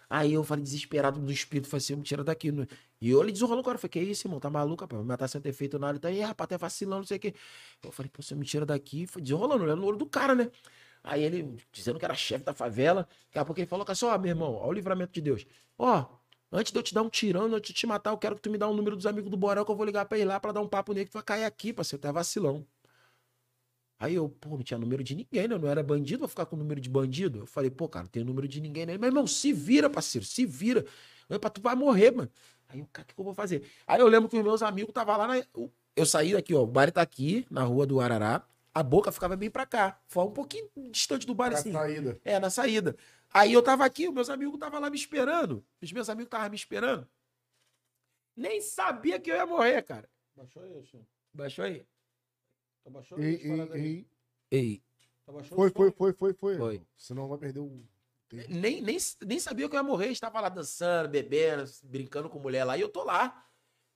Aí 0.08 0.34
eu 0.34 0.44
falei, 0.44 0.62
desesperado 0.62 1.18
do 1.20 1.32
espírito, 1.32 1.68
falei 1.68 1.78
assim, 1.82 1.96
me 1.96 2.02
tira 2.02 2.22
daqui. 2.22 2.48
E 3.00 3.10
eu 3.10 3.20
ele 3.22 3.32
desenrolou 3.32 3.60
o 3.60 3.64
cara. 3.64 3.76
Eu 3.76 3.80
falei, 3.80 3.90
que 3.90 4.00
isso, 4.00 4.26
irmão? 4.26 4.38
Tá 4.38 4.50
maluco, 4.50 4.82
rapaz? 4.84 4.98
Vai 5.00 5.08
matar 5.08 5.26
sem 5.28 5.40
ter 5.40 5.52
feito 5.52 5.78
nada. 5.78 5.96
Então, 5.96 6.10
aí, 6.10 6.20
rapaz, 6.20 6.46
até 6.46 6.58
vacilando, 6.58 6.98
não 6.98 7.06
sei 7.06 7.16
o 7.16 7.20
quê. 7.20 7.34
Eu 7.82 7.90
falei, 7.92 8.10
pô, 8.10 8.22
você 8.22 8.34
me 8.34 8.44
tira 8.44 8.64
daqui. 8.66 9.06
Foi 9.06 9.20
desenrolando, 9.22 9.64
olhando 9.64 9.80
no 9.80 9.86
olho 9.86 9.98
do 9.98 10.06
cara, 10.06 10.34
né? 10.34 10.50
Aí 11.02 11.22
ele, 11.24 11.56
dizendo 11.72 11.98
que 11.98 12.04
era 12.04 12.14
chefe 12.14 12.44
da 12.44 12.54
favela. 12.54 13.08
Daqui 13.26 13.38
a 13.38 13.44
pouco 13.44 13.60
ele 13.60 13.66
falou 13.66 13.84
assim, 13.88 14.06
ó, 14.06 14.16
meu 14.18 14.30
irmão, 14.30 14.54
ó 14.54 14.68
o 14.68 14.72
livramento 14.72 15.12
de 15.12 15.20
Deus. 15.20 15.46
Ó, 15.78 16.06
antes 16.52 16.70
de 16.72 16.78
eu 16.78 16.82
te 16.82 16.92
dar 16.94 17.02
um 17.02 17.08
tirão, 17.08 17.46
antes 17.46 17.68
de 17.68 17.72
te 17.72 17.86
matar, 17.86 18.10
eu 18.10 18.18
quero 18.18 18.36
que 18.36 18.42
tu 18.42 18.50
me 18.50 18.58
dá 18.58 18.68
um 18.68 18.74
número 18.74 18.94
dos 18.96 19.06
amigos 19.06 19.30
do 19.30 19.36
Borel 19.36 19.64
que 19.64 19.70
eu 19.70 19.76
vou 19.76 19.86
ligar 19.86 20.04
pra 20.04 20.18
ir 20.18 20.24
lá 20.24 20.38
pra 20.38 20.52
dar 20.52 20.60
um 20.60 20.68
papo 20.68 20.92
nele 20.92 21.06
que 21.06 21.10
tu 21.10 21.14
vai 21.14 21.22
cair 21.22 21.44
aqui, 21.44 21.72
parceiro, 21.72 22.00
tu 22.00 22.06
é 22.08 22.12
vacilão. 22.12 22.64
Aí 23.98 24.16
eu, 24.16 24.28
pô, 24.28 24.50
não 24.50 24.62
tinha 24.64 24.78
número 24.78 25.02
de 25.04 25.14
ninguém, 25.14 25.46
né? 25.46 25.54
Eu 25.54 25.58
não 25.60 25.68
era 25.68 25.80
bandido, 25.82 26.20
vou 26.20 26.28
ficar 26.28 26.44
com 26.46 26.56
número 26.56 26.80
de 26.80 26.90
bandido. 26.90 27.38
Eu 27.40 27.46
falei, 27.46 27.70
pô, 27.70 27.88
cara, 27.88 28.02
não 28.04 28.10
tem 28.10 28.24
número 28.24 28.48
de 28.48 28.60
ninguém, 28.60 28.84
né? 28.84 28.98
Meu 28.98 29.08
irmão, 29.08 29.26
se 29.28 29.52
vira, 29.52 29.88
parceiro, 29.88 30.26
se 30.26 30.44
vira. 30.44 30.84
Eu, 31.28 31.38
pra 31.38 31.48
tu 31.48 31.60
vai 31.60 31.76
morrer, 31.76 32.10
mano. 32.10 32.28
Aí 32.68 32.80
eu, 32.80 32.88
cara, 32.92 33.04
o 33.04 33.08
que, 33.08 33.14
que 33.14 33.20
eu 33.20 33.24
vou 33.24 33.34
fazer? 33.34 33.62
Aí 33.86 34.00
eu 34.00 34.08
lembro 34.08 34.28
que 34.28 34.36
os 34.36 34.42
meus 34.42 34.60
amigos 34.62 34.88
estavam 34.88 35.16
lá 35.16 35.28
na. 35.28 35.44
o- 35.54 35.70
Eu 35.94 36.04
saí 36.04 36.32
daqui, 36.32 36.52
ó. 36.52 36.62
O 36.62 36.66
bar 36.66 36.90
tá 36.90 37.00
aqui, 37.00 37.46
na 37.48 37.62
rua 37.62 37.86
do 37.86 38.00
Arará. 38.00 38.42
A 38.74 38.82
boca 38.82 39.12
ficava 39.12 39.36
bem 39.36 39.50
pra 39.50 39.66
cá. 39.66 40.00
Foi 40.08 40.24
um 40.24 40.30
pouquinho 40.32 40.66
distante 40.90 41.24
do 41.26 41.34
bar, 41.34 41.50
Pra 41.50 41.58
assim. 41.60 41.70
saída. 41.72 42.18
É, 42.24 42.40
na 42.40 42.50
saída. 42.50 42.96
Aí 43.34 43.52
eu 43.52 43.62
tava 43.62 43.84
aqui, 43.84 44.08
os 44.08 44.14
meus 44.14 44.28
amigos 44.28 44.54
estavam 44.54 44.80
lá 44.80 44.90
me 44.90 44.96
esperando. 44.96 45.64
Os 45.80 45.92
meus 45.92 46.08
amigos 46.08 46.26
estavam 46.26 46.50
me 46.50 46.56
esperando. 46.56 47.08
Nem 48.36 48.60
sabia 48.60 49.20
que 49.20 49.30
eu 49.30 49.36
ia 49.36 49.46
morrer, 49.46 49.82
cara. 49.82 50.08
Baixou 50.34 50.62
aí. 50.62 50.84
Baixou 51.32 51.64
aí. 51.64 51.86
Tá 52.84 52.90
baixou? 52.90 53.18
Ei, 53.18 53.36
ei, 53.36 53.60
ei. 53.74 54.06
Ei, 54.50 54.82
Tá? 55.24 55.32
Foi, 55.44 55.70
foi, 55.70 55.90
foi, 55.90 56.12
foi, 56.12 56.34
foi. 56.34 56.56
Foi. 56.56 56.86
Senão 56.96 57.28
vai 57.28 57.38
perder 57.38 57.60
o. 57.60 57.84
nem, 58.48 58.80
nem, 58.82 58.98
nem 59.24 59.38
sabia 59.38 59.68
que 59.68 59.76
eu 59.76 59.78
ia 59.78 59.82
morrer. 59.82 60.08
Estava 60.08 60.40
lá 60.40 60.48
dançando, 60.48 61.08
bebendo, 61.08 61.64
brincando 61.84 62.28
com 62.28 62.38
mulher 62.38 62.64
lá. 62.64 62.76
E 62.76 62.80
eu 62.80 62.88
tô 62.88 63.04
lá. 63.04 63.46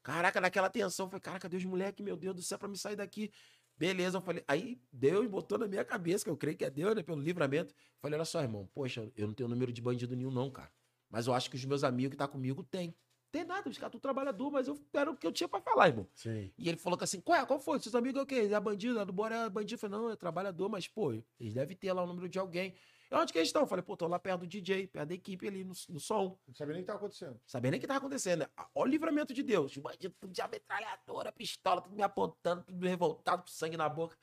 Caraca, 0.02 0.40
naquela 0.40 0.70
tensão. 0.70 1.06
Eu 1.06 1.10
falei, 1.10 1.20
caraca, 1.20 1.48
Deus, 1.48 1.64
moleque, 1.64 2.02
meu 2.02 2.16
Deus 2.16 2.34
do 2.36 2.42
céu, 2.42 2.58
pra 2.58 2.68
me 2.68 2.78
sair 2.78 2.96
daqui. 2.96 3.32
Beleza, 3.76 4.16
eu 4.16 4.22
falei. 4.22 4.42
Aí 4.48 4.80
Deus 4.90 5.26
botou 5.28 5.58
na 5.58 5.66
minha 5.68 5.84
cabeça, 5.84 6.24
que 6.24 6.30
eu 6.30 6.36
creio 6.36 6.56
que 6.56 6.64
é 6.64 6.70
Deus, 6.70 6.94
né? 6.94 7.02
Pelo 7.02 7.20
livramento. 7.20 7.74
Eu 7.74 8.00
falei, 8.00 8.16
olha 8.16 8.24
só, 8.24 8.40
irmão, 8.40 8.68
poxa, 8.74 9.10
eu 9.16 9.26
não 9.26 9.34
tenho 9.34 9.48
número 9.48 9.72
de 9.72 9.82
bandido 9.82 10.16
nenhum, 10.16 10.30
não, 10.30 10.50
cara. 10.50 10.70
Mas 11.10 11.26
eu 11.26 11.34
acho 11.34 11.50
que 11.50 11.56
os 11.56 11.64
meus 11.64 11.84
amigos 11.84 12.12
que 12.12 12.16
tá 12.16 12.26
comigo 12.26 12.62
têm. 12.64 12.94
Tem 13.30 13.44
nada, 13.44 13.68
os 13.68 13.76
caras 13.76 13.92
tudo 13.92 14.00
trabalhador, 14.00 14.50
mas 14.50 14.66
eu 14.66 14.80
era 14.94 15.10
o 15.10 15.16
que 15.16 15.26
eu 15.26 15.32
tinha 15.32 15.48
pra 15.48 15.60
falar, 15.60 15.88
irmão. 15.88 16.08
Sim. 16.14 16.50
E 16.56 16.68
ele 16.68 16.78
falou 16.78 16.96
que 16.96 17.04
assim, 17.04 17.20
qual, 17.20 17.38
é? 17.38 17.44
qual 17.44 17.60
foi? 17.60 17.78
Seus 17.80 17.94
amigos 17.94 18.18
é 18.18 18.22
o 18.22 18.26
quê? 18.26 18.48
É 18.50 18.60
bandido? 18.60 18.98
É 18.98 19.04
do 19.04 19.12
Bora 19.12 19.34
é 19.34 19.50
bandido? 19.50 19.74
Eu 19.74 19.78
falei, 19.78 19.98
não, 19.98 20.10
é 20.10 20.16
trabalhador, 20.16 20.68
mas, 20.70 20.88
pô, 20.88 21.12
eles 21.38 21.52
devem 21.52 21.76
ter 21.76 21.92
lá 21.92 22.02
o 22.02 22.06
número 22.06 22.28
de 22.28 22.38
alguém. 22.38 22.74
E 23.10 23.14
onde 23.14 23.32
que 23.32 23.38
eles 23.38 23.48
estão? 23.48 23.62
Eu 23.62 23.66
falei, 23.68 23.82
pô, 23.82 23.96
tô 23.96 24.06
lá 24.08 24.18
perto 24.18 24.40
do 24.40 24.46
DJ, 24.46 24.88
perto 24.88 25.08
da 25.08 25.14
equipe 25.14 25.46
ali, 25.46 25.64
no, 25.64 25.72
no 25.88 26.00
som. 26.00 26.38
Não 26.46 26.54
sabia 26.54 26.74
nem 26.74 26.82
o 26.82 26.84
que 26.84 26.86
tava 26.86 26.98
acontecendo. 26.98 27.40
Sabendo 27.46 27.70
nem 27.72 27.78
o 27.78 27.80
que 27.80 27.86
tava 27.86 27.98
acontecendo. 27.98 28.40
né? 28.40 28.48
Olha 28.74 28.88
o 28.88 28.90
livramento 28.90 29.32
de 29.32 29.42
Deus. 29.42 29.72
Os 29.76 29.78
bandidos 29.78 30.16
tudo 30.18 30.32
de 30.32 30.48
metralhadora, 30.48 31.30
pistola, 31.32 31.80
tudo 31.80 31.94
me 31.94 32.02
apontando, 32.02 32.64
tudo 32.64 32.86
revoltado, 32.86 33.42
com 33.42 33.48
sangue 33.48 33.76
na 33.76 33.88
boca. 33.88 34.16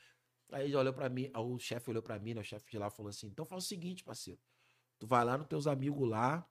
Aí 0.51 0.65
ele 0.65 0.76
olhou 0.76 0.93
pra 0.93 1.10
mim, 1.10 1.31
o 1.35 1.57
chefe 1.57 1.89
olhou 1.89 2.03
pra 2.03 2.19
mim, 2.19 2.34
né? 2.34 2.41
O 2.41 2.43
chefe 2.43 2.69
de 2.69 2.77
lá 2.77 2.89
falou 2.89 3.10
assim: 3.10 3.27
então 3.27 3.45
faz 3.45 3.64
o 3.64 3.68
seguinte, 3.68 4.03
parceiro. 4.03 4.39
Tu 4.99 5.07
vai 5.07 5.23
lá 5.26 5.38
nos 5.38 5.47
teus 5.47 5.65
amigos 5.65 6.07
lá, 6.07 6.47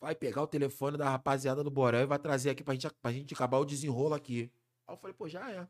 vai 0.00 0.14
pegar 0.14 0.42
o 0.42 0.46
telefone 0.46 0.96
da 0.98 1.08
rapaziada 1.08 1.62
do 1.62 1.70
Borel 1.70 2.02
e 2.02 2.06
vai 2.06 2.18
trazer 2.18 2.50
aqui 2.50 2.62
pra 2.62 2.74
gente, 2.74 2.90
pra 3.00 3.12
gente 3.12 3.32
acabar 3.34 3.58
o 3.58 3.64
desenrolo 3.64 4.14
aqui. 4.14 4.52
Aí 4.86 4.94
eu 4.94 4.98
falei, 4.98 5.14
pô, 5.14 5.28
já 5.28 5.50
é. 5.50 5.66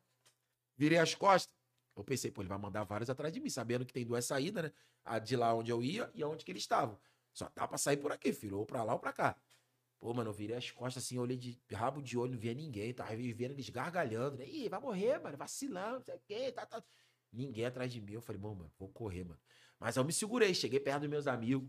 Virei 0.77 0.99
as 0.99 1.15
costas. 1.15 1.60
Eu 1.97 2.05
pensei, 2.05 2.31
pô, 2.31 2.43
ele 2.43 2.49
vai 2.49 2.59
mandar 2.59 2.85
vários 2.85 3.11
atrás 3.11 3.33
de 3.33 3.41
mim, 3.41 3.51
sabendo 3.51 3.85
que 3.85 3.93
tem 3.93 4.05
duas 4.07 4.25
saídas, 4.25 4.65
né? 4.65 4.73
A 5.05 5.19
de 5.19 5.37
lá 5.37 5.55
onde 5.55 5.71
eu 5.71 5.83
ia 5.83 6.11
e 6.15 6.23
aonde 6.23 6.45
que 6.45 6.53
eles 6.53 6.63
estavam. 6.63 6.99
Só 7.33 7.51
dá 7.55 7.67
pra 7.67 7.79
sair 7.79 7.97
por 7.97 8.13
aqui, 8.13 8.33
filho. 8.33 8.59
Ou 8.59 8.67
pra 8.67 8.83
lá 8.83 8.95
ou 8.95 8.99
pra 8.99 9.13
cá. 9.13 9.37
Pô, 10.01 10.15
mano, 10.15 10.31
eu 10.31 10.35
virei 10.35 10.57
as 10.57 10.71
costas 10.71 11.05
assim, 11.05 11.19
olhei 11.19 11.37
de 11.37 11.59
rabo 11.73 12.01
de 12.01 12.17
olho, 12.17 12.33
não 12.33 12.39
via 12.39 12.55
ninguém. 12.55 12.95
Tava 12.95 13.15
vendo 13.15 13.53
eles 13.53 13.69
gargalhando, 13.69 14.39
né? 14.39 14.49
Ih, 14.49 14.69
vai 14.69 14.81
morrer, 14.81 15.19
mano, 15.21 15.37
vacilando, 15.37 15.97
não 15.97 16.03
sei 16.03 16.15
o 16.15 16.21
quê, 16.27 16.53
tá, 16.53 16.65
tá. 16.65 16.83
Ninguém 17.33 17.67
atrás 17.67 17.93
de 17.93 18.01
mim. 18.01 18.15
Eu 18.15 18.23
falei, 18.23 18.41
bom, 18.41 18.55
mano, 18.55 18.73
vou 18.79 18.89
correr, 18.89 19.25
mano. 19.25 19.41
Mas 19.79 19.97
eu 19.97 20.05
me 20.05 20.13
segurei, 20.13 20.55
cheguei 20.55 20.81
perto 20.81 21.01
dos 21.01 21.11
meus 21.11 21.27
amigos, 21.27 21.69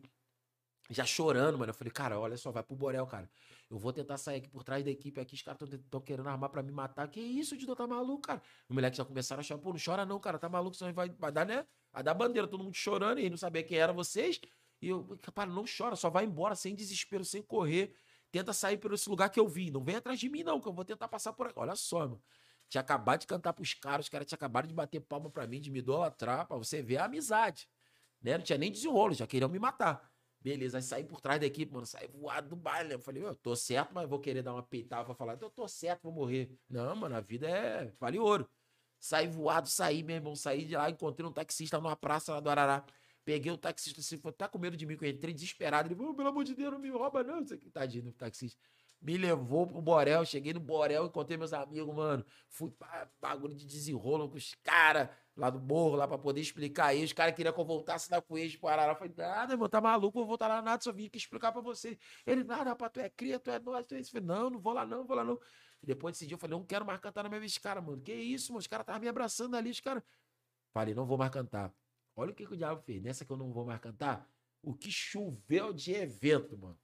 já 0.91 1.05
chorando, 1.05 1.57
mano. 1.57 1.71
Eu 1.71 1.73
falei, 1.73 1.91
cara, 1.91 2.19
olha 2.19 2.37
só, 2.37 2.51
vai 2.51 2.61
pro 2.63 2.75
Borel, 2.75 3.05
cara. 3.07 3.29
Eu 3.69 3.77
vou 3.77 3.93
tentar 3.93 4.17
sair 4.17 4.37
aqui 4.37 4.49
por 4.49 4.63
trás 4.63 4.83
da 4.83 4.91
equipe 4.91 5.19
aqui, 5.19 5.33
os 5.33 5.41
caras 5.41 5.61
estão 5.71 6.01
querendo 6.01 6.27
armar 6.27 6.49
pra 6.49 6.61
me 6.61 6.71
matar. 6.71 7.07
Que 7.07 7.21
isso, 7.21 7.55
Didô, 7.57 7.75
tá 7.75 7.87
maluco, 7.87 8.23
cara? 8.23 8.41
Os 8.67 8.75
moleques 8.75 8.97
já 8.97 9.05
começaram 9.05 9.39
a 9.39 9.43
chorar. 9.43 9.61
Pô, 9.61 9.69
não 9.71 9.79
chora 9.83 10.05
não, 10.05 10.19
cara, 10.19 10.37
tá 10.37 10.49
maluco, 10.49 10.75
senão 10.75 10.93
vai, 10.93 11.09
vai 11.09 11.31
dar, 11.31 11.45
né? 11.45 11.65
Vai 11.93 12.03
dar 12.03 12.13
bandeira, 12.13 12.47
todo 12.47 12.63
mundo 12.63 12.75
chorando 12.75 13.19
e 13.19 13.29
não 13.29 13.37
sabia 13.37 13.63
quem 13.63 13.77
era 13.77 13.93
vocês. 13.93 14.39
E 14.81 14.89
eu, 14.89 15.17
cara, 15.33 15.49
não 15.49 15.63
chora, 15.65 15.95
só 15.95 16.09
vai 16.09 16.25
embora, 16.25 16.55
sem 16.55 16.75
desespero, 16.75 17.23
sem 17.23 17.41
correr. 17.41 17.95
Tenta 18.31 18.51
sair 18.51 18.77
por 18.77 18.93
esse 18.93 19.09
lugar 19.09 19.29
que 19.29 19.39
eu 19.39 19.47
vi. 19.47 19.71
Não 19.71 19.83
vem 19.83 19.95
atrás 19.95 20.19
de 20.19 20.29
mim, 20.29 20.43
não, 20.43 20.59
que 20.59 20.67
eu 20.67 20.73
vou 20.73 20.83
tentar 20.83 21.07
passar 21.07 21.31
por 21.33 21.47
aqui. 21.47 21.59
Olha 21.59 21.75
só, 21.75 21.99
mano. 21.99 22.21
Tinha 22.69 22.81
acabado 22.81 23.21
de 23.21 23.27
cantar 23.27 23.53
pros 23.53 23.73
caras, 23.73 24.05
os 24.05 24.09
caras 24.09 24.25
tinham 24.25 24.37
acabado 24.37 24.67
de 24.67 24.73
bater 24.73 25.01
palma 25.01 25.29
pra 25.29 25.45
mim, 25.45 25.59
de 25.59 25.69
me 25.69 25.79
idolatrar, 25.79 26.47
pra 26.47 26.57
você 26.57 26.81
ver 26.81 26.97
a 26.97 27.05
amizade. 27.05 27.67
Né? 28.21 28.37
Não 28.37 28.43
tinha 28.43 28.57
nem 28.57 28.71
desenrolo, 28.71 29.13
já 29.13 29.27
queriam 29.27 29.49
me 29.49 29.59
matar. 29.59 30.10
Beleza, 30.41 30.79
aí 30.79 30.81
saí 30.81 31.03
por 31.03 31.21
trás 31.21 31.39
da 31.39 31.45
equipe, 31.45 31.71
mano, 31.71 31.85
saí 31.85 32.07
voado 32.07 32.49
do 32.49 32.55
baile. 32.55 32.93
Eu 32.93 32.99
falei, 32.99 33.23
eu 33.23 33.35
tô 33.35 33.55
certo, 33.55 33.93
mas 33.93 34.09
vou 34.09 34.19
querer 34.19 34.41
dar 34.41 34.53
uma 34.53 34.63
peitada 34.63 35.05
pra 35.05 35.13
falar, 35.13 35.37
eu 35.39 35.49
tô 35.49 35.67
certo, 35.67 36.03
vou 36.03 36.11
morrer. 36.11 36.51
Não, 36.67 36.95
mano, 36.95 37.15
a 37.15 37.21
vida 37.21 37.47
é. 37.47 37.91
vale 37.99 38.17
ouro. 38.17 38.49
Saí 38.99 39.27
voado, 39.27 39.67
saí, 39.67 40.03
meu 40.03 40.15
irmão, 40.15 40.35
saí 40.35 40.65
de 40.65 40.75
lá, 40.75 40.89
encontrei 40.89 41.27
um 41.27 41.31
taxista 41.31 41.77
numa 41.77 41.95
praça 41.95 42.33
lá 42.33 42.39
do 42.39 42.49
Arará. 42.49 42.83
Peguei 43.23 43.51
o 43.51 43.57
taxista 43.57 43.99
assim, 43.99 44.17
falou, 44.17 44.33
tá 44.33 44.47
com 44.47 44.57
medo 44.57 44.75
de 44.75 44.85
mim, 44.85 44.97
que 44.97 45.05
eu 45.05 45.09
entrei 45.09 45.33
desesperado. 45.33 45.87
Ele 45.87 45.95
falou, 45.95 46.13
pelo 46.13 46.29
amor 46.29 46.43
de 46.43 46.55
Deus, 46.55 46.71
não 46.71 46.79
me 46.79 46.89
rouba, 46.89 47.23
não. 47.23 47.41
Isso 47.41 47.53
aqui, 47.53 47.69
tadinho 47.69 48.05
do 48.05 48.11
taxista. 48.11 48.59
Me 49.01 49.17
levou 49.17 49.65
pro 49.67 49.81
Borel, 49.81 50.25
cheguei 50.25 50.53
no 50.53 50.59
Borel, 50.59 51.05
encontrei 51.05 51.37
meus 51.37 51.53
amigos, 51.53 51.93
mano. 51.95 52.25
Fui 52.47 52.69
pra 52.71 53.09
bagulho 53.19 53.55
de 53.55 53.65
desenrolo 53.65 54.29
com 54.29 54.37
os 54.37 54.55
caras 54.63 55.09
lá 55.35 55.49
do 55.49 55.59
morro, 55.59 55.95
lá 55.95 56.07
pra 56.07 56.17
poder 56.17 56.41
explicar 56.41 56.87
aí. 56.87 57.03
Os 57.03 57.13
caras 57.13 57.35
queriam 57.35 57.53
que 57.53 57.59
eu 57.59 57.65
voltasse 57.65 58.11
lá 58.11 58.21
com 58.21 58.37
eles 58.37 58.55
pro 58.55 58.67
Arará. 58.67 58.93
Eu 58.93 58.95
falei, 58.95 59.13
nada, 59.15 59.53
irmão, 59.53 59.69
tá 59.69 59.81
maluco, 59.81 60.19
vou 60.19 60.27
voltar 60.27 60.47
lá 60.47 60.61
nada, 60.61 60.83
só 60.83 60.91
vim 60.91 61.05
aqui 61.05 61.17
explicar 61.17 61.51
pra 61.51 61.61
você. 61.61 61.97
Ele, 62.25 62.43
nada, 62.43 62.71
rapaz, 62.71 62.91
tu 62.93 62.99
é 62.99 63.09
cria, 63.09 63.39
tu 63.39 63.49
é 63.49 63.59
nós, 63.59 63.85
tu 63.85 63.95
é 63.95 63.99
isso. 63.99 64.11
Falei, 64.11 64.27
não, 64.27 64.49
não 64.49 64.59
vou 64.59 64.73
lá 64.73 64.85
não, 64.85 64.99
não 64.99 65.07
vou 65.07 65.15
lá 65.15 65.23
não. 65.23 65.39
E 65.81 65.85
depois 65.85 66.13
desse 66.13 66.27
dia 66.27 66.35
eu 66.35 66.39
falei, 66.39 66.57
não 66.57 66.65
quero 66.65 66.85
mais 66.85 66.99
cantar 66.99 67.23
na 67.23 67.29
minha 67.29 67.39
vez, 67.39 67.57
cara, 67.57 67.81
mano. 67.81 68.01
Que 68.01 68.13
isso, 68.13 68.51
mano, 68.51 68.59
os 68.59 68.67
caras 68.67 68.83
estavam 68.83 69.01
me 69.01 69.07
abraçando 69.07 69.55
ali, 69.55 69.69
os 69.71 69.79
caras. 69.79 70.03
Falei, 70.73 70.93
não 70.93 71.05
vou 71.05 71.17
mais 71.17 71.31
cantar. 71.31 71.73
Olha 72.15 72.31
o 72.31 72.35
que, 72.35 72.45
que 72.45 72.53
o 72.53 72.57
diabo 72.57 72.81
fez. 72.81 73.01
Nessa 73.01 73.25
que 73.25 73.31
eu 73.31 73.37
não 73.37 73.51
vou 73.51 73.65
mais 73.65 73.79
cantar, 73.79 74.29
o 74.61 74.73
que 74.73 74.91
choveu 74.91 75.73
de 75.73 75.93
evento, 75.93 76.57
mano. 76.57 76.79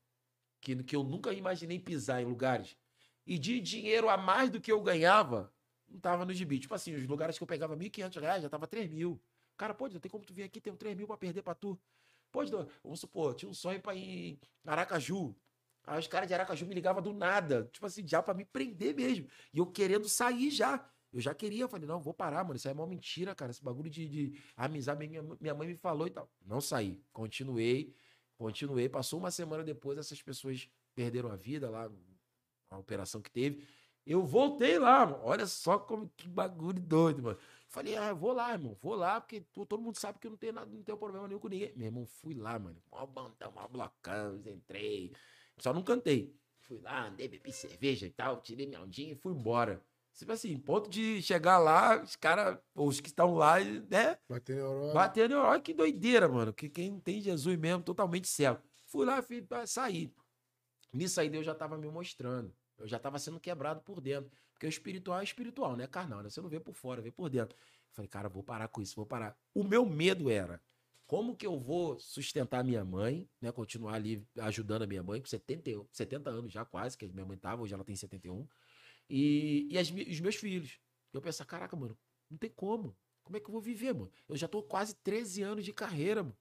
Que, 0.59 0.83
que 0.83 0.95
eu 0.95 1.03
nunca 1.03 1.31
imaginei 1.31 1.79
pisar 1.79 2.21
em 2.21 2.25
lugares. 2.25 2.75
E 3.25 3.37
de 3.37 3.59
dinheiro 3.59 4.09
a 4.09 4.17
mais 4.17 4.49
do 4.49 4.59
que 4.59 4.71
eu 4.71 4.81
ganhava, 4.81 5.53
não 5.89 5.99
tava 5.99 6.25
no 6.25 6.33
gibi. 6.33 6.59
Tipo 6.59 6.73
assim, 6.75 6.93
os 6.95 7.05
lugares 7.05 7.37
que 7.37 7.43
eu 7.43 7.47
pegava 7.47 7.75
1.500 7.75 8.19
reais, 8.21 8.43
já 8.43 8.49
tava 8.49 8.67
3 8.67 8.89
mil. 8.89 9.21
Cara, 9.55 9.73
pô, 9.73 9.87
não 9.87 9.99
tem 9.99 10.09
como 10.11 10.23
tu 10.23 10.33
vir 10.33 10.43
aqui, 10.43 10.61
tem 10.61 10.71
um 10.71 10.77
3 10.77 10.95
mil 10.95 11.07
pra 11.07 11.17
perder 11.17 11.41
pra 11.41 11.55
tu. 11.55 11.79
Pô, 12.31 12.43
Dô, 12.45 12.67
vamos 12.83 12.99
supor, 12.99 13.33
tinha 13.33 13.49
um 13.49 13.53
sonho 13.53 13.81
pra 13.81 13.95
ir 13.95 14.33
em 14.33 14.39
Aracaju. 14.65 15.35
Aí 15.85 15.97
os 15.99 16.07
caras 16.07 16.27
de 16.27 16.33
Aracaju 16.33 16.67
me 16.67 16.75
ligavam 16.75 17.01
do 17.01 17.13
nada. 17.13 17.69
Tipo 17.71 17.85
assim, 17.85 18.05
já 18.05 18.21
pra 18.21 18.33
me 18.33 18.43
prender 18.43 18.93
mesmo. 18.93 19.27
E 19.53 19.57
eu 19.57 19.65
querendo 19.65 20.07
sair 20.09 20.51
já. 20.51 20.85
Eu 21.13 21.21
já 21.21 21.33
queria, 21.33 21.63
eu 21.63 21.69
falei, 21.69 21.87
não, 21.87 22.01
vou 22.01 22.13
parar, 22.13 22.43
mano. 22.43 22.57
Isso 22.57 22.67
aí 22.67 22.73
é 22.73 22.75
uma 22.75 22.85
mentira, 22.85 23.33
cara. 23.33 23.51
Esse 23.51 23.63
bagulho 23.63 23.89
de, 23.89 24.07
de 24.07 24.41
amizade, 24.55 25.07
minha, 25.07 25.23
minha 25.39 25.55
mãe 25.55 25.67
me 25.69 25.75
falou 25.75 26.05
e 26.05 26.09
tal. 26.09 26.29
Não 26.45 26.59
saí. 26.59 27.01
Continuei, 27.13 27.95
continuei. 28.37 28.89
Passou 28.89 29.17
uma 29.17 29.31
semana 29.31 29.63
depois, 29.63 29.97
essas 29.97 30.21
pessoas 30.21 30.69
perderam 30.93 31.31
a 31.31 31.37
vida 31.37 31.69
lá, 31.69 31.89
a 32.69 32.77
operação 32.77 33.21
que 33.21 33.31
teve. 33.31 33.65
Eu 34.07 34.25
voltei 34.25 34.79
lá, 34.79 35.05
mano. 35.05 35.19
Olha 35.23 35.45
só 35.45 35.77
como 35.77 36.09
que 36.15 36.29
bagulho 36.29 36.79
doido, 36.79 37.21
mano. 37.21 37.37
Falei, 37.67 37.97
ah, 37.97 38.13
vou 38.13 38.31
lá, 38.31 38.53
irmão. 38.53 38.77
Vou 38.81 38.95
lá, 38.95 39.19
porque 39.19 39.41
todo 39.67 39.81
mundo 39.81 39.99
sabe 39.99 40.17
que 40.17 40.27
eu 40.27 40.31
não 40.31 40.37
tenho 40.37 40.53
nada, 40.53 40.71
não 40.71 40.81
tenho 40.81 40.97
problema 40.97 41.27
nenhum 41.27 41.39
com 41.39 41.49
ninguém. 41.49 41.73
Meu 41.75 41.87
irmão, 41.87 42.05
fui 42.05 42.33
lá, 42.33 42.57
mano. 42.57 42.81
Mó 42.89 43.05
bandão, 43.05 43.51
mó 43.51 43.67
blocão, 43.67 44.41
entrei. 44.45 45.11
Só 45.57 45.73
não 45.73 45.83
cantei. 45.83 46.33
Fui 46.61 46.79
lá, 46.79 47.07
andei, 47.07 47.27
bebi 47.27 47.51
cerveja 47.51 48.07
e 48.07 48.09
tal, 48.09 48.41
tirei 48.41 48.65
minha 48.65 48.81
ondinha 48.81 49.11
e 49.11 49.15
fui 49.15 49.33
embora. 49.33 49.83
Tipo 50.13 50.31
assim, 50.31 50.57
ponto 50.57 50.89
de 50.89 51.21
chegar 51.21 51.59
lá, 51.59 52.01
os 52.01 52.15
caras, 52.15 52.57
os 52.73 52.99
que 52.99 53.07
estão 53.07 53.35
lá, 53.35 53.59
né? 53.59 54.17
Bater 54.27 54.55
neurônio. 54.55 54.93
Batendo, 54.93 55.35
olha 55.35 55.61
que 55.61 55.73
doideira, 55.73 56.27
mano. 56.27 56.51
Que 56.53 56.67
quem 56.69 56.99
tem 56.99 57.21
Jesus 57.21 57.55
mesmo, 57.57 57.83
totalmente 57.83 58.27
cego. 58.27 58.59
Fui 58.85 59.05
lá, 59.05 59.21
fui, 59.21 59.45
saí. 59.67 60.11
Nisso 60.91 61.19
aí 61.21 61.29
Deus 61.29 61.45
já 61.45 61.53
tava 61.53 61.77
me 61.77 61.87
mostrando. 61.89 62.51
Eu 62.77 62.87
já 62.87 62.99
tava 62.99 63.17
sendo 63.19 63.39
quebrado 63.39 63.81
por 63.81 63.99
dentro. 64.01 64.31
Porque 64.53 64.65
o 64.65 64.69
espiritual 64.69 65.19
é 65.19 65.23
espiritual, 65.23 65.75
não 65.77 65.83
é 65.83 65.87
carnal, 65.87 66.21
né? 66.23 66.29
Você 66.29 66.41
não 66.41 66.49
vê 66.49 66.59
por 66.59 66.73
fora, 66.73 67.01
vê 67.01 67.11
por 67.11 67.29
dentro. 67.29 67.57
Falei, 67.91 68.07
cara, 68.09 68.27
vou 68.29 68.43
parar 68.43 68.67
com 68.67 68.81
isso, 68.81 68.95
vou 68.95 69.05
parar. 69.05 69.35
O 69.53 69.63
meu 69.63 69.85
medo 69.85 70.29
era, 70.29 70.61
como 71.05 71.35
que 71.35 71.45
eu 71.45 71.59
vou 71.59 71.99
sustentar 71.99 72.63
minha 72.63 72.83
mãe, 72.83 73.29
né? 73.41 73.51
Continuar 73.51 73.93
ali 73.95 74.25
ajudando 74.39 74.81
a 74.83 74.87
minha 74.87 75.01
mãe, 75.03 75.21
com 75.21 75.27
70, 75.27 75.69
e- 75.69 75.81
70 75.91 76.29
anos 76.29 76.51
já 76.51 76.65
quase, 76.65 76.97
que 76.97 77.07
minha 77.07 77.25
mãe 77.25 77.37
tava, 77.37 77.61
hoje 77.61 77.73
ela 77.73 77.83
tem 77.83 77.95
71. 77.95 78.47
E, 79.09 79.67
e 79.71 79.77
as 79.77 79.89
os 79.89 80.19
meus 80.19 80.35
filhos. 80.35 80.79
Eu 81.13 81.21
pensar, 81.21 81.45
caraca, 81.45 81.75
mano, 81.75 81.97
não 82.29 82.37
tem 82.37 82.49
como. 82.49 82.95
Como 83.23 83.37
é 83.37 83.39
que 83.39 83.47
eu 83.47 83.51
vou 83.51 83.61
viver, 83.61 83.93
mano? 83.93 84.11
Eu 84.27 84.35
já 84.37 84.47
tô 84.47 84.61
quase 84.63 84.95
13 84.95 85.41
anos 85.41 85.63
de 85.65 85.73
carreira, 85.73 86.23
mano. 86.23 86.37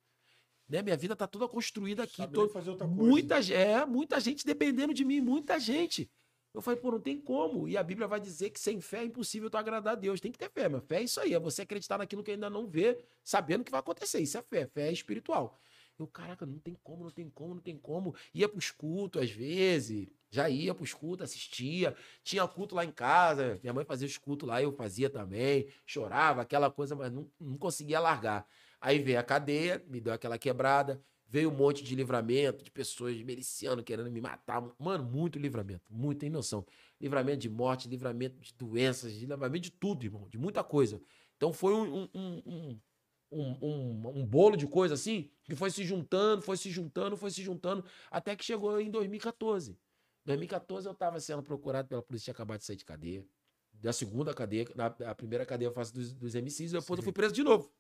Né? 0.69 0.83
Minha 0.83 0.97
vida 0.97 1.15
tá 1.15 1.27
toda 1.27 1.47
construída 1.49 2.03
aqui. 2.03 2.17
Sabe 2.17 2.35
tô- 2.35 2.49
fazer 2.49 2.71
outra 2.71 2.87
coisa. 2.89 3.03
muita, 3.03 3.41
ge- 3.43 3.55
é, 3.55 3.87
muita 3.87 4.19
gente 4.21 4.45
dependendo 4.45 4.93
de 4.93 5.05
mim, 5.05 5.21
muita 5.21 5.59
gente. 5.61 6.11
Eu 6.57 6.63
falei, 6.63 6.81
pô, 6.81 6.91
não 6.91 6.99
tem 6.99 7.21
como. 7.21 7.69
E 7.69 7.77
a 7.77 7.83
Bíblia 7.83 8.09
vai 8.09 8.19
dizer 8.19 8.49
que 8.49 8.59
sem 8.59 8.81
fé 8.81 9.01
é 9.01 9.05
impossível 9.05 9.51
tu 9.51 9.59
agradar 9.59 9.93
a 9.93 9.95
Deus. 9.95 10.23
Tem 10.23 10.33
que 10.33 10.39
ter 10.39 10.49
fé, 10.49 10.71
mas 10.71 10.83
fé 10.87 11.01
é 11.01 11.03
isso 11.03 11.21
aí. 11.21 11.35
É 11.35 11.39
você 11.39 11.61
acreditar 11.61 11.99
naquilo 11.99 12.23
que 12.23 12.31
ainda 12.31 12.49
não 12.49 12.67
vê, 12.67 12.99
sabendo 13.23 13.63
que 13.63 13.71
vai 13.71 13.81
acontecer. 13.81 14.21
Isso 14.21 14.39
é 14.39 14.43
fé. 14.43 14.67
Fé 14.67 14.89
é 14.89 14.93
espiritual. 14.93 15.61
Eu, 15.99 16.07
caraca, 16.07 16.47
não 16.47 16.59
tem 16.59 16.75
como, 16.83 17.05
não 17.05 17.11
tem 17.11 17.29
como, 17.29 17.55
não 17.57 17.61
tem 17.61 17.77
como. 17.77 18.15
Ia 18.33 18.49
pros 18.49 18.71
cultos 18.71 19.23
às 19.23 19.31
vezes, 19.31 20.09
já 20.31 20.49
ia 20.49 20.75
pros 20.75 20.95
cultos, 20.95 21.25
assistia. 21.25 21.95
Tinha 22.25 22.49
culto 22.49 22.75
lá 22.75 22.87
em 22.87 22.91
casa, 22.91 23.59
minha 23.63 23.75
mãe 23.75 23.85
fazia 23.85 24.07
os 24.07 24.17
cultos 24.17 24.49
lá, 24.49 24.63
eu 24.63 24.73
fazia 24.73 25.11
também. 25.11 25.69
Chorava, 25.85 26.41
aquela 26.41 26.71
coisa, 26.71 26.97
mas 26.97 27.13
não, 27.13 27.31
não 27.39 27.59
conseguia 27.59 28.01
largar. 28.01 28.49
Aí 28.81 28.99
veio 28.99 29.21
a 29.21 29.23
cadeia, 29.23 29.85
me 29.89 30.01
deu 30.01 30.15
aquela 30.15 30.39
quebrada. 30.39 31.03
Veio 31.29 31.51
um 31.51 31.55
monte 31.55 31.83
de 31.83 31.95
livramento, 31.95 32.63
de 32.63 32.71
pessoas 32.71 33.21
miliciano 33.21 33.83
querendo 33.83 34.11
me 34.11 34.21
matar. 34.21 34.63
Mano, 34.79 35.05
muito 35.05 35.39
livramento, 35.39 35.93
muito, 35.93 36.21
tem 36.21 36.31
noção. 36.31 36.65
Livramento 37.01 37.39
de 37.39 37.51
morte, 37.51 37.89
livramento 37.89 38.41
de 38.41 38.55
doenças, 38.55 39.13
de 39.13 39.27
livramento 39.27 39.65
de 39.65 39.71
tudo, 39.73 40.05
irmão, 40.05 40.29
de 40.29 40.39
muita 40.39 40.63
coisa. 40.63 41.01
Então 41.37 41.53
foi 41.53 41.75
um, 41.75 42.09
um, 42.15 42.81
um, 43.31 44.21
um, 44.21 44.27
bolo 44.27 44.57
de 44.57 44.67
coisa 44.67 44.95
assim, 44.95 45.29
que 45.43 45.55
foi 45.55 45.71
se 45.71 45.85
juntando, 45.85 46.43
foi 46.43 46.57
se 46.57 46.71
juntando, 46.71 47.17
foi 47.17 47.31
se 47.31 47.43
juntando, 47.43 47.85
até 48.11 48.37
que 48.37 48.45
chegou 48.45 48.81
em 48.81 48.91
2014. 48.91 49.77
2014 50.25 50.87
eu 50.87 50.93
estava 50.93 51.21
sendo 51.21 51.43
procurado 51.43 51.89
pela 51.89 52.03
polícia, 52.03 52.27
tinha 52.27 52.35
acabado 52.35 52.59
de 52.59 52.65
sair 52.65 52.77
de 52.77 52.85
cadeia. 52.85 53.25
da 53.73 53.93
segunda 53.93 54.33
cadeia, 54.33 54.67
na 54.75 54.87
a 54.87 55.15
primeira 55.15 55.45
cadeia 55.45 55.69
eu 55.69 55.73
faço 55.73 55.93
dos, 55.93 56.13
dos 56.13 56.35
MCs, 56.35 56.73
e 56.73 56.79
depois 56.79 56.99
eu 56.99 57.05
fui 57.05 57.13
preso 57.13 57.35
de 57.35 57.43
novo. 57.43 57.73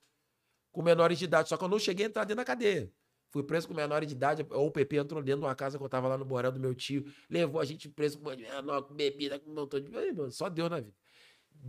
Com 0.72 0.82
menores 0.82 1.18
de 1.18 1.24
idade. 1.24 1.48
Só 1.48 1.56
que 1.56 1.64
eu 1.64 1.68
não 1.68 1.78
cheguei 1.78 2.06
a 2.06 2.08
entrar 2.08 2.24
dentro 2.24 2.36
da 2.36 2.44
cadeia. 2.44 2.92
Fui 3.30 3.42
preso 3.42 3.68
com 3.68 3.74
menores 3.74 4.08
de 4.08 4.14
idade. 4.14 4.46
Ou 4.50 4.68
o 4.68 4.70
PP 4.70 4.96
entrou 4.96 5.22
dentro 5.22 5.40
de 5.40 5.46
uma 5.46 5.54
casa 5.54 5.76
que 5.78 5.84
eu 5.84 5.88
tava 5.88 6.08
lá 6.08 6.16
no 6.16 6.24
Borel 6.24 6.52
do 6.52 6.60
meu 6.60 6.74
tio. 6.74 7.04
Levou 7.28 7.60
a 7.60 7.64
gente 7.64 7.88
preso 7.88 8.18
com 8.18 8.30
menor, 8.30 8.82
com 8.82 8.94
bebida, 8.94 9.38
com 9.38 9.50
um 9.50 9.54
montão 9.54 9.80
de. 9.80 9.90
Mano, 9.90 10.30
só 10.30 10.48
Deus 10.48 10.70
na 10.70 10.80
vida. 10.80 10.94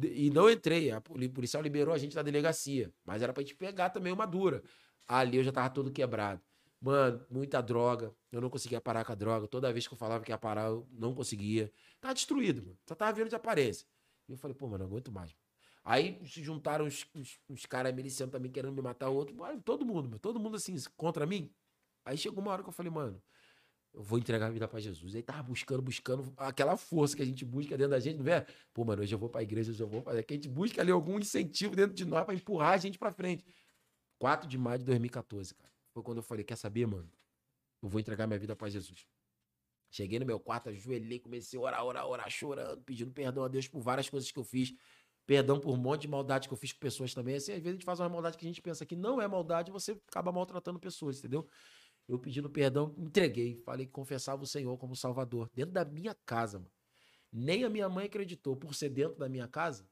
E 0.04 0.30
não 0.30 0.50
entrei. 0.50 0.92
A 0.92 1.02
poli- 1.02 1.30
policial 1.30 1.62
liberou 1.64 1.94
a 1.94 1.98
gente 1.98 2.16
da 2.16 2.22
delegacia. 2.22 2.94
Mas 3.06 3.22
era 3.22 3.34
pra 3.34 3.42
gente 3.42 3.56
pegar 3.56 3.90
também 3.90 4.14
uma 4.14 4.26
dura. 4.26 4.64
Ali 5.08 5.38
eu 5.38 5.44
já 5.44 5.52
tava 5.52 5.70
todo 5.70 5.92
quebrado. 5.92 6.42
Mano, 6.80 7.26
muita 7.30 7.60
droga. 7.62 8.14
Eu 8.32 8.40
não 8.40 8.50
conseguia 8.50 8.80
parar 8.80 9.04
com 9.04 9.12
a 9.12 9.16
droga. 9.16 9.48
Toda 9.48 9.72
vez 9.74 9.88
que 9.88 9.94
eu 9.94 9.98
falava 9.98 10.24
que 10.24 10.32
ia 10.32 10.38
parar, 10.38 10.68
eu 10.68 10.88
não 10.92 11.14
conseguia. 11.14 11.72
Tava 12.00 12.14
destruído, 12.14 12.62
mano. 12.62 12.78
Só 12.88 12.94
tava 12.96 13.14
vendo 13.14 13.30
de 13.30 13.36
aparência. 13.36 13.88
E 14.30 14.34
eu 14.34 14.38
falei, 14.38 14.56
pô, 14.56 14.68
mano, 14.68 14.84
não 14.84 14.86
aguento 14.92 15.12
mais. 15.12 15.36
Aí 15.90 16.20
se 16.28 16.44
juntaram 16.44 16.84
uns, 16.84 17.08
uns, 17.16 17.40
uns 17.50 17.66
caras 17.66 17.96
milicianos 17.96 18.30
também 18.30 18.52
querendo 18.52 18.74
me 18.74 18.82
matar, 18.82 19.08
outro. 19.08 19.34
Mano, 19.34 19.62
Todo 19.62 19.86
mundo, 19.86 20.20
todo 20.20 20.38
mundo 20.38 20.58
assim, 20.58 20.76
contra 20.98 21.26
mim. 21.26 21.50
Aí 22.04 22.18
chegou 22.18 22.42
uma 22.42 22.52
hora 22.52 22.62
que 22.62 22.68
eu 22.68 22.74
falei, 22.74 22.92
mano, 22.92 23.24
eu 23.94 24.04
vou 24.04 24.20
entregar 24.20 24.48
a 24.48 24.50
vida 24.50 24.68
pra 24.68 24.82
Jesus. 24.82 25.16
Aí 25.16 25.24
tava 25.24 25.44
buscando, 25.44 25.82
buscando 25.82 26.34
aquela 26.36 26.76
força 26.76 27.16
que 27.16 27.22
a 27.22 27.26
gente 27.26 27.46
busca 27.46 27.78
dentro 27.78 27.92
da 27.92 28.02
gente, 28.02 28.18
não 28.18 28.26
vê? 28.26 28.46
Pô, 28.74 28.84
mano, 28.84 29.02
hoje 29.02 29.16
eu 29.16 29.18
vou 29.18 29.30
pra 29.30 29.42
igreja, 29.42 29.72
hoje 29.72 29.82
eu 29.82 29.88
vou 29.88 30.02
fazer. 30.02 30.24
Que 30.24 30.34
a 30.34 30.36
gente 30.36 30.50
busca 30.50 30.82
ali 30.82 30.92
algum 30.92 31.20
incentivo 31.20 31.74
dentro 31.74 31.96
de 31.96 32.04
nós 32.04 32.26
pra 32.26 32.36
empurrar 32.36 32.74
a 32.74 32.78
gente 32.78 33.00
pra 33.00 33.10
frente. 33.10 33.46
4 34.20 34.46
de 34.46 34.58
maio 34.58 34.80
de 34.80 34.84
2014, 34.84 35.56
cara. 35.56 35.72
Foi 35.94 36.04
quando 36.04 36.18
eu 36.18 36.24
falei, 36.24 36.44
quer 36.44 36.58
saber, 36.58 36.86
mano? 36.86 37.10
Eu 37.82 37.88
vou 37.88 38.02
entregar 38.02 38.28
minha 38.28 38.38
vida 38.38 38.58
pra 38.58 38.68
Jesus. 38.68 39.08
Cheguei 39.90 40.20
no 40.20 40.26
meu 40.26 40.38
quarto, 40.38 40.68
ajoelhei, 40.68 41.18
comecei 41.18 41.58
a 41.58 41.62
orar, 41.62 41.86
orar, 41.86 42.06
orar, 42.06 42.30
chorando, 42.30 42.82
pedindo 42.82 43.14
perdão 43.14 43.46
a 43.46 43.48
Deus 43.48 43.70
por 43.70 43.80
várias 43.80 44.10
coisas 44.10 44.30
que 44.30 44.38
eu 44.38 44.44
fiz. 44.44 44.74
Perdão 45.28 45.60
por 45.60 45.74
um 45.74 45.78
monte 45.78 46.04
de 46.04 46.08
maldade 46.08 46.48
que 46.48 46.54
eu 46.54 46.58
fiz 46.58 46.72
com 46.72 46.80
pessoas 46.80 47.14
também. 47.14 47.36
Assim, 47.36 47.52
às 47.52 47.58
vezes 47.58 47.68
a 47.68 47.74
gente 47.74 47.86
faz 47.86 48.00
uma 48.00 48.08
maldade 48.08 48.38
que 48.38 48.46
a 48.46 48.48
gente 48.48 48.62
pensa 48.62 48.86
que 48.86 48.96
não 48.96 49.22
é 49.22 49.28
maldade, 49.28 49.70
você 49.70 49.92
acaba 50.08 50.32
maltratando 50.32 50.80
pessoas, 50.80 51.20
entendeu? 51.20 51.46
Eu 52.08 52.18
pedindo 52.18 52.50
perdão, 52.50 52.96
entreguei. 52.98 53.62
Falei 53.66 53.86
que 53.86 53.92
confessava 53.92 54.42
o 54.42 54.48
Senhor 54.48 54.78
como 54.78 54.96
Salvador. 54.96 55.52
Dentro 55.54 55.74
da 55.74 55.84
minha 55.84 56.16
casa, 56.26 56.60
mano. 56.60 56.72
Nem 57.30 57.66
a 57.66 57.70
minha 57.70 57.90
mãe 57.90 58.06
acreditou 58.06 58.56
por 58.56 58.74
ser 58.74 58.88
dentro 58.88 59.20
da 59.20 59.28
minha 59.28 59.50
casa. 59.50 59.86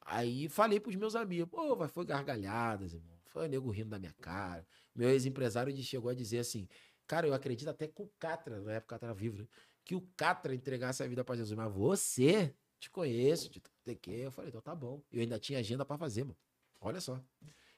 Aí 0.00 0.48
falei 0.48 0.80
pros 0.80 0.96
meus 0.96 1.14
amigos, 1.14 1.50
pô, 1.50 1.76
vai, 1.76 1.86
foi 1.86 2.06
gargalhadas, 2.06 2.94
irmão. 2.94 3.18
Foi 3.26 3.46
nego 3.46 3.70
rindo 3.70 3.90
da 3.90 3.98
minha 3.98 4.14
cara. 4.22 4.66
Meu 4.94 5.10
ex-empresário 5.10 5.76
chegou 5.82 6.10
a 6.10 6.14
dizer 6.14 6.38
assim, 6.38 6.66
cara, 7.06 7.26
eu 7.26 7.34
acredito 7.34 7.68
até 7.68 7.86
que 7.86 8.00
o 8.00 8.10
Catra, 8.18 8.62
na 8.62 8.72
época 8.72 8.96
o 8.96 8.98
Catra 8.98 9.12
vivo, 9.12 9.36
né? 9.36 9.46
Que 9.84 9.94
o 9.94 10.00
Catra 10.16 10.54
entregasse 10.54 11.02
a 11.02 11.06
vida 11.06 11.22
pra 11.22 11.36
Jesus. 11.36 11.54
Mas 11.54 11.70
você, 11.70 12.54
te 12.78 12.90
conheço, 12.90 13.50
de 13.50 13.60
TQ. 13.84 14.10
Eu 14.10 14.30
falei, 14.30 14.48
então 14.48 14.60
tá 14.60 14.74
bom. 14.74 15.02
Eu 15.10 15.20
ainda 15.20 15.38
tinha 15.38 15.58
agenda 15.58 15.84
pra 15.84 15.98
fazer, 15.98 16.24
mano. 16.24 16.36
Olha 16.80 17.00
só. 17.00 17.20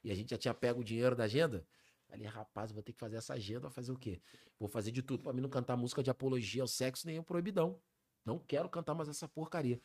E 0.02 0.10
a 0.10 0.14
gente 0.14 0.31
já 0.31 0.39
tinha 0.39 0.55
pego 0.55 0.81
o 0.81 0.85
dinheiro 0.85 1.16
da 1.16 1.24
agenda. 1.24 1.66
Falei, 2.09 2.27
rapaz, 2.27 2.72
vou 2.72 2.82
ter 2.82 2.93
que 2.93 2.98
fazer 2.98 3.16
essa 3.16 3.35
agenda, 3.35 3.70
fazer 3.70 3.93
o 3.93 3.98
quê? 3.98 4.20
Vou 4.59 4.68
fazer 4.68 4.90
de 4.90 5.02
tudo 5.02 5.22
pra 5.22 5.32
mim 5.32 5.40
não 5.40 5.48
cantar 5.48 5.77
música 5.77 6.02
de 6.02 6.10
apologia 6.10 6.62
ao 6.62 6.68
sexo 6.68 7.06
nem 7.06 7.18
ao 7.18 7.24
proibidão. 7.24 7.81
Não 8.24 8.39
quero 8.39 8.68
cantar 8.68 8.94
mais 8.94 9.09
essa 9.09 9.28
porcaria. 9.28 9.81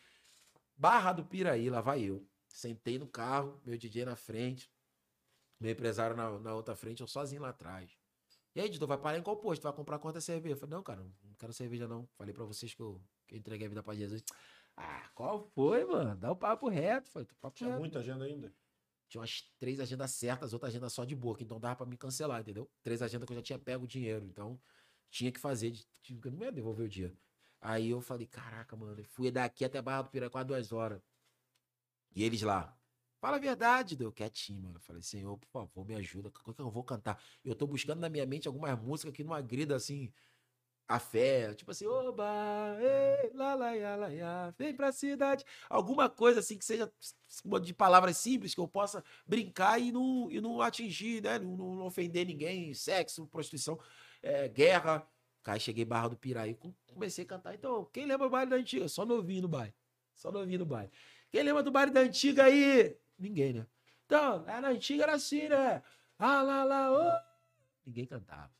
Barra 0.75 1.13
do 1.13 1.23
Piraí, 1.23 1.69
lá 1.69 1.81
vai 1.81 2.01
eu. 2.01 2.27
Sentei 2.47 2.97
no 2.97 3.07
carro, 3.07 3.61
meu 3.65 3.77
DJ 3.77 4.05
na 4.05 4.15
frente, 4.15 4.71
meu 5.59 5.71
empresário 5.71 6.15
na, 6.15 6.39
na 6.39 6.53
outra 6.53 6.75
frente, 6.75 7.01
eu 7.01 7.07
sozinho 7.07 7.41
lá 7.41 7.49
atrás. 7.49 7.97
E 8.55 8.61
aí, 8.61 8.67
editor, 8.67 8.87
vai 8.87 8.97
parar 8.97 9.17
em 9.17 9.21
qual 9.21 9.37
posto? 9.37 9.63
Vai 9.63 9.73
comprar 9.73 9.99
quantas 9.99 10.23
cerveja? 10.23 10.55
Eu 10.55 10.57
falei, 10.57 10.75
não, 10.75 10.83
cara, 10.83 11.03
não 11.03 11.33
quero 11.37 11.53
cerveja, 11.53 11.87
não. 11.87 12.07
Falei 12.17 12.33
pra 12.33 12.45
vocês 12.45 12.73
que 12.73 12.81
eu, 12.81 13.01
que 13.27 13.35
eu 13.35 13.39
entreguei 13.39 13.67
a 13.67 13.69
vida 13.69 13.83
pra 13.83 13.93
Jesus. 13.93 14.23
Ah, 14.77 15.09
qual 15.15 15.39
foi, 15.53 15.85
mano? 15.85 16.15
Dá 16.15 16.31
o 16.31 16.35
papo 16.35 16.67
reto. 16.67 17.09
Falei, 17.09 17.27
papo 17.39 17.55
Tinha 17.55 17.69
reto. 17.69 17.79
muita 17.79 17.99
agenda 17.99 18.25
ainda. 18.25 18.53
Tinha 19.07 19.21
umas 19.21 19.41
três 19.59 19.79
agendas 19.79 20.11
certas, 20.11 20.53
outra 20.53 20.67
agenda 20.67 20.89
só 20.89 21.05
de 21.05 21.15
boca. 21.15 21.43
Então 21.43 21.59
dava 21.59 21.75
pra 21.77 21.85
me 21.85 21.97
cancelar, 21.97 22.41
entendeu? 22.41 22.69
Três 22.81 23.01
agendas 23.01 23.25
que 23.27 23.33
eu 23.33 23.37
já 23.37 23.43
tinha 23.43 23.59
pego 23.59 23.85
o 23.85 23.87
dinheiro. 23.87 24.25
Então 24.25 24.59
tinha 25.09 25.31
que 25.31 25.39
fazer, 25.39 25.73
eu 26.09 26.31
não 26.31 26.43
ia 26.43 26.51
devolver 26.51 26.85
o 26.85 26.89
dia. 26.89 27.15
Aí 27.61 27.89
eu 27.89 28.01
falei, 28.01 28.27
caraca, 28.27 28.75
mano, 28.75 28.99
eu 28.99 29.05
fui 29.05 29.31
daqui 29.31 29.63
até 29.63 29.81
Barra 29.81 30.03
do 30.03 30.09
Piraí 30.09 30.29
quase 30.29 30.47
duas 30.47 30.71
horas. 30.71 31.01
E 32.13 32.23
eles 32.23 32.41
lá. 32.41 32.77
Fala 33.19 33.37
a 33.37 33.39
verdade, 33.39 33.95
deu 33.95 34.11
quietinho, 34.11 34.61
mano. 34.63 34.75
Eu 34.77 34.81
Falei, 34.81 35.01
Senhor, 35.01 35.37
por 35.37 35.47
favor, 35.47 35.85
me 35.85 35.95
ajuda. 35.95 36.29
É 36.29 36.53
que 36.53 36.61
eu 36.61 36.69
vou 36.69 36.83
cantar? 36.83 37.21
Eu 37.43 37.55
tô 37.55 37.65
buscando 37.65 37.99
na 37.99 38.09
minha 38.09 38.25
mente 38.25 38.47
algumas 38.47 38.79
músicas 38.79 39.13
que 39.13 39.23
não 39.23 39.33
agrida 39.33 39.75
assim 39.75 40.11
a 40.87 40.99
fé. 40.99 41.53
Tipo 41.53 41.71
assim, 41.71 41.85
oba, 41.85 42.25
ei, 42.79 43.31
lá, 43.33 43.55
lá, 43.55 43.75
ia, 43.75 43.95
lá, 43.95 44.13
ia, 44.13 44.53
vem 44.57 44.75
pra 44.75 44.91
cidade. 44.91 45.43
Alguma 45.69 46.09
coisa 46.09 46.39
assim 46.39 46.57
que 46.57 46.65
seja 46.65 46.91
de 47.61 47.73
palavras 47.73 48.17
simples 48.17 48.53
que 48.53 48.59
eu 48.59 48.67
possa 48.67 49.03
brincar 49.25 49.79
e 49.79 49.91
não, 49.91 50.29
e 50.31 50.39
não 50.39 50.61
atingir, 50.61 51.21
né? 51.21 51.39
Não, 51.39 51.55
não 51.55 51.85
ofender 51.85 52.25
ninguém. 52.25 52.73
Sexo, 52.73 53.27
prostituição, 53.27 53.79
é, 54.21 54.47
guerra. 54.47 55.07
Aí 55.45 55.59
cheguei 55.59 55.85
Barra 55.85 56.07
do 56.09 56.17
Piraí, 56.17 56.55
com- 56.55 56.73
comecei 56.87 57.23
a 57.23 57.27
cantar. 57.27 57.53
Então, 57.53 57.85
quem 57.93 58.05
lembra 58.05 58.27
do 58.27 58.31
baile 58.31 58.49
da 58.49 58.57
antiga? 58.57 58.87
Só 58.87 59.05
novinho 59.05 59.43
no 59.43 59.47
baile. 59.47 59.75
Só 60.15 60.31
novinho 60.31 60.59
no 60.59 60.65
baile. 60.65 60.91
Quem 61.31 61.43
lembra 61.43 61.61
do 61.61 61.71
baile 61.71 61.91
da 61.91 61.99
antiga 62.01 62.45
aí? 62.45 62.97
Ninguém, 63.17 63.53
né? 63.53 63.67
Então, 64.05 64.43
lá 64.43 64.59
na 64.61 64.69
antiga 64.69 65.03
era 65.03 65.13
assim, 65.13 65.47
né? 65.47 65.83
Ah, 66.17 66.41
lá, 66.41 66.63
lá, 66.63 66.91
ô. 66.91 67.21
Ninguém 67.85 68.05
cantava. 68.05 68.51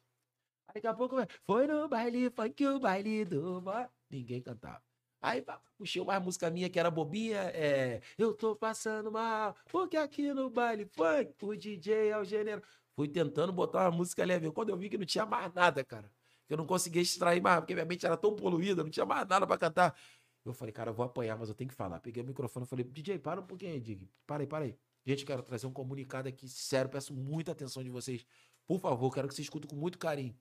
Daqui 0.75 0.87
a 0.87 0.93
pouco, 0.93 1.15
foi 1.45 1.67
no 1.67 1.87
baile 1.87 2.29
funk, 2.29 2.67
o 2.67 2.79
baile 2.81 3.23
do. 3.23 3.63
Ninguém 4.09 4.41
cantava. 4.41 4.83
Aí 5.21 5.41
puxei 5.77 6.01
uma 6.01 6.19
música 6.19 6.49
minha 6.49 6.69
que 6.69 6.77
era 6.77 6.91
bobinha, 6.91 7.39
é... 7.53 8.01
Eu 8.17 8.33
tô 8.33 8.57
passando 8.57 9.09
mal, 9.09 9.55
porque 9.71 9.95
aqui 9.95 10.33
no 10.33 10.49
baile 10.49 10.85
funk, 10.85 11.33
o 11.41 11.55
DJ 11.55 12.09
é 12.09 12.17
o 12.17 12.25
gênero. 12.25 12.61
Fui 12.93 13.07
tentando 13.07 13.53
botar 13.53 13.89
uma 13.89 13.91
música 13.91 14.25
leve. 14.25 14.51
Quando 14.51 14.67
eu 14.67 14.75
vi 14.75 14.89
que 14.89 14.97
não 14.97 15.05
tinha 15.05 15.25
mais 15.25 15.53
nada, 15.53 15.81
cara. 15.81 16.11
Que 16.45 16.53
eu 16.53 16.57
não 16.57 16.65
conseguia 16.65 17.01
extrair 17.01 17.41
mais, 17.41 17.61
porque 17.61 17.73
minha 17.73 17.85
mente 17.85 18.05
era 18.05 18.17
tão 18.17 18.35
poluída, 18.35 18.83
não 18.83 18.89
tinha 18.89 19.05
mais 19.05 19.25
nada 19.25 19.47
pra 19.47 19.57
cantar. 19.57 19.97
Eu 20.43 20.53
falei, 20.53 20.73
cara, 20.73 20.91
eu 20.91 20.93
vou 20.93 21.05
apanhar, 21.05 21.37
mas 21.37 21.47
eu 21.47 21.55
tenho 21.55 21.69
que 21.69 21.75
falar. 21.75 22.01
Peguei 22.01 22.21
o 22.21 22.25
microfone 22.25 22.65
e 22.65 22.69
falei, 22.69 22.83
DJ, 22.83 23.17
para 23.17 23.39
um 23.39 23.45
pouquinho 23.45 23.71
aí, 23.71 23.79
Dig. 23.79 24.09
Para 24.27 24.43
aí, 24.43 24.47
para 24.47 24.65
aí. 24.65 24.77
Gente, 25.05 25.25
quero 25.25 25.41
trazer 25.41 25.67
um 25.67 25.71
comunicado 25.71 26.27
aqui, 26.27 26.49
sério, 26.49 26.91
peço 26.91 27.13
muita 27.13 27.53
atenção 27.53 27.81
de 27.81 27.89
vocês. 27.89 28.25
Por 28.67 28.77
favor, 28.79 29.13
quero 29.13 29.27
que 29.27 29.33
vocês 29.33 29.45
escutem 29.45 29.69
com 29.69 29.75
muito 29.75 29.97
carinho. 29.97 30.35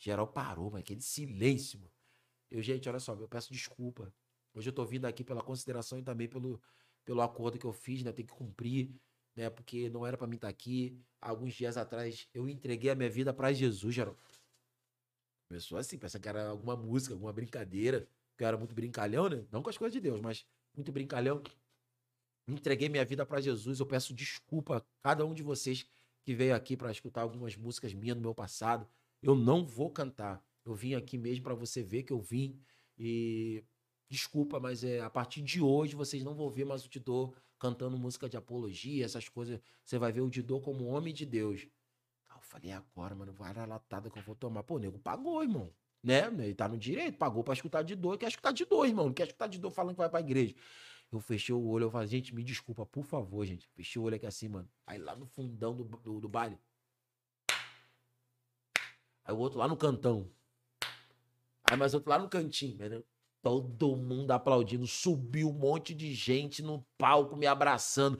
Geral 0.00 0.26
parou, 0.26 0.70
mas 0.70 0.80
aquele 0.80 1.02
silêncio. 1.02 1.78
Eu, 2.50 2.62
gente, 2.62 2.88
olha 2.88 2.98
só, 2.98 3.14
eu 3.14 3.28
peço 3.28 3.52
desculpa. 3.52 4.12
Hoje 4.54 4.70
eu 4.70 4.72
tô 4.72 4.84
vindo 4.84 5.04
aqui 5.04 5.22
pela 5.22 5.42
consideração 5.42 5.98
e 5.98 6.02
também 6.02 6.26
pelo, 6.26 6.60
pelo 7.04 7.20
acordo 7.20 7.58
que 7.58 7.66
eu 7.66 7.72
fiz, 7.72 8.02
né? 8.02 8.10
Tenho 8.10 8.26
que 8.26 8.34
cumprir, 8.34 8.90
né? 9.36 9.50
Porque 9.50 9.90
não 9.90 10.06
era 10.06 10.16
pra 10.16 10.26
mim 10.26 10.36
estar 10.36 10.48
aqui. 10.48 10.98
Alguns 11.20 11.52
dias 11.54 11.76
atrás 11.76 12.26
eu 12.32 12.48
entreguei 12.48 12.90
a 12.90 12.94
minha 12.94 13.10
vida 13.10 13.32
pra 13.32 13.52
Jesus, 13.52 13.94
geral. 13.94 14.16
Começou 15.48 15.76
assim, 15.76 15.98
pensa 15.98 16.18
que 16.18 16.28
era 16.28 16.48
alguma 16.48 16.76
música, 16.76 17.12
alguma 17.12 17.32
brincadeira. 17.32 18.08
Que 18.38 18.42
eu 18.42 18.48
era 18.48 18.56
muito 18.56 18.74
brincalhão, 18.74 19.28
né? 19.28 19.44
Não 19.52 19.62
com 19.62 19.68
as 19.68 19.76
coisas 19.76 19.92
de 19.92 20.00
Deus, 20.00 20.18
mas 20.22 20.46
muito 20.74 20.90
brincalhão. 20.90 21.42
Entreguei 22.48 22.88
minha 22.88 23.04
vida 23.04 23.26
pra 23.26 23.38
Jesus. 23.38 23.80
Eu 23.80 23.86
peço 23.86 24.14
desculpa 24.14 24.78
a 24.78 24.82
cada 25.02 25.26
um 25.26 25.34
de 25.34 25.42
vocês 25.42 25.86
que 26.22 26.34
veio 26.34 26.54
aqui 26.54 26.74
pra 26.74 26.90
escutar 26.90 27.20
algumas 27.20 27.54
músicas 27.54 27.92
minhas 27.92 28.16
do 28.16 28.22
meu 28.22 28.34
passado. 28.34 28.88
Eu 29.22 29.34
não 29.34 29.64
vou 29.64 29.90
cantar. 29.90 30.42
Eu 30.64 30.74
vim 30.74 30.94
aqui 30.94 31.18
mesmo 31.18 31.44
pra 31.44 31.54
você 31.54 31.82
ver 31.82 32.02
que 32.02 32.12
eu 32.12 32.20
vim. 32.20 32.58
E 32.98 33.64
desculpa, 34.08 34.58
mas 34.60 34.84
é 34.84 35.00
a 35.00 35.10
partir 35.10 35.42
de 35.42 35.60
hoje 35.60 35.94
vocês 35.94 36.22
não 36.22 36.34
vão 36.34 36.50
ver 36.50 36.64
mais 36.64 36.84
o 36.84 36.88
Didô 36.88 37.34
cantando 37.58 37.98
música 37.98 38.28
de 38.28 38.36
apologia, 38.36 39.04
essas 39.04 39.28
coisas. 39.28 39.60
Você 39.84 39.98
vai 39.98 40.12
ver 40.12 40.22
o 40.22 40.30
Didô 40.30 40.60
como 40.60 40.86
homem 40.86 41.12
de 41.12 41.26
Deus. 41.26 41.66
Eu 42.34 42.40
falei, 42.40 42.72
agora, 42.72 43.14
mano, 43.14 43.32
vai 43.32 43.52
a 43.56 43.66
latada 43.66 44.08
que 44.10 44.18
eu 44.18 44.22
vou 44.22 44.34
tomar. 44.34 44.62
Pô, 44.62 44.76
o 44.76 44.78
nego 44.78 44.98
pagou, 44.98 45.42
irmão. 45.42 45.72
Né? 46.02 46.26
Ele 46.38 46.54
tá 46.54 46.66
no 46.66 46.78
direito, 46.78 47.18
pagou 47.18 47.44
pra 47.44 47.52
escutar 47.52 47.82
dor, 47.82 48.16
quer 48.16 48.28
escutar 48.28 48.52
dor, 48.52 48.86
irmão. 48.86 49.12
Quer 49.12 49.26
escutar 49.26 49.48
dor 49.48 49.70
falando 49.70 49.94
que 49.94 49.98
vai 49.98 50.08
pra 50.08 50.20
igreja. 50.20 50.54
Eu 51.12 51.20
fechei 51.20 51.54
o 51.54 51.66
olho, 51.66 51.84
eu 51.84 51.90
falei, 51.90 52.08
gente, 52.08 52.34
me 52.34 52.42
desculpa, 52.42 52.86
por 52.86 53.04
favor, 53.04 53.44
gente. 53.44 53.68
Fechei 53.74 54.00
o 54.00 54.04
olho 54.04 54.16
aqui 54.16 54.26
assim, 54.26 54.48
mano. 54.48 54.68
Aí 54.86 54.98
lá 54.98 55.14
no 55.14 55.26
fundão 55.26 55.74
do, 55.74 55.84
do, 55.84 56.20
do 56.20 56.28
baile. 56.28 56.56
Aí 59.30 59.34
o 59.34 59.38
outro 59.38 59.60
lá 59.60 59.68
no 59.68 59.76
cantão. 59.76 60.28
Aí 61.70 61.76
mais 61.76 61.94
outro 61.94 62.10
lá 62.10 62.18
no 62.18 62.28
cantinho, 62.28 62.74
entendeu? 62.74 63.04
Todo 63.40 63.96
mundo 63.96 64.32
aplaudindo. 64.32 64.88
Subiu 64.88 65.50
um 65.50 65.52
monte 65.52 65.94
de 65.94 66.12
gente 66.12 66.62
no 66.62 66.84
palco 66.98 67.36
me 67.36 67.46
abraçando. 67.46 68.18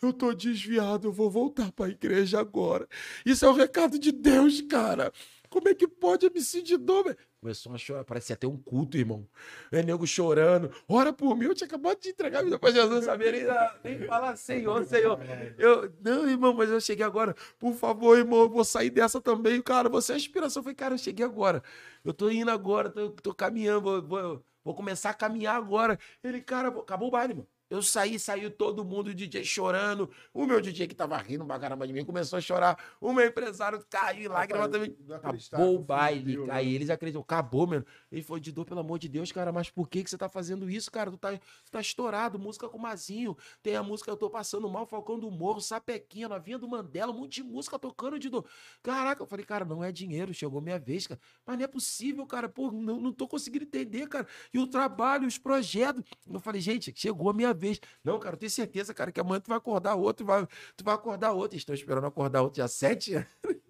Eu 0.00 0.12
tô 0.12 0.32
desviado, 0.32 1.08
eu 1.08 1.12
vou 1.12 1.28
voltar 1.28 1.72
pra 1.72 1.88
igreja 1.88 2.38
agora. 2.38 2.88
Isso 3.26 3.44
é 3.44 3.48
o 3.48 3.54
recado 3.54 3.98
de 3.98 4.12
Deus, 4.12 4.60
cara. 4.60 5.12
Como 5.50 5.68
é 5.68 5.74
que 5.74 5.88
pode 5.88 6.26
MC 6.26 6.62
de 6.62 6.76
dor? 6.76 7.16
Começou 7.42 7.74
a 7.74 7.78
chorar, 7.78 8.04
parecia 8.04 8.34
até 8.34 8.46
um 8.46 8.56
culto, 8.56 8.96
irmão. 8.96 9.28
É 9.72 9.82
nego 9.82 10.06
chorando. 10.06 10.70
Ora 10.88 11.12
por 11.12 11.36
mim, 11.36 11.46
eu 11.46 11.54
tinha 11.56 11.66
acabado 11.66 11.98
de 11.98 12.10
entregar 12.10 12.38
a 12.38 12.42
vida 12.44 12.56
pra 12.56 12.70
Jesus, 12.70 13.04
sabia 13.04 13.32
nem, 13.32 13.42
nem 13.82 14.06
falar 14.06 14.36
Senhor, 14.36 14.84
Senhor. 14.84 15.18
Eu, 15.58 15.92
não, 16.00 16.28
irmão, 16.30 16.54
mas 16.54 16.70
eu 16.70 16.80
cheguei 16.80 17.04
agora. 17.04 17.34
Por 17.58 17.74
favor, 17.74 18.16
irmão, 18.16 18.42
eu 18.42 18.48
vou 18.48 18.64
sair 18.64 18.90
dessa 18.90 19.20
também. 19.20 19.60
Cara, 19.60 19.88
você 19.88 20.12
é 20.12 20.14
a 20.14 20.18
inspiração. 20.18 20.60
Eu 20.60 20.62
falei, 20.62 20.76
cara, 20.76 20.94
eu 20.94 20.98
cheguei 20.98 21.26
agora. 21.26 21.64
Eu 22.04 22.14
tô 22.14 22.30
indo 22.30 22.48
agora, 22.48 22.88
tô, 22.90 23.10
tô 23.10 23.34
caminhando, 23.34 23.80
vou, 23.80 24.02
vou, 24.02 24.44
vou 24.62 24.74
começar 24.76 25.10
a 25.10 25.14
caminhar 25.14 25.56
agora. 25.56 25.98
Ele, 26.22 26.40
cara, 26.40 26.68
acabou 26.68 27.08
o 27.08 27.10
baile, 27.10 27.34
mano. 27.34 27.48
Eu 27.72 27.80
saí, 27.80 28.18
saiu 28.18 28.50
todo 28.50 28.84
mundo, 28.84 29.08
o 29.08 29.14
DJ 29.14 29.42
chorando. 29.44 30.10
O 30.34 30.44
meu 30.44 30.60
DJ 30.60 30.86
que 30.86 30.94
tava 30.94 31.16
rindo 31.16 31.42
pra 31.46 31.58
caramba 31.58 31.86
de 31.86 31.92
mim 31.94 32.04
começou 32.04 32.36
a 32.36 32.42
chorar. 32.42 32.76
O 33.00 33.14
meu 33.14 33.26
empresário 33.26 33.82
caiu 33.88 34.24
em 34.24 34.28
lágrimas 34.28 34.68
também. 34.68 34.94
Acabou 35.10 35.76
o 35.76 35.78
baile. 35.78 36.34
deu, 36.34 36.46
né? 36.46 36.52
Aí 36.52 36.74
eles 36.74 36.90
acreditam, 36.90 37.22
acabou, 37.22 37.66
mano. 37.66 37.86
Ele 38.12 38.22
foi 38.22 38.38
de 38.38 38.52
dor, 38.52 38.66
pelo 38.66 38.80
amor 38.80 38.98
de 38.98 39.08
Deus, 39.08 39.32
cara. 39.32 39.50
Mas 39.50 39.70
por 39.70 39.88
que, 39.88 40.04
que 40.04 40.10
você 40.10 40.18
tá 40.18 40.28
fazendo 40.28 40.68
isso, 40.68 40.90
cara? 40.90 41.10
Tu 41.10 41.16
tá, 41.16 41.32
tu 41.36 41.72
tá 41.72 41.80
estourado. 41.80 42.38
Música 42.38 42.68
com 42.68 42.78
Mazinho. 42.78 43.36
Tem 43.62 43.74
a 43.74 43.82
música 43.82 44.10
Eu 44.10 44.16
Tô 44.16 44.28
Passando 44.28 44.68
Mal, 44.68 44.86
Falcão 44.86 45.18
do 45.18 45.30
Morro, 45.30 45.60
Sapequinha, 45.60 46.28
Novinha 46.28 46.58
do 46.58 46.68
Mandela, 46.68 47.10
um 47.10 47.20
monte 47.20 47.36
de 47.36 47.42
música 47.42 47.78
tocando 47.78 48.18
dor. 48.28 48.44
Caraca, 48.82 49.22
eu 49.22 49.26
falei, 49.26 49.44
cara, 49.44 49.64
não 49.64 49.82
é 49.82 49.90
dinheiro, 49.90 50.34
chegou 50.34 50.60
minha 50.60 50.78
vez, 50.78 51.06
cara. 51.06 51.20
Mas 51.46 51.56
não 51.56 51.64
é 51.64 51.68
possível, 51.68 52.26
cara. 52.26 52.48
Pô, 52.48 52.70
não, 52.70 53.00
não 53.00 53.12
tô 53.12 53.26
conseguindo 53.26 53.64
entender, 53.64 54.08
cara. 54.08 54.26
E 54.52 54.58
o 54.58 54.66
trabalho, 54.66 55.26
os 55.26 55.38
projetos. 55.38 56.04
Eu 56.30 56.40
falei, 56.40 56.60
gente, 56.60 56.92
chegou 56.94 57.30
a 57.30 57.32
minha 57.32 57.54
vez. 57.54 57.80
Não, 58.04 58.18
cara, 58.18 58.34
eu 58.34 58.38
tenho 58.38 58.50
certeza, 58.50 58.92
cara, 58.92 59.10
que 59.10 59.20
amanhã 59.20 59.40
tu 59.40 59.48
vai 59.48 59.58
acordar 59.58 59.94
outro, 59.94 60.26
vai, 60.26 60.46
tu 60.76 60.84
vai 60.84 60.94
acordar 60.94 61.32
outro. 61.32 61.56
Estão 61.56 61.74
esperando 61.74 62.06
acordar 62.06 62.42
outro 62.42 62.56
dia 62.56 62.68
sete 62.68 63.14
anos. 63.16 63.61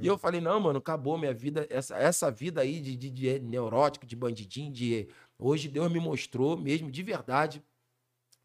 E 0.00 0.06
eu 0.06 0.16
falei, 0.16 0.40
não, 0.40 0.60
mano, 0.60 0.78
acabou 0.78 1.18
minha 1.18 1.34
vida. 1.34 1.66
Essa, 1.70 1.96
essa 1.96 2.30
vida 2.30 2.60
aí 2.60 2.80
de, 2.80 2.96
de, 2.96 3.10
de 3.10 3.38
neurótico, 3.40 4.06
de 4.06 4.14
bandidinho, 4.16 4.72
de. 4.72 5.08
Hoje 5.38 5.68
Deus 5.68 5.90
me 5.90 5.98
mostrou 6.00 6.56
mesmo, 6.56 6.90
de 6.90 7.02
verdade, 7.02 7.62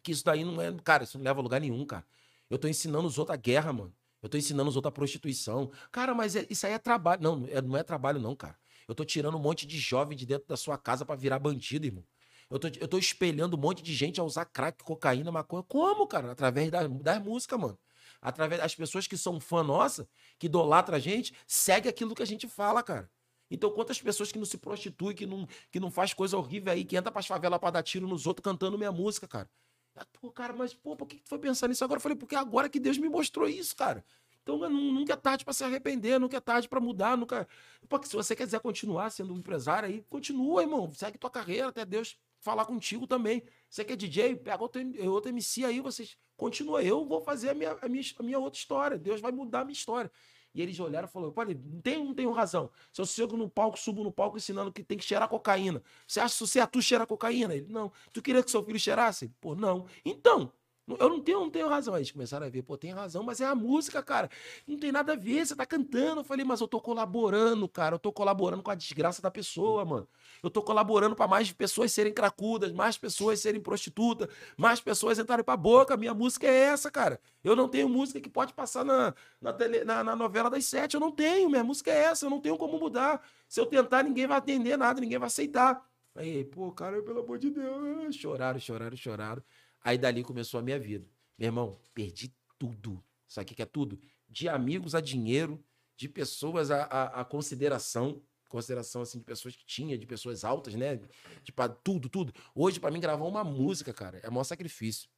que 0.01 0.11
isso 0.11 0.23
daí 0.25 0.43
não 0.43 0.61
é. 0.61 0.71
Cara, 0.83 1.03
isso 1.03 1.17
não 1.17 1.25
leva 1.25 1.39
a 1.39 1.43
lugar 1.43 1.61
nenhum, 1.61 1.85
cara. 1.85 2.05
Eu 2.49 2.57
tô 2.57 2.67
ensinando 2.67 3.07
os 3.07 3.17
outros 3.17 3.33
a 3.35 3.37
guerra, 3.41 3.73
mano. 3.73 3.93
Eu 4.21 4.29
tô 4.29 4.37
ensinando 4.37 4.69
os 4.69 4.75
outros 4.75 4.89
a 4.89 4.93
prostituição. 4.93 5.71
Cara, 5.91 6.13
mas 6.15 6.35
é- 6.35 6.45
isso 6.49 6.65
aí 6.65 6.73
é 6.73 6.79
trabalho. 6.79 7.21
Não, 7.21 7.45
é- 7.49 7.61
não 7.61 7.77
é 7.77 7.83
trabalho, 7.83 8.19
não, 8.19 8.35
cara. 8.35 8.57
Eu 8.87 8.95
tô 8.95 9.05
tirando 9.05 9.35
um 9.37 9.41
monte 9.41 9.65
de 9.65 9.77
jovem 9.77 10.17
de 10.17 10.25
dentro 10.25 10.47
da 10.47 10.57
sua 10.57 10.77
casa 10.77 11.05
pra 11.05 11.15
virar 11.15 11.39
bandido, 11.39 11.85
irmão. 11.85 12.03
Eu 12.49 12.59
tô, 12.59 12.67
eu 12.79 12.87
tô 12.87 12.97
espelhando 12.97 13.57
um 13.57 13.59
monte 13.59 13.81
de 13.81 13.93
gente 13.93 14.19
a 14.19 14.23
usar 14.23 14.45
crack, 14.45 14.83
cocaína, 14.83 15.31
maconha. 15.31 15.63
Como, 15.63 16.05
cara? 16.07 16.31
Através 16.31 16.69
da, 16.69 16.87
das 16.87 17.21
músicas, 17.23 17.59
mano. 17.59 17.79
Através 18.23 18.61
das 18.61 18.73
pessoas 18.75 19.05
que 19.07 19.17
são 19.17 19.39
fã 19.39 19.63
nossa, 19.63 20.07
que 20.39 20.45
idolatram 20.47 20.95
a 20.95 20.99
gente, 20.99 21.33
segue 21.45 21.89
aquilo 21.89 22.15
que 22.15 22.23
a 22.23 22.25
gente 22.25 22.47
fala, 22.47 22.81
cara. 22.81 23.09
Então, 23.51 23.69
quantas 23.71 24.01
pessoas 24.01 24.31
que 24.31 24.39
não 24.39 24.45
se 24.45 24.57
prostituem, 24.57 25.15
que 25.15 25.25
não, 25.25 25.45
que 25.69 25.79
não 25.79 25.91
faz 25.91 26.13
coisa 26.13 26.37
horrível 26.37 26.71
aí, 26.71 26.85
que 26.85 26.95
entra 26.95 27.11
pras 27.11 27.27
favelas 27.27 27.59
pra 27.59 27.69
dar 27.69 27.83
tiro 27.83 28.07
nos 28.07 28.25
outros 28.25 28.43
cantando 28.43 28.77
minha 28.77 28.91
música, 28.91 29.27
cara. 29.27 29.49
Ah, 29.95 30.05
Pô, 30.19 30.31
cara, 30.31 30.53
mas 30.53 30.73
pô, 30.73 30.95
por 30.95 31.05
que 31.07 31.17
tu 31.17 31.29
foi 31.29 31.37
pensar 31.37 31.67
nisso 31.67 31.83
agora? 31.83 31.97
Eu 31.97 32.01
falei, 32.01 32.17
porque 32.17 32.35
agora 32.35 32.67
que 32.69 32.79
Deus 32.79 32.97
me 32.97 33.09
mostrou 33.09 33.47
isso, 33.47 33.75
cara. 33.75 34.03
Então 34.41 34.57
nu- 34.57 34.91
nunca 34.91 35.13
é 35.13 35.15
tarde 35.15 35.45
pra 35.45 35.53
se 35.53 35.63
arrepender, 35.63 36.19
nunca 36.19 36.37
é 36.37 36.39
tarde 36.39 36.67
pra 36.67 36.79
mudar, 36.79 37.15
nunca. 37.17 37.47
Porque 37.87 38.07
se 38.07 38.15
você 38.15 38.35
quiser 38.35 38.59
continuar 38.59 39.09
sendo 39.11 39.33
um 39.33 39.37
empresário 39.37 39.87
aí, 39.87 40.01
continua, 40.09 40.61
irmão. 40.63 40.91
Segue 40.93 41.17
tua 41.17 41.29
carreira 41.29 41.67
até 41.69 41.85
Deus 41.85 42.17
falar 42.43 42.65
contigo 42.65 43.07
também. 43.07 43.43
Você 43.69 43.83
que 43.83 43.93
é 43.93 43.95
DJ, 43.95 44.35
pega 44.35 44.61
outro, 44.61 44.81
M- 44.81 44.99
outro 45.07 45.29
MC 45.29 45.65
aí, 45.65 45.79
vocês 45.81 46.17
continua. 46.37 46.83
Eu 46.83 47.05
vou 47.05 47.21
fazer 47.21 47.49
a 47.49 47.53
minha, 47.53 47.77
a 47.81 47.87
minha, 47.89 48.03
a 48.19 48.23
minha 48.23 48.39
outra 48.39 48.59
história. 48.59 48.97
Deus 48.97 49.21
vai 49.21 49.31
mudar 49.31 49.61
a 49.61 49.65
minha 49.65 49.73
história. 49.73 50.11
E 50.53 50.61
eles 50.61 50.79
olharam 50.79 51.07
e 51.07 51.11
falaram: 51.11 51.33
olha, 51.35 51.59
não 51.65 51.81
tenho, 51.81 52.03
não 52.03 52.13
tenho 52.13 52.31
razão. 52.31 52.69
Se 52.91 53.01
eu 53.01 53.05
chego 53.05 53.35
no 53.35 53.49
palco, 53.49 53.77
subo 53.79 54.03
no 54.03 54.11
palco 54.11 54.37
ensinando 54.37 54.71
que 54.71 54.83
tem 54.83 54.97
que 54.97 55.03
cheirar 55.03 55.27
cocaína. 55.27 55.81
Você 56.07 56.19
acha 56.19 56.35
que 56.37 56.47
você 56.47 56.59
é 56.59 56.65
tu 56.67 56.81
cheira 56.81 57.07
cocaína? 57.07 57.55
Ele, 57.55 57.67
não. 57.69 57.91
Tu 58.11 58.21
queria 58.21 58.43
que 58.43 58.51
seu 58.51 58.63
filho 58.63 58.79
cheirasse? 58.79 59.25
Ele, 59.25 59.33
Pô, 59.41 59.55
não. 59.55 59.87
Então, 60.05 60.51
eu 60.99 61.09
não 61.09 61.21
tenho, 61.21 61.39
não 61.39 61.49
tenho 61.49 61.67
razão. 61.67 61.93
Aí 61.95 62.01
eles 62.01 62.11
começaram 62.11 62.45
a 62.45 62.49
ver, 62.49 62.61
pô, 62.61 62.77
tem 62.77 62.91
razão, 62.91 63.23
mas 63.23 63.41
é 63.41 63.45
a 63.45 63.55
música, 63.55 64.03
cara. 64.03 64.29
Não 64.67 64.77
tem 64.77 64.91
nada 64.91 65.13
a 65.13 65.15
ver, 65.15 65.45
você 65.45 65.55
tá 65.55 65.65
cantando. 65.65 66.21
Eu 66.21 66.23
falei, 66.23 66.45
mas 66.45 66.61
eu 66.61 66.67
tô 66.67 66.79
colaborando, 66.79 67.67
cara. 67.67 67.95
Eu 67.95 67.99
tô 67.99 68.11
colaborando 68.11 68.61
com 68.61 68.69
a 68.71 68.75
desgraça 68.75 69.21
da 69.21 69.31
pessoa, 69.31 69.83
mano. 69.85 70.07
Eu 70.43 70.49
tô 70.49 70.61
colaborando 70.61 71.15
pra 71.15 71.25
mais 71.25 71.49
pessoas 71.53 71.93
serem 71.93 72.13
cracudas, 72.13 72.73
mais 72.73 72.97
pessoas 72.97 73.39
serem 73.39 73.61
prostitutas, 73.61 74.27
mais 74.57 74.81
pessoas 74.81 75.17
entrarem 75.17 75.43
pra 75.45 75.55
boca. 75.55 75.95
Minha 75.95 76.13
música 76.13 76.45
é 76.45 76.53
essa, 76.65 76.91
cara. 76.91 77.17
Eu 77.41 77.55
não 77.55 77.69
tenho 77.69 77.87
música 77.87 78.19
que 78.19 78.29
pode 78.29 78.53
passar 78.53 78.83
na, 78.83 79.15
na, 79.41 79.53
tele- 79.53 79.85
na- 79.85 80.03
na 80.03 80.15
novela 80.17 80.49
das 80.49 80.65
sete. 80.65 80.95
Eu 80.95 80.99
não 80.99 81.13
tenho. 81.13 81.49
Minha 81.49 81.63
música 81.63 81.89
é 81.91 81.97
essa. 82.03 82.25
Eu 82.25 82.29
não 82.29 82.41
tenho 82.41 82.57
como 82.57 82.77
mudar. 82.77 83.25
Se 83.47 83.59
eu 83.61 83.65
tentar, 83.65 84.03
ninguém 84.03 84.27
vai 84.27 84.37
atender 84.37 84.77
nada, 84.77 84.99
ninguém 84.99 85.17
vai 85.17 85.27
aceitar. 85.27 85.81
Aí, 86.13 86.43
pô, 86.43 86.71
cara, 86.73 87.01
pelo 87.01 87.21
amor 87.21 87.39
de 87.39 87.49
Deus. 87.49 88.13
Choraram, 88.15 88.59
choraram, 88.59 88.97
choraram. 88.97 89.41
Aí 89.81 89.97
dali 89.97 90.23
começou 90.23 90.59
a 90.59 90.63
minha 90.63 90.77
vida. 90.77 91.07
Meu 91.39 91.47
irmão, 91.47 91.79
perdi 91.93 92.33
tudo. 92.59 93.01
Sabe 93.29 93.45
o 93.45 93.47
que 93.47 93.55
que 93.55 93.61
é 93.61 93.65
tudo? 93.65 93.97
De 94.29 94.49
amigos 94.49 94.93
a 94.93 94.99
dinheiro, 95.01 95.63
de 95.95 96.09
pessoas 96.09 96.69
a, 96.69 96.83
a, 96.83 97.21
a 97.21 97.25
consideração. 97.25 98.21
Consideração, 98.53 99.01
assim, 99.01 99.17
de 99.17 99.23
pessoas 99.25 99.55
que 99.55 99.65
tinha, 99.65 99.97
de 99.97 100.05
pessoas 100.05 100.43
altas, 100.43 100.75
né? 100.75 100.99
Tipo, 101.43 101.67
tudo, 101.83 102.07
tudo. 102.07 102.31
Hoje, 102.53 102.79
pra 102.79 102.91
mim, 102.91 102.99
gravar 102.99 103.25
uma 103.25 103.43
música, 103.43 103.91
cara, 103.91 104.19
é 104.21 104.29
maior 104.29 104.43
sacrifício. 104.43 105.09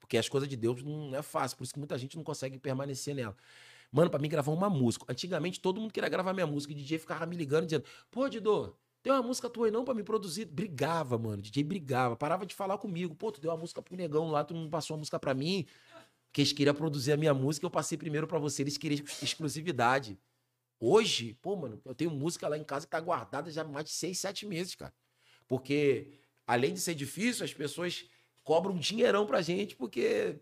Porque 0.00 0.16
as 0.16 0.30
coisas 0.30 0.48
de 0.48 0.56
Deus 0.56 0.82
não 0.82 1.14
é 1.14 1.20
fácil, 1.20 1.58
por 1.58 1.64
isso 1.64 1.74
que 1.74 1.78
muita 1.78 1.98
gente 1.98 2.16
não 2.16 2.24
consegue 2.24 2.58
permanecer 2.58 3.14
nela. 3.14 3.36
Mano, 3.92 4.08
pra 4.10 4.18
mim 4.18 4.30
gravar 4.30 4.50
uma 4.50 4.70
música. 4.70 5.04
Antigamente 5.06 5.60
todo 5.60 5.78
mundo 5.78 5.92
queria 5.92 6.08
gravar 6.08 6.32
minha 6.32 6.46
música. 6.46 6.72
O 6.72 6.74
DJ 6.76 6.98
ficava 6.98 7.26
me 7.26 7.36
ligando, 7.36 7.66
dizendo: 7.66 7.84
Pô, 8.10 8.26
Didô, 8.30 8.74
tem 9.02 9.12
uma 9.12 9.22
música 9.22 9.50
tua 9.50 9.66
aí 9.66 9.70
não 9.70 9.84
pra 9.84 9.92
me 9.92 10.02
produzir? 10.02 10.46
Brigava, 10.46 11.18
mano. 11.18 11.38
O 11.40 11.42
DJ 11.42 11.62
brigava, 11.62 12.16
parava 12.16 12.46
de 12.46 12.54
falar 12.54 12.78
comigo. 12.78 13.14
Pô, 13.14 13.30
tu 13.30 13.42
deu 13.42 13.50
uma 13.50 13.58
música 13.58 13.82
pro 13.82 13.94
negão 13.94 14.30
lá, 14.30 14.42
tu 14.42 14.54
não 14.54 14.70
passou 14.70 14.94
uma 14.94 15.00
música 15.00 15.20
pra 15.20 15.34
mim. 15.34 15.66
Que 16.32 16.40
eles 16.40 16.52
queriam 16.54 16.74
produzir 16.74 17.12
a 17.12 17.16
minha 17.18 17.34
música, 17.34 17.66
eu 17.66 17.70
passei 17.70 17.98
primeiro 17.98 18.26
pra 18.26 18.38
você. 18.38 18.62
Eles 18.62 18.78
queriam 18.78 19.00
ex- 19.04 19.22
exclusividade. 19.22 20.18
Hoje, 20.84 21.34
pô, 21.40 21.54
mano, 21.54 21.80
eu 21.84 21.94
tenho 21.94 22.10
música 22.10 22.48
lá 22.48 22.58
em 22.58 22.64
casa 22.64 22.86
que 22.86 22.90
tá 22.90 22.98
guardada 22.98 23.48
já 23.52 23.62
há 23.62 23.64
mais 23.64 23.84
de 23.84 23.92
seis, 23.92 24.18
sete 24.18 24.44
meses, 24.44 24.74
cara. 24.74 24.92
Porque, 25.46 26.08
além 26.44 26.74
de 26.74 26.80
ser 26.80 26.92
difícil, 26.96 27.44
as 27.44 27.54
pessoas 27.54 28.04
cobram 28.42 28.74
um 28.74 28.78
dinheirão 28.78 29.24
pra 29.24 29.40
gente, 29.42 29.76
porque 29.76 30.40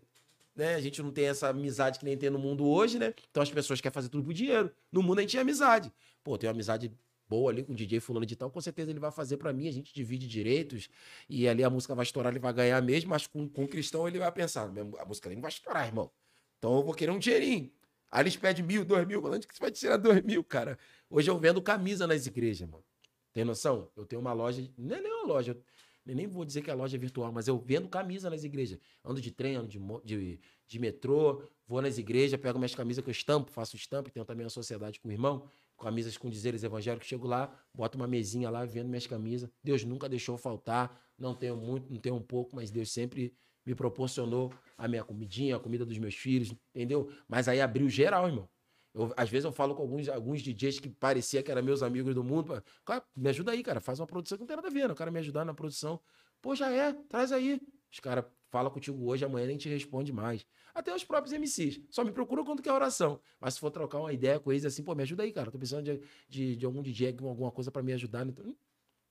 né, 0.55 0.73
a 0.73 0.81
gente 0.81 0.99
não 1.03 1.11
tem 1.11 1.25
essa 1.25 1.49
amizade 1.49 1.99
que 1.99 2.05
nem 2.05 2.17
tem 2.17 2.31
no 2.31 2.39
mundo 2.39 2.65
hoje, 2.67 2.97
né? 2.97 3.13
Então 3.29 3.43
as 3.43 3.51
pessoas 3.51 3.79
querem 3.79 3.93
fazer 3.93 4.09
tudo 4.09 4.23
por 4.23 4.33
dinheiro. 4.33 4.73
No 4.91 5.03
mundo 5.03 5.19
a 5.19 5.21
gente 5.21 5.33
tem 5.33 5.41
amizade. 5.41 5.93
Pô, 6.23 6.35
tem 6.39 6.47
uma 6.49 6.55
amizade 6.55 6.91
boa 7.29 7.51
ali 7.51 7.63
com 7.63 7.73
o 7.73 7.75
DJ 7.75 7.99
fulano 7.99 8.25
de 8.25 8.35
tal, 8.35 8.49
com 8.49 8.59
certeza 8.59 8.89
ele 8.89 8.99
vai 8.99 9.11
fazer 9.11 9.37
pra 9.37 9.53
mim, 9.53 9.67
a 9.67 9.71
gente 9.71 9.93
divide 9.93 10.27
direitos, 10.27 10.89
e 11.29 11.47
ali 11.47 11.63
a 11.63 11.69
música 11.69 11.93
vai 11.95 12.03
estourar, 12.03 12.33
ele 12.33 12.39
vai 12.39 12.51
ganhar 12.51 12.81
mesmo, 12.81 13.11
mas 13.11 13.27
com, 13.27 13.47
com 13.47 13.63
o 13.63 13.67
cristão 13.67 14.07
ele 14.07 14.17
vai 14.19 14.31
pensar, 14.31 14.67
"Meu, 14.71 14.91
a 14.99 15.05
música 15.05 15.29
não 15.29 15.39
vai 15.39 15.49
estourar, 15.49 15.85
irmão. 15.87 16.11
Então 16.57 16.77
eu 16.77 16.83
vou 16.83 16.93
querer 16.95 17.11
um 17.11 17.19
dinheirinho. 17.19 17.71
Aí 18.11 18.23
eles 18.23 18.35
pedem 18.35 18.63
mil, 18.65 18.83
dois 18.83 19.07
mil, 19.07 19.23
onde 19.25 19.47
que 19.47 19.55
você 19.55 19.61
vai 19.61 19.71
tirar 19.71 19.97
dois 19.97 20.21
mil, 20.21 20.43
cara? 20.43 20.77
Hoje 21.09 21.31
eu 21.31 21.39
vendo 21.39 21.61
camisa 21.61 22.05
nas 22.05 22.25
igrejas, 22.25 22.67
mano. 22.67 22.83
Tem 23.31 23.45
noção? 23.45 23.89
Eu 23.95 24.05
tenho 24.05 24.21
uma 24.21 24.33
loja, 24.33 24.61
não 24.77 24.95
é 24.97 25.01
nem 25.01 25.11
uma 25.11 25.25
loja, 25.25 25.57
eu 26.05 26.15
nem 26.15 26.27
vou 26.27 26.43
dizer 26.43 26.61
que 26.61 26.69
a 26.69 26.73
loja 26.73 26.97
é 26.97 26.99
virtual, 26.99 27.31
mas 27.31 27.47
eu 27.47 27.57
vendo 27.57 27.87
camisa 27.87 28.29
nas 28.29 28.43
igrejas. 28.43 28.77
Ando 29.05 29.21
de 29.21 29.31
trem, 29.31 29.55
ando 29.55 29.69
de, 29.69 29.79
de, 30.03 30.39
de 30.67 30.79
metrô, 30.79 31.41
vou 31.65 31.81
nas 31.81 31.97
igrejas, 31.97 32.37
pego 32.39 32.59
minhas 32.59 32.75
camisas 32.75 33.01
que 33.01 33.09
eu 33.09 33.13
estampo, 33.13 33.49
faço 33.49 33.77
estampo, 33.77 34.09
tenho 34.09 34.25
também 34.25 34.43
uma 34.43 34.49
sociedade 34.49 34.99
com 34.99 35.07
o 35.07 35.11
irmão, 35.11 35.47
camisas 35.79 36.17
com 36.17 36.29
dizeres 36.29 36.63
evangélicos, 36.63 37.07
chego 37.07 37.27
lá, 37.27 37.57
boto 37.73 37.97
uma 37.97 38.07
mesinha 38.07 38.49
lá, 38.49 38.65
vendo 38.65 38.89
minhas 38.89 39.07
camisas. 39.07 39.49
Deus 39.63 39.85
nunca 39.85 40.09
deixou 40.09 40.37
faltar, 40.37 41.01
não 41.17 41.33
tenho 41.33 41.55
muito, 41.55 41.89
não 41.89 41.99
tenho 41.99 42.15
um 42.15 42.21
pouco, 42.21 42.55
mas 42.55 42.69
Deus 42.69 42.91
sempre 42.91 43.33
me 43.65 43.75
proporcionou 43.75 44.53
a 44.77 44.87
minha 44.87 45.03
comidinha, 45.03 45.55
a 45.55 45.59
comida 45.59 45.85
dos 45.85 45.97
meus 45.97 46.15
filhos, 46.15 46.53
entendeu? 46.73 47.11
Mas 47.27 47.47
aí 47.47 47.61
abriu 47.61 47.87
geral, 47.89 48.27
irmão. 48.27 48.49
Eu, 48.93 49.13
às 49.15 49.29
vezes 49.29 49.45
eu 49.45 49.51
falo 49.51 49.73
com 49.73 49.81
alguns, 49.81 50.09
alguns 50.09 50.41
DJs 50.41 50.79
que 50.79 50.89
parecia 50.89 51.41
que 51.41 51.49
eram 51.49 51.63
meus 51.63 51.81
amigos 51.81 52.13
do 52.13 52.23
mundo. 52.23 52.61
Cara, 52.85 53.03
me 53.15 53.29
ajuda 53.29 53.51
aí, 53.51 53.63
cara. 53.63 53.79
Faz 53.79 53.99
uma 53.99 54.07
produção 54.07 54.37
que 54.37 54.41
não 54.41 54.47
tem 54.47 54.55
nada 54.55 54.67
a 54.67 54.71
ver. 54.71 54.87
né? 54.87 54.93
O 54.93 54.95
cara 54.95 55.09
me 55.09 55.19
ajudar 55.19 55.45
na 55.45 55.53
produção. 55.53 55.99
Pô, 56.41 56.55
já 56.55 56.69
é, 56.71 56.91
traz 57.07 57.31
aí. 57.31 57.61
Os 57.89 57.99
caras 57.99 58.25
falam 58.49 58.69
contigo 58.69 59.05
hoje, 59.09 59.23
amanhã 59.23 59.47
nem 59.47 59.57
te 59.57 59.69
responde 59.69 60.11
mais. 60.11 60.45
Até 60.73 60.93
os 60.93 61.03
próprios 61.03 61.31
MCs. 61.33 61.81
Só 61.89 62.03
me 62.03 62.11
procuram 62.11 62.43
quando 62.43 62.61
quer 62.61 62.73
oração. 62.73 63.21
Mas 63.39 63.53
se 63.53 63.59
for 63.61 63.71
trocar 63.71 63.99
uma 63.99 64.11
ideia 64.11 64.39
com 64.39 64.51
eles 64.51 64.65
assim, 64.65 64.83
pô, 64.83 64.93
me 64.93 65.03
ajuda 65.03 65.23
aí, 65.23 65.31
cara. 65.31 65.49
Tô 65.49 65.57
precisando 65.57 65.85
de, 65.85 66.01
de, 66.27 66.55
de 66.57 66.65
algum 66.65 66.81
DJ, 66.81 67.15
alguma 67.21 67.51
coisa 67.51 67.71
pra 67.71 67.81
me 67.81 67.93
ajudar. 67.93 68.27
Então, 68.27 68.45
hum, 68.45 68.55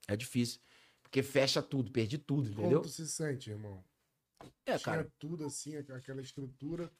é 0.07 0.15
difícil. 0.15 0.59
Porque 1.01 1.23
fecha 1.23 1.61
tudo, 1.61 1.91
perdi 1.91 2.17
tudo, 2.19 2.49
entendeu? 2.49 2.79
Como 2.79 2.81
tu 2.81 2.89
se 2.89 3.07
sente, 3.07 3.49
irmão? 3.49 3.83
É, 4.65 4.77
Tinha 4.77 4.79
cara. 4.79 5.11
tudo 5.19 5.45
assim, 5.45 5.75
aqu- 5.75 5.93
aquela 5.93 6.21
estrutura, 6.21 6.91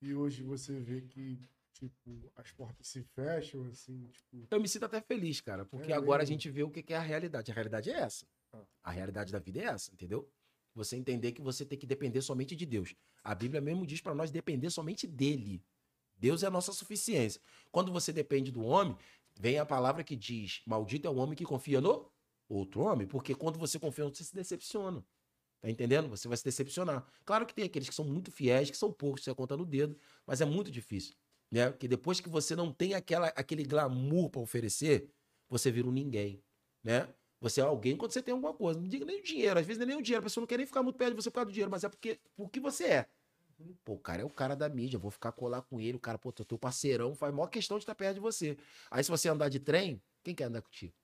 e 0.00 0.14
hoje 0.14 0.42
você 0.42 0.78
vê 0.80 1.02
que, 1.02 1.38
tipo, 1.72 2.32
as 2.36 2.50
portas 2.52 2.86
se 2.86 3.02
fecham, 3.02 3.64
assim, 3.66 4.06
tipo. 4.12 4.46
Eu 4.50 4.60
me 4.60 4.68
sinto 4.68 4.84
até 4.84 5.00
feliz, 5.00 5.40
cara, 5.40 5.64
porque 5.64 5.92
É 5.92 5.96
agora 5.96 6.22
a 6.22 6.24
mesmo? 6.24 6.32
gente 6.34 6.50
vê 6.50 6.62
o 6.62 6.70
que 6.70 6.92
é 6.92 6.96
a 6.96 7.00
realidade. 7.00 7.50
A 7.50 7.54
realidade 7.54 7.90
é 7.90 7.94
essa. 8.00 8.26
Ah. 8.52 8.62
A 8.82 8.90
realidade 8.90 9.32
da 9.32 9.38
vida 9.38 9.60
é 9.60 9.64
essa, 9.64 9.92
entendeu? 9.92 10.28
Você 10.74 10.96
entender 10.96 11.32
que 11.32 11.42
você 11.42 11.64
tem 11.66 11.78
que 11.78 11.86
depender 11.86 12.22
somente 12.22 12.54
de 12.56 12.64
Deus. 12.64 12.94
A 13.22 13.34
Bíblia 13.34 13.60
mesmo 13.60 13.86
diz 13.86 14.00
pra 14.00 14.14
nós 14.14 14.30
depender 14.30 14.70
somente 14.70 15.06
dele. 15.06 15.62
Deus 16.16 16.42
é 16.42 16.46
a 16.46 16.50
nossa 16.50 16.72
suficiência. 16.72 17.40
Quando 17.72 17.92
você 17.92 18.12
depende 18.12 18.50
do 18.52 18.62
homem, 18.62 18.96
vem 19.38 19.58
a 19.58 19.66
palavra 19.66 20.04
que 20.04 20.14
diz: 20.14 20.62
Maldito 20.66 21.06
é 21.08 21.10
o 21.10 21.16
homem 21.16 21.34
que 21.36 21.44
confia 21.44 21.80
no 21.80 22.10
outro 22.48 22.80
homem, 22.82 23.06
porque 23.06 23.34
quando 23.34 23.58
você 23.58 23.78
confia 23.78 24.04
no 24.04 24.08
outro, 24.08 24.18
você 24.22 24.28
se 24.28 24.34
decepciona. 24.34 25.04
Tá 25.60 25.68
entendendo? 25.68 26.08
Você 26.08 26.26
vai 26.26 26.36
se 26.36 26.44
decepcionar. 26.44 27.06
Claro 27.24 27.44
que 27.44 27.54
tem 27.54 27.64
aqueles 27.64 27.88
que 27.88 27.94
são 27.94 28.04
muito 28.04 28.30
fiéis, 28.32 28.70
que 28.70 28.76
são 28.76 28.90
poucos, 28.90 29.22
você 29.22 29.34
conta 29.34 29.56
no 29.56 29.66
dedo, 29.66 29.96
mas 30.26 30.40
é 30.40 30.44
muito 30.44 30.70
difícil. 30.70 31.14
Né? 31.50 31.70
Porque 31.70 31.86
depois 31.86 32.20
que 32.20 32.28
você 32.28 32.56
não 32.56 32.72
tem 32.72 32.94
aquela, 32.94 33.28
aquele 33.28 33.64
glamour 33.64 34.30
para 34.30 34.40
oferecer, 34.40 35.10
você 35.48 35.70
vira 35.70 35.88
um 35.88 35.92
ninguém. 35.92 36.42
Né? 36.82 37.12
Você 37.40 37.60
é 37.60 37.64
alguém 37.64 37.96
quando 37.96 38.12
você 38.12 38.22
tem 38.22 38.32
alguma 38.32 38.54
coisa. 38.54 38.80
Não 38.80 38.88
diga 38.88 39.04
nem 39.04 39.20
o 39.20 39.22
dinheiro. 39.22 39.58
Às 39.58 39.66
vezes 39.66 39.78
não 39.78 39.84
é 39.84 39.88
nem 39.88 39.98
o 39.98 40.02
dinheiro. 40.02 40.20
A 40.20 40.24
pessoa 40.24 40.42
não 40.42 40.46
quer 40.46 40.56
nem 40.56 40.66
ficar 40.66 40.82
muito 40.82 40.96
perto 40.96 41.10
de 41.10 41.22
você 41.22 41.30
por 41.30 41.36
causa 41.36 41.50
do 41.50 41.52
dinheiro, 41.52 41.70
mas 41.70 41.84
é 41.84 41.88
porque 41.88 42.18
o 42.36 42.48
que 42.48 42.60
você 42.60 42.84
é. 42.84 43.06
Pô, 43.84 43.94
o 43.94 43.98
cara 43.98 44.22
é 44.22 44.24
o 44.24 44.30
cara 44.30 44.54
da 44.54 44.68
mídia, 44.68 44.98
vou 44.98 45.10
ficar 45.10 45.32
colar 45.32 45.62
com 45.62 45.80
ele. 45.80 45.96
O 45.96 46.00
cara, 46.00 46.18
pô, 46.18 46.32
teu 46.32 46.58
parceirão 46.58 47.14
faz 47.14 47.34
maior 47.34 47.48
questão 47.48 47.76
de 47.76 47.82
estar 47.82 47.94
perto 47.94 48.14
de 48.14 48.20
você. 48.20 48.56
Aí 48.90 49.04
se 49.04 49.10
você 49.10 49.28
andar 49.28 49.48
de 49.48 49.60
trem, 49.60 50.00
quem 50.22 50.34
quer 50.34 50.44
andar 50.44 50.62
contigo? 50.62 50.94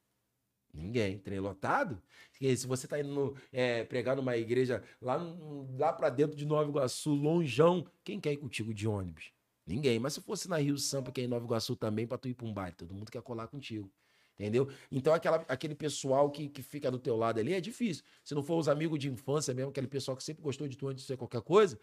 Ninguém. 0.76 1.18
Trem 1.18 1.40
lotado? 1.40 2.00
Se 2.32 2.66
você 2.66 2.86
tá 2.86 3.00
indo 3.00 3.08
no, 3.08 3.36
é, 3.52 3.84
pregar 3.84 4.14
numa 4.14 4.36
igreja 4.36 4.82
lá, 5.00 5.16
lá 5.78 5.92
pra 5.92 6.10
dentro 6.10 6.36
de 6.36 6.44
Nova 6.44 6.68
Iguaçu, 6.68 7.14
longeão, 7.14 7.86
quem 8.04 8.20
quer 8.20 8.32
ir 8.32 8.36
contigo 8.36 8.74
de 8.74 8.86
ônibus? 8.86 9.32
Ninguém. 9.66 9.98
Mas 9.98 10.12
se 10.12 10.20
fosse 10.20 10.48
na 10.48 10.58
Rio 10.58 10.78
Sampa, 10.78 11.10
que 11.10 11.20
é 11.20 11.24
em 11.24 11.28
Nova 11.28 11.44
Iguaçu 11.44 11.74
também, 11.74 12.06
pra 12.06 12.18
tu 12.18 12.28
ir 12.28 12.34
pra 12.34 12.46
um 12.46 12.52
baile, 12.52 12.76
todo 12.76 12.94
mundo 12.94 13.10
quer 13.10 13.22
colar 13.22 13.48
contigo. 13.48 13.90
Entendeu? 14.38 14.68
Então, 14.92 15.14
aquela, 15.14 15.38
aquele 15.48 15.74
pessoal 15.74 16.30
que, 16.30 16.48
que 16.50 16.62
fica 16.62 16.90
do 16.90 16.98
teu 16.98 17.16
lado 17.16 17.40
ali 17.40 17.54
é 17.54 17.60
difícil. 17.60 18.04
Se 18.22 18.34
não 18.34 18.42
for 18.42 18.58
os 18.58 18.68
amigos 18.68 18.98
de 18.98 19.08
infância 19.08 19.54
mesmo, 19.54 19.70
aquele 19.70 19.86
pessoal 19.86 20.14
que 20.14 20.22
sempre 20.22 20.42
gostou 20.42 20.68
de 20.68 20.76
tu 20.76 20.86
antes 20.88 21.02
de 21.02 21.06
ser 21.06 21.16
qualquer 21.16 21.40
coisa, 21.40 21.78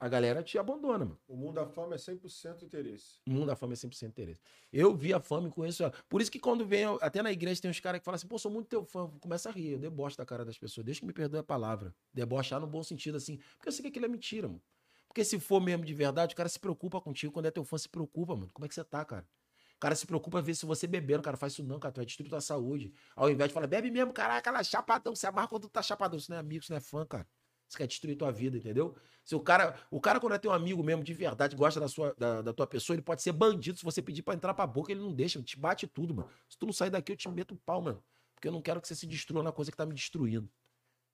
a 0.00 0.08
galera 0.08 0.42
te 0.42 0.56
abandona, 0.58 1.04
mano. 1.04 1.18
O 1.26 1.36
mundo 1.36 1.54
da 1.54 1.66
fama 1.66 1.94
é 1.94 1.98
100% 1.98 2.62
interesse. 2.62 3.20
O 3.26 3.30
mundo 3.30 3.46
da 3.46 3.56
fama 3.56 3.72
é 3.72 3.76
100% 3.76 4.08
interesse. 4.08 4.40
Eu 4.72 4.94
vi 4.94 5.12
a 5.12 5.20
fama 5.20 5.48
e 5.48 5.50
conheço 5.50 5.82
ela. 5.82 5.92
Por 6.08 6.20
isso 6.20 6.30
que 6.30 6.38
quando 6.38 6.64
vem, 6.64 6.84
até 7.00 7.22
na 7.22 7.32
igreja 7.32 7.60
tem 7.60 7.70
uns 7.70 7.80
caras 7.80 8.00
que 8.00 8.04
falam 8.04 8.16
assim, 8.16 8.28
pô, 8.28 8.38
sou 8.38 8.50
muito 8.50 8.68
teu 8.68 8.84
fã. 8.84 9.10
Começa 9.20 9.48
a 9.48 9.52
rir, 9.52 9.72
eu 9.72 9.78
debocho 9.78 10.16
da 10.16 10.24
cara 10.24 10.44
das 10.44 10.56
pessoas. 10.56 10.84
Deixa 10.84 11.00
que 11.00 11.06
me 11.06 11.12
perdoe 11.12 11.40
a 11.40 11.42
palavra. 11.42 11.94
Debochar 12.14 12.60
no 12.60 12.66
bom 12.66 12.82
sentido, 12.82 13.16
assim. 13.16 13.38
Porque 13.56 13.68
eu 13.68 13.72
sei 13.72 13.82
que 13.82 13.88
aquilo 13.88 14.04
é 14.04 14.08
mentira, 14.08 14.46
mano. 14.46 14.62
Porque 15.08 15.24
se 15.24 15.40
for 15.40 15.60
mesmo 15.60 15.84
de 15.84 15.94
verdade, 15.94 16.34
o 16.34 16.36
cara 16.36 16.48
se 16.48 16.60
preocupa 16.60 17.00
contigo. 17.00 17.32
Quando 17.32 17.46
é 17.46 17.50
teu 17.50 17.64
fã, 17.64 17.76
se 17.76 17.88
preocupa, 17.88 18.36
mano. 18.36 18.50
Como 18.52 18.66
é 18.66 18.68
que 18.68 18.74
você 18.74 18.84
tá, 18.84 19.04
cara? 19.04 19.26
O 19.74 19.80
cara 19.80 19.94
se 19.94 20.06
preocupa 20.06 20.40
ver 20.42 20.54
se 20.54 20.66
você 20.66 20.86
bebendo. 20.86 21.22
Cara 21.22 21.36
faz 21.36 21.54
isso 21.54 21.64
não, 21.64 21.80
cara. 21.80 21.92
Tu 21.92 21.96
vai 21.96 22.06
destruir 22.06 22.28
tua 22.28 22.40
saúde. 22.40 22.92
Ao 23.16 23.28
invés 23.30 23.48
de 23.48 23.54
falar, 23.54 23.66
bebe 23.66 23.90
mesmo, 23.90 24.12
caraca, 24.12 24.50
ela 24.50 24.62
chapadão. 24.62 25.14
Você 25.14 25.26
amarra 25.26 25.48
quando 25.48 25.62
tu 25.62 25.68
tá 25.70 25.82
chapadão. 25.82 26.20
Você 26.20 26.30
não 26.30 26.36
é 26.36 26.40
amigo, 26.40 26.64
você 26.64 26.72
não 26.72 26.78
é 26.78 26.80
fã, 26.80 27.04
cara. 27.04 27.26
Você 27.68 27.78
quer 27.78 27.86
destruir 27.86 28.16
tua 28.16 28.32
vida, 28.32 28.56
entendeu? 28.56 28.96
Se 29.24 29.34
o 29.34 29.40
cara, 29.40 29.78
o 29.90 30.00
cara 30.00 30.18
quando 30.18 30.32
é 30.32 30.38
teu 30.38 30.50
amigo 30.52 30.82
mesmo, 30.82 31.04
de 31.04 31.12
verdade, 31.12 31.54
gosta 31.54 31.78
da, 31.78 31.86
sua, 31.86 32.14
da, 32.18 32.40
da 32.40 32.52
tua 32.52 32.66
pessoa, 32.66 32.94
ele 32.94 33.02
pode 33.02 33.20
ser 33.20 33.32
bandido. 33.32 33.78
Se 33.78 33.84
você 33.84 34.00
pedir 34.00 34.22
para 34.22 34.34
entrar 34.34 34.54
pra 34.54 34.66
boca, 34.66 34.90
ele 34.90 35.00
não 35.00 35.12
deixa, 35.12 35.40
te 35.42 35.58
bate 35.58 35.86
tudo, 35.86 36.14
mano. 36.14 36.30
Se 36.48 36.56
tu 36.56 36.64
não 36.64 36.72
sair 36.72 36.88
daqui, 36.88 37.12
eu 37.12 37.16
te 37.16 37.28
meto 37.28 37.52
o 37.52 37.56
pau, 37.58 37.82
mano. 37.82 38.02
Porque 38.34 38.48
eu 38.48 38.52
não 38.52 38.62
quero 38.62 38.80
que 38.80 38.88
você 38.88 38.94
se 38.94 39.06
destrua 39.06 39.42
na 39.42 39.52
coisa 39.52 39.70
que 39.70 39.76
tá 39.76 39.84
me 39.84 39.92
destruindo. 39.92 40.48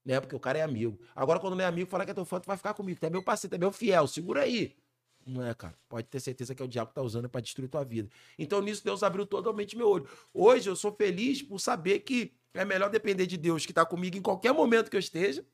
Né? 0.05 0.20
Porque 0.20 0.36
o 0.36 0.39
cara 0.39 0.59
é 0.59 0.62
amigo. 0.62 1.01
Agora, 1.16 1.40
quando 1.40 1.56
não 1.56 1.64
é 1.64 1.66
amigo, 1.66 1.90
fala 1.90 2.05
que 2.05 2.12
é 2.12 2.14
teu 2.14 2.24
fã, 2.24 2.39
tu 2.39 2.47
vai 2.47 2.56
ficar 2.56 2.72
comigo. 2.74 3.01
Tu 3.01 3.06
é 3.06 3.10
meu 3.10 3.22
parceiro, 3.22 3.51
tu 3.51 3.56
é 3.56 3.59
meu 3.59 3.72
fiel, 3.72 4.06
segura 4.06 4.43
aí. 4.43 4.76
Não 5.26 5.44
é, 5.44 5.55
cara. 5.55 5.76
Pode 5.89 6.06
ter 6.06 6.20
certeza 6.20 6.55
que 6.55 6.62
é 6.62 6.64
o 6.64 6.68
diabo 6.68 6.90
que 6.90 6.94
tá 6.94 7.02
usando 7.02 7.28
para 7.28 7.40
destruir 7.40 7.68
tua 7.68 7.82
vida. 7.82 8.09
Então, 8.39 8.60
nisso, 8.60 8.85
Deus 8.85 9.02
abriu 9.02 9.26
totalmente 9.26 9.76
meu 9.76 9.89
olho. 9.89 10.09
Hoje, 10.32 10.68
eu 10.68 10.76
sou 10.76 10.93
feliz 10.93 11.43
por 11.43 11.59
saber 11.59 12.01
que 12.01 12.32
é 12.52 12.64
melhor 12.64 12.90
depender 12.90 13.26
de 13.26 13.36
Deus, 13.36 13.66
que 13.66 13.72
tá 13.72 13.85
comigo 13.85 14.16
em 14.16 14.22
qualquer 14.22 14.52
momento 14.52 14.90
que 14.90 14.97
eu 14.97 15.01
esteja, 15.01 15.44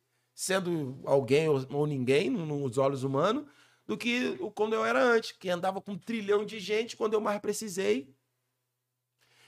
sendo 0.41 0.99
alguém 1.05 1.51
ou, 1.51 1.63
ou 1.71 1.87
ninguém 1.87 2.31
nos 2.31 2.79
olhos 2.79 3.03
humanos, 3.03 3.45
do 3.87 3.95
que 3.95 4.39
quando 4.55 4.73
eu 4.73 4.83
era 4.83 4.99
antes, 4.99 5.33
que 5.33 5.51
andava 5.51 5.83
com 5.83 5.93
um 5.93 5.99
trilhão 5.99 6.47
de 6.47 6.59
gente 6.59 6.97
quando 6.97 7.13
eu 7.13 7.21
mais 7.21 7.39
precisei. 7.43 8.17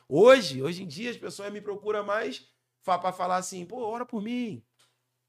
Hoje, 0.06 0.62
hoje 0.62 0.82
em 0.82 0.86
dia, 0.86 1.10
as 1.10 1.16
pessoas 1.16 1.50
me 1.50 1.62
procuram 1.62 2.04
mais 2.04 2.46
para 2.84 3.10
falar 3.10 3.36
assim, 3.36 3.64
pô, 3.64 3.82
ora 3.86 4.04
por 4.04 4.20
mim. 4.20 4.62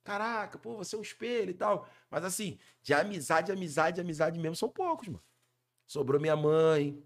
Caraca, 0.04 0.60
pô, 0.60 0.76
você 0.76 0.98
é 0.98 1.00
um 1.00 1.02
espelho 1.02 1.52
e 1.52 1.54
tal. 1.54 1.88
Mas 2.12 2.26
assim, 2.26 2.60
de 2.82 2.94
amizade, 2.94 3.50
amizade, 3.50 4.02
amizade 4.02 4.38
mesmo, 4.38 4.58
são 4.58 4.68
poucos, 4.68 5.08
mano. 5.08 5.24
Sobrou 5.88 6.20
minha 6.20 6.36
mãe, 6.36 7.02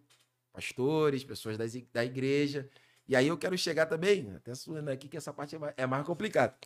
pastores, 0.51 1.23
pessoas 1.23 1.59
da 1.93 2.03
igreja. 2.03 2.67
E 3.07 3.15
aí 3.15 3.27
eu 3.27 3.37
quero 3.37 3.55
chegar 3.55 3.85
também, 3.85 4.35
até 4.35 4.51
aqui 4.91 5.07
que 5.07 5.17
essa 5.17 5.31
parte 5.31 5.55
é 5.55 5.59
é 5.77 5.85
mais 5.85 6.03
complicada 6.03 6.57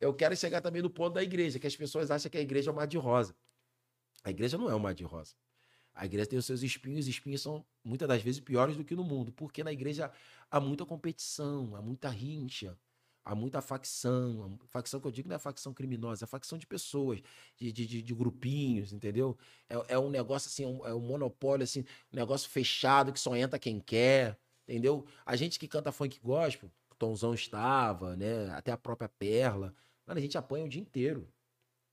eu 0.00 0.14
quero 0.14 0.36
chegar 0.36 0.60
também 0.60 0.82
no 0.82 0.90
ponto 0.90 1.14
da 1.14 1.22
igreja, 1.22 1.58
que 1.58 1.66
as 1.66 1.76
pessoas 1.76 2.10
acham 2.10 2.30
que 2.30 2.38
a 2.38 2.40
igreja 2.40 2.70
é 2.70 2.72
um 2.72 2.76
mar 2.76 2.86
de 2.86 2.98
rosa. 2.98 3.34
A 4.24 4.30
igreja 4.30 4.56
não 4.58 4.70
é 4.70 4.74
um 4.74 4.78
mar 4.78 4.94
de 4.94 5.04
rosa. 5.04 5.34
A 5.94 6.06
igreja 6.06 6.28
tem 6.28 6.38
os 6.38 6.46
seus 6.46 6.62
espinhos, 6.62 7.08
e 7.08 7.10
espinhos 7.10 7.42
são 7.42 7.64
muitas 7.82 8.06
das 8.06 8.22
vezes 8.22 8.40
piores 8.40 8.76
do 8.76 8.84
que 8.84 8.94
no 8.94 9.02
mundo, 9.02 9.32
porque 9.32 9.64
na 9.64 9.72
igreja 9.72 10.12
há 10.50 10.60
muita 10.60 10.86
competição, 10.86 11.74
há 11.74 11.82
muita 11.82 12.08
rincha, 12.08 12.78
há 13.24 13.34
muita 13.34 13.60
facção. 13.60 14.58
A 14.62 14.66
facção 14.68 15.00
que 15.00 15.06
eu 15.08 15.10
digo 15.10 15.28
não 15.28 15.34
é 15.34 15.38
facção 15.38 15.74
criminosa, 15.74 16.24
é 16.24 16.28
facção 16.28 16.56
de 16.56 16.66
pessoas, 16.66 17.20
de, 17.56 17.72
de, 17.72 18.02
de 18.02 18.14
grupinhos, 18.14 18.92
entendeu? 18.92 19.36
É, 19.68 19.94
é, 19.94 19.98
um 19.98 20.08
negócio 20.08 20.48
assim, 20.48 20.62
é 20.64 20.68
um, 20.68 20.86
é 20.86 20.94
um 20.94 21.00
monopólio, 21.00 21.64
assim, 21.64 21.80
um 22.12 22.16
negócio 22.16 22.48
fechado 22.48 23.12
que 23.12 23.18
só 23.18 23.34
entra 23.34 23.58
quem 23.58 23.80
quer, 23.80 24.38
entendeu? 24.68 25.04
A 25.26 25.34
gente 25.34 25.58
que 25.58 25.66
canta 25.66 25.90
funk 25.90 26.20
gospel, 26.20 26.70
Tomzão 26.98 27.32
estava, 27.32 28.16
né? 28.16 28.50
Até 28.50 28.72
a 28.72 28.76
própria 28.76 29.08
Perla. 29.08 29.74
Mano, 30.08 30.18
a 30.18 30.22
gente 30.22 30.38
apanha 30.38 30.64
o 30.64 30.68
dia 30.68 30.80
inteiro. 30.80 31.28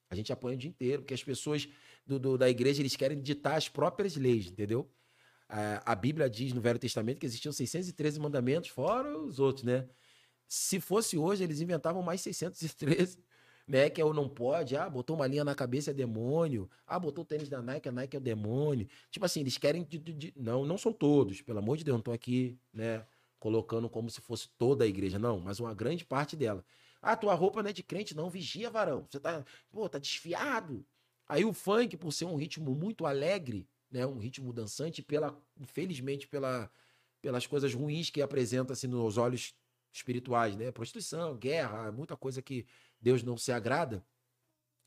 A 0.10 0.16
gente 0.16 0.32
apanha 0.32 0.56
o 0.56 0.58
dia 0.58 0.70
inteiro, 0.70 1.02
porque 1.02 1.14
as 1.14 1.22
pessoas 1.22 1.68
do, 2.08 2.18
do 2.18 2.38
da 2.38 2.50
igreja 2.50 2.82
eles 2.82 2.96
querem 2.96 3.22
ditar 3.22 3.58
as 3.58 3.68
próprias 3.68 4.16
leis, 4.16 4.48
entendeu? 4.48 4.90
A, 5.50 5.92
a 5.92 5.96
Bíblia 5.96 6.30
diz 6.30 6.54
no 6.54 6.62
Velho 6.62 6.80
Testamento 6.80 7.20
que 7.20 7.26
existiam 7.26 7.52
613 7.52 8.18
mandamentos, 8.18 8.70
fora 8.70 9.20
os 9.20 9.38
outros, 9.38 9.66
né? 9.66 9.90
Se 10.48 10.80
fosse 10.80 11.18
hoje, 11.18 11.44
eles 11.44 11.60
inventavam 11.60 12.02
mais 12.02 12.22
613, 12.22 13.20
né? 13.68 13.90
Que 13.90 14.00
é 14.00 14.06
o 14.06 14.14
não 14.14 14.30
pode, 14.30 14.78
ah, 14.78 14.90
botou 14.90 15.18
uma 15.18 15.28
linha 15.28 15.44
na 15.44 15.54
cabeça 15.54 15.92
é 15.92 15.94
demônio, 15.94 16.70
ah, 16.88 16.98
botou 16.98 17.26
o 17.26 17.28
tênis 17.28 17.50
da 17.50 17.62
Nike, 17.62 17.90
a 17.90 17.92
Nike 17.92 18.16
é 18.16 18.20
o 18.20 18.22
demônio. 18.22 18.88
Tipo 19.12 19.26
assim, 19.26 19.42
eles 19.42 19.58
querem. 19.58 19.84
De, 19.84 20.00
de, 20.00 20.14
de... 20.14 20.34
Não, 20.38 20.66
não 20.66 20.78
são 20.78 20.94
todos, 20.94 21.42
pelo 21.42 21.60
amor 21.60 21.76
de 21.76 21.84
Deus, 21.84 21.96
não 21.96 22.02
tô 22.02 22.14
aqui, 22.14 22.58
né? 22.72 23.06
Colocando 23.40 23.90
como 23.90 24.10
se 24.10 24.22
fosse 24.22 24.48
toda 24.58 24.86
a 24.86 24.88
igreja, 24.88 25.20
não, 25.20 25.42
mas 25.42 25.60
uma 25.60 25.74
grande 25.74 26.06
parte 26.06 26.38
dela. 26.38 26.64
Ah, 27.06 27.16
tua 27.16 27.36
roupa 27.36 27.62
não 27.62 27.70
é 27.70 27.74
de 27.74 27.84
crente, 27.84 28.16
não. 28.16 28.32
Vigia, 28.32 28.68
varão. 28.68 29.06
Você 29.08 29.20
tá, 29.20 29.46
pô, 29.72 29.88
tá 29.88 30.00
desfiado. 30.00 30.84
Aí 31.28 31.46
o 31.46 31.54
funk, 31.54 31.96
por 31.98 32.12
ser 32.12 32.26
um 32.26 32.36
ritmo 32.36 32.74
muito 32.74 33.06
alegre, 33.06 33.70
né? 33.92 34.08
Um 34.08 34.18
ritmo 34.18 34.52
dançante, 34.52 35.04
pela, 35.04 35.40
infelizmente, 35.56 36.28
pela, 36.28 36.68
pelas 37.22 37.46
coisas 37.46 37.76
ruins 37.76 38.10
que 38.10 38.24
apresenta 38.24 38.74
assim, 38.74 38.88
nos 38.88 39.18
olhos 39.20 39.54
espirituais, 39.94 40.56
né? 40.56 40.72
Prostituição, 40.72 41.38
guerra, 41.38 41.92
muita 41.92 42.18
coisa 42.18 42.42
que 42.42 42.66
Deus 43.00 43.22
não 43.22 43.38
se 43.38 43.52
agrada. 43.52 44.04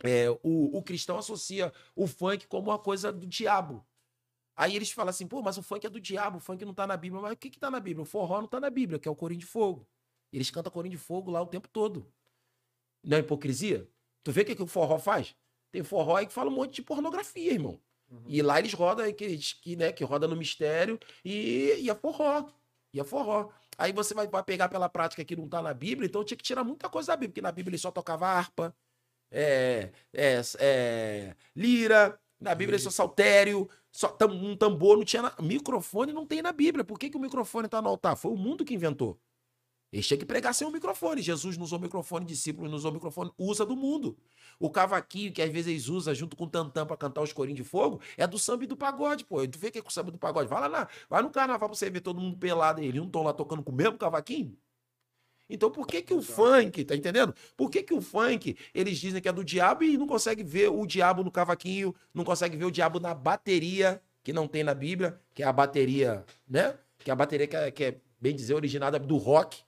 É, 0.03 0.29
o, 0.43 0.77
o 0.77 0.83
cristão 0.83 1.19
associa 1.19 1.73
o 1.95 2.09
funk 2.09 2.49
como 2.49 2.71
uma 2.71 2.81
coisa 2.81 3.13
do 3.13 3.29
diabo. 3.29 3.87
Aí 4.57 4.75
eles 4.75 4.91
falam 4.91 5.11
assim, 5.11 5.29
pô, 5.29 5.41
mas 5.41 5.57
o 5.57 5.63
funk 5.63 5.87
é 5.87 5.91
do 5.91 6.01
diabo, 6.01 6.39
o 6.39 6.41
funk 6.41 6.65
não 6.65 6.75
tá 6.75 6.85
na 6.85 6.97
Bíblia. 6.97 7.23
Mas 7.23 7.35
o 7.35 7.37
que 7.37 7.49
que 7.49 7.61
tá 7.61 7.71
na 7.71 7.79
Bíblia? 7.79 8.03
O 8.03 8.07
forró 8.07 8.41
não 8.41 8.49
tá 8.49 8.59
na 8.59 8.71
Bíblia, 8.71 8.99
que 8.99 9.07
é 9.07 9.11
o 9.11 9.15
corinho 9.15 9.39
de 9.39 9.47
fogo. 9.47 9.87
Eles 10.33 10.51
cantam 10.51 10.73
corinho 10.73 10.93
de 10.93 10.99
fogo 10.99 11.31
lá 11.31 11.41
o 11.41 11.47
tempo 11.47 11.69
todo. 11.69 12.07
Não 13.03 13.17
é 13.17 13.21
hipocrisia? 13.21 13.89
Tu 14.23 14.33
vê 14.33 14.43
o 14.43 14.45
que, 14.45 14.57
que 14.57 14.63
o 14.63 14.67
forró 14.67 14.99
faz? 14.99 15.35
Tem 15.71 15.83
forró 15.83 16.17
aí 16.17 16.27
que 16.27 16.33
fala 16.33 16.51
um 16.51 16.55
monte 16.55 16.77
de 16.77 16.83
pornografia, 16.83 17.53
irmão. 17.53 17.81
Uhum. 18.11 18.23
E 18.27 18.43
lá 18.43 18.59
eles 18.59 18.73
rodam, 18.73 19.11
que, 19.13 19.37
que, 19.37 19.77
né, 19.77 19.93
que 19.93 20.05
roda 20.05 20.27
no 20.27 20.37
mistério 20.37 20.99
e, 21.25 21.75
e 21.79 21.91
é 21.91 21.95
forró. 21.95 22.47
E 22.93 23.01
é 23.01 23.05
forró. 23.05 23.51
Aí 23.77 23.93
você 23.93 24.15
vai, 24.15 24.27
vai 24.27 24.43
pegar 24.43 24.69
pela 24.69 24.89
prática 24.89 25.25
que 25.25 25.37
não 25.37 25.49
tá 25.49 25.63
na 25.63 25.73
Bíblia, 25.73 26.07
então 26.07 26.25
tinha 26.25 26.37
que 26.37 26.43
tirar 26.43 26.65
muita 26.65 26.89
coisa 26.89 27.09
da 27.09 27.17
Bíblia, 27.17 27.31
porque 27.31 27.43
na 27.43 27.53
Bíblia 27.53 27.73
ele 27.73 27.79
só 27.79 27.91
tocava 27.91 28.27
harpa, 28.27 28.75
é, 29.31 29.91
é, 30.13 30.41
é, 30.59 31.37
lira, 31.55 32.19
na 32.41 32.55
Bíblia 32.55 32.77
ele 32.77 32.83
só 32.83 32.91
saltério, 32.91 33.69
só 33.93 34.17
um 34.29 34.57
tambor, 34.57 34.97
não 34.97 35.05
tinha. 35.05 35.23
Na... 35.23 35.35
Microfone 35.41 36.13
não 36.13 36.27
tem 36.27 36.43
na 36.43 36.53
Bíblia. 36.53 36.85
Por 36.85 36.99
que, 36.99 37.11
que 37.11 37.17
o 37.17 37.21
microfone 37.21 37.69
tá 37.69 37.83
no 37.83 37.89
altar? 37.89 38.17
Foi 38.17 38.33
o 38.33 38.37
mundo 38.37 38.65
que 38.65 38.75
inventou. 38.75 39.19
Eles 39.93 40.07
tinham 40.07 40.19
que 40.19 40.27
pregar 40.27 40.55
sem 40.55 40.67
o 40.67 40.71
microfone. 40.71 41.23
Jesus 41.23 41.57
não 41.57 41.65
usou 41.65 41.79
microfone, 41.79 42.25
discípulos 42.27 42.71
não 42.71 42.77
usou 42.77 42.91
o 42.91 42.95
microfone, 42.95 43.31
usa 43.39 43.65
do 43.65 43.75
mundo. 43.75 44.19
O 44.59 44.71
cavaquinho, 44.71 45.33
que 45.33 45.41
às 45.41 45.51
vezes 45.51 45.69
eles 45.69 45.89
usam 45.89 46.15
junto 46.15 46.37
com 46.37 46.45
o 46.45 46.49
tantã 46.49 46.85
para 46.85 46.97
cantar 46.97 47.23
os 47.23 47.33
corinhos 47.33 47.57
de 47.57 47.65
fogo, 47.65 48.01
é 48.17 48.27
do 48.27 48.39
samba 48.39 48.65
e 48.65 48.67
do 48.67 48.77
pagode, 48.77 49.25
pô. 49.25 49.47
Tu 49.47 49.59
vê 49.59 49.71
que 49.71 49.79
é 49.79 49.83
com 49.83 49.89
o 49.89 49.93
samba 49.93 50.11
do 50.11 50.19
pagode? 50.19 50.49
Vai 50.49 50.61
lá, 50.61 50.69
na, 50.69 50.89
vai 51.09 51.23
no 51.23 51.31
carnaval 51.31 51.69
pra 51.69 51.77
você 51.77 51.89
ver 51.89 52.01
todo 52.01 52.21
mundo 52.21 52.37
pelado. 52.37 52.83
Eles 52.83 52.97
não 52.97 53.07
estão 53.07 53.23
lá 53.23 53.33
tocando 53.33 53.63
com 53.63 53.73
o 53.73 53.75
mesmo 53.75 53.97
cavaquinho? 53.97 54.57
Então 55.49 55.71
por 55.71 55.87
que 55.87 56.03
que 56.03 56.13
o 56.13 56.21
funk, 56.21 56.85
tá 56.85 56.95
entendendo? 56.95 57.35
Por 57.57 57.71
que 57.71 57.83
que 57.83 57.95
o 57.95 58.03
funk, 58.03 58.57
eles 58.75 58.99
dizem 58.99 59.23
que 59.23 59.29
é 59.29 59.33
do 59.33 59.43
diabo 59.43 59.83
e 59.83 59.97
não 59.97 60.07
consegue 60.07 60.45
ver 60.45 60.69
o 60.69 60.85
diabo 60.87 61.25
no 61.25 61.31
cavaquinho, 61.31 61.95
não 62.13 62.23
consegue 62.23 62.57
ver 62.57 62.67
o 62.67 62.71
diabo 62.71 63.01
na 63.01 63.15
bateria, 63.15 64.03
que 64.23 64.33
não 64.33 64.47
tem 64.47 64.63
na 64.63 64.75
Bíblia, 64.75 65.19
que 65.35 65.43
é 65.43 65.47
a 65.47 65.53
bateria, 65.53 66.25
né? 66.47 66.79
Que 66.99 67.11
é 67.11 67.13
a 67.13 67.17
bateria 67.17 67.47
que 67.47 67.57
é, 67.57 67.71
que 67.71 67.85
é 67.85 68.01
bem 68.21 68.35
dizer, 68.35 68.53
originada 68.53 68.99
do 68.99 69.17
rock, 69.17 69.63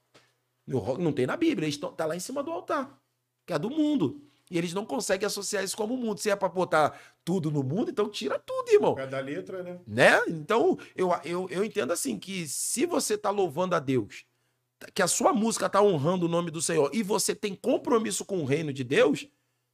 não 0.98 1.12
tem 1.12 1.26
na 1.26 1.36
Bíblia, 1.36 1.68
está 1.68 2.06
lá 2.06 2.16
em 2.16 2.20
cima 2.20 2.42
do 2.42 2.50
altar, 2.50 2.98
que 3.46 3.52
é 3.52 3.58
do 3.58 3.70
mundo. 3.70 4.22
E 4.50 4.58
eles 4.58 4.74
não 4.74 4.84
conseguem 4.84 5.26
associar 5.26 5.62
isso 5.62 5.76
como 5.76 5.96
mundo. 5.96 6.18
Se 6.18 6.28
é 6.28 6.34
para 6.34 6.48
botar 6.48 6.98
tudo 7.24 7.50
no 7.52 7.62
mundo, 7.62 7.90
então 7.90 8.08
tira 8.08 8.36
tudo, 8.38 8.68
irmão. 8.70 8.96
Cada 8.96 9.20
letra, 9.20 9.62
né? 9.62 9.78
Né? 9.86 10.20
Então, 10.26 10.76
eu, 10.96 11.10
eu, 11.24 11.48
eu 11.50 11.64
entendo 11.64 11.92
assim 11.92 12.18
que 12.18 12.48
se 12.48 12.84
você 12.84 13.14
está 13.14 13.30
louvando 13.30 13.76
a 13.76 13.78
Deus, 13.78 14.24
que 14.92 15.02
a 15.02 15.06
sua 15.06 15.32
música 15.32 15.66
está 15.66 15.80
honrando 15.80 16.26
o 16.26 16.28
nome 16.28 16.50
do 16.50 16.60
Senhor 16.60 16.90
e 16.92 17.02
você 17.02 17.32
tem 17.34 17.54
compromisso 17.54 18.24
com 18.24 18.40
o 18.40 18.44
reino 18.44 18.72
de 18.72 18.82
Deus, 18.82 19.28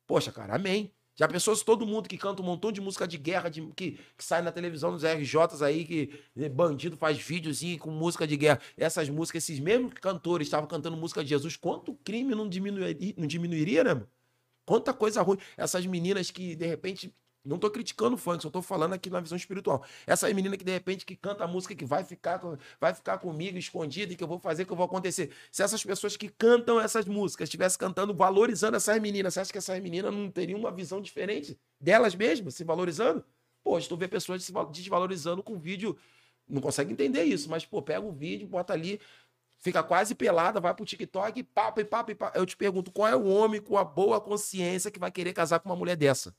poxa, 0.07 0.31
cara, 0.31 0.57
amém. 0.57 0.93
Já 1.17 1.27
pensou 1.27 1.57
se 1.57 1.65
todo 1.65 1.87
mundo 1.87 2.09
que 2.09 2.19
canta 2.19 2.43
um 2.43 2.45
montão 2.45 2.71
de 2.71 2.81
música 2.81 3.09
de 3.09 3.17
guerra, 3.17 3.49
de, 3.49 3.63
que, 3.75 3.93
que 4.17 4.25
sai 4.25 4.43
na 4.43 4.53
televisão 4.53 4.93
nos 4.93 5.03
RJs 5.03 5.63
aí, 5.63 5.85
que 5.85 6.21
eh, 6.37 6.49
bandido 6.49 6.97
faz 6.97 7.17
videozinho 7.17 7.79
com 7.79 7.91
música 7.91 8.27
de 8.27 8.37
guerra. 8.37 8.61
Essas 8.77 9.09
músicas, 9.09 9.43
esses 9.43 9.59
mesmos 9.59 9.95
cantores 9.95 10.47
estavam 10.47 10.69
cantando 10.69 10.97
música 10.97 11.25
de 11.25 11.31
Jesus, 11.31 11.57
quanto 11.57 11.95
crime 12.05 12.35
não 12.35 12.47
diminuiria, 12.47 13.15
não 13.17 13.27
diminuiria, 13.27 13.83
né, 13.83 13.95
mano? 13.95 14.09
Quanta 14.67 14.93
coisa 14.93 15.23
ruim. 15.23 15.39
Essas 15.57 15.87
meninas 15.87 16.31
que, 16.31 16.55
de 16.55 16.67
repente, 16.67 17.15
não 17.47 17.59
tô 17.59 17.71
criticando 17.71 18.17
o 18.17 18.19
funk, 18.19 18.43
só 18.43 18.51
tô 18.51 18.61
falando 18.61 18.93
aqui 18.93 19.09
na 19.09 19.21
visão 19.21 19.37
espiritual. 19.37 19.85
Essa 20.07 20.33
menina 20.35 20.57
que 20.57 20.65
de 20.65 20.73
repente 20.73 21.07
que 21.07 21.15
canta 21.15 21.45
a 21.45 21.47
música 21.47 21.75
que 21.75 21.85
vai 21.85 22.05
ficar, 22.05 22.41
vai 22.81 22.93
ficar 22.93 23.19
comigo 23.19 23.57
escondida 23.57 24.13
e 24.13 24.17
que 24.17 24.25
eu 24.25 24.29
vou 24.29 24.39
fazer, 24.39 24.65
que 24.65 24.73
eu 24.73 24.77
vou 24.77 24.87
acontecer. 24.87 25.31
Se 25.53 25.63
essas 25.63 25.83
pessoas 25.85 26.17
que 26.17 26.29
cantam 26.29 26.81
essas 26.81 27.07
músicas 27.07 27.47
estivessem 27.47 27.79
cantando, 27.79 28.13
valorizando 28.13 28.77
essas 28.77 29.01
meninas, 29.01 29.35
você 29.35 29.41
acha 29.41 29.53
que 29.53 29.59
essas 29.59 29.81
meninas 29.81 30.13
não 30.13 30.31
teriam 30.31 30.59
uma 30.59 30.73
visão 30.73 31.01
diferente 31.01 31.59
delas 31.81 32.15
mesmas, 32.15 32.55
se 32.55 32.65
valorizando? 32.65 33.25
Pô, 33.63 33.81
tu 33.81 33.97
vê 33.97 34.09
pessoas 34.09 34.45
se 34.45 34.53
desvalorizando 34.73 35.43
com 35.43 35.59
vídeo, 35.59 35.97
não 36.49 36.61
consegue 36.61 36.93
entender 36.93 37.25
isso, 37.25 37.49
mas 37.51 37.65
pô, 37.65 37.83
pega 37.83 38.05
o 38.05 38.13
vídeo, 38.13 38.47
bota 38.47 38.73
ali, 38.73 39.01
fica 39.59 39.83
quase 39.83 40.15
pelada, 40.15 40.61
vai 40.61 40.75
pro 40.75 40.85
TikTok 40.85 41.41
e 41.41 41.43
papo 41.43 41.81
e 41.81 41.85
papo 41.85 42.11
e 42.11 42.15
papo. 42.15 42.39
Eu 42.39 42.47
te 42.47 42.57
pergunto, 42.57 42.93
qual 42.93 43.09
é 43.09 43.17
o 43.17 43.25
homem 43.25 43.61
com 43.61 43.77
a 43.77 43.85
boa 43.85 44.21
consciência 44.21 44.91
que 44.91 44.99
vai 44.99 45.11
querer 45.11 45.33
casar 45.33 45.59
com 45.61 45.69
uma 45.69 45.77
mulher 45.77 45.97
dessa? 45.97 46.35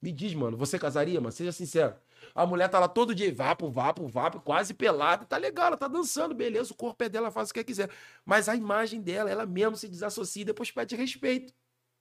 Me 0.00 0.12
diz, 0.12 0.32
mano, 0.34 0.56
você 0.56 0.78
casaria, 0.78 1.20
mano? 1.20 1.32
Seja 1.32 1.52
sincero. 1.52 1.94
A 2.34 2.46
mulher 2.46 2.68
tá 2.68 2.78
lá 2.78 2.88
todo 2.88 3.14
dia, 3.14 3.32
vapo, 3.34 3.70
vapo, 3.70 4.06
vapo, 4.06 4.40
quase 4.40 4.72
pelada. 4.72 5.24
Tá 5.24 5.36
legal, 5.36 5.68
ela 5.68 5.76
tá 5.76 5.88
dançando, 5.88 6.34
beleza. 6.34 6.72
O 6.72 6.76
corpo 6.76 7.02
é 7.04 7.08
dela, 7.08 7.30
faz 7.30 7.50
o 7.50 7.54
que 7.54 7.62
quiser. 7.64 7.90
Mas 8.24 8.48
a 8.48 8.56
imagem 8.56 9.00
dela, 9.00 9.30
ela 9.30 9.44
mesmo 9.44 9.76
se 9.76 9.88
desassocia 9.88 10.42
e 10.42 10.44
depois 10.44 10.70
pede 10.70 10.96
respeito. 10.96 11.52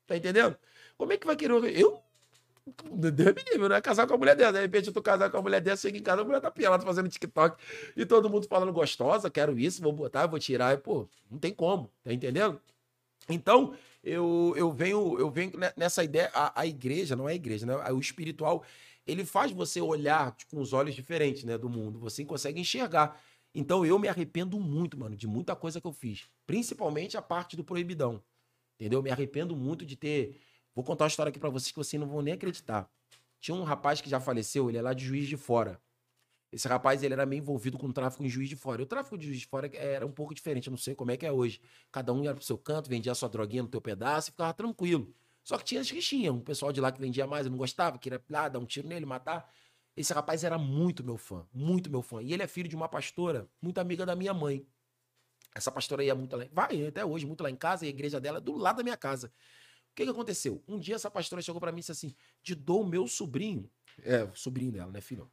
Tá 0.08 0.16
entendendo? 0.16 0.58
Como 0.98 1.12
é 1.14 1.18
que 1.18 1.28
vai 1.28 1.36
querer. 1.36 1.54
Eu. 1.78 2.02
Deus 2.92 3.34
me 3.34 3.44
livre, 3.52 3.68
não 3.68 3.76
é 3.76 3.82
casar 3.82 4.06
com 4.08 4.14
a 4.14 4.18
mulher 4.18 4.36
dessa. 4.36 4.54
De 4.54 4.60
repente 4.60 4.88
eu 4.88 4.94
tô 4.94 5.02
casado 5.02 5.32
com 5.32 5.38
a 5.38 5.42
mulher 5.42 5.62
dessa, 5.62 5.82
chego 5.84 5.98
em 5.98 6.04
casa, 6.04 6.22
a 6.22 6.26
mulher 6.26 6.40
tá 6.40 6.52
pelada 6.52 6.86
fazendo 6.86 7.10
TikTok 7.10 7.62
e 7.96 8.06
todo 8.06 8.30
mundo 8.30 8.48
falando 8.48 8.72
gostosa, 8.72 9.30
quero 9.30 9.58
isso, 9.58 9.82
vou 9.82 9.92
botar, 9.92 10.28
vou 10.28 10.40
tirar. 10.40 10.74
E, 10.74 10.78
pô, 10.78 11.08
não 11.30 11.40
tem 11.40 11.54
como, 11.54 11.92
tá 12.04 12.14
entendendo? 12.14 12.62
Então, 13.28 13.74
eu, 14.04 14.54
eu 14.56 14.72
venho 14.72 15.20
eu 15.20 15.30
venho 15.30 15.52
nessa 15.76 16.04
ideia, 16.04 16.32
a, 16.34 16.62
a 16.62 16.66
igreja, 16.66 17.16
não 17.16 17.28
é 17.28 17.34
a 17.34 17.36
igreja, 17.36 17.66
né? 17.66 17.76
O 17.92 18.00
espiritual, 18.00 18.64
ele 19.06 19.26
faz 19.26 19.52
você 19.52 19.82
olhar 19.82 20.36
tipo, 20.36 20.56
com 20.56 20.62
os 20.62 20.74
olhos 20.74 20.96
diferentes, 20.96 21.44
né, 21.44 21.58
do 21.58 21.70
mundo. 21.70 22.00
Você 22.00 22.24
consegue 22.26 22.60
enxergar. 22.60 23.22
Então 23.54 23.86
eu 23.86 23.98
me 23.98 24.08
arrependo 24.08 24.60
muito, 24.60 24.98
mano, 24.98 25.16
de 25.16 25.28
muita 25.28 25.56
coisa 25.56 25.82
que 25.82 25.88
eu 25.88 25.94
fiz, 25.94 26.30
principalmente 26.46 27.18
a 27.18 27.22
parte 27.22 27.56
do 27.56 27.64
proibidão. 27.64 28.22
Entendeu? 28.76 29.00
Eu 29.00 29.04
me 29.04 29.12
arrependo 29.12 29.56
muito 29.56 29.86
de 29.86 29.96
ter 29.96 30.40
Vou 30.80 30.84
contar 30.86 31.04
uma 31.04 31.10
história 31.10 31.30
aqui 31.30 31.40
para 31.40 31.50
vocês 31.50 31.72
que 31.72 31.78
vocês 31.78 32.00
não 32.00 32.08
vão 32.08 32.22
nem 32.22 32.34
acreditar. 32.34 32.90
Tinha 33.40 33.54
um 33.54 33.64
rapaz 33.64 34.00
que 34.00 34.10
já 34.10 34.18
faleceu, 34.20 34.70
ele 34.70 34.78
é 34.78 34.82
lá 34.82 34.94
de 34.94 35.04
Juiz 35.04 35.28
de 35.28 35.36
Fora. 35.36 35.78
Esse 36.52 36.68
rapaz, 36.68 37.04
ele 37.04 37.14
era 37.14 37.26
meio 37.26 37.42
envolvido 37.42 37.78
com 37.78 37.88
o 37.88 37.94
tráfico 37.94 38.24
em 38.24 38.30
Juiz 38.30 38.50
de 38.50 38.56
Fora. 38.56 38.82
E 38.82 38.84
o 38.84 38.88
tráfico 38.88 39.18
de 39.18 39.28
Juiz 39.28 39.40
de 39.40 39.46
Fora 39.46 39.70
era 39.76 40.06
um 40.06 40.12
pouco 40.12 40.34
diferente, 40.34 40.68
eu 40.68 40.72
não 40.72 40.78
sei 40.78 40.96
como 40.96 41.12
é 41.12 41.18
que 41.18 41.26
é 41.26 41.32
hoje. 41.32 41.62
Cada 41.92 42.12
um 42.12 42.24
ia 42.24 42.34
pro 42.34 42.44
seu 42.44 42.58
canto, 42.58 42.90
vendia 42.90 43.14
sua 43.14 43.30
droguinha 43.30 43.64
no 43.64 43.70
teu 43.70 43.80
pedaço 43.80 44.30
e 44.30 44.32
ficava 44.32 44.54
tranquilo. 44.54 45.14
Só 45.44 45.58
que 45.58 45.64
tinha 45.64 45.82
as 45.82 45.90
rixinhas, 45.90 46.34
um 46.34 46.42
pessoal 46.42 46.72
de 46.72 46.82
lá 46.82 46.92
que 46.92 47.00
vendia 47.00 47.28
mais, 47.28 47.46
eu 47.46 47.52
não 47.52 47.58
gostava, 47.58 47.98
queria 47.98 48.24
lá, 48.30 48.50
dar 48.50 48.60
um 48.60 48.66
tiro 48.66 48.88
nele, 48.88 49.06
matar. 49.06 49.52
Esse 49.96 50.14
rapaz 50.14 50.44
era 50.44 50.58
muito 50.58 51.04
meu 51.04 51.18
fã, 51.18 51.46
muito 51.54 51.90
meu 51.90 52.02
fã. 52.02 52.22
E 52.22 52.34
ele 52.34 52.42
é 52.42 52.48
filho 52.48 52.70
de 52.70 52.76
uma 52.76 52.88
pastora, 52.88 53.48
muito 53.62 53.78
amiga 53.80 54.06
da 54.06 54.16
minha 54.16 54.34
mãe. 54.34 54.66
Essa 55.54 55.72
pastora 55.72 56.04
ia 56.04 56.16
muito 56.16 56.36
lá, 56.36 56.46
vai 56.52 56.88
até 56.88 57.04
hoje, 57.04 57.26
muito 57.26 57.42
lá 57.42 57.50
em 57.50 57.56
casa, 57.56 57.86
e 57.86 57.88
a 57.88 57.90
igreja 57.90 58.20
dela 58.20 58.38
é 58.38 58.42
do 58.42 58.56
lado 58.56 58.78
da 58.78 58.84
minha 58.84 58.98
casa. 58.98 59.28
O 59.92 59.96
que, 59.96 60.04
que 60.04 60.10
aconteceu? 60.10 60.64
Um 60.68 60.80
dia 60.80 60.96
essa 60.96 61.10
pastora 61.10 61.42
chegou 61.42 61.60
para 61.60 61.72
mim 61.72 61.80
e 61.80 61.82
disse 61.82 61.92
assim: 61.92 62.16
de 62.42 62.56
dou 62.56 62.86
meu 62.86 63.08
sobrinho, 63.08 63.70
é, 64.04 64.30
sobrinho 64.34 64.72
dela, 64.72 64.92
né, 64.92 65.02
filho? 65.02 65.30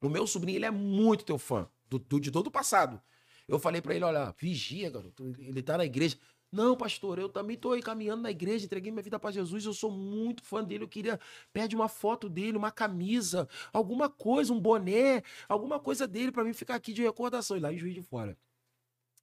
O 0.00 0.08
meu 0.08 0.26
sobrinho, 0.26 0.58
ele 0.58 0.66
é 0.66 0.70
muito 0.70 1.24
teu 1.24 1.38
fã, 1.38 1.68
do, 1.88 1.98
do 1.98 2.20
de 2.20 2.30
todo 2.30 2.48
o 2.48 2.50
passado. 2.50 3.00
Eu 3.48 3.58
falei 3.58 3.80
para 3.80 3.94
ele, 3.94 4.04
olha, 4.04 4.34
vigia, 4.38 4.90
garoto, 4.90 5.34
ele 5.38 5.62
tá 5.62 5.78
na 5.78 5.84
igreja. 5.84 6.18
Não, 6.50 6.76
pastor, 6.76 7.18
eu 7.18 7.28
também 7.28 7.56
tô 7.56 7.72
aí 7.72 7.82
caminhando 7.82 8.22
na 8.22 8.30
igreja, 8.30 8.64
entreguei 8.64 8.90
minha 8.90 9.02
vida 9.02 9.18
para 9.18 9.30
Jesus, 9.32 9.64
eu 9.64 9.72
sou 9.72 9.90
muito 9.90 10.42
fã 10.42 10.62
dele, 10.62 10.84
eu 10.84 10.88
queria, 10.88 11.18
pede 11.52 11.74
uma 11.74 11.88
foto 11.88 12.28
dele, 12.28 12.56
uma 12.56 12.70
camisa, 12.70 13.48
alguma 13.72 14.08
coisa, 14.08 14.52
um 14.52 14.60
boné, 14.60 15.22
alguma 15.48 15.80
coisa 15.80 16.06
dele 16.06 16.30
para 16.30 16.44
mim 16.44 16.52
ficar 16.52 16.76
aqui 16.76 16.92
de 16.92 17.02
recordação, 17.02 17.56
e 17.56 17.60
lá 17.60 17.72
em 17.72 17.78
Juiz 17.78 17.94
de 17.94 18.02
Fora. 18.02 18.38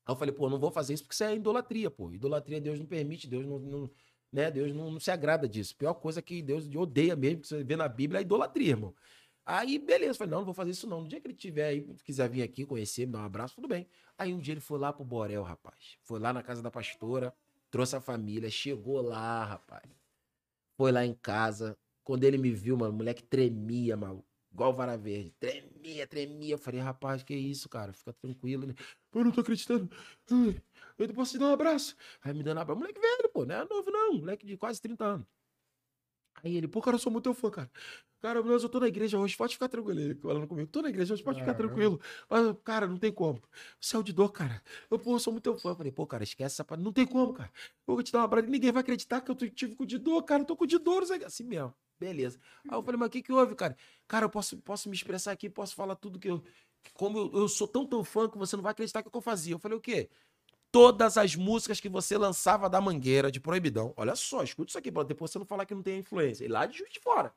Aí 0.05 0.13
eu 0.13 0.17
falei, 0.17 0.33
pô, 0.33 0.49
não 0.49 0.59
vou 0.59 0.69
fazer 0.69 0.93
isso 0.93 1.03
porque 1.03 1.13
isso 1.13 1.23
é 1.23 1.35
idolatria, 1.35 1.89
pô. 1.89 2.11
Idolatria 2.11 2.59
Deus 2.59 2.77
não 2.77 2.85
permite, 2.85 3.25
Deus 3.27 3.45
não, 3.45 3.57
não 3.57 3.89
né? 4.33 4.49
Deus 4.49 4.73
não, 4.73 4.89
não, 4.89 4.99
se 4.99 5.11
agrada 5.11 5.47
disso. 5.47 5.73
A 5.75 5.79
pior 5.79 5.93
coisa 5.93 6.21
que 6.21 6.41
Deus 6.41 6.67
odeia 6.75 7.15
mesmo, 7.15 7.41
que 7.41 7.47
você 7.47 7.63
vê 7.63 7.75
na 7.75 7.87
Bíblia, 7.87 8.19
é 8.19 8.23
idolatria, 8.23 8.71
irmão. 8.71 8.95
Aí, 9.45 9.77
beleza, 9.77 10.17
falei, 10.17 10.31
não, 10.31 10.39
não 10.39 10.45
vou 10.45 10.53
fazer 10.53 10.71
isso 10.71 10.87
não. 10.87 11.01
No 11.01 11.07
dia 11.07 11.19
que 11.19 11.27
ele 11.27 11.35
tiver 11.35 11.65
aí, 11.65 11.81
quiser 12.03 12.29
vir 12.29 12.43
aqui 12.43 12.65
conhecer, 12.65 13.05
me 13.05 13.11
dar 13.11 13.19
um 13.19 13.25
abraço, 13.25 13.55
tudo 13.55 13.67
bem. 13.67 13.87
Aí 14.17 14.33
um 14.33 14.39
dia 14.39 14.53
ele 14.53 14.61
foi 14.61 14.79
lá 14.79 14.93
pro 14.93 15.03
Borel, 15.03 15.43
rapaz. 15.43 15.97
Foi 16.01 16.19
lá 16.19 16.31
na 16.31 16.41
casa 16.41 16.61
da 16.61 16.71
pastora, 16.71 17.33
trouxe 17.69 17.95
a 17.95 18.01
família, 18.01 18.49
chegou 18.49 19.01
lá, 19.01 19.43
rapaz. 19.43 19.83
Foi 20.77 20.91
lá 20.91 21.05
em 21.05 21.13
casa. 21.13 21.77
Quando 22.03 22.23
ele 22.23 22.37
me 22.37 22.51
viu, 22.51 22.77
mano, 22.77 22.93
o 22.93 22.97
moleque 22.97 23.23
tremia, 23.23 23.97
maluco. 23.97 24.27
Igual 24.51 24.71
vara 24.71 24.95
verde. 24.95 25.31
Tremia, 25.39 26.05
tremia. 26.05 26.53
Eu 26.53 26.57
falei, 26.59 26.79
rapaz, 26.79 27.23
que 27.23 27.33
isso, 27.33 27.67
cara? 27.67 27.91
Fica 27.91 28.13
tranquilo, 28.13 28.67
né? 28.67 28.75
Eu 29.13 29.23
não 29.23 29.31
tô 29.31 29.41
acreditando. 29.41 29.89
Eu 30.97 31.13
posso 31.13 31.31
te 31.31 31.39
dar 31.39 31.47
um 31.47 31.53
abraço. 31.53 31.95
Aí 32.21 32.33
me 32.33 32.43
dando 32.43 32.59
um 32.59 32.61
abraço. 32.61 32.79
Moleque 32.79 32.99
velho, 32.99 33.29
pô, 33.33 33.45
não 33.45 33.55
é 33.55 33.65
novo, 33.65 33.89
não. 33.89 34.13
Moleque 34.13 34.45
de 34.45 34.55
quase 34.55 34.79
30 34.79 35.03
anos. 35.05 35.27
Aí 36.41 36.55
ele, 36.57 36.67
pô, 36.67 36.81
cara, 36.81 36.95
eu 36.95 36.99
sou 36.99 37.11
muito 37.11 37.23
teu 37.25 37.33
fã, 37.33 37.49
cara. 37.49 37.71
Cara, 38.21 38.41
mas 38.41 38.63
eu 38.63 38.69
tô 38.69 38.79
na 38.79 38.87
igreja 38.87 39.19
hoje, 39.19 39.35
pode 39.35 39.53
ficar 39.53 39.67
tranquilo. 39.67 39.99
Ele 39.99 40.15
falando 40.15 40.47
comigo, 40.47 40.69
tô 40.69 40.81
na 40.81 40.87
igreja 40.87 41.13
hoje, 41.13 41.21
pode 41.21 41.39
ficar 41.39 41.53
tranquilo. 41.53 41.99
Mas, 42.29 42.55
cara, 42.63 42.87
não 42.87 42.97
tem 42.97 43.11
como. 43.11 43.41
Céu 43.81 43.99
é 43.99 44.03
de 44.03 44.13
dor, 44.13 44.31
cara. 44.31 44.63
Eu, 44.89 44.97
pô, 44.97 45.13
eu 45.15 45.19
sou 45.19 45.33
muito 45.33 45.43
teu 45.43 45.57
fã. 45.57 45.71
Eu 45.71 45.75
falei, 45.75 45.91
pô, 45.91 46.07
cara, 46.07 46.23
esquece 46.23 46.61
essa 46.61 46.77
Não 46.77 46.93
tem 46.93 47.05
como, 47.05 47.33
cara. 47.33 47.51
Eu 47.85 47.95
vou 47.95 48.01
te 48.01 48.13
dar 48.13 48.19
um 48.19 48.23
abraço. 48.23 48.47
Ninguém 48.47 48.71
vai 48.71 48.79
acreditar 48.79 49.19
que 49.19 49.29
eu 49.29 49.35
tive 49.35 49.75
com 49.75 49.85
de 49.85 49.97
dor, 49.97 50.23
cara. 50.23 50.41
Eu 50.43 50.45
tô 50.45 50.55
com 50.55 50.65
de 50.65 50.79
dor, 50.79 51.03
assim 51.25 51.43
mesmo. 51.43 51.73
Beleza. 51.99 52.39
Aí 52.67 52.77
eu 52.77 52.81
falei, 52.81 52.97
mas 52.97 53.07
o 53.07 53.11
que 53.11 53.21
que 53.21 53.33
houve, 53.33 53.55
cara? 53.55 53.75
Cara, 54.07 54.25
eu 54.25 54.29
posso, 54.29 54.57
posso 54.57 54.87
me 54.89 54.95
expressar 54.95 55.33
aqui, 55.33 55.49
posso 55.49 55.75
falar 55.75 55.95
tudo 55.95 56.17
que 56.17 56.29
eu. 56.29 56.41
Como 56.93 57.17
eu, 57.17 57.31
eu 57.33 57.47
sou 57.49 57.67
tão, 57.67 57.85
tão 57.85 58.03
fã 58.03 58.29
que 58.29 58.37
você 58.37 58.55
não 58.55 58.63
vai 58.63 58.71
acreditar 58.71 59.01
que, 59.01 59.09
é 59.09 59.11
que 59.11 59.17
eu 59.17 59.21
fazia. 59.21 59.53
Eu 59.53 59.59
falei, 59.59 59.77
o 59.77 59.81
quê? 59.81 60.09
Todas 60.73 61.19
as 61.19 61.35
músicas 61.35 61.79
que 61.79 61.87
você 61.87 62.17
lançava 62.17 62.67
da 62.67 62.81
Mangueira 62.81 63.31
de 63.31 63.39
Proibidão. 63.39 63.93
Olha 63.95 64.15
só, 64.15 64.41
escuta 64.43 64.71
isso 64.71 64.77
aqui, 64.79 64.91
pra 64.91 65.03
depois 65.03 65.29
você 65.29 65.37
não 65.37 65.45
falar 65.45 65.67
que 65.67 65.75
não 65.75 65.83
tem 65.83 65.99
influência. 65.99 66.43
E 66.43 66.47
lá 66.47 66.65
de 66.65 66.79
Juiz 66.79 66.91
de 66.91 66.99
Fora. 66.99 67.31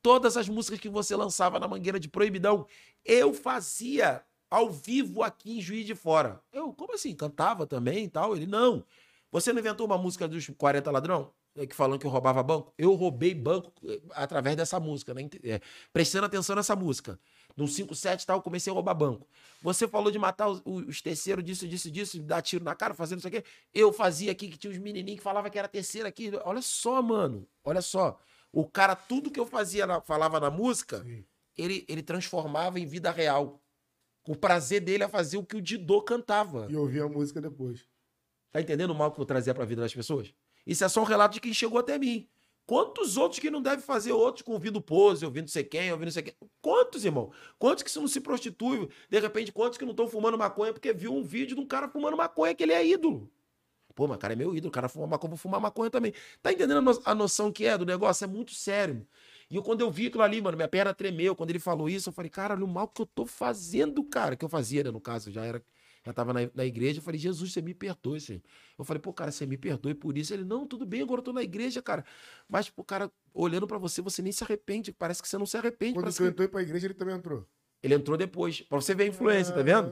Todas 0.00 0.36
as 0.36 0.48
músicas 0.48 0.78
que 0.78 0.88
você 0.88 1.16
lançava 1.16 1.58
na 1.58 1.66
Mangueira 1.66 1.98
de 1.98 2.08
Proibidão, 2.08 2.68
eu 3.04 3.34
fazia 3.34 4.22
ao 4.48 4.70
vivo 4.70 5.24
aqui 5.24 5.58
em 5.58 5.60
Juiz 5.60 5.84
de 5.84 5.96
Fora. 5.96 6.40
Eu, 6.52 6.72
como 6.72 6.94
assim? 6.94 7.16
Cantava 7.16 7.66
também 7.66 8.04
e 8.04 8.08
tal? 8.08 8.36
Ele, 8.36 8.46
não. 8.46 8.84
Você 9.32 9.52
não 9.52 9.58
inventou 9.58 9.84
uma 9.84 9.98
música 9.98 10.28
dos 10.28 10.46
40 10.46 10.88
Ladrão? 10.88 11.32
É, 11.56 11.66
que 11.66 11.74
falando 11.74 11.98
que 11.98 12.06
eu 12.06 12.10
roubava 12.12 12.40
banco? 12.44 12.72
Eu 12.78 12.94
roubei 12.94 13.34
banco 13.34 13.72
eh, 13.88 14.00
através 14.12 14.54
dessa 14.54 14.78
música, 14.78 15.12
né? 15.12 15.28
É, 15.42 15.60
prestando 15.92 16.26
atenção 16.26 16.54
nessa 16.54 16.76
música 16.76 17.18
no 17.58 17.66
57 17.66 18.22
e 18.22 18.26
tal, 18.26 18.40
comecei 18.40 18.70
a 18.70 18.74
roubar 18.74 18.94
banco. 18.94 19.26
Você 19.60 19.88
falou 19.88 20.12
de 20.12 20.18
matar 20.18 20.48
os, 20.48 20.62
os 20.64 21.02
terceiros 21.02 21.44
disso, 21.44 21.66
disso, 21.66 21.90
disso, 21.90 22.22
dar 22.22 22.40
tiro 22.40 22.64
na 22.64 22.72
cara, 22.72 22.94
fazendo 22.94 23.18
isso 23.18 23.26
aqui. 23.26 23.42
Eu 23.74 23.92
fazia 23.92 24.30
aqui 24.30 24.46
que 24.48 24.56
tinha 24.56 24.70
uns 24.70 24.78
menininhos 24.78 25.18
que 25.18 25.24
falavam 25.24 25.50
que 25.50 25.58
era 25.58 25.66
terceiro 25.66 26.06
aqui. 26.06 26.30
Olha 26.44 26.62
só, 26.62 27.02
mano. 27.02 27.48
Olha 27.64 27.82
só. 27.82 28.16
O 28.52 28.64
cara, 28.64 28.94
tudo 28.94 29.28
que 29.28 29.40
eu 29.40 29.44
fazia, 29.44 29.88
na, 29.88 30.00
falava 30.00 30.38
na 30.38 30.52
música, 30.52 31.04
ele, 31.56 31.84
ele 31.88 32.00
transformava 32.02 32.78
em 32.78 32.86
vida 32.86 33.10
real. 33.10 33.60
O 34.24 34.36
prazer 34.36 34.80
dele 34.80 35.02
é 35.02 35.08
fazer 35.08 35.36
o 35.36 35.44
que 35.44 35.56
o 35.56 35.60
Didô 35.60 36.00
cantava. 36.00 36.68
E 36.70 36.76
ouvir 36.76 37.02
a 37.02 37.08
música 37.08 37.40
depois. 37.40 37.84
Tá 38.52 38.60
entendendo 38.60 38.90
o 38.90 38.94
mal 38.94 39.10
que 39.10 39.20
eu 39.20 39.26
trazia 39.26 39.52
pra 39.52 39.64
vida 39.64 39.82
das 39.82 39.92
pessoas? 39.92 40.32
Isso 40.64 40.84
é 40.84 40.88
só 40.88 41.00
um 41.00 41.04
relato 41.04 41.34
de 41.34 41.40
quem 41.40 41.52
chegou 41.52 41.80
até 41.80 41.98
mim. 41.98 42.28
Quantos 42.68 43.16
outros 43.16 43.40
que 43.40 43.50
não 43.50 43.62
devem 43.62 43.80
fazer 43.80 44.12
outros 44.12 44.42
com 44.42 44.52
ouvindo 44.52 44.78
pose, 44.78 45.24
ouvindo 45.24 45.48
sei 45.48 45.64
quem, 45.64 45.90
ouvindo 45.90 46.10
sei 46.10 46.24
quem? 46.24 46.34
Quantos, 46.60 47.02
irmão? 47.02 47.32
Quantos 47.58 47.82
que 47.82 47.98
não 47.98 48.06
se 48.06 48.20
prostituem? 48.20 48.90
De 49.08 49.18
repente, 49.18 49.50
quantos 49.50 49.78
que 49.78 49.86
não 49.86 49.92
estão 49.92 50.06
fumando 50.06 50.36
maconha 50.36 50.70
porque 50.70 50.92
viu 50.92 51.14
um 51.14 51.22
vídeo 51.22 51.56
de 51.56 51.62
um 51.62 51.66
cara 51.66 51.88
fumando 51.88 52.14
maconha 52.14 52.54
que 52.54 52.62
ele 52.62 52.74
é 52.74 52.86
ídolo? 52.86 53.32
Pô, 53.94 54.06
mas 54.06 54.18
o 54.18 54.20
cara 54.20 54.34
é 54.34 54.36
meu 54.36 54.54
ídolo, 54.54 54.68
o 54.68 54.70
cara 54.70 54.86
fuma 54.86 55.06
maconha, 55.06 55.30
vou 55.30 55.38
fumar 55.38 55.58
maconha 55.58 55.90
também. 55.90 56.12
Tá 56.42 56.52
entendendo 56.52 57.00
a 57.06 57.14
noção 57.14 57.50
que 57.50 57.64
é 57.64 57.78
do 57.78 57.86
negócio? 57.86 58.24
É 58.24 58.26
muito 58.26 58.52
sério. 58.52 59.06
E 59.48 59.56
eu, 59.56 59.62
quando 59.62 59.80
eu 59.80 59.90
vi 59.90 60.08
aquilo 60.08 60.22
ali, 60.22 60.38
mano, 60.42 60.58
minha 60.58 60.68
perna 60.68 60.92
tremeu. 60.92 61.34
Quando 61.34 61.48
ele 61.48 61.58
falou 61.58 61.88
isso, 61.88 62.10
eu 62.10 62.12
falei, 62.12 62.30
cara, 62.30 62.52
olha 62.52 62.66
o 62.66 62.68
mal 62.68 62.86
que 62.86 63.00
eu 63.00 63.06
tô 63.06 63.24
fazendo, 63.24 64.04
cara. 64.04 64.36
Que 64.36 64.44
eu 64.44 64.48
fazia, 64.50 64.84
né? 64.84 64.90
No 64.90 65.00
caso, 65.00 65.30
já 65.30 65.42
era 65.42 65.64
já 66.04 66.12
tava 66.12 66.32
na, 66.32 66.40
na 66.54 66.64
igreja, 66.64 66.98
eu 67.00 67.02
falei, 67.02 67.18
Jesus, 67.20 67.52
você 67.52 67.60
me 67.60 67.74
perdoe, 67.74 68.20
Senhor. 68.20 68.42
Eu 68.78 68.84
falei, 68.84 69.00
pô, 69.00 69.12
cara, 69.12 69.30
você 69.30 69.44
me 69.46 69.56
perdoe 69.56 69.94
por 69.94 70.16
isso. 70.16 70.32
Ele, 70.32 70.44
não, 70.44 70.66
tudo 70.66 70.86
bem, 70.86 71.02
agora 71.02 71.20
eu 71.20 71.24
tô 71.24 71.32
na 71.32 71.42
igreja, 71.42 71.82
cara. 71.82 72.04
Mas, 72.48 72.70
pô, 72.70 72.82
cara, 72.84 73.10
olhando 73.34 73.66
para 73.66 73.78
você, 73.78 74.00
você 74.00 74.22
nem 74.22 74.32
se 74.32 74.42
arrepende. 74.44 74.92
Parece 74.92 75.20
que 75.22 75.28
você 75.28 75.36
não 75.36 75.46
se 75.46 75.56
arrepende. 75.56 75.94
Quando 75.94 76.10
você 76.10 76.22
que... 76.22 76.28
entrou 76.30 76.48
pra 76.48 76.62
igreja, 76.62 76.86
ele 76.86 76.94
também 76.94 77.14
entrou. 77.14 77.46
Ele 77.82 77.94
entrou 77.94 78.16
depois. 78.16 78.60
Pra 78.62 78.80
você 78.80 78.92
ver 78.94 79.04
a 79.04 79.06
influência, 79.06 79.54
tá 79.54 79.62
vendo? 79.62 79.88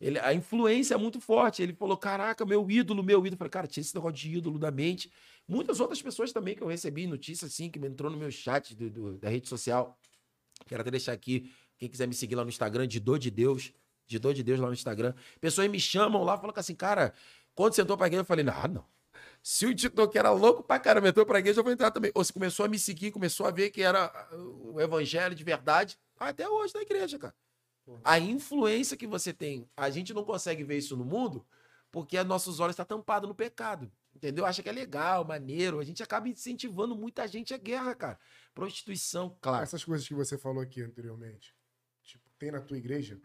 Ele, 0.00 0.18
a 0.18 0.34
influência 0.34 0.94
é 0.94 0.96
muito 0.96 1.20
forte. 1.20 1.62
Ele 1.62 1.72
falou: 1.72 1.96
caraca, 1.96 2.44
meu 2.44 2.68
ídolo, 2.68 3.04
meu 3.04 3.20
ídolo. 3.20 3.34
Eu 3.34 3.38
falei, 3.38 3.50
cara, 3.50 3.66
tinha 3.68 3.82
esse 3.82 3.94
negócio 3.94 4.16
de 4.16 4.36
ídolo 4.36 4.58
da 4.58 4.70
mente. 4.72 5.12
Muitas 5.46 5.78
outras 5.78 6.02
pessoas 6.02 6.32
também 6.32 6.56
que 6.56 6.62
eu 6.62 6.66
recebi 6.66 7.06
notícia, 7.06 7.46
assim, 7.46 7.70
que 7.70 7.78
me 7.78 7.86
entrou 7.86 8.10
no 8.10 8.16
meu 8.16 8.30
chat 8.32 8.74
do- 8.74 8.90
do- 8.90 9.18
da 9.18 9.28
rede 9.28 9.48
social. 9.48 9.96
Quero 10.66 10.80
até 10.82 10.90
deixar 10.90 11.12
aqui, 11.12 11.52
quem 11.78 11.88
quiser 11.88 12.08
me 12.08 12.14
seguir 12.14 12.34
lá 12.34 12.42
no 12.42 12.50
Instagram, 12.50 12.86
de 12.88 12.98
Dor 12.98 13.18
de 13.18 13.30
Deus. 13.30 13.72
De 14.10 14.18
Dor 14.18 14.34
de 14.34 14.42
Deus 14.42 14.58
lá 14.58 14.66
no 14.66 14.72
Instagram. 14.72 15.14
Pessoas 15.40 15.70
me 15.70 15.78
chamam 15.78 16.24
lá, 16.24 16.36
falam 16.36 16.52
assim, 16.56 16.74
cara, 16.74 17.14
quando 17.54 17.74
você 17.74 17.82
entrou 17.82 17.96
pra 17.96 18.08
igreja, 18.08 18.22
eu 18.22 18.26
falei, 18.26 18.44
ah, 18.48 18.66
não. 18.66 18.84
Se 19.40 19.66
o 19.66 19.74
que 20.08 20.18
era 20.18 20.32
louco 20.32 20.64
pra 20.64 20.80
caramba 20.80 21.08
entrou 21.08 21.24
pra 21.24 21.38
igreja, 21.38 21.60
eu 21.60 21.64
vou 21.64 21.72
entrar 21.72 21.92
também. 21.92 22.10
Ou 22.12 22.24
se 22.24 22.32
começou 22.32 22.66
a 22.66 22.68
me 22.68 22.76
seguir, 22.76 23.12
começou 23.12 23.46
a 23.46 23.52
ver 23.52 23.70
que 23.70 23.82
era 23.82 24.06
ah, 24.06 24.36
o 24.36 24.80
evangelho 24.80 25.32
de 25.32 25.44
verdade, 25.44 25.96
até 26.18 26.48
hoje 26.48 26.74
na 26.74 26.82
igreja, 26.82 27.20
cara. 27.20 27.34
A 28.02 28.18
influência 28.18 28.96
que 28.96 29.06
você 29.06 29.32
tem, 29.32 29.68
a 29.76 29.88
gente 29.90 30.12
não 30.12 30.24
consegue 30.24 30.64
ver 30.64 30.78
isso 30.78 30.96
no 30.96 31.04
mundo 31.04 31.46
porque 31.90 32.22
nossos 32.24 32.58
olhos 32.58 32.74
estão 32.74 32.98
tampados 32.98 33.28
no 33.28 33.34
pecado. 33.34 33.90
Entendeu? 34.12 34.44
Acha 34.44 34.60
que 34.60 34.68
é 34.68 34.72
legal, 34.72 35.24
maneiro. 35.24 35.78
A 35.78 35.84
gente 35.84 36.02
acaba 36.02 36.28
incentivando 36.28 36.96
muita 36.96 37.28
gente 37.28 37.54
à 37.54 37.56
guerra, 37.56 37.94
cara. 37.94 38.18
Prostituição, 38.52 39.36
claro. 39.40 39.62
Essas 39.62 39.84
coisas 39.84 40.06
que 40.06 40.14
você 40.14 40.36
falou 40.36 40.60
aqui 40.60 40.82
anteriormente, 40.82 41.54
tipo, 42.02 42.28
tem 42.38 42.50
na 42.50 42.60
tua 42.60 42.76
igreja 42.76 43.20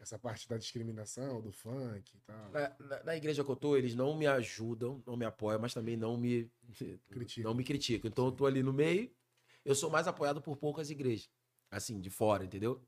essa 0.00 0.18
parte 0.18 0.48
da 0.48 0.56
discriminação, 0.56 1.40
do 1.40 1.52
funk 1.52 2.16
e 2.16 2.20
tal. 2.20 2.50
Na, 2.50 2.72
na- 2.80 3.04
na 3.04 3.16
igreja 3.16 3.44
que 3.44 3.50
eu 3.50 3.56
tô, 3.56 3.76
eles 3.76 3.94
não 3.94 4.16
me 4.16 4.26
ajudam, 4.26 5.02
não 5.06 5.16
me 5.16 5.24
apoiam, 5.26 5.60
mas 5.60 5.74
também 5.74 5.96
não 5.96 6.16
me 6.16 6.50
Criticam. 7.10 7.44
não 7.50 7.54
me 7.54 7.62
criticam. 7.62 8.08
Então 8.08 8.26
eu 8.26 8.32
tô 8.32 8.46
ali 8.46 8.62
no 8.62 8.72
meio. 8.72 9.10
Eu 9.64 9.74
sou 9.74 9.90
mais 9.90 10.08
apoiado 10.08 10.40
por 10.40 10.56
poucas 10.56 10.90
igrejas, 10.90 11.28
assim, 11.70 12.00
de 12.00 12.08
fora, 12.08 12.44
entendeu? 12.44 12.82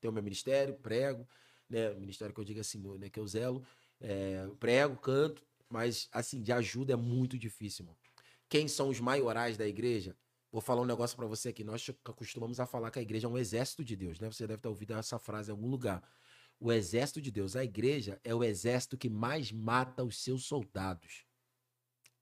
Tenho 0.00 0.10
o 0.10 0.14
meu 0.14 0.22
ministério, 0.22 0.74
prego, 0.74 1.26
né? 1.68 1.90
O 1.92 2.00
ministério 2.00 2.34
que 2.34 2.40
eu 2.40 2.44
digo 2.44 2.60
assim, 2.60 2.78
né, 2.98 3.08
que 3.08 3.18
eu 3.18 3.26
zelo, 3.26 3.64
é, 4.00 4.46
prego, 4.58 4.96
canto, 4.96 5.42
mas 5.68 6.08
assim, 6.12 6.42
de 6.42 6.52
ajuda 6.52 6.92
é 6.92 6.96
muito 6.96 7.38
difícil, 7.38 7.84
irmão. 7.84 7.96
Quem 8.48 8.68
são 8.68 8.88
os 8.90 9.00
maiorais 9.00 9.56
da 9.56 9.66
igreja? 9.66 10.14
Vou 10.52 10.60
falar 10.60 10.82
um 10.82 10.86
negócio 10.86 11.16
pra 11.16 11.26
você 11.26 11.50
aqui. 11.50 11.62
Nós 11.64 11.88
costumamos 12.16 12.58
a 12.60 12.66
falar 12.66 12.90
que 12.90 12.98
a 12.98 13.02
igreja 13.02 13.26
é 13.28 13.30
um 13.30 13.38
exército 13.38 13.82
de 13.84 13.96
Deus, 13.96 14.18
né? 14.20 14.30
Você 14.30 14.46
deve 14.46 14.60
ter 14.60 14.68
ouvido 14.68 14.92
essa 14.94 15.18
frase 15.18 15.50
em 15.50 15.52
algum 15.52 15.68
lugar. 15.68 16.02
O 16.60 16.70
exército 16.70 17.22
de 17.22 17.30
Deus. 17.30 17.56
A 17.56 17.64
igreja 17.64 18.20
é 18.22 18.34
o 18.34 18.44
exército 18.44 18.98
que 18.98 19.08
mais 19.08 19.50
mata 19.50 20.04
os 20.04 20.22
seus 20.22 20.44
soldados. 20.44 21.24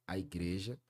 A 0.06 0.16
igreja, 0.16 0.80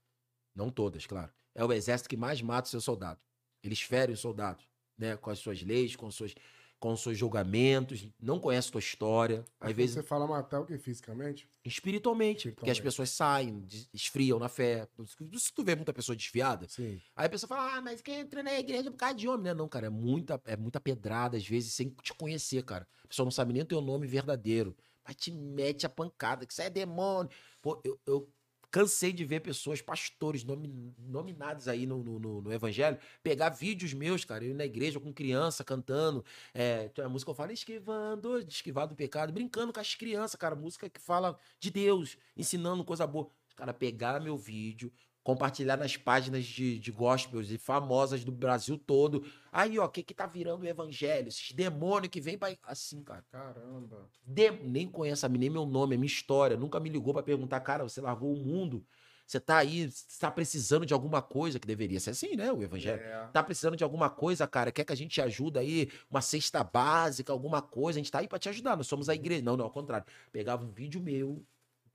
não 0.55 0.71
todas, 0.71 1.07
claro, 1.07 1.33
é 1.55 1.65
o 1.65 1.73
exército 1.73 2.11
que 2.11 2.17
mais 2.17 2.43
mata 2.43 2.67
os 2.67 2.71
seus 2.71 2.85
soldados. 2.85 3.25
Eles 3.63 3.81
ferem 3.81 4.15
os 4.15 4.21
soldados, 4.21 4.69
né? 4.97 5.17
Com 5.17 5.31
as 5.31 5.39
suas 5.39 5.63
leis, 5.63 5.97
com, 5.97 6.11
suas, 6.11 6.35
com 6.81 6.93
os 6.93 7.01
seus 7.03 7.19
julgamentos, 7.19 8.09
não 8.21 8.39
conhece 8.39 8.69
a 8.69 8.73
tua 8.73 8.79
história. 8.79 9.45
Às 9.61 9.73
vezes, 9.75 9.95
Você 9.97 10.03
fala 10.03 10.27
matar 10.27 10.61
o 10.61 10.65
que 10.67 10.79
fisicamente? 10.79 11.49
espiritualmente, 11.65 12.51
porque 12.53 12.71
as 12.71 12.77
Espiritualmente. 12.79 12.83
pessoas 12.83 13.11
saem, 13.11 13.67
esfriam 13.93 14.39
na 14.39 14.49
fé. 14.49 14.89
Se 15.37 15.53
tu 15.53 15.65
vê 15.65 15.75
muita 15.75 15.93
pessoa 15.93 16.15
desviada, 16.17 16.67
Sim. 16.69 17.01
Aí 17.17 17.27
a 17.27 17.29
pessoa 17.29 17.49
fala, 17.49 17.77
ah, 17.77 17.81
mas 17.83 18.01
quem 18.01 18.21
entra 18.21 18.43
na 18.43 18.59
igreja 18.59 18.91
por 18.91 18.97
causa 18.97 19.15
de 19.15 19.29
homem, 19.29 19.45
né? 19.45 19.55
Não, 19.55 19.69
cara, 19.69 19.87
é 19.87 19.91
muita, 19.91 20.41
é 20.45 20.57
muita 20.57 20.81
pedrada, 20.81 21.37
às 21.37 21.47
vezes, 21.47 21.73
sem 21.75 21.91
te 22.03 22.15
conhecer, 22.15 22.63
cara. 22.65 22.87
A 23.05 23.09
pessoa 23.09 23.25
não 23.25 23.31
sabe 23.33 23.53
nem 23.53 23.63
o 23.63 23.67
teu 23.67 23.81
nome 23.81 24.07
verdadeiro. 24.07 24.77
Mas 25.05 25.17
te 25.17 25.31
mete 25.31 25.87
a 25.87 25.89
pancada, 25.89 26.45
que 26.47 26.53
isso 26.53 26.61
é 26.63 26.69
demônio. 26.69 27.31
Pô, 27.63 27.81
eu, 27.83 27.99
eu 28.07 28.29
cansei 28.71 29.13
de 29.13 29.25
ver 29.25 29.41
pessoas, 29.41 29.81
pastores, 29.81 30.45
nomi- 30.45 30.95
nominados 30.99 31.69
aí 31.69 31.87
no, 31.87 32.03
no, 32.03 32.19
no- 32.43 32.53
evangelho, 32.53 32.99
pegar 33.23 33.51
vídeos 33.51 33.93
meus, 33.95 34.25
cara, 34.25 34.45
eu 34.45 34.55
na 34.55 34.65
igreja 34.65 35.01
com 35.01 35.13
criança 35.13 35.65
cantando. 35.65 36.25
É, 36.55 36.91
uma 36.99 37.09
música 37.09 37.31
eu 37.31 37.35
falo, 37.35 37.53
esquivando, 37.53 38.39
esquivar 38.41 38.87
do 38.87 38.95
pecado, 38.95 39.33
brincando 39.33 39.73
com 39.73 39.81
as 39.81 39.95
crianças, 39.95 40.37
cara. 40.37 40.55
Música 40.55 40.89
que 40.89 41.01
fala 41.01 41.39
de 41.59 41.71
Deus, 41.71 42.17
ensinando 42.37 42.85
coisa 42.85 43.07
boa. 43.07 43.31
Cara, 43.57 43.75
pegar 43.75 44.21
meu 44.21 44.37
vídeo, 44.37 44.93
compartilhar 45.29 45.77
nas 45.77 45.95
páginas 45.95 46.47
de, 46.47 46.79
de 46.79 46.91
gospels 46.91 47.51
e 47.51 47.59
famosas 47.59 48.25
do 48.25 48.33
Brasil 48.33 48.79
todo. 48.79 49.27
Aí, 49.53 49.79
ó, 49.79 49.85
o 49.85 49.89
que 49.91 50.03
que 50.03 50.15
tá 50.15 50.25
virando 50.25 50.63
o 50.63 50.67
evangelho? 50.67 51.29
Esses 51.29 51.53
demônios 51.53 52.09
que 52.11 52.19
vêm 52.19 52.39
pra... 52.39 52.57
Assim, 52.63 53.03
cara. 53.03 53.23
Caramba. 53.31 54.09
De- 54.25 54.51
Nem 54.51 54.89
conhece 54.89 55.27
a 55.27 55.29
mim, 55.29 55.37
nem 55.37 55.51
meu 55.51 55.67
nome, 55.67 55.97
é 55.97 55.99
minha 55.99 56.07
história. 56.07 56.57
Nunca 56.57 56.81
me 56.81 56.89
ligou 56.89 57.13
pra 57.13 57.23
perguntar, 57.23 57.61
cara, 57.61 57.85
você 57.85 58.01
largou 58.01 58.33
o 58.33 58.39
mundo. 58.39 58.83
Você 59.27 59.39
tá 59.39 59.59
aí, 59.59 59.91
você 59.91 60.19
tá 60.19 60.31
precisando 60.31 60.87
de 60.87 60.95
alguma 60.95 61.21
coisa, 61.21 61.59
que 61.59 61.67
deveria 61.67 62.01
ser 62.01 62.09
assim, 62.09 62.35
né? 62.35 62.51
O 62.51 62.63
evangelho. 62.63 63.03
É. 63.03 63.29
Tá 63.31 63.43
precisando 63.43 63.77
de 63.77 63.85
alguma 63.85 64.09
coisa, 64.09 64.47
cara? 64.47 64.73
Quer 64.73 64.85
que 64.85 64.93
a 64.95 64.97
gente 64.97 65.11
te 65.11 65.21
ajude 65.21 65.59
aí? 65.59 65.91
Uma 66.11 66.23
cesta 66.23 66.65
básica, 66.65 67.31
alguma 67.31 67.61
coisa? 67.61 67.99
A 67.99 68.01
gente 68.03 68.11
tá 68.11 68.21
aí 68.21 68.27
pra 68.29 68.39
te 68.39 68.49
ajudar. 68.49 68.79
Nós 68.79 68.87
somos 68.87 69.11
a 69.11 69.15
igreja. 69.15 69.43
Não, 69.43 69.59
não, 69.59 69.67
ao 69.67 69.71
contrário. 69.71 70.07
Pegava 70.33 70.65
um 70.65 70.71
vídeo 70.71 71.03
meu 71.03 71.45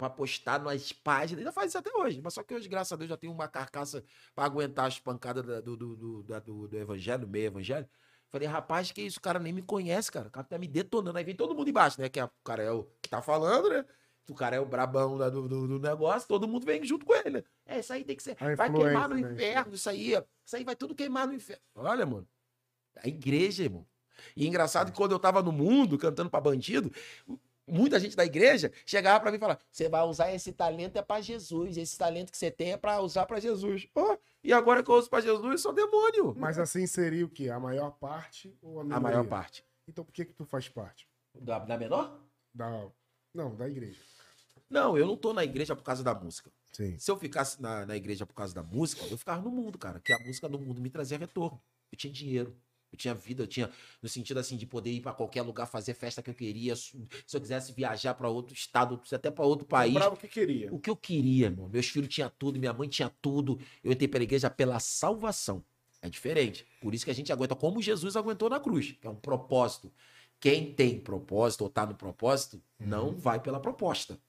pra 0.03 0.09
postar 0.09 0.59
nas 0.61 0.91
páginas. 0.91 1.39
Ainda 1.39 1.51
faz 1.51 1.69
isso 1.71 1.77
até 1.77 1.91
hoje. 1.95 2.21
Mas 2.21 2.33
só 2.33 2.43
que 2.43 2.53
hoje, 2.53 2.67
graças 2.67 2.91
a 2.91 2.95
Deus, 2.95 3.09
já 3.09 3.17
tenho 3.17 3.31
uma 3.33 3.47
carcaça 3.47 4.03
pra 4.35 4.45
aguentar 4.45 4.87
as 4.87 4.99
pancadas 4.99 5.45
da- 5.45 5.61
do, 5.61 5.77
do, 5.77 5.95
do, 5.95 6.23
da- 6.23 6.39
do, 6.39 6.67
do 6.67 6.77
evangelho, 6.77 7.21
do 7.21 7.27
meio 7.27 7.45
evangelho. 7.45 7.87
Falei, 8.27 8.47
rapaz, 8.47 8.91
que 8.91 9.01
isso? 9.01 9.19
O 9.19 9.21
cara 9.21 9.39
nem 9.39 9.53
me 9.53 9.61
conhece, 9.61 10.11
cara. 10.11 10.27
O 10.27 10.31
cara 10.31 10.45
tá 10.45 10.57
me 10.57 10.67
detonando. 10.67 11.17
Aí 11.17 11.23
vem 11.23 11.35
todo 11.35 11.55
mundo 11.55 11.69
embaixo, 11.69 12.01
né? 12.01 12.09
Que 12.09 12.19
é- 12.19 12.25
o 12.25 12.31
cara 12.43 12.63
é 12.63 12.71
o 12.71 12.83
que 13.01 13.09
tá 13.09 13.21
falando, 13.21 13.69
né? 13.69 13.85
O 14.29 14.33
cara 14.33 14.55
é 14.55 14.59
o 14.59 14.65
brabão 14.65 15.15
lá 15.15 15.29
do, 15.29 15.47
do, 15.47 15.67
do 15.67 15.79
negócio, 15.79 16.27
todo 16.27 16.47
mundo 16.47 16.65
vem 16.65 16.83
junto 16.85 17.05
com 17.05 17.13
ele. 17.13 17.29
né? 17.31 17.43
É, 17.65 17.79
isso 17.79 17.91
aí 17.93 18.03
tem 18.05 18.15
que 18.15 18.23
ser. 18.23 18.37
A 18.39 18.55
Vai 18.55 18.71
queimar 18.71 19.09
no 19.09 19.15
né? 19.15 19.21
inferno, 19.33 19.73
isso 19.75 19.89
aí. 19.89 20.15
ó. 20.15 20.23
Isso 20.45 20.55
aí 20.55 20.63
vai 20.63 20.75
tudo 20.75 20.95
queimar 20.95 21.27
no 21.27 21.33
inferno. 21.33 21.61
Olha, 21.75 22.05
mano. 22.05 22.27
A 23.03 23.07
igreja, 23.07 23.63
irmão. 23.63 23.85
E 24.35 24.47
engraçado 24.47 24.91
que 24.91 24.97
quando 24.97 25.11
eu 25.11 25.19
tava 25.19 25.41
no 25.43 25.51
mundo 25.51 25.97
cantando 25.97 26.29
pra 26.29 26.39
bandido, 26.39 26.89
muita 27.67 27.99
gente 27.99 28.15
da 28.15 28.25
igreja 28.25 28.71
chegava 28.85 29.19
pra 29.19 29.31
mim 29.31 29.37
e 29.37 29.39
falava: 29.39 29.59
Você 29.71 29.87
vai 29.89 30.01
usar 30.03 30.31
esse 30.33 30.51
talento 30.51 30.97
é 30.97 31.01
pra 31.01 31.21
Jesus. 31.21 31.77
Esse 31.77 31.97
talento 31.97 32.31
que 32.31 32.37
você 32.37 32.51
tem 32.51 32.73
é 32.73 32.77
pra 32.77 32.99
usar 33.01 33.25
pra 33.25 33.39
Jesus. 33.39 33.87
Ó, 33.95 34.17
e 34.43 34.51
agora 34.53 34.83
que 34.83 34.89
eu 34.89 34.95
uso 34.95 35.09
pra 35.09 35.21
Jesus, 35.21 35.43
eu 35.43 35.57
sou 35.57 35.73
demônio. 35.73 36.33
Mas 36.37 36.57
assim 36.59 36.85
seria 36.87 37.25
o 37.25 37.29
quê? 37.29 37.49
A 37.49 37.59
maior 37.59 37.91
parte 37.91 38.55
ou 38.61 38.79
a 38.79 38.81
A 38.81 38.83
minoria? 38.85 39.03
maior 39.03 39.25
parte. 39.27 39.65
Então 39.87 40.03
por 40.03 40.11
que 40.11 40.25
que 40.25 40.33
tu 40.33 40.45
faz 40.45 40.67
parte? 40.69 41.07
Da, 41.39 41.59
da 41.59 41.77
menor? 41.77 42.19
Da... 42.53 42.87
Não, 43.33 43.55
da 43.55 43.67
igreja. 43.67 43.99
Não, 44.69 44.97
eu 44.97 45.05
não 45.05 45.17
tô 45.17 45.33
na 45.33 45.43
igreja 45.43 45.75
por 45.75 45.83
causa 45.83 46.03
da 46.03 46.13
música. 46.15 46.51
Sim. 46.71 46.97
Se 46.97 47.09
eu 47.11 47.17
ficasse 47.17 47.61
na, 47.61 47.85
na 47.85 47.95
igreja 47.95 48.25
por 48.25 48.33
causa 48.33 48.53
da 48.55 48.63
música, 48.63 49.05
eu 49.05 49.17
ficava 49.17 49.41
no 49.41 49.51
mundo, 49.51 49.77
cara. 49.77 49.99
Porque 49.99 50.13
a 50.13 50.19
música 50.19 50.47
no 50.49 50.57
mundo 50.57 50.81
me 50.81 50.89
trazia 50.89 51.17
retorno. 51.17 51.61
Eu 51.91 51.97
tinha 51.97 52.11
dinheiro. 52.11 52.55
Eu 52.93 52.97
tinha 52.97 53.13
vida, 53.15 53.41
eu 53.41 53.47
tinha, 53.47 53.71
no 54.03 54.07
sentido 54.07 54.39
assim, 54.39 54.55
de 54.55 54.67
poder 54.67 54.91
ir 54.91 55.01
pra 55.01 55.11
qualquer 55.11 55.41
lugar, 55.41 55.65
fazer 55.65 55.95
festa 55.95 56.21
que 56.21 56.29
eu 56.29 56.33
queria. 56.35 56.75
Se 56.75 56.95
eu 57.33 57.41
quisesse 57.41 57.73
viajar 57.73 58.13
pra 58.13 58.29
outro 58.29 58.53
estado, 58.53 59.01
até 59.11 59.31
pra 59.31 59.43
outro 59.43 59.65
país. 59.65 59.93
Comprava 59.93 60.13
o 60.13 60.17
que 60.17 60.27
queria. 60.27 60.71
O 60.71 60.79
que 60.79 60.91
eu 60.91 60.95
queria, 60.95 61.47
irmão. 61.47 61.67
Meus 61.67 61.87
filhos 61.87 62.07
tinham 62.13 62.31
tudo, 62.37 62.59
minha 62.59 62.71
mãe 62.71 62.87
tinha 62.87 63.11
tudo. 63.19 63.59
Eu 63.83 63.91
entrei 63.91 64.07
pela 64.07 64.23
igreja 64.23 64.47
pela 64.47 64.79
salvação. 64.79 65.65
É 66.03 66.07
diferente. 66.07 66.67
Por 66.79 66.93
isso 66.93 67.03
que 67.03 67.09
a 67.09 67.15
gente 67.15 67.33
aguenta 67.33 67.55
como 67.55 67.81
Jesus 67.81 68.15
aguentou 68.15 68.47
na 68.47 68.59
cruz, 68.59 68.91
que 68.91 69.07
é 69.07 69.09
um 69.09 69.15
propósito. 69.15 69.91
Quem 70.39 70.71
tem 70.71 70.99
propósito 70.99 71.61
ou 71.61 71.69
tá 71.69 71.87
no 71.87 71.95
propósito, 71.95 72.61
não 72.79 73.15
vai 73.15 73.41
pela 73.41 73.59
proposta. 73.59 74.19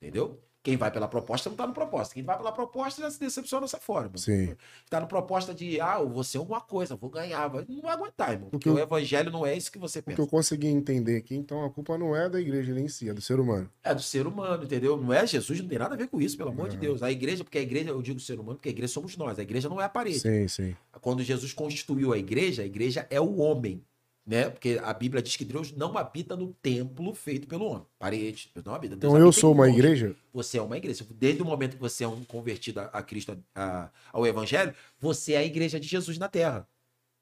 Entendeu? 0.00 0.40
Quem 0.62 0.76
vai 0.76 0.90
pela 0.90 1.06
proposta 1.08 1.48
não 1.48 1.56
tá 1.56 1.66
no 1.66 1.72
propósito. 1.72 2.14
Quem 2.14 2.22
vai 2.24 2.36
pela 2.36 2.50
proposta 2.52 3.00
já 3.00 3.10
se 3.10 3.18
decepciona 3.18 3.66
fora. 3.68 4.06
Irmão. 4.06 4.18
Sim. 4.18 4.54
Tá 4.90 5.00
no 5.00 5.06
proposta 5.06 5.54
de, 5.54 5.80
ah, 5.80 5.98
eu 6.00 6.08
vou 6.10 6.24
ser 6.24 6.38
alguma 6.38 6.60
coisa, 6.60 6.96
vou 6.96 7.08
ganhar. 7.08 7.46
Vai- 7.48 7.64
Não 7.68 7.80
vai 7.80 7.92
aguentar, 7.92 8.32
irmão. 8.32 8.50
Porque 8.50 8.68
eu- 8.68 8.74
o 8.74 8.78
evangelho 8.78 9.30
não 9.30 9.46
é 9.46 9.56
isso 9.56 9.70
que 9.70 9.78
você 9.78 10.00
O 10.00 10.02
que 10.02 10.10
pensa. 10.10 10.20
eu 10.20 10.26
consegui 10.26 10.66
entender 10.66 11.16
aqui, 11.16 11.34
então 11.36 11.64
a 11.64 11.70
culpa 11.70 11.96
não 11.96 12.14
é 12.14 12.28
da 12.28 12.40
igreja 12.40 12.72
ali 12.72 12.82
em 12.82 12.88
si, 12.88 13.08
é 13.08 13.14
do 13.14 13.20
ser 13.20 13.38
humano. 13.38 13.70
É 13.84 13.94
do 13.94 14.02
ser 14.02 14.26
humano, 14.26 14.64
entendeu? 14.64 14.96
Não 14.96 15.12
é 15.12 15.26
Jesus, 15.26 15.60
não 15.60 15.68
tem 15.68 15.78
nada 15.78 15.94
a 15.94 15.98
ver 15.98 16.08
com 16.08 16.20
isso, 16.20 16.36
pelo 16.36 16.50
amor 16.50 16.68
de. 16.68 16.76
Deus. 16.76 17.02
A 17.02 17.10
igreja, 17.10 17.44
porque 17.44 17.58
a 17.58 17.62
igreja, 17.62 17.90
eu 17.90 18.02
digo 18.02 18.18
ser 18.20 18.38
humano, 18.38 18.56
porque 18.56 18.68
a 18.68 18.72
igreja 18.72 18.92
somos 18.92 19.16
nós. 19.16 19.38
A 19.38 19.42
igreja 19.42 19.68
não 19.68 19.80
é 19.80 19.84
a 19.84 19.88
parede. 19.88 20.20
Sim, 20.20 20.48
sim. 20.48 20.76
Quando 21.00 21.22
Jesus 21.22 21.52
constituiu 21.52 22.12
a 22.12 22.18
igreja, 22.18 22.62
a 22.62 22.66
igreja 22.66 23.06
é 23.10 23.20
o 23.20 23.36
homem, 23.38 23.82
né? 24.28 24.50
Porque 24.50 24.78
a 24.84 24.92
Bíblia 24.92 25.22
diz 25.22 25.36
que 25.36 25.44
Deus 25.44 25.72
não 25.72 25.96
habita 25.96 26.36
no 26.36 26.52
templo 26.60 27.14
feito 27.14 27.48
pelo 27.48 27.64
homem. 27.64 27.86
Parede, 27.98 28.50
Deus 28.54 28.66
não 28.66 28.74
habita. 28.74 28.94
Deus 28.94 29.10
Então 29.10 29.18
eu 29.18 29.26
habita 29.28 29.38
em 29.38 29.40
sou 29.40 29.52
uma 29.52 29.66
nós. 29.66 29.74
igreja? 29.74 30.14
Você 30.34 30.58
é 30.58 30.62
uma 30.62 30.76
igreja. 30.76 31.06
Desde 31.14 31.40
o 31.40 31.46
momento 31.46 31.76
que 31.76 31.80
você 31.80 32.04
é 32.04 32.08
um 32.08 32.22
convertido 32.24 32.80
a, 32.80 32.84
a 32.84 33.02
Cristo, 33.02 33.42
a- 33.54 33.90
ao 34.12 34.26
Evangelho, 34.26 34.74
você 35.00 35.32
é 35.32 35.38
a 35.38 35.44
igreja 35.44 35.80
de 35.80 35.88
Jesus 35.88 36.18
na 36.18 36.28
terra. 36.28 36.68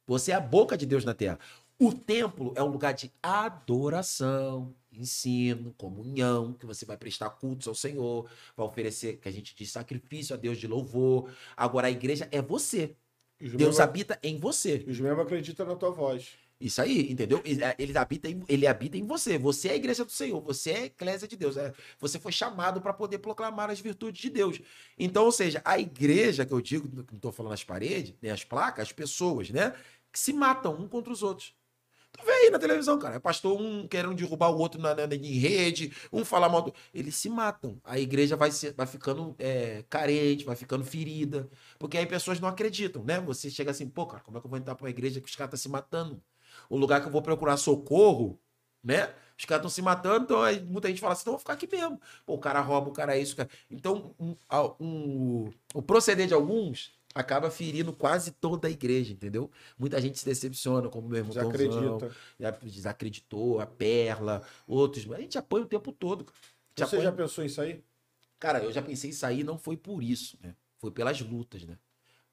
Você 0.05 0.33
é 0.33 0.35
a 0.35 0.41
boca 0.41 0.77
de 0.77 0.85
Deus 0.85 1.05
na 1.05 1.15
terra. 1.15 1.39
O 1.79 1.93
templo 1.93 2.53
é 2.57 2.63
um 2.63 2.69
lugar 2.69 2.93
de 2.95 3.13
adoração, 3.71 4.75
ensino, 4.93 5.75
comunhão, 5.77 6.55
que 6.55 6.65
você 6.67 6.85
vai 6.87 6.97
prestar 6.97 7.31
cultos 7.31 7.69
ao 7.69 7.75
Senhor, 7.75 8.29
vai 8.57 8.67
oferecer, 8.67 9.19
que 9.19 9.29
a 9.29 9.33
gente 9.33 9.55
diz, 9.55 9.71
sacrifício 9.71 10.35
a 10.35 10.39
Deus 10.39 10.59
de 10.59 10.67
louvor. 10.67 11.31
Agora 11.57 11.87
a 11.87 11.91
igreja 11.91 12.27
é 12.33 12.41
você. 12.43 12.95
Deus 13.39 13.53
membros- 13.53 13.81
habita 13.81 14.19
em 14.23 14.39
você. 14.39 14.85
Os 14.89 14.99
membros 14.99 15.27
acreditam 15.27 15.67
na 15.67 15.77
tua 15.77 15.91
voz. 15.91 16.31
Isso 16.59 16.81
aí, 16.81 17.13
entendeu? 17.13 17.43
Ele, 17.45 17.63
é, 17.63 17.99
habita 17.99 18.31
em, 18.31 18.43
ele 18.49 18.67
habita 18.67 18.97
em 18.97 19.07
você. 19.07 19.37
Você 19.37 19.69
é 19.69 19.73
a 19.73 19.77
igreja 19.77 20.05
do 20.05 20.11
Senhor. 20.11 20.41
Você 20.41 20.71
é 20.71 20.79
a 20.79 20.85
eclésia 20.87 21.29
de 21.29 21.37
Deus. 21.37 21.57
É, 21.57 21.73
você 22.01 22.19
foi 22.19 22.33
chamado 22.33 22.81
para 22.81 22.95
poder 22.95 23.19
proclamar 23.19 23.69
as 23.69 23.79
virtudes 23.79 24.23
de 24.23 24.31
Deus. 24.31 24.61
Então, 24.99 25.25
ou 25.25 25.33
seja, 25.33 25.61
a 25.65 25.79
igreja 25.79 26.47
que 26.47 26.53
eu 26.53 26.61
digo, 26.61 26.89
não 26.95 27.05
estou 27.13 27.31
falando 27.31 27.53
as 27.53 27.63
paredes, 27.63 28.15
nem 28.23 28.33
as 28.33 28.43
placas, 28.43 28.89
as 28.89 28.93
pessoas, 28.93 29.51
né? 29.51 29.75
Que 30.11 30.19
se 30.19 30.33
matam 30.33 30.75
um 30.75 30.89
contra 30.89 31.13
os 31.13 31.23
outros. 31.23 31.55
Tu 32.13 32.25
vê 32.25 32.33
aí 32.33 32.51
na 32.51 32.59
televisão, 32.59 32.99
cara. 32.99 33.17
É 33.17 33.19
pastor 33.19 33.61
um 33.61 33.87
querendo 33.87 34.15
derrubar 34.15 34.49
o 34.49 34.57
outro 34.57 34.81
na, 34.81 34.95
na, 34.95 35.15
em 35.15 35.39
rede, 35.39 35.93
um 36.11 36.25
falar 36.25 36.49
mal 36.49 36.63
do... 36.63 36.75
Eles 36.95 37.15
se 37.17 37.29
matam. 37.29 37.79
A 37.85 37.99
igreja 37.99 38.35
vai, 38.35 38.51
ser, 38.51 38.73
vai 38.73 38.87
ficando 38.87 39.35
é, 39.39 39.85
carente, 39.91 40.45
vai 40.45 40.57
ficando 40.57 40.85
ferida. 40.85 41.51
Porque 41.79 41.99
aí 41.99 42.07
pessoas 42.07 42.41
não 42.41 42.49
acreditam, 42.49 43.05
né? 43.05 43.21
Você 43.21 43.51
chega 43.51 43.71
assim, 43.71 43.87
pô, 43.87 44.07
cara, 44.07 44.23
como 44.23 44.39
é 44.39 44.41
que 44.41 44.47
eu 44.47 44.51
vou 44.51 44.59
entrar 44.59 44.75
pra 44.75 44.85
uma 44.85 44.91
igreja 44.91 45.21
que 45.21 45.29
os 45.29 45.37
caras 45.37 45.53
estão 45.53 45.59
se 45.59 45.69
matando? 45.69 46.23
O 46.69 46.77
lugar 46.77 47.01
que 47.01 47.07
eu 47.09 47.13
vou 47.13 47.23
procurar 47.23 47.57
socorro, 47.57 48.39
né? 48.83 49.13
Os 49.39 49.45
caras 49.45 49.61
estão 49.61 49.71
se 49.71 49.83
matando, 49.83 50.25
então 50.25 50.43
aí 50.43 50.61
muita 50.63 50.89
gente 50.89 51.01
fala 51.01 51.13
assim, 51.13 51.23
então 51.23 51.33
eu 51.33 51.37
vou 51.37 51.41
ficar 51.41 51.53
aqui 51.53 51.69
mesmo. 51.71 52.01
Pô, 52.25 52.35
o 52.35 52.39
cara 52.39 52.61
rouba, 52.61 52.89
o 52.89 52.93
cara 52.93 53.17
é 53.17 53.21
isso. 53.21 53.37
Cara... 53.37 53.49
Então, 53.71 54.15
um, 54.19 54.35
um, 54.81 55.51
o 55.75 55.83
proceder 55.83 56.27
de 56.27 56.33
alguns 56.33 56.97
acaba 57.15 57.51
ferindo 57.51 57.93
quase 57.93 58.31
toda 58.31 58.69
a 58.69 58.71
igreja, 58.71 59.13
entendeu? 59.13 59.51
Muita 59.79 60.01
gente 60.01 60.19
se 60.19 60.25
decepciona, 60.25 60.89
como 60.89 61.09
meu 61.09 61.19
irmão 61.19 61.33
Desacredita. 61.33 62.15
desacreditou, 62.63 63.61
a 63.61 63.67
Perla, 63.67 64.43
outros. 64.67 65.11
A 65.11 65.21
gente 65.21 65.39
apoia 65.39 65.65
o 65.65 65.67
tempo 65.67 65.93
todo. 65.93 66.27
Você 66.75 66.85
apoia- 66.85 67.03
já 67.03 67.13
pensou 67.13 67.45
em 67.45 67.49
sair? 67.49 67.85
Cara, 68.39 68.63
eu 68.63 68.71
já 68.71 68.83
pensei 68.83 69.11
em 69.11 69.15
sair, 69.15 69.45
não 69.45 69.59
foi 69.59 69.77
por 69.79 70.03
isso, 70.03 70.39
né? 70.43 70.55
Foi 70.79 70.91
pelas 70.91 71.21
lutas, 71.21 71.63
né? 71.65 71.79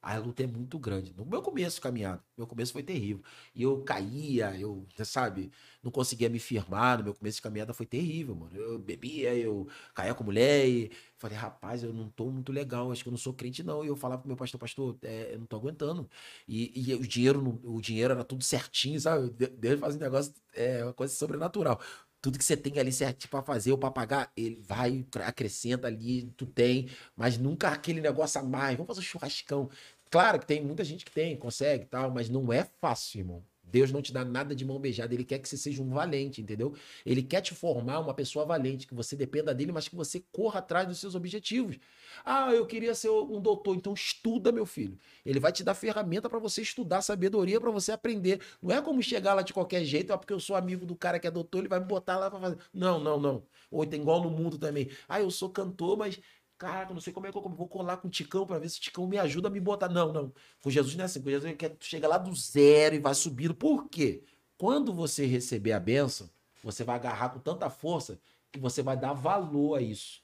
A 0.05 0.17
luta 0.17 0.43
é 0.43 0.47
muito 0.47 0.77
grande. 0.77 1.13
No 1.15 1.25
meu 1.25 1.41
começo 1.41 1.79
caminhada, 1.81 2.21
meu 2.37 2.45
começo 2.45 2.73
foi 2.73 2.83
terrível. 2.83 3.23
E 3.55 3.63
eu 3.63 3.81
caía, 3.85 4.53
eu, 4.59 4.85
sabe, 5.05 5.49
não 5.81 5.89
conseguia 5.91 6.27
me 6.29 6.39
firmar. 6.39 6.97
No 6.97 7.05
meu 7.05 7.13
começo 7.13 7.37
de 7.37 7.41
caminhada 7.41 7.73
foi 7.73 7.85
terrível, 7.85 8.35
mano. 8.35 8.53
Eu 8.55 8.77
bebia, 8.79 9.33
eu 9.33 9.65
caía 9.95 10.13
com 10.13 10.25
mulher 10.25 10.67
e 10.67 10.91
falei, 11.17 11.37
rapaz, 11.37 11.83
eu 11.83 11.93
não 11.93 12.09
tô 12.09 12.29
muito 12.29 12.51
legal, 12.51 12.91
acho 12.91 13.01
que 13.01 13.07
eu 13.07 13.11
não 13.11 13.17
sou 13.17 13.33
crente, 13.33 13.63
não. 13.63 13.81
E 13.83 13.87
eu 13.87 13.95
falava 13.95 14.21
pro 14.21 14.27
meu 14.27 14.35
pastor, 14.37 14.59
pastor, 14.59 14.97
é, 15.03 15.35
eu 15.35 15.39
não 15.39 15.45
tô 15.45 15.55
aguentando. 15.55 16.09
E, 16.47 16.89
e 16.91 16.93
o 16.95 17.07
dinheiro, 17.07 17.59
o 17.63 17.79
dinheiro 17.81 18.13
era 18.13 18.25
tudo 18.25 18.43
certinho, 18.43 18.99
sabe? 18.99 19.29
De- 19.31 19.47
Deus 19.47 19.79
faz 19.79 19.95
um 19.95 19.99
negócio, 19.99 20.33
é 20.53 20.83
uma 20.83 20.93
coisa 20.93 21.13
sobrenatural 21.15 21.79
tudo 22.23 22.39
que 22.39 22.45
você 22.45 22.55
tem 22.55 22.79
ali 22.79 22.91
certinho 22.93 23.29
pra 23.29 23.41
fazer 23.43 23.73
ou 23.73 23.77
pra 23.77 23.91
pagar, 23.91 24.31
ele 24.37 24.55
vai, 24.65 25.05
acrescenta 25.25 25.87
ali, 25.87 26.31
tu 26.37 26.45
tem, 26.45 26.89
mas 27.17 27.37
nunca 27.37 27.67
aquele 27.67 27.99
negócio 27.99 28.39
a 28.39 28.43
mais. 28.43 28.77
Vamos 28.77 28.87
fazer 28.87 29.01
um 29.01 29.03
churrascão. 29.03 29.69
Claro 30.09 30.39
que 30.39 30.45
tem 30.45 30.63
muita 30.63 30.85
gente 30.85 31.03
que 31.03 31.11
tem, 31.11 31.35
consegue 31.35 31.83
tal, 31.85 32.09
mas 32.11 32.29
não 32.29 32.53
é 32.53 32.63
fácil, 32.79 33.19
irmão. 33.19 33.43
Deus 33.63 33.91
não 33.91 34.01
te 34.01 34.13
dá 34.13 34.23
nada 34.23 34.55
de 34.55 34.65
mão 34.65 34.79
beijada, 34.79 35.13
ele 35.13 35.23
quer 35.23 35.39
que 35.39 35.47
você 35.49 35.57
seja 35.57 35.81
um 35.81 35.89
valente, 35.89 36.41
entendeu? 36.41 36.75
Ele 37.05 37.23
quer 37.23 37.41
te 37.41 37.53
formar 37.53 37.99
uma 37.99 38.13
pessoa 38.13 38.45
valente, 38.45 38.85
que 38.85 38.93
você 38.93 39.15
dependa 39.15 39.53
dele, 39.53 39.71
mas 39.71 39.87
que 39.87 39.95
você 39.95 40.23
corra 40.31 40.59
atrás 40.59 40.87
dos 40.87 40.99
seus 40.99 41.15
objetivos. 41.15 41.79
Ah, 42.23 42.51
eu 42.53 42.65
queria 42.65 42.93
ser 42.93 43.09
um 43.09 43.41
doutor, 43.41 43.75
então 43.75 43.93
estuda, 43.93 44.51
meu 44.51 44.65
filho. 44.65 44.97
Ele 45.25 45.39
vai 45.39 45.51
te 45.51 45.63
dar 45.63 45.73
ferramenta 45.73 46.29
pra 46.29 46.39
você 46.39 46.61
estudar, 46.61 47.01
sabedoria 47.01 47.59
pra 47.59 47.71
você 47.71 47.91
aprender. 47.91 48.41
Não 48.61 48.75
é 48.75 48.81
como 48.81 49.01
chegar 49.01 49.33
lá 49.33 49.41
de 49.41 49.53
qualquer 49.53 49.83
jeito, 49.83 50.11
ah, 50.13 50.17
porque 50.17 50.33
eu 50.33 50.39
sou 50.39 50.55
amigo 50.55 50.85
do 50.85 50.95
cara 50.95 51.19
que 51.19 51.27
é 51.27 51.31
doutor, 51.31 51.59
ele 51.59 51.67
vai 51.67 51.79
me 51.79 51.85
botar 51.85 52.17
lá 52.17 52.29
pra 52.29 52.39
fazer. 52.39 52.57
Não, 52.73 52.99
não, 52.99 53.19
não. 53.19 53.43
Ou 53.71 53.85
tem 53.85 54.01
igual 54.01 54.21
no 54.21 54.29
mundo 54.29 54.57
também. 54.57 54.89
Ah, 55.07 55.19
eu 55.19 55.31
sou 55.31 55.49
cantor, 55.49 55.97
mas 55.97 56.19
Caraca, 56.57 56.93
não 56.93 57.01
sei 57.01 57.11
como 57.11 57.27
é 57.27 57.31
que 57.31 57.37
eu 57.37 57.41
vou 57.41 57.67
colar 57.67 57.97
com 57.97 58.07
o 58.07 58.11
Ticão 58.11 58.45
pra 58.45 58.59
ver 58.59 58.69
se 58.69 58.79
o 58.79 58.81
Ticão 58.81 59.07
me 59.07 59.17
ajuda 59.17 59.47
a 59.47 59.51
me 59.51 59.59
botar. 59.59 59.89
Não, 59.89 60.13
não. 60.13 60.33
Com 60.61 60.69
Jesus 60.69 60.95
não 60.95 61.03
é 61.03 61.05
assim. 61.05 61.21
Com 61.21 61.29
Jesus 61.29 61.45
ele 61.45 61.57
quer 61.57 61.69
que 61.69 61.77
tu 61.77 61.85
chega 61.85 62.07
lá 62.07 62.17
do 62.17 62.33
zero 62.35 62.95
e 62.95 62.99
vai 62.99 63.13
subindo. 63.13 63.53
Por 63.53 63.89
quê? 63.89 64.23
Quando 64.57 64.93
você 64.93 65.25
receber 65.25 65.73
a 65.73 65.79
benção, 65.79 66.29
você 66.63 66.83
vai 66.83 66.95
agarrar 66.95 67.29
com 67.29 67.39
tanta 67.39 67.69
força 67.69 68.19
que 68.51 68.59
você 68.59 68.81
vai 68.81 68.95
dar 68.95 69.13
valor 69.13 69.75
a 69.75 69.81
isso. 69.81 70.21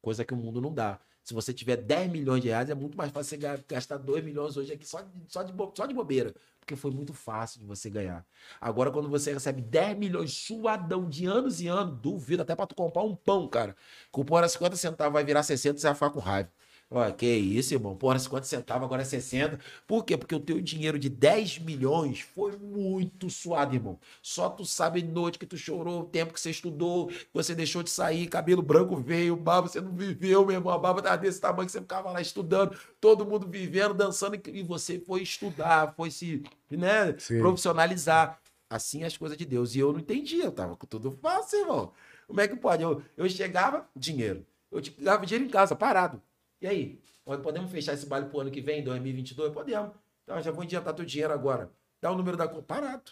Coisa 0.00 0.24
que 0.24 0.32
o 0.32 0.36
mundo 0.36 0.60
não 0.60 0.72
dá. 0.72 0.98
Se 1.24 1.32
você 1.34 1.52
tiver 1.52 1.76
10 1.76 2.10
milhões 2.10 2.42
de 2.42 2.48
reais, 2.48 2.68
é 2.68 2.74
muito 2.74 2.96
mais 2.98 3.10
fácil 3.12 3.30
você 3.30 3.36
ga- 3.36 3.58
gastar 3.68 3.96
2 3.98 4.24
milhões 4.24 4.56
hoje 4.56 4.72
aqui 4.72 4.86
só 4.86 5.00
de, 5.00 5.08
só 5.28 5.42
de, 5.42 5.52
só 5.74 5.86
de 5.86 5.94
bobeira. 5.94 6.34
Porque 6.58 6.76
foi 6.76 6.90
muito 6.90 7.12
fácil 7.12 7.60
de 7.60 7.66
você 7.66 7.90
ganhar. 7.90 8.24
Agora, 8.60 8.90
quando 8.90 9.08
você 9.08 9.32
recebe 9.32 9.60
10 9.60 9.96
milhões 9.98 10.32
suadão 10.32 11.08
de 11.08 11.26
anos 11.26 11.60
e 11.60 11.66
anos, 11.68 11.98
duvido 12.00 12.42
até 12.42 12.54
pra 12.54 12.66
tu 12.66 12.74
comprar 12.74 13.02
um 13.02 13.14
pão, 13.16 13.48
cara. 13.48 13.76
Pão 14.12 14.38
era 14.38 14.48
50 14.48 14.76
centavos, 14.76 15.12
vai 15.12 15.24
virar 15.24 15.42
60 15.42 15.78
você 15.78 15.86
vai 15.86 15.94
ficar 15.94 16.10
com 16.10 16.20
raiva. 16.20 16.50
Olha, 16.94 17.10
que 17.10 17.26
isso, 17.26 17.72
irmão. 17.72 17.96
Pô, 17.96 18.10
era 18.10 18.18
50 18.18 18.44
centavos, 18.46 18.84
agora 18.84 19.00
é 19.00 19.04
60. 19.04 19.58
Por 19.86 20.04
quê? 20.04 20.14
Porque 20.14 20.34
o 20.34 20.40
teu 20.40 20.60
dinheiro 20.60 20.98
de 20.98 21.08
10 21.08 21.58
milhões 21.58 22.20
foi 22.20 22.54
muito 22.58 23.30
suado, 23.30 23.74
irmão. 23.74 23.98
Só 24.20 24.50
tu 24.50 24.62
sabe 24.66 25.02
noite 25.02 25.38
que 25.38 25.46
tu 25.46 25.56
chorou, 25.56 26.02
o 26.02 26.04
tempo 26.04 26.34
que 26.34 26.40
você 26.40 26.50
estudou, 26.50 27.06
que 27.06 27.28
você 27.32 27.54
deixou 27.54 27.82
de 27.82 27.88
sair, 27.88 28.26
cabelo 28.26 28.60
branco 28.60 28.94
veio, 28.96 29.34
barba 29.36 29.68
você 29.68 29.80
não 29.80 29.92
viveu, 29.94 30.44
meu 30.44 30.56
irmão. 30.56 30.70
A 30.70 30.76
barba 30.76 31.00
tava 31.00 31.16
desse 31.16 31.40
tamanho 31.40 31.64
que 31.64 31.72
você 31.72 31.80
ficava 31.80 32.10
lá 32.10 32.20
estudando, 32.20 32.76
todo 33.00 33.24
mundo 33.24 33.46
vivendo, 33.48 33.94
dançando, 33.94 34.38
e 34.48 34.62
você 34.62 35.00
foi 35.00 35.22
estudar, 35.22 35.94
foi 35.96 36.10
se 36.10 36.42
né, 36.70 37.16
Sim. 37.18 37.38
profissionalizar. 37.38 38.38
Assim 38.68 39.02
as 39.04 39.16
coisas 39.16 39.36
de 39.36 39.44
Deus. 39.46 39.74
E 39.74 39.78
eu 39.80 39.92
não 39.92 40.00
entendia, 40.00 40.44
eu 40.44 40.52
tava 40.52 40.76
com 40.76 40.86
tudo 40.86 41.10
fácil, 41.10 41.60
irmão. 41.60 41.92
Como 42.26 42.40
é 42.40 42.48
que 42.48 42.56
pode? 42.56 42.82
Eu, 42.82 43.02
eu 43.16 43.28
chegava, 43.28 43.86
dinheiro. 43.96 44.46
Eu 44.70 44.80
te- 44.80 44.90
dava 45.00 45.26
dinheiro 45.26 45.44
em 45.46 45.50
casa, 45.50 45.76
parado. 45.76 46.22
E 46.62 46.66
aí? 46.66 46.98
Pode- 47.24 47.42
Podemos 47.42 47.70
fechar 47.70 47.92
esse 47.94 48.06
baile 48.06 48.26
pro 48.26 48.40
ano 48.40 48.50
que 48.50 48.60
vem, 48.60 48.82
2022? 48.82 49.52
Podemos. 49.52 49.90
Então, 50.24 50.40
já 50.40 50.50
vou 50.50 50.62
adiantar 50.62 50.94
teu 50.94 51.04
dinheiro 51.04 51.32
agora. 51.32 51.70
Dá 52.00 52.10
o 52.10 52.16
número 52.16 52.36
da 52.36 52.46
conta. 52.48 52.62
Parado. 52.62 53.02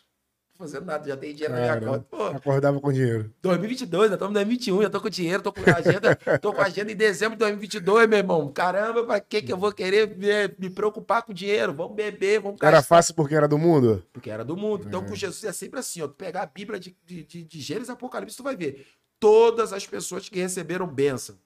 Não 0.51 0.53
tô 0.57 0.59
fazendo 0.73 0.85
nada, 0.87 1.09
já 1.09 1.17
tem 1.17 1.33
dinheiro 1.35 1.55
na 1.55 1.61
minha 1.61 1.81
conta. 1.81 2.07
Pô, 2.11 2.25
Acordava 2.27 2.81
com 2.81 2.93
dinheiro. 2.93 3.33
2022, 3.43 4.09
já 4.09 4.15
estamos 4.15 4.31
em 4.31 4.35
2021, 4.35 4.83
já 4.83 4.91
tô 4.91 5.01
com 5.01 5.09
dinheiro, 5.09 5.43
tô 5.43 5.53
com 5.53 5.61
a 5.69 5.77
agenda, 5.77 6.17
tô 6.41 6.53
com 6.53 6.61
a 6.61 6.65
agenda 6.67 6.93
em 6.93 6.97
dezembro 6.97 7.35
de 7.35 7.39
2022, 7.41 8.09
meu 8.09 8.19
irmão. 8.19 8.53
Caramba, 8.53 9.05
pra 9.05 9.21
que 9.21 9.43
que 9.43 9.53
eu 9.53 9.57
vou 9.57 9.73
querer 9.73 10.17
me, 10.17 10.27
me 10.59 10.71
preocupar 10.71 11.23
com 11.23 11.33
dinheiro? 11.33 11.73
Vamos 11.73 11.95
beber, 11.97 12.41
vamos 12.41 12.59
Era 12.63 12.73
gastar. 12.79 12.89
fácil 12.97 13.15
porque 13.15 13.35
era 13.35 13.49
do 13.49 13.59
mundo? 13.59 14.05
Porque 14.13 14.31
era 14.31 14.45
do 14.45 14.57
mundo. 14.57 14.87
Então, 14.87 15.03
É. 15.03 15.09
com 15.09 15.15
Jesus 15.15 15.43
é 15.45 15.53
sempre 15.53 15.81
assim, 15.81 16.03
ó. 16.03 16.09
Tu 16.09 16.15
pegar 16.15 16.43
a 16.43 16.47
Bíblia 16.47 16.79
de, 16.79 16.97
de, 17.07 17.25
de, 17.25 17.43
de 17.45 17.61
Gênesis 17.61 17.89
e 17.89 17.93
Apocalipse, 17.93 18.37
tu 18.37 18.43
vai 18.43 18.55
ver. 18.57 18.87
Todas 19.19 19.73
as 19.73 19.87
pessoas 19.87 20.29
que 20.29 20.39
receberam 20.41 20.87
bênção 20.87 21.37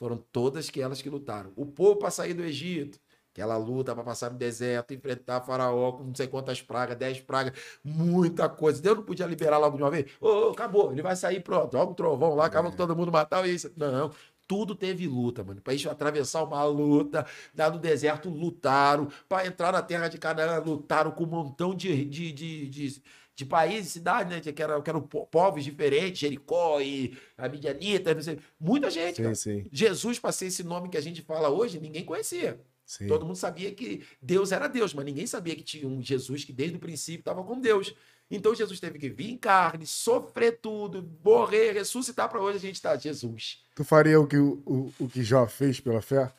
foram 0.00 0.16
todas 0.32 0.70
que 0.70 0.80
elas 0.80 1.02
que 1.02 1.10
lutaram. 1.10 1.52
O 1.54 1.66
povo 1.66 1.96
para 1.96 2.10
sair 2.10 2.32
do 2.32 2.42
Egito, 2.42 2.98
aquela 3.34 3.58
luta 3.58 3.94
para 3.94 4.02
passar 4.02 4.30
no 4.30 4.38
deserto, 4.38 4.94
enfrentar 4.94 5.42
Faraó 5.42 5.92
com 5.92 6.04
não 6.04 6.14
sei 6.14 6.26
quantas 6.26 6.62
pragas, 6.62 6.96
10 6.96 7.20
pragas, 7.20 7.52
muita 7.84 8.48
coisa. 8.48 8.80
Deus 8.80 8.96
não 8.96 9.04
podia 9.04 9.26
liberar 9.26 9.58
logo 9.58 9.76
de 9.76 9.82
uma 9.82 9.90
vez. 9.90 10.10
Ô, 10.18 10.26
ô, 10.26 10.50
acabou, 10.52 10.90
ele 10.90 11.02
vai 11.02 11.14
sair, 11.14 11.40
pronto, 11.40 11.72
joga 11.72 11.92
um 11.92 11.94
trovão 11.94 12.34
lá, 12.34 12.46
acaba 12.46 12.70
com 12.70 12.76
todo 12.78 12.96
mundo 12.96 13.12
matar 13.12 13.46
isso. 13.46 13.70
Não. 13.76 14.10
Tudo 14.48 14.74
teve 14.74 15.06
luta, 15.06 15.44
mano. 15.44 15.60
Para 15.60 15.74
atravessar 15.92 16.44
uma 16.44 16.64
luta, 16.64 17.26
lá 17.56 17.70
no 17.70 17.78
deserto 17.78 18.30
lutaram, 18.30 19.06
para 19.28 19.46
entrar 19.46 19.70
na 19.70 19.82
terra 19.82 20.08
de 20.08 20.16
Canaã 20.16 20.58
lutaram 20.60 21.10
com 21.10 21.24
um 21.24 21.28
montão 21.28 21.74
de, 21.74 22.06
de, 22.06 22.32
de, 22.32 22.68
de, 22.68 23.02
de 23.40 23.46
países, 23.46 23.92
cidades, 23.92 24.30
né? 24.32 24.52
Que 24.52 24.62
eram, 24.62 24.82
que 24.82 24.90
eram 24.90 25.00
po- 25.00 25.26
povos 25.26 25.64
diferentes, 25.64 26.20
Jericó 26.20 26.80
e 26.80 27.16
a 27.36 27.48
Midianita, 27.48 28.14
não 28.14 28.22
sei. 28.22 28.38
Muita 28.60 28.90
gente, 28.90 29.16
Sim, 29.16 29.34
sim, 29.34 29.66
Jesus, 29.72 30.18
para 30.18 30.30
ser 30.30 30.46
esse 30.46 30.62
nome 30.62 30.88
que 30.90 30.96
a 30.98 31.00
gente 31.00 31.22
fala 31.22 31.48
hoje, 31.48 31.80
ninguém 31.80 32.04
conhecia. 32.04 32.60
sim. 32.84 33.06
Todo 33.06 33.24
mundo 33.24 33.36
sabia 33.36 33.72
que 33.72 34.04
Deus 34.20 34.52
era 34.52 34.68
Deus, 34.68 34.92
mas 34.92 35.04
ninguém 35.06 35.26
sabia 35.26 35.56
que 35.56 35.62
tinha 35.62 35.88
um 35.88 36.02
Jesus 36.02 36.44
que 36.44 36.52
desde 36.52 36.76
o 36.76 36.80
princípio 36.80 37.20
estava 37.20 37.42
com 37.42 37.58
Deus. 37.60 37.94
Então 38.30 38.54
Jesus 38.54 38.78
teve 38.78 38.98
que 38.98 39.08
vir 39.08 39.30
em 39.30 39.36
carne, 39.38 39.86
sofrer 39.86 40.58
tudo, 40.60 41.02
morrer, 41.24 41.72
ressuscitar 41.72 42.28
para 42.28 42.40
hoje 42.40 42.58
a 42.58 42.60
gente 42.60 42.76
está 42.76 42.94
Jesus. 42.96 43.64
Tu 43.74 43.82
faria 43.84 44.20
o 44.20 44.26
que, 44.26 44.36
o, 44.36 44.62
o, 44.66 44.92
o 45.00 45.08
que 45.08 45.22
Jó 45.24 45.46
fez 45.48 45.80
pela 45.80 46.00
fé? 46.02 46.30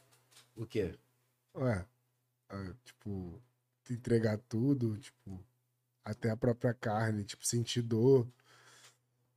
O 0.56 0.66
quê? 0.66 0.94
Ué, 1.56 1.84
ah, 2.50 2.74
tipo, 2.86 3.42
entregar 3.90 4.38
tudo, 4.48 4.98
tipo, 5.00 5.44
até 6.12 6.30
a 6.30 6.38
própria 6.38 6.74
carne, 6.74 7.24
tipo, 7.24 7.46
sentir 7.46 7.82
dor, 7.82 8.28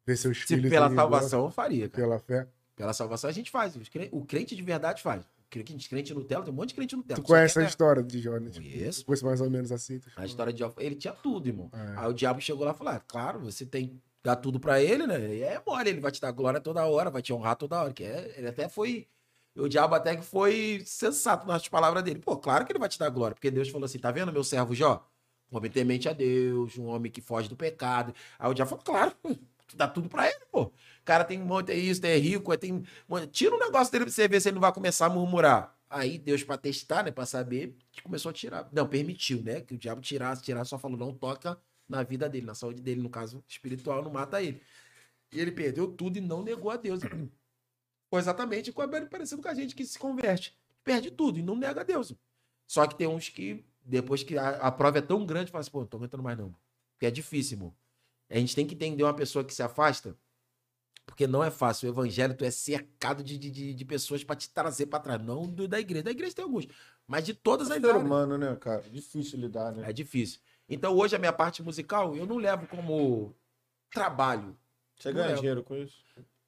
ver 0.06 0.16
seus 0.16 0.38
Se 0.38 0.46
filhos 0.46 0.70
pela 0.70 0.92
salvação 0.94 1.44
eu 1.44 1.50
faria, 1.50 1.88
cara. 1.88 2.02
pela 2.02 2.18
fé. 2.18 2.48
Pela 2.76 2.92
salvação 2.92 3.30
a 3.30 3.32
gente 3.32 3.50
faz. 3.50 3.74
O 4.10 4.24
crente 4.24 4.54
de 4.54 4.62
verdade 4.62 5.02
faz. 5.02 5.24
O 5.24 5.48
crente, 5.48 6.12
Nutella, 6.12 6.42
tem 6.42 6.52
um 6.52 6.56
monte 6.56 6.70
de 6.70 6.74
crente 6.74 6.96
Nutella. 6.96 7.20
Tu 7.20 7.24
conhece 7.24 7.58
a 7.58 7.60
ganhar. 7.60 7.68
história 7.68 8.02
de 8.02 8.28
né? 8.28 8.50
Tipo, 8.50 8.66
Conheço. 8.66 9.04
Conheço 9.04 9.24
mais 9.24 9.40
ou 9.40 9.48
menos 9.48 9.70
assim. 9.70 10.00
A 10.16 10.26
história 10.26 10.52
de 10.52 10.58
Jó, 10.58 10.72
ele 10.78 10.96
tinha 10.96 11.12
tudo, 11.12 11.46
irmão. 11.46 11.70
É. 11.72 11.94
Aí 11.98 12.08
o 12.08 12.12
diabo 12.12 12.40
chegou 12.40 12.64
lá 12.64 12.72
e 12.72 12.74
falou: 12.74 12.92
ah, 12.92 13.00
claro, 13.06 13.38
você 13.38 13.64
tem 13.64 13.88
que 13.88 14.00
dar 14.22 14.36
tudo 14.36 14.58
pra 14.58 14.82
ele, 14.82 15.06
né? 15.06 15.34
E 15.34 15.42
é 15.42 15.62
mole, 15.64 15.88
ele 15.88 16.00
vai 16.00 16.10
te 16.10 16.20
dar 16.20 16.32
glória 16.32 16.60
toda 16.60 16.84
hora, 16.84 17.10
vai 17.10 17.22
te 17.22 17.32
honrar 17.32 17.54
toda 17.54 17.80
hora. 17.80 17.92
Que 17.92 18.02
é, 18.02 18.34
ele 18.36 18.48
até 18.48 18.68
foi. 18.68 19.06
O 19.56 19.68
diabo 19.68 19.94
até 19.94 20.16
que 20.16 20.24
foi 20.24 20.82
sensato 20.84 21.46
nas 21.46 21.68
palavras 21.68 22.02
dele. 22.02 22.18
Pô, 22.18 22.36
claro 22.36 22.66
que 22.66 22.72
ele 22.72 22.78
vai 22.80 22.88
te 22.88 22.98
dar 22.98 23.08
glória, 23.08 23.36
porque 23.36 23.52
Deus 23.52 23.68
falou 23.68 23.84
assim: 23.84 23.98
tá 23.98 24.10
vendo, 24.10 24.32
meu 24.32 24.42
servo 24.42 24.74
Jó? 24.74 25.06
Um 25.52 25.56
homem 25.56 25.70
temente 25.70 26.08
a 26.08 26.12
Deus, 26.12 26.76
um 26.78 26.86
homem 26.86 27.10
que 27.12 27.20
foge 27.20 27.48
do 27.48 27.56
pecado. 27.56 28.14
Aí 28.39 28.50
o 28.50 28.55
diabo 28.55 28.70
falou: 28.70 28.84
claro, 28.84 29.14
tu 29.23 29.76
dá 29.76 29.86
tudo 29.89 30.08
pra 30.08 30.26
ele, 30.28 30.44
pô. 30.50 30.62
O 30.64 30.73
cara 31.05 31.24
tem 31.24 31.40
um 31.40 31.44
monte, 31.44 31.70
é 31.70 31.76
isso, 31.76 32.05
é 32.06 32.16
rico, 32.16 32.52
é, 32.52 32.56
tem. 32.56 32.82
Tira 33.31 33.55
um 33.55 33.58
negócio 33.58 33.92
dele 33.92 34.05
pra 34.05 34.12
você 34.12 34.26
ver 34.26 34.40
se 34.40 34.48
ele 34.48 34.55
não 34.55 34.60
vai 34.62 34.73
começar 34.73 35.06
a 35.06 35.10
murmurar. 35.10 35.76
Aí 35.89 36.18
Deus, 36.18 36.42
pra 36.42 36.56
testar, 36.56 37.05
né, 37.05 37.10
pra 37.12 37.24
saber, 37.26 37.76
começou 38.02 38.31
a 38.31 38.32
tirar. 38.32 38.68
Não, 38.73 38.89
permitiu, 38.89 39.42
né, 39.42 39.60
que 39.60 39.74
o 39.74 39.78
diabo 39.78 40.00
tirasse, 40.00 40.42
tirasse, 40.42 40.70
só 40.70 40.78
falou: 40.78 40.97
não 40.97 41.12
toca 41.14 41.58
na 41.89 42.02
vida 42.02 42.28
dele, 42.28 42.47
na 42.47 42.55
saúde 42.55 42.81
dele, 42.82 43.00
no 43.02 43.10
caso 43.10 43.44
espiritual, 43.47 44.02
não 44.02 44.10
mata 44.10 44.42
ele. 44.42 44.60
E 45.32 45.39
ele 45.40 45.52
perdeu 45.52 45.86
tudo 45.92 46.16
e 46.16 46.20
não 46.20 46.42
negou 46.42 46.70
a 46.70 46.76
Deus. 46.76 47.00
Foi 48.10 48.18
exatamente 48.20 48.73
com 48.73 48.82
a- 48.82 48.89
parecido 48.89 49.42
com 49.42 49.48
a 49.48 49.55
gente 49.55 49.74
que 49.74 49.84
se 49.84 49.98
converte. 49.98 50.56
Perde 50.82 51.10
tudo 51.10 51.39
e 51.39 51.42
não 51.42 51.56
nega 51.56 51.81
a 51.81 51.84
Deus. 51.84 52.14
Só 52.66 52.86
que 52.86 52.94
tem 52.97 53.06
uns 53.06 53.28
que, 53.28 53.64
depois 53.84 54.22
que 54.22 54.36
a, 54.38 54.50
a 54.58 54.72
prova 54.72 54.98
é 54.98 55.02
tão 55.02 55.24
grande, 55.26 55.50
fala 55.50 55.60
assim, 55.60 55.70
pô, 55.70 55.80
não 55.80 55.86
tô 55.86 55.96
aguentando 55.98 56.22
mais 56.22 56.38
não. 56.38 56.54
Porque 56.94 57.06
é 57.06 57.10
difícil, 57.10 57.56
irmão. 57.56 57.74
A 58.30 58.38
gente 58.38 58.54
tem 58.56 58.66
que 58.66 58.74
entender 58.74 59.02
uma 59.02 59.14
pessoa 59.14 59.44
que 59.44 59.52
se 59.54 59.62
afasta, 59.62 60.16
porque 61.04 61.26
não 61.26 61.44
é 61.44 61.50
fácil. 61.50 61.88
O 61.88 61.92
evangelho, 61.92 62.34
tu 62.34 62.44
é 62.44 62.50
cercado 62.50 63.22
de, 63.22 63.36
de, 63.36 63.74
de- 63.74 63.84
pessoas 63.84 64.24
pra 64.24 64.34
te 64.34 64.48
trazer 64.48 64.86
pra 64.86 64.98
trás. 64.98 65.22
Não 65.22 65.46
do- 65.46 65.68
da 65.68 65.78
igreja. 65.78 66.04
Da 66.04 66.10
igreja 66.10 66.34
tem 66.34 66.42
alguns. 66.44 66.66
Mas 67.06 67.24
de 67.26 67.34
todas 67.34 67.70
as 67.70 67.78
Ser 67.80 67.86
áreas. 67.86 68.02
humano, 68.02 68.38
né, 68.38 68.56
cara? 68.56 68.80
Difícil 68.88 69.38
lidar, 69.38 69.72
né? 69.72 69.88
É 69.88 69.92
difícil. 69.92 70.40
Então 70.66 70.96
hoje 70.96 71.14
a 71.14 71.18
minha 71.18 71.32
parte 71.32 71.62
musical 71.62 72.16
eu 72.16 72.24
não 72.26 72.38
levo 72.38 72.66
como 72.66 73.34
trabalho. 73.90 74.56
Você 74.98 75.08
Não 75.12 75.16
ganha 75.20 75.32
é. 75.34 75.36
dinheiro 75.36 75.62
com 75.62 75.76
isso? 75.76 76.02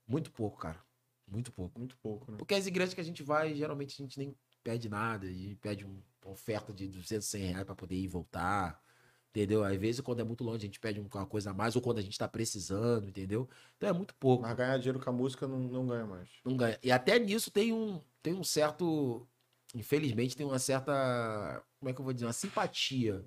Muito 0.08 0.30
pouco, 0.30 0.56
cara. 0.58 0.80
Muito 1.28 1.52
pouco. 1.52 1.78
Muito 1.78 1.96
pouco, 1.98 2.30
né? 2.32 2.38
Porque 2.38 2.54
as 2.54 2.66
igrejas 2.66 2.94
que 2.94 3.00
a 3.00 3.04
gente 3.04 3.22
vai, 3.22 3.54
geralmente 3.54 3.94
a 4.00 4.04
gente 4.04 4.18
nem 4.18 4.34
pede 4.64 4.88
nada. 4.88 5.26
A 5.26 5.30
gente 5.30 5.56
pede 5.56 5.84
um- 5.84 6.00
oferta 6.30 6.72
de 6.72 6.88
200, 6.88 7.26
100 7.26 7.42
reais 7.44 7.64
pra 7.64 7.74
poder 7.74 7.94
ir 7.94 8.04
e 8.04 8.08
voltar. 8.08 8.82
Entendeu? 9.30 9.62
Às 9.62 9.76
vezes, 9.76 10.00
quando 10.00 10.20
é 10.20 10.24
muito 10.24 10.42
longe, 10.42 10.58
a 10.58 10.66
gente 10.66 10.80
pede 10.80 10.98
uma 10.98 11.26
coisa 11.26 11.50
a 11.50 11.54
mais, 11.54 11.76
ou 11.76 11.82
quando 11.82 11.98
a 11.98 12.02
gente 12.02 12.16
tá 12.18 12.26
precisando, 12.26 13.08
entendeu? 13.08 13.46
Então 13.76 13.88
é 13.88 13.92
muito 13.92 14.14
pouco. 14.14 14.42
Mas 14.42 14.56
ganhar 14.56 14.78
dinheiro 14.78 14.98
com 14.98 15.10
a 15.10 15.12
música 15.12 15.46
não, 15.46 15.58
não 15.58 15.86
ganha 15.86 16.06
mais. 16.06 16.28
Não 16.42 16.56
ganha. 16.56 16.78
E 16.82 16.90
até 16.90 17.18
nisso 17.18 17.50
tem 17.50 17.72
um, 17.72 18.00
tem 18.22 18.32
um 18.32 18.42
certo. 18.42 19.28
Infelizmente, 19.74 20.34
tem 20.34 20.46
uma 20.46 20.58
certa. 20.58 21.62
Como 21.78 21.90
é 21.90 21.92
que 21.92 22.00
eu 22.00 22.04
vou 22.04 22.14
dizer? 22.14 22.24
Uma 22.24 22.32
simpatia. 22.32 23.22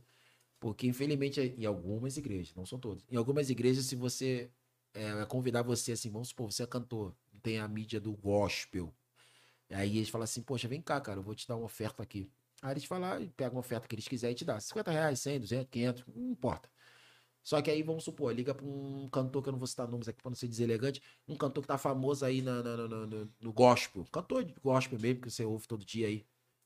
Porque, 0.60 0.88
infelizmente, 0.88 1.40
em 1.40 1.66
algumas 1.66 2.18
igrejas, 2.18 2.56
não 2.56 2.66
são 2.66 2.80
todas. 2.80 3.04
Em 3.10 3.16
algumas 3.16 3.50
igrejas, 3.50 3.86
se 3.86 3.96
você 3.96 4.50
é, 4.94 5.26
convidar 5.26 5.62
você 5.62 5.94
assim, 5.94 6.10
vamos 6.10 6.30
supor, 6.30 6.52
você 6.52 6.64
é 6.64 6.68
cantor, 6.68 7.16
tem 7.42 7.60
a 7.60 7.68
mídia 7.68 8.00
do 8.00 8.14
gospel. 8.14 8.94
Aí 9.70 9.98
eles 9.98 10.10
falam 10.10 10.24
assim, 10.24 10.42
poxa, 10.42 10.68
vem 10.68 10.82
cá, 10.82 11.00
cara, 11.00 11.20
eu 11.20 11.24
vou 11.24 11.36
te 11.36 11.48
dar 11.48 11.56
uma 11.56 11.66
oferta 11.66 12.02
aqui. 12.02 12.30
Aí 12.62 12.72
eles 12.74 12.86
falam, 12.86 13.10
ah, 13.14 13.20
pega 13.38 13.52
uma 13.56 13.60
oferta 13.62 13.88
que 13.88 13.96
eles 13.96 14.08
quiserem 14.08 14.34
e 14.34 14.36
te 14.38 14.44
dá. 14.46 14.60
50 14.60 14.92
reais, 14.92 15.20
100, 15.20 15.40
200, 15.40 15.70
500, 15.72 16.04
não 16.14 16.32
importa. 16.32 16.70
Só 17.42 17.62
que 17.62 17.72
aí, 17.72 17.82
vamos 17.82 18.04
supor, 18.04 18.34
liga 18.34 18.54
pra 18.54 18.66
um 18.66 19.08
cantor, 19.10 19.42
que 19.42 19.48
eu 19.50 19.54
não 19.54 19.60
vou 19.60 19.68
citar 19.68 19.88
nomes 19.88 20.08
aqui 20.10 20.22
pra 20.22 20.30
não 20.30 20.36
ser 20.36 20.48
deselegante, 20.48 21.02
um 21.28 21.36
cantor 21.36 21.62
que 21.64 21.68
tá 21.68 21.78
famoso 21.78 22.26
aí 22.26 22.42
na, 22.42 22.62
na- 22.62 22.76
na- 22.78 22.88
na- 22.88 23.06
no, 23.08 23.32
no 23.40 23.54
gospel. 23.54 24.06
Cantor 24.12 24.44
de 24.44 24.54
gospel 24.62 25.00
mesmo, 25.00 25.22
que 25.22 25.32
você 25.32 25.46
ouve 25.46 25.66
todo 25.68 25.86
dia 25.86 26.08
aí. 26.08 26.26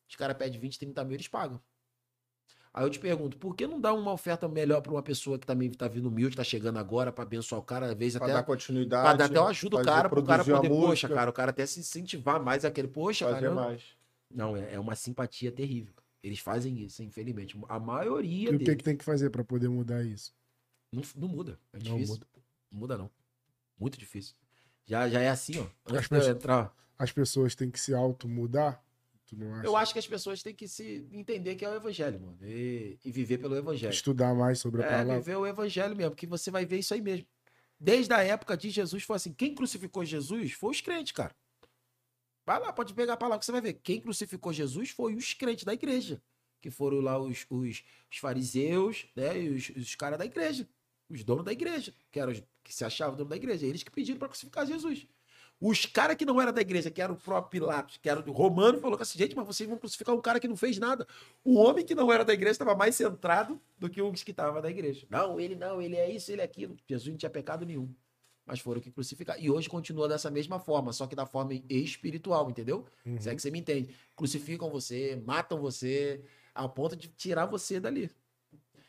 Os 0.10 0.16
caras 0.16 0.36
pedem 0.36 0.60
20, 0.60 0.80
30 0.80 1.04
mil, 1.04 1.16
eles 1.16 1.28
pagam. 1.28 1.62
Aí 2.74 2.84
eu 2.84 2.90
te 2.90 2.98
pergunto, 3.00 3.38
por 3.38 3.56
que 3.56 3.68
não 3.68 3.80
dá 3.80 3.94
uma 3.94 4.12
oferta 4.12 4.48
melhor 4.50 4.82
pra 4.82 4.92
uma 4.92 5.04
pessoa 5.04 5.38
que 5.38 5.46
também 5.46 5.70
tá 5.70 5.88
vindo 5.88 6.08
humilde, 6.10 6.36
tá 6.36 6.44
chegando 6.44 6.80
agora 6.80 7.12
pra 7.12 7.24
abençoar 7.24 7.62
o 7.62 7.64
cara, 7.64 7.86
às 7.92 7.94
vezes 7.94 8.18
Pra 8.18 8.26
até 8.26 8.34
dar 8.34 8.44
continuidade. 8.44 9.04
pra 9.04 9.14
dar 9.14 9.26
até 9.26 9.40
uma 9.40 9.50
ajuda 9.50 9.78
o 9.78 9.86
cara, 9.86 10.10
pro 10.10 10.24
cara 10.24 10.44
poder, 10.44 10.70
poxa, 10.70 11.08
cara, 11.08 11.30
o 11.30 11.34
cara 11.34 11.52
até 11.52 11.68
se 11.68 11.80
incentivar 11.80 12.42
mais 12.44 12.66
aquele, 12.66 12.88
poxa, 12.88 13.26
Fazer 13.28 13.42
cara. 13.42 13.54
mais. 13.54 13.84
Não, 14.34 14.56
é, 14.58 14.74
é 14.74 14.80
uma 14.80 14.96
simpatia 14.96 15.52
terrível. 15.52 15.94
Eles 16.22 16.40
fazem 16.40 16.80
isso, 16.80 17.04
infelizmente. 17.04 17.58
A 17.68 17.80
maioria 17.80 18.50
E 18.52 18.56
o 18.56 18.60
que, 18.60 18.76
que 18.76 18.84
tem 18.84 18.96
que 18.98 19.04
fazer 19.04 19.30
pra 19.30 19.44
poder 19.44 19.68
mudar 19.70 20.04
isso? 20.04 20.34
não, 20.92 21.02
não 21.16 21.28
muda. 21.28 21.60
É 21.74 21.78
Não 21.78 21.96
difícil. 21.96 22.14
muda. 22.16 22.28
Não 22.72 22.80
muda, 22.80 22.98
não. 22.98 23.10
Muito 23.80 23.98
difícil. 23.98 24.36
Já, 24.86 25.10
já 25.10 25.20
é 25.22 25.30
assim, 25.30 25.60
ó. 25.60 25.64
Antes 25.86 26.00
As 26.02 26.08
pessoas- 26.08 26.28
entrar. 26.36 26.76
As 26.98 27.12
pessoas 27.12 27.56
têm 27.56 27.70
que 27.72 27.80
se 27.80 27.94
auto-mudar? 27.94 28.82
Tu 29.26 29.36
não 29.36 29.54
acha? 29.56 29.66
Eu 29.66 29.76
acho 29.76 29.92
que 29.94 30.00
as 30.00 30.08
pessoas 30.08 30.44
têm 30.44 30.54
que 30.54 30.68
se 30.68 31.08
entender 31.12 31.56
que 31.56 31.66
é 31.66 31.70
o 31.70 31.76
evangelho, 31.76 32.20
mano. 32.22 32.38
E, 32.42 32.98
e 33.04 33.12
viver 33.12 33.38
pelo 33.40 33.56
evangelho. 33.56 33.92
Estudar 33.92 34.34
mais 34.36 34.60
sobre 34.60 34.84
a 34.84 34.86
É, 34.86 34.90
palavra. 34.90 35.20
viver 35.20 35.36
o 35.38 35.46
evangelho 35.48 35.96
mesmo, 35.96 36.16
que 36.16 36.28
você 36.28 36.52
vai 36.52 36.66
ver 36.66 36.78
isso 36.80 36.94
aí 36.94 37.02
mesmo. 37.02 37.26
Desde 37.80 38.14
a 38.14 38.22
época 38.24 38.56
de 38.56 38.70
Jesus, 38.70 39.04
foi 39.04 39.16
assim: 39.16 39.34
quem 39.34 39.56
crucificou 39.56 40.06
Jesus 40.06 40.52
foi 40.54 40.72
os 40.72 40.82
crentes, 40.82 41.12
cara. 41.12 41.36
Vai 42.46 42.60
lá, 42.60 42.74
pode 42.74 42.94
pegar 42.94 43.14
a 43.14 43.18
palavra 43.18 43.40
que 43.40 43.46
você 43.46 43.52
vai 43.52 43.62
ver. 43.62 43.74
Quem 43.74 44.02
crucificou 44.02 44.52
Jesus 44.52 44.90
foi 44.90 45.16
os 45.16 45.34
crentes 45.34 45.64
da 45.64 45.74
igreja. 45.74 46.22
Que 46.62 46.70
foram 46.70 47.00
lá 47.00 47.18
os, 47.18 47.46
os, 47.50 47.84
os 48.12 48.18
fariseus, 48.18 49.06
né? 49.16 49.42
E 49.42 49.50
os, 49.50 49.70
os 49.70 49.96
caras 49.96 50.20
da 50.20 50.26
igreja. 50.26 50.68
Os 51.10 51.24
donos 51.24 51.46
da 51.46 51.52
igreja. 51.52 51.94
Que 52.12 52.20
eram 52.20 52.32
os 52.32 52.44
que 52.64 52.74
se 52.74 52.84
achavam 52.84 53.16
donos 53.16 53.30
da 53.30 53.36
igreja. 53.36 53.66
Eles 53.66 53.84
que 53.84 53.92
pediram 53.92 54.20
para 54.20 54.30
crucificar 54.30 54.66
Jesus. 54.66 55.08
Os 55.66 55.86
caras 55.86 56.18
que 56.18 56.26
não 56.26 56.42
eram 56.42 56.52
da 56.52 56.60
igreja, 56.60 56.92
que 56.92 57.02
era 57.02 57.14
o 57.14 57.16
próprio 57.16 57.50
Pilatos, 57.62 57.98
que 57.98 58.10
era 58.10 58.22
do 58.22 58.34
romano, 58.34 58.80
falou 58.80 59.00
assim: 59.00 59.18
gente, 59.18 59.34
mas 59.34 59.48
vocês 59.48 59.68
vão 59.68 59.78
crucificar 59.78 60.14
um 60.14 60.20
cara 60.20 60.38
que 60.38 60.48
não 60.48 60.58
fez 60.58 60.78
nada. 60.78 61.08
O 61.42 61.56
homem 61.56 61.86
que 61.86 61.96
não 61.96 62.12
era 62.12 62.26
da 62.26 62.34
igreja 62.34 62.52
estava 62.52 62.76
mais 62.76 62.96
centrado 62.96 63.58
do 63.78 63.90
que 63.90 64.02
os 64.02 64.24
que 64.24 64.32
estavam 64.32 64.62
da 64.62 64.70
igreja. 64.70 65.08
Não, 65.10 65.40
ele 65.40 65.56
não, 65.56 65.82
ele 65.82 65.96
é 65.96 66.12
isso, 66.12 66.32
ele 66.32 66.42
é 66.42 66.44
aquilo. 66.44 66.76
Jesus 66.86 67.10
não 67.10 67.18
tinha 67.18 67.30
pecado 67.30 67.66
nenhum. 67.66 67.94
Mas 68.46 68.60
foram 68.60 68.82
que 68.82 68.92
crucificaram. 68.92 69.42
E 69.42 69.50
hoje 69.50 69.70
continua 69.70 70.08
dessa 70.08 70.30
mesma 70.30 70.60
forma, 70.60 70.92
só 70.92 71.08
que 71.08 71.16
da 71.16 71.26
forma 71.26 71.54
espiritual, 71.70 72.50
entendeu? 72.50 72.86
Uhum. 73.06 73.20
Se 73.20 73.30
é 73.30 73.36
que 73.36 73.42
você 73.42 73.50
me 73.50 73.60
entende. 73.60 73.90
Crucificam 74.16 74.70
você, 74.70 75.22
matam 75.26 75.60
você, 75.60 76.22
ao 76.54 76.70
ponto 76.70 76.96
de 76.96 77.08
tirar 77.08 77.46
você 77.46 77.80
dali. 77.80 78.10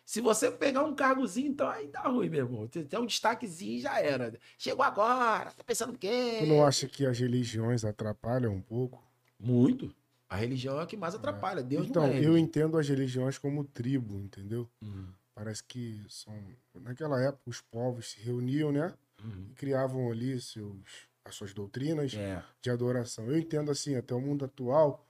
Se 0.05 0.21
você 0.21 0.51
pegar 0.51 0.85
um 0.85 0.95
cargozinho, 0.95 1.49
então 1.49 1.69
aí 1.69 1.87
dá 1.87 2.03
ruim, 2.03 2.29
meu 2.29 2.45
irmão. 2.45 2.67
Tem 2.67 2.99
um 2.99 3.07
destaquezinho 3.07 3.79
e 3.79 3.81
já 3.81 4.01
era. 4.01 4.39
Chegou 4.59 4.85
agora, 4.85 5.51
tá 5.53 5.65
pensando 5.65 5.95
o 5.95 5.99
quê? 5.99 6.39
Tu 6.41 6.47
não 6.47 6.65
acha 6.65 6.87
que 6.87 7.07
as 7.07 7.19
religiões 7.19 7.85
atrapalham 7.85 8.53
um 8.53 8.61
pouco? 8.61 9.03
Muito. 9.41 9.95
A 10.29 10.37
religião 10.37 10.79
é 10.79 10.83
a 10.83 10.87
que 10.87 10.97
mais 10.97 11.15
atrapalha. 11.15 11.63
Deus 11.63 11.87
então, 11.87 12.07
não 12.07 12.13
é. 12.13 12.25
eu 12.25 12.37
entendo 12.37 12.77
as 12.77 12.89
religiões 12.89 13.39
como 13.39 13.65
tribo, 13.65 14.17
entendeu? 14.19 14.69
Uhum, 14.83 15.07
Parece 15.35 15.65
que 15.65 16.05
são. 16.09 16.35
Naquela 16.75 17.21
época, 17.23 17.43
os 17.47 17.61
povos 17.61 18.11
se 18.11 18.21
reuniam, 18.21 18.71
né? 18.73 18.93
Uhum. 19.25 19.49
Criavam 19.57 20.11
ali 20.11 20.41
seus, 20.41 21.09
as 21.25 21.35
suas 21.35 21.53
doutrinas 21.55 22.15
É. 22.15 22.43
de 22.61 22.71
adoração. 22.71 23.27
Eu 23.27 23.39
entendo 23.39 23.71
assim, 23.71 23.97
até 23.97 24.15
o 24.15 24.21
mundo 24.21 24.45
atual, 24.45 25.05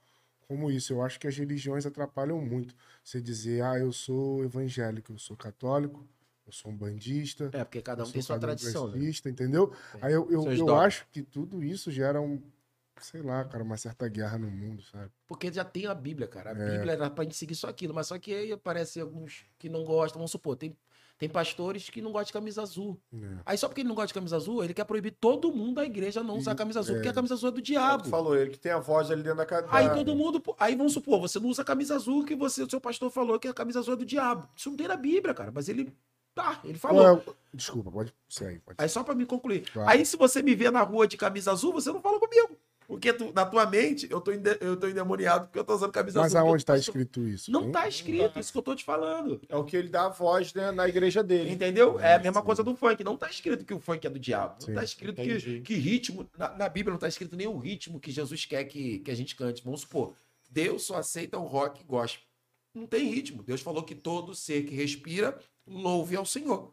como 0.47 0.69
isso. 0.71 0.93
Eu 0.93 1.01
acho 1.01 1.19
que 1.19 1.27
as 1.27 1.37
religiões 1.37 1.85
atrapalham 1.85 2.39
muito. 2.41 2.75
Você 3.03 3.21
dizer, 3.21 3.63
ah, 3.63 3.77
eu 3.77 3.91
sou 3.91 4.43
evangélico, 4.43 5.11
eu 5.13 5.17
sou 5.19 5.35
católico, 5.35 6.07
eu 6.45 6.51
sou 6.51 6.71
um 6.71 6.77
bandista, 6.77 7.49
É, 7.53 7.63
porque 7.63 7.81
cada 7.81 8.03
um 8.03 8.11
tem 8.11 8.21
sua 8.21 8.37
tradição, 8.39 8.87
né? 8.89 8.99
entendeu? 9.25 9.67
Tem 9.91 10.01
Aí 10.03 10.13
eu, 10.13 10.29
eu, 10.31 10.43
seus 10.43 10.59
eu 10.59 10.65
dogmas. 10.67 10.85
acho 10.85 11.07
que 11.11 11.23
tudo 11.23 11.63
isso 11.63 11.89
gera 11.91 12.21
um, 12.21 12.39
sei 13.01 13.21
lá, 13.23 13.43
cara, 13.45 13.63
uma 13.63 13.77
certa 13.77 14.07
guerra 14.07 14.37
no 14.37 14.49
mundo, 14.49 14.83
sabe? 14.83 15.11
Porque 15.27 15.51
já 15.51 15.65
tem 15.65 15.87
a 15.87 15.95
Bíblia, 15.95 16.27
cara. 16.27 16.51
A 16.51 16.53
É. 16.53 16.71
Bíblia 16.71 16.93
era 16.93 17.09
pra 17.09 17.23
gente 17.23 17.35
seguir 17.35 17.55
só 17.55 17.67
aquilo. 17.67 17.93
Mas 17.95 18.07
só 18.07 18.19
que 18.19 18.31
aí 18.33 18.51
aparecem 18.51 19.01
alguns 19.01 19.43
que 19.57 19.67
não 19.69 19.83
gostam. 19.83 20.19
Vamos 20.19 20.31
supor, 20.31 20.55
tem, 20.55 20.77
tem 21.17 21.29
pastores 21.29 21.89
que 21.89 22.01
não 22.01 22.11
gostam 22.11 22.25
de 22.27 22.33
camisa 22.33 22.61
azul. 22.61 22.99
É. 23.13 23.37
Aí 23.45 23.57
só 23.57 23.67
porque 23.67 23.81
ele 23.81 23.87
não 23.87 23.95
gosta 23.95 24.07
de 24.07 24.13
camisa 24.13 24.35
azul, 24.35 24.63
ele 24.63 24.73
quer 24.73 24.83
proibir 24.83 25.11
todo 25.19 25.51
mundo 25.51 25.75
da 25.75 25.85
igreja 25.85 26.21
não 26.23 26.37
usar 26.37 26.55
camisa 26.55 26.79
azul, 26.81 26.95
é. 26.95 26.97
porque 26.97 27.09
a 27.09 27.13
camisa 27.13 27.33
azul 27.35 27.49
é 27.49 27.51
do 27.53 27.59
É 27.59 27.63
diabo. 27.63 28.05
falou 28.09 28.35
ele, 28.35 28.51
que 28.51 28.59
tem 28.59 28.71
a 28.71 28.79
voz 28.79 29.09
ali 29.09 29.23
dentro 29.23 29.37
da 29.37 29.45
cadeia. 29.45 29.73
Aí 29.73 29.89
todo 29.93 30.15
mundo. 30.15 30.41
Aí 30.59 30.75
vamos 30.75 30.93
supor, 30.93 31.21
você 31.21 31.39
não 31.39 31.49
usa 31.49 31.63
camisa 31.63 31.95
azul 31.95 32.25
que 32.25 32.35
você, 32.35 32.63
o 32.63 32.69
seu 32.69 32.81
pastor 32.81 33.09
falou 33.09 33.39
que 33.39 33.47
a 33.47 33.53
camisa 33.53 33.79
azul 33.79 33.93
é 33.93 33.97
do 33.97 34.05
diabo. 34.05 34.47
Isso 34.55 34.69
não 34.69 34.77
tem 34.77 34.87
na 34.87 34.97
Bíblia, 34.97 35.33
cara. 35.33 35.51
Mas 35.53 35.69
ele. 35.69 35.93
Tá, 36.33 36.59
ele 36.65 36.77
falou. 36.77 37.07
É 37.07 37.13
o- 37.13 37.23
Desculpa, 37.53 37.89
pode 37.89 38.13
segue, 38.27 38.59
pode 38.59 38.75
Aí 38.77 38.89
só 38.89 39.01
pra 39.01 39.15
me 39.15 39.25
concluir. 39.25 39.61
Claro. 39.71 39.89
Aí 39.89 40.05
se 40.05 40.17
você 40.17 40.43
me 40.43 40.53
vê 40.53 40.69
na 40.69 40.81
rua 40.81 41.07
de 41.07 41.15
camisa 41.15 41.53
azul, 41.53 41.71
você 41.71 41.89
não 41.93 42.01
fala 42.01 42.19
comigo. 42.19 42.57
Porque 42.87 43.11
tu- 43.13 43.31
na 43.33 43.45
tua 43.45 43.65
mente 43.65 44.07
eu 44.11 44.21
tô, 44.21 44.31
eu 44.31 44.77
tô 44.77 44.87
endemoniado 44.87 45.45
porque 45.47 45.57
eu 45.57 45.63
tô 45.63 45.73
usando 45.73 45.91
camisa 45.91 46.19
Mas 46.21 46.35
azul. 46.35 46.39
aonde 46.47 46.53
eu 46.53 46.57
está 46.57 46.73
tô- 46.73 46.79
escrito 46.79 47.27
isso? 47.27 47.49
Não 47.51 47.63
Tem? 47.63 47.71
tá 47.71 47.87
escrito, 47.87 48.39
isso 48.39 48.51
que 48.51 48.57
eu 48.57 48.61
tô 48.61 48.75
te 48.75 48.83
falando. 48.83 49.41
É 49.49 49.55
o 49.55 49.63
que 49.63 49.75
ele 49.75 49.89
dá 49.89 50.05
a 50.05 50.09
voz 50.09 50.53
né, 50.53 50.71
na 50.71 50.87
igreja 50.87 51.23
dele. 51.23 51.49
Entendeu? 51.51 51.99
É 51.99 52.15
a 52.15 52.19
mesma 52.19 52.41
Sim. 52.41 52.45
coisa 52.45 52.63
do 52.63 52.75
funk. 52.75 53.03
Não 53.03 53.17
tá 53.17 53.29
escrito 53.29 53.65
que 53.65 53.73
o 53.73 53.79
funk 53.79 54.05
é 54.05 54.09
do 54.09 54.19
diabo. 54.19 54.53
Não 54.59 54.67
Sim, 54.67 54.73
tá 54.75 54.83
escrito 54.83 55.15
que, 55.15 55.23
entendi. 55.23 55.61
que 55.61 55.73
ritmo. 55.75 56.29
Na, 56.37 56.55
na 56.55 56.69
Bíblia 56.69 56.91
não 56.91 56.99
tá 56.99 57.07
escrito 57.07 57.35
nem 57.35 57.47
o 57.47 57.57
ritmo 57.57 57.99
que 57.99 58.11
Jesus 58.11 58.45
quer 58.45 58.63
que, 58.65 58.99
que 58.99 59.09
a 59.09 59.15
gente 59.15 59.35
cante. 59.35 59.63
Vamos 59.63 59.81
supor, 59.81 60.13
Deus 60.49 60.83
só 60.83 60.97
aceita 60.97 61.39
o 61.39 61.43
rock 61.45 61.83
gospel. 61.83 62.23
Não 62.73 62.85
tem 62.85 63.09
ritmo. 63.09 63.41
Deus 63.41 63.61
falou 63.61 63.81
que 63.83 63.95
todo 63.95 64.35
ser 64.35 64.63
que 64.63 64.75
respira 64.75 65.37
louve 65.65 66.15
ao 66.15 66.25
Senhor. 66.25 66.71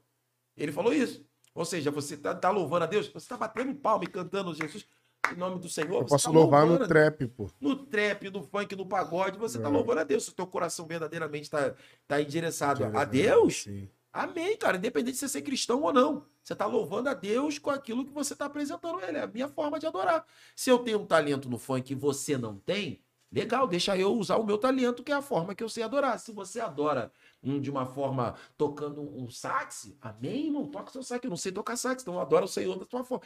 Ele 0.56 0.72
falou 0.72 0.92
isso. 0.92 1.24
Ou 1.54 1.64
seja, 1.64 1.90
você 1.90 2.16
tá, 2.16 2.34
tá 2.34 2.50
louvando 2.50 2.84
a 2.84 2.86
Deus, 2.86 3.08
você 3.08 3.28
tá 3.28 3.36
batendo 3.36 3.74
palma 3.74 4.04
e 4.04 4.08
cantando 4.08 4.54
Jesus 4.54 4.84
em 5.30 5.36
nome 5.36 5.58
do 5.60 5.68
Senhor. 5.68 6.02
Eu 6.02 6.04
posso 6.04 6.24
tá 6.24 6.30
louvar 6.30 6.66
no 6.66 6.86
trap, 6.86 7.26
pô. 7.28 7.48
no 7.60 7.76
trap, 7.76 8.28
no 8.30 8.42
funk, 8.42 8.74
no 8.74 8.86
pagode, 8.86 9.38
você 9.38 9.58
tá 9.58 9.68
É. 9.68 9.70
louvando 9.72 10.00
a 10.00 10.04
Deus. 10.04 10.24
Se 10.24 10.30
o 10.30 10.34
teu 10.34 10.46
coração 10.46 10.86
verdadeiramente 10.86 11.48
tá, 11.50 11.74
tá 12.08 12.20
endereçado 12.20 12.84
a 12.96 13.04
Deus, 13.04 13.62
Sim. 13.62 13.88
amém, 14.12 14.56
cara. 14.56 14.76
Independente 14.76 15.14
de 15.14 15.20
você 15.20 15.28
ser 15.28 15.42
cristão 15.42 15.82
ou 15.82 15.92
não. 15.92 16.26
Você 16.42 16.56
tá 16.56 16.66
louvando 16.66 17.08
a 17.08 17.14
Deus 17.14 17.58
com 17.58 17.70
aquilo 17.70 18.04
que 18.04 18.12
você 18.12 18.34
tá 18.34 18.46
apresentando 18.46 18.98
a 18.98 19.08
Ele. 19.08 19.18
É 19.18 19.22
a 19.22 19.26
minha 19.28 19.48
forma 19.48 19.78
de 19.78 19.86
adorar. 19.86 20.26
Se 20.56 20.70
eu 20.70 20.78
tenho 20.80 20.98
um 21.00 21.06
talento 21.06 21.48
no 21.48 21.56
funk 21.56 21.92
e 21.92 21.94
você 21.94 22.36
não 22.36 22.56
tem, 22.58 23.00
legal, 23.30 23.66
deixa 23.68 23.96
eu 23.96 24.12
usar 24.12 24.36
o 24.38 24.44
meu 24.44 24.58
talento, 24.58 25.04
que 25.04 25.12
é 25.12 25.14
a 25.14 25.22
forma 25.22 25.54
que 25.54 25.62
eu 25.62 25.68
sei 25.68 25.84
adorar. 25.84 26.18
Se 26.18 26.32
você 26.32 26.58
adora 26.60 27.12
hum, 27.42 27.60
de 27.60 27.70
uma 27.70 27.86
forma 27.86 28.34
tocando 28.58 29.00
um 29.00 29.30
sax, 29.30 29.94
amém, 30.00 30.46
irmão, 30.46 30.66
toca 30.66 30.90
seu 30.90 31.02
sax. 31.04 31.22
Eu 31.24 31.30
não 31.30 31.36
sei 31.36 31.52
tocar 31.52 31.76
sax, 31.76 32.02
então 32.02 32.14
eu 32.14 32.20
adoro 32.20 32.44
o 32.44 32.48
Senhor 32.48 32.76
da 32.76 32.84
tua 32.84 33.04
forma. 33.04 33.24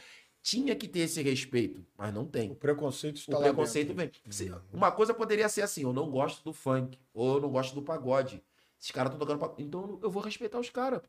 Tinha 0.49 0.73
que 0.77 0.87
ter 0.87 0.99
esse 0.99 1.21
respeito, 1.21 1.85
mas 1.97 2.13
não 2.13 2.25
tem. 2.25 2.49
O 2.51 2.55
preconceito 2.55 3.17
está 3.17 3.37
O 3.37 3.41
preconceito 3.41 3.93
vem. 3.93 4.09
Se- 4.29 4.49
Uma 4.71 4.89
coisa 4.93 5.13
poderia 5.13 5.49
ser 5.49 5.61
assim: 5.61 5.81
eu 5.83 5.91
não 5.91 6.09
gosto 6.09 6.41
do 6.41 6.53
funk, 6.53 6.97
ou 7.13 7.35
eu 7.35 7.41
não 7.41 7.49
gosto 7.49 7.75
do 7.75 7.81
pagode. 7.81 8.41
Esses 8.79 8.91
caras 8.91 9.11
estão 9.11 9.19
tocando 9.19 9.41
pagode. 9.41 9.61
Então 9.63 9.99
eu 10.01 10.09
vou 10.09 10.23
respeitar 10.23 10.57
os 10.57 10.69
caras. 10.69 11.01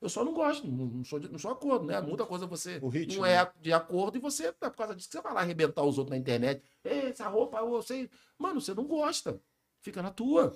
Eu 0.00 0.08
só 0.08 0.24
não 0.24 0.32
gosto, 0.32 0.66
não, 0.66 1.04
sou, 1.04 1.18
de- 1.18 1.28
não 1.30 1.38
sou 1.38 1.50
acordo, 1.50 1.84
né? 1.84 2.00
Muita 2.00 2.24
coisa 2.24 2.46
você 2.46 2.78
O 2.80 2.88
ritmo, 2.88 3.18
não 3.18 3.26
é 3.26 3.50
de 3.60 3.70
acordo 3.70 4.16
e 4.16 4.20
você, 4.20 4.46
é 4.46 4.52
por 4.52 4.76
causa 4.76 4.94
disso, 4.96 5.10
você 5.12 5.20
vai 5.20 5.34
lá 5.34 5.40
arrebentar 5.40 5.82
os 5.82 5.98
outros 5.98 6.10
na 6.12 6.16
internet. 6.18 6.62
Essa 6.82 7.28
roupa, 7.28 7.58
eu 7.58 7.82
sei. 7.82 8.08
Mano, 8.38 8.62
você 8.62 8.72
não 8.72 8.84
gosta. 8.86 9.38
Fica 9.82 10.00
na 10.00 10.10
tua. 10.10 10.54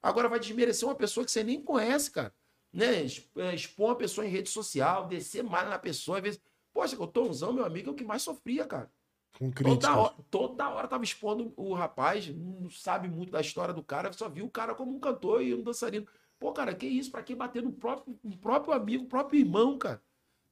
Agora 0.00 0.28
vai 0.28 0.38
desmerecer 0.38 0.88
uma 0.88 0.94
pessoa 0.94 1.24
que 1.26 1.32
você 1.32 1.42
nem 1.42 1.60
conhece, 1.60 2.08
cara. 2.12 2.32
né? 2.72 3.04
é, 3.36 3.54
Expor 3.54 3.86
uma 3.88 3.96
pessoa 3.96 4.24
em 4.24 4.30
rede 4.30 4.48
social, 4.48 5.08
descer 5.08 5.42
mais 5.42 5.68
na 5.68 5.78
pessoa, 5.78 6.18
às 6.18 6.22
vezes. 6.22 6.40
Poxa, 6.80 6.96
o 6.98 7.06
Tomzão, 7.06 7.52
meu 7.52 7.66
amigo, 7.66 7.90
é 7.90 7.92
o 7.92 7.94
que 7.94 8.02
mais 8.02 8.22
sofria, 8.22 8.64
cara. 8.66 8.90
Com 9.38 9.52
crítica. 9.52 9.80
Toda 9.80 10.00
hora, 10.00 10.14
toda 10.30 10.68
hora 10.70 10.88
tava 10.88 11.04
expondo 11.04 11.52
o 11.54 11.74
rapaz, 11.74 12.34
não 12.34 12.70
sabe 12.70 13.06
muito 13.06 13.30
da 13.30 13.42
história 13.42 13.74
do 13.74 13.82
cara, 13.82 14.10
só 14.14 14.30
viu 14.30 14.46
o 14.46 14.50
cara 14.50 14.74
como 14.74 14.96
um 14.96 14.98
cantor 14.98 15.42
e 15.42 15.52
um 15.52 15.62
dançarino. 15.62 16.06
Pô, 16.38 16.54
cara, 16.54 16.74
que 16.74 16.86
isso? 16.86 17.10
Pra 17.10 17.22
que 17.22 17.34
bater 17.34 17.62
no 17.62 17.70
próprio, 17.70 18.18
no 18.24 18.34
próprio 18.38 18.72
amigo, 18.72 19.04
próprio 19.04 19.40
irmão, 19.40 19.76
cara? 19.76 20.02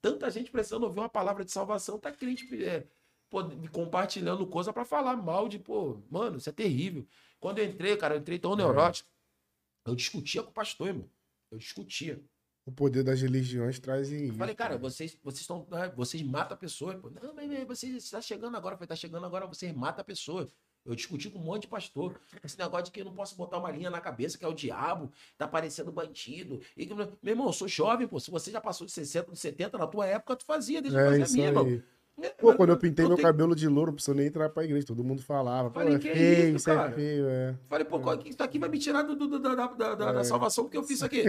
Tanta 0.02 0.30
gente 0.30 0.50
precisando 0.50 0.82
ouvir 0.82 1.00
uma 1.00 1.08
palavra 1.08 1.46
de 1.46 1.50
salvação, 1.50 1.98
tá 1.98 2.12
crente 2.12 2.46
é, 2.62 2.86
pô, 3.30 3.38
compartilhando 3.72 4.46
coisa 4.46 4.70
pra 4.70 4.84
falar 4.84 5.16
mal 5.16 5.48
de, 5.48 5.58
pô, 5.58 6.02
mano, 6.10 6.36
isso 6.36 6.50
é 6.50 6.52
terrível. 6.52 7.06
Quando 7.40 7.60
eu 7.60 7.64
entrei, 7.64 7.96
cara, 7.96 8.16
eu 8.16 8.20
entrei 8.20 8.38
tão 8.38 8.54
neurótico, 8.54 9.08
eu 9.86 9.94
discutia 9.94 10.42
com 10.42 10.50
o 10.50 10.52
pastor, 10.52 10.88
irmão. 10.88 11.10
Eu 11.50 11.56
discutia. 11.56 12.22
O 12.68 12.72
poder 12.72 13.02
das 13.02 13.22
religiões 13.22 13.78
traz 13.78 14.12
Eu 14.12 14.26
isso. 14.26 14.34
falei, 14.34 14.54
cara, 14.54 14.76
vocês 14.76 15.16
vocês 15.24 15.40
estão, 15.40 15.66
né, 15.70 15.90
vocês 15.96 16.22
matam 16.22 16.54
a 16.54 16.58
pessoa. 16.58 16.94
Pô, 16.98 17.08
não, 17.08 17.34
mas 17.34 17.48
mas 17.48 17.66
você 17.66 17.86
está 17.86 18.20
chegando 18.20 18.58
agora, 18.58 18.74
eu 18.74 18.78
falei, 18.78 18.88
tá 18.88 18.94
chegando 18.94 19.24
agora, 19.24 19.46
vocês 19.46 19.72
matam 19.74 20.02
a 20.02 20.04
pessoa. 20.04 20.46
Eu 20.84 20.94
discuti 20.94 21.30
com 21.30 21.38
um 21.38 21.42
monte 21.42 21.62
de 21.62 21.68
pastor. 21.68 22.20
Esse 22.44 22.58
negócio 22.58 22.84
de 22.86 22.90
que 22.90 23.00
eu 23.00 23.06
não 23.06 23.14
posso 23.14 23.36
botar 23.36 23.56
uma 23.56 23.70
linha 23.70 23.88
na 23.88 24.02
cabeça, 24.02 24.36
que 24.36 24.44
é 24.44 24.48
o 24.48 24.52
diabo, 24.52 25.10
tá 25.38 25.48
parecendo 25.48 25.90
bandido. 25.90 26.60
E 26.76 26.84
que, 26.84 26.94
meu 26.94 27.08
irmão, 27.24 27.46
eu 27.46 27.52
sou 27.54 27.66
jovem, 27.68 28.06
pô. 28.06 28.20
Se 28.20 28.30
você 28.30 28.50
já 28.50 28.60
passou 28.60 28.86
de 28.86 28.92
60, 28.92 29.32
de 29.32 29.38
70, 29.38 29.78
na 29.78 29.86
tua 29.86 30.06
época, 30.06 30.36
tu 30.36 30.44
fazia, 30.44 30.82
deixa 30.82 30.98
eu 30.98 31.12
É 31.12 31.18
fazer 31.20 31.46
a 31.46 31.52
minha, 31.52 31.60
aí. 31.62 31.82
Pô, 32.38 32.54
quando 32.54 32.70
eu 32.70 32.76
pintei 32.76 33.04
não 33.04 33.10
meu 33.10 33.16
tem- 33.16 33.24
cabelo 33.26 33.54
de 33.54 33.68
louro, 33.68 33.90
não 33.90 33.94
precisou 33.94 34.14
nem 34.14 34.26
entrar 34.26 34.48
pra 34.48 34.64
igreja. 34.64 34.86
Todo 34.86 35.04
mundo 35.04 35.22
falava. 35.22 35.70
Falei, 35.70 35.94
é 35.94 35.98
que 35.98 36.10
feio, 36.12 36.48
isso, 36.48 36.56
isso 36.56 36.70
é 36.70 36.90
feio, 36.92 37.28
é. 37.28 37.54
Falei, 37.68 37.84
pô, 37.84 38.00
qual- 38.00 38.18
isso 38.24 38.42
aqui 38.42 38.58
vai 38.58 38.68
me 38.68 38.78
tirar 38.78 39.02
do, 39.02 39.14
do- 39.14 39.28
do- 39.28 39.38
da, 39.38 39.54
da, 39.54 39.66
da- 39.94 40.12
da 40.12 40.20
É. 40.20 40.24
salvação 40.24 40.64
porque 40.64 40.76
eu 40.76 40.82
fiz 40.82 40.96
isso 40.96 41.04
aqui. 41.04 41.24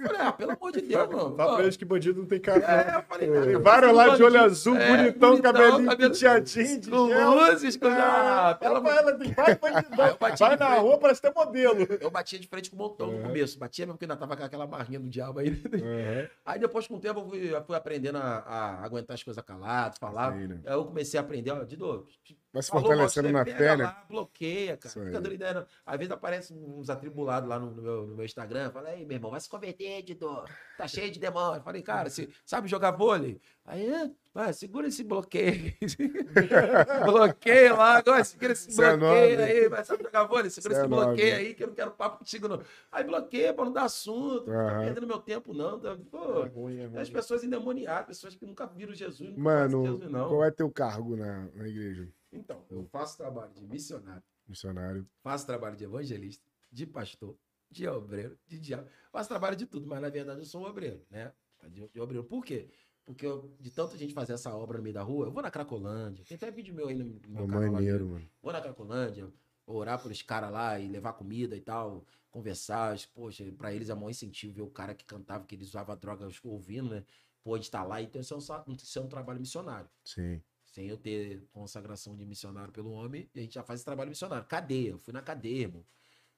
Falei, 0.00 0.20
ah, 0.20 0.32
pelo 0.32 0.52
amor 0.52 0.72
de 0.72 0.80
Deus, 0.82 1.08
mano. 1.08 1.36
Fala 1.36 1.54
pra 1.54 1.62
eles 1.64 1.76
que 1.76 1.84
bandido 1.84 2.20
não 2.20 2.26
tem 2.28 2.40
cara. 2.40 2.58
É, 2.60 2.96
eu 2.98 3.02
falei, 3.02 3.28
cara, 3.28 3.46
Tem 3.46 3.58
vários 3.58 3.92
lá 3.94 4.16
de 4.16 4.22
olho 4.22 4.40
azul, 4.40 4.76
É, 4.76 4.96
bonitão, 4.96 5.30
bonitão, 5.30 5.52
cabelinho 5.52 5.88
cabelo- 5.90 6.12
penteadinho, 6.12 6.80
de 6.80 6.90
Com 6.90 7.08
gel. 7.08 7.30
luzes, 7.34 7.76
com... 7.76 7.86
Ah, 7.88 8.50
Ah, 8.50 8.54
pelo 8.54 8.76
amor 8.76 8.90
Rafaela, 8.90 9.18
tem 9.18 9.32
vai 9.32 9.54
bandidão. 9.56 10.06
Eu 10.06 10.16
Vai 10.20 10.32
de 10.32 10.56
na 10.60 10.74
rua, 10.76 10.98
parece 10.98 11.20
ter 11.22 11.32
modelo. 11.34 11.86
Eu 12.00 12.10
batia 12.10 12.38
de 12.38 12.46
frente 12.48 12.70
com 12.70 12.76
o 12.76 12.78
montão 12.78 13.10
É. 13.12 13.16
no 13.16 13.22
começo. 13.22 13.58
Batia 13.58 13.84
mesmo 13.86 13.94
porque 13.96 14.04
ainda 14.04 14.16
tava 14.16 14.36
com 14.36 14.44
aquela 14.44 14.66
marrinha 14.66 14.98
do 15.00 15.08
diabo 15.08 15.38
aí. 15.40 15.48
Aham. 15.74 16.28
Aí 16.44 16.58
depois, 16.60 16.86
com 16.86 16.94
o 16.96 17.00
tempo, 17.00 17.20
eu 17.20 17.28
fui, 17.28 17.54
eu 17.70 17.74
aprendendo 17.76 18.18
a, 18.18 18.84
aguentar 18.84 19.14
as 19.14 19.22
coisas 19.22 19.42
calado, 19.44 19.96
falar. 19.98 20.19
Isso 20.28 20.38
aí, 20.38 20.48
né? 20.48 20.60
Eu 20.64 20.84
comecei 20.84 21.18
a 21.18 21.22
aprender, 21.22 21.50
ó, 21.50 21.64
Dido, 21.64 22.06
Vai 22.52 22.62
se 22.62 22.70
fortalecendo 22.70 23.30
na 23.30 23.44
né? 23.44 23.76
lá, 23.76 24.04
bloqueia, 24.08 24.76
cara. 24.76 24.88
Isso. 24.88 25.04
Fica 25.04 25.54
não. 25.54 25.66
Às 25.86 25.98
vezes 25.98 26.12
aparecem 26.12 26.56
uns 26.56 26.90
atribulados 26.90 27.48
lá 27.48 27.60
no, 27.60 27.70
no 27.70 27.82
meu, 27.82 28.06
no 28.08 28.16
meu 28.16 28.24
Instagram. 28.24 28.70
Fala, 28.72 28.88
aí, 28.88 29.06
meu 29.06 29.16
irmão, 29.16 29.30
vai 29.30 29.40
se 29.40 29.48
converter, 29.48 30.02
Dido. 30.02 30.44
Tá 30.76 30.88
cheio 30.88 31.12
de 31.12 31.20
demônio. 31.20 31.62
Falei, 31.62 31.80
cara, 31.80 32.10
você 32.10 32.28
sabe 32.44 32.66
jogar 32.66 32.90
vôlei? 32.90 33.40
Aí, 33.64 34.12
é, 34.34 34.38
vai, 34.44 34.52
segura 34.52 34.86
esse 34.88 35.02
bloqueio. 35.04 35.74
bloqueia 37.04 37.74
lá, 37.74 37.96
agora 37.98 38.24
segura 38.24 38.52
esse 38.52 38.70
é 38.70 38.96
bloqueio 38.96 39.38
nobre. 39.38 39.42
aí. 39.42 39.68
Vai, 39.68 39.84
sabe 39.84 40.02
jogar 40.04 40.24
vôlei? 40.24 40.50
Segura 40.50 40.74
é 40.74 40.78
esse 40.78 40.88
bloqueio 40.88 41.08
nobre. 41.30 41.32
aí, 41.32 41.54
que 41.54 41.62
eu 41.62 41.66
não 41.68 41.74
quero 41.74 41.90
papo 41.92 42.18
contigo, 42.18 42.48
não. 42.48 42.62
Aí 42.90 43.04
bloqueia 43.04 43.52
pra 43.54 43.64
não 43.64 43.72
dar 43.72 43.84
assunto. 43.84 44.46
Não 44.46 44.54
Aham. 44.54 44.68
tá 44.70 44.78
perdendo 44.80 45.06
meu 45.06 45.18
tempo, 45.20 45.52
não. 45.52 45.78
Tá- 45.80 45.96
Pô, 46.10 46.44
É 46.44 46.48
ruim, 46.48 46.78
é 46.78 46.86
ruim. 46.86 46.98
as 46.98 47.10
pessoas 47.10 47.44
endemoniadas, 47.44 48.06
pessoas 48.06 48.34
que 48.34 48.46
nunca 48.46 48.66
viram 48.66 48.94
Jesus, 48.94 49.30
nunca 49.30 49.40
Mano, 49.40 49.84
Jesus, 49.84 50.10
não. 50.10 50.28
qual 50.28 50.44
é 50.44 50.50
teu 50.50 50.70
cargo 50.70 51.16
na, 51.16 51.48
na 51.54 51.68
igreja? 51.68 52.08
Então, 52.32 52.64
eu 52.70 52.84
faço 52.84 53.16
trabalho 53.16 53.52
de 53.52 53.64
missionário, 53.64 54.22
Missionário. 54.46 55.06
faço 55.22 55.44
trabalho 55.46 55.76
de 55.76 55.84
evangelista, 55.84 56.44
de 56.70 56.86
pastor, 56.86 57.36
de 57.68 57.86
obreiro, 57.88 58.38
de 58.46 58.58
diabo. 58.58 58.86
Faço 59.10 59.28
trabalho 59.28 59.56
de 59.56 59.66
tudo, 59.66 59.86
mas 59.88 60.00
na 60.00 60.08
verdade 60.08 60.38
eu 60.40 60.44
sou 60.44 60.62
um 60.62 60.66
obreiro, 60.66 61.04
né? 61.10 61.32
De, 61.68 61.88
de 61.88 62.00
obreiro. 62.00 62.24
Por 62.24 62.44
quê? 62.44 62.68
Porque 63.04 63.26
eu, 63.26 63.56
de 63.58 63.70
tanta 63.70 63.96
gente 63.96 64.14
fazer 64.14 64.34
essa 64.34 64.54
obra 64.54 64.78
no 64.78 64.84
meio 64.84 64.94
da 64.94 65.02
rua, 65.02 65.26
eu 65.26 65.32
vou 65.32 65.42
na 65.42 65.50
Cracolândia, 65.50 66.24
tem 66.24 66.36
até 66.36 66.50
vídeo 66.50 66.74
meu 66.74 66.88
aí 66.88 66.94
no, 66.94 67.04
meu 67.04 67.46
Pô, 67.46 67.48
canal. 67.48 67.62
lá 67.62 67.70
maneiro, 67.72 68.06
mano. 68.06 68.30
Vou 68.40 68.52
na 68.52 68.60
Cracolândia, 68.60 69.32
orar 69.66 70.00
por 70.00 70.10
os 70.10 70.22
caras 70.22 70.50
lá 70.50 70.78
e 70.78 70.88
levar 70.88 71.12
comida 71.14 71.56
e 71.56 71.60
tal, 71.60 72.04
conversar. 72.30 72.96
Poxa, 73.14 73.44
pra 73.56 73.72
eles 73.72 73.90
é 73.90 73.94
maior 73.94 74.10
incentivo 74.10 74.52
ver 74.54 74.62
o 74.62 74.70
cara 74.70 74.94
que 74.94 75.04
cantava, 75.04 75.44
que 75.44 75.54
ele 75.54 75.64
usava 75.64 75.96
droga 75.96 76.28
ouvindo, 76.44 76.90
né? 76.90 77.04
Pode 77.42 77.64
estar 77.64 77.82
lá. 77.84 78.00
Então, 78.02 78.20
isso 78.20 78.34
é 78.34 78.36
um, 78.36 78.74
isso 78.74 78.98
é 78.98 79.02
um 79.02 79.08
trabalho 79.08 79.40
missionário. 79.40 79.88
Sim. 80.04 80.42
Sem 80.64 80.88
eu 80.88 80.96
ter 80.96 81.42
consagração 81.50 82.16
de 82.16 82.24
missionário 82.24 82.72
pelo 82.72 82.92
homem, 82.92 83.28
a 83.34 83.40
gente 83.40 83.54
já 83.54 83.62
faz 83.62 83.80
esse 83.80 83.84
trabalho 83.84 84.10
missionário. 84.10 84.46
Cadeia, 84.46 84.90
eu 84.90 84.98
fui 84.98 85.12
na 85.12 85.22
cadeia, 85.22 85.62
irmão. 85.62 85.84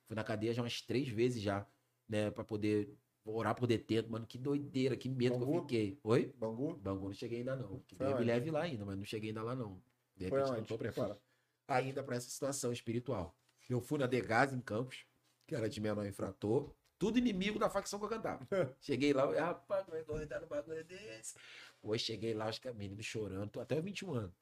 Fui 0.07 0.16
na 0.16 0.24
cadeia 0.24 0.55
já 0.55 0.62
umas 0.62 0.81
três 0.81 1.08
vezes 1.08 1.42
já, 1.42 1.66
né? 2.08 2.31
Pra 2.31 2.44
poder 2.44 2.97
orar 3.25 3.55
por 3.55 3.67
detento. 3.67 4.10
Mano, 4.10 4.26
que 4.26 4.39
doideira, 4.39 4.97
que 4.97 5.09
medo 5.09 5.36
que 5.36 5.42
eu 5.42 5.47
Bangu? 5.47 5.60
fiquei. 5.62 5.99
Oi? 6.02 6.34
Bangu? 6.39 6.76
Bangu 6.76 7.07
não 7.07 7.15
cheguei 7.15 7.39
ainda 7.39 7.57
não. 7.57 7.81
Que 7.81 7.97
me 7.97 8.25
leve 8.25 8.51
lá 8.51 8.62
ainda, 8.62 8.84
mas 8.84 8.97
não 8.97 9.05
cheguei 9.05 9.31
ainda 9.31 9.42
lá 9.42 9.55
não. 9.55 9.83
De 10.17 10.26
repente 10.26 10.51
não 10.51 10.65
tô 10.65 10.76
preparado 10.76 11.20
ainda 11.67 12.02
para 12.02 12.17
essa 12.17 12.28
situação 12.28 12.73
espiritual. 12.73 13.36
Eu 13.68 13.81
fui 13.81 13.99
na 13.99 14.07
Degás 14.07 14.52
em 14.52 14.60
Campos, 14.60 15.07
que 15.47 15.55
era 15.55 15.68
de 15.68 15.81
menor 15.81 16.07
infrator, 16.07 16.75
tudo 16.99 17.18
inimigo 17.18 17.59
da 17.59 17.70
facção 17.70 17.99
que 17.99 18.05
eu 18.05 18.09
cantava. 18.09 18.47
cheguei 18.81 19.12
lá, 19.12 19.25
eu, 19.25 19.41
rapaz, 19.41 19.84
como 19.84 19.97
é 19.97 20.02
que 20.02 20.10
eu 20.10 20.15
vou 20.15 20.23
entrar 20.23 20.41
no 20.41 20.47
bagulho 20.47 20.84
desse? 20.84 21.36
Hoje 21.83 22.05
cheguei 22.05 22.34
lá, 22.34 22.49
os 22.49 22.60
meninos 22.76 23.05
chorando, 23.05 23.51
tô 23.51 23.60
até 23.60 23.81
21 23.81 24.15
anos. 24.15 24.34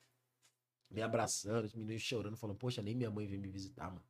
Me 0.90 1.00
abraçando, 1.02 1.64
os 1.64 1.74
meninos 1.74 2.02
chorando, 2.02 2.36
falando, 2.36 2.56
poxa, 2.56 2.82
nem 2.82 2.94
minha 2.94 3.10
mãe 3.10 3.26
veio 3.26 3.40
me 3.40 3.48
visitar, 3.48 3.88
mano. 3.88 4.04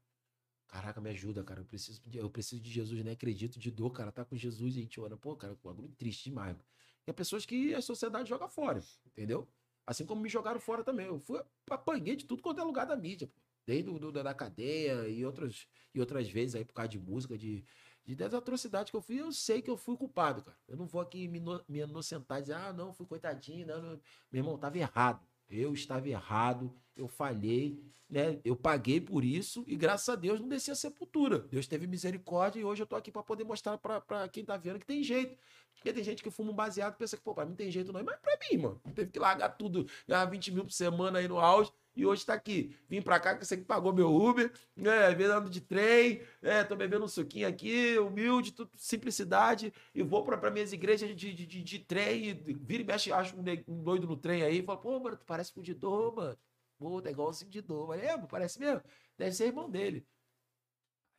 Caraca, 0.71 1.01
me 1.01 1.11
ajuda, 1.11 1.43
cara. 1.43 1.61
Eu 1.61 1.65
preciso, 1.65 2.01
de- 2.07 2.19
eu 2.19 2.31
preciso 2.31 2.63
de 2.63 2.71
Jesus, 2.71 3.03
nem 3.03 3.13
acredito 3.13 3.59
de 3.59 3.71
dor, 3.71 3.91
cara. 3.91 4.13
Tá 4.13 4.25
com 4.25 4.37
Jesus 4.37 4.77
e 4.77 4.79
a 4.79 4.83
gente 4.83 5.01
ora. 5.01 5.17
Pô, 5.17 5.35
cara, 5.37 5.53
um 5.55 5.57
bagulho 5.69 5.89
triste 5.99 6.25
demais. 6.25 6.53
mano. 6.53 6.65
Tem 7.05 7.15
pessoas 7.15 7.45
que 7.45 7.75
a 7.75 7.83
sociedade 7.83 8.29
joga 8.29 8.49
fora, 8.49 8.81
entendeu? 9.07 9.49
Assim 9.87 10.07
como 10.07 10.21
me 10.21 10.29
jogaram 10.29 10.61
fora 10.61 10.85
também. 10.85 11.07
Eu 11.07 11.19
fui, 11.19 11.43
apanhei 11.69 12.15
de 12.15 12.25
tudo 12.25 12.43
quanto 12.43 12.61
é 12.61 12.65
lugar 12.65 12.87
da 12.87 12.97
mídia, 12.97 13.27
pô. 13.27 13.41
Desde 13.67 13.91
o 13.91 13.99
do, 13.99 14.11
da 14.13 14.33
cadeia 14.35 15.09
e 15.09 15.25
outras, 15.25 15.67
e 15.95 16.01
outras 16.01 16.29
vezes 16.29 16.55
aí 16.55 16.65
por 16.65 16.73
causa 16.75 16.89
de 16.89 16.99
música, 16.99 17.37
de, 17.37 17.65
de 18.05 18.15
das 18.17 18.33
atrocidades 18.35 18.91
que 18.91 18.97
eu 18.97 19.03
fui, 19.03 19.21
eu 19.21 19.33
sei 19.33 19.61
que 19.63 19.71
eu 19.71 19.77
fui 19.77 19.97
culpado, 19.97 20.43
cara. 20.43 20.57
Eu 20.69 20.77
não 20.77 20.87
vou 20.87 21.01
aqui 21.01 21.27
me, 21.29 21.39
ino- 21.39 21.65
me 21.69 21.81
inocentar 21.81 22.39
e 22.39 22.43
dizer, 22.43 22.55
ah, 22.55 22.73
não, 22.73 22.93
fui 22.93 23.07
coitadinho, 23.07 23.67
não, 23.67 23.83
não. 23.83 23.91
Meu 24.31 24.41
irmão, 24.41 24.59
tava 24.59 24.79
errado. 24.79 25.25
Eu 25.51 25.75
estava 25.75 26.09
errado, 26.09 26.73
eu 26.97 27.09
falhei, 27.09 27.83
né? 28.09 28.41
Eu 28.45 28.55
paguei 28.55 29.01
por 29.01 29.25
isso 29.25 29.65
e 29.67 29.77
graças 29.77 30.09
a 30.09 30.17
Deus 30.17 30.41
não 30.41 30.49
desci 30.49 30.71
a 30.71 30.75
sepultura. 30.75 31.41
Deus 31.41 31.67
teve 31.67 31.87
misericórdia 31.87 32.61
e 32.61 32.65
hoje 32.65 32.83
eu 32.83 32.87
tô 32.87 32.97
aqui 32.97 33.11
para 33.11 33.23
poder 33.23 33.45
mostrar 33.45 33.77
para 33.79 34.29
quem 34.29 34.45
tá 34.45 34.57
vendo 34.57 34.79
que 34.79 34.87
tem 34.87 35.03
jeito. 35.03 35.37
Porque 35.75 35.93
tem 35.93 36.05
gente 36.05 36.23
que 36.23 36.31
fuma 36.31 36.53
um 36.53 36.55
baseado 36.55 36.95
e 36.95 36.99
pensa 36.99 37.17
que, 37.17 37.23
pô, 37.23 37.35
pra 37.35 37.47
mim 37.47 37.55
tem 37.55 37.71
jeito 37.71 37.93
não. 37.93 38.03
Mas 38.03 38.17
pra 38.21 38.39
mim, 38.51 38.59
mano, 38.59 38.81
teve 38.95 39.11
que 39.11 39.19
largar 39.19 39.51
tudo, 39.51 39.87
ganhar 40.07 40.25
20 40.27 40.53
mil 40.53 40.65
por 40.65 40.73
semana 40.73 41.19
aí 41.19 41.27
no 41.29 41.39
auge 41.39 41.73
e 41.95 42.07
hoje 42.07 42.25
tá 42.25 42.35
aqui. 42.35 42.77
Vim 42.89 43.03
pra 43.03 43.19
cá 43.19 43.37
que 43.37 43.45
você 43.45 43.57
que 43.57 43.65
pagou 43.65 43.93
meu 43.93 44.15
Uber, 44.15 44.53
né? 44.77 45.15
Vendo 45.15 45.51
de 45.51 45.61
trem, 45.61 46.23
né? 46.41 46.65
Tô 46.65 46.77
bebendo 46.77 47.05
um 47.05 47.09
suquinho 47.09 47.49
aqui, 47.49 47.99
humilde, 47.99 48.53
tudo, 48.53 48.71
simplicidade. 48.77 49.73
E 49.95 50.03
vou 50.03 50.25
pra, 50.25 50.39
pra 50.39 50.51
minhas 50.51 50.73
igrejas 50.73 51.09
de, 51.09 51.35
de, 51.35 51.47
de, 51.47 51.63
de 51.63 51.79
trem, 51.81 52.31
e 52.31 52.33
vira 52.55 52.83
e 52.83 52.87
mexe, 52.87 53.13
acho 53.13 53.37
um, 53.37 53.45
um 53.69 53.83
doido 53.83 54.07
no 54.07 54.17
trem 54.17 54.43
aí. 54.43 54.63
Fala, 54.63 54.79
pô, 54.79 54.99
mano, 55.01 55.17
tu 55.17 55.25
parece 55.27 55.53
com 55.53 55.61
o 55.61 55.63
Didô, 55.63 56.13
mano. 56.13 56.39
Pô, 56.79 57.03
tá 57.03 57.11
igualzinho 57.11 57.49
o 57.49 57.53
Didô. 57.53 57.87
Mas 57.87 58.03
é, 58.03 58.17
parece 58.19 58.59
mesmo. 58.59 58.83
Deve 59.19 59.33
ser 59.33 59.47
irmão 59.47 59.69
dele. 59.69 60.07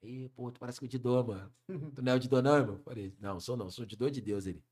Aí, 0.04 0.30
pô, 0.30 0.52
tu 0.52 0.60
parece 0.60 0.80
com 0.80 0.86
o 0.86 0.90
Didô, 0.90 1.24
mano. 1.24 1.54
Tu 1.96 2.02
não 2.02 2.14
é 2.14 2.16
o 2.16 2.20
Didô, 2.20 2.42
não, 2.42 2.58
irmão? 2.58 2.80
Falei, 2.80 3.14
não, 3.20 3.40
sou 3.40 3.56
não, 3.56 3.70
sou 3.70 3.84
o 3.84 3.88
Didô 3.88 4.10
de 4.10 4.20
Deus, 4.22 4.48
ele. 4.48 4.64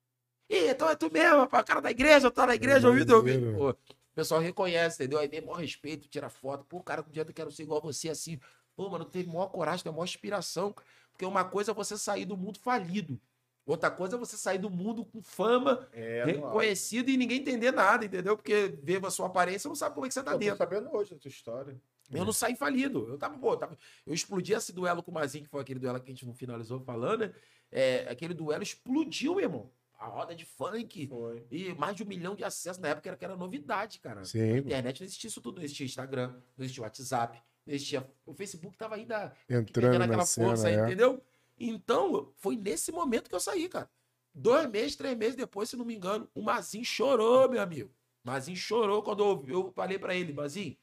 Ih, 0.50 0.70
então 0.70 0.90
é 0.90 0.96
tu 0.96 1.12
mesmo, 1.12 1.38
rapaz, 1.42 1.64
o 1.64 1.68
cara 1.68 1.80
da 1.80 1.92
igreja, 1.92 2.32
tá 2.32 2.48
na 2.48 2.56
igreja, 2.56 2.90
ouvindo, 2.90 3.16
ouvindo. 3.16 3.46
maneiro. 3.46 3.78
Pessoal 4.20 4.42
reconhece, 4.42 5.02
entendeu? 5.02 5.18
Aí 5.18 5.30
tem 5.30 5.40
maior 5.40 5.56
respeito, 5.56 6.10
tira 6.10 6.30
foto. 6.30 6.66
Pô, 6.66 6.82
cara, 6.84 7.02
com 7.02 7.10
dia 7.10 7.24
eu 7.26 7.34
quero 7.34 7.50
ser 7.50 7.64
igual 7.64 7.80
a 7.80 7.84
você, 7.84 8.10
assim. 8.10 8.38
Pô, 8.76 8.90
mano, 8.90 9.06
teve 9.06 9.30
maior 9.30 9.48
coragem, 9.48 9.82
tem 9.82 9.94
maior 9.94 10.04
inspiração. 10.04 10.76
Porque 11.14 11.26
uma 11.26 11.46
coisa 11.46 11.72
é 11.72 11.74
você 11.74 11.98
sair 11.98 12.26
do 12.26 12.36
mundo 12.36 12.60
falido. 12.60 13.18
Outra 13.66 13.90
coisa 13.90 14.18
é 14.18 14.20
você 14.20 14.36
sair 14.36 14.58
do 14.58 14.70
mundo 14.70 15.06
com 15.06 15.22
fama, 15.22 15.88
É, 15.94 16.26
reconhecido 16.26 17.08
e 17.08 17.16
ninguém 17.16 17.40
entender 17.40 17.72
nada, 17.72 18.04
entendeu? 18.04 18.36
Porque 18.36 18.78
vê 18.84 18.98
a 18.98 19.10
sua 19.10 19.28
aparência, 19.28 19.70
não 19.70 19.76
sabe 19.76 19.96
como 19.96 20.06
é 20.06 20.10
que 20.10 20.14
você 20.14 20.22
tá 20.22 20.32
Eu 20.32 20.34
tô 20.34 20.40
dentro. 20.40 20.58
sabendo 20.58 20.94
hoje 20.94 21.16
da 21.16 21.30
história. 21.30 21.82
Eu 22.12 22.26
não 22.26 22.34
saí 22.34 22.58
falido. 22.58 23.08
Eu 23.08 23.18
tava, 23.18 23.38
pô, 23.38 23.56
tava- 23.56 23.78
eu 24.06 24.14
explodi 24.14 24.52
esse 24.52 24.74
duelo 24.74 25.02
com 25.02 25.12
o 25.12 25.14
Mazinho, 25.14 25.46
que 25.46 25.50
foi 25.50 25.62
aquele 25.62 25.80
duelo 25.80 25.98
que 26.02 26.12
a 26.12 26.14
gente 26.14 26.26
não 26.26 26.34
finalizou 26.34 26.82
falando, 26.82 27.22
né? 27.22 27.34
É, 27.72 28.06
aquele 28.10 28.34
duelo 28.34 28.64
explodiu, 28.64 29.36
meu 29.36 29.44
irmão. 29.46 29.72
A 30.00 30.08
roda 30.08 30.34
de 30.34 30.46
funk. 30.46 31.08
Foi. 31.08 31.46
E 31.52 31.74
mais 31.74 31.96
de 31.96 32.04
um 32.04 32.06
milhão 32.06 32.34
de 32.34 32.44
acessos 32.44 32.82
na 32.82 32.88
época 32.88 33.10
era, 33.10 33.18
que 33.18 33.26
era 33.26 33.36
novidade, 33.36 34.00
cara. 34.00 34.24
Sim, 34.24 34.54
Na 34.54 34.58
internet 34.60 35.02
não 35.02 35.06
existia 35.06 35.28
isso 35.28 35.42
tudo. 35.42 35.58
Não 35.58 35.64
existia 35.64 35.86
Instagram, 35.86 36.30
não 36.58 36.64
existia 36.64 36.84
WhatsApp, 36.84 37.42
não 37.68 37.74
existia. 37.74 38.10
O 38.26 38.34
Facebook 38.34 38.78
tava 38.78 38.96
ainda 38.96 39.36
entrando 39.50 39.74
pegando 39.74 40.00
na 40.00 40.06
aquela 40.06 40.26
cena, 40.26 40.48
força 40.48 40.70
aí, 40.70 40.76
é. 40.76 40.86
entendeu? 40.86 41.22
Então, 41.60 42.32
foi 42.38 42.56
nesse 42.56 42.92
momento 42.94 43.30
que 43.30 43.36
eu 43.36 43.40
saí, 43.42 43.68
cara. 43.68 43.90
Dois 44.34 44.70
meses, 44.70 44.96
três 44.96 45.18
meses 45.18 45.36
depois, 45.36 45.70
se 45.70 45.76
não 45.76 45.84
me 45.84 45.96
engano, 45.96 46.30
o 46.34 46.42
Mazinho 46.42 46.86
chorou, 46.86 47.50
meu 47.50 47.62
amigo. 47.62 47.92
Mazinho 48.24 48.56
chorou 48.56 49.04
quando 49.04 49.22
eu, 49.22 49.46
eu 49.48 49.72
falei 49.74 50.00
pra 50.00 50.16
ele, 50.16 50.32
Mazinho, 50.32 50.78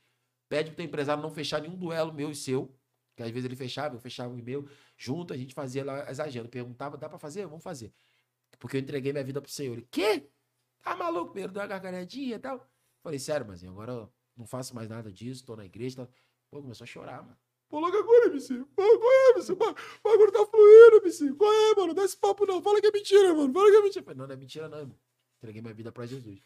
pede 0.46 0.70
pro 0.70 0.76
teu 0.76 0.84
empresário 0.84 1.22
não 1.22 1.30
fechar 1.30 1.62
nenhum 1.62 1.76
duelo 1.76 2.12
meu 2.12 2.30
e 2.30 2.34
seu. 2.34 2.74
Que 3.16 3.22
às 3.22 3.30
vezes 3.30 3.46
ele 3.46 3.56
fechava, 3.56 3.94
eu 3.94 3.98
fechava 3.98 4.30
o 4.32 4.36
meu. 4.36 4.68
Junto, 4.94 5.32
a 5.32 5.36
gente 5.38 5.54
fazia 5.54 5.82
lá 5.82 6.02
as 6.02 6.20
agendas. 6.20 6.50
Perguntava, 6.50 6.98
dá 6.98 7.08
pra 7.08 7.18
fazer? 7.18 7.46
Vamos 7.46 7.64
fazer. 7.64 7.90
Porque 8.58 8.76
eu 8.76 8.80
entreguei 8.80 9.12
minha 9.12 9.24
vida 9.24 9.40
pro 9.40 9.50
Senhor. 9.50 9.74
Ele, 9.74 9.86
quê? 9.90 10.28
Tá 10.82 10.96
maluco? 10.96 11.32
Primeiro 11.32 11.52
deu 11.52 11.62
uma 11.62 11.68
gargalhadinha 11.68 12.36
e 12.36 12.38
tal. 12.38 12.66
Falei, 13.02 13.18
sério, 13.18 13.46
mas 13.46 13.62
agora 13.64 13.92
eu 13.92 14.12
não 14.36 14.46
faço 14.46 14.74
mais 14.74 14.88
nada 14.88 15.12
disso, 15.12 15.44
tô 15.44 15.56
na 15.56 15.64
igreja. 15.64 16.06
Tá... 16.06 16.12
Pô, 16.50 16.62
começou 16.62 16.84
a 16.84 16.86
chorar, 16.86 17.22
mano. 17.22 17.36
Pô, 17.68 17.80
logo 17.80 17.96
agora, 17.96 18.26
MC. 18.26 18.64
Pô, 18.76 18.98
qual 18.98 19.12
é, 19.12 19.30
MC? 19.32 19.52
O 19.52 19.56
bagulho 19.56 20.32
tá 20.32 20.46
fluindo, 20.46 20.96
MC. 21.02 21.32
Qual 21.34 21.52
é, 21.52 21.74
mano? 21.74 21.94
Dá 21.94 22.04
esse 22.04 22.16
papo 22.16 22.46
não. 22.46 22.62
Fala 22.62 22.80
que 22.80 22.86
é 22.86 22.92
mentira, 22.92 23.34
mano. 23.34 23.52
Fala 23.52 23.70
que 23.70 23.76
é 23.76 23.82
mentira. 23.82 24.04
Falei, 24.04 24.18
não, 24.18 24.26
não 24.26 24.34
é 24.34 24.36
mentira 24.36 24.68
não, 24.68 24.78
irmão. 24.78 24.98
Entreguei 25.38 25.60
minha 25.60 25.74
vida 25.74 25.90
pra 25.90 26.06
Jesus. 26.06 26.40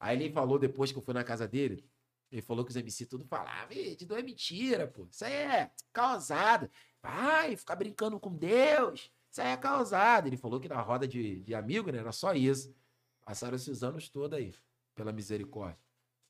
Aí 0.00 0.16
ele 0.16 0.32
falou 0.32 0.58
depois 0.58 0.90
que 0.90 0.98
eu 0.98 1.02
fui 1.02 1.14
na 1.14 1.22
casa 1.22 1.46
dele, 1.46 1.84
ele 2.30 2.42
falou 2.42 2.64
que 2.64 2.70
os 2.70 2.76
MC 2.76 3.06
tudo 3.06 3.24
falavam, 3.24 3.76
"Ih, 3.76 3.96
não 4.08 4.16
é 4.16 4.22
mentira, 4.22 4.88
pô. 4.88 5.06
Isso 5.10 5.24
aí 5.24 5.32
é 5.32 5.70
causada. 5.92 6.70
Vai 7.02 7.56
ficar 7.56 7.76
brincando 7.76 8.18
com 8.18 8.34
Deus. 8.34 9.10
Isso 9.34 9.42
aí 9.42 9.48
é 9.48 9.56
causada. 9.56 10.28
Ele 10.28 10.36
falou 10.36 10.60
que 10.60 10.68
na 10.68 10.80
roda 10.80 11.08
de, 11.08 11.40
de 11.40 11.56
amigo, 11.56 11.90
né, 11.90 11.98
era 11.98 12.12
só 12.12 12.32
isso. 12.34 12.72
Passaram 13.24 13.56
esses 13.56 13.82
anos 13.82 14.08
todos 14.08 14.38
aí, 14.38 14.54
pela 14.94 15.10
misericórdia. 15.10 15.76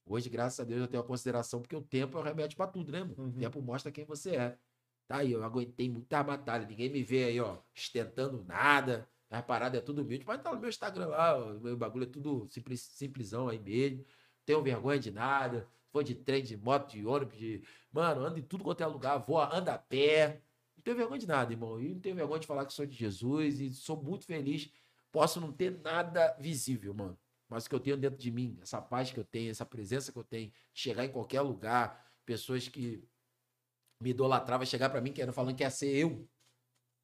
Hoje, 0.06 0.30
graças 0.30 0.58
a 0.58 0.64
Deus, 0.64 0.80
eu 0.80 0.88
tenho 0.88 1.02
a 1.02 1.06
consideração, 1.06 1.60
porque 1.60 1.76
o 1.76 1.82
tempo 1.82 2.16
é 2.16 2.20
o 2.22 2.24
remédio 2.24 2.56
pra 2.56 2.66
tudo, 2.66 2.90
né, 2.90 3.00
mano? 3.00 3.14
Uhum. 3.18 3.28
O 3.28 3.32
tempo 3.32 3.60
mostra 3.60 3.92
quem 3.92 4.06
você 4.06 4.36
é. 4.36 4.58
Tá 5.06 5.18
aí, 5.18 5.32
eu 5.32 5.44
aguentei 5.44 5.90
muita 5.90 6.22
batalha. 6.22 6.66
Ninguém 6.66 6.88
me 6.88 7.02
vê 7.02 7.24
aí, 7.24 7.38
ó, 7.38 7.58
ostentando 7.76 8.42
nada. 8.42 9.06
As 9.28 9.44
paradas 9.44 9.78
é 9.78 9.82
tudo 9.82 10.00
humilde. 10.00 10.24
Pode 10.24 10.40
estar 10.40 10.54
no 10.54 10.60
meu 10.60 10.70
Instagram 10.70 11.08
lá, 11.08 11.36
o 11.36 11.60
meu 11.60 11.76
bagulho 11.76 12.04
é 12.04 12.06
tudo 12.06 12.48
simples, 12.48 12.80
simplesão 12.80 13.50
aí 13.50 13.58
mesmo. 13.58 14.02
Tenho 14.46 14.62
vergonha 14.62 14.98
de 14.98 15.10
nada. 15.10 15.68
Vou 15.92 16.02
de 16.02 16.14
trem, 16.14 16.42
de 16.42 16.56
moto, 16.56 16.90
de 16.90 17.04
ônibus, 17.04 17.36
de. 17.36 17.62
Mano, 17.92 18.24
ando 18.24 18.38
em 18.38 18.42
tudo 18.42 18.64
quanto 18.64 18.82
é 18.82 18.86
lugar, 18.86 19.18
vou, 19.18 19.42
ando 19.42 19.70
a 19.70 19.76
pé. 19.76 20.40
Não 20.84 20.92
tenho 20.92 20.96
vergonha 20.98 21.18
de 21.18 21.26
nada, 21.26 21.50
irmão. 21.50 21.80
E 21.80 21.94
não 21.94 22.00
tenho 22.00 22.14
vergonha 22.14 22.40
de 22.40 22.46
falar 22.46 22.66
que 22.66 22.72
sou 22.74 22.84
de 22.84 22.94
Jesus. 22.94 23.58
E 23.58 23.70
sou 23.70 24.02
muito 24.02 24.26
feliz. 24.26 24.70
Posso 25.10 25.40
não 25.40 25.50
ter 25.50 25.80
nada 25.80 26.36
visível, 26.38 26.92
mano. 26.92 27.18
Mas 27.48 27.64
o 27.64 27.68
que 27.70 27.74
eu 27.74 27.80
tenho 27.80 27.96
dentro 27.96 28.18
de 28.18 28.30
mim, 28.30 28.58
essa 28.60 28.82
paz 28.82 29.10
que 29.10 29.18
eu 29.18 29.24
tenho, 29.24 29.50
essa 29.50 29.64
presença 29.64 30.12
que 30.12 30.18
eu 30.18 30.24
tenho, 30.24 30.52
chegar 30.74 31.04
em 31.04 31.10
qualquer 31.10 31.40
lugar, 31.40 32.12
pessoas 32.26 32.68
que 32.68 33.02
me 34.00 34.10
idolatravam, 34.10 34.66
chegar 34.66 34.90
pra 34.90 35.00
mim 35.00 35.12
querendo 35.12 35.32
falando 35.32 35.56
que 35.56 35.62
ia 35.62 35.70
ser 35.70 35.94
eu. 35.94 36.28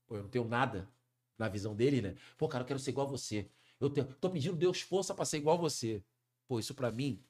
Pô, 0.06 0.16
eu 0.16 0.24
não 0.24 0.28
tenho 0.28 0.44
nada 0.44 0.90
na 1.38 1.48
visão 1.48 1.74
dele, 1.74 2.02
né? 2.02 2.16
Pô, 2.36 2.48
cara, 2.48 2.64
eu 2.64 2.66
quero 2.66 2.78
ser 2.78 2.90
igual 2.90 3.06
a 3.06 3.10
você. 3.10 3.48
Eu 3.78 3.88
tenho, 3.88 4.06
tô 4.14 4.28
pedindo 4.28 4.56
Deus 4.56 4.82
força 4.82 5.14
pra 5.14 5.24
ser 5.24 5.38
igual 5.38 5.56
a 5.56 5.60
você. 5.60 6.04
Pô, 6.46 6.58
isso 6.58 6.74
pra 6.74 6.90
mim, 6.90 7.22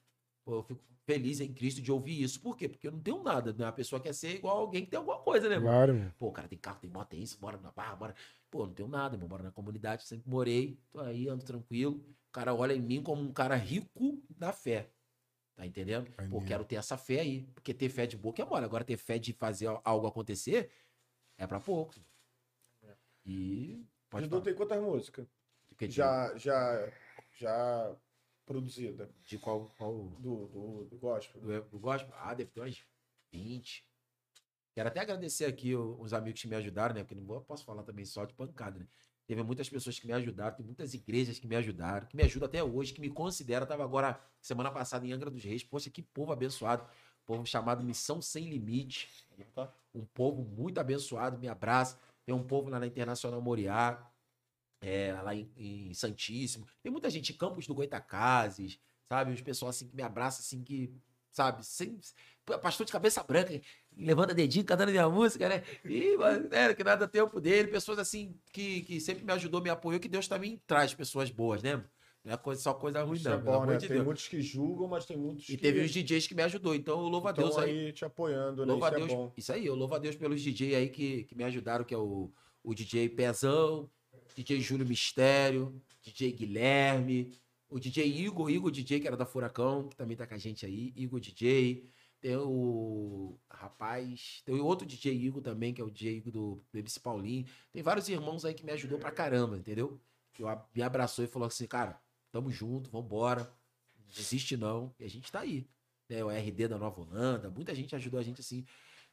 pô, 0.43 0.55
eu 0.55 0.63
fico 0.63 0.83
feliz 1.05 1.39
em 1.39 1.53
Cristo 1.53 1.81
de 1.81 1.91
ouvir 1.91 2.21
isso. 2.21 2.39
Por 2.39 2.55
quê? 2.55 2.69
Porque 2.69 2.87
eu 2.87 2.91
não 2.91 2.99
tenho 2.99 3.21
nada, 3.23 3.53
né? 3.53 3.65
A 3.65 3.71
pessoa 3.71 4.01
quer 4.01 4.13
ser 4.13 4.35
igual 4.35 4.57
alguém 4.57 4.83
que 4.83 4.91
tem 4.91 4.97
alguma 4.97 5.19
coisa, 5.19 5.49
né, 5.49 5.55
mano? 5.55 5.67
Claro, 5.67 5.93
mano. 5.93 6.13
Pô, 6.17 6.27
o 6.27 6.31
cara 6.31 6.47
tem 6.47 6.57
carro, 6.57 6.79
tem 6.79 6.89
moto, 6.89 7.09
tem 7.09 7.21
isso, 7.21 7.37
mora 7.41 7.57
na 7.57 7.71
barra, 7.71 7.95
mora. 7.95 8.15
Pô, 8.49 8.65
não 8.65 8.73
tenho 8.73 8.87
nada, 8.87 9.15
irmão. 9.15 9.29
Moro 9.29 9.43
na 9.43 9.51
comunidade, 9.51 10.03
sempre 10.03 10.29
morei, 10.29 10.79
tô 10.91 10.99
aí, 10.99 11.27
ando 11.27 11.43
tranquilo. 11.43 12.03
O 12.29 12.31
cara 12.31 12.53
olha 12.53 12.73
em 12.73 12.81
mim 12.81 13.01
como 13.03 13.21
um 13.21 13.33
cara 13.33 13.55
rico 13.55 14.21
da 14.29 14.53
fé. 14.53 14.89
Tá 15.55 15.65
entendendo? 15.65 16.09
Pô, 16.29 16.41
quero 16.41 16.63
ter 16.63 16.75
essa 16.75 16.97
fé 16.97 17.19
aí. 17.19 17.43
Porque 17.53 17.73
ter 17.73 17.89
fé 17.89 18.07
de 18.07 18.17
boca 18.17 18.41
é 18.41 18.45
mole. 18.45 18.65
Agora, 18.65 18.83
ter 18.83 18.97
fé 18.97 19.19
de 19.19 19.33
fazer 19.33 19.67
algo 19.83 20.07
acontecer 20.07 20.71
é 21.37 21.45
pra 21.45 21.59
pouco. 21.59 21.93
E. 23.25 23.85
Pode 24.09 24.27
tem 24.27 24.55
quantas 24.55 24.81
músicas? 24.81 25.27
Já, 25.89 26.35
já, 26.37 26.91
já 27.33 27.95
produzida 28.45 29.09
De 29.25 29.37
qual. 29.37 29.71
qual 29.77 29.93
do, 30.19 30.47
do, 30.47 30.85
do 30.85 30.97
gospel. 30.97 31.41
do, 31.41 31.61
do 31.69 31.79
gospel? 31.79 32.13
Ah, 32.17 32.33
deve 32.33 32.51
ter 32.51 32.59
umas 32.59 32.83
20. 33.31 33.85
Quero 34.73 34.87
até 34.87 35.01
agradecer 35.01 35.45
aqui 35.45 35.75
os 35.75 36.13
amigos 36.13 36.41
que 36.41 36.47
me 36.47 36.55
ajudaram, 36.55 36.95
né? 36.95 37.03
Porque 37.03 37.15
não 37.15 37.41
posso 37.41 37.65
falar 37.65 37.83
também 37.83 38.05
só 38.05 38.23
de 38.25 38.33
pancada, 38.33 38.79
né? 38.79 38.87
Teve 39.27 39.43
muitas 39.43 39.69
pessoas 39.69 39.97
que 39.99 40.07
me 40.07 40.13
ajudaram, 40.13 40.55
tem 40.55 40.65
muitas 40.65 40.93
igrejas 40.93 41.39
que 41.39 41.47
me 41.47 41.55
ajudaram, 41.55 42.05
que 42.07 42.15
me 42.17 42.23
ajudam 42.23 42.47
até 42.47 42.63
hoje, 42.63 42.93
que 42.93 42.99
me 42.99 43.09
consideram. 43.09 43.65
Tava 43.65 43.83
agora, 43.83 44.19
semana 44.41 44.71
passada, 44.71 45.05
em 45.05 45.13
Angra 45.13 45.29
dos 45.29 45.43
Reis. 45.43 45.63
Poxa, 45.63 45.89
que 45.89 46.01
povo 46.01 46.31
abençoado. 46.31 46.85
Povo 47.25 47.45
chamado 47.45 47.83
Missão 47.83 48.21
Sem 48.21 48.49
Limite. 48.49 49.09
Um 49.93 50.05
povo 50.05 50.43
muito 50.43 50.79
abençoado, 50.79 51.37
me 51.37 51.47
abraça. 51.47 51.97
Tem 52.25 52.35
um 52.35 52.43
povo 52.43 52.69
lá 52.69 52.79
na 52.79 52.87
Internacional 52.87 53.41
Moriá, 53.41 54.10
é, 54.81 55.13
lá 55.21 55.33
em, 55.35 55.49
em 55.55 55.93
Santíssimo. 55.93 56.65
Tem 56.81 56.91
muita 56.91 57.09
gente, 57.09 57.33
Campos 57.33 57.67
do 57.67 57.75
Goitacazes, 57.75 58.79
sabe? 59.07 59.31
Os 59.31 59.41
pessoal 59.41 59.69
assim 59.69 59.87
que 59.87 59.95
me 59.95 60.01
abraça, 60.03 60.41
assim, 60.41 60.63
que, 60.63 60.91
sabe, 61.31 61.65
sem. 61.65 61.99
Pastor 62.61 62.85
de 62.87 62.91
cabeça 62.91 63.23
branca, 63.23 63.61
levanta 63.95 64.33
dedinho, 64.33 64.65
cantando 64.65 64.91
minha 64.91 65.07
música, 65.07 65.47
né? 65.47 65.63
E, 65.85 66.17
mano, 66.17 66.49
é, 66.51 66.73
que 66.73 66.83
nada 66.83 67.07
tempo 67.07 67.39
dele. 67.39 67.67
Pessoas 67.67 67.99
assim 67.99 68.35
que, 68.51 68.81
que 68.81 68.99
sempre 68.99 69.23
me 69.23 69.31
ajudou, 69.33 69.61
me 69.61 69.69
apoiou, 69.69 69.99
que 69.99 70.09
Deus 70.09 70.27
também 70.27 70.61
traz 70.65 70.93
pessoas 70.93 71.29
boas, 71.29 71.61
né? 71.61 71.83
Não 72.23 72.33
é 72.33 72.37
coisa, 72.37 72.61
só 72.61 72.73
coisa 72.73 73.03
ruim, 73.03 73.17
Isso 73.17 73.29
não. 73.29 73.35
é 73.35 73.41
bom, 73.41 73.65
né? 73.65 73.77
de 73.77 73.87
tem 73.87 73.95
Deus. 73.95 74.05
muitos 74.05 74.27
que 74.27 74.41
julgam, 74.41 74.87
mas 74.87 75.05
tem 75.05 75.17
muitos 75.17 75.47
E 75.49 75.55
que 75.55 75.57
teve 75.57 75.81
os 75.81 75.91
DJs 75.91 76.27
que 76.27 76.35
me 76.35 76.43
ajudou. 76.43 76.75
Então 76.75 76.99
eu 76.99 77.07
louvo 77.07 77.27
a 77.27 77.31
estão 77.31 77.45
Deus 77.45 77.57
aí. 77.57 77.87
aí 77.87 77.93
te 77.93 78.05
apoiando, 78.05 78.65
né? 78.65 78.71
Louvo 78.71 78.85
a 78.85 78.89
Isso 78.89 78.95
é 78.95 78.99
Deus. 78.99 79.11
bom. 79.11 79.33
Isso 79.37 79.53
aí, 79.53 79.65
eu 79.65 79.75
louvo 79.75 79.95
a 79.95 79.99
Deus 79.99 80.15
pelos 80.15 80.41
DJ 80.41 80.75
aí 80.75 80.89
que, 80.89 81.23
que 81.23 81.35
me 81.35 81.43
ajudaram, 81.43 81.83
que 81.83 81.93
é 81.93 81.97
o, 81.97 82.31
o 82.63 82.73
DJ 82.75 83.09
Pezão, 83.09 83.89
DJ 84.35 84.61
Júlio 84.61 84.85
Mistério, 84.85 85.81
DJ 86.01 86.31
Guilherme, 86.31 87.33
o 87.69 87.79
DJ 87.79 88.05
Igor, 88.05 88.49
Igor 88.49 88.69
DJ, 88.69 88.99
que 88.99 89.07
era 89.07 89.15
da 89.15 89.25
Furacão, 89.25 89.87
que 89.87 89.95
também 89.95 90.17
tá 90.17 90.27
com 90.27 90.33
a 90.33 90.37
gente 90.37 90.65
aí, 90.65 90.93
Igor 90.95 91.19
DJ. 91.19 91.89
Tem 92.19 92.35
o 92.35 93.39
rapaz, 93.49 94.43
tem 94.45 94.59
outro 94.59 94.85
DJ 94.85 95.15
Igor 95.15 95.41
também, 95.41 95.73
que 95.73 95.81
é 95.81 95.83
o 95.83 95.89
DJ 95.89 96.17
Igor 96.17 96.31
do 96.31 96.63
MC 96.73 96.99
Paulinho. 96.99 97.47
Tem 97.71 97.81
vários 97.81 98.09
irmãos 98.09 98.45
aí 98.45 98.53
que 98.53 98.65
me 98.65 98.71
ajudou 98.73 98.99
pra 98.99 99.09
caramba, 99.09 99.57
entendeu? 99.57 99.99
Que 100.33 100.43
me 100.75 100.81
abraçou 100.81 101.23
e 101.23 101.27
falou 101.27 101.47
assim, 101.47 101.65
cara, 101.65 101.99
tamo 102.29 102.51
junto, 102.51 102.91
vambora, 102.91 103.51
desiste 104.13 104.57
não, 104.57 104.93
e 104.99 105.05
a 105.05 105.09
gente 105.09 105.31
tá 105.31 105.39
aí. 105.39 105.65
Né? 106.09 106.23
O 106.23 106.29
RD 106.29 106.67
da 106.67 106.77
Nova 106.77 107.01
Holanda, 107.01 107.49
muita 107.49 107.73
gente 107.73 107.95
ajudou 107.95 108.19
a 108.19 108.23
gente 108.23 108.41
assim 108.41 108.65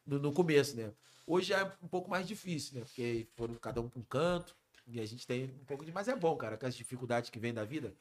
no, 0.05 0.19
no 0.19 0.33
começo, 0.33 0.75
né? 0.75 0.93
Hoje 1.25 1.53
é 1.53 1.63
um 1.81 1.87
pouco 1.87 2.09
mais 2.09 2.27
difícil, 2.27 2.77
né? 2.77 2.85
Porque 2.85 3.27
foram 3.35 3.55
cada 3.55 3.79
um 3.79 3.87
pra 3.87 3.99
um 3.99 4.03
canto 4.03 4.58
e 4.89 4.99
a 4.99 5.05
gente 5.05 5.25
tem 5.25 5.45
um 5.45 5.65
pouco 5.65 5.85
de. 5.85 5.91
Mas 5.91 6.07
é 6.07 6.15
bom, 6.15 6.35
cara, 6.35 6.57
que 6.57 6.65
as 6.65 6.75
dificuldades 6.75 7.29
que 7.29 7.39
vêm 7.39 7.53
da 7.53 7.63
vida 7.63 7.95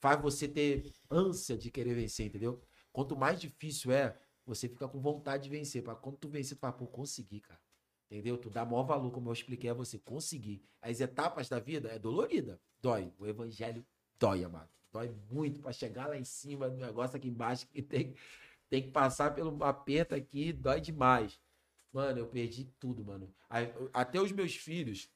faz 0.00 0.20
você 0.20 0.48
ter 0.48 0.92
ânsia 1.10 1.56
de 1.56 1.70
querer 1.70 1.94
vencer, 1.94 2.26
entendeu? 2.26 2.60
Quanto 2.92 3.16
mais 3.16 3.40
difícil 3.40 3.92
é, 3.92 4.18
você 4.46 4.68
fica 4.68 4.88
com 4.88 5.00
vontade 5.00 5.44
de 5.44 5.50
vencer. 5.50 5.82
Pra 5.82 5.94
quando 5.94 6.16
tu 6.16 6.28
vencer, 6.28 6.56
tu 6.56 6.60
fala, 6.60 6.72
pô, 6.72 6.86
consegui, 6.86 7.40
cara. 7.40 7.60
Entendeu? 8.10 8.36
Tu 8.36 8.50
dá 8.50 8.64
maior 8.64 8.84
valor, 8.84 9.10
como 9.10 9.28
eu 9.30 9.32
expliquei 9.32 9.70
a 9.70 9.74
você, 9.74 9.98
conseguir. 9.98 10.62
As 10.82 11.00
etapas 11.00 11.48
da 11.48 11.58
vida 11.58 11.88
é 11.88 11.98
dolorida, 11.98 12.60
dói. 12.80 13.12
O 13.18 13.26
evangelho 13.26 13.84
dói, 14.18 14.44
amado. 14.44 14.70
Dói 14.92 15.12
muito 15.30 15.60
pra 15.60 15.72
chegar 15.72 16.06
lá 16.06 16.16
em 16.16 16.24
cima 16.24 16.68
do 16.68 16.76
negócio 16.76 17.16
aqui 17.16 17.28
embaixo 17.28 17.66
que 17.66 17.82
tem, 17.82 18.14
tem 18.68 18.82
que 18.82 18.90
passar 18.90 19.34
pelo 19.34 19.64
aperto 19.64 20.14
aqui, 20.14 20.52
dói 20.52 20.80
demais. 20.80 21.40
Mano, 21.92 22.18
eu 22.18 22.26
perdi 22.26 22.64
tudo, 22.78 23.04
mano. 23.04 23.32
Até 23.92 24.20
os 24.20 24.30
meus 24.32 24.54
filhos, 24.54 25.08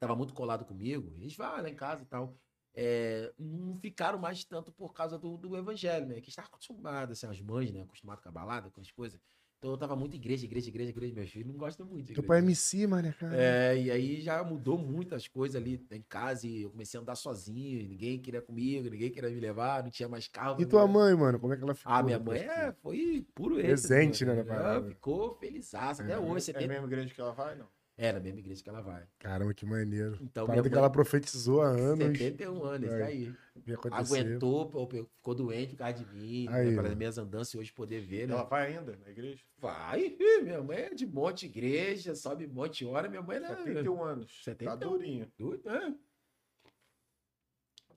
que 0.00 0.04
estavam 0.06 0.16
muito 0.16 0.32
colado 0.32 0.64
comigo, 0.64 1.12
eles 1.20 1.36
vão 1.36 1.60
lá 1.62 1.68
em 1.68 1.74
casa 1.74 2.02
e 2.02 2.06
tal, 2.06 2.34
é, 2.74 3.30
não 3.38 3.76
ficaram 3.76 4.18
mais 4.18 4.42
tanto 4.44 4.72
por 4.72 4.94
causa 4.94 5.18
do, 5.18 5.36
do 5.36 5.56
evangelho, 5.56 6.06
né? 6.06 6.20
Que 6.22 6.30
estavam 6.30 6.48
acostumados, 6.48 7.18
assim, 7.18 7.30
as 7.30 7.40
mães, 7.42 7.70
né? 7.70 7.82
Acostumados 7.82 8.22
com 8.22 8.28
a 8.30 8.32
balada, 8.32 8.70
com 8.70 8.80
as 8.80 8.90
coisas. 8.90 9.20
Então 9.58 9.72
eu 9.72 9.76
tava 9.76 9.94
muito 9.94 10.16
igreja, 10.16 10.46
igreja, 10.46 10.70
igreja, 10.70 10.88
igreja. 10.88 11.14
Meus 11.14 11.30
filhos 11.30 11.48
não 11.48 11.54
gostam 11.58 11.84
muito 11.84 12.06
de 12.06 12.14
Teu 12.14 12.22
igreja. 12.22 12.28
pai 12.28 12.38
é 12.38 12.42
MC, 12.42 12.86
mano, 12.86 13.12
cara. 13.12 13.36
É, 13.36 13.76
e 13.78 13.90
aí 13.90 14.20
já 14.22 14.42
mudou 14.42 14.78
muitas 14.78 15.28
coisas 15.28 15.60
ali 15.60 15.86
em 15.90 16.00
casa 16.00 16.46
e 16.46 16.62
eu 16.62 16.70
comecei 16.70 16.96
a 16.98 17.02
andar 17.02 17.14
sozinho, 17.14 17.86
ninguém 17.86 18.18
queria 18.18 18.40
comigo, 18.40 18.88
ninguém 18.88 19.10
queria 19.10 19.28
me 19.28 19.38
levar, 19.38 19.82
não 19.82 19.90
tinha 19.90 20.08
mais 20.08 20.26
carro. 20.28 20.62
E 20.62 20.64
tua 20.64 20.86
mãe, 20.86 21.14
mano, 21.14 21.38
como 21.38 21.52
é 21.52 21.58
que 21.58 21.62
ela 21.62 21.74
ficou? 21.74 21.92
Ah, 21.92 22.02
minha 22.02 22.18
mãe 22.18 22.38
é, 22.38 22.72
foi 22.72 23.26
puro 23.34 23.56
Presente, 23.56 24.24
êxtase, 24.24 24.24
né, 24.24 24.42
na 24.44 24.54
Ela 24.54 24.82
ficou 24.88 25.34
feliz 25.34 25.74
até 25.74 26.12
É. 26.14 26.18
hoje. 26.18 26.36
É 26.36 26.40
70... 26.54 26.64
a 26.64 26.68
mesma 26.68 26.86
igreja 26.86 27.14
que 27.14 27.20
ela 27.20 27.32
vai, 27.32 27.54
não? 27.54 27.68
É, 28.02 28.12
na 28.12 28.18
mesma 28.18 28.38
igreja 28.38 28.62
que 28.62 28.68
ela 28.70 28.80
vai. 28.80 29.06
Caramba, 29.18 29.52
que 29.52 29.66
maneiro. 29.66 30.16
Então, 30.22 30.44
minha 30.46 30.56
Parada 30.56 30.70
que 30.70 30.74
ela 30.74 30.88
profetizou 30.88 31.60
há 31.60 31.68
anos. 31.68 32.16
71 32.16 32.64
anos, 32.64 32.90
isso 32.90 33.02
Aí. 33.02 33.34
aí. 33.66 33.76
Aguentou, 33.90 34.88
ficou 34.88 35.34
doente 35.34 35.72
por 35.72 35.80
causa 35.80 36.02
de 36.02 36.06
mim, 36.06 36.46
Aí, 36.48 36.70
né, 36.70 36.76
para 36.76 36.88
as 36.88 36.94
ó. 36.94 36.96
minhas 36.96 37.18
andanças 37.18 37.52
e 37.52 37.58
hoje 37.58 37.70
poder 37.74 38.00
ver, 38.00 38.26
né? 38.26 38.32
Ela 38.32 38.44
vai 38.44 38.74
ainda 38.74 38.96
na 38.96 39.10
igreja? 39.10 39.44
Vai, 39.58 40.16
minha 40.42 40.62
mãe 40.62 40.78
é 40.78 40.94
de 40.94 41.06
monte 41.06 41.44
igreja, 41.44 42.14
sobe 42.14 42.46
monte 42.46 42.86
hora, 42.86 43.06
minha 43.06 43.20
mãe 43.20 43.36
é 43.36 43.46
71 43.46 44.02
anos. 44.02 44.44
71. 44.44 44.70
Tá 44.70 44.76
durinho. 44.76 45.30
Doido, 45.36 45.68
é. 45.68 45.94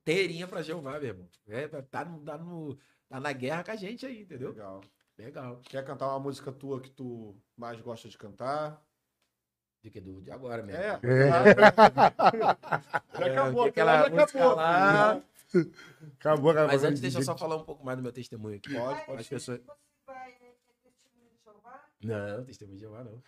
Teirinha 0.04 0.50
pra 0.50 0.62
Jeová, 0.62 1.00
meu 1.00 1.08
irmão. 1.12 1.30
É, 1.48 1.66
tá, 1.66 2.04
no, 2.04 2.20
tá, 2.20 2.38
no, 2.38 2.78
tá 3.08 3.22
na 3.22 3.32
guerra 3.32 3.64
com 3.64 3.72
a 3.72 3.76
gente 3.78 4.06
aí, 4.06 4.24
entendeu? 4.24 4.50
Legal. 4.50 4.82
Legal. 5.18 5.62
Quer 5.64 5.86
cantar 5.86 6.10
uma 6.10 6.20
música 6.20 6.52
tua 6.52 6.82
que 6.82 6.90
tu 6.90 7.34
mais 7.56 7.80
gosta 7.80 8.10
de 8.10 8.18
cantar? 8.18 8.84
De 9.84 9.90
que 9.90 10.00
do 10.00 10.22
de 10.22 10.32
agora 10.32 10.64
mesmo. 10.64 10.82
É. 10.82 11.00
É. 11.04 11.30
Já 13.20 13.26
acabou, 13.26 13.64
tem 13.64 13.70
aquela 13.70 14.10
já 14.10 14.24
acabou. 14.24 14.56
lá. 14.56 15.24
Acabou, 16.20 16.52
acabou. 16.52 16.68
Mas 16.68 16.84
antes, 16.86 17.02
deixa 17.02 17.20
eu 17.20 17.24
só 17.24 17.38
falar 17.38 17.58
um 17.58 17.66
pouco 17.66 17.86
mais 17.86 17.98
do 17.98 18.02
meu 18.02 18.14
testemunho 18.14 18.56
aqui. 18.56 18.74
Pode, 18.74 19.06
pode 19.06 19.22
As 19.22 19.28
pessoas... 19.28 19.60
De 19.60 19.66
Jeová? 21.44 21.90
Não, 22.02 22.46
testemunho 22.46 22.78
de 22.78 22.82
Jeová 22.82 23.04
não. 23.04 23.22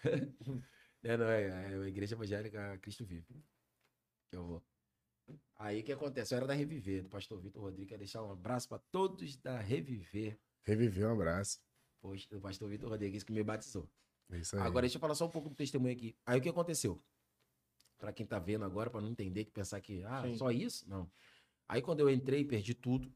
não, 1.03 1.17
não, 1.19 1.29
é, 1.29 1.43
é 1.43 1.75
a 1.75 1.87
Igreja 1.87 2.15
Evangélica 2.15 2.77
Cristo 2.81 3.03
Vive. 3.05 3.43
Que 4.29 4.37
eu 4.37 4.43
vou. 4.45 4.63
Aí 5.57 5.81
o 5.81 5.83
que 5.83 5.91
acontece? 5.91 6.33
Eu 6.33 6.37
era 6.37 6.47
da 6.47 6.53
Reviver, 6.53 7.03
do 7.03 7.09
pastor 7.09 7.39
Vitor 7.41 7.63
Rodrigues. 7.63 7.89
Quero 7.89 7.99
deixar 7.99 8.23
um 8.23 8.31
abraço 8.31 8.69
para 8.69 8.79
todos 8.91 9.35
da 9.37 9.59
Reviver. 9.59 10.39
Reviver, 10.63 11.07
um 11.07 11.13
abraço. 11.13 11.59
Pois, 12.01 12.25
do 12.27 12.39
pastor 12.39 12.69
Vitor 12.69 12.89
Rodrigues 12.89 13.23
que 13.23 13.33
me 13.33 13.43
batizou. 13.43 13.89
É 14.31 14.37
isso 14.37 14.55
aí. 14.55 14.61
Agora 14.61 14.83
deixa 14.83 14.97
eu 14.97 15.01
falar 15.01 15.15
só 15.15 15.25
um 15.25 15.29
pouco 15.29 15.49
do 15.49 15.55
testemunho 15.55 15.93
aqui. 15.93 16.15
Aí 16.25 16.39
o 16.39 16.41
que 16.41 16.49
aconteceu? 16.49 17.01
Pra 17.97 18.11
quem 18.11 18.25
tá 18.25 18.39
vendo 18.39 18.65
agora, 18.65 18.89
pra 18.89 19.01
não 19.01 19.09
entender, 19.09 19.45
que 19.45 19.51
pensar 19.51 19.79
que, 19.81 20.03
ah, 20.03 20.23
Sim. 20.23 20.37
só 20.37 20.51
isso? 20.51 20.87
Não. 20.89 21.09
Aí 21.67 21.81
quando 21.81 21.99
eu 22.01 22.09
entrei, 22.09 22.43
perdi 22.43 22.73
tudo. 22.73 23.11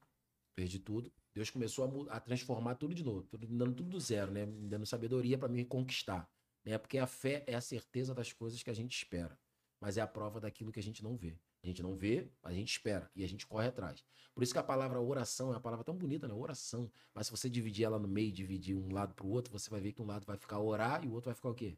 Perdi 0.56 0.80
tudo. 0.80 1.12
Deus 1.34 1.50
começou 1.50 2.08
a, 2.10 2.16
a 2.16 2.20
transformar 2.20 2.76
tudo 2.76 2.94
de 2.94 3.04
novo, 3.04 3.24
tudo, 3.24 3.48
me 3.48 3.58
dando 3.58 3.76
tudo 3.76 3.90
do 3.90 4.00
zero, 4.00 4.32
né? 4.32 4.46
Me 4.46 4.68
dando 4.68 4.86
sabedoria 4.86 5.38
pra 5.38 5.48
me 5.48 5.64
conquistar. 5.66 6.30
Né? 6.66 6.78
Porque 6.78 6.98
a 6.98 7.08
fé 7.08 7.44
é 7.48 7.56
a 7.56 7.62
certeza 7.62 8.14
das 8.14 8.34
coisas 8.34 8.62
que 8.62 8.70
a 8.70 8.74
gente 8.74 8.96
espera. 8.96 9.38
Mas 9.80 9.98
é 9.98 10.02
a 10.02 10.08
prova 10.08 10.40
daquilo 10.40 10.72
que 10.72 10.80
a 10.80 10.84
gente 10.84 11.04
não 11.04 11.16
vê. 11.16 11.38
A 11.64 11.68
gente 11.68 11.84
não 11.84 11.96
vê, 11.96 12.30
a 12.42 12.54
gente 12.54 12.72
espera 12.72 13.12
e 13.16 13.24
a 13.24 13.28
gente 13.28 13.46
corre 13.46 13.68
atrás. 13.68 14.04
Por 14.34 14.44
isso 14.44 14.54
que 14.54 14.60
a 14.60 14.64
palavra 14.64 15.02
oração 15.02 15.50
é 15.50 15.56
uma 15.56 15.60
palavra 15.60 15.84
tão 15.84 15.96
bonita, 15.96 16.28
né? 16.28 16.34
Oração. 16.34 16.90
Mas 17.14 17.28
se 17.28 17.32
você 17.32 17.50
dividir 17.50 17.84
ela 17.84 18.00
no 18.00 18.08
meio, 18.08 18.32
dividir 18.32 18.78
um 18.78 18.94
lado 18.94 19.14
pro 19.14 19.28
outro, 19.28 19.52
você 19.52 19.70
vai 19.70 19.82
ver 19.82 19.92
que 19.92 20.02
um 20.02 20.06
lado 20.06 20.26
vai 20.26 20.38
ficar 20.38 20.60
orar 20.60 21.04
e 21.04 21.08
o 21.08 21.14
outro 21.14 21.30
vai 21.30 21.36
ficar 21.36 21.50
o 21.50 21.54
quê? 21.54 21.78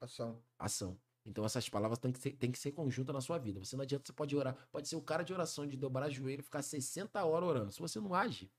Ação. 0.00 0.42
ação. 0.58 0.98
Então 1.24 1.44
essas 1.44 1.68
palavras 1.68 1.98
têm 1.98 2.12
que 2.12 2.18
ser, 2.18 2.32
têm 2.32 2.52
que 2.52 2.58
ser 2.58 2.72
conjuntas 2.72 3.14
na 3.14 3.20
sua 3.20 3.38
vida. 3.38 3.58
Você 3.64 3.76
não 3.76 3.82
adianta, 3.82 4.06
você 4.06 4.12
pode 4.12 4.36
orar. 4.36 4.56
Pode 4.70 4.88
ser 4.88 4.96
o 4.96 5.02
cara 5.02 5.22
de 5.22 5.32
oração, 5.32 5.66
de 5.66 5.76
dobrar 5.76 6.10
joelho 6.10 6.40
e 6.40 6.42
ficar 6.42 6.62
60 6.62 7.24
horas 7.24 7.48
orando. 7.48 7.72
Se 7.72 7.80
você 7.80 8.00
não 8.00 8.14
age, 8.14 8.50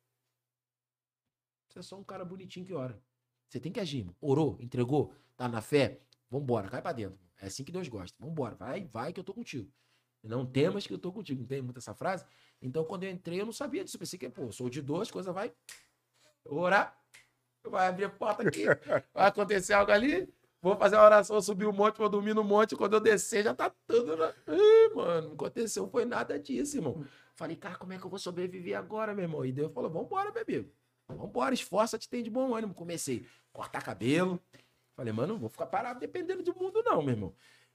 você 1.68 1.80
é 1.80 1.82
só 1.82 1.98
um 1.98 2.04
cara 2.04 2.26
bonitinho 2.26 2.66
que 2.66 2.74
ora. 2.74 3.02
Você 3.48 3.60
tem 3.60 3.72
que 3.72 3.80
agir. 3.80 4.08
Orou, 4.20 4.58
entregou, 4.60 5.14
tá 5.36 5.48
na 5.48 5.62
fé, 5.62 6.02
vambora, 6.30 6.70
cai 6.70 6.82
pra 6.82 6.94
dentro. 6.94 7.20
É 7.38 7.48
assim 7.48 7.64
que 7.64 7.72
Deus 7.72 7.88
gosta. 7.88 8.16
Vambora, 8.20 8.56
vai, 8.56 8.86
vai 8.86 9.14
que 9.14 9.20
eu 9.20 9.24
tô 9.24 9.34
contigo. 9.34 9.72
Não 10.24 10.46
temas 10.46 10.86
que 10.86 10.94
eu 10.94 11.00
tô 11.00 11.12
contigo. 11.12 11.42
Não 11.42 11.48
tem 11.48 11.62
muito 11.62 11.78
essa 11.78 11.94
frase? 11.94 12.26
Então 12.62 12.84
quando 12.84 13.04
eu 13.04 13.12
entrei, 13.12 13.42
eu 13.42 13.46
não 13.46 13.54
sabia 13.54 13.84
disso. 13.84 13.98
Eu 13.98 14.00
pensei 14.00 14.20
que, 14.20 14.30
pô, 14.30 14.52
sou 14.52 14.70
de 14.70 14.82
dor, 14.82 15.02
as 15.02 15.12
coisas 15.12 15.34
vai 15.34 15.52
orar, 16.46 16.98
vai 17.64 17.88
abrir 17.88 18.06
a 18.06 18.10
porta 18.10 18.48
aqui, 18.48 18.66
vai 19.14 19.28
acontecer 19.28 19.74
algo 19.74 19.92
ali, 19.92 20.28
Vou 20.62 20.76
fazer 20.76 20.98
uma 20.98 21.06
oração, 21.06 21.42
subir 21.42 21.66
o 21.66 21.72
monte, 21.72 21.98
vou 21.98 22.10
dormir 22.10 22.34
no 22.34 22.44
monte. 22.44 22.76
Quando 22.76 22.94
eu 22.94 23.00
descer, 23.00 23.44
já 23.44 23.54
tá 23.54 23.72
tudo. 23.88 24.18
Na... 24.18 24.34
Ih, 24.48 24.94
mano, 24.94 25.28
não 25.30 25.34
aconteceu, 25.36 25.88
foi 25.88 26.04
nada 26.04 26.38
disso, 26.38 26.78
irmão. 26.78 27.06
Falei, 27.34 27.56
cara, 27.56 27.76
como 27.76 27.94
é 27.94 27.98
que 27.98 28.06
eu 28.06 28.10
vou 28.10 28.20
sobreviver 28.20 28.78
agora, 28.78 29.14
meu 29.16 29.24
irmão? 29.24 29.46
E 29.46 29.54
Deus 29.54 29.72
falou, 29.72 29.90
vambora, 29.90 30.32
bebê. 30.32 30.66
Vambora, 31.08 31.54
esforça-te, 31.54 32.10
tem 32.10 32.22
de 32.22 32.30
bom 32.30 32.54
ânimo. 32.54 32.74
Comecei 32.74 33.26
a 33.54 33.58
cortar 33.58 33.82
cabelo. 33.82 34.38
Falei, 34.98 35.14
mano, 35.14 35.34
não 35.34 35.40
vou 35.40 35.50
ficar 35.50 35.66
parado 35.66 35.98
dependendo 36.02 36.44
do 36.44 36.54
mundo, 36.54 36.84
não, 36.84 37.02
meu 37.02 37.14
irmão. 37.14 37.34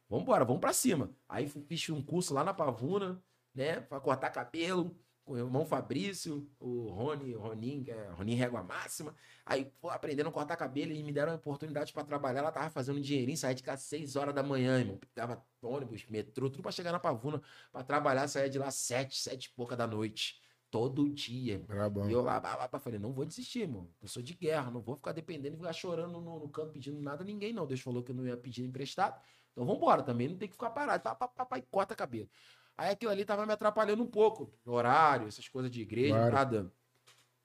Vambora, 0.09 0.45
vamos 0.45 0.61
pra 0.61 0.73
cima. 0.73 1.11
Aí 1.29 1.49
fiz 1.49 1.89
um 1.91 2.03
curso 2.03 2.35
lá 2.35 2.45
na 2.45 2.55
Pavuna, 2.55 3.23
né? 3.55 3.81
Pra 3.81 4.01
cortar 4.01 4.31
cabelo. 4.31 4.97
Com 5.25 5.33
o 5.33 5.39
irmão 5.39 5.65
Fabrício, 5.65 6.47
o 6.61 6.91
Rony, 6.91 7.35
o 7.35 7.41
Ronin, 7.41 7.83
que 7.83 7.91
é 7.91 8.11
Ronin 8.11 8.35
Régua 8.35 8.63
Máxima. 8.63 9.15
Aí, 9.47 9.73
pô, 9.81 9.89
aprendendo 9.89 10.29
a 10.29 10.33
cortar 10.33 10.55
cabelo 10.55 10.93
e 10.93 11.03
me 11.03 11.11
deram 11.13 11.33
a 11.33 11.37
oportunidade 11.37 11.95
pra 11.95 12.05
trabalhar. 12.05 12.41
Ela 12.41 12.53
tava 12.53 12.69
fazendo 12.69 12.99
um 12.99 13.01
dinheirinho, 13.01 13.39
saía 13.39 13.55
de 13.55 13.63
casa 13.63 13.81
às 13.81 13.85
6 13.85 14.17
horas 14.17 14.35
da 14.35 14.43
manhã, 14.43 14.79
irmão. 14.79 15.01
Dava 15.15 15.43
ônibus, 15.63 16.05
metrô, 16.11 16.51
tudo 16.51 16.63
pra 16.63 16.71
chegar 16.71 16.93
na 16.93 17.01
Pavuna. 17.01 17.41
Pra 17.73 17.83
trabalhar, 17.83 18.29
saía 18.29 18.51
de 18.51 18.59
lá 18.59 18.67
às 18.67 18.75
7, 18.75 19.17
7 19.19 19.47
e 19.47 19.51
pouca 19.55 19.75
da 19.75 19.87
noite. 19.87 20.43
Todo 20.71 21.09
dia. 21.09 21.61
Brabão. 21.61 22.11
E 22.11 22.13
eu 22.13 22.21
lá, 22.21 22.39
lá, 22.39 22.69
lá, 22.71 22.79
falei, 22.79 22.99
não 22.99 23.13
vou 23.15 23.25
desistir, 23.25 23.61
irmão. 23.61 23.89
Eu 24.03 24.09
sou 24.09 24.23
de 24.23 24.35
guerra, 24.35 24.71
não 24.71 24.83
vou 24.83 24.97
ficar 24.97 25.13
dependendo 25.13 25.55
e 25.55 25.59
ficar 25.59 25.73
chorando 25.73 26.21
no, 26.21 26.41
no 26.41 26.49
canto 26.51 26.73
pedindo 26.73 27.01
nada 27.01 27.23
a 27.23 27.25
ninguém, 27.25 27.53
não. 27.53 27.67
Deus 27.67 27.81
falou 27.81 28.03
que 28.03 28.11
eu 28.11 28.15
não 28.15 28.27
ia 28.27 28.37
pedir 28.37 28.65
emprestado. 28.65 29.19
Então 29.55 29.65
vambora 29.65 30.03
também, 30.03 30.27
não 30.29 30.37
tem 30.37 30.49
que 30.49 30.55
ficar 30.55 30.71
parado. 30.71 31.03
Pá, 31.03 31.15
pá, 31.15 31.29
pá, 31.29 31.47
pá, 31.47 31.59
e 31.59 31.63
corta 31.63 31.95
cabelo. 31.95 32.29
Aí 32.77 32.91
aquilo 32.91 33.13
ali 33.13 33.25
tava 33.25 33.47
me 33.47 33.53
atrapalhando 33.53 34.03
um 34.03 34.07
pouco. 34.07 34.53
Horário, 34.67 35.29
essas 35.29 35.49
coisas 35.49 35.71
de 35.71 35.81
igreja, 35.81 36.13
Claro. 36.13 36.35
nada. 36.35 36.73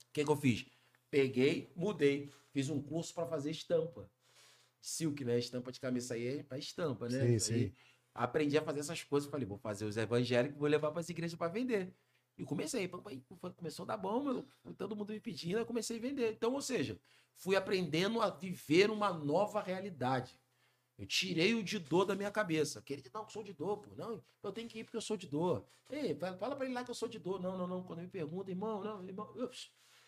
O 0.08 0.12
que, 0.12 0.26
que 0.26 0.32
eu 0.32 0.36
fiz? 0.36 0.66
Peguei, 1.12 1.72
mudei. 1.76 2.32
Fiz 2.52 2.68
um 2.68 2.82
curso 2.82 3.14
pra 3.14 3.28
fazer 3.28 3.52
estampa. 3.52 4.10
Silk, 4.82 5.24
né? 5.24 5.38
Estampa 5.38 5.72
de 5.72 5.80
camisa 5.80 6.16
aí 6.16 6.40
é 6.40 6.44
pra 6.44 6.58
estampa, 6.58 7.08
né? 7.08 7.20
Sim, 7.20 7.36
Isso 7.36 7.54
aí. 7.54 7.68
sim. 7.68 7.76
Aprendi 8.16 8.58
a 8.58 8.64
fazer 8.64 8.80
essas 8.80 9.04
coisas. 9.04 9.30
Falei, 9.30 9.46
vou 9.46 9.60
fazer 9.60 9.86
os 9.86 9.98
evangélicos, 9.98 10.58
vou 10.58 10.68
levar 10.68 10.90
para 10.90 11.00
as 11.00 11.10
igrejas 11.10 11.38
para 11.38 11.52
vender. 11.52 11.94
E 12.36 12.44
comecei. 12.44 12.90
Começou 13.56 13.84
a 13.84 13.88
dar 13.88 13.98
bom, 13.98 14.24
meu, 14.24 14.48
todo 14.76 14.96
mundo 14.96 15.14
me 15.14 15.20
pedindo, 15.20 15.60
eu 15.60 15.66
comecei 15.66 15.98
a 15.98 16.02
vender. 16.02 16.32
Então, 16.34 16.54
ou 16.54 16.62
seja, 16.62 17.00
fui 17.36 17.56
aprendendo 17.56 18.20
a 18.20 18.32
viver 18.32 18.90
uma 18.90 19.14
nova 19.14 19.62
realidade. 19.62 20.40
Eu 21.00 21.06
tirei 21.06 21.56
o 21.56 21.64
de 21.64 21.80
dor 21.80 22.04
da 22.04 22.14
minha 22.14 22.30
cabeça. 22.30 22.82
Queria 22.82 23.10
não, 23.14 23.24
eu 23.24 23.30
sou 23.30 23.42
de 23.42 23.54
dor, 23.54 23.78
pô. 23.78 23.96
Não, 23.96 24.22
eu 24.44 24.52
tenho 24.52 24.68
que 24.68 24.80
ir 24.80 24.84
porque 24.84 24.98
eu 24.98 25.02
sou 25.02 25.16
de 25.16 25.28
dor. 25.28 25.66
Ei, 25.90 26.14
fala 26.38 26.58
pra 26.58 26.66
ele 26.66 26.74
lá 26.74 26.84
que 26.84 26.92
eu 26.92 26.96
sou 26.96 27.08
de 27.08 27.18
dor. 27.18 27.40
Não, 27.42 27.58
não, 27.58 27.66
não. 27.66 27.82
Quando 27.84 28.00
me 28.02 28.08
pergunta, 28.10 28.52
irmão, 28.52 28.84
não, 28.84 29.08
irmão. 29.08 29.32
eu- 29.38 29.50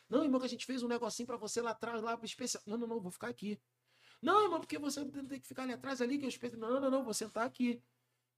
não, 0.09 0.23
irmão, 0.25 0.37
que 0.41 0.45
a 0.45 0.49
gente 0.49 0.65
fez 0.65 0.83
um 0.83 0.89
negocinho 0.89 1.25
pra 1.25 1.37
você 1.37 1.61
lá 1.61 1.71
atrás, 1.71 2.01
lá 2.03 2.19
especial. 2.23 2.61
Não, 2.67 2.77
não, 2.77 2.87
não, 2.87 2.99
vou 2.99 3.09
ficar 3.09 3.29
aqui. 3.29 3.57
Não, 4.21 4.43
irmão, 4.43 4.59
porque 4.59 4.77
você 4.77 5.05
tem 5.05 5.39
que 5.39 5.47
ficar 5.47 5.63
ali 5.63 5.71
atrás 5.73 6.01
ali, 6.01 6.17
que 6.17 6.25
eu 6.25 6.29
espero. 6.29 6.57
Não, 6.57 6.81
não, 6.81 6.91
não, 6.91 7.03
vou 7.05 7.13
sentar 7.13 7.45
aqui. 7.47 7.81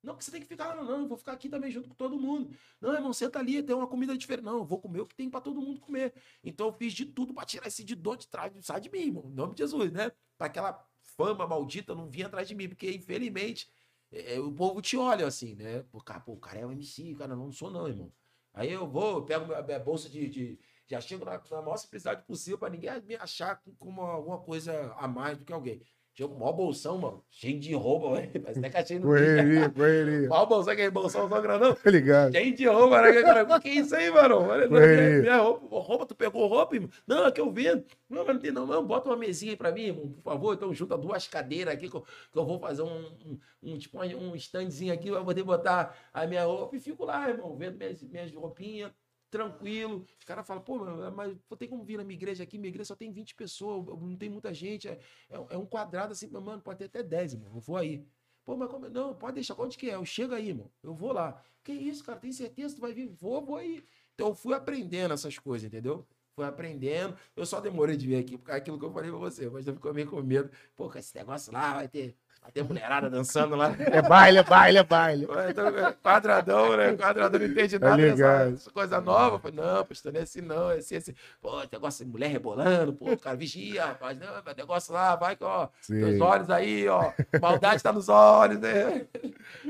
Não, 0.04 0.14
porque 0.14 0.26
você 0.26 0.32
tem 0.32 0.42
que 0.42 0.48
ficar 0.48 0.68
lá, 0.68 0.76
não, 0.76 0.84
não, 0.86 1.08
vou 1.08 1.18
ficar 1.18 1.32
aqui 1.32 1.50
também 1.50 1.72
junto 1.72 1.90
com 1.90 1.96
todo 1.96 2.20
mundo. 2.20 2.56
Não, 2.80 2.94
irmão, 2.94 3.14
senta 3.14 3.40
ali, 3.40 3.64
tem 3.64 3.76
uma 3.76 3.88
comida 3.88 4.16
diferente. 4.18 4.46
Não, 4.46 4.58
eu 4.60 4.66
vou 4.66 4.80
comer 4.80 5.02
o 5.02 5.08
que 5.08 5.16
tem 5.16 5.30
pra 5.30 5.42
todo 5.42 5.62
mundo 5.62 5.80
comer. 5.80 6.14
Então 6.44 6.68
eu 6.68 6.74
fiz 6.74 6.94
de 6.94 7.06
tudo 7.06 7.34
pra 7.34 7.46
tirar 7.46 7.68
esse 7.68 7.84
de 7.84 7.96
dor 7.96 8.18
de 8.18 8.28
trás, 8.28 8.54
sai 8.66 8.82
de 8.82 8.92
mim, 8.92 9.00
irmão, 9.00 9.30
em 9.32 9.34
nome 9.34 9.56
de 9.56 9.60
Jesus, 9.64 9.92
né? 9.92 10.12
Pra 10.38 10.48
aquela 10.48 10.86
fama 11.16 11.48
maldita 11.48 11.96
não 11.96 12.10
vir 12.10 12.26
atrás 12.26 12.48
de 12.48 12.56
mim, 12.56 12.68
porque 12.70 12.92
infelizmente 12.92 13.70
é, 14.12 14.40
o 14.40 14.52
povo 14.54 14.82
te 14.82 14.98
olha 14.98 15.26
assim, 15.28 15.56
né? 15.56 15.84
Pô, 15.92 16.02
cara, 16.02 16.20
pô, 16.20 16.34
o 16.34 16.40
cara 16.40 16.60
é 16.60 16.66
um 16.66 16.72
MC, 16.72 17.16
cara, 17.16 17.36
não 17.36 17.52
sou 17.52 17.72
não, 17.72 17.88
irmão. 17.88 18.12
Aí 18.54 18.72
eu 18.72 18.88
vou, 18.88 19.18
eu 19.18 19.26
pego 19.26 19.46
minha, 19.48 19.62
minha 19.64 19.80
bolsa 19.80 20.10
de, 20.10 20.30
de- 20.30 20.60
Já 20.88 21.00
chego 21.02 21.26
na, 21.26 21.42
na 21.52 21.62
maior 21.62 21.78
simplicidade 21.78 22.24
possível 22.26 22.58
pra 22.60 22.70
ninguém 22.70 23.02
me 23.02 23.16
achar 23.16 23.56
com- 23.64 23.74
como 23.76 24.02
alguma 24.02 24.40
coisa 24.42 24.94
a 24.98 25.08
mais 25.08 25.38
do 25.38 25.46
que 25.46 25.54
alguém. 25.54 25.82
Com 26.16 26.26
o 26.26 26.40
maior 26.40 26.54
bolsão, 26.54 27.00
mano, 27.00 27.24
cheio 27.28 27.60
de 27.60 27.74
roupa, 27.74 28.10
ué, 28.14 28.28
parece 28.28 28.60
até 28.60 28.70
caixinha 28.70 29.00
no 29.00 29.08
Correria, 29.08 29.70
correria. 29.74 30.30
Maior 30.30 30.46
bolsão, 30.46 30.74
aquele 30.74 30.92
bolsão 30.92 31.28
só 31.28 31.42
grandão. 31.42 31.74
Tá 31.74 31.90
ligado? 31.90 32.32
Cheio 32.32 32.56
de 32.56 32.68
roupa, 32.68 33.02
né? 33.02 33.22
Cara, 33.24 33.60
que 33.60 33.70
isso 33.70 33.96
aí, 33.96 34.12
mano? 34.12 34.42
Olha, 34.42 34.68
não, 34.68 34.80
Correria. 34.80 35.10
minha, 35.10 35.22
minha 35.22 35.38
roupa, 35.38 35.80
roupa, 35.80 36.06
tu 36.06 36.16
pegou 36.16 36.46
roupa, 36.46 36.76
irmão? 36.76 36.90
Não, 37.08 37.26
é 37.26 37.32
que 37.32 37.42
eu 37.42 37.52
vendo. 37.52 37.84
Não, 38.08 38.24
mas 38.24 38.36
não 38.36 38.42
tem 38.42 38.52
não, 38.52 38.68
não. 38.68 38.86
Bota 38.86 39.10
uma 39.10 39.18
mesinha 39.18 39.54
aí 39.54 39.58
pra 39.58 39.72
mim, 39.72 39.86
irmão, 39.88 40.12
por 40.12 40.22
favor. 40.22 40.54
Então 40.54 40.72
junta 40.72 40.96
duas 40.96 41.28
cadeiras 41.28 41.74
aqui 41.74 41.90
que 41.90 41.96
eu, 41.96 42.02
que 42.02 42.38
eu 42.38 42.46
vou 42.46 42.60
fazer 42.60 42.84
um, 42.84 43.06
um, 43.26 43.40
um, 43.64 43.78
tipo 43.80 43.98
um 44.00 44.32
um 44.32 44.36
standzinho 44.36 44.94
aqui 44.94 45.10
pra 45.10 45.24
poder 45.24 45.44
botar 45.44 45.98
a 46.14 46.28
minha 46.28 46.46
roupa 46.46 46.76
e 46.76 46.80
fico 46.80 47.06
lá, 47.06 47.28
irmão, 47.28 47.56
vendo 47.58 47.78
minhas, 47.78 48.04
minhas 48.04 48.32
roupinhas, 48.32 48.92
tranquilo. 49.34 50.06
Os 50.20 50.26
caras 50.26 50.46
falam, 50.46 50.62
pô, 50.62 50.78
mano, 50.78 51.12
mas 51.12 51.36
ter 51.58 51.68
como 51.68 51.84
vir 51.84 51.98
na 51.98 52.04
minha 52.04 52.16
igreja 52.16 52.44
aqui? 52.44 52.60
Minha 52.60 52.70
igreja 52.70 52.90
só 52.90 52.96
tem 52.96 53.12
20 53.12 53.34
pessoas, 53.34 53.84
não 53.88 54.16
tem 54.16 54.30
muita 54.30 54.54
gente. 54.54 54.88
É, 54.88 55.00
é, 55.28 55.36
é 55.50 55.58
um 55.58 55.66
quadrado 55.66 56.12
assim, 56.14 56.28
mano, 56.30 56.62
pode 56.62 56.78
ter 56.78 56.86
até 56.86 57.02
10, 57.02 57.34
irmão. 57.34 57.52
Eu 57.56 57.60
vou 57.60 57.76
aí. 57.76 58.06
Pô, 58.46 58.56
mas 58.56 58.70
como... 58.70 58.88
Não, 58.90 59.16
pode 59.16 59.36
deixar. 59.36 59.60
Onde 59.60 59.76
que 59.76 59.90
é? 59.90 59.96
Eu 59.96 60.06
chego 60.06 60.36
aí, 60.36 60.50
irmão. 60.50 60.72
Eu 60.84 60.94
vou 60.94 61.12
lá. 61.12 61.42
Que 61.64 61.72
isso, 61.72 62.04
cara? 62.04 62.20
Tem 62.20 62.32
certeza 62.32 62.76
que 62.76 62.80
tu 62.80 62.82
vai 62.82 62.94
vir? 62.94 63.08
Vou, 63.08 63.44
vou 63.44 63.56
aí. 63.56 63.84
Então 64.14 64.28
eu 64.28 64.36
fui 64.36 64.54
aprendendo 64.54 65.14
essas 65.16 65.40
coisas, 65.40 65.66
entendeu? 65.66 66.06
Fui 66.36 66.46
aprendendo. 66.46 67.18
Eu 67.36 67.46
só 67.46 67.60
demorei 67.60 67.98
de 67.98 68.06
vir 68.06 68.18
aqui 68.18 68.38
por 68.38 68.46
causa 68.46 68.60
daquilo 68.60 68.78
que 68.78 68.86
eu 68.86 68.92
falei 68.92 69.10
pra 69.10 69.20
você. 69.20 69.50
Mas 69.50 69.66
eu 69.66 69.74
ficou 69.74 69.94
meio 69.94 70.08
com 70.08 70.22
medo. 70.22 70.52
Pô, 70.76 70.90
com 70.90 70.98
esse 71.00 71.16
negócio 71.16 71.52
lá, 71.52 71.74
vai 71.74 71.88
ter, 71.88 72.16
ter 72.52 72.64
mulherada 72.64 73.10
dançando 73.10 73.56
lá. 73.56 73.76
É 73.80 74.02
baile, 74.02 74.40
é 74.40 74.44
baile, 74.44 74.78
é 74.78 74.84
baile. 74.84 75.28
Então, 75.50 75.68
é 75.68 75.94
quadradão, 75.94 76.76
né? 76.78 76.96
Quadradão 76.96 77.40
não 77.40 77.48
entende 77.48 77.80
Tá 77.80 77.98
nada 77.98 78.52
dessa 78.52 78.72
coisa 78.72 79.02
nova. 79.02 79.40
Falei, 79.40 79.58
não, 79.58 79.86
pastor, 79.86 80.14
não 80.14 80.20
é 80.20 80.24
assim, 80.24 80.42
não. 80.42 80.72
É 80.72 80.78
assim, 80.78 80.96
assim. 80.96 81.14
Pô, 81.42 81.62
negócio 81.72 82.06
de 82.06 82.12
mulher 82.12 82.28
rebolando, 82.28 82.94
pô, 82.94 83.18
cara, 83.18 83.36
vigia, 83.36 83.86
rapaz. 83.86 84.18
Não, 84.18 84.28
negócio 84.56 84.94
lá, 84.94 85.16
vai 85.16 85.38
ó, 85.42 85.68
teus 85.88 86.16
Sim. 86.16 86.22
olhos 86.22 86.50
aí, 86.50 86.88
ó. 86.88 87.12
Maldade 87.42 87.84
tá 87.84 87.92
nos 87.92 88.10
olhos, 88.10 88.60
né? 88.60 89.08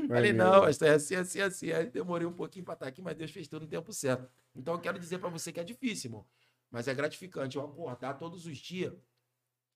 Falei, 0.08 0.32
não, 0.32 0.62
pastor, 0.62 0.88
é 0.88 0.94
assim, 0.94 1.16
assim, 1.16 1.40
assim. 1.40 1.72
Aí 1.72 1.86
demorei 1.86 2.26
um 2.26 2.32
pouquinho 2.32 2.64
pra 2.64 2.74
estar 2.74 2.86
aqui, 2.86 3.02
mas 3.02 3.16
Deus 3.16 3.30
fez 3.30 3.48
tudo 3.48 3.62
no 3.62 3.68
tempo 3.68 3.92
certo. 3.92 4.28
Então 4.54 4.74
eu 4.74 4.80
quero 4.80 4.98
dizer 4.98 5.18
pra 5.18 5.28
você 5.28 5.52
que 5.52 5.60
é 5.60 5.64
difícil, 5.64 6.08
irmão. 6.08 6.24
Mas 6.70 6.88
é 6.88 6.94
gratificante 6.94 7.56
eu 7.56 7.64
acordar 7.64 8.14
todos 8.14 8.46
os 8.46 8.58
dias 8.58 8.92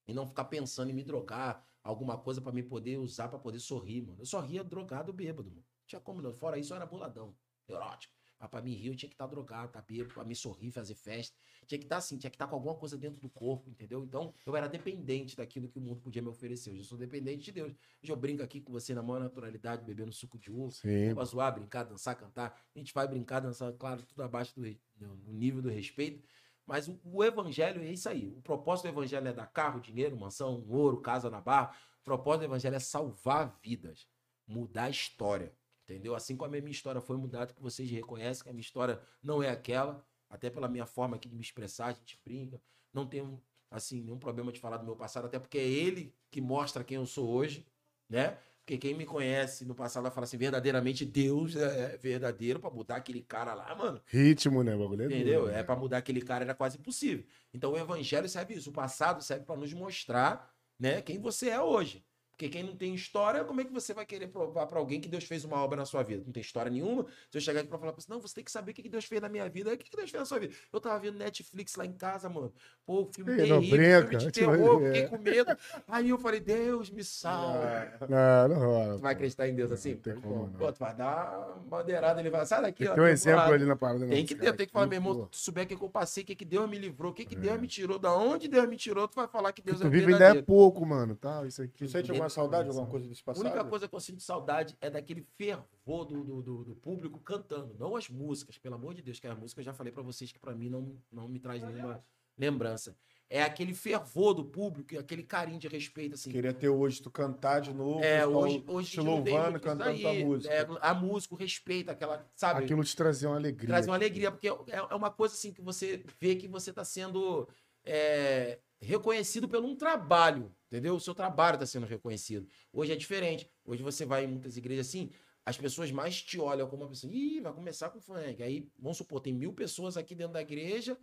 e 0.07 0.15
não 0.15 0.27
ficar 0.27 0.45
pensando 0.45 0.91
em 0.91 0.95
me 0.95 1.05
drogar, 1.05 1.63
alguma 1.89 2.19
coisa 2.19 2.41
pra 2.41 2.53
me 2.53 2.63
poder 2.63 2.99
usar 2.99 3.29
pra 3.29 3.39
poder 3.39 3.59
sorrir, 3.61 4.03
mano. 4.03 4.21
Eu 4.21 4.27
sorria 4.27 4.63
drogado, 4.63 5.11
bêbado, 5.13 5.51
mano. 5.51 5.63
Não 5.63 5.87
tinha 5.87 6.01
como 6.01 6.21
não. 6.21 6.35
Fora 6.35 6.59
isso, 6.59 6.73
eu 6.73 6.77
era 6.77 6.85
boladão, 6.85 7.35
neurótico. 7.67 8.15
Mas 8.39 8.51
pra 8.51 8.63
me 8.63 8.73
rir, 8.73 8.89
eu 8.89 8.95
tinha 8.95 9.09
que 9.09 9.15
estar 9.15 9.27
drogado, 9.27 9.73
tá 9.73 9.83
bêbado, 9.83 10.15
pra 10.15 10.23
me 10.23 10.37
sorrir, 10.37 10.71
fazer 10.71 10.95
festa. 10.95 11.37
Tinha 11.67 11.79
que 11.79 11.87
estar 11.87 11.97
assim, 11.97 12.17
tinha 12.17 12.31
que 12.31 12.37
estar 12.37 12.47
com 12.47 12.55
alguma 12.55 12.75
coisa 12.75 12.97
dentro 12.97 13.21
do 13.21 13.29
corpo, 13.29 13.69
entendeu? 13.69 14.05
Então, 14.05 14.33
eu 14.47 14.55
era 14.55 14.69
dependente 14.69 15.35
daquilo 15.35 15.69
que 15.69 15.79
o 15.79 15.81
mundo 15.81 16.01
podia 16.01 16.23
me 16.23 16.29
oferecer. 16.29 16.71
Hoje 16.71 16.81
eu 16.81 16.85
sou 16.85 16.97
dependente 16.97 17.45
de 17.47 17.53
Deus. 17.53 17.73
Hoje 18.03 18.13
eu 18.13 18.17
brinco 18.17 18.43
aqui 18.43 18.61
com 18.61 18.71
você 18.71 18.95
na 18.95 19.03
maior 19.03 19.21
naturalidade, 19.21 19.85
bebendo 19.85 20.13
suco 20.13 20.39
de 20.39 20.53
uva. 20.53 20.73
Pra 21.15 21.25
zoar, 21.25 21.53
brincar, 21.55 21.85
dançar, 21.85 22.15
cantar. 22.17 22.63
A 22.75 22.79
gente 22.79 22.95
vai 22.95 23.09
brincar, 23.09 23.41
dançar, 23.41 23.73
claro, 23.73 24.03
tudo 24.03 24.23
abaixo 24.23 24.55
do, 24.55 24.63
no 25.01 25.33
nível 25.33 25.61
do 25.61 25.69
respeito. 25.69 26.23
Mas 26.69 26.87
o, 27.03 27.25
evangelho 27.25 27.83
é 27.83 27.91
isso 27.91 28.11
aí. 28.11 28.29
O 28.37 28.43
propósito 28.43 28.85
do 28.85 28.91
evangelho 28.91 29.27
é 29.27 29.33
dar 29.33 29.47
carro, 29.47 29.81
dinheiro, 29.81 30.15
mansão, 30.15 30.63
ouro, 30.69 31.01
casa 31.01 31.31
na 31.31 31.41
barra. 31.41 31.75
O 32.03 32.05
propósito 32.05 32.41
do 32.41 32.45
evangelho 32.45 32.77
é 32.77 32.79
salvar 32.79 33.59
vidas, 33.63 34.07
mudar 34.47 34.85
a 34.85 34.91
história. 34.91 35.57
Entendeu? 35.85 36.15
Assim 36.15 36.37
como 36.37 36.55
a 36.55 36.61
minha 36.61 36.71
história 36.71 37.01
foi 37.01 37.17
mudada, 37.17 37.55
que 37.55 37.63
vocês 37.63 37.91
reconhecem 37.91 38.45
que 38.45 38.51
a 38.51 38.53
minha 38.53 38.61
história 38.61 39.01
não 39.23 39.43
é 39.43 39.49
aquela, 39.49 40.07
até 40.29 40.51
pela 40.51 40.69
minha 40.69 40.85
forma 40.85 41.17
aqui 41.17 41.27
de 41.27 41.35
me 41.35 41.41
expressar, 41.41 41.87
a 41.87 41.93
gente 41.93 42.21
brinca. 42.23 42.61
Não 42.93 43.07
tenho, 43.07 43.43
assim, 43.71 44.03
nenhum 44.03 44.19
problema 44.19 44.53
de 44.53 44.61
falar 44.61 44.77
do 44.77 44.85
meu 44.85 44.95
passado, 44.95 45.25
até 45.25 45.39
porque 45.39 45.57
é 45.57 45.67
ele 45.67 46.15
que 46.31 46.43
mostra 46.43 46.85
quem 46.85 46.99
eu 46.99 47.07
sou 47.07 47.31
hoje, 47.31 47.67
né? 48.11 48.39
Porque 48.69 48.77
quem 48.77 48.93
me 48.93 49.07
conhece 49.07 49.65
no 49.65 49.75
passado 49.75 50.03
vai 50.03 50.13
falar 50.13 50.25
assim, 50.25 50.37
verdadeiramente 50.37 51.03
Deus 51.07 51.57
é 51.57 51.97
verdadeiro 51.97 52.61
pra 52.61 52.69
mudar 52.69 52.97
aquele 52.97 53.23
cara 53.23 53.55
lá, 53.55 53.75
mano. 53.75 53.99
Ritmo, 54.05 54.63
né? 54.63 54.77
Bagulho 54.77 55.05
é 55.05 55.07
Entendeu? 55.07 55.41
duro, 55.45 55.53
É 55.53 55.57
né? 55.57 55.63
pra 55.63 55.75
mudar 55.75 55.97
aquele 55.97 56.21
cara 56.21 56.45
era 56.45 56.55
quase 56.55 56.77
impossível. 56.77 57.25
Então 57.55 57.73
o 57.73 57.79
evangelho 57.79 58.29
serve 58.29 58.53
isso, 58.53 58.69
o 58.69 58.73
passado 58.75 59.23
serve 59.25 59.47
pra 59.47 59.57
nos 59.57 59.73
mostrar, 59.73 60.53
né, 60.79 61.01
quem 61.01 61.19
você 61.19 61.49
é 61.49 61.59
hoje. 61.59 62.05
Porque 62.39 62.51
quem 62.51 62.63
não 62.63 62.77
tem 62.77 62.95
história, 62.95 63.43
como 63.43 63.61
é 63.61 63.65
que 63.65 63.73
você 63.73 63.93
vai 63.93 64.07
querer 64.07 64.29
provar 64.29 64.65
pra 64.69 64.79
alguém 64.79 65.01
que 65.01 65.09
Deus 65.09 65.25
fez 65.25 65.45
uma 65.45 65.57
obra 65.57 65.77
na 65.77 65.85
sua 65.85 66.05
vida? 66.05 66.23
Não 66.25 66.33
tem 66.33 66.41
história 66.41 66.71
nenhuma. 66.71 67.05
Se 67.29 67.37
eu 67.37 67.41
chegar 67.41 67.59
aqui 67.59 67.69
pra 67.69 67.77
falar 67.81 67.93
pra 67.93 68.01
você, 68.01 68.09
não, 68.09 68.21
você 68.21 68.37
tem 68.37 68.45
que 68.45 68.53
saber 68.53 68.71
o 68.71 68.75
que 68.75 68.89
Deus 68.89 69.07
fez 69.07 69.21
na 69.21 69.29
minha 69.29 69.49
vida. 69.49 69.73
O 69.73 69.77
que 69.77 69.91
Deus 69.91 70.09
fez 70.09 70.21
na 70.21 70.25
sua 70.25 70.39
vida? 70.39 70.55
Eu 70.73 70.81
tava 70.81 71.01
vendo 71.01 71.19
Netflix 71.19 71.75
lá 71.75 71.85
em 71.85 71.91
casa, 71.91 72.29
mano. 72.29 72.53
Pô, 72.87 73.11
filme 73.13 73.35
terrível, 73.35 73.61
brinca, 73.61 74.01
filme 74.03 74.17
de 74.19 74.31
tipo, 74.31 74.53
terror, 74.53 74.83
é. 74.85 74.87
fiquei 74.87 75.09
com 75.09 75.19
medo. 75.19 75.57
Aí 75.89 76.11
eu 76.11 76.19
falei, 76.19 76.39
Deus 76.39 76.91
me 76.91 77.03
salve. 77.03 77.67
Não, 78.09 78.49
não 78.49 78.57
rola. 78.57 78.95
Tu 78.95 79.03
vai 79.03 79.13
acreditar 79.15 79.49
em 79.49 79.55
Deus 79.57 79.73
assim? 79.73 79.95
Não 79.95 80.01
tem 80.01 80.21
como, 80.21 80.47
não. 80.47 80.53
Pô, 80.61 80.73
tu 80.73 80.79
vai 80.79 80.95
dar 80.95 81.57
uma 81.57 81.79
bandeirada, 81.79 82.21
ele 82.21 82.31
vai, 82.31 82.47
sai 82.47 82.63
daqui, 82.63 82.85
Tem 82.85 82.93
ó. 82.93 83.03
um 83.03 83.09
exemplo 83.09 83.53
ali 83.53 83.65
na 83.65 83.75
parada. 83.75 84.07
Tem 84.07 84.25
que 84.25 84.37
ter, 84.37 84.53
tem 84.55 84.65
que 84.65 84.73
falar, 84.73 84.87
meu 84.87 84.97
irmão, 84.97 85.27
tu 85.29 85.37
souber 85.37 85.65
o 85.65 85.67
que 85.67 85.75
eu 85.75 85.91
passei, 85.91 86.23
o 86.23 86.27
que, 86.27 86.37
que 86.37 86.45
Deus 86.45 86.71
me 86.71 86.79
livrou, 86.79 87.11
o 87.11 87.15
que, 87.15 87.25
que 87.25 87.35
Deus 87.35 87.61
me 87.61 87.67
tirou, 87.67 87.99
da 87.99 88.15
onde 88.15 88.47
Deus 88.47 88.69
me 88.69 88.77
tirou, 88.77 89.09
tu 89.09 89.17
vai 89.17 89.27
falar 89.27 89.53
que 89.53 89.61
Deus 89.61 89.81
Tu 89.81 89.87
é 89.89 89.91
vive 89.91 90.05
ainda 90.05 90.15
é 90.15 90.19
verdadeiro. 90.19 90.47
pouco, 90.47 90.87
mano, 90.87 91.17
tal, 91.17 91.45
isso 91.45 91.63
aqui. 91.63 91.79
Tu 91.79 91.89
sente 91.89 92.13
alguma 92.29 92.51
saudade, 92.53 92.69
alguma 92.69 92.87
coisa 92.87 93.09
desse 93.09 93.21
A 93.23 93.25
passado? 93.25 93.45
única 93.47 93.65
coisa 93.65 93.89
que 93.89 93.95
eu 93.95 94.01
sinto 94.01 94.23
saudade 94.23 94.77
é 94.81 94.89
daquele 94.91 95.23
fervor 95.37 96.05
do, 96.05 96.23
do, 96.25 96.43
do- 96.43 96.65
do 96.65 96.75
público 96.77 97.19
cantando, 97.21 97.75
não 97.79 97.97
as 97.97 98.09
músicas, 98.09 98.59
pelo 98.59 98.75
amor 98.75 98.95
de 98.95 99.03
Deus, 99.03 99.19
que 99.21 99.27
as 99.27 99.39
músicas 99.39 99.67
eu 99.67 99.73
já 99.73 99.75
falei 99.75 99.93
pra 99.93 100.03
vocês 100.03 100.31
que 100.33 100.39
pra 100.39 100.55
mim 100.55 100.69
não, 100.69 100.97
não 101.11 101.29
me 101.29 101.39
traz 101.39 101.63
nenhuma 101.63 102.05
lembrança. 102.37 102.97
É 103.31 103.43
aquele 103.43 103.75
fervor 103.75 104.33
do 104.33 104.43
público, 104.43 104.99
aquele 104.99 105.23
carinho 105.23 105.59
de 105.59 105.69
respeito, 105.69 106.15
assim. 106.15 106.31
Queria 106.31 106.53
ter 106.55 106.71
hoje 106.71 107.03
tu 107.03 107.11
cantar 107.11 107.61
de 107.61 107.75
novo, 107.75 108.03
É, 108.03 108.23
só 108.23 108.29
hoje, 108.29 108.65
hoje 108.67 108.91
te 108.93 109.01
a 109.01 109.03
louvando, 109.03 109.61
cantando 109.61 110.01
tua 110.01 110.11
aí. 110.13 110.25
música. 110.25 110.55
É, 110.55 110.67
a 110.81 110.95
música, 110.95 111.35
o 111.35 111.37
respeito, 111.37 111.91
aquela, 111.91 112.27
sabe? 112.35 112.65
Aquilo 112.65 112.83
te 112.83 112.97
trazia 112.97 113.29
uma 113.29 113.37
alegria. 113.37 113.69
traz 113.69 113.87
uma 113.87 113.95
alegria, 113.97 114.31
porque 114.33 114.49
é, 114.49 114.55
é 114.77 114.95
uma 114.95 115.11
coisa 115.11 115.35
assim 115.35 115.53
que 115.53 115.61
você 115.61 116.03
vê 116.19 116.37
que 116.37 116.49
você 116.49 116.71
está 116.71 116.85
sendo 116.85 117.47
é, 117.85 118.59
reconhecido 118.81 119.49
por 119.49 119.63
um 119.65 119.75
trabalho, 119.77 120.55
entendeu? 120.67 120.95
O 120.95 121.01
seu 121.01 121.15
trabalho 121.15 121.55
está 121.55 121.67
sendo 121.67 121.87
reconhecido. 121.87 122.49
Hoje 122.73 122.93
é 122.93 122.97
diferente. 122.97 123.51
Hoje 123.65 123.83
você 123.83 124.05
vai 124.05 124.25
em 124.25 124.29
muitas 124.29 124.57
igrejas 124.57 124.89
assim, 124.89 125.11
as 125.45 125.57
pessoas 125.57 125.91
mais 125.91 126.23
te 126.23 126.39
olham 126.39 126.69
como 126.69 126.83
uma 126.83 126.89
pessoa, 126.91 127.13
ih, 127.13 127.41
vai 127.41 127.53
começar 127.53 127.89
com 127.91 128.01
funk. 128.01 128.43
Aí, 128.43 128.71
vamos 128.79 128.99
supor, 128.99 129.21
tem 129.21 129.33
mil 129.33 129.53
pessoas 129.53 129.97
aqui 129.97 130.15
dentro 130.15 130.35
da 130.35 130.43
igreja, 130.43 130.97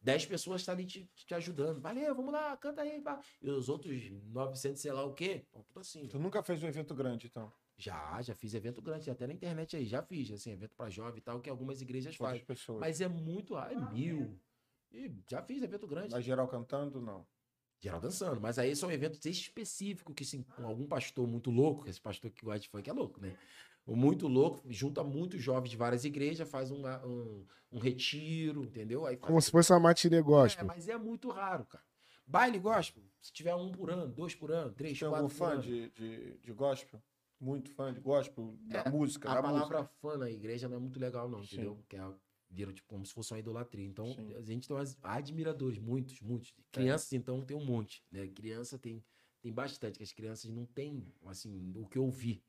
dez 0.00 0.24
pessoas 0.24 0.60
estão 0.60 0.74
ali 0.74 0.86
te, 0.86 1.10
te 1.14 1.34
ajudando. 1.34 1.80
Valeu, 1.80 2.14
vamos 2.14 2.32
lá, 2.32 2.56
canta 2.56 2.82
aí. 2.82 3.00
pá. 3.00 3.20
E 3.42 3.50
os 3.50 3.68
outros 3.68 4.10
900, 4.10 4.80
sei 4.80 4.92
lá 4.92 5.04
o 5.04 5.12
quê, 5.14 5.42
estão 5.44 5.62
tudo 5.64 5.80
assim. 5.80 6.06
Tu 6.06 6.18
nunca 6.18 6.42
fez 6.42 6.62
um 6.62 6.68
evento 6.68 6.94
grande, 6.94 7.26
então? 7.26 7.52
Já, 7.76 8.20
já 8.22 8.34
fiz 8.34 8.54
evento 8.54 8.82
grande, 8.82 9.08
até 9.10 9.26
na 9.26 9.32
internet 9.32 9.76
aí, 9.76 9.84
já 9.84 10.02
fiz, 10.02 10.30
assim, 10.32 10.50
evento 10.50 10.74
para 10.76 10.90
jovem 10.90 11.18
e 11.18 11.20
tal, 11.20 11.40
que 11.40 11.48
algumas 11.50 11.80
igrejas 11.80 12.16
Quantas 12.16 12.38
fazem. 12.38 12.44
pessoas? 12.46 12.80
Mas 12.80 13.00
é 13.00 13.06
muito, 13.08 13.56
ah, 13.56 13.68
é 13.70 13.76
mil. 13.92 14.40
E 14.92 15.12
já 15.30 15.42
fiz 15.42 15.62
evento 15.62 15.86
grande. 15.86 16.08
Mas 16.12 16.24
geral 16.24 16.48
cantando, 16.48 17.00
não. 17.00 17.26
Geral 17.80 18.00
dançando. 18.00 18.40
Mas 18.40 18.58
aí 18.58 18.74
são 18.74 18.90
eventos 18.90 19.24
específicos 19.24 20.14
que, 20.14 20.24
sim, 20.24 20.42
com 20.42 20.66
algum 20.66 20.86
pastor 20.86 21.26
muito 21.26 21.50
louco, 21.50 21.88
esse 21.88 22.00
pastor 22.00 22.30
que 22.30 22.44
gosta 22.44 22.60
de 22.60 22.68
funk 22.68 22.88
é 22.88 22.92
louco, 22.92 23.20
né? 23.20 23.36
O 23.86 23.94
muito 23.96 24.26
louco, 24.28 24.62
junta 24.70 25.02
muitos 25.04 25.40
jovens 25.42 25.70
de 25.70 25.76
várias 25.76 26.04
igrejas, 26.04 26.48
faz 26.48 26.70
um, 26.70 26.82
um, 27.06 27.46
um 27.72 27.78
retiro, 27.78 28.64
entendeu? 28.64 29.06
Aí 29.06 29.16
faz 29.16 29.26
Como 29.28 29.40
se 29.40 29.50
fosse 29.50 29.72
uma 29.72 29.80
matinê 29.80 30.16
é, 30.18 30.22
gospel. 30.22 30.66
mas 30.66 30.88
é 30.88 30.96
muito 30.98 31.30
raro, 31.30 31.64
cara. 31.64 31.84
Baile 32.26 32.58
gospel, 32.58 33.02
se 33.22 33.32
tiver 33.32 33.54
um 33.54 33.70
por 33.72 33.90
ano, 33.90 34.06
dois 34.12 34.34
por 34.34 34.50
ano, 34.50 34.70
três, 34.72 34.98
Tem 34.98 35.08
quatro 35.08 35.24
algum 35.24 35.28
por 35.34 35.38
fã 35.38 35.52
ano. 35.52 35.62
de, 35.62 35.88
de, 35.90 36.38
de 36.38 36.52
gospel? 36.52 37.00
Muito 37.40 37.70
fã 37.70 37.90
de 37.94 38.00
gospel? 38.00 38.58
Da 38.66 38.80
É, 38.80 38.90
música, 38.90 39.30
A 39.30 39.34
da 39.36 39.42
palavra 39.42 39.78
música. 39.78 39.94
fã 40.02 40.18
na 40.18 40.28
igreja 40.28 40.68
não 40.68 40.76
é 40.76 40.80
muito 40.80 40.98
legal, 41.00 41.28
não, 41.28 41.42
Sim. 41.42 41.54
entendeu? 41.54 41.78
Que 41.88 41.96
é, 41.96 42.02
vira 42.50 42.72
tipo, 42.72 42.88
como 42.88 43.04
se 43.04 43.12
fosse 43.12 43.32
uma 43.32 43.38
idolatria. 43.38 43.86
Então, 43.86 44.06
Sim. 44.14 44.34
a 44.34 44.40
gente 44.42 44.68
tem 44.68 44.76
admiradores, 45.02 45.78
muitos, 45.78 46.20
muitos. 46.20 46.54
Crianças, 46.70 47.12
então, 47.12 47.42
tem 47.44 47.56
um 47.56 47.64
monte. 47.64 48.02
Né? 48.10 48.26
Criança 48.28 48.78
tem, 48.78 49.04
tem 49.40 49.52
bastante, 49.52 49.98
que 49.98 50.02
as 50.02 50.12
crianças 50.12 50.50
não 50.50 50.64
têm, 50.66 51.06
assim, 51.26 51.72
o 51.76 51.86
que 51.86 51.98
eu 51.98 52.08
vi. 52.10 52.42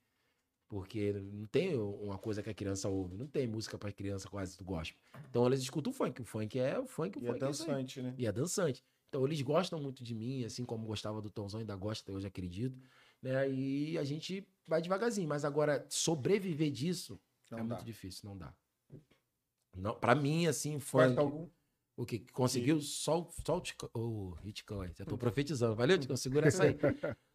Porque 0.68 1.14
não 1.14 1.48
tem 1.48 1.76
uma 1.76 2.18
coisa 2.18 2.44
que 2.44 2.50
a 2.50 2.54
criança 2.54 2.88
ouve. 2.88 3.18
Não 3.18 3.26
tem 3.26 3.48
música 3.48 3.78
para 3.78 3.92
criança 3.92 4.30
quase 4.30 4.56
do 4.56 4.64
gospel. 4.64 5.02
Então, 5.30 5.46
elas 5.46 5.60
escutam 5.60 5.92
o 5.92 5.96
funk. 5.96 6.22
O 6.22 6.26
funk 6.26 6.60
é 6.60 6.78
o 6.78 6.86
funk, 6.86 7.18
o 7.18 7.22
E 7.22 7.26
é 7.26 7.28
funk 7.28 7.44
é 7.44 7.48
dançante, 7.48 8.02
né? 8.02 8.14
E 8.18 8.26
é 8.28 8.32
dançante. 8.32 8.84
Então 9.10 9.26
eles 9.26 9.42
gostam 9.42 9.82
muito 9.82 10.04
de 10.04 10.14
mim, 10.14 10.46
assim 10.46 10.64
como 10.64 10.86
gostava 10.86 11.20
do 11.22 11.30
Tomzão, 11.30 11.60
ainda 11.60 11.76
gosta 11.76 12.04
até 12.04 12.16
hoje, 12.16 12.28
acredito. 12.28 12.80
Né? 13.22 13.52
E 13.52 13.98
a 13.98 14.04
gente 14.04 14.48
vai 14.68 14.82
devagarzinho. 14.82 15.28
Mas 15.28 15.44
agora, 15.44 15.86
sobreviver 15.90 16.72
disso 16.72 17.20
Não 17.50 17.60
é 17.60 17.64
dá. 17.64 17.76
muito 17.76 17.86
difícil, 17.86 18.30
não 18.30 18.38
dá. 18.38 18.54
Não, 19.76 19.96
pra 20.00 20.16
mim, 20.16 20.48
assim, 20.48 20.80
algum? 20.94 21.48
o 21.96 22.06
que 22.06 22.20
conseguiu, 22.32 22.82
só, 22.82 23.22
o- 23.22 23.30
só 23.46 23.58
o 23.58 23.62
Ticão, 23.62 23.90
o 23.94 24.38
Hiticão 24.44 24.82
aí, 24.82 24.92
já 24.98 25.06
tô 25.06 25.18
profetizando. 25.18 25.76
Valeu, 25.76 25.98
Ticão? 25.98 26.18
Segura 26.18 26.48
essa 26.48 26.64
aí. 26.64 26.78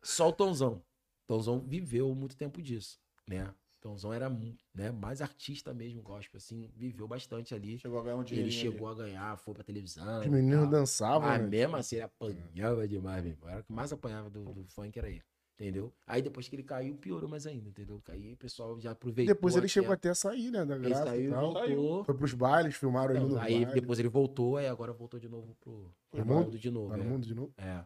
Só 0.03 0.29
o 0.29 0.33
Tomzão. 0.33 0.83
Tomzão 1.27 1.61
viveu 1.61 2.15
muito 2.15 2.37
tempo 2.37 2.61
disso, 2.61 2.99
né? 3.27 3.55
Tomzão 3.81 4.13
era 4.15 4.31
né, 4.75 4.91
mais 4.91 5.21
artista 5.21 5.75
mesmo, 5.75 6.01
gospel, 6.03 6.39
assim, 6.39 6.71
viveu 6.75 7.07
bastante 7.07 7.55
ali. 7.55 7.79
Chegou 7.79 7.99
a 7.99 8.03
ganhar 8.03 8.17
um 8.17 8.21
Ele 8.21 8.27
dinheiro. 8.27 8.51
chegou 8.51 8.89
a 8.89 8.95
ganhar, 8.95 9.37
foi 9.37 9.53
pra 9.53 9.63
televisão. 9.63 10.21
Os 10.21 10.27
meninos 10.27 10.71
dançavam, 10.71 11.29
Ah, 11.29 11.39
né? 11.39 11.47
mesmo 11.47 11.77
assim, 11.77 11.97
ele 11.97 12.05
apanhava 12.05 12.89
demais, 12.89 13.23
meu 13.23 13.33
irmão. 13.33 13.49
Era 13.51 13.61
o 13.61 13.65
que 13.65 13.73
mais 13.73 13.93
apanhava 13.93 14.31
do, 14.31 14.43
do 14.55 14.65
funk 14.65 14.99
era 14.99 15.11
ele. 15.11 15.23
Entendeu? 15.57 15.93
Aí 16.05 16.21
depois 16.21 16.49
que 16.49 16.57
ele 16.57 16.65
caiu, 16.65 16.97
piorou 16.97 17.29
mais 17.31 17.47
ainda, 17.47 17.69
entendeu? 17.69 18.03
Aí 18.09 18.33
o 18.33 18.37
pessoal 18.37 18.79
já 18.81 18.91
aproveitou. 18.91 19.33
Depois 19.33 19.55
ele 19.55 19.69
chegou 19.69 19.93
até 19.93 20.11
a 20.11 20.15
sair, 20.15 20.51
né? 20.51 20.65
Da 20.65 20.75
Ele 20.75 20.89
graça 20.89 21.05
saiu 21.05 21.31
e 21.31 21.33
tal. 21.33 21.53
voltou. 21.53 22.05
Foi 22.05 22.15
pros 22.17 22.35
bailes, 22.35 22.75
filmaram 22.75 23.13
ele 23.15 23.21
Não, 23.21 23.29
no 23.29 23.39
aí 23.39 23.65
baile. 23.65 23.81
depois 23.81 24.01
ele 24.01 24.09
voltou, 24.09 24.57
aí 24.57 24.67
agora 24.67 24.93
voltou 24.93 25.21
de 25.21 25.29
novo 25.29 25.55
pro, 25.61 25.95
pro 26.11 26.27
mundo? 26.27 26.45
mundo 26.47 26.59
de 26.59 26.71
novo. 26.73 26.91
Tá 26.91 26.97
no 26.97 27.05
é. 27.05 27.07
mundo 27.07 27.25
de 27.25 27.35
novo. 27.35 27.55
É. 27.57 27.85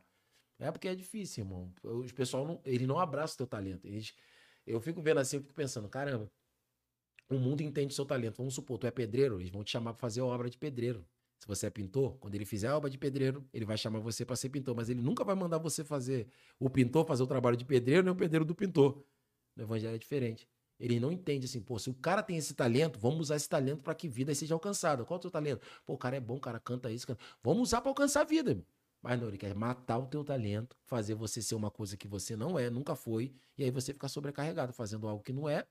É 0.61 0.73
porque 0.73 0.89
é 0.89 0.95
difícil, 0.95 1.45
irmão. 1.45 1.71
Os 1.85 2.11
pessoal 2.11 2.47
não, 2.47 2.61
ele 2.65 2.87
não 2.87 2.99
abraça 2.99 3.35
o 3.35 3.37
teu 3.37 3.47
talento. 3.47 3.87
Eles, 3.87 4.15
eu 4.67 4.81
fico 4.81 5.03
vendo 5.03 5.21
assim, 5.21 5.37
eu 5.37 5.43
fico 5.43 5.55
pensando, 5.55 5.89
caramba, 5.91 6.29
o 7.29 7.35
mundo 7.39 7.61
entende 7.61 7.93
o 7.93 7.95
seu 7.95 8.07
talento. 8.07 8.39
Vamos 8.39 8.55
supor, 8.55 8.79
tu 8.79 8.87
é 8.87 8.91
pedreiro, 8.91 9.41
eles 9.41 9.51
vão 9.51 9.63
te 9.63 9.71
chamar 9.73 9.93
pra 9.93 10.01
fazer 10.01 10.23
obra 10.23 10.49
de 10.49 10.57
pedreiro. 10.57 11.07
Se 11.39 11.47
você 11.47 11.67
é 11.67 11.71
pintor, 11.71 12.19
quando 12.19 12.35
ele 12.35 12.45
fizer 12.45 12.69
a 12.69 12.77
obra 12.77 12.91
de 12.91 12.99
pedreiro, 12.99 13.49
ele 13.53 13.65
vai 13.65 13.79
chamar 13.79 14.01
você 14.01 14.25
pra 14.25 14.35
ser 14.35 14.49
pintor, 14.49 14.75
mas 14.75 14.89
ele 14.89 15.01
nunca 15.01 15.23
vai 15.23 15.37
mandar 15.37 15.59
você 15.59 15.85
fazer 15.85 16.27
o 16.59 16.69
pintor 16.69 17.07
fazer 17.07 17.23
o 17.23 17.27
trabalho 17.27 17.57
de 17.57 17.65
pedreiro, 17.65 18.03
nem 18.03 18.13
o 18.13 18.17
pedreiro 18.17 18.45
do 18.45 18.55
pintor. 18.55 19.05
No 19.55 19.63
evangelho 19.63 19.95
é 19.95 19.99
diferente. 19.99 20.49
Ele 20.79 21.01
não 21.01 21.11
entende 21.11 21.45
assim, 21.47 21.61
pô, 21.61 21.79
se 21.79 21.91
o 21.91 21.95
cara 21.95 22.23
tem 22.23 22.37
esse 22.37 22.55
talento, 22.55 22.99
vamos 22.99 23.21
usar 23.21 23.37
esse 23.37 23.49
talento 23.49 23.83
pra 23.83 23.95
que 23.95 24.09
vida 24.09 24.35
seja 24.35 24.55
alcançada. 24.55 25.05
Qual 25.05 25.17
é 25.17 25.19
o 25.19 25.23
teu 25.23 25.31
talento? 25.31 25.67
Pô, 25.85 25.95
o 25.95 25.99
cara 25.99 26.17
é 26.17 26.21
bom, 26.21 26.37
o 26.37 26.41
cara 26.41 26.61
canta 26.61 26.91
isso, 26.91 27.07
canta. 27.07 27.23
Vamos 27.43 27.69
usar 27.69 27.81
pra 27.81 27.91
alcançar 27.91 28.21
a 28.21 28.25
vida, 28.25 28.51
irmão. 28.51 28.67
Mas 29.01 29.21
não, 29.21 29.29
ele 29.29 29.39
quer 29.39 29.55
matar 29.55 29.99
o 29.99 30.07
teu 30.07 30.25
talento, 30.25 30.77
fazer 30.85 31.15
você 31.15 31.41
ser 31.41 31.55
uma 31.55 31.71
coisa 31.71 31.97
que 31.97 32.09
você 32.09 32.35
não 32.37 32.59
é, 32.59 32.69
nunca 32.69 32.97
foi, 32.97 33.33
e 33.57 33.63
aí 33.63 33.71
você 33.71 33.93
ficar 33.93 34.09
sobrecarregado, 34.09 34.73
fazendo 34.73 35.07
algo 35.07 35.23
que 35.23 35.33
não 35.33 35.49
é, 35.49 35.67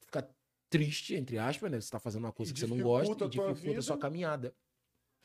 fica 0.00 0.26
triste, 0.70 1.14
entre 1.14 1.36
aspas, 1.38 1.70
né? 1.70 1.80
Você 1.80 1.90
tá 1.90 1.98
fazendo 1.98 2.24
uma 2.24 2.32
coisa 2.32 2.50
E 2.50 2.54
que 2.54 2.60
você 2.60 2.66
não 2.66 2.80
gosta 2.80 3.24
e 3.24 3.28
dificulta 3.28 3.78
a 3.78 3.82
sua 3.82 3.98
caminhada. 3.98 4.54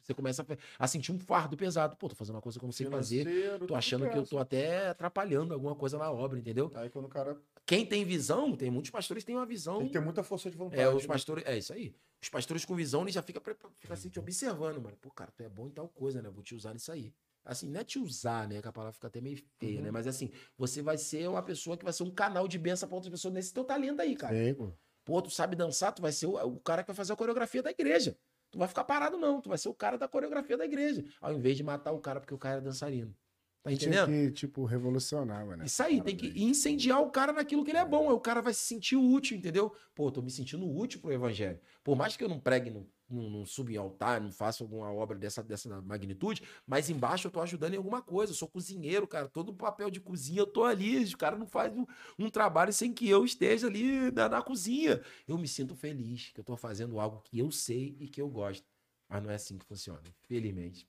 Você 0.05 0.13
começa 0.13 0.45
a, 0.77 0.87
sentir 0.87 1.11
um 1.11 1.17
fardo 1.17 1.57
pesado. 1.57 1.95
Pô, 1.97 2.07
tô 2.07 2.15
fazendo 2.15 2.35
uma 2.35 2.41
coisa 2.41 2.59
que 2.59 2.63
eu 2.63 2.67
não 2.67 2.71
sei 2.71 2.85
fazer. 2.87 3.27
Tô 3.67 3.73
achando 3.73 4.07
que 4.07 4.17
eu 4.17 4.25
tô 4.25 4.37
até 4.37 4.89
atrapalhando 4.89 5.53
alguma 5.53 5.75
coisa 5.75 5.97
na 5.97 6.11
obra, 6.11 6.37
entendeu? 6.37 6.71
Aí 6.75 6.89
quando 6.89 7.05
o 7.05 7.09
cara 7.09 7.41
Quem 7.65 7.85
tem 7.85 8.05
visão, 8.05 8.55
tem 8.55 8.69
muitos 8.69 8.91
pastores 8.91 9.23
que 9.23 9.27
têm 9.27 9.35
uma 9.35 9.45
visão. 9.45 9.79
tem 9.79 9.87
que 9.87 9.93
ter 9.93 9.99
muita 9.99 10.23
força 10.23 10.49
de 10.51 10.55
vontade. 10.55 10.79
É, 10.81 10.87
os 10.87 11.01
né? 11.01 11.07
pastores. 11.07 11.43
É 11.47 11.57
isso 11.57 11.73
aí. 11.73 11.95
Os 12.21 12.29
pastores 12.29 12.63
com 12.65 12.75
visão, 12.75 13.01
eles 13.01 13.15
já 13.15 13.21
ficam 13.23 13.41
fica 13.79 13.93
assim, 13.93 14.09
te 14.09 14.19
observando, 14.19 14.81
mano. 14.81 14.95
Pô, 15.01 15.09
cara, 15.09 15.31
tu 15.35 15.41
é 15.43 15.49
bom 15.49 15.67
em 15.67 15.71
tal 15.71 15.87
coisa, 15.87 16.21
né? 16.21 16.29
Vou 16.29 16.43
te 16.43 16.53
usar 16.53 16.73
nisso 16.73 16.91
aí. 16.91 17.11
Assim, 17.43 17.69
não 17.69 17.79
é 17.79 17.83
te 17.83 17.99
usar, 17.99 18.47
né? 18.47 18.61
Que 18.61 18.67
a 18.67 18.71
palavra 18.71 18.93
fica 18.93 19.07
até 19.07 19.21
meio 19.21 19.37
feia, 19.59 19.77
Uhum. 19.77 19.85
né? 19.85 19.91
Mas 19.91 20.07
assim, 20.07 20.31
você 20.57 20.81
vai 20.81 20.97
ser 20.97 21.27
uma 21.29 21.41
pessoa 21.43 21.77
que 21.77 21.83
vai 21.83 21.93
ser 21.93 22.03
um 22.03 22.11
canal 22.11 22.47
de 22.47 22.57
bênção 22.57 22.87
pra 22.87 22.95
outras 22.95 23.11
pessoas 23.11 23.33
nesse 23.33 23.53
teu 23.53 23.63
talento 23.63 24.01
aí, 24.01 24.15
cara. 24.15 24.35
Sim, 24.35 24.53
pô. 24.53 24.71
Pô, 25.03 25.21
tu 25.21 25.29
sabe 25.29 25.55
dançar, 25.55 25.93
tu 25.93 26.01
vai 26.01 26.11
ser 26.11 26.25
o, 26.25 26.33
o 26.33 26.59
cara 26.59 26.81
que 26.83 26.87
vai 26.87 26.95
fazer 26.95 27.13
a 27.13 27.15
coreografia 27.15 27.61
da 27.61 27.69
igreja. 27.69 28.17
Tu 28.55 28.57
vai 28.57 28.69
ficar 28.69 28.85
parado, 28.85 29.17
não. 29.17 29.41
Tu 29.41 29.49
vai 29.49 29.57
ser 29.57 29.67
o 29.67 29.73
cara 29.73 29.97
da 29.97 30.07
coreografia 30.07 30.55
da 30.55 30.63
igreja. 30.63 31.03
Ao 31.19 31.33
invés 31.33 31.57
de 31.57 31.63
matar 31.63 31.91
o 31.91 31.99
cara 31.99 32.21
porque 32.21 32.33
o 32.33 32.37
cara 32.37 32.59
é 32.59 32.61
dançarino. 32.61 33.13
Tá 33.61 33.69
Tinha 33.75 33.89
entendendo? 33.89 34.07
que, 34.07 34.31
tipo, 34.31 34.63
revolucionar, 34.63 35.45
mano. 35.45 35.65
Isso 35.65 35.83
aí, 35.83 36.01
tem 36.01 36.15
que 36.15 36.27
incendiar 36.41 37.01
o 37.01 37.11
cara 37.11 37.33
naquilo 37.33 37.65
que 37.65 37.71
ele 37.71 37.79
é 37.79 37.83
bom. 37.83 38.07
Aí 38.07 38.15
o 38.15 38.19
cara 38.19 38.41
vai 38.41 38.53
se 38.53 38.61
sentir 38.61 38.95
útil, 38.95 39.35
entendeu? 39.35 39.75
Pô, 39.93 40.09
tô 40.09 40.21
me 40.21 40.31
sentindo 40.31 40.65
útil 40.73 41.01
pro 41.01 41.11
evangelho. 41.11 41.59
Por 41.83 41.97
mais 41.97 42.15
que 42.15 42.23
eu 42.23 42.29
não 42.29 42.39
pregue 42.39 42.69
no, 42.69 42.89
não, 43.09 43.29
não 43.29 43.45
subo 43.45 43.71
em 43.71 43.77
altar, 43.77 44.19
não 44.19 44.31
faço 44.31 44.63
alguma 44.63 44.91
obra 44.91 45.17
dessa, 45.17 45.43
dessa 45.43 45.81
magnitude, 45.81 46.41
mas 46.65 46.89
embaixo 46.89 47.27
eu 47.27 47.31
tô 47.31 47.41
ajudando 47.41 47.73
em 47.73 47.77
alguma 47.77 48.01
coisa. 48.01 48.31
Eu 48.31 48.35
sou 48.35 48.47
cozinheiro, 48.47 49.07
cara. 49.07 49.27
Todo 49.27 49.49
o 49.49 49.53
papel 49.53 49.89
de 49.89 49.99
cozinha 49.99 50.41
eu 50.41 50.47
tô 50.47 50.63
ali. 50.63 51.03
O 51.03 51.17
cara 51.17 51.37
não 51.37 51.47
faz 51.47 51.75
um, 51.75 51.85
um 52.17 52.29
trabalho 52.29 52.73
sem 52.73 52.93
que 52.93 53.07
eu 53.07 53.23
esteja 53.23 53.67
ali 53.67 54.11
na, 54.11 54.27
na 54.27 54.41
cozinha. 54.41 55.01
Eu 55.27 55.37
me 55.37 55.47
sinto 55.47 55.75
feliz 55.75 56.31
que 56.33 56.39
eu 56.39 56.43
tô 56.43 56.57
fazendo 56.57 56.99
algo 56.99 57.21
que 57.21 57.39
eu 57.39 57.51
sei 57.51 57.95
e 57.99 58.07
que 58.07 58.21
eu 58.21 58.29
gosto. 58.29 58.65
Mas 59.07 59.23
não 59.23 59.29
é 59.29 59.35
assim 59.35 59.57
que 59.57 59.65
funciona, 59.65 60.01
felizmente. 60.23 60.87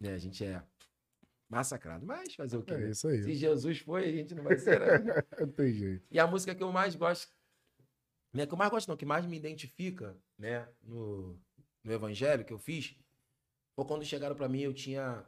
Né? 0.00 0.12
A 0.12 0.18
gente 0.18 0.44
é 0.44 0.62
massacrado. 1.48 2.06
Mas 2.06 2.34
fazer 2.34 2.56
o 2.56 2.62
quê? 2.62 2.74
É 2.74 2.78
né? 2.78 2.90
isso 2.90 3.08
aí. 3.08 3.22
Se 3.22 3.34
Jesus 3.34 3.78
foi, 3.80 4.04
a 4.04 4.12
gente 4.12 4.34
não 4.34 4.44
vai 4.44 4.56
ser. 4.56 4.80
né? 4.80 5.22
Não 5.40 5.48
tem 5.48 5.72
jeito. 5.72 6.06
E 6.10 6.18
a 6.18 6.26
música 6.26 6.54
que 6.54 6.62
eu 6.62 6.70
mais 6.72 6.94
gosto, 6.94 7.32
né, 8.32 8.46
que 8.46 8.52
eu 8.52 8.58
mais 8.58 8.70
gosto 8.70 8.88
não, 8.88 8.96
que 8.96 9.06
mais 9.06 9.24
me 9.24 9.36
identifica, 9.36 10.16
né, 10.38 10.68
no, 10.82 11.38
no 11.86 11.94
evangelho 11.94 12.44
que 12.44 12.52
eu 12.52 12.58
fiz, 12.58 12.96
foi 13.74 13.84
quando 13.86 14.04
chegaram 14.04 14.34
pra 14.34 14.48
mim, 14.48 14.60
eu 14.60 14.74
tinha 14.74 15.24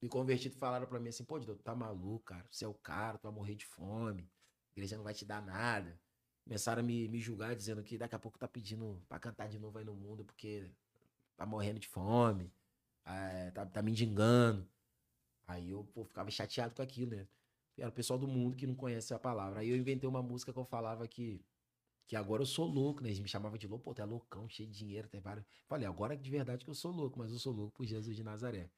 me 0.00 0.08
convertido 0.08 0.56
falaram 0.56 0.86
pra 0.86 1.00
mim 1.00 1.08
assim, 1.08 1.24
pô, 1.24 1.38
Diogo, 1.38 1.62
tá 1.62 1.74
maluco, 1.74 2.26
cara, 2.26 2.46
você 2.50 2.64
é 2.64 2.68
o 2.68 2.74
cara, 2.74 3.18
tu 3.18 3.22
vai 3.22 3.32
morrer 3.32 3.54
de 3.54 3.64
fome, 3.64 4.22
a 4.22 4.78
igreja 4.78 4.96
não 4.96 5.04
vai 5.04 5.14
te 5.14 5.24
dar 5.24 5.42
nada. 5.42 5.98
Começaram 6.44 6.80
a 6.80 6.82
me, 6.82 7.08
me 7.08 7.18
julgar 7.18 7.56
dizendo 7.56 7.82
que 7.82 7.98
daqui 7.98 8.14
a 8.14 8.18
pouco 8.18 8.38
tá 8.38 8.46
pedindo 8.46 9.02
pra 9.08 9.18
cantar 9.18 9.48
de 9.48 9.58
novo 9.58 9.78
aí 9.78 9.84
no 9.84 9.94
mundo 9.94 10.24
porque 10.24 10.70
tá 11.36 11.44
morrendo 11.44 11.80
de 11.80 11.88
fome, 11.88 12.52
é, 13.04 13.50
tá, 13.50 13.66
tá 13.66 13.82
mendigando. 13.82 14.68
Aí 15.46 15.70
eu 15.70 15.84
pô, 15.84 16.04
ficava 16.04 16.30
chateado 16.30 16.74
com 16.74 16.82
aquilo, 16.82 17.16
né? 17.16 17.26
Era 17.78 17.88
o 17.88 17.92
pessoal 17.92 18.18
do 18.18 18.28
mundo 18.28 18.56
que 18.56 18.66
não 18.66 18.74
conhece 18.74 19.12
a 19.14 19.18
palavra. 19.18 19.60
Aí 19.60 19.68
eu 19.68 19.76
inventei 19.76 20.08
uma 20.08 20.22
música 20.22 20.52
que 20.52 20.58
eu 20.58 20.64
falava 20.64 21.06
que, 21.08 21.44
que 22.06 22.16
agora 22.16 22.42
eu 22.42 22.46
sou 22.46 22.66
louco, 22.66 23.02
né? 23.02 23.08
Eles 23.08 23.20
me 23.20 23.28
chamavam 23.28 23.58
de 23.58 23.66
louco, 23.66 23.84
pô, 23.84 23.94
tu 23.94 24.02
é 24.02 24.04
loucão, 24.04 24.48
cheio 24.48 24.68
de 24.68 24.76
dinheiro, 24.78 25.08
tem 25.08 25.20
vários. 25.20 25.44
Falei, 25.66 25.86
agora 25.86 26.16
de 26.16 26.30
verdade 26.30 26.64
que 26.64 26.70
eu 26.70 26.74
sou 26.74 26.92
louco, 26.92 27.18
mas 27.18 27.32
eu 27.32 27.38
sou 27.38 27.52
louco 27.52 27.76
por 27.76 27.84
Jesus 27.84 28.14
de 28.14 28.22
Nazaré. 28.22 28.70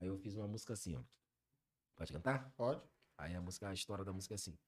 Aí 0.00 0.08
eu 0.08 0.18
fiz 0.18 0.34
uma 0.34 0.46
música 0.46 0.74
assim, 0.74 0.94
ó. 0.94 1.02
Pode 1.96 2.12
cantar? 2.12 2.52
Pode. 2.56 2.82
Aí 3.16 3.34
a 3.34 3.40
música, 3.40 3.68
a 3.68 3.74
história 3.74 4.04
da 4.04 4.12
música 4.12 4.34
é 4.34 4.36
assim. 4.36 4.58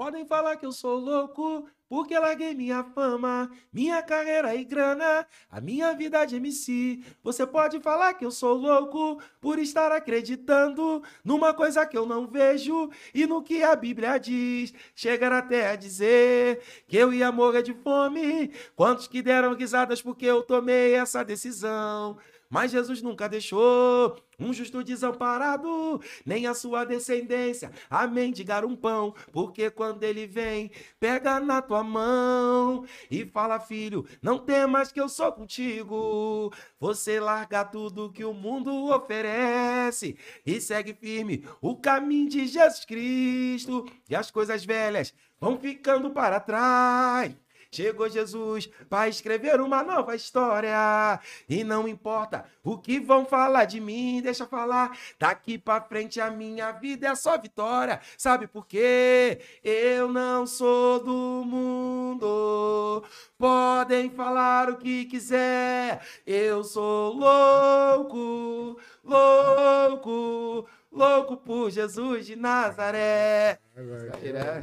Podem 0.00 0.24
falar 0.24 0.56
que 0.56 0.64
eu 0.64 0.72
sou 0.72 0.98
louco, 0.98 1.68
porque 1.86 2.18
larguei 2.18 2.54
minha 2.54 2.82
fama, 2.82 3.50
minha 3.70 4.02
carreira 4.02 4.54
e 4.54 4.64
grana, 4.64 5.26
a 5.50 5.60
minha 5.60 5.92
vida 5.92 6.24
de 6.24 6.36
MC. 6.36 7.04
Você 7.22 7.46
pode 7.46 7.78
falar 7.80 8.14
que 8.14 8.24
eu 8.24 8.30
sou 8.30 8.54
louco 8.54 9.22
por 9.42 9.58
estar 9.58 9.92
acreditando 9.92 11.02
numa 11.22 11.52
coisa 11.52 11.84
que 11.84 11.98
eu 11.98 12.06
não 12.06 12.26
vejo 12.26 12.88
e 13.12 13.26
no 13.26 13.42
que 13.42 13.62
a 13.62 13.76
Bíblia 13.76 14.16
diz. 14.16 14.72
Chegar 14.94 15.32
até 15.32 15.70
a 15.70 15.76
dizer 15.76 16.62
que 16.88 16.96
eu 16.96 17.12
ia 17.12 17.30
morrer 17.30 17.60
de 17.60 17.74
fome. 17.74 18.54
Quantos 18.74 19.06
que 19.06 19.20
deram 19.20 19.54
risadas 19.54 20.00
porque 20.00 20.24
eu 20.24 20.42
tomei 20.42 20.94
essa 20.94 21.22
decisão? 21.22 22.16
Mas 22.50 22.72
Jesus 22.72 23.00
nunca 23.00 23.28
deixou 23.28 24.16
um 24.36 24.52
justo 24.52 24.82
desamparado, 24.82 26.00
nem 26.26 26.48
a 26.48 26.54
sua 26.54 26.84
descendência 26.84 27.70
a 27.88 28.08
mendigar 28.08 28.64
um 28.64 28.74
pão, 28.74 29.14
porque 29.30 29.70
quando 29.70 30.02
ele 30.02 30.26
vem, 30.26 30.72
pega 30.98 31.38
na 31.38 31.62
tua 31.62 31.84
mão 31.84 32.84
e 33.08 33.24
fala, 33.24 33.60
filho, 33.60 34.04
não 34.20 34.36
temas 34.36 34.90
que 34.90 35.00
eu 35.00 35.08
sou 35.08 35.30
contigo. 35.30 36.52
Você 36.80 37.20
larga 37.20 37.64
tudo 37.64 38.10
que 38.10 38.24
o 38.24 38.34
mundo 38.34 38.90
oferece 38.90 40.16
e 40.44 40.60
segue 40.60 40.92
firme 40.92 41.46
o 41.60 41.76
caminho 41.76 42.28
de 42.28 42.48
Jesus 42.48 42.84
Cristo, 42.84 43.86
e 44.08 44.16
as 44.16 44.28
coisas 44.28 44.64
velhas 44.64 45.14
vão 45.38 45.56
ficando 45.56 46.10
para 46.10 46.40
trás. 46.40 47.32
Chegou 47.72 48.08
Jesus 48.08 48.68
para 48.88 49.08
escrever 49.08 49.60
uma 49.60 49.82
nova 49.84 50.16
história. 50.16 51.20
E 51.48 51.62
não 51.62 51.86
importa 51.86 52.44
o 52.64 52.76
que 52.76 52.98
vão 52.98 53.24
falar 53.24 53.64
de 53.64 53.80
mim, 53.80 54.20
deixa 54.20 54.44
falar. 54.44 54.98
Daqui 55.20 55.56
para 55.56 55.80
frente 55.80 56.20
a 56.20 56.30
minha 56.30 56.72
vida 56.72 57.06
é 57.06 57.14
só 57.14 57.38
vitória. 57.38 58.00
Sabe 58.18 58.48
por 58.48 58.66
quê? 58.66 59.40
Eu 59.62 60.12
não 60.12 60.48
sou 60.48 60.98
do 60.98 61.44
mundo. 61.46 63.04
Podem 63.38 64.10
falar 64.10 64.68
o 64.68 64.76
que 64.76 65.04
quiser. 65.04 66.04
Eu 66.26 66.64
sou 66.64 67.14
louco, 67.14 68.80
louco, 69.04 70.68
louco 70.90 71.36
por 71.36 71.70
Jesus 71.70 72.26
de 72.26 72.34
Nazaré. 72.34 73.60
Agora, 73.76 74.12
aí, 74.20 74.32
né? 74.32 74.60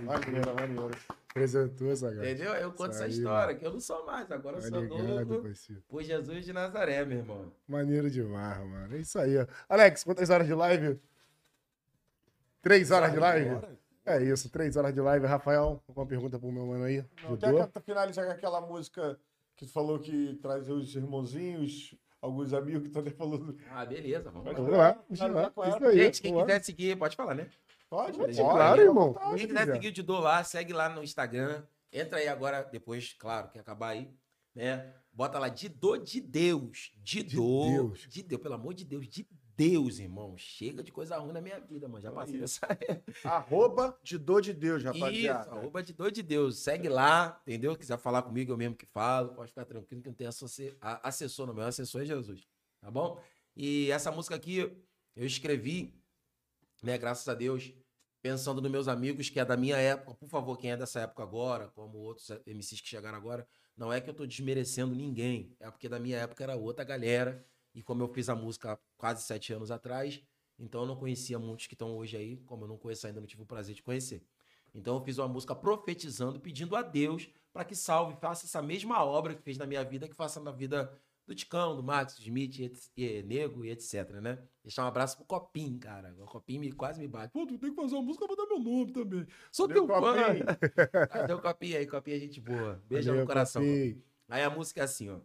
Maneiro, 0.00 0.54
maneiro. 0.54 1.17
Apresentou 1.30 1.90
essa 1.92 2.10
galera. 2.10 2.30
Entendeu? 2.32 2.52
Eu 2.54 2.72
conto 2.72 2.92
Isso 2.92 3.02
essa 3.02 3.06
história, 3.12 3.54
que 3.54 3.64
eu 3.66 3.72
não 3.72 3.80
sou 3.80 4.04
mais, 4.06 4.30
agora 4.30 4.56
eu 4.56 4.62
Tá 4.62 4.68
sou 4.68 5.42
parceiro. 5.42 5.82
por 5.86 6.02
Jesus 6.02 6.44
de 6.44 6.52
Nazaré, 6.52 7.04
meu 7.04 7.18
irmão. 7.18 7.52
Maneiro 7.66 8.10
demais, 8.10 8.58
mano. 8.66 8.94
É 8.96 8.98
isso 8.98 9.18
aí, 9.18 9.36
ó. 9.38 9.46
Alex, 9.68 10.04
quantas 10.04 10.30
horas 10.30 10.46
de 10.46 10.54
live? 10.54 10.98
Três 12.62 12.90
horas 12.90 13.12
de 13.12 13.18
live? 13.18 13.50
É 14.04 14.22
isso, 14.22 14.50
três 14.50 14.76
horas 14.76 14.92
de 14.94 15.00
live. 15.00 15.26
Rafael, 15.26 15.82
alguma 15.86 16.06
pergunta 16.06 16.38
pro 16.38 16.50
meu 16.50 16.66
mano 16.66 16.84
aí? 16.84 17.04
Não, 17.22 17.36
can- 17.36 17.70
finalizar 17.82 18.24
com 18.26 18.32
aquela 18.32 18.60
música 18.60 19.18
que 19.54 19.66
tu 19.66 19.72
falou 19.72 19.98
que 19.98 20.38
traz 20.40 20.68
os 20.68 20.96
irmãozinhos, 20.96 21.94
alguns 22.22 22.52
amigos 22.54 22.84
que 22.84 22.88
tu 22.88 22.98
até 23.00 23.10
falou. 23.10 23.54
Ah, 23.70 23.84
beleza, 23.84 24.30
vamos 24.30 24.46
lá. 24.46 24.52
Vamos 24.54 24.72
lá, 24.76 24.98
vamos 25.10 25.56
lá. 25.56 25.68
Isso 25.68 25.84
aí. 25.86 25.98
Gente, 25.98 26.22
quem 26.22 26.32
vamos 26.32 26.48
lá. 26.48 26.54
quiser 26.54 26.64
seguir, 26.64 26.96
pode 26.98 27.14
falar, 27.16 27.34
né? 27.34 27.48
Pode? 27.90 28.18
Pode, 28.18 28.36
Claro, 28.36 28.80
irmão. 28.82 29.14
Quem 29.14 29.38
Se 29.38 29.46
quiser 29.46 29.72
seguir 29.72 29.88
o 29.88 29.92
Didô 29.92 30.18
lá, 30.20 30.44
segue 30.44 30.72
lá 30.72 30.88
no 30.88 31.02
Instagram. 31.02 31.64
Entra 31.92 32.18
aí 32.18 32.28
agora, 32.28 32.62
depois, 32.62 33.14
claro, 33.14 33.48
que 33.50 33.58
acabar 33.58 33.90
aí, 33.90 34.10
né? 34.54 34.94
Bota 35.12 35.38
lá, 35.38 35.48
Didô 35.48 35.96
de 35.96 36.20
Deus. 36.20 36.92
Didô. 36.98 37.64
De 37.64 37.72
Deus. 37.72 38.08
De 38.08 38.22
Deus, 38.22 38.42
pelo 38.42 38.54
amor 38.54 38.74
de 38.74 38.84
Deus, 38.84 39.08
de 39.08 39.26
Deus, 39.56 39.98
irmão. 39.98 40.36
Chega 40.36 40.82
de 40.84 40.92
coisa 40.92 41.16
ruim 41.18 41.32
na 41.32 41.40
minha 41.40 41.58
vida, 41.58 41.88
mano. 41.88 42.00
Já 42.02 42.12
passei 42.12 42.38
dessa 42.38 42.64
época. 42.66 43.02
Arroba 43.24 43.98
de 44.02 44.16
dor 44.16 44.40
de 44.40 44.52
Deus, 44.52 44.82
Isso, 44.84 44.92
rapaziada. 44.92 45.50
arroba 45.50 45.82
Didô 45.82 46.08
de 46.10 46.22
Deus. 46.22 46.58
Segue 46.58 46.88
lá, 46.88 47.40
entendeu? 47.42 47.74
Quiser 47.76 47.98
falar 47.98 48.22
comigo, 48.22 48.52
eu 48.52 48.56
mesmo 48.56 48.76
que 48.76 48.86
falo. 48.86 49.30
Pode 49.34 49.48
ficar 49.48 49.64
tranquilo 49.64 50.00
que 50.02 50.08
não 50.08 50.14
tem 50.14 50.28
assessor, 50.28 51.46
não. 51.46 51.54
Meu 51.54 51.64
assessor 51.64 52.02
é 52.02 52.04
Jesus. 52.04 52.46
Tá 52.80 52.90
bom? 52.90 53.20
E 53.56 53.90
essa 53.90 54.12
música 54.12 54.36
aqui 54.36 54.58
eu 55.16 55.26
escrevi, 55.26 55.97
né? 56.82 56.96
Graças 56.98 57.28
a 57.28 57.34
Deus, 57.34 57.72
pensando 58.22 58.60
nos 58.60 58.70
meus 58.70 58.88
amigos, 58.88 59.30
que 59.30 59.40
é 59.40 59.44
da 59.44 59.56
minha 59.56 59.76
época. 59.76 60.14
Por 60.14 60.28
favor, 60.28 60.56
quem 60.56 60.72
é 60.72 60.76
dessa 60.76 61.00
época 61.00 61.22
agora, 61.22 61.68
como 61.68 61.98
outros 61.98 62.30
MCs 62.46 62.80
que 62.80 62.88
chegaram 62.88 63.16
agora, 63.16 63.46
não 63.76 63.92
é 63.92 64.00
que 64.00 64.10
eu 64.10 64.14
tô 64.14 64.26
desmerecendo 64.26 64.94
ninguém. 64.94 65.56
É 65.60 65.70
porque 65.70 65.88
da 65.88 65.98
minha 65.98 66.18
época 66.18 66.42
era 66.42 66.56
outra 66.56 66.84
galera. 66.84 67.44
E 67.74 67.82
como 67.82 68.02
eu 68.02 68.08
fiz 68.08 68.28
a 68.28 68.34
música 68.34 68.78
quase 68.96 69.22
sete 69.22 69.52
anos 69.52 69.70
atrás, 69.70 70.20
então 70.58 70.80
eu 70.80 70.86
não 70.86 70.96
conhecia 70.96 71.38
muitos 71.38 71.66
que 71.66 71.74
estão 71.74 71.96
hoje 71.96 72.16
aí, 72.16 72.36
como 72.38 72.64
eu 72.64 72.68
não 72.68 72.76
conheço 72.76 73.06
ainda, 73.06 73.20
não 73.20 73.26
tive 73.26 73.42
o 73.42 73.46
prazer 73.46 73.74
de 73.74 73.82
conhecer. 73.82 74.24
Então 74.74 74.96
eu 74.96 75.04
fiz 75.04 75.18
uma 75.18 75.28
música 75.28 75.54
profetizando, 75.54 76.40
pedindo 76.40 76.74
a 76.74 76.82
Deus 76.82 77.28
para 77.52 77.64
que 77.64 77.74
salve, 77.74 78.16
faça 78.20 78.46
essa 78.46 78.60
mesma 78.60 79.04
obra 79.04 79.34
que 79.34 79.42
fez 79.42 79.56
na 79.56 79.66
minha 79.66 79.84
vida, 79.84 80.08
que 80.08 80.14
faça 80.14 80.40
na 80.40 80.50
vida 80.50 80.92
do 81.28 81.34
Ticão, 81.34 81.76
do 81.76 81.82
Max, 81.82 82.14
do 82.16 82.22
Smith, 82.22 82.58
et- 82.58 82.90
e, 82.96 83.22
Nego 83.22 83.62
e 83.64 83.70
etc, 83.70 84.10
né? 84.22 84.38
Deixar 84.64 84.84
um 84.84 84.88
abraço 84.88 85.14
pro 85.18 85.26
Copinho, 85.26 85.78
cara. 85.78 86.14
O 86.18 86.24
Copinho 86.24 86.60
me, 86.60 86.72
quase 86.72 86.98
me 86.98 87.06
bate. 87.06 87.32
Pô, 87.32 87.46
tu 87.46 87.58
tem 87.58 87.68
que 87.70 87.76
fazer 87.76 87.94
uma 87.94 88.02
música 88.02 88.26
pra 88.26 88.34
dar 88.34 88.46
meu 88.46 88.58
nome 88.58 88.92
também. 88.92 89.26
Sou 89.52 89.68
teu 89.74 89.86
fã. 89.86 90.14
Cadê 91.08 91.32
o 91.34 91.40
Copinho 91.42 91.76
aí? 91.76 91.86
Copinho 91.86 92.16
é 92.16 92.20
gente 92.20 92.40
boa. 92.40 92.82
Valeu, 92.88 93.02
no 93.20 93.26
coração. 93.26 93.62
Aí 94.26 94.42
a 94.42 94.48
música 94.50 94.80
é 94.80 94.84
assim, 94.84 95.10
ó. 95.10 95.20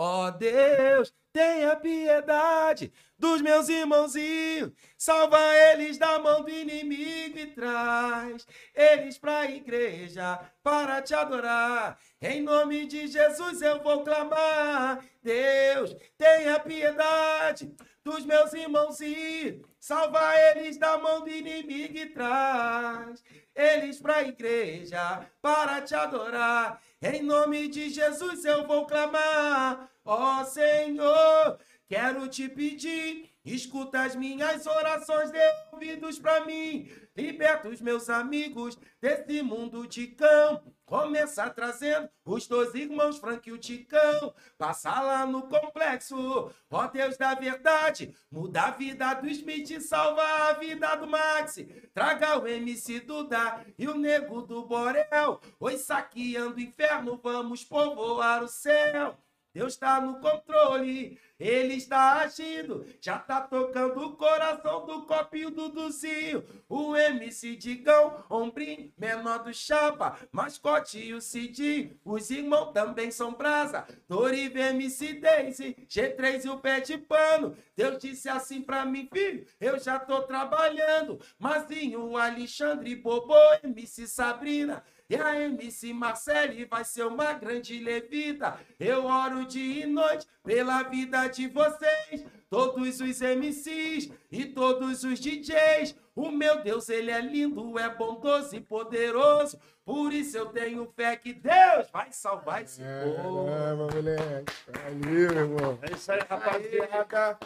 Ó 0.00 0.30
Deus, 0.30 1.12
tenha 1.32 1.74
piedade 1.74 2.92
dos 3.18 3.42
meus 3.42 3.68
irmãozinhos, 3.68 4.70
salva 4.96 5.36
eles 5.72 5.98
da 5.98 6.20
mão 6.20 6.44
do 6.44 6.50
inimigo 6.50 7.36
e 7.36 7.46
traz 7.48 8.46
eles 8.72 9.18
pra 9.18 9.50
igreja 9.50 10.38
para 10.62 11.02
te 11.02 11.16
adorar. 11.16 11.98
Em 12.22 12.40
nome 12.40 12.86
de 12.86 13.08
Jesus 13.08 13.60
eu 13.60 13.82
vou 13.82 14.04
clamar. 14.04 15.04
Deus, 15.20 15.96
tenha 16.16 16.60
piedade 16.60 17.74
dos 18.04 18.24
meus 18.24 18.52
irmãozinhos, 18.52 19.66
salva 19.80 20.32
eles 20.52 20.76
da 20.76 20.96
mão 20.96 21.22
do 21.22 21.28
inimigo 21.28 21.98
e 21.98 22.06
traz 22.06 23.20
eles 23.52 24.00
pra 24.00 24.22
igreja 24.22 25.26
para 25.42 25.82
te 25.82 25.96
adorar. 25.96 26.80
Em 27.00 27.22
nome 27.22 27.68
de 27.68 27.90
Jesus 27.90 28.44
eu 28.44 28.66
vou 28.66 28.84
clamar, 28.84 29.88
ó 30.04 30.42
Senhor, 30.42 31.56
quero 31.86 32.26
te 32.26 32.48
pedir, 32.48 33.30
escuta 33.44 34.02
as 34.02 34.16
minhas 34.16 34.66
orações, 34.66 35.30
dê 35.30 35.38
ouvidos 35.72 36.18
pra 36.18 36.44
mim. 36.44 36.90
Liberta 37.18 37.68
os 37.68 37.80
meus 37.80 38.08
amigos 38.08 38.78
desse 39.00 39.42
mundo 39.42 39.88
de 39.88 40.06
cão. 40.06 40.62
Começa 40.86 41.50
trazendo 41.50 42.08
os 42.24 42.46
dois 42.46 42.72
irmãos 42.76 43.18
Frank 43.18 43.48
e 43.48 43.52
o 43.52 43.58
Ticão. 43.58 44.32
Passa 44.56 45.00
lá 45.00 45.26
no 45.26 45.42
complexo, 45.42 46.48
ó 46.70 46.86
Deus 46.86 47.16
da 47.16 47.34
verdade. 47.34 48.14
Muda 48.30 48.62
a 48.62 48.70
vida 48.70 49.14
do 49.14 49.26
Smith, 49.26 49.80
salva 49.80 50.22
a 50.22 50.52
vida 50.52 50.94
do 50.94 51.08
Maxi. 51.08 51.64
Traga 51.92 52.38
o 52.38 52.46
MC 52.46 53.00
Duda 53.00 53.66
e 53.76 53.88
o 53.88 53.98
nego 53.98 54.42
do 54.42 54.64
Borel. 54.64 55.40
Oi, 55.58 55.76
saqueando 55.76 56.58
o 56.58 56.60
inferno, 56.60 57.18
vamos 57.20 57.64
povoar 57.64 58.44
o 58.44 58.48
céu. 58.48 59.18
Deus 59.54 59.72
está 59.72 60.00
no 60.00 60.20
controle, 60.20 61.18
Ele 61.38 61.74
está 61.74 62.20
agindo. 62.20 62.84
Já 63.00 63.18
tá 63.18 63.40
tocando 63.40 64.00
o 64.00 64.16
coração 64.16 64.84
do 64.84 65.06
copinho 65.06 65.50
do 65.50 65.68
Duzinho. 65.68 66.44
O 66.68 66.94
MC 66.94 67.56
Digão, 67.56 68.24
ombrinho, 68.28 68.92
menor 68.96 69.42
do 69.44 69.54
Chapa. 69.54 70.18
Mascote 70.30 70.98
e 70.98 71.14
o 71.14 71.20
Cidinho, 71.20 71.98
os 72.04 72.30
irmãos 72.30 72.72
também 72.72 73.10
são 73.10 73.32
brasa. 73.32 73.86
Doriva, 74.08 74.58
MC 74.58 75.14
Daisy, 75.14 75.76
G3 75.88 76.44
e 76.44 76.48
o 76.48 76.58
pé 76.58 76.80
de 76.80 76.98
pano. 76.98 77.56
Deus 77.74 77.98
disse 77.98 78.28
assim 78.28 78.60
pra 78.60 78.84
mim, 78.84 79.08
filho, 79.12 79.46
eu 79.60 79.78
já 79.78 79.98
tô 79.98 80.22
trabalhando. 80.22 81.20
Mazinho, 81.38 82.16
Alexandre, 82.16 82.94
Bobo, 82.96 83.34
MC 83.62 84.06
Sabrina. 84.06 84.84
E 85.10 85.16
a 85.16 85.40
MC 85.40 85.92
Marcele 85.94 86.66
vai 86.66 86.84
ser 86.84 87.04
uma 87.04 87.32
grande 87.32 87.78
levita. 87.78 88.58
Eu 88.78 89.06
oro 89.06 89.46
dia 89.46 89.84
e 89.84 89.86
noite 89.86 90.26
pela 90.44 90.82
vida 90.82 91.26
de 91.28 91.48
vocês. 91.48 92.26
Todos 92.50 93.00
os 93.00 93.20
MCs 93.20 94.10
e 94.30 94.44
todos 94.44 95.04
os 95.04 95.18
DJs. 95.18 95.94
O 96.14 96.30
meu 96.30 96.62
Deus, 96.62 96.90
ele 96.90 97.10
é 97.10 97.20
lindo, 97.20 97.78
é 97.78 97.88
bondoso 97.88 98.54
e 98.54 98.60
poderoso. 98.60 99.58
Por 99.82 100.12
isso 100.12 100.36
eu 100.36 100.46
tenho 100.46 100.86
fé 100.94 101.16
que 101.16 101.32
Deus 101.32 101.88
vai 101.90 102.12
salvar 102.12 102.62
esse 102.62 102.82
povo. 102.82 103.48
É, 103.48 103.74
meu 103.74 103.88
moleque. 103.88 104.52
Ali, 104.84 105.06
meu 105.06 105.32
irmão. 105.32 105.78
É 105.80 105.94
isso 105.94 106.12
aí, 106.12 106.20
rapaziada. 106.28 107.38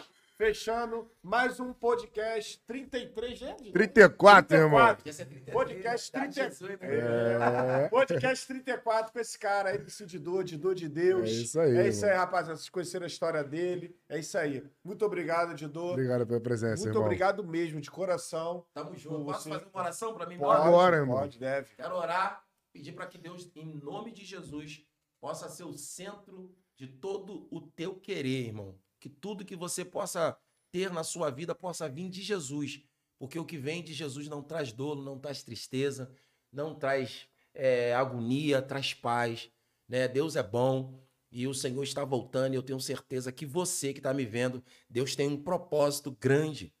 Fechando 0.43 1.09
mais 1.21 1.57
um 1.61 1.71
podcast 1.71 2.61
33, 2.67 3.39
gente. 3.39 3.71
34, 3.71 4.57
irmão. 4.57 4.77
34. 4.77 4.97
Podia 4.97 5.13
ser 5.13 5.25
33, 5.25 5.53
Podcast 5.53 6.11
tá, 6.11 6.19
30. 6.19 6.33
Jesus, 6.33 6.79
né? 6.81 7.85
É. 7.85 7.87
Podcast 7.87 8.47
34 8.47 9.13
com 9.13 9.19
esse 9.19 9.39
cara 9.39 9.69
aí, 9.69 9.77
MC 9.77 10.05
de 10.05 10.19
dor, 10.19 10.43
de 10.43 10.57
dor 10.57 10.75
de 10.75 10.89
Deus. 10.89 11.29
É 11.29 11.31
isso 11.31 11.57
aí, 11.61 11.77
É 11.77 11.87
isso 11.87 12.03
aí, 12.03 12.11
irmão. 12.11 12.25
rapaziada. 12.25 12.57
Vocês 12.57 12.67
conheceram 12.67 13.05
a 13.05 13.07
história 13.07 13.41
dele. 13.41 13.97
É 14.09 14.19
isso 14.19 14.37
aí. 14.37 14.69
Muito 14.83 15.05
obrigado, 15.05 15.55
Didô. 15.55 15.91
Obrigado 15.91 16.27
pela 16.27 16.41
presença, 16.41 16.83
Muito 16.83 16.87
irmão. 16.89 17.03
obrigado 17.03 17.41
mesmo, 17.45 17.79
de 17.79 17.89
coração. 17.89 18.65
Tamo 18.73 18.97
junto. 18.97 19.23
Posso 19.23 19.43
você. 19.43 19.49
fazer 19.49 19.65
uma 19.73 19.81
oração 19.81 20.13
pra 20.13 20.25
mim? 20.25 20.37
Pode, 20.37 20.67
Agora, 20.67 20.97
irmão. 20.97 21.19
Pode, 21.19 21.39
deve. 21.39 21.73
Quero 21.73 21.95
orar, 21.95 22.43
pedir 22.73 22.91
para 22.91 23.07
que 23.07 23.17
Deus, 23.17 23.49
em 23.55 23.79
nome 23.81 24.11
de 24.11 24.25
Jesus, 24.25 24.85
possa 25.21 25.47
ser 25.47 25.63
o 25.63 25.71
centro 25.77 26.53
de 26.75 26.85
todo 26.85 27.47
o 27.49 27.61
teu 27.61 27.95
querer, 27.95 28.47
irmão. 28.47 28.77
Que 29.03 29.09
tudo 29.09 29.43
que 29.43 29.53
você 29.53 29.83
possa 29.83 30.37
ter 30.71 30.89
na 30.89 31.03
sua 31.03 31.29
vida 31.29 31.53
possa 31.53 31.89
vir 31.89 32.09
de 32.09 32.21
Jesus. 32.21 32.81
Porque 33.19 33.37
o 33.37 33.43
que 33.43 33.57
vem 33.57 33.83
de 33.83 33.93
Jesus 33.93 34.29
não 34.29 34.41
traz 34.41 34.71
dolo, 34.71 35.03
não 35.03 35.19
traz 35.19 35.43
tristeza, 35.43 36.09
não 36.49 36.73
traz 36.73 37.27
é, 37.53 37.93
agonia, 37.93 38.61
traz 38.61 38.93
paz. 38.93 39.51
Né? 39.89 40.07
Deus 40.07 40.37
é 40.37 40.41
bom 40.41 41.03
e 41.29 41.45
o 41.45 41.53
Senhor 41.53 41.83
está 41.83 42.05
voltando. 42.05 42.53
E 42.53 42.55
eu 42.55 42.63
tenho 42.63 42.79
certeza 42.79 43.29
que 43.29 43.45
você 43.45 43.91
que 43.91 43.99
está 43.99 44.13
me 44.13 44.23
vendo, 44.23 44.63
Deus 44.89 45.17
tem 45.17 45.27
um 45.27 45.35
propósito 45.35 46.09
grande, 46.17 46.73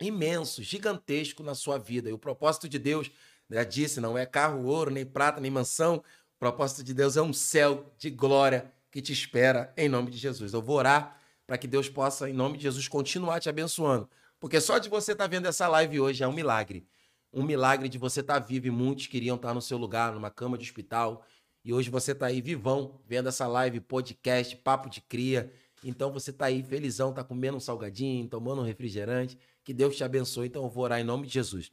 imenso, 0.00 0.64
gigantesco 0.64 1.44
na 1.44 1.54
sua 1.54 1.78
vida. 1.78 2.10
E 2.10 2.12
o 2.12 2.18
propósito 2.18 2.68
de 2.68 2.76
Deus 2.80 3.08
já 3.48 3.62
disse, 3.62 4.00
não 4.00 4.18
é 4.18 4.26
carro, 4.26 4.64
ouro, 4.64 4.90
nem 4.90 5.06
prata, 5.06 5.40
nem 5.40 5.52
mansão. 5.52 5.98
O 6.34 6.38
propósito 6.40 6.82
de 6.82 6.92
Deus 6.92 7.16
é 7.16 7.22
um 7.22 7.32
céu 7.32 7.94
de 7.96 8.10
glória 8.10 8.68
que 8.90 9.00
te 9.00 9.12
espera 9.12 9.72
em 9.76 9.88
nome 9.88 10.10
de 10.10 10.18
Jesus. 10.18 10.52
Eu 10.52 10.60
vou 10.60 10.78
orar 10.78 11.22
para 11.46 11.56
que 11.56 11.66
Deus 11.66 11.88
possa, 11.88 12.28
em 12.28 12.32
nome 12.32 12.56
de 12.56 12.64
Jesus, 12.64 12.88
continuar 12.88 13.40
te 13.40 13.48
abençoando. 13.48 14.08
Porque 14.40 14.60
só 14.60 14.78
de 14.78 14.88
você 14.88 15.12
estar 15.12 15.26
vendo 15.26 15.46
essa 15.46 15.68
live 15.68 16.00
hoje 16.00 16.22
é 16.22 16.28
um 16.28 16.32
milagre. 16.32 16.86
Um 17.32 17.42
milagre 17.42 17.88
de 17.88 17.98
você 17.98 18.20
estar 18.20 18.38
vivo 18.38 18.66
e 18.66 18.70
muitos 18.70 19.06
queriam 19.06 19.36
estar 19.36 19.54
no 19.54 19.62
seu 19.62 19.78
lugar, 19.78 20.12
numa 20.12 20.30
cama 20.30 20.58
de 20.58 20.64
hospital. 20.64 21.24
E 21.64 21.72
hoje 21.72 21.90
você 21.90 22.12
está 22.12 22.26
aí 22.26 22.40
vivão, 22.40 23.00
vendo 23.06 23.28
essa 23.28 23.46
live, 23.46 23.80
podcast, 23.80 24.56
papo 24.56 24.88
de 24.88 25.00
cria. 25.00 25.52
Então 25.84 26.12
você 26.12 26.30
está 26.30 26.46
aí 26.46 26.62
felizão, 26.62 27.10
está 27.10 27.22
comendo 27.22 27.56
um 27.56 27.60
salgadinho, 27.60 28.28
tomando 28.28 28.62
um 28.62 28.64
refrigerante. 28.64 29.38
Que 29.64 29.72
Deus 29.72 29.96
te 29.96 30.04
abençoe. 30.04 30.46
Então 30.48 30.64
eu 30.64 30.68
vou 30.68 30.84
orar 30.84 31.00
em 31.00 31.04
nome 31.04 31.26
de 31.26 31.34
Jesus. 31.34 31.70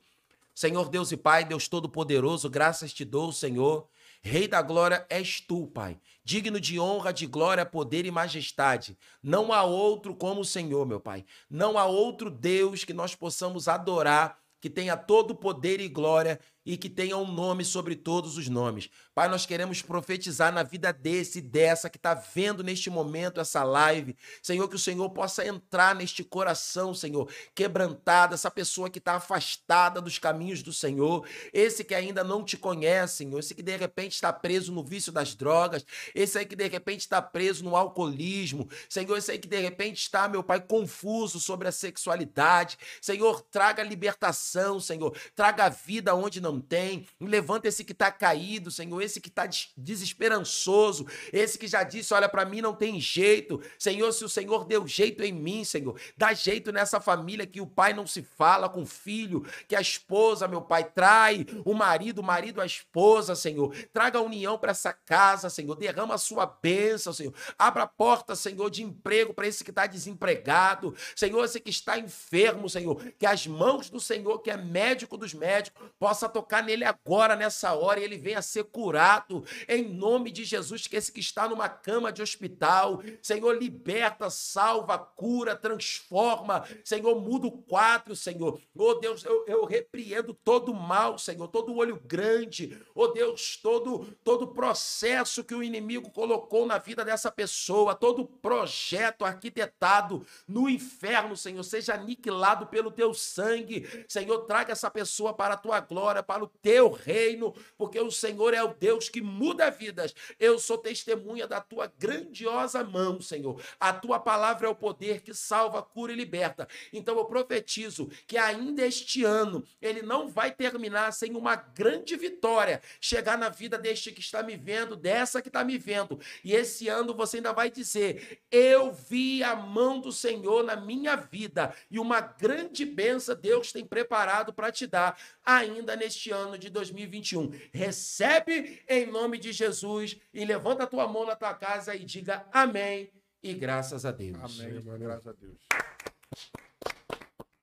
Senhor 0.53 0.87
Deus 0.89 1.11
e 1.11 1.17
Pai, 1.17 1.43
Deus 1.43 1.67
Todo-Poderoso, 1.67 2.49
graças 2.49 2.93
te 2.93 3.03
dou, 3.03 3.31
Senhor. 3.31 3.87
Rei 4.25 4.47
da 4.47 4.61
glória 4.61 5.05
és 5.09 5.41
tu, 5.41 5.67
Pai. 5.67 5.99
Digno 6.23 6.57
de 6.57 6.79
honra, 6.79 7.11
de 7.11 7.27
glória, 7.27 7.65
poder 7.65 8.05
e 8.05 8.11
majestade. 8.11 8.97
Não 9.21 9.51
há 9.51 9.63
outro 9.63 10.15
como 10.15 10.41
o 10.41 10.45
Senhor, 10.45 10.85
meu 10.85 10.99
Pai. 10.99 11.25
Não 11.49 11.77
há 11.77 11.85
outro 11.85 12.29
Deus 12.31 12.85
que 12.85 12.93
nós 12.93 13.13
possamos 13.13 13.67
adorar, 13.67 14.39
que 14.61 14.69
tenha 14.69 14.95
todo 14.95 15.35
poder 15.35 15.81
e 15.81 15.89
glória 15.89 16.39
e 16.65 16.77
que 16.77 16.89
tenha 16.89 17.17
um 17.17 17.29
nome 17.31 17.65
sobre 17.65 17.95
todos 17.95 18.37
os 18.37 18.47
nomes. 18.47 18.89
Pai, 19.13 19.27
nós 19.27 19.45
queremos 19.45 19.81
profetizar 19.81 20.51
na 20.51 20.63
vida 20.63 20.91
desse 20.91 21.39
e 21.39 21.41
dessa 21.41 21.89
que 21.89 21.97
está 21.97 22.13
vendo 22.13 22.63
neste 22.63 22.89
momento 22.89 23.39
essa 23.39 23.63
live. 23.63 24.15
Senhor, 24.41 24.67
que 24.67 24.75
o 24.75 24.79
Senhor 24.79 25.09
possa 25.09 25.45
entrar 25.45 25.93
neste 25.93 26.23
coração, 26.23 26.93
Senhor, 26.93 27.29
quebrantado, 27.53 28.33
essa 28.33 28.49
pessoa 28.49 28.89
que 28.89 28.99
está 28.99 29.15
afastada 29.15 30.01
dos 30.01 30.17
caminhos 30.17 30.63
do 30.63 30.73
Senhor, 30.73 31.27
esse 31.53 31.83
que 31.83 31.93
ainda 31.93 32.23
não 32.23 32.43
te 32.43 32.57
conhece, 32.57 33.17
Senhor, 33.17 33.39
esse 33.39 33.53
que 33.53 33.61
de 33.61 33.75
repente 33.75 34.13
está 34.13 34.31
preso 34.31 34.71
no 34.71 34.83
vício 34.83 35.11
das 35.11 35.35
drogas, 35.35 35.85
esse 36.15 36.37
aí 36.37 36.45
que 36.45 36.55
de 36.55 36.67
repente 36.67 37.01
está 37.01 37.21
preso 37.21 37.63
no 37.63 37.75
alcoolismo, 37.75 38.67
Senhor, 38.89 39.17
esse 39.17 39.31
aí 39.31 39.37
que 39.37 39.47
de 39.47 39.59
repente 39.59 39.97
está, 39.97 40.27
meu 40.27 40.43
Pai, 40.43 40.61
confuso 40.61 41.39
sobre 41.39 41.67
a 41.67 41.71
sexualidade. 41.71 42.77
Senhor, 43.01 43.41
traga 43.41 43.83
libertação, 43.83 44.79
Senhor, 44.79 45.15
traga 45.35 45.69
vida 45.69 46.15
onde 46.15 46.41
não 46.41 46.52
tem. 46.59 47.05
Levanta 47.19 47.67
esse 47.67 47.83
que 47.83 47.91
está 47.91 48.11
caído, 48.11 48.71
Senhor, 48.71 49.01
esse 49.01 49.19
que 49.19 49.29
está 49.29 49.47
desesperançoso, 49.77 51.05
esse 51.31 51.57
que 51.57 51.67
já 51.67 51.83
disse: 51.83 52.13
Olha, 52.13 52.29
para 52.29 52.45
mim 52.45 52.61
não 52.61 52.73
tem 52.73 52.99
jeito. 52.99 53.61
Senhor, 53.77 54.11
se 54.11 54.23
o 54.23 54.29
Senhor 54.29 54.65
deu 54.65 54.87
jeito 54.87 55.23
em 55.23 55.31
mim, 55.31 55.63
Senhor, 55.63 55.99
dá 56.17 56.33
jeito 56.33 56.71
nessa 56.71 56.99
família 56.99 57.45
que 57.45 57.61
o 57.61 57.67
pai 57.67 57.93
não 57.93 58.07
se 58.07 58.21
fala 58.21 58.69
com 58.69 58.83
o 58.83 58.85
filho, 58.85 59.45
que 59.67 59.75
a 59.75 59.81
esposa, 59.81 60.47
meu 60.47 60.61
pai, 60.61 60.83
trai 60.83 61.45
o 61.65 61.73
marido, 61.73 62.19
o 62.19 62.23
marido 62.23 62.61
a 62.61 62.65
esposa, 62.65 63.35
Senhor. 63.35 63.73
Traga 63.91 64.21
união 64.21 64.57
para 64.57 64.71
essa 64.71 64.93
casa, 64.93 65.49
Senhor. 65.49 65.75
Derrama 65.75 66.15
a 66.15 66.17
sua 66.17 66.45
bênção, 66.45 67.13
Senhor. 67.13 67.33
Abra 67.57 67.83
a 67.83 67.87
porta, 67.87 68.35
Senhor, 68.35 68.69
de 68.69 68.83
emprego 68.83 69.33
para 69.33 69.47
esse 69.47 69.63
que 69.63 69.69
está 69.69 69.85
desempregado. 69.87 70.95
Senhor, 71.15 71.43
esse 71.43 71.59
que 71.59 71.69
está 71.69 71.97
enfermo, 71.97 72.69
Senhor. 72.69 73.01
Que 73.17 73.25
as 73.25 73.47
mãos 73.47 73.89
do 73.89 73.99
Senhor, 73.99 74.39
que 74.39 74.51
é 74.51 74.57
médico 74.57 75.17
dos 75.17 75.33
médicos, 75.33 75.81
possa 75.99 76.27
tocar 76.27 76.42
nele 76.63 76.83
agora, 76.83 77.35
nessa 77.35 77.73
hora, 77.73 77.99
e 77.99 78.03
ele 78.03 78.17
venha 78.17 78.41
ser 78.41 78.65
curado. 78.65 79.45
Em 79.67 79.83
nome 79.83 80.31
de 80.31 80.43
Jesus, 80.43 80.87
que 80.87 80.95
esse 80.95 81.11
que 81.11 81.19
está 81.19 81.47
numa 81.47 81.69
cama 81.69 82.11
de 82.11 82.21
hospital, 82.21 83.01
Senhor, 83.21 83.57
liberta, 83.57 84.29
salva, 84.29 84.97
cura, 84.97 85.55
transforma. 85.55 86.65
Senhor, 86.83 87.19
muda 87.19 87.47
o 87.47 87.51
quadro, 87.51 88.15
Senhor. 88.15 88.59
Oh 88.75 88.95
Deus, 88.95 89.23
eu, 89.23 89.45
eu 89.47 89.65
repreendo 89.65 90.33
todo 90.33 90.73
mal, 90.73 91.17
Senhor, 91.17 91.47
todo 91.47 91.75
olho 91.75 91.99
grande. 92.05 92.77
Oh 92.93 93.07
Deus, 93.07 93.57
todo, 93.57 94.05
todo 94.23 94.47
processo 94.47 95.43
que 95.43 95.55
o 95.55 95.63
inimigo 95.63 96.11
colocou 96.11 96.65
na 96.65 96.77
vida 96.77 97.03
dessa 97.03 97.31
pessoa, 97.31 97.95
todo 97.95 98.25
projeto 98.25 99.25
arquitetado 99.25 100.25
no 100.47 100.69
inferno, 100.69 101.35
Senhor, 101.35 101.63
seja 101.63 101.93
aniquilado 101.93 102.67
pelo 102.67 102.91
teu 102.91 103.13
sangue. 103.13 103.87
Senhor, 104.07 104.39
traga 104.39 104.71
essa 104.71 104.89
pessoa 104.89 105.33
para 105.33 105.53
a 105.53 105.57
tua 105.57 105.79
glória, 105.79 106.23
para 106.33 106.43
o 106.43 106.47
teu 106.47 106.91
reino, 106.91 107.53
porque 107.77 107.99
o 107.99 108.09
Senhor 108.09 108.55
é 108.55 108.63
o 108.63 108.73
Deus 108.73 109.07
que 109.07 109.21
muda 109.21 109.69
vidas. 109.69 110.15
Eu 110.39 110.57
sou 110.57 110.79
testemunha 110.79 111.47
da 111.47 111.61
tua 111.61 111.93
grandiosa 111.99 112.83
mão, 112.83 113.21
Senhor. 113.21 113.61
A 113.79 113.93
tua 113.93 114.19
palavra 114.19 114.65
é 114.65 114.69
o 114.69 114.75
poder 114.75 115.21
que 115.21 115.31
salva, 115.31 115.83
cura 115.83 116.11
e 116.11 116.15
liberta. 116.15 116.67
Então 116.91 117.15
eu 117.17 117.25
profetizo 117.25 118.09
que 118.25 118.35
ainda 118.35 118.83
este 118.83 119.23
ano 119.23 119.63
ele 119.79 120.01
não 120.01 120.27
vai 120.27 120.51
terminar 120.51 121.13
sem 121.13 121.35
uma 121.35 121.55
grande 121.55 122.15
vitória 122.15 122.81
chegar 122.99 123.37
na 123.37 123.49
vida 123.49 123.77
deste 123.77 124.11
que 124.11 124.21
está 124.21 124.41
me 124.41 124.57
vendo, 124.57 124.95
dessa 124.95 125.39
que 125.39 125.49
está 125.49 125.63
me 125.63 125.77
vendo. 125.77 126.19
E 126.43 126.55
esse 126.55 126.87
ano 126.87 127.13
você 127.13 127.37
ainda 127.37 127.53
vai 127.53 127.69
dizer: 127.69 128.41
Eu 128.49 128.91
vi 128.91 129.43
a 129.43 129.55
mão 129.55 129.99
do 129.99 130.11
Senhor 130.11 130.63
na 130.63 130.75
minha 130.75 131.15
vida 131.15 131.75
e 131.91 131.99
uma 131.99 132.21
grande 132.21 132.85
benção 132.85 133.35
Deus 133.35 133.71
tem 133.71 133.85
preparado 133.85 134.51
para 134.53 134.71
te 134.71 134.87
dar 134.87 135.19
ainda 135.45 135.95
neste 135.95 136.31
ano 136.31 136.57
de 136.57 136.69
2021. 136.69 137.51
Recebe 137.73 138.81
em 138.87 139.05
nome 139.05 139.37
de 139.37 139.51
Jesus 139.51 140.17
e 140.33 140.45
levanta 140.45 140.83
a 140.83 140.87
tua 140.87 141.07
mão 141.07 141.25
na 141.25 141.35
tua 141.35 141.53
casa 141.53 141.95
e 141.95 142.03
diga 142.03 142.45
amém 142.51 143.11
e 143.43 143.53
graças 143.53 144.05
a 144.05 144.11
Deus. 144.11 144.61
Amém. 144.61 144.81
mano. 144.81 144.99
Graças 144.99 145.27
a 145.27 145.33
Deus. 145.33 145.59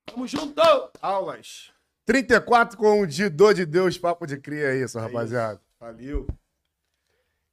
Tamo 0.04 0.26
junto! 0.26 0.60
Aulas. 1.00 1.72
34 2.04 2.76
com 2.76 3.00
o 3.00 3.06
Didô 3.06 3.52
de 3.52 3.64
Deus, 3.64 3.96
papo 3.96 4.26
de 4.26 4.36
cria 4.36 4.72
é 4.72 4.76
isso, 4.76 4.98
rapaziada. 4.98 5.60
Valeu. 5.78 6.26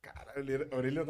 Cara, 0.01 0.33
a 0.35 0.75
orelha 0.75 1.01
tá 1.01 1.05